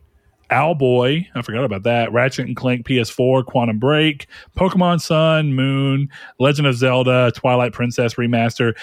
Owlboy, 0.52 1.26
I 1.34 1.42
forgot 1.42 1.64
about 1.64 1.84
that. 1.84 2.12
Ratchet 2.12 2.46
and 2.48 2.56
Clank 2.56 2.86
PS4, 2.86 3.46
Quantum 3.46 3.80
Break, 3.80 4.28
Pokemon 4.58 5.02
Sun, 5.02 5.54
Moon, 5.54 6.10
Legend 6.40 6.68
of 6.68 6.76
Zelda, 6.76 7.32
Twilight 7.34 7.74
Princess 7.74 8.16
Remaster. 8.16 8.74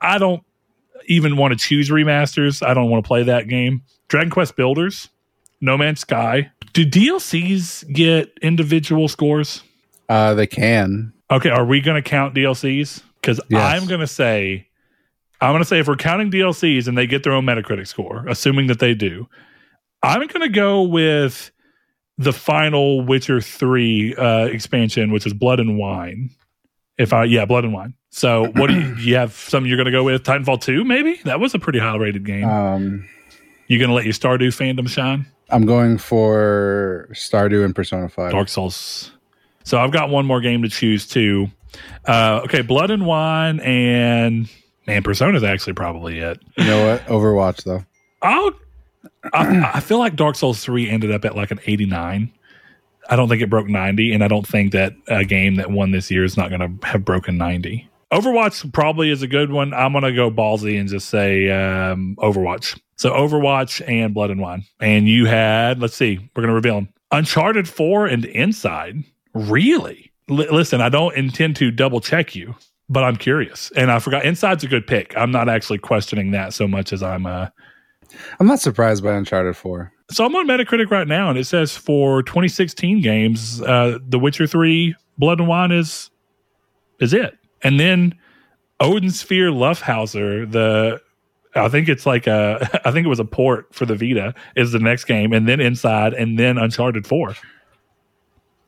I 0.00 0.18
don't 0.18 0.42
even 1.06 1.36
want 1.36 1.52
to 1.52 1.58
choose 1.58 1.90
remasters. 1.90 2.66
I 2.66 2.74
don't 2.74 2.90
want 2.90 3.04
to 3.04 3.06
play 3.08 3.22
that 3.22 3.48
game. 3.48 3.82
Dragon 4.08 4.30
Quest 4.30 4.56
Builders, 4.56 5.08
No 5.60 5.78
Man's 5.78 6.00
Sky. 6.00 6.50
Do 6.72 6.84
DLCs 6.84 7.90
get 7.92 8.32
individual 8.42 9.08
scores? 9.08 9.62
uh, 10.08 10.34
they 10.34 10.46
can. 10.46 11.12
Okay, 11.30 11.48
are 11.48 11.64
we 11.64 11.80
going 11.80 12.02
to 12.02 12.06
count 12.08 12.34
DLCs? 12.34 13.02
Because 13.20 13.40
Yes. 13.48 13.62
I'm 13.62 13.86
going 13.88 14.00
to 14.00 14.06
say, 14.06 14.66
I'm 15.40 15.52
going 15.52 15.62
to 15.62 15.68
say 15.68 15.78
if 15.78 15.88
we're 15.88 15.96
counting 15.96 16.30
DLCs 16.30 16.86
and 16.88 16.98
they 16.98 17.06
get 17.06 17.22
their 17.22 17.32
own 17.32 17.44
Metacritic 17.46 17.86
score, 17.86 18.26
assuming 18.28 18.66
that 18.66 18.78
they 18.80 18.92
do, 18.94 19.28
I'm 20.04 20.26
going 20.26 20.42
to 20.42 20.48
go 20.48 20.82
with 20.82 21.50
the 22.18 22.32
final 22.32 23.04
Witcher 23.04 23.40
three 23.40 24.14
uh, 24.14 24.46
expansion, 24.46 25.10
which 25.12 25.26
is 25.26 25.32
Blood 25.32 25.60
and 25.60 25.78
Wine. 25.78 26.30
If 26.96 27.12
I 27.12 27.24
yeah, 27.24 27.44
Blood 27.44 27.64
and 27.64 27.72
Wine. 27.72 27.94
So 28.10 28.46
what 28.54 28.68
do 28.68 28.78
you, 28.80 28.94
you 29.00 29.16
have? 29.16 29.32
Something 29.32 29.68
you're 29.68 29.76
going 29.76 29.86
to 29.86 29.92
go 29.92 30.04
with? 30.04 30.22
Titanfall 30.22 30.60
two, 30.60 30.84
maybe 30.84 31.20
that 31.24 31.40
was 31.40 31.54
a 31.54 31.58
pretty 31.58 31.78
high 31.78 31.96
rated 31.96 32.24
game. 32.24 32.44
Um, 32.44 33.08
you 33.66 33.78
going 33.78 33.88
to 33.88 33.94
let 33.94 34.04
your 34.04 34.14
Stardew 34.14 34.48
fandom 34.48 34.88
shine? 34.88 35.26
I'm 35.50 35.66
going 35.66 35.98
for 35.98 37.08
Stardew 37.12 37.64
and 37.64 37.74
Persona 37.74 38.08
5. 38.08 38.32
Dark 38.32 38.48
Souls. 38.48 39.10
So 39.64 39.78
I've 39.78 39.92
got 39.92 40.10
one 40.10 40.26
more 40.26 40.40
game 40.40 40.62
to 40.62 40.68
choose 40.68 41.06
too. 41.06 41.48
Uh, 42.06 42.42
okay, 42.44 42.62
Blood 42.62 42.90
and 42.90 43.06
Wine 43.06 43.60
and 43.60 44.48
man, 44.86 45.02
Persona's 45.02 45.42
actually 45.42 45.72
probably 45.72 46.18
it. 46.18 46.40
You 46.56 46.64
know 46.64 46.86
what? 46.86 47.06
Overwatch, 47.06 47.64
though. 47.64 47.84
I'll. 48.22 48.52
I, 49.32 49.72
I 49.74 49.80
feel 49.80 49.98
like 49.98 50.16
Dark 50.16 50.36
Souls 50.36 50.62
three 50.62 50.88
ended 50.88 51.10
up 51.10 51.24
at 51.24 51.36
like 51.36 51.50
an 51.50 51.60
eighty 51.66 51.86
nine. 51.86 52.32
I 53.08 53.16
don't 53.16 53.28
think 53.28 53.42
it 53.42 53.50
broke 53.50 53.68
ninety, 53.68 54.12
and 54.12 54.24
I 54.24 54.28
don't 54.28 54.46
think 54.46 54.72
that 54.72 54.94
a 55.08 55.24
game 55.24 55.56
that 55.56 55.70
won 55.70 55.90
this 55.90 56.10
year 56.10 56.24
is 56.24 56.36
not 56.36 56.50
going 56.50 56.60
to 56.60 56.86
have 56.86 57.04
broken 57.04 57.36
ninety. 57.36 57.88
Overwatch 58.12 58.72
probably 58.72 59.10
is 59.10 59.22
a 59.22 59.26
good 59.26 59.50
one. 59.50 59.74
I'm 59.74 59.92
going 59.92 60.04
to 60.04 60.12
go 60.12 60.30
ballsy 60.30 60.78
and 60.78 60.88
just 60.88 61.08
say 61.08 61.50
um, 61.50 62.16
Overwatch. 62.20 62.78
So 62.96 63.10
Overwatch 63.10 63.82
and 63.88 64.14
Blood 64.14 64.30
and 64.30 64.40
Wine. 64.40 64.64
And 64.78 65.08
you 65.08 65.26
had, 65.26 65.80
let's 65.80 65.96
see, 65.96 66.18
we're 66.18 66.42
going 66.42 66.48
to 66.48 66.54
reveal 66.54 66.76
them. 66.76 66.88
Uncharted 67.10 67.68
4 67.68 68.06
and 68.06 68.24
Inside. 68.26 69.02
Really? 69.34 70.12
L- 70.30 70.36
listen, 70.36 70.80
I 70.80 70.90
don't 70.90 71.14
intend 71.16 71.56
to 71.56 71.72
double 71.72 72.00
check 72.00 72.36
you, 72.36 72.54
but 72.88 73.02
I'm 73.02 73.16
curious. 73.16 73.72
And 73.76 73.90
I 73.90 73.98
forgot, 73.98 74.24
Inside's 74.24 74.62
a 74.62 74.68
good 74.68 74.86
pick. 74.86 75.16
I'm 75.16 75.32
not 75.32 75.48
actually 75.48 75.78
questioning 75.78 76.30
that 76.32 76.54
so 76.54 76.68
much 76.68 76.92
as 76.92 77.02
I'm. 77.02 77.26
Uh, 77.26 77.48
I'm 78.38 78.46
not 78.46 78.60
surprised 78.60 79.02
by 79.02 79.12
Uncharted 79.14 79.56
4. 79.56 79.92
so 80.10 80.24
I'm 80.24 80.34
on 80.34 80.46
Metacritic 80.46 80.90
right 80.90 81.08
now, 81.08 81.30
and 81.30 81.38
it 81.38 81.44
says 81.44 81.76
for 81.76 82.22
2016 82.22 83.00
games, 83.00 83.62
uh, 83.62 83.98
The 84.08 84.18
Witcher 84.18 84.46
3, 84.46 84.94
Blood 85.18 85.40
and 85.40 85.48
Wine 85.48 85.72
is 85.72 86.10
is 87.00 87.12
it. 87.12 87.36
And 87.62 87.80
then 87.80 88.14
Odin 88.80 89.10
Sphere 89.10 89.50
Leifthrasir, 89.50 90.50
the 90.50 91.00
I 91.54 91.68
think 91.68 91.88
it's 91.88 92.06
like 92.06 92.26
a 92.26 92.68
I 92.84 92.90
think 92.90 93.06
it 93.06 93.08
was 93.08 93.20
a 93.20 93.24
port 93.24 93.74
for 93.74 93.86
the 93.86 93.94
Vita 93.94 94.34
is 94.56 94.72
the 94.72 94.78
next 94.78 95.04
game, 95.04 95.32
and 95.32 95.48
then 95.48 95.60
Inside, 95.60 96.14
and 96.14 96.38
then 96.38 96.58
Uncharted 96.58 97.06
4. 97.06 97.34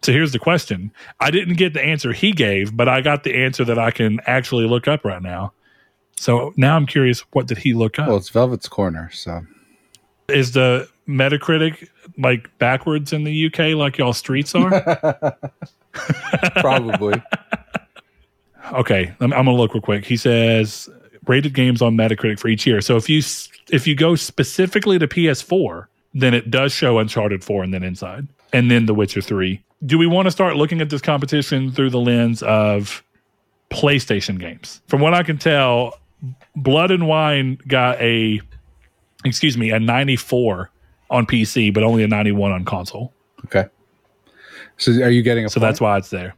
So 0.02 0.12
here's 0.12 0.32
the 0.32 0.38
question. 0.38 0.92
I 1.18 1.30
didn't 1.30 1.54
get 1.54 1.72
the 1.72 1.82
answer 1.82 2.12
he 2.12 2.30
gave, 2.30 2.76
but 2.76 2.88
I 2.88 3.00
got 3.00 3.24
the 3.24 3.34
answer 3.34 3.64
that 3.64 3.78
I 3.78 3.90
can 3.90 4.20
actually 4.26 4.66
look 4.66 4.86
up 4.86 5.04
right 5.04 5.22
now. 5.22 5.52
So 6.18 6.52
now 6.56 6.76
I'm 6.76 6.86
curious, 6.86 7.20
what 7.32 7.46
did 7.46 7.58
he 7.58 7.74
look 7.74 7.98
up? 7.98 8.08
Well, 8.08 8.16
it's 8.16 8.30
Velvet's 8.30 8.68
Corner, 8.68 9.10
so. 9.12 9.42
is 10.28 10.52
the 10.52 10.88
Metacritic 11.08 11.88
like 12.18 12.50
backwards 12.58 13.12
in 13.12 13.24
the 13.24 13.46
UK, 13.46 13.76
like 13.76 13.98
y'all 13.98 14.12
streets 14.12 14.54
are? 14.54 15.36
Probably. 16.56 17.22
okay, 18.72 19.14
I'm, 19.20 19.32
I'm 19.32 19.44
gonna 19.44 19.52
look 19.54 19.74
real 19.74 19.82
quick. 19.82 20.04
He 20.04 20.16
says 20.16 20.88
rated 21.26 21.54
games 21.54 21.82
on 21.82 21.96
Metacritic 21.96 22.38
for 22.38 22.48
each 22.48 22.66
year. 22.66 22.80
So 22.80 22.96
if 22.96 23.08
you 23.08 23.22
if 23.70 23.86
you 23.86 23.94
go 23.94 24.14
specifically 24.14 24.98
to 24.98 25.06
PS4, 25.06 25.86
then 26.14 26.34
it 26.34 26.50
does 26.50 26.72
show 26.72 26.98
Uncharted 26.98 27.44
4 27.44 27.64
and 27.64 27.74
then 27.74 27.82
Inside, 27.82 28.26
and 28.52 28.70
then 28.70 28.86
The 28.86 28.94
Witcher 28.94 29.20
3. 29.20 29.62
Do 29.84 29.98
we 29.98 30.06
want 30.06 30.26
to 30.26 30.30
start 30.30 30.56
looking 30.56 30.80
at 30.80 30.88
this 30.88 31.02
competition 31.02 31.70
through 31.70 31.90
the 31.90 32.00
lens 32.00 32.42
of 32.42 33.02
PlayStation 33.70 34.38
games? 34.38 34.80
From 34.86 35.00
what 35.00 35.12
I 35.14 35.22
can 35.22 35.36
tell, 35.36 35.98
Blood 36.54 36.90
and 36.90 37.06
Wine 37.08 37.58
got 37.68 38.00
a 38.00 38.40
excuse 39.24 39.56
me 39.58 39.70
a 39.70 39.78
94 39.80 40.70
on 41.10 41.26
PC, 41.26 41.72
but 41.72 41.82
only 41.82 42.02
a 42.02 42.08
91 42.08 42.52
on 42.52 42.64
console. 42.64 43.12
okay. 43.44 43.66
So 44.78 44.92
are 44.92 45.10
you 45.10 45.22
getting 45.22 45.44
a 45.46 45.48
So 45.48 45.58
that's 45.60 45.80
why 45.80 45.96
it's 45.96 46.10
there. 46.10 46.34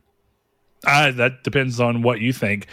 I, 0.86 1.10
that 1.12 1.42
depends 1.42 1.80
on 1.80 2.02
what 2.02 2.20
you 2.20 2.32
think. 2.32 2.66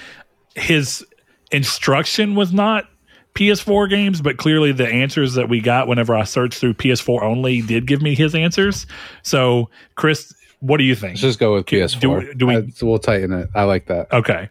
His 0.55 1.03
instruction 1.51 2.35
was 2.35 2.53
not 2.53 2.85
PS4 3.33 3.89
games, 3.89 4.21
but 4.21 4.37
clearly 4.37 4.71
the 4.71 4.87
answers 4.87 5.33
that 5.33 5.49
we 5.49 5.59
got 5.59 5.87
whenever 5.87 6.15
I 6.15 6.23
searched 6.23 6.59
through 6.59 6.75
PS4 6.75 7.23
only 7.23 7.61
did 7.61 7.87
give 7.87 8.01
me 8.01 8.13
his 8.15 8.35
answers. 8.35 8.85
So, 9.23 9.69
Chris, 9.95 10.33
what 10.59 10.77
do 10.77 10.83
you 10.83 10.95
think? 10.95 11.13
Let's 11.15 11.21
just 11.21 11.39
go 11.39 11.55
with 11.55 11.65
PS4. 11.65 11.99
do- 11.99 12.33
do 12.35 12.45
we- 12.47 12.55
I- 12.57 12.67
we'll 12.81 12.99
tighten 12.99 13.33
it. 13.33 13.49
I 13.55 13.63
like 13.63 13.87
that. 13.87 14.11
Okay. 14.13 14.49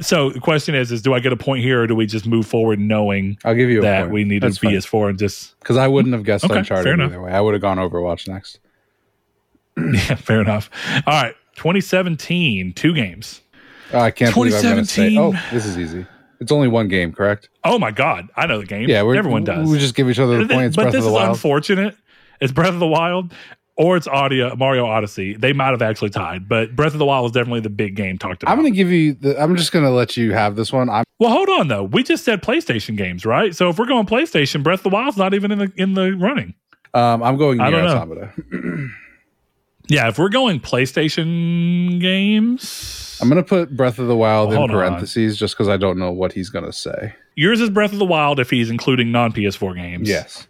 So 0.00 0.30
the 0.30 0.40
question 0.40 0.74
is: 0.74 0.92
Is 0.92 1.02
do 1.02 1.14
I 1.14 1.20
get 1.20 1.32
a 1.32 1.36
point 1.36 1.62
here, 1.62 1.82
or 1.82 1.86
do 1.86 1.94
we 1.94 2.06
just 2.06 2.26
move 2.26 2.46
forward 2.46 2.78
knowing 2.78 3.38
I'll 3.44 3.54
give 3.54 3.70
you 3.70 3.80
that 3.82 4.02
point. 4.02 4.12
we 4.12 4.24
need 4.24 4.44
a 4.44 4.48
That's 4.48 4.58
fine. 4.58 4.72
PS4 4.72 5.10
and 5.10 5.18
just 5.18 5.58
because 5.60 5.76
I 5.76 5.88
wouldn't 5.88 6.14
have 6.14 6.24
guessed 6.24 6.44
Okay, 6.44 6.58
Uncharted 6.58 7.00
either 7.00 7.20
way. 7.20 7.32
I 7.32 7.40
would 7.40 7.54
have 7.54 7.62
gone 7.62 7.78
Overwatch 7.78 8.28
next. 8.28 8.60
yeah, 9.76 10.14
fair 10.16 10.40
enough. 10.40 10.70
All 11.06 11.22
right, 11.22 11.34
2017, 11.56 12.72
two 12.74 12.94
games. 12.94 13.40
Oh, 13.92 14.00
I 14.00 14.10
can't 14.10 14.34
believe 14.34 14.54
I'm 14.54 14.62
going 14.62 14.76
to 14.78 14.84
say. 14.84 15.16
Oh, 15.16 15.32
this 15.52 15.64
is 15.64 15.78
easy. 15.78 16.06
It's 16.40 16.52
only 16.52 16.68
one 16.68 16.88
game, 16.88 17.12
correct? 17.12 17.48
Oh 17.64 17.78
my 17.78 17.90
god, 17.90 18.28
I 18.36 18.46
know 18.46 18.60
the 18.60 18.66
game. 18.66 18.88
Yeah, 18.88 18.98
everyone 18.98 19.44
does. 19.44 19.70
We 19.70 19.78
just 19.78 19.94
give 19.94 20.10
each 20.10 20.18
other 20.18 20.44
the 20.44 20.52
points. 20.52 20.76
but 20.76 20.82
Breath 20.82 20.92
this 20.92 21.04
is 21.04 21.10
Wild. 21.10 21.30
unfortunate. 21.30 21.96
It's 22.40 22.52
Breath 22.52 22.74
of 22.74 22.80
the 22.80 22.86
Wild 22.86 23.32
or 23.76 23.96
it's 23.96 24.06
Audio 24.08 24.54
Mario 24.56 24.86
Odyssey. 24.86 25.34
They 25.34 25.52
might 25.52 25.70
have 25.70 25.82
actually 25.82 26.10
tied, 26.10 26.48
but 26.48 26.74
Breath 26.74 26.92
of 26.92 26.98
the 26.98 27.04
Wild 27.04 27.24
was 27.24 27.32
definitely 27.32 27.60
the 27.60 27.70
big 27.70 27.94
game 27.96 28.18
talked 28.18 28.42
about. 28.42 28.52
I'm 28.52 28.58
going 28.60 28.72
to 28.72 28.76
give 28.76 28.90
you. 28.90 29.14
The, 29.14 29.40
I'm 29.40 29.56
just 29.56 29.72
going 29.72 29.84
to 29.84 29.90
let 29.90 30.16
you 30.16 30.32
have 30.32 30.56
this 30.56 30.72
one. 30.72 30.88
I'm 30.88 31.04
well, 31.18 31.30
hold 31.30 31.48
on 31.48 31.68
though. 31.68 31.84
We 31.84 32.02
just 32.02 32.24
said 32.24 32.42
PlayStation 32.42 32.96
games, 32.96 33.24
right? 33.26 33.54
So 33.54 33.68
if 33.68 33.78
we're 33.78 33.86
going 33.86 34.06
PlayStation, 34.06 34.62
Breath 34.62 34.80
of 34.80 34.84
the 34.84 34.88
Wild's 34.90 35.16
not 35.16 35.34
even 35.34 35.52
in 35.52 35.58
the 35.58 35.72
in 35.76 35.94
the 35.94 36.12
running. 36.12 36.54
um, 36.94 37.22
I'm 37.22 37.36
going 37.36 37.60
I 37.60 37.70
don't 37.70 37.84
know. 38.52 38.88
Yeah, 39.88 40.08
if 40.08 40.18
we're 40.18 40.30
going 40.30 40.58
PlayStation 40.58 42.00
games, 42.00 43.16
I'm 43.22 43.28
going 43.28 43.42
to 43.42 43.48
put 43.48 43.76
Breath 43.76 43.98
of 44.00 44.08
the 44.08 44.16
Wild 44.16 44.48
Well, 44.48 44.54
in 44.54 44.58
hold 44.58 44.70
on. 44.72 44.76
parentheses 44.76 45.36
just 45.36 45.54
because 45.54 45.68
I 45.68 45.76
don't 45.76 45.96
know 45.98 46.10
what 46.10 46.32
he's 46.32 46.48
going 46.50 46.64
to 46.64 46.72
say. 46.72 47.14
yours 47.36 47.60
is 47.60 47.70
Breath 47.70 47.92
of 47.92 47.98
the 48.00 48.04
Wild 48.04 48.40
if 48.40 48.50
he's 48.50 48.68
including 48.68 49.12
non 49.12 49.32
PS4 49.32 49.76
games. 49.76 50.08
Yes. 50.08 50.48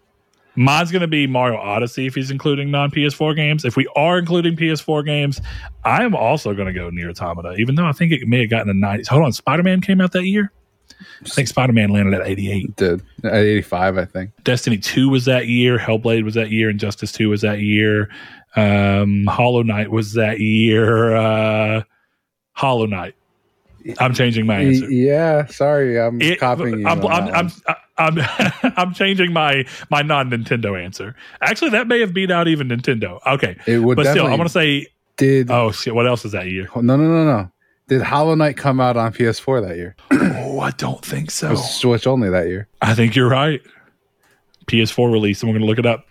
Mine's 0.56 0.90
going 0.90 1.02
to 1.02 1.06
be 1.06 1.26
Mario 1.26 1.58
Odyssey 1.58 2.06
if 2.06 2.14
he's 2.14 2.30
including 2.30 2.70
non 2.70 2.90
PS4 2.90 3.36
games. 3.36 3.64
If 3.64 3.76
we 3.76 3.86
are 3.94 4.18
including 4.18 4.56
PS4 4.56 5.04
games, 5.04 5.40
I 5.84 6.02
am 6.02 6.14
also 6.14 6.54
going 6.54 6.66
to 6.66 6.72
go 6.72 6.90
NieR 6.90 7.10
Automata, 7.10 7.54
even 7.58 7.74
though 7.74 7.86
I 7.86 7.92
think 7.92 8.12
it 8.12 8.26
may 8.26 8.40
have 8.40 8.50
gotten 8.50 8.68
the 8.68 8.86
90s. 8.86 9.06
Hold 9.08 9.24
on, 9.24 9.32
Spider 9.32 9.62
Man 9.62 9.80
came 9.80 10.00
out 10.00 10.12
that 10.12 10.24
year? 10.24 10.50
I 11.24 11.28
think 11.28 11.46
Spider 11.48 11.74
Man 11.74 11.90
landed 11.90 12.14
at 12.14 12.26
88. 12.26 12.64
It 12.64 12.76
did 12.76 13.02
at 13.24 13.34
85, 13.34 13.98
I 13.98 14.04
think. 14.06 14.30
Destiny 14.44 14.78
2 14.78 15.10
was 15.10 15.26
that 15.26 15.46
year. 15.46 15.78
Hellblade 15.78 16.24
was 16.24 16.34
that 16.34 16.50
year. 16.50 16.70
Injustice 16.70 17.12
2 17.12 17.28
was 17.28 17.42
that 17.42 17.60
year. 17.60 18.08
Um, 18.54 19.26
Hollow 19.26 19.62
Knight 19.62 19.90
was 19.90 20.14
that 20.14 20.40
year. 20.40 21.14
Uh, 21.14 21.82
Hollow 22.52 22.86
Knight. 22.86 23.14
I'm 24.00 24.14
changing 24.14 24.46
my 24.46 24.60
answer. 24.62 24.90
Yeah. 24.90 25.44
Sorry, 25.46 26.00
I'm 26.00 26.20
It- 26.22 26.40
copying 26.40 26.80
you. 26.80 26.86
I'm, 26.86 27.04
I'm, 27.06 27.28
I'm. 27.34 27.76
I'm, 27.98 28.18
I'm 28.76 28.92
changing 28.94 29.32
my 29.32 29.64
my 29.90 30.02
non 30.02 30.30
Nintendo 30.30 30.82
answer. 30.82 31.14
Actually, 31.40 31.70
that 31.70 31.86
may 31.88 32.00
have 32.00 32.12
beat 32.12 32.30
out 32.30 32.48
even 32.48 32.68
Nintendo. 32.68 33.20
Okay, 33.26 33.56
it 33.66 33.78
would 33.78 33.96
but 33.96 34.02
still, 34.04 34.14
definitely. 34.14 34.32
I'm 34.32 34.38
gonna 34.38 34.48
say, 34.48 34.86
did 35.16 35.50
oh 35.50 35.72
shit, 35.72 35.94
what 35.94 36.06
else 36.06 36.24
is 36.24 36.32
that 36.32 36.46
year? 36.46 36.68
no 36.74 36.82
no 36.82 36.96
no 36.96 37.24
no? 37.24 37.50
Did 37.88 38.02
Hollow 38.02 38.34
Knight 38.34 38.56
come 38.56 38.80
out 38.80 38.96
on 38.96 39.12
PS4 39.12 39.68
that 39.68 39.76
year? 39.76 39.96
Oh, 40.48 40.60
I 40.60 40.70
don't 40.72 41.04
think 41.04 41.28
It 41.28 41.32
so. 41.32 41.50
was 41.50 41.74
Switch 41.74 42.06
only 42.06 42.30
that 42.30 42.46
year. 42.48 42.66
I 42.80 42.94
think 42.94 43.14
you're 43.14 43.28
right. 43.28 43.60
PS4 44.68 45.12
release, 45.12 45.42
and 45.42 45.50
we're 45.50 45.58
gonna 45.58 45.66
look 45.66 45.78
it 45.78 45.86
up. 45.86 46.06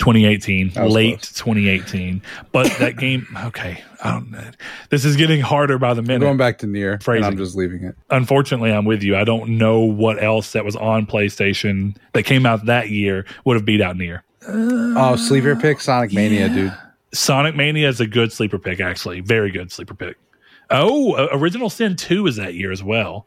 2018, 0.00 0.72
late 0.90 1.18
close. 1.18 1.32
2018. 1.34 2.22
But 2.50 2.72
that 2.78 2.96
game, 2.96 3.26
okay, 3.46 3.82
I 4.02 4.10
don't 4.10 4.30
know. 4.30 4.50
This 4.88 5.04
is 5.04 5.14
getting 5.16 5.40
harder 5.40 5.78
by 5.78 5.94
the 5.94 6.00
I'm 6.00 6.06
minute. 6.08 6.24
going 6.24 6.36
back 6.36 6.58
to 6.58 6.66
and 6.66 7.02
Phrasing. 7.02 7.24
I'm 7.24 7.36
just 7.36 7.54
leaving 7.54 7.84
it. 7.84 7.94
unfortunately, 8.10 8.72
I'm 8.72 8.84
with 8.84 9.02
you. 9.02 9.16
I 9.16 9.24
don't 9.24 9.58
know 9.58 9.80
what 9.80 10.22
else 10.22 10.52
that 10.52 10.64
was 10.64 10.74
on 10.74 11.06
PlayStation 11.06 11.96
that 12.14 12.24
came 12.24 12.46
out 12.46 12.66
that 12.66 12.90
year 12.90 13.24
would 13.44 13.54
have 13.54 13.64
beat 13.64 13.80
out 13.80 13.96
NieR. 13.96 14.22
Oh, 14.48 15.16
sleeper 15.16 15.54
pick, 15.54 15.80
Sonic 15.80 16.12
Mania, 16.12 16.48
dude. 16.48 16.74
Sonic 17.12 17.54
Mania 17.54 17.88
is 17.88 18.00
a 18.00 18.06
good 18.06 18.32
sleeper 18.32 18.58
pick, 18.58 18.80
actually. 18.80 19.20
Very 19.20 19.50
good 19.50 19.70
sleeper 19.70 19.94
pick. 19.94 20.16
Oh, 20.70 21.12
uh, 21.14 21.28
Original 21.32 21.68
Sin 21.68 21.96
2 21.96 22.26
is 22.26 22.36
that 22.36 22.54
year 22.54 22.72
as 22.72 22.82
well. 22.82 23.26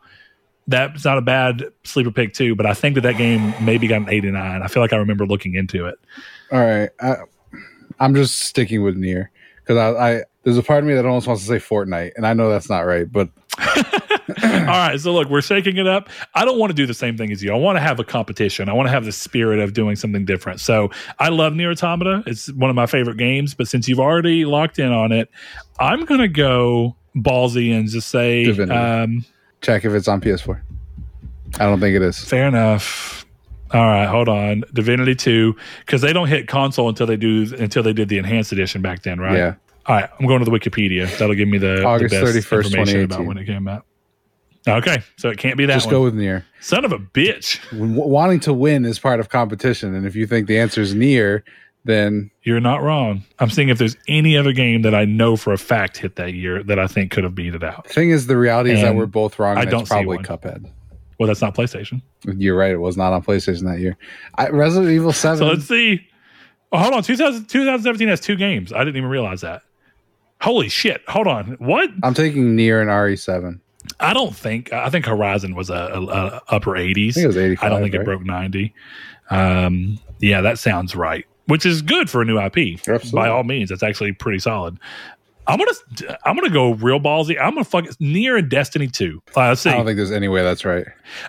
That's 0.66 1.04
not 1.04 1.18
a 1.18 1.22
bad 1.22 1.66
sleeper 1.84 2.10
pick, 2.12 2.34
too, 2.34 2.56
but 2.56 2.66
I 2.66 2.74
think 2.74 2.95
that 2.95 3.02
that 3.02 3.18
game 3.18 3.54
maybe 3.62 3.86
got 3.88 4.02
an 4.04 4.10
89. 4.10 4.62
I 4.62 4.68
feel 4.68 4.82
like 4.82 4.94
I 4.94 4.95
remember 4.95 5.26
looking 5.28 5.56
into 5.56 5.86
it. 5.88 5.95
All 6.53 6.59
right, 6.59 6.89
I, 7.01 7.15
I'm 7.99 8.15
just 8.15 8.39
sticking 8.39 8.84
with 8.84 8.95
NieR 8.95 9.27
because 9.57 9.77
I, 9.77 9.89
I 10.17 10.23
there's 10.43 10.57
a 10.57 10.63
part 10.63 10.80
of 10.80 10.85
me 10.85 10.93
that 10.93 11.05
almost 11.05 11.27
wants 11.27 11.41
to 11.43 11.47
say 11.47 11.57
Fortnite, 11.57 12.11
and 12.15 12.25
I 12.25 12.34
know 12.34 12.49
that's 12.49 12.69
not 12.69 12.81
right, 12.81 13.11
but 13.11 13.30
All 14.43 14.69
right, 14.69 14.99
so 14.99 15.13
look, 15.13 15.30
we're 15.30 15.41
shaking 15.41 15.77
it 15.77 15.88
up. 15.88 16.09
I 16.34 16.45
don't 16.45 16.57
want 16.57 16.69
to 16.69 16.73
do 16.73 16.85
the 16.85 16.93
same 16.93 17.17
thing 17.17 17.31
as 17.31 17.43
you. 17.43 17.51
I 17.51 17.57
want 17.57 17.75
to 17.75 17.81
have 17.81 17.99
a 17.99 18.03
competition. 18.03 18.69
I 18.69 18.73
want 18.73 18.88
to 18.88 18.91
have 18.91 19.05
the 19.05 19.11
spirit 19.11 19.59
of 19.59 19.73
doing 19.73 19.95
something 19.95 20.25
different. 20.25 20.59
So 20.59 20.91
I 21.19 21.30
love 21.30 21.53
NieR 21.53 21.71
Automata. 21.71 22.23
It's 22.25 22.51
one 22.53 22.69
of 22.69 22.75
my 22.75 22.85
favorite 22.85 23.17
games. 23.17 23.53
But 23.53 23.67
since 23.67 23.88
you've 23.88 23.99
already 23.99 24.45
locked 24.45 24.80
in 24.80 24.91
on 24.91 25.11
it, 25.11 25.30
I'm 25.80 26.05
going 26.05 26.21
to 26.21 26.27
go 26.30 26.95
ballsy 27.15 27.77
and 27.77 27.88
just 27.89 28.09
say, 28.09 28.45
um, 28.69 29.25
check 29.61 29.85
if 29.85 29.93
it's 29.93 30.07
on 30.07 30.21
PS4. 30.21 30.61
I 31.59 31.65
don't 31.65 31.80
think 31.80 31.95
it 31.95 32.01
is. 32.01 32.23
fair 32.23 32.47
enough. 32.47 33.23
All 33.74 33.86
right, 33.86 34.06
hold 34.06 34.30
on. 34.30 34.64
Divinity 34.74 35.16
2, 35.16 35.56
because 35.86 36.02
they 36.02 36.14
don't 36.14 36.28
hit 36.28 36.48
console 36.48 36.90
until 36.90 37.08
they 37.08 37.18
do 37.18 37.54
until 37.58 37.82
they 37.84 37.94
did 37.94 38.08
the 38.10 38.18
enhanced 38.20 38.52
edition 38.52 38.82
back 38.82 39.02
then, 39.04 39.20
right? 39.20 39.36
Yeah. 39.38 39.56
All 39.86 39.95
right, 39.95 40.10
I'm 40.20 40.28
going 40.28 40.40
to 40.40 40.45
the 40.50 40.52
Wikipedia. 40.58 41.10
That'll 41.18 41.36
give 41.36 41.48
me 41.50 41.58
the, 41.58 41.84
August 41.84 42.14
the 42.16 42.22
best 42.22 42.48
31st, 42.50 42.66
information 42.66 43.04
about 43.04 43.26
when 43.26 43.38
it 43.38 43.45
came 43.45 43.68
out. 43.68 43.86
Okay, 44.66 45.04
so 45.18 45.30
it 45.30 45.38
can't 45.38 45.58
be 45.58 45.66
that 45.66 45.74
Just 45.74 45.88
one. 45.88 45.94
go 45.95 46.04
with 46.04 46.14
NieR. 46.16 46.45
Son 46.62 46.86
of 46.86 46.94
a 46.94 47.00
bitch. 47.00 47.60
Wanting 47.74 48.40
to 48.41 48.54
win 48.54 48.86
is 48.86 48.98
part 48.98 49.20
of 49.20 49.28
competition, 49.30 49.94
and 49.94 50.06
if 50.06 50.16
you 50.16 50.26
think 50.26 50.48
the 50.48 50.58
answer 50.60 50.80
is 50.80 50.95
NieR, 50.95 51.41
then 51.84 52.32
You're 52.44 52.62
not 52.62 52.82
wrong. 52.82 53.24
I'm 53.40 53.50
seeing 53.50 53.68
if 53.68 53.78
there's 53.78 53.98
any 54.08 54.38
other 54.38 54.54
game 54.54 54.84
that 54.84 54.95
I 54.95 55.04
know 55.04 55.36
for 55.36 55.52
a 55.52 55.58
fact 55.58 55.98
hit 55.98 56.16
that 56.16 56.34
year 56.34 56.64
that 56.64 56.80
I 56.80 56.88
think 56.88 57.12
could 57.12 57.26
have 57.26 57.36
beat 57.36 57.56
it 57.56 57.64
out. 57.64 57.84
the 57.86 57.94
thing 57.94 58.10
is, 58.12 58.28
the 58.28 58.38
reality 58.38 58.72
is 58.72 58.82
that 58.82 58.95
we're 58.95 59.06
both 59.06 59.38
wrong. 59.38 59.58
I 59.58 59.64
And 59.64 59.72
don't 59.72 59.88
probably. 59.88 60.20
Cuphead. 60.20 60.70
Well, 61.24 61.30
that's 61.30 61.41
not 61.41 61.56
PlayStation. 61.56 62.02
You're 62.36 62.58
right. 62.58 62.72
It 62.72 62.82
was 62.82 62.98
not 62.98 63.14
on 63.14 63.24
PlayStation 63.24 63.64
that 63.72 63.80
year. 63.80 63.95
I, 64.36 64.50
Resident 64.50 64.91
Evil 64.91 65.14
Seven. 65.14 65.38
So 65.38 65.45
let's 65.45 65.64
see. 65.64 66.06
Oh, 66.74 66.80
hold 66.80 66.94
on. 66.94 67.02
2000, 67.02 67.45
2017 67.45 68.10
has 68.10 68.20
two 68.20 68.36
games. 68.36 68.74
I 68.74 68.80
didn't 68.80 68.98
even 68.98 69.10
realize 69.10 69.40
that. 69.40 69.62
Holy 70.41 70.68
shit. 70.68 71.02
Hold 71.08 71.28
on. 71.28 71.56
What? 71.60 71.91
I'm 72.04 72.14
taking 72.14 72.58
Nier 72.58 72.82
and 72.82 72.90
RE7. 72.90 73.62
I 74.02 74.14
don't 74.14 74.36
think. 74.36 74.74
I 74.74 74.90
think 74.90 75.06
Horizon 75.06 75.56
was 75.56 75.70
a, 75.70 75.76
a, 75.94 76.02
a 76.02 76.41
upper 76.50 76.72
80s. 76.72 77.12
I 77.12 77.14
think 77.14 77.24
it 77.24 77.28
was 77.28 77.38
85. 77.38 77.64
I 77.64 77.70
don't 77.70 77.82
think 77.84 77.94
right? 77.94 78.02
it 78.02 78.06
broke 78.06 78.26
90. 78.26 78.74
Um, 79.30 79.98
yeah, 80.20 80.41
that 80.41 80.60
sounds 80.60 80.94
right. 80.94 81.26
Which 81.45 81.66
is 81.66 81.82
good 81.82 82.10
for 82.10 82.22
a 82.22 82.26
new 82.26 82.38
IP. 82.38 82.80
Absolutely. 82.80 83.12
By 83.14 83.30
all 83.30 83.45
means, 83.45 83.70
that's 83.70 83.82
actually 83.82 84.12
pretty 84.12 84.40
solid. 84.40 84.78
I'm 85.45 85.57
gonna 85.60 86.18
I'm 86.26 86.36
gonna 86.36 86.49
go 86.49 86.74
real 86.76 86.99
ballsy. 86.99 87.38
I'm 87.40 87.52
gonna 87.53 87.65
fuck 87.65 87.86
near 87.99 88.38
a 88.38 88.41
Destiny 88.41 88.88
2. 88.88 89.22
Uh, 89.36 89.48
let's 89.49 89.61
see. 89.61 89.70
I 89.70 89.74
don't 89.76 89.86
think 89.86 89.98
there's 89.98 90.11
any 90.11 90.28
way 90.30 90.41
that's 90.41 90.64
right. 90.64 90.86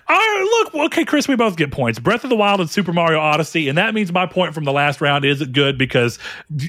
All 0.07 0.15
right, 0.17 0.69
look, 0.73 0.85
okay, 0.85 1.03
Chris, 1.03 1.27
we 1.27 1.35
both 1.35 1.57
get 1.57 1.71
points. 1.71 1.99
Breath 1.99 2.23
of 2.23 2.29
the 2.29 2.35
Wild 2.35 2.61
and 2.61 2.69
Super 2.69 2.93
Mario 2.93 3.19
Odyssey, 3.19 3.67
and 3.67 3.77
that 3.77 3.93
means 3.93 4.11
my 4.13 4.25
point 4.25 4.53
from 4.53 4.63
the 4.63 4.71
last 4.71 5.01
round 5.01 5.25
is 5.25 5.43
good 5.47 5.77
because 5.77 6.17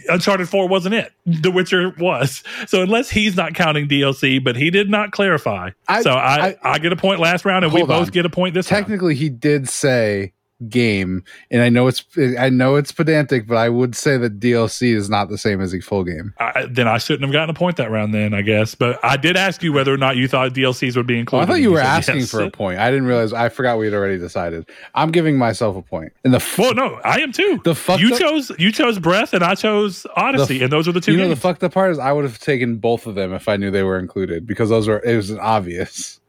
Uncharted 0.08 0.48
4 0.48 0.66
wasn't 0.68 0.94
it. 0.96 1.12
The 1.24 1.50
Witcher 1.50 1.94
was. 1.98 2.42
So 2.66 2.82
unless 2.82 3.08
he's 3.10 3.36
not 3.36 3.54
counting 3.54 3.86
DLC, 3.88 4.42
but 4.42 4.56
he 4.56 4.70
did 4.70 4.90
not 4.90 5.12
clarify. 5.12 5.70
I- 5.88 6.02
so 6.02 6.10
I, 6.10 6.48
I- 6.48 6.56
I, 6.62 6.78
get 6.78 6.92
a 6.92 6.96
point 6.96 7.20
last 7.20 7.44
round, 7.44 7.64
and 7.64 7.72
we 7.72 7.82
both 7.84 8.08
on. 8.08 8.12
get 8.12 8.26
a 8.26 8.30
point 8.30 8.54
this 8.54 8.70
round. 8.70 8.84
Technically, 8.86 9.14
he 9.14 9.28
did 9.28 9.68
say 9.68 10.32
game, 10.68 11.22
and 11.50 11.62
I 11.62 11.68
know 11.68 11.86
it's 11.86 12.04
I 12.38 12.48
know 12.48 12.76
it's 12.76 12.92
pedantic, 12.92 13.46
but 13.46 13.56
I 13.56 13.68
would 13.68 13.94
say 13.94 14.16
that 14.18 14.40
DLC 14.40 14.94
is 14.94 15.10
not 15.10 15.28
the 15.28 15.38
same 15.38 15.60
as 15.60 15.74
a 15.74 15.80
full 15.80 16.04
game. 16.04 16.32
I, 16.38 16.66
then 16.70 16.88
I 16.88 16.98
shouldn't 16.98 17.24
have 17.24 17.32
gotten 17.32 17.50
a 17.50 17.58
point 17.58 17.76
that 17.76 17.90
round, 17.90 18.14
then 18.14 18.34
I 18.34 18.42
guess. 18.42 18.74
But 18.74 18.98
I 19.04 19.16
did 19.16 19.36
ask 19.36 19.62
you 19.62 19.72
whether 19.72 19.92
or 19.92 19.98
not 19.98 20.16
you 20.16 20.28
thought 20.28 20.52
DLCs 20.52 20.96
would 20.96 21.06
be 21.06 21.18
included. 21.18 21.44
I 21.44 21.46
thought 21.46 21.60
you 21.60 21.70
were 21.70 21.80
asking 21.80 22.20
yes. 22.20 22.30
for 22.30 22.42
a 22.42 22.50
point. 22.50 22.78
I 22.78 22.90
didn't 22.90 23.06
realize. 23.06 23.32
I 23.32 23.48
forgot 23.48 23.78
we 23.78 23.86
had 23.86 23.94
already 23.94 24.18
decided. 24.18 24.68
I'm 24.94 25.10
giving 25.10 25.36
myself 25.36 25.76
a 25.76 25.82
point. 25.82 26.12
And 26.24 26.32
the 26.32 26.38
f- 26.38 26.58
Well, 26.58 26.74
no, 26.74 27.00
I 27.04 27.20
am 27.20 27.32
too. 27.32 27.60
The 27.64 27.74
fucked 27.74 28.00
you 28.00 28.14
up- 28.14 28.20
chose 28.20 28.50
you 28.58 28.72
chose 28.72 28.98
Breath, 28.98 29.34
and 29.34 29.44
I 29.44 29.54
chose 29.54 30.06
Odyssey, 30.16 30.56
f- 30.56 30.62
and 30.62 30.72
those 30.72 30.88
are 30.88 30.92
the 30.92 31.00
two 31.00 31.12
you 31.12 31.18
know 31.18 31.24
the 31.24 31.34
games. 31.34 31.40
fucked 31.40 31.62
up 31.64 31.74
part 31.74 31.92
is 31.92 31.98
I 31.98 32.12
would 32.12 32.24
have 32.24 32.38
taken 32.38 32.76
both 32.76 33.06
of 33.06 33.14
them 33.14 33.32
if 33.32 33.48
I 33.48 33.56
knew 33.56 33.70
they 33.70 33.82
were 33.82 33.98
included 33.98 34.46
because 34.46 34.70
those 34.70 34.88
were 34.88 35.02
it 35.04 35.16
was 35.16 35.32
obvious. 35.32 36.20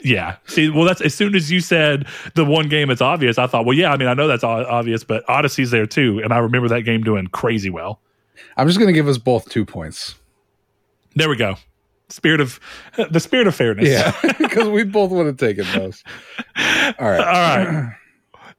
Yeah. 0.00 0.36
See, 0.46 0.70
well, 0.70 0.84
that's 0.84 1.00
as 1.00 1.14
soon 1.14 1.34
as 1.34 1.50
you 1.50 1.60
said 1.60 2.06
the 2.34 2.44
one 2.44 2.68
game 2.68 2.90
it's 2.90 3.00
obvious, 3.00 3.38
I 3.38 3.46
thought, 3.46 3.64
well, 3.64 3.76
yeah, 3.76 3.92
I 3.92 3.96
mean, 3.96 4.08
I 4.08 4.14
know 4.14 4.28
that's 4.28 4.44
obvious, 4.44 5.04
but 5.04 5.28
Odyssey's 5.28 5.70
there 5.70 5.86
too, 5.86 6.20
and 6.22 6.32
I 6.32 6.38
remember 6.38 6.68
that 6.68 6.82
game 6.82 7.02
doing 7.02 7.26
crazy 7.26 7.70
well. 7.70 8.00
I'm 8.56 8.66
just 8.66 8.78
gonna 8.78 8.92
give 8.92 9.08
us 9.08 9.18
both 9.18 9.48
two 9.48 9.64
points. 9.64 10.14
There 11.14 11.28
we 11.28 11.36
go. 11.36 11.56
Spirit 12.10 12.40
of 12.40 12.60
the 13.10 13.20
spirit 13.20 13.46
of 13.46 13.54
fairness. 13.54 13.88
Yeah, 13.88 14.14
because 14.38 14.68
we 14.68 14.84
both 14.84 15.10
would 15.10 15.26
have 15.26 15.36
taken 15.36 15.66
those. 15.74 16.02
All 16.56 17.10
right. 17.10 17.20
All 17.20 17.74
right. 17.74 17.92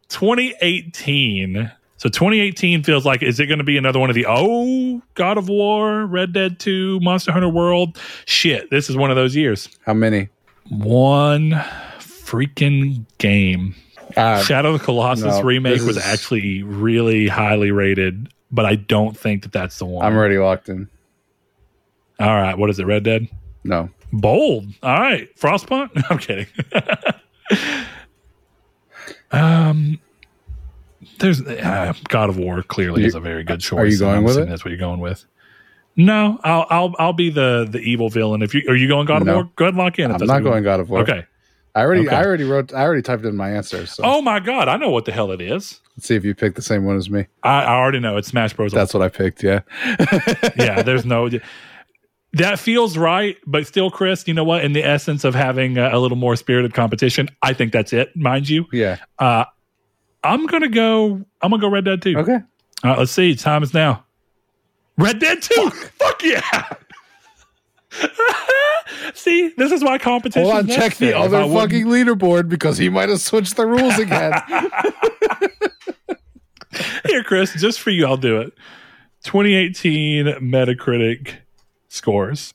2018. 0.10 1.72
So 1.98 2.08
2018 2.08 2.84
feels 2.84 3.06
like 3.06 3.22
is 3.22 3.40
it 3.40 3.48
going 3.48 3.58
to 3.58 3.66
be 3.66 3.78
another 3.78 4.00
one 4.00 4.10
of 4.10 4.16
the 4.16 4.26
oh 4.28 5.02
God 5.16 5.38
of 5.38 5.50
War, 5.50 6.06
Red 6.06 6.32
Dead 6.32 6.58
2, 6.60 7.02
Monster 7.02 7.34
Hunter 7.34 7.50
World? 7.50 8.00
Shit, 8.26 8.70
this 8.72 8.90
is 8.90 8.96
one 8.96 9.10
of 9.10 9.18
those 9.18 9.36
years. 9.36 9.68
How 9.86 9.94
many? 9.94 10.30
One 10.70 11.52
freaking 12.00 13.06
game. 13.18 13.76
Uh, 14.16 14.42
Shadow 14.44 14.74
of 14.74 14.80
the 14.80 14.86
Colossus 14.86 15.24
no, 15.26 15.42
remake 15.44 15.82
was 15.82 15.98
is- 15.98 16.04
actually 16.04 16.64
really 16.64 17.28
highly 17.28 17.72
rated, 17.72 18.30
but 18.52 18.66
I 18.66 18.76
don't 18.76 19.16
think 19.18 19.44
that 19.44 19.52
that's 19.52 19.78
the 19.80 19.86
one. 19.86 20.06
I'm 20.06 20.16
already 20.16 20.38
locked 20.38 20.70
in. 20.70 20.90
All 22.20 22.28
right, 22.28 22.58
what 22.58 22.70
is 22.70 22.80
it? 22.80 22.86
Red 22.86 23.04
Dead. 23.04 23.28
No, 23.64 23.90
Bold. 24.12 24.66
All 24.82 25.00
right. 25.00 25.30
Frostpunk? 25.38 25.90
I'm 26.10 26.18
kidding. 26.18 26.48
um, 29.32 30.00
there's 31.20 31.42
uh, 31.42 31.94
God 32.08 32.30
of 32.30 32.38
War 32.38 32.64
clearly 32.64 33.02
You- 33.02 33.08
is 33.08 33.16
a 33.16 33.20
very 33.20 33.44
good 33.44 33.60
choice. 33.60 33.80
are 33.80 33.86
you 33.86 34.00
going 34.00 34.18
I'm 34.18 34.24
with 34.24 34.38
it? 34.38 34.50
That's 34.50 34.64
what 34.66 34.72
you're 34.72 34.80
going 34.80 35.00
with. 35.00 35.26
No, 36.00 36.40
I'll 36.46 36.66
I'll 36.70 36.96
I'll 36.98 37.14
be 37.14 37.30
the 37.30 37.68
the 37.70 37.80
evil 37.80 38.10
villain. 38.10 38.42
If 38.42 38.54
you 38.56 38.62
are 38.70 38.76
you 38.76 38.88
going 38.88 39.06
God 39.06 39.22
of 39.22 39.28
No. 39.28 39.34
War? 39.36 39.44
Go 39.58 39.66
ahead 39.66 39.74
and 39.74 39.78
lock 39.84 40.00
in. 40.00 40.12
I'm 40.12 40.26
not 40.26 40.44
going. 40.44 40.64
God 40.64 40.80
of 40.80 40.90
War. 40.90 41.02
Okay. 41.02 41.26
I 41.76 41.82
already, 41.82 42.08
Okay. 42.08 42.16
I 42.16 42.24
already 42.26 42.46
wrote, 42.46 42.74
I 42.74 42.82
already 42.82 43.04
typed 43.04 43.24
in 43.26 43.36
my 43.36 43.52
answer. 43.52 43.86
So 43.86 44.02
Oh 44.04 44.22
my 44.24 44.40
God, 44.40 44.68
I 44.68 44.78
know 44.78 44.90
what 44.90 45.06
the 45.06 45.12
hell 45.12 45.32
it 45.32 45.40
is. 45.40 45.80
let's 45.96 46.08
see 46.08 46.16
if 46.16 46.26
you 46.26 46.34
picked 46.34 46.56
the 46.56 46.62
same 46.64 46.84
one 46.84 46.96
as 46.98 47.10
me. 47.12 47.28
I, 47.44 47.62
I 47.64 47.74
already 47.76 48.00
know 48.00 48.18
it's 48.18 48.28
Smash 48.30 48.54
Bros. 48.54 48.72
That's 48.72 48.92
what 48.94 49.04
I 49.04 49.10
picked. 49.10 49.44
Yeah. 49.44 49.60
yeah, 50.58 50.82
there's 50.82 51.06
no. 51.06 51.30
That 52.34 52.60
feels 52.60 52.98
right, 52.98 53.38
but 53.46 53.68
still, 53.68 53.92
Chris, 53.92 54.28
you 54.28 54.34
know 54.34 54.44
what? 54.44 54.64
In 54.64 54.74
the 54.74 54.84
essence 54.84 55.24
of 55.24 55.36
having 55.36 55.78
a, 55.78 55.90
a 55.96 56.00
little 56.00 56.18
more 56.18 56.36
spirited 56.36 56.74
competition, 56.74 57.30
I 57.42 57.54
think 57.54 57.72
that's 57.72 57.92
it. 57.94 58.16
Mind 58.16 58.48
you, 58.50 58.66
Yeah. 58.72 58.98
uh, 59.20 59.46
I'm 60.24 60.46
gonna 60.48 60.70
go. 60.70 61.24
I'm 61.42 61.52
gonna 61.52 61.60
go 61.62 61.70
Red 61.70 61.86
Dead 61.86 62.02
Two. 62.02 62.18
Okay. 62.18 62.34
All 62.84 62.90
right, 62.92 62.98
let's 63.00 63.12
see. 63.12 63.36
Time 63.36 63.64
is 63.64 63.74
now. 63.74 64.06
Red 65.00 65.20
Dead 65.20 65.42
Two. 65.42 65.70
Fuck, 65.72 66.24
yeah. 66.24 66.74
see, 69.14 69.50
this 69.58 69.72
is 69.72 69.84
why 69.84 69.98
competition. 69.98 70.44
Hold 70.44 70.56
on. 70.56 70.70
is 70.70 70.76
Check 70.76 70.96
the 70.98 71.12
necessary. 71.12 71.42
Other 71.44 71.54
fucking 71.54 71.86
leaderboard 71.86 72.50
because 72.50 72.78
he 72.78 72.90
might 72.90 73.10
have 73.10 73.22
switched 73.22 73.56
the 73.56 73.66
rules 73.66 73.98
again. 74.00 74.34
Here, 77.08 77.24
Chris, 77.24 77.54
just 77.54 77.80
for 77.80 77.90
you, 77.90 78.06
I'll 78.06 78.18
do 78.18 78.40
it. 78.42 78.54
2018 79.24 80.26
Metacritic 80.42 81.38
scores. 81.88 82.54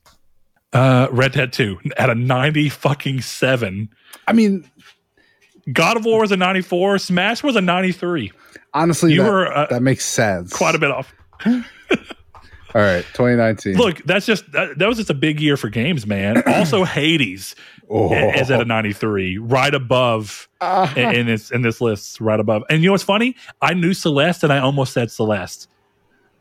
Uh, 0.73 1.09
Red 1.11 1.33
Dead 1.33 1.53
2 1.53 1.79
at 1.97 2.11
a 2.11 2.15
90 2.15 2.69
fucking 2.69 3.21
7. 3.21 3.89
I 4.27 4.33
mean, 4.33 4.69
God 5.73 5.97
of 5.97 6.05
War 6.05 6.21
was 6.21 6.33
a 6.33 6.37
94. 6.37 6.99
Smash 6.99 7.43
was 7.43 7.55
a 7.57 7.61
93. 7.61 8.33
honestly, 8.73 9.13
You 9.13 9.23
that, 9.23 9.31
were, 9.31 9.53
uh, 9.53 9.67
that 9.71 9.83
makes 9.83 10.05
sense. 10.05 10.53
Quite 10.53 10.75
a 10.75 10.79
bit 10.79 10.91
off. 10.91 11.13
All 12.75 12.83
right. 12.83 13.05
2019. 13.13 13.75
Look, 13.77 14.03
that's 14.05 14.27
just 14.27 14.51
that, 14.53 14.79
that 14.79 14.89
was 14.89 14.97
just 14.97 15.11
a 15.11 15.15
big 15.15 15.41
year 15.41 15.57
for 15.57 15.69
games, 15.69 16.07
man. 16.07 16.43
Also, 16.55 16.85
Hades 16.85 17.55
oh. 17.91 18.13
is 18.13 18.51
at 18.51 18.61
a 18.61 18.65
93, 18.65 19.39
right 19.39 19.75
above 19.75 20.49
Ah. 20.61 20.93
in, 20.95 21.15
in 21.15 21.27
this 21.27 21.51
in 21.51 21.63
this 21.63 21.81
list, 21.81 22.21
right 22.21 22.41
above. 22.41 22.63
And 22.71 22.83
you 22.83 22.89
know 22.89 22.93
what's 22.93 23.05
funny? 23.05 23.37
I 23.61 23.75
knew 23.75 23.93
Celeste, 23.93 24.45
and 24.45 24.53
I 24.53 24.59
almost 24.59 24.93
said 24.93 25.11
Celeste, 25.11 25.69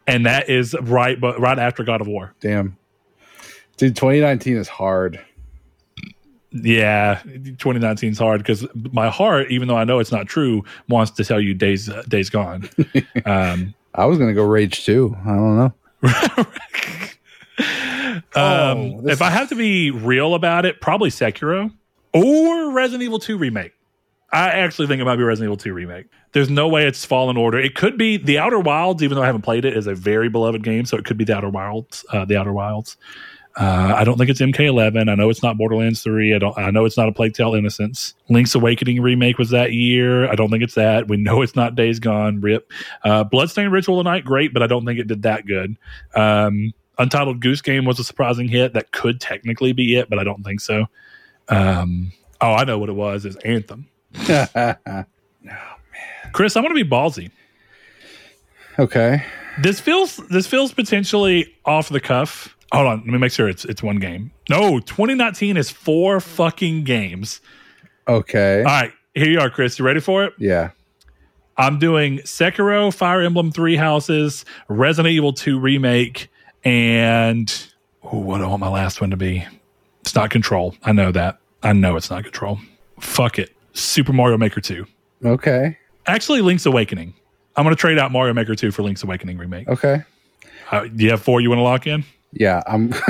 and 0.08 0.26
that 0.26 0.50
is 0.50 0.76
right, 0.82 1.20
but 1.20 1.40
right 1.40 1.60
after 1.60 1.84
God 1.84 2.00
of 2.00 2.08
War. 2.08 2.34
Damn. 2.40 2.78
Dude, 3.78 3.96
2019 3.96 4.58
is 4.58 4.68
hard. 4.70 5.20
Yeah, 6.52 7.22
2019 7.24 8.12
is 8.12 8.20
hard 8.20 8.40
because 8.40 8.66
my 8.74 9.10
heart, 9.10 9.52
even 9.52 9.68
though 9.68 9.78
I 9.78 9.84
know 9.84 10.00
it's 10.00 10.12
not 10.12 10.28
true, 10.28 10.64
wants 10.88 11.12
to 11.12 11.26
tell 11.26 11.42
you 11.42 11.54
days 11.54 11.90
uh, 11.90 12.04
days 12.08 12.30
gone. 12.30 12.70
um, 13.26 13.74
I 13.96 14.06
was 14.06 14.18
gonna 14.20 14.34
go 14.34 14.46
Rage 14.46 14.86
too. 14.86 15.16
I 15.26 15.30
don't 15.30 15.58
know. 15.58 15.74
um, 18.36 18.36
Oh, 18.36 19.02
if 19.06 19.22
I 19.22 19.30
have 19.30 19.50
to 19.50 19.56
be 19.56 19.92
real 19.92 20.36
about 20.36 20.66
it, 20.66 20.82
probably 20.82 21.10
Sekiro 21.10 21.72
or 22.14 22.72
Resident 22.72 23.04
Evil 23.04 23.20
2 23.20 23.38
remake. 23.38 23.74
I 24.32 24.50
actually 24.50 24.88
think 24.88 25.00
it 25.00 25.06
might 25.06 25.18
be 25.18 25.24
Resident 25.24 25.50
Evil 25.50 25.58
2 25.58 25.74
remake. 25.74 26.08
There's 26.32 26.50
no 26.50 26.68
way 26.68 26.88
it's 26.88 27.06
Fallen 27.06 27.38
Order. 27.38 27.60
It 27.60 27.76
could 27.76 27.98
be 27.98 28.18
The 28.18 28.40
Outer 28.40 28.60
Wilds, 28.60 29.04
even 29.04 29.16
though 29.16 29.22
I 29.22 29.28
haven't 29.28 29.44
played 29.44 29.66
it, 29.66 29.78
is 29.78 29.86
a 29.86 29.94
very 29.94 30.28
beloved 30.30 30.64
game, 30.64 30.86
so 30.86 30.98
it 30.98 31.06
could 31.06 31.18
be 31.18 31.24
The 31.24 31.36
Outer 31.36 31.50
Wilds. 31.50 32.04
Uh, 32.12 32.26
the 32.26 32.36
Outer 32.36 32.52
Wilds. 32.54 32.98
Uh, 33.56 33.94
I 33.96 34.04
don't 34.04 34.18
think 34.18 34.32
it's 34.32 34.42
MK11. 34.42 35.10
I 35.10 35.16
know 35.16 35.30
it's 35.30 35.44
not 35.44 35.58
Borderlands 35.58 36.02
3. 36.02 36.34
I 36.34 36.40
don't. 36.40 36.58
I 36.58 36.72
know 36.72 36.86
it's 36.86 36.98
not 36.98 37.08
a 37.08 37.12
Plague 37.12 37.34
Tale 37.36 37.54
Innocence. 37.54 38.16
Link's 38.30 38.56
Awakening 38.56 39.00
remake 39.02 39.38
was 39.38 39.52
that 39.52 39.74
year. 39.74 40.28
I 40.30 40.34
don't 40.34 40.50
think 40.50 40.64
it's 40.64 40.74
that. 40.74 41.08
We 41.08 41.18
know 41.18 41.44
it's 41.44 41.56
not 41.56 41.76
Days 41.76 42.00
Gone. 42.00 42.42
Rip. 42.42 42.72
Uh, 43.04 43.24
Bloodstained 43.24 43.72
Ritual 43.72 44.00
of 44.00 44.06
the 44.06 44.10
Night, 44.10 44.26
great, 44.26 44.54
but 44.54 44.64
I 44.64 44.68
don't 44.68 44.86
think 44.86 45.00
it 45.00 45.08
did 45.08 45.22
that 45.24 45.46
good. 45.46 45.78
Um, 46.16 46.74
Untitled 46.98 47.42
Goose 47.42 47.62
Game 47.62 47.86
was 47.86 48.00
a 48.00 48.04
surprising 48.04 48.48
hit. 48.48 48.74
That 48.74 48.92
could 48.92 49.22
technically 49.22 49.72
be 49.72 49.98
it, 49.98 50.10
but 50.10 50.18
I 50.18 50.24
don't 50.24 50.44
think 50.44 50.60
so. 50.60 50.88
Um, 51.50 52.12
oh, 52.42 52.54
I 52.54 52.64
know 52.64 52.80
what 52.80 52.90
it 52.90 52.94
was. 52.94 53.26
Is 53.26 53.36
Anthem. 53.38 53.88
Chris, 56.34 56.56
I'm 56.56 56.64
going 56.64 56.76
to 56.76 56.84
be 56.84 56.90
ballsy. 56.90 57.30
okay. 58.80 59.24
This 59.60 59.80
feels 59.80 60.18
this 60.32 60.48
feels 60.48 60.74
potentially 60.74 61.54
off 61.66 61.90
the 61.90 62.00
cuff. 62.00 62.56
Hold 62.74 62.88
on, 62.88 62.98
let 63.00 63.08
me 63.08 63.18
make 63.20 63.32
sure 63.32 63.48
it's 63.48 63.66
it's 63.66 63.84
one 63.84 63.98
game. 63.98 64.32
No, 64.50 64.80
2019 64.80 65.58
is 65.58 65.70
four 65.70 66.20
fucking 66.20 66.84
games. 66.84 67.40
Okay. 68.08 68.60
All 68.60 68.66
right, 68.66 68.92
here 69.14 69.30
you 69.30 69.40
are, 69.40 69.50
Chris. 69.50 69.78
You 69.80 69.86
ready 69.86 70.00
for 70.00 70.24
it? 70.26 70.34
yeah. 70.38 70.72
I'm 71.56 71.78
doing 71.78 72.18
Sekiro, 72.22 72.92
Fire 72.92 73.22
Emblem 73.22 73.52
Three 73.52 73.76
Houses, 73.76 74.44
Resident 74.70 75.12
Evil 75.14 75.34
2 75.34 75.60
remake, 75.60 76.32
and 76.64 77.48
ooh, 78.06 78.18
what 78.18 78.40
do 78.40 78.46
I 78.46 78.48
want 78.48 78.60
my 78.60 78.70
last 78.70 79.00
one 79.00 79.12
to 79.12 79.18
be? 79.18 79.46
It's 80.02 80.16
not 80.16 80.32
Control. 80.32 80.74
I 80.82 80.94
know 80.94 81.12
that. 81.12 81.38
I 81.62 81.74
know 81.74 81.96
it's 81.96 82.10
not 82.10 82.24
Control. 82.24 82.58
Fuck 83.00 83.38
it. 83.38 83.56
Super 83.74 84.14
Mario 84.14 84.36
Maker 84.40 84.62
2. 84.62 84.86
Okay. 85.24 85.78
Actually, 86.08 86.42
Link's 86.42 86.66
Awakening. 86.66 87.14
I'm 87.56 87.64
going 87.64 87.76
to 87.76 87.80
trade 87.80 88.00
out 88.00 88.12
Mario 88.12 88.34
Maker 88.34 88.56
2 88.56 88.72
for 88.72 88.82
Link's 88.82 89.04
Awakening 89.04 89.38
remake. 89.38 89.68
Okay. 89.70 90.02
Uh, 90.72 90.88
do 90.88 91.04
you 91.04 91.12
have 91.12 91.22
four 91.22 91.40
you 91.40 91.50
want 91.50 91.60
to 91.60 91.64
lock 91.64 91.86
in? 91.86 92.04
Yeah. 92.34 92.62
I'm. 92.68 92.94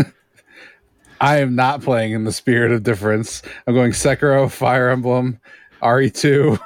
I 1.23 1.37
am 1.37 1.55
not 1.55 1.81
playing 1.81 2.11
in 2.11 2.25
the 2.25 2.33
spirit 2.33 2.73
of 2.73 2.83
difference. 2.83 3.41
I'm 3.65 3.73
going 3.73 3.93
Sekiro, 3.93 4.51
Fire 4.51 4.89
Emblem, 4.89 5.39
RE2. 5.81 6.59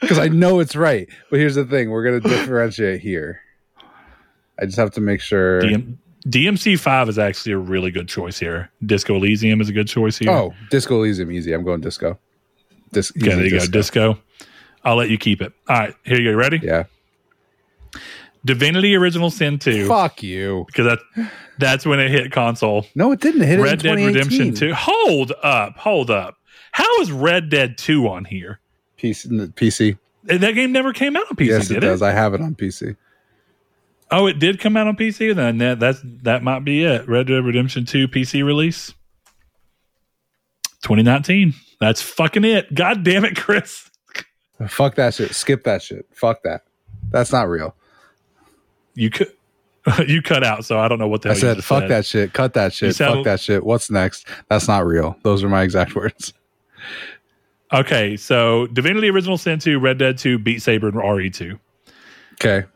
Because 0.00 0.18
I 0.20 0.28
know 0.28 0.60
it's 0.60 0.76
right. 0.76 1.08
But 1.28 1.40
here's 1.40 1.56
the 1.56 1.64
thing 1.64 1.90
we're 1.90 2.04
going 2.04 2.20
to 2.22 2.28
differentiate 2.28 3.00
here. 3.00 3.40
I 4.60 4.66
just 4.66 4.78
have 4.78 4.92
to 4.92 5.00
make 5.00 5.20
sure. 5.20 5.60
DM, 5.62 5.96
DMC 6.28 6.78
five 6.78 7.08
is 7.08 7.18
actually 7.18 7.50
a 7.52 7.58
really 7.58 7.90
good 7.90 8.08
choice 8.08 8.38
here. 8.38 8.70
Disco 8.86 9.16
Elysium 9.16 9.60
is 9.60 9.68
a 9.68 9.72
good 9.72 9.88
choice 9.88 10.16
here. 10.16 10.30
Oh, 10.30 10.54
Disco 10.70 10.98
Elysium, 10.98 11.32
easy. 11.32 11.52
I'm 11.52 11.64
going 11.64 11.80
Disco. 11.80 12.16
Dis- 12.92 13.10
okay, 13.10 13.34
there 13.34 13.44
you 13.44 13.58
go. 13.58 13.66
Disco. 13.66 14.18
I'll 14.84 14.96
let 14.96 15.10
you 15.10 15.18
keep 15.18 15.42
it. 15.42 15.52
All 15.68 15.78
right, 15.78 15.94
here 16.04 16.20
you 16.20 16.30
go. 16.30 16.36
Ready? 16.36 16.60
Yeah. 16.62 16.84
Divinity 18.44 18.96
Original 18.96 19.30
Sin 19.30 19.58
two 19.58 19.86
Fuck 19.86 20.22
you. 20.22 20.64
because 20.66 20.86
that 20.86 21.30
that's 21.58 21.84
when 21.84 22.00
it 22.00 22.10
hit 22.10 22.32
console. 22.32 22.86
No, 22.94 23.12
it 23.12 23.20
didn't 23.20 23.42
hit 23.42 23.58
it 23.58 23.62
Red 23.62 23.80
Dead 23.80 23.96
Redemption 23.96 24.54
two. 24.54 24.72
Hold 24.74 25.32
up, 25.42 25.76
hold 25.76 26.10
up. 26.10 26.36
How 26.72 27.00
is 27.00 27.12
Red 27.12 27.50
Dead 27.50 27.76
two 27.76 28.08
on 28.08 28.24
here? 28.24 28.60
PC, 28.98 29.26
PC. 29.54 29.98
Eh, 30.28 30.38
that 30.38 30.52
game 30.52 30.72
never 30.72 30.92
came 30.92 31.16
out 31.16 31.24
on 31.30 31.36
PC, 31.36 31.46
yes, 31.48 31.68
did 31.68 31.78
it 31.78 31.80
does. 31.80 32.02
I 32.02 32.12
have 32.12 32.34
it 32.34 32.40
on 32.40 32.54
PC. 32.54 32.96
Oh, 34.10 34.26
it 34.26 34.38
did 34.38 34.58
come 34.58 34.76
out 34.76 34.86
on 34.86 34.96
PC. 34.96 35.34
Then 35.34 35.58
that 35.58 35.78
that's 35.78 36.00
that 36.22 36.42
might 36.42 36.64
be 36.64 36.84
it. 36.84 37.08
Red 37.08 37.26
Dead 37.26 37.44
Redemption 37.44 37.84
Two 37.84 38.08
PC 38.08 38.44
release, 38.44 38.94
2019. 40.82 41.54
That's 41.80 42.02
fucking 42.02 42.44
it. 42.44 42.74
God 42.74 43.04
damn 43.04 43.24
it, 43.24 43.36
Chris. 43.36 43.90
Fuck 44.68 44.96
that 44.96 45.14
shit. 45.14 45.34
Skip 45.34 45.64
that 45.64 45.82
shit. 45.82 46.06
Fuck 46.12 46.42
that. 46.42 46.62
That's 47.10 47.32
not 47.32 47.48
real. 47.48 47.74
You 48.94 49.10
could 49.10 49.32
you 50.06 50.20
cut 50.22 50.44
out, 50.44 50.64
so 50.64 50.78
I 50.78 50.88
don't 50.88 50.98
know 50.98 51.08
what 51.08 51.22
the 51.22 51.30
I 51.30 51.34
said, 51.34 51.62
fuck 51.64 51.88
that 51.88 52.04
shit. 52.04 52.32
Cut 52.32 52.54
that 52.54 52.72
shit. 52.72 52.94
Fuck 52.96 53.24
that 53.24 53.40
shit. 53.40 53.64
What's 53.64 53.90
next? 53.90 54.26
That's 54.48 54.68
not 54.68 54.84
real. 54.86 55.16
Those 55.22 55.42
are 55.42 55.48
my 55.48 55.62
exact 55.62 55.94
words. 55.96 56.32
Okay, 57.72 58.16
so 58.16 58.66
Divinity 58.68 59.08
Original 59.10 59.38
Sin 59.38 59.58
2, 59.60 59.78
Red 59.78 59.96
Dead 59.98 60.18
2, 60.18 60.38
Beat 60.38 60.60
Saber, 60.60 60.88
and 60.88 60.96
RE2. 60.96 61.58
Okay. 62.34 62.66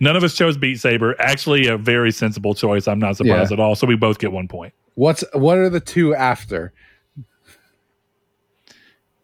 None 0.00 0.16
of 0.16 0.24
us 0.24 0.34
chose 0.34 0.56
Beat 0.56 0.80
Saber. 0.80 1.14
Actually, 1.20 1.68
a 1.68 1.76
very 1.78 2.10
sensible 2.10 2.54
choice. 2.54 2.88
I'm 2.88 2.98
not 2.98 3.16
surprised 3.16 3.50
Yeah. 3.50 3.54
at 3.56 3.60
all. 3.60 3.74
So 3.76 3.86
we 3.86 3.94
both 3.96 4.18
get 4.18 4.32
one 4.32 4.48
point. 4.48 4.74
What's 4.96 5.22
what 5.34 5.56
are 5.58 5.70
the 5.70 5.78
two 5.80 6.14
after? 6.14 6.72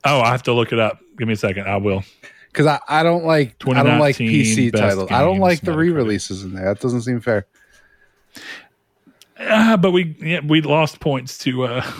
Oh, 0.04 0.20
I 0.20 0.30
have 0.30 0.42
to 0.44 0.52
look 0.52 0.72
it 0.72 0.78
up. 0.78 1.00
Give 1.18 1.26
me 1.26 1.34
a 1.34 1.36
second. 1.36 1.66
I 1.66 1.76
will. 1.78 2.04
Because 2.54 2.66
I, 2.66 2.78
I 2.88 3.02
don't 3.02 3.24
like 3.24 3.56
I 3.66 3.82
don't 3.82 3.98
like 3.98 4.14
PC 4.14 4.70
titles. 4.72 5.10
I 5.10 5.22
don't 5.22 5.40
like 5.40 5.60
the 5.60 5.76
re-releases 5.76 6.44
in 6.44 6.54
there. 6.54 6.66
That 6.66 6.78
doesn't 6.78 7.02
seem 7.02 7.20
fair. 7.20 7.48
Ah, 9.40 9.76
but 9.76 9.90
we 9.90 10.16
yeah, 10.20 10.38
we 10.46 10.60
lost 10.60 11.00
points 11.00 11.36
to 11.38 11.64
uh, 11.64 11.92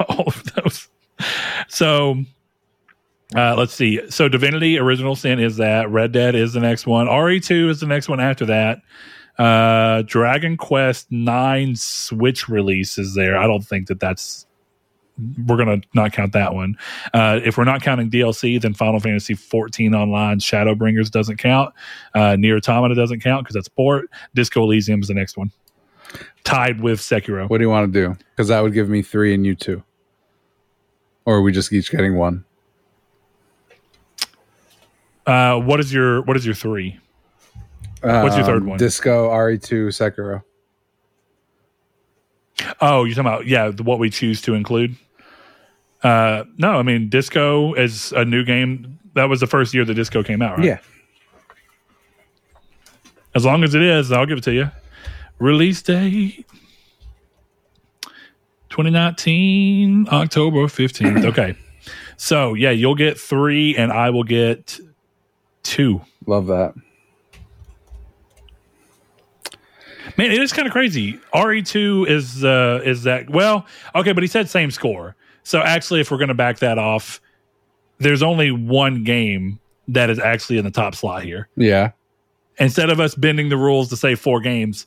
all 0.08 0.24
of 0.26 0.42
those. 0.54 0.88
So 1.68 2.24
uh, 3.36 3.54
let's 3.56 3.72
see. 3.72 4.00
So 4.10 4.28
Divinity 4.28 4.78
Original 4.78 5.14
Sin 5.14 5.38
is 5.38 5.58
that. 5.58 5.88
Red 5.90 6.10
Dead 6.10 6.34
is 6.34 6.52
the 6.52 6.60
next 6.60 6.88
one. 6.88 7.06
RE2 7.06 7.70
is 7.70 7.80
the 7.80 7.86
next 7.86 8.08
one 8.08 8.18
after 8.18 8.46
that. 8.46 8.82
Uh, 9.38 10.02
Dragon 10.02 10.56
Quest 10.56 11.10
Nine 11.10 11.76
Switch 11.76 12.48
release 12.48 12.98
is 12.98 13.14
there. 13.14 13.38
I 13.38 13.46
don't 13.46 13.64
think 13.64 13.86
that 13.88 14.00
that's. 14.00 14.43
We're 15.46 15.56
gonna 15.56 15.80
not 15.94 16.12
count 16.12 16.32
that 16.32 16.54
one. 16.54 16.76
Uh, 17.12 17.38
if 17.44 17.56
we're 17.56 17.64
not 17.64 17.82
counting 17.82 18.10
DLC, 18.10 18.60
then 18.60 18.74
Final 18.74 18.98
Fantasy 18.98 19.34
14 19.34 19.94
Online 19.94 20.38
Shadowbringers 20.40 21.10
doesn't 21.10 21.36
count. 21.36 21.72
Uh, 22.14 22.34
NieR 22.36 22.56
Automata 22.56 22.94
doesn't 22.96 23.20
count 23.20 23.44
because 23.44 23.54
that's 23.54 23.68
port. 23.68 24.10
Disco 24.34 24.62
Elysium 24.64 25.00
is 25.00 25.08
the 25.08 25.14
next 25.14 25.36
one. 25.36 25.52
tied 26.42 26.80
with 26.80 26.98
Sekiro. 27.00 27.48
What 27.48 27.58
do 27.58 27.64
you 27.64 27.70
want 27.70 27.92
to 27.92 28.08
do? 28.08 28.16
Because 28.30 28.48
that 28.48 28.60
would 28.60 28.72
give 28.74 28.88
me 28.88 29.02
three 29.02 29.32
and 29.34 29.46
you 29.46 29.54
two. 29.54 29.82
Or 31.24 31.36
are 31.36 31.42
we 31.42 31.52
just 31.52 31.72
each 31.72 31.90
getting 31.90 32.16
one? 32.16 32.44
Uh, 35.26 35.58
what 35.58 35.80
is 35.80 35.92
your 35.92 36.22
what 36.22 36.36
is 36.36 36.44
your 36.44 36.54
three? 36.54 36.98
What's 38.02 38.36
your 38.36 38.44
third 38.44 38.62
Um, 38.62 38.68
one? 38.68 38.78
Disco, 38.78 39.30
RE2, 39.30 39.86
Sekiro. 39.88 40.42
Oh, 42.80 43.04
you're 43.04 43.14
talking 43.14 43.20
about 43.26 43.46
yeah, 43.46 43.68
the- 43.70 43.82
what 43.82 43.98
we 43.98 44.10
choose 44.10 44.42
to 44.42 44.54
include. 44.54 44.96
Uh, 46.04 46.44
no, 46.58 46.72
I 46.78 46.82
mean 46.82 47.08
Disco 47.08 47.74
is 47.74 48.12
a 48.12 48.24
new 48.24 48.44
game. 48.44 48.98
That 49.14 49.24
was 49.24 49.40
the 49.40 49.46
first 49.46 49.72
year 49.74 49.84
the 49.84 49.94
Disco 49.94 50.22
came 50.22 50.42
out, 50.42 50.58
right? 50.58 50.66
Yeah. 50.66 50.78
As 53.34 53.44
long 53.44 53.64
as 53.64 53.74
it 53.74 53.82
is, 53.82 54.12
I'll 54.12 54.26
give 54.26 54.38
it 54.38 54.44
to 54.44 54.52
you. 54.52 54.70
Release 55.38 55.82
date 55.82 56.46
2019, 58.70 60.08
October 60.10 60.66
15th. 60.66 61.24
Okay. 61.34 61.56
So, 62.16 62.54
yeah, 62.54 62.70
you'll 62.70 62.94
get 62.94 63.18
three, 63.18 63.76
and 63.76 63.92
I 63.92 64.10
will 64.10 64.22
get 64.22 64.78
two. 65.64 66.00
Love 66.26 66.46
that. 66.46 66.74
Man, 70.16 70.30
it 70.30 70.40
is 70.40 70.52
kind 70.52 70.66
of 70.66 70.72
crazy. 70.72 71.18
RE2 71.34 72.06
is 72.06 72.44
uh 72.44 72.80
is 72.84 73.02
that 73.02 73.30
well, 73.30 73.66
okay, 73.96 74.12
but 74.12 74.22
he 74.22 74.28
said 74.28 74.48
same 74.48 74.70
score. 74.70 75.16
So 75.44 75.60
actually 75.60 76.00
if 76.00 76.10
we're 76.10 76.18
going 76.18 76.28
to 76.28 76.34
back 76.34 76.58
that 76.58 76.78
off, 76.78 77.20
there's 77.98 78.22
only 78.22 78.50
one 78.50 79.04
game 79.04 79.60
that 79.88 80.10
is 80.10 80.18
actually 80.18 80.58
in 80.58 80.64
the 80.64 80.70
top 80.70 80.94
slot 80.94 81.22
here. 81.22 81.48
Yeah. 81.56 81.92
Instead 82.58 82.90
of 82.90 83.00
us 83.00 83.14
bending 83.14 83.48
the 83.48 83.56
rules 83.56 83.88
to 83.90 83.96
say 83.96 84.14
four 84.14 84.40
games, 84.40 84.86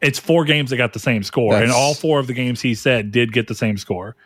it's 0.00 0.18
four 0.18 0.44
games 0.44 0.70
that 0.70 0.76
got 0.76 0.92
the 0.92 0.98
same 0.98 1.22
score 1.22 1.56
and 1.56 1.70
all 1.70 1.94
four 1.94 2.18
of 2.18 2.26
the 2.26 2.32
games 2.32 2.60
he 2.60 2.74
said 2.74 3.10
did 3.10 3.32
get 3.32 3.48
the 3.48 3.54
same 3.54 3.76
score. 3.76 4.16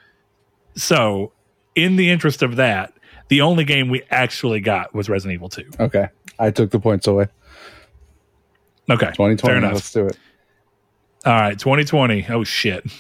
So, 0.77 1.33
in 1.75 1.97
the 1.97 2.11
interest 2.11 2.43
of 2.43 2.57
that, 2.57 2.93
the 3.29 3.41
only 3.41 3.65
game 3.65 3.89
we 3.89 4.03
actually 4.11 4.61
got 4.61 4.95
was 4.95 5.09
Resident 5.09 5.35
Evil 5.35 5.49
2. 5.49 5.71
Okay. 5.81 6.09
I 6.39 6.51
took 6.51 6.71
the 6.71 6.81
points 6.81 7.07
away. 7.07 7.27
Okay. 8.91 9.07
2020. 9.07 9.67
Let's 9.67 9.93
do 9.93 10.07
it. 10.07 10.19
All 11.25 11.33
right, 11.33 11.59
2020. 11.59 12.27
Oh 12.31 12.45
shit. 12.45 12.85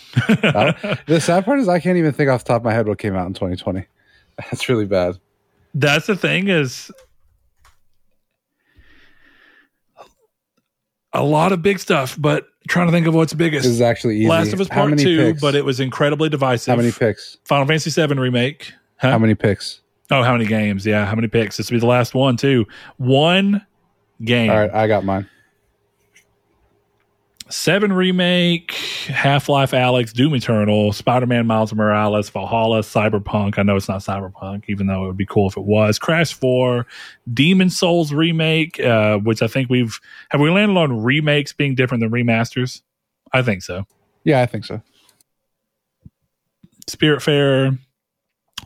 Uh, 0.42 0.72
the 1.06 1.20
sad 1.20 1.44
part 1.44 1.58
is 1.58 1.68
I 1.68 1.80
can't 1.80 1.98
even 1.98 2.12
think 2.12 2.30
off 2.30 2.44
the 2.44 2.48
top 2.48 2.60
of 2.62 2.64
my 2.64 2.72
head 2.72 2.86
what 2.86 2.98
came 2.98 3.14
out 3.16 3.26
in 3.26 3.34
2020. 3.34 3.86
That's 4.38 4.68
really 4.68 4.86
bad. 4.86 5.18
That's 5.74 6.06
the 6.06 6.16
thing 6.16 6.48
is 6.48 6.90
a 11.12 11.22
lot 11.22 11.52
of 11.52 11.62
big 11.62 11.78
stuff, 11.78 12.16
but 12.18 12.46
trying 12.68 12.86
to 12.86 12.92
think 12.92 13.06
of 13.06 13.14
what's 13.14 13.34
biggest. 13.34 13.64
This 13.64 13.72
is 13.72 13.80
actually 13.80 14.18
easy. 14.18 14.28
Last 14.28 14.52
of 14.52 14.60
Us 14.60 14.68
Part 14.68 14.96
Two, 14.98 15.16
picks? 15.18 15.40
but 15.40 15.54
it 15.54 15.64
was 15.64 15.80
incredibly 15.80 16.28
divisive. 16.28 16.72
How 16.72 16.76
many 16.76 16.92
picks? 16.92 17.38
Final 17.44 17.66
Fantasy 17.66 17.90
VII 17.90 18.14
remake. 18.14 18.72
Huh? 18.96 19.10
How 19.10 19.18
many 19.18 19.34
picks? 19.34 19.80
Oh, 20.10 20.22
how 20.22 20.32
many 20.32 20.46
games? 20.46 20.86
Yeah, 20.86 21.06
how 21.06 21.14
many 21.14 21.28
picks? 21.28 21.56
This 21.56 21.70
will 21.70 21.76
be 21.76 21.80
the 21.80 21.86
last 21.86 22.14
one 22.14 22.36
too. 22.36 22.66
One 22.98 23.64
game. 24.22 24.50
All 24.50 24.56
right, 24.56 24.72
I 24.72 24.86
got 24.86 25.04
mine. 25.04 25.28
Seven 27.50 27.92
remake, 27.92 28.72
Half 28.72 29.50
Life 29.50 29.72
Alyx, 29.72 30.12
Doom 30.12 30.34
Eternal, 30.34 30.92
Spider 30.92 31.26
Man 31.26 31.46
Miles 31.46 31.74
Morales, 31.74 32.30
Valhalla, 32.30 32.80
Cyberpunk. 32.80 33.58
I 33.58 33.62
know 33.62 33.76
it's 33.76 33.88
not 33.88 34.00
Cyberpunk, 34.00 34.64
even 34.68 34.86
though 34.86 35.04
it 35.04 35.06
would 35.08 35.16
be 35.16 35.26
cool 35.26 35.48
if 35.48 35.56
it 35.56 35.64
was. 35.64 35.98
Crash 35.98 36.32
4, 36.32 36.86
Demon 37.32 37.68
Souls 37.68 38.12
remake, 38.12 38.80
uh, 38.80 39.18
which 39.18 39.42
I 39.42 39.46
think 39.46 39.68
we've 39.68 40.00
have 40.30 40.40
we 40.40 40.50
landed 40.50 40.78
on 40.78 41.02
remakes 41.02 41.52
being 41.52 41.74
different 41.74 42.00
than 42.00 42.10
remasters? 42.10 42.80
I 43.32 43.42
think 43.42 43.62
so. 43.62 43.86
Yeah, 44.24 44.40
I 44.40 44.46
think 44.46 44.64
so. 44.64 44.80
Spiritfarer, 46.88 47.78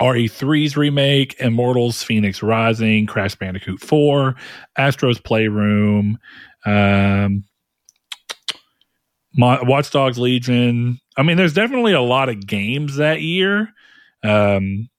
RE3's 0.00 0.76
remake, 0.76 1.34
Immortals 1.40 2.02
Phoenix 2.04 2.42
Rising, 2.42 3.06
Crash 3.06 3.34
Bandicoot 3.34 3.80
4, 3.80 4.36
Astro's 4.76 5.18
Playroom, 5.18 6.18
um, 6.64 7.44
Mo- 9.38 9.62
Watch 9.62 9.90
Dogs 9.92 10.18
Legion. 10.18 11.00
I 11.16 11.22
mean, 11.22 11.36
there's 11.36 11.54
definitely 11.54 11.92
a 11.92 12.00
lot 12.02 12.28
of 12.28 12.44
games 12.44 12.96
that 12.96 13.22
year, 13.22 13.72
um, 14.24 14.90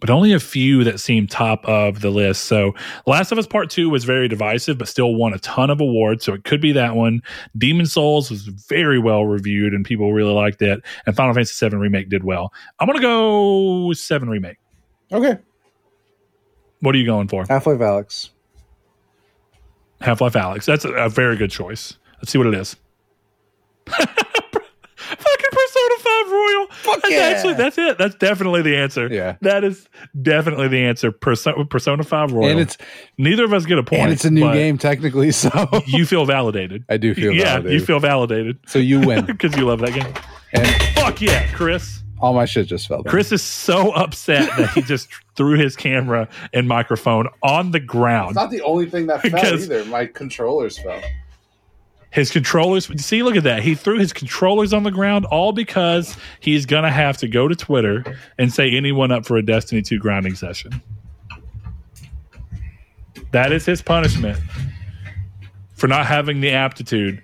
but 0.00 0.10
only 0.10 0.32
a 0.32 0.40
few 0.40 0.82
that 0.82 0.98
seem 0.98 1.28
top 1.28 1.64
of 1.64 2.00
the 2.00 2.10
list. 2.10 2.44
So, 2.44 2.74
Last 3.06 3.30
of 3.30 3.38
Us 3.38 3.46
Part 3.46 3.70
2 3.70 3.88
was 3.88 4.04
very 4.04 4.26
divisive, 4.26 4.78
but 4.78 4.88
still 4.88 5.14
won 5.14 5.32
a 5.32 5.38
ton 5.38 5.70
of 5.70 5.80
awards. 5.80 6.24
So, 6.24 6.34
it 6.34 6.42
could 6.42 6.60
be 6.60 6.72
that 6.72 6.96
one. 6.96 7.22
Demon 7.56 7.86
Souls 7.86 8.30
was 8.30 8.42
very 8.42 8.98
well 8.98 9.24
reviewed 9.24 9.72
and 9.72 9.84
people 9.84 10.12
really 10.12 10.32
liked 10.32 10.60
it. 10.60 10.82
And 11.06 11.16
Final 11.16 11.34
Fantasy 11.34 11.68
VII 11.68 11.76
Remake 11.76 12.08
did 12.08 12.24
well. 12.24 12.52
I'm 12.80 12.86
going 12.86 12.98
to 12.98 13.02
go 13.02 13.92
7 13.92 14.28
Remake. 14.28 14.58
Okay. 15.12 15.38
What 16.80 16.96
are 16.96 16.98
you 16.98 17.06
going 17.06 17.28
for? 17.28 17.46
Half 17.48 17.68
Life 17.68 17.78
Alyx. 17.78 18.30
Half 20.00 20.20
Life 20.20 20.32
Alyx. 20.34 20.64
That's 20.64 20.84
a, 20.84 20.92
a 20.94 21.08
very 21.08 21.36
good 21.36 21.52
choice. 21.52 21.96
Let's 22.16 22.32
see 22.32 22.38
what 22.38 22.48
it 22.48 22.54
is. 22.54 22.76
Fucking 23.86 25.50
Persona 25.52 25.94
5 25.98 26.30
Royal. 26.32 26.66
that's 27.02 27.10
yeah. 27.10 27.18
actually 27.18 27.54
that's 27.54 27.76
it. 27.78 27.98
That's 27.98 28.14
definitely 28.14 28.62
the 28.62 28.76
answer. 28.76 29.08
Yeah. 29.12 29.36
That 29.42 29.62
is 29.64 29.86
definitely 30.22 30.68
the 30.68 30.78
answer. 30.84 31.12
Persona, 31.12 31.64
Persona 31.66 32.02
5 32.02 32.32
Royal. 32.32 32.50
And 32.50 32.60
it's 32.60 32.78
Neither 33.18 33.44
of 33.44 33.52
us 33.52 33.66
get 33.66 33.78
a 33.78 33.82
point. 33.82 34.02
and 34.02 34.12
it's 34.12 34.24
a 34.24 34.30
new 34.30 34.50
game 34.52 34.78
technically, 34.78 35.30
so 35.32 35.50
You 35.86 36.06
feel 36.06 36.24
validated. 36.24 36.84
I 36.88 36.96
do 36.96 37.14
feel 37.14 37.32
yeah, 37.32 37.44
validated. 37.56 37.72
you 37.80 37.86
feel 37.86 38.00
validated 38.00 38.58
so 38.66 38.78
you 38.78 39.00
win. 39.00 39.24
because 39.26 39.54
you 39.56 39.66
love 39.66 39.80
that 39.80 39.92
game. 39.92 40.12
and 40.54 40.66
Fuck 40.94 41.20
yeah, 41.20 41.50
Chris. 41.52 42.00
all 42.20 42.32
my 42.32 42.46
shit 42.46 42.66
just 42.66 42.88
fell 42.88 43.02
down. 43.02 43.10
Chris 43.10 43.30
is 43.30 43.42
so 43.42 43.92
upset 43.92 44.48
that 44.56 44.70
he 44.70 44.80
just 44.82 45.08
threw 45.36 45.58
his 45.58 45.76
camera 45.76 46.28
and 46.54 46.66
microphone 46.66 47.28
on 47.42 47.72
the 47.72 47.80
ground. 47.80 48.30
It's 48.30 48.36
not 48.36 48.50
the 48.50 48.62
only 48.62 48.88
thing 48.88 49.06
that 49.08 49.20
fell 49.20 49.54
either. 49.60 49.84
My 49.84 50.06
controllers 50.06 50.78
fell. 50.78 51.02
His 52.14 52.30
controllers, 52.30 52.88
see, 53.04 53.24
look 53.24 53.34
at 53.34 53.42
that. 53.42 53.64
He 53.64 53.74
threw 53.74 53.98
his 53.98 54.12
controllers 54.12 54.72
on 54.72 54.84
the 54.84 54.92
ground 54.92 55.24
all 55.24 55.50
because 55.50 56.16
he's 56.38 56.64
going 56.64 56.84
to 56.84 56.90
have 56.90 57.16
to 57.16 57.26
go 57.26 57.48
to 57.48 57.56
Twitter 57.56 58.04
and 58.38 58.52
say 58.52 58.70
anyone 58.70 59.10
up 59.10 59.26
for 59.26 59.36
a 59.36 59.44
Destiny 59.44 59.82
2 59.82 59.98
grinding 59.98 60.36
session. 60.36 60.80
That 63.32 63.50
is 63.50 63.66
his 63.66 63.82
punishment 63.82 64.38
for 65.74 65.88
not 65.88 66.06
having 66.06 66.40
the 66.40 66.52
aptitude 66.52 67.20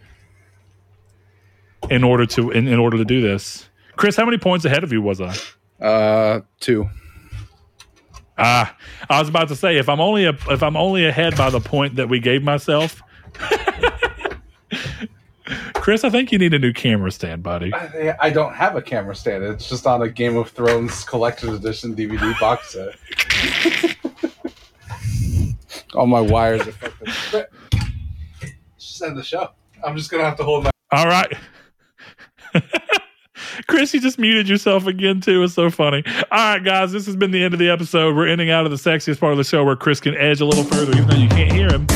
in 1.88 2.02
order 2.02 2.26
to 2.26 2.50
in, 2.50 2.66
in 2.66 2.80
order 2.80 2.96
to 2.96 3.04
do 3.04 3.20
this. 3.20 3.68
Chris, 3.94 4.16
how 4.16 4.24
many 4.24 4.38
points 4.38 4.64
ahead 4.64 4.82
of 4.82 4.92
you 4.92 5.00
was 5.00 5.20
I? 5.20 5.36
Uh, 5.80 6.40
two. 6.58 6.90
Ah, 8.36 8.76
I 9.08 9.20
was 9.20 9.28
about 9.28 9.46
to 9.48 9.56
say 9.56 9.76
if 9.76 9.88
I'm 9.88 10.00
only 10.00 10.24
a, 10.24 10.36
if 10.48 10.64
I'm 10.64 10.76
only 10.76 11.06
ahead 11.06 11.36
by 11.36 11.48
the 11.48 11.60
point 11.60 11.94
that 11.94 12.08
we 12.08 12.18
gave 12.18 12.42
myself. 12.42 13.00
Chris, 15.80 16.04
I 16.04 16.10
think 16.10 16.30
you 16.30 16.38
need 16.38 16.52
a 16.52 16.58
new 16.58 16.74
camera 16.74 17.10
stand, 17.10 17.42
buddy. 17.42 17.72
I, 17.72 18.14
I 18.20 18.30
don't 18.30 18.52
have 18.52 18.76
a 18.76 18.82
camera 18.82 19.14
stand. 19.14 19.42
It's 19.44 19.66
just 19.66 19.86
on 19.86 20.02
a 20.02 20.10
Game 20.10 20.36
of 20.36 20.50
Thrones 20.50 21.04
collector's 21.04 21.54
edition 21.54 21.96
DVD 21.96 22.38
box 22.38 22.74
set. 22.74 23.96
All 25.94 26.06
my 26.06 26.20
wires 26.20 26.66
are 26.68 26.72
fucking. 26.72 27.46
Just 28.78 29.02
end 29.02 29.16
the 29.16 29.22
show. 29.22 29.48
I'm 29.82 29.96
just 29.96 30.10
gonna 30.10 30.24
have 30.24 30.36
to 30.36 30.44
hold 30.44 30.64
my. 30.64 30.70
All 30.92 31.06
right. 31.06 31.32
Chris, 33.66 33.94
you 33.94 34.00
just 34.00 34.18
muted 34.18 34.50
yourself 34.50 34.86
again 34.86 35.22
too. 35.22 35.42
It's 35.42 35.54
so 35.54 35.70
funny. 35.70 36.04
All 36.30 36.54
right, 36.54 36.62
guys, 36.62 36.92
this 36.92 37.06
has 37.06 37.16
been 37.16 37.30
the 37.30 37.42
end 37.42 37.54
of 37.54 37.58
the 37.58 37.70
episode. 37.70 38.14
We're 38.14 38.28
ending 38.28 38.50
out 38.50 38.66
of 38.66 38.70
the 38.70 38.76
sexiest 38.76 39.18
part 39.18 39.32
of 39.32 39.38
the 39.38 39.44
show 39.44 39.64
where 39.64 39.76
Chris 39.76 39.98
can 39.98 40.14
edge 40.14 40.42
a 40.42 40.44
little 40.44 40.64
further, 40.64 40.92
even 40.92 41.08
though 41.08 41.16
you 41.16 41.28
can't 41.30 41.52
hear 41.52 41.72
him. 41.72 41.86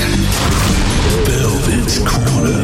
Velvet's 1.27 1.99
Corner. 1.99 2.64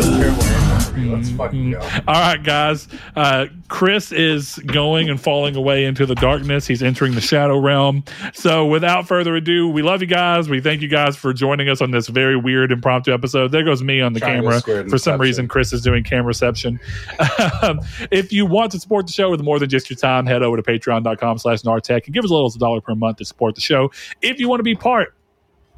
Let's 1.12 1.30
fucking 1.30 1.72
go. 1.72 1.80
All 1.80 2.14
right, 2.14 2.42
guys. 2.42 2.89
Uh, 3.16 3.47
Chris 3.68 4.12
is 4.12 4.56
going 4.66 5.08
and 5.08 5.20
falling 5.20 5.56
away 5.56 5.84
into 5.84 6.06
the 6.06 6.14
darkness. 6.14 6.66
He's 6.66 6.82
entering 6.82 7.14
the 7.14 7.20
shadow 7.20 7.58
realm. 7.58 8.05
So, 8.32 8.66
without 8.66 9.06
further 9.08 9.34
ado, 9.36 9.68
we 9.68 9.82
love 9.82 10.00
you 10.00 10.06
guys. 10.06 10.48
We 10.48 10.60
thank 10.60 10.82
you 10.82 10.89
guys 10.89 11.16
for 11.16 11.32
joining 11.32 11.68
us 11.68 11.80
on 11.80 11.90
this 11.90 12.08
very 12.08 12.36
weird 12.36 12.72
impromptu 12.72 13.12
episode. 13.12 13.52
There 13.52 13.64
goes 13.64 13.82
me 13.82 14.00
on 14.00 14.12
the 14.12 14.20
Triangle 14.20 14.60
camera. 14.60 14.89
For 14.89 14.98
some 14.98 15.20
reason, 15.20 15.48
Chris 15.48 15.72
is 15.72 15.82
doing 15.82 16.05
camera 16.05 16.26
reception. 16.26 16.78
um, 17.62 17.80
if 18.10 18.32
you 18.32 18.47
want 18.47 18.72
to 18.72 18.80
support 18.80 19.06
the 19.06 19.12
show 19.12 19.30
with 19.30 19.42
more 19.42 19.58
than 19.58 19.68
just 19.68 19.89
your 19.89 19.97
time, 19.97 20.26
head 20.26 20.42
over 20.42 20.56
to 20.56 20.62
patreon.com 20.62 21.39
slash 21.39 21.62
nartech 21.62 22.05
and 22.05 22.14
give 22.14 22.24
us 22.24 22.30
a 22.30 22.34
little 22.34 22.50
dollar 22.50 22.80
per 22.80 22.94
month 22.94 23.18
to 23.18 23.24
support 23.24 23.55
the 23.55 23.60
show. 23.60 23.90
If 24.22 24.39
you 24.39 24.48
want 24.48 24.60
to 24.60 24.64
be 24.64 24.74
part 24.74 25.14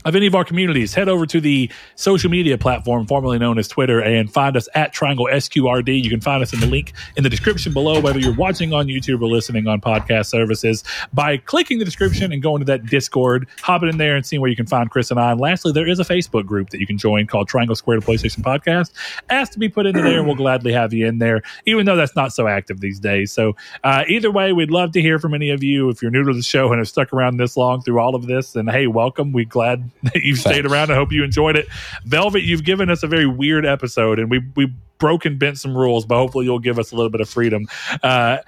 of 0.05 0.17
any 0.17 0.27
of 0.27 0.35
our 0.35 0.45
communities, 0.45 0.95
head 0.95 1.09
over 1.09 1.27
to 1.27 1.41
the 1.41 1.71
social 1.97 2.31
media 2.31 2.59
platform 2.59 3.07
formerly 3.07 3.39
known 3.39 3.59
as 3.59 3.69
Twitter 3.69 4.01
and 4.01 4.33
find 4.33 4.57
us 4.57 4.69
at 4.75 4.93
Triangle 4.93 5.29
SQRD. 5.31 6.03
You 6.03 6.11
can 6.11 6.21
find 6.21 6.43
us 6.43 6.53
in 6.53 6.61
the 6.61 6.67
link 6.67 6.93
in 7.17 7.23
the 7.23 7.31
description 7.31 7.73
below, 7.73 8.01
whether 8.01 8.19
you're 8.19 8.35
watching 8.35 8.73
on 8.73 8.87
YouTube 8.87 9.23
or 9.23 9.29
listening 9.29 9.67
on 9.67 9.81
podcast 9.81 10.27
services, 10.27 10.85
by 11.13 11.37
clicking 11.37 11.79
the 11.79 11.85
description 11.85 12.33
and 12.33 12.43
going 12.43 12.61
to 12.61 12.67
that 12.67 12.87
Discord, 12.87 13.49
hopping 13.61 13.89
in 13.89 13.99
there 13.99 14.17
and 14.17 14.25
seeing 14.27 14.41
where 14.41 14.51
you 14.51 14.57
can 14.57 14.67
find 14.67 14.91
Chris 14.91 15.11
and 15.11 15.21
I. 15.21 15.33
And 15.33 15.41
lastly, 15.41 15.73
there 15.73 15.89
is 15.89 16.01
a 16.01 16.05
Facebook 16.05 16.47
group 16.47 16.71
that 16.71 16.81
you 16.81 16.87
can 16.87 16.99
join 16.99 17.27
called 17.27 17.49
Triangle 17.49 17.77
Squared 17.77 18.03
PlayStation 18.03 18.43
Podcast. 18.43 18.93
Ask 19.31 19.53
to 19.53 19.59
be 19.59 19.69
put 19.69 19.87
into 19.87 20.03
there, 20.03 20.19
and 20.19 20.27
we'll 20.27 20.37
gladly 20.37 20.73
have 20.73 20.93
you 20.93 21.07
in 21.07 21.19
there, 21.19 21.43
even 21.67 21.87
though 21.87 21.97
that's 21.97 22.17
not 22.17 22.33
so 22.33 22.47
active 22.47 22.81
these 22.81 22.99
days. 22.99 23.33
So, 23.33 23.57
uh, 23.85 24.05
either 24.09 24.31
way, 24.31 24.53
we'd 24.53 24.71
love 24.71 24.93
to 24.93 25.01
hear 25.01 25.19
from 25.19 25.35
any 25.35 25.51
of 25.51 25.63
you. 25.63 25.89
If 25.89 26.03
you're 26.03 26.11
new 26.11 26.25
to 26.25 26.33
the 26.33 26.43
show 26.43 26.71
and 26.73 26.79
have 26.79 26.89
stuck 26.89 27.13
around 27.13 27.37
this 27.37 27.57
long 27.57 27.83
through 27.83 28.01
all 28.01 28.15
of 28.15 28.27
this, 28.27 28.53
then 28.53 28.67
hey, 28.67 28.87
welcome. 28.87 29.33
We're 29.33 29.45
glad 29.45 29.91
that 30.03 30.23
you've 30.23 30.39
stayed 30.39 30.67
around. 30.67 30.91
I 30.91 30.95
hope 30.95 31.13
you 31.13 31.23
enjoyed 31.23 31.57
it. 31.57 31.69
Velvet, 32.05 32.43
you've 32.43 32.65
given 32.65 32.91
us 32.91 33.03
a 33.03 33.07
very 33.07 33.27
weird 33.27 33.65
episode, 33.65 34.19
and 34.19 34.31
we 34.31 34.41
we 34.57 34.73
broke 34.99 35.25
and 35.25 35.39
bent 35.39 35.59
some 35.59 35.77
rules, 35.77 36.07
but 36.07 36.17
hopefully 36.17 36.45
you'll 36.45 36.59
give 36.59 36.79
us 36.79 36.93
a 36.93 36.97
little 36.97 37.11
bit 37.11 37.21
of 37.21 37.29
freedom. 37.29 37.67
Uh, 38.03 38.39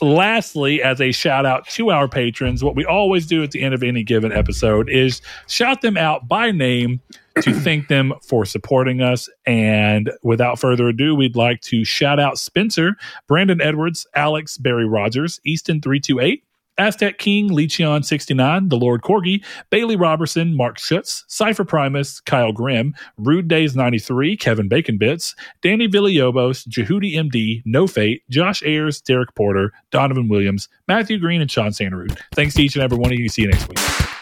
lastly, 0.00 0.82
as 0.82 1.00
a 1.00 1.12
shout 1.12 1.46
out 1.46 1.66
to 1.68 1.90
our 1.90 2.08
patrons, 2.08 2.62
what 2.62 2.76
we 2.76 2.84
always 2.84 3.26
do 3.26 3.42
at 3.42 3.50
the 3.50 3.62
end 3.62 3.74
of 3.74 3.82
any 3.82 4.02
given 4.02 4.32
episode 4.32 4.88
is 4.88 5.22
shout 5.48 5.80
them 5.82 5.96
out 5.96 6.28
by 6.28 6.50
name 6.50 7.00
to 7.40 7.52
thank 7.60 7.88
them 7.88 8.12
for 8.22 8.44
supporting 8.44 9.00
us. 9.00 9.28
And 9.46 10.10
without 10.22 10.58
further 10.58 10.88
ado, 10.88 11.14
we'd 11.14 11.36
like 11.36 11.60
to 11.62 11.84
shout 11.84 12.20
out 12.20 12.38
Spencer, 12.38 12.96
Brandon 13.26 13.60
Edwards, 13.60 14.06
Alex, 14.14 14.58
Barry 14.58 14.86
Rogers, 14.86 15.40
Easton328. 15.46 16.42
Aztec 16.78 17.18
King, 17.18 17.50
Lecheon 17.50 18.04
69, 18.04 18.68
The 18.68 18.76
Lord 18.76 19.02
Corgi, 19.02 19.44
Bailey 19.70 19.96
Robertson, 19.96 20.56
Mark 20.56 20.78
Schutz, 20.78 21.24
Cypher 21.28 21.64
Primus, 21.64 22.20
Kyle 22.20 22.52
Grimm, 22.52 22.94
Rude 23.16 23.48
Days 23.48 23.74
93, 23.74 24.36
Kevin 24.36 24.68
Bacon 24.68 24.98
Bits, 24.98 25.34
Danny 25.62 25.88
Villalobos, 25.88 26.66
Jehudi 26.68 27.14
MD, 27.14 27.62
No 27.64 27.86
Fate, 27.86 28.22
Josh 28.28 28.62
Ayers, 28.62 29.00
Derek 29.00 29.34
Porter, 29.34 29.72
Donovan 29.90 30.28
Williams, 30.28 30.68
Matthew 30.88 31.18
Green, 31.18 31.40
and 31.40 31.50
Sean 31.50 31.70
Sanderud. 31.70 32.18
Thanks 32.34 32.54
to 32.54 32.62
each 32.62 32.76
and 32.76 32.82
every 32.82 32.98
one 32.98 33.12
of 33.12 33.18
you. 33.18 33.28
See 33.28 33.42
you 33.42 33.48
next 33.48 33.68
week. 33.68 34.15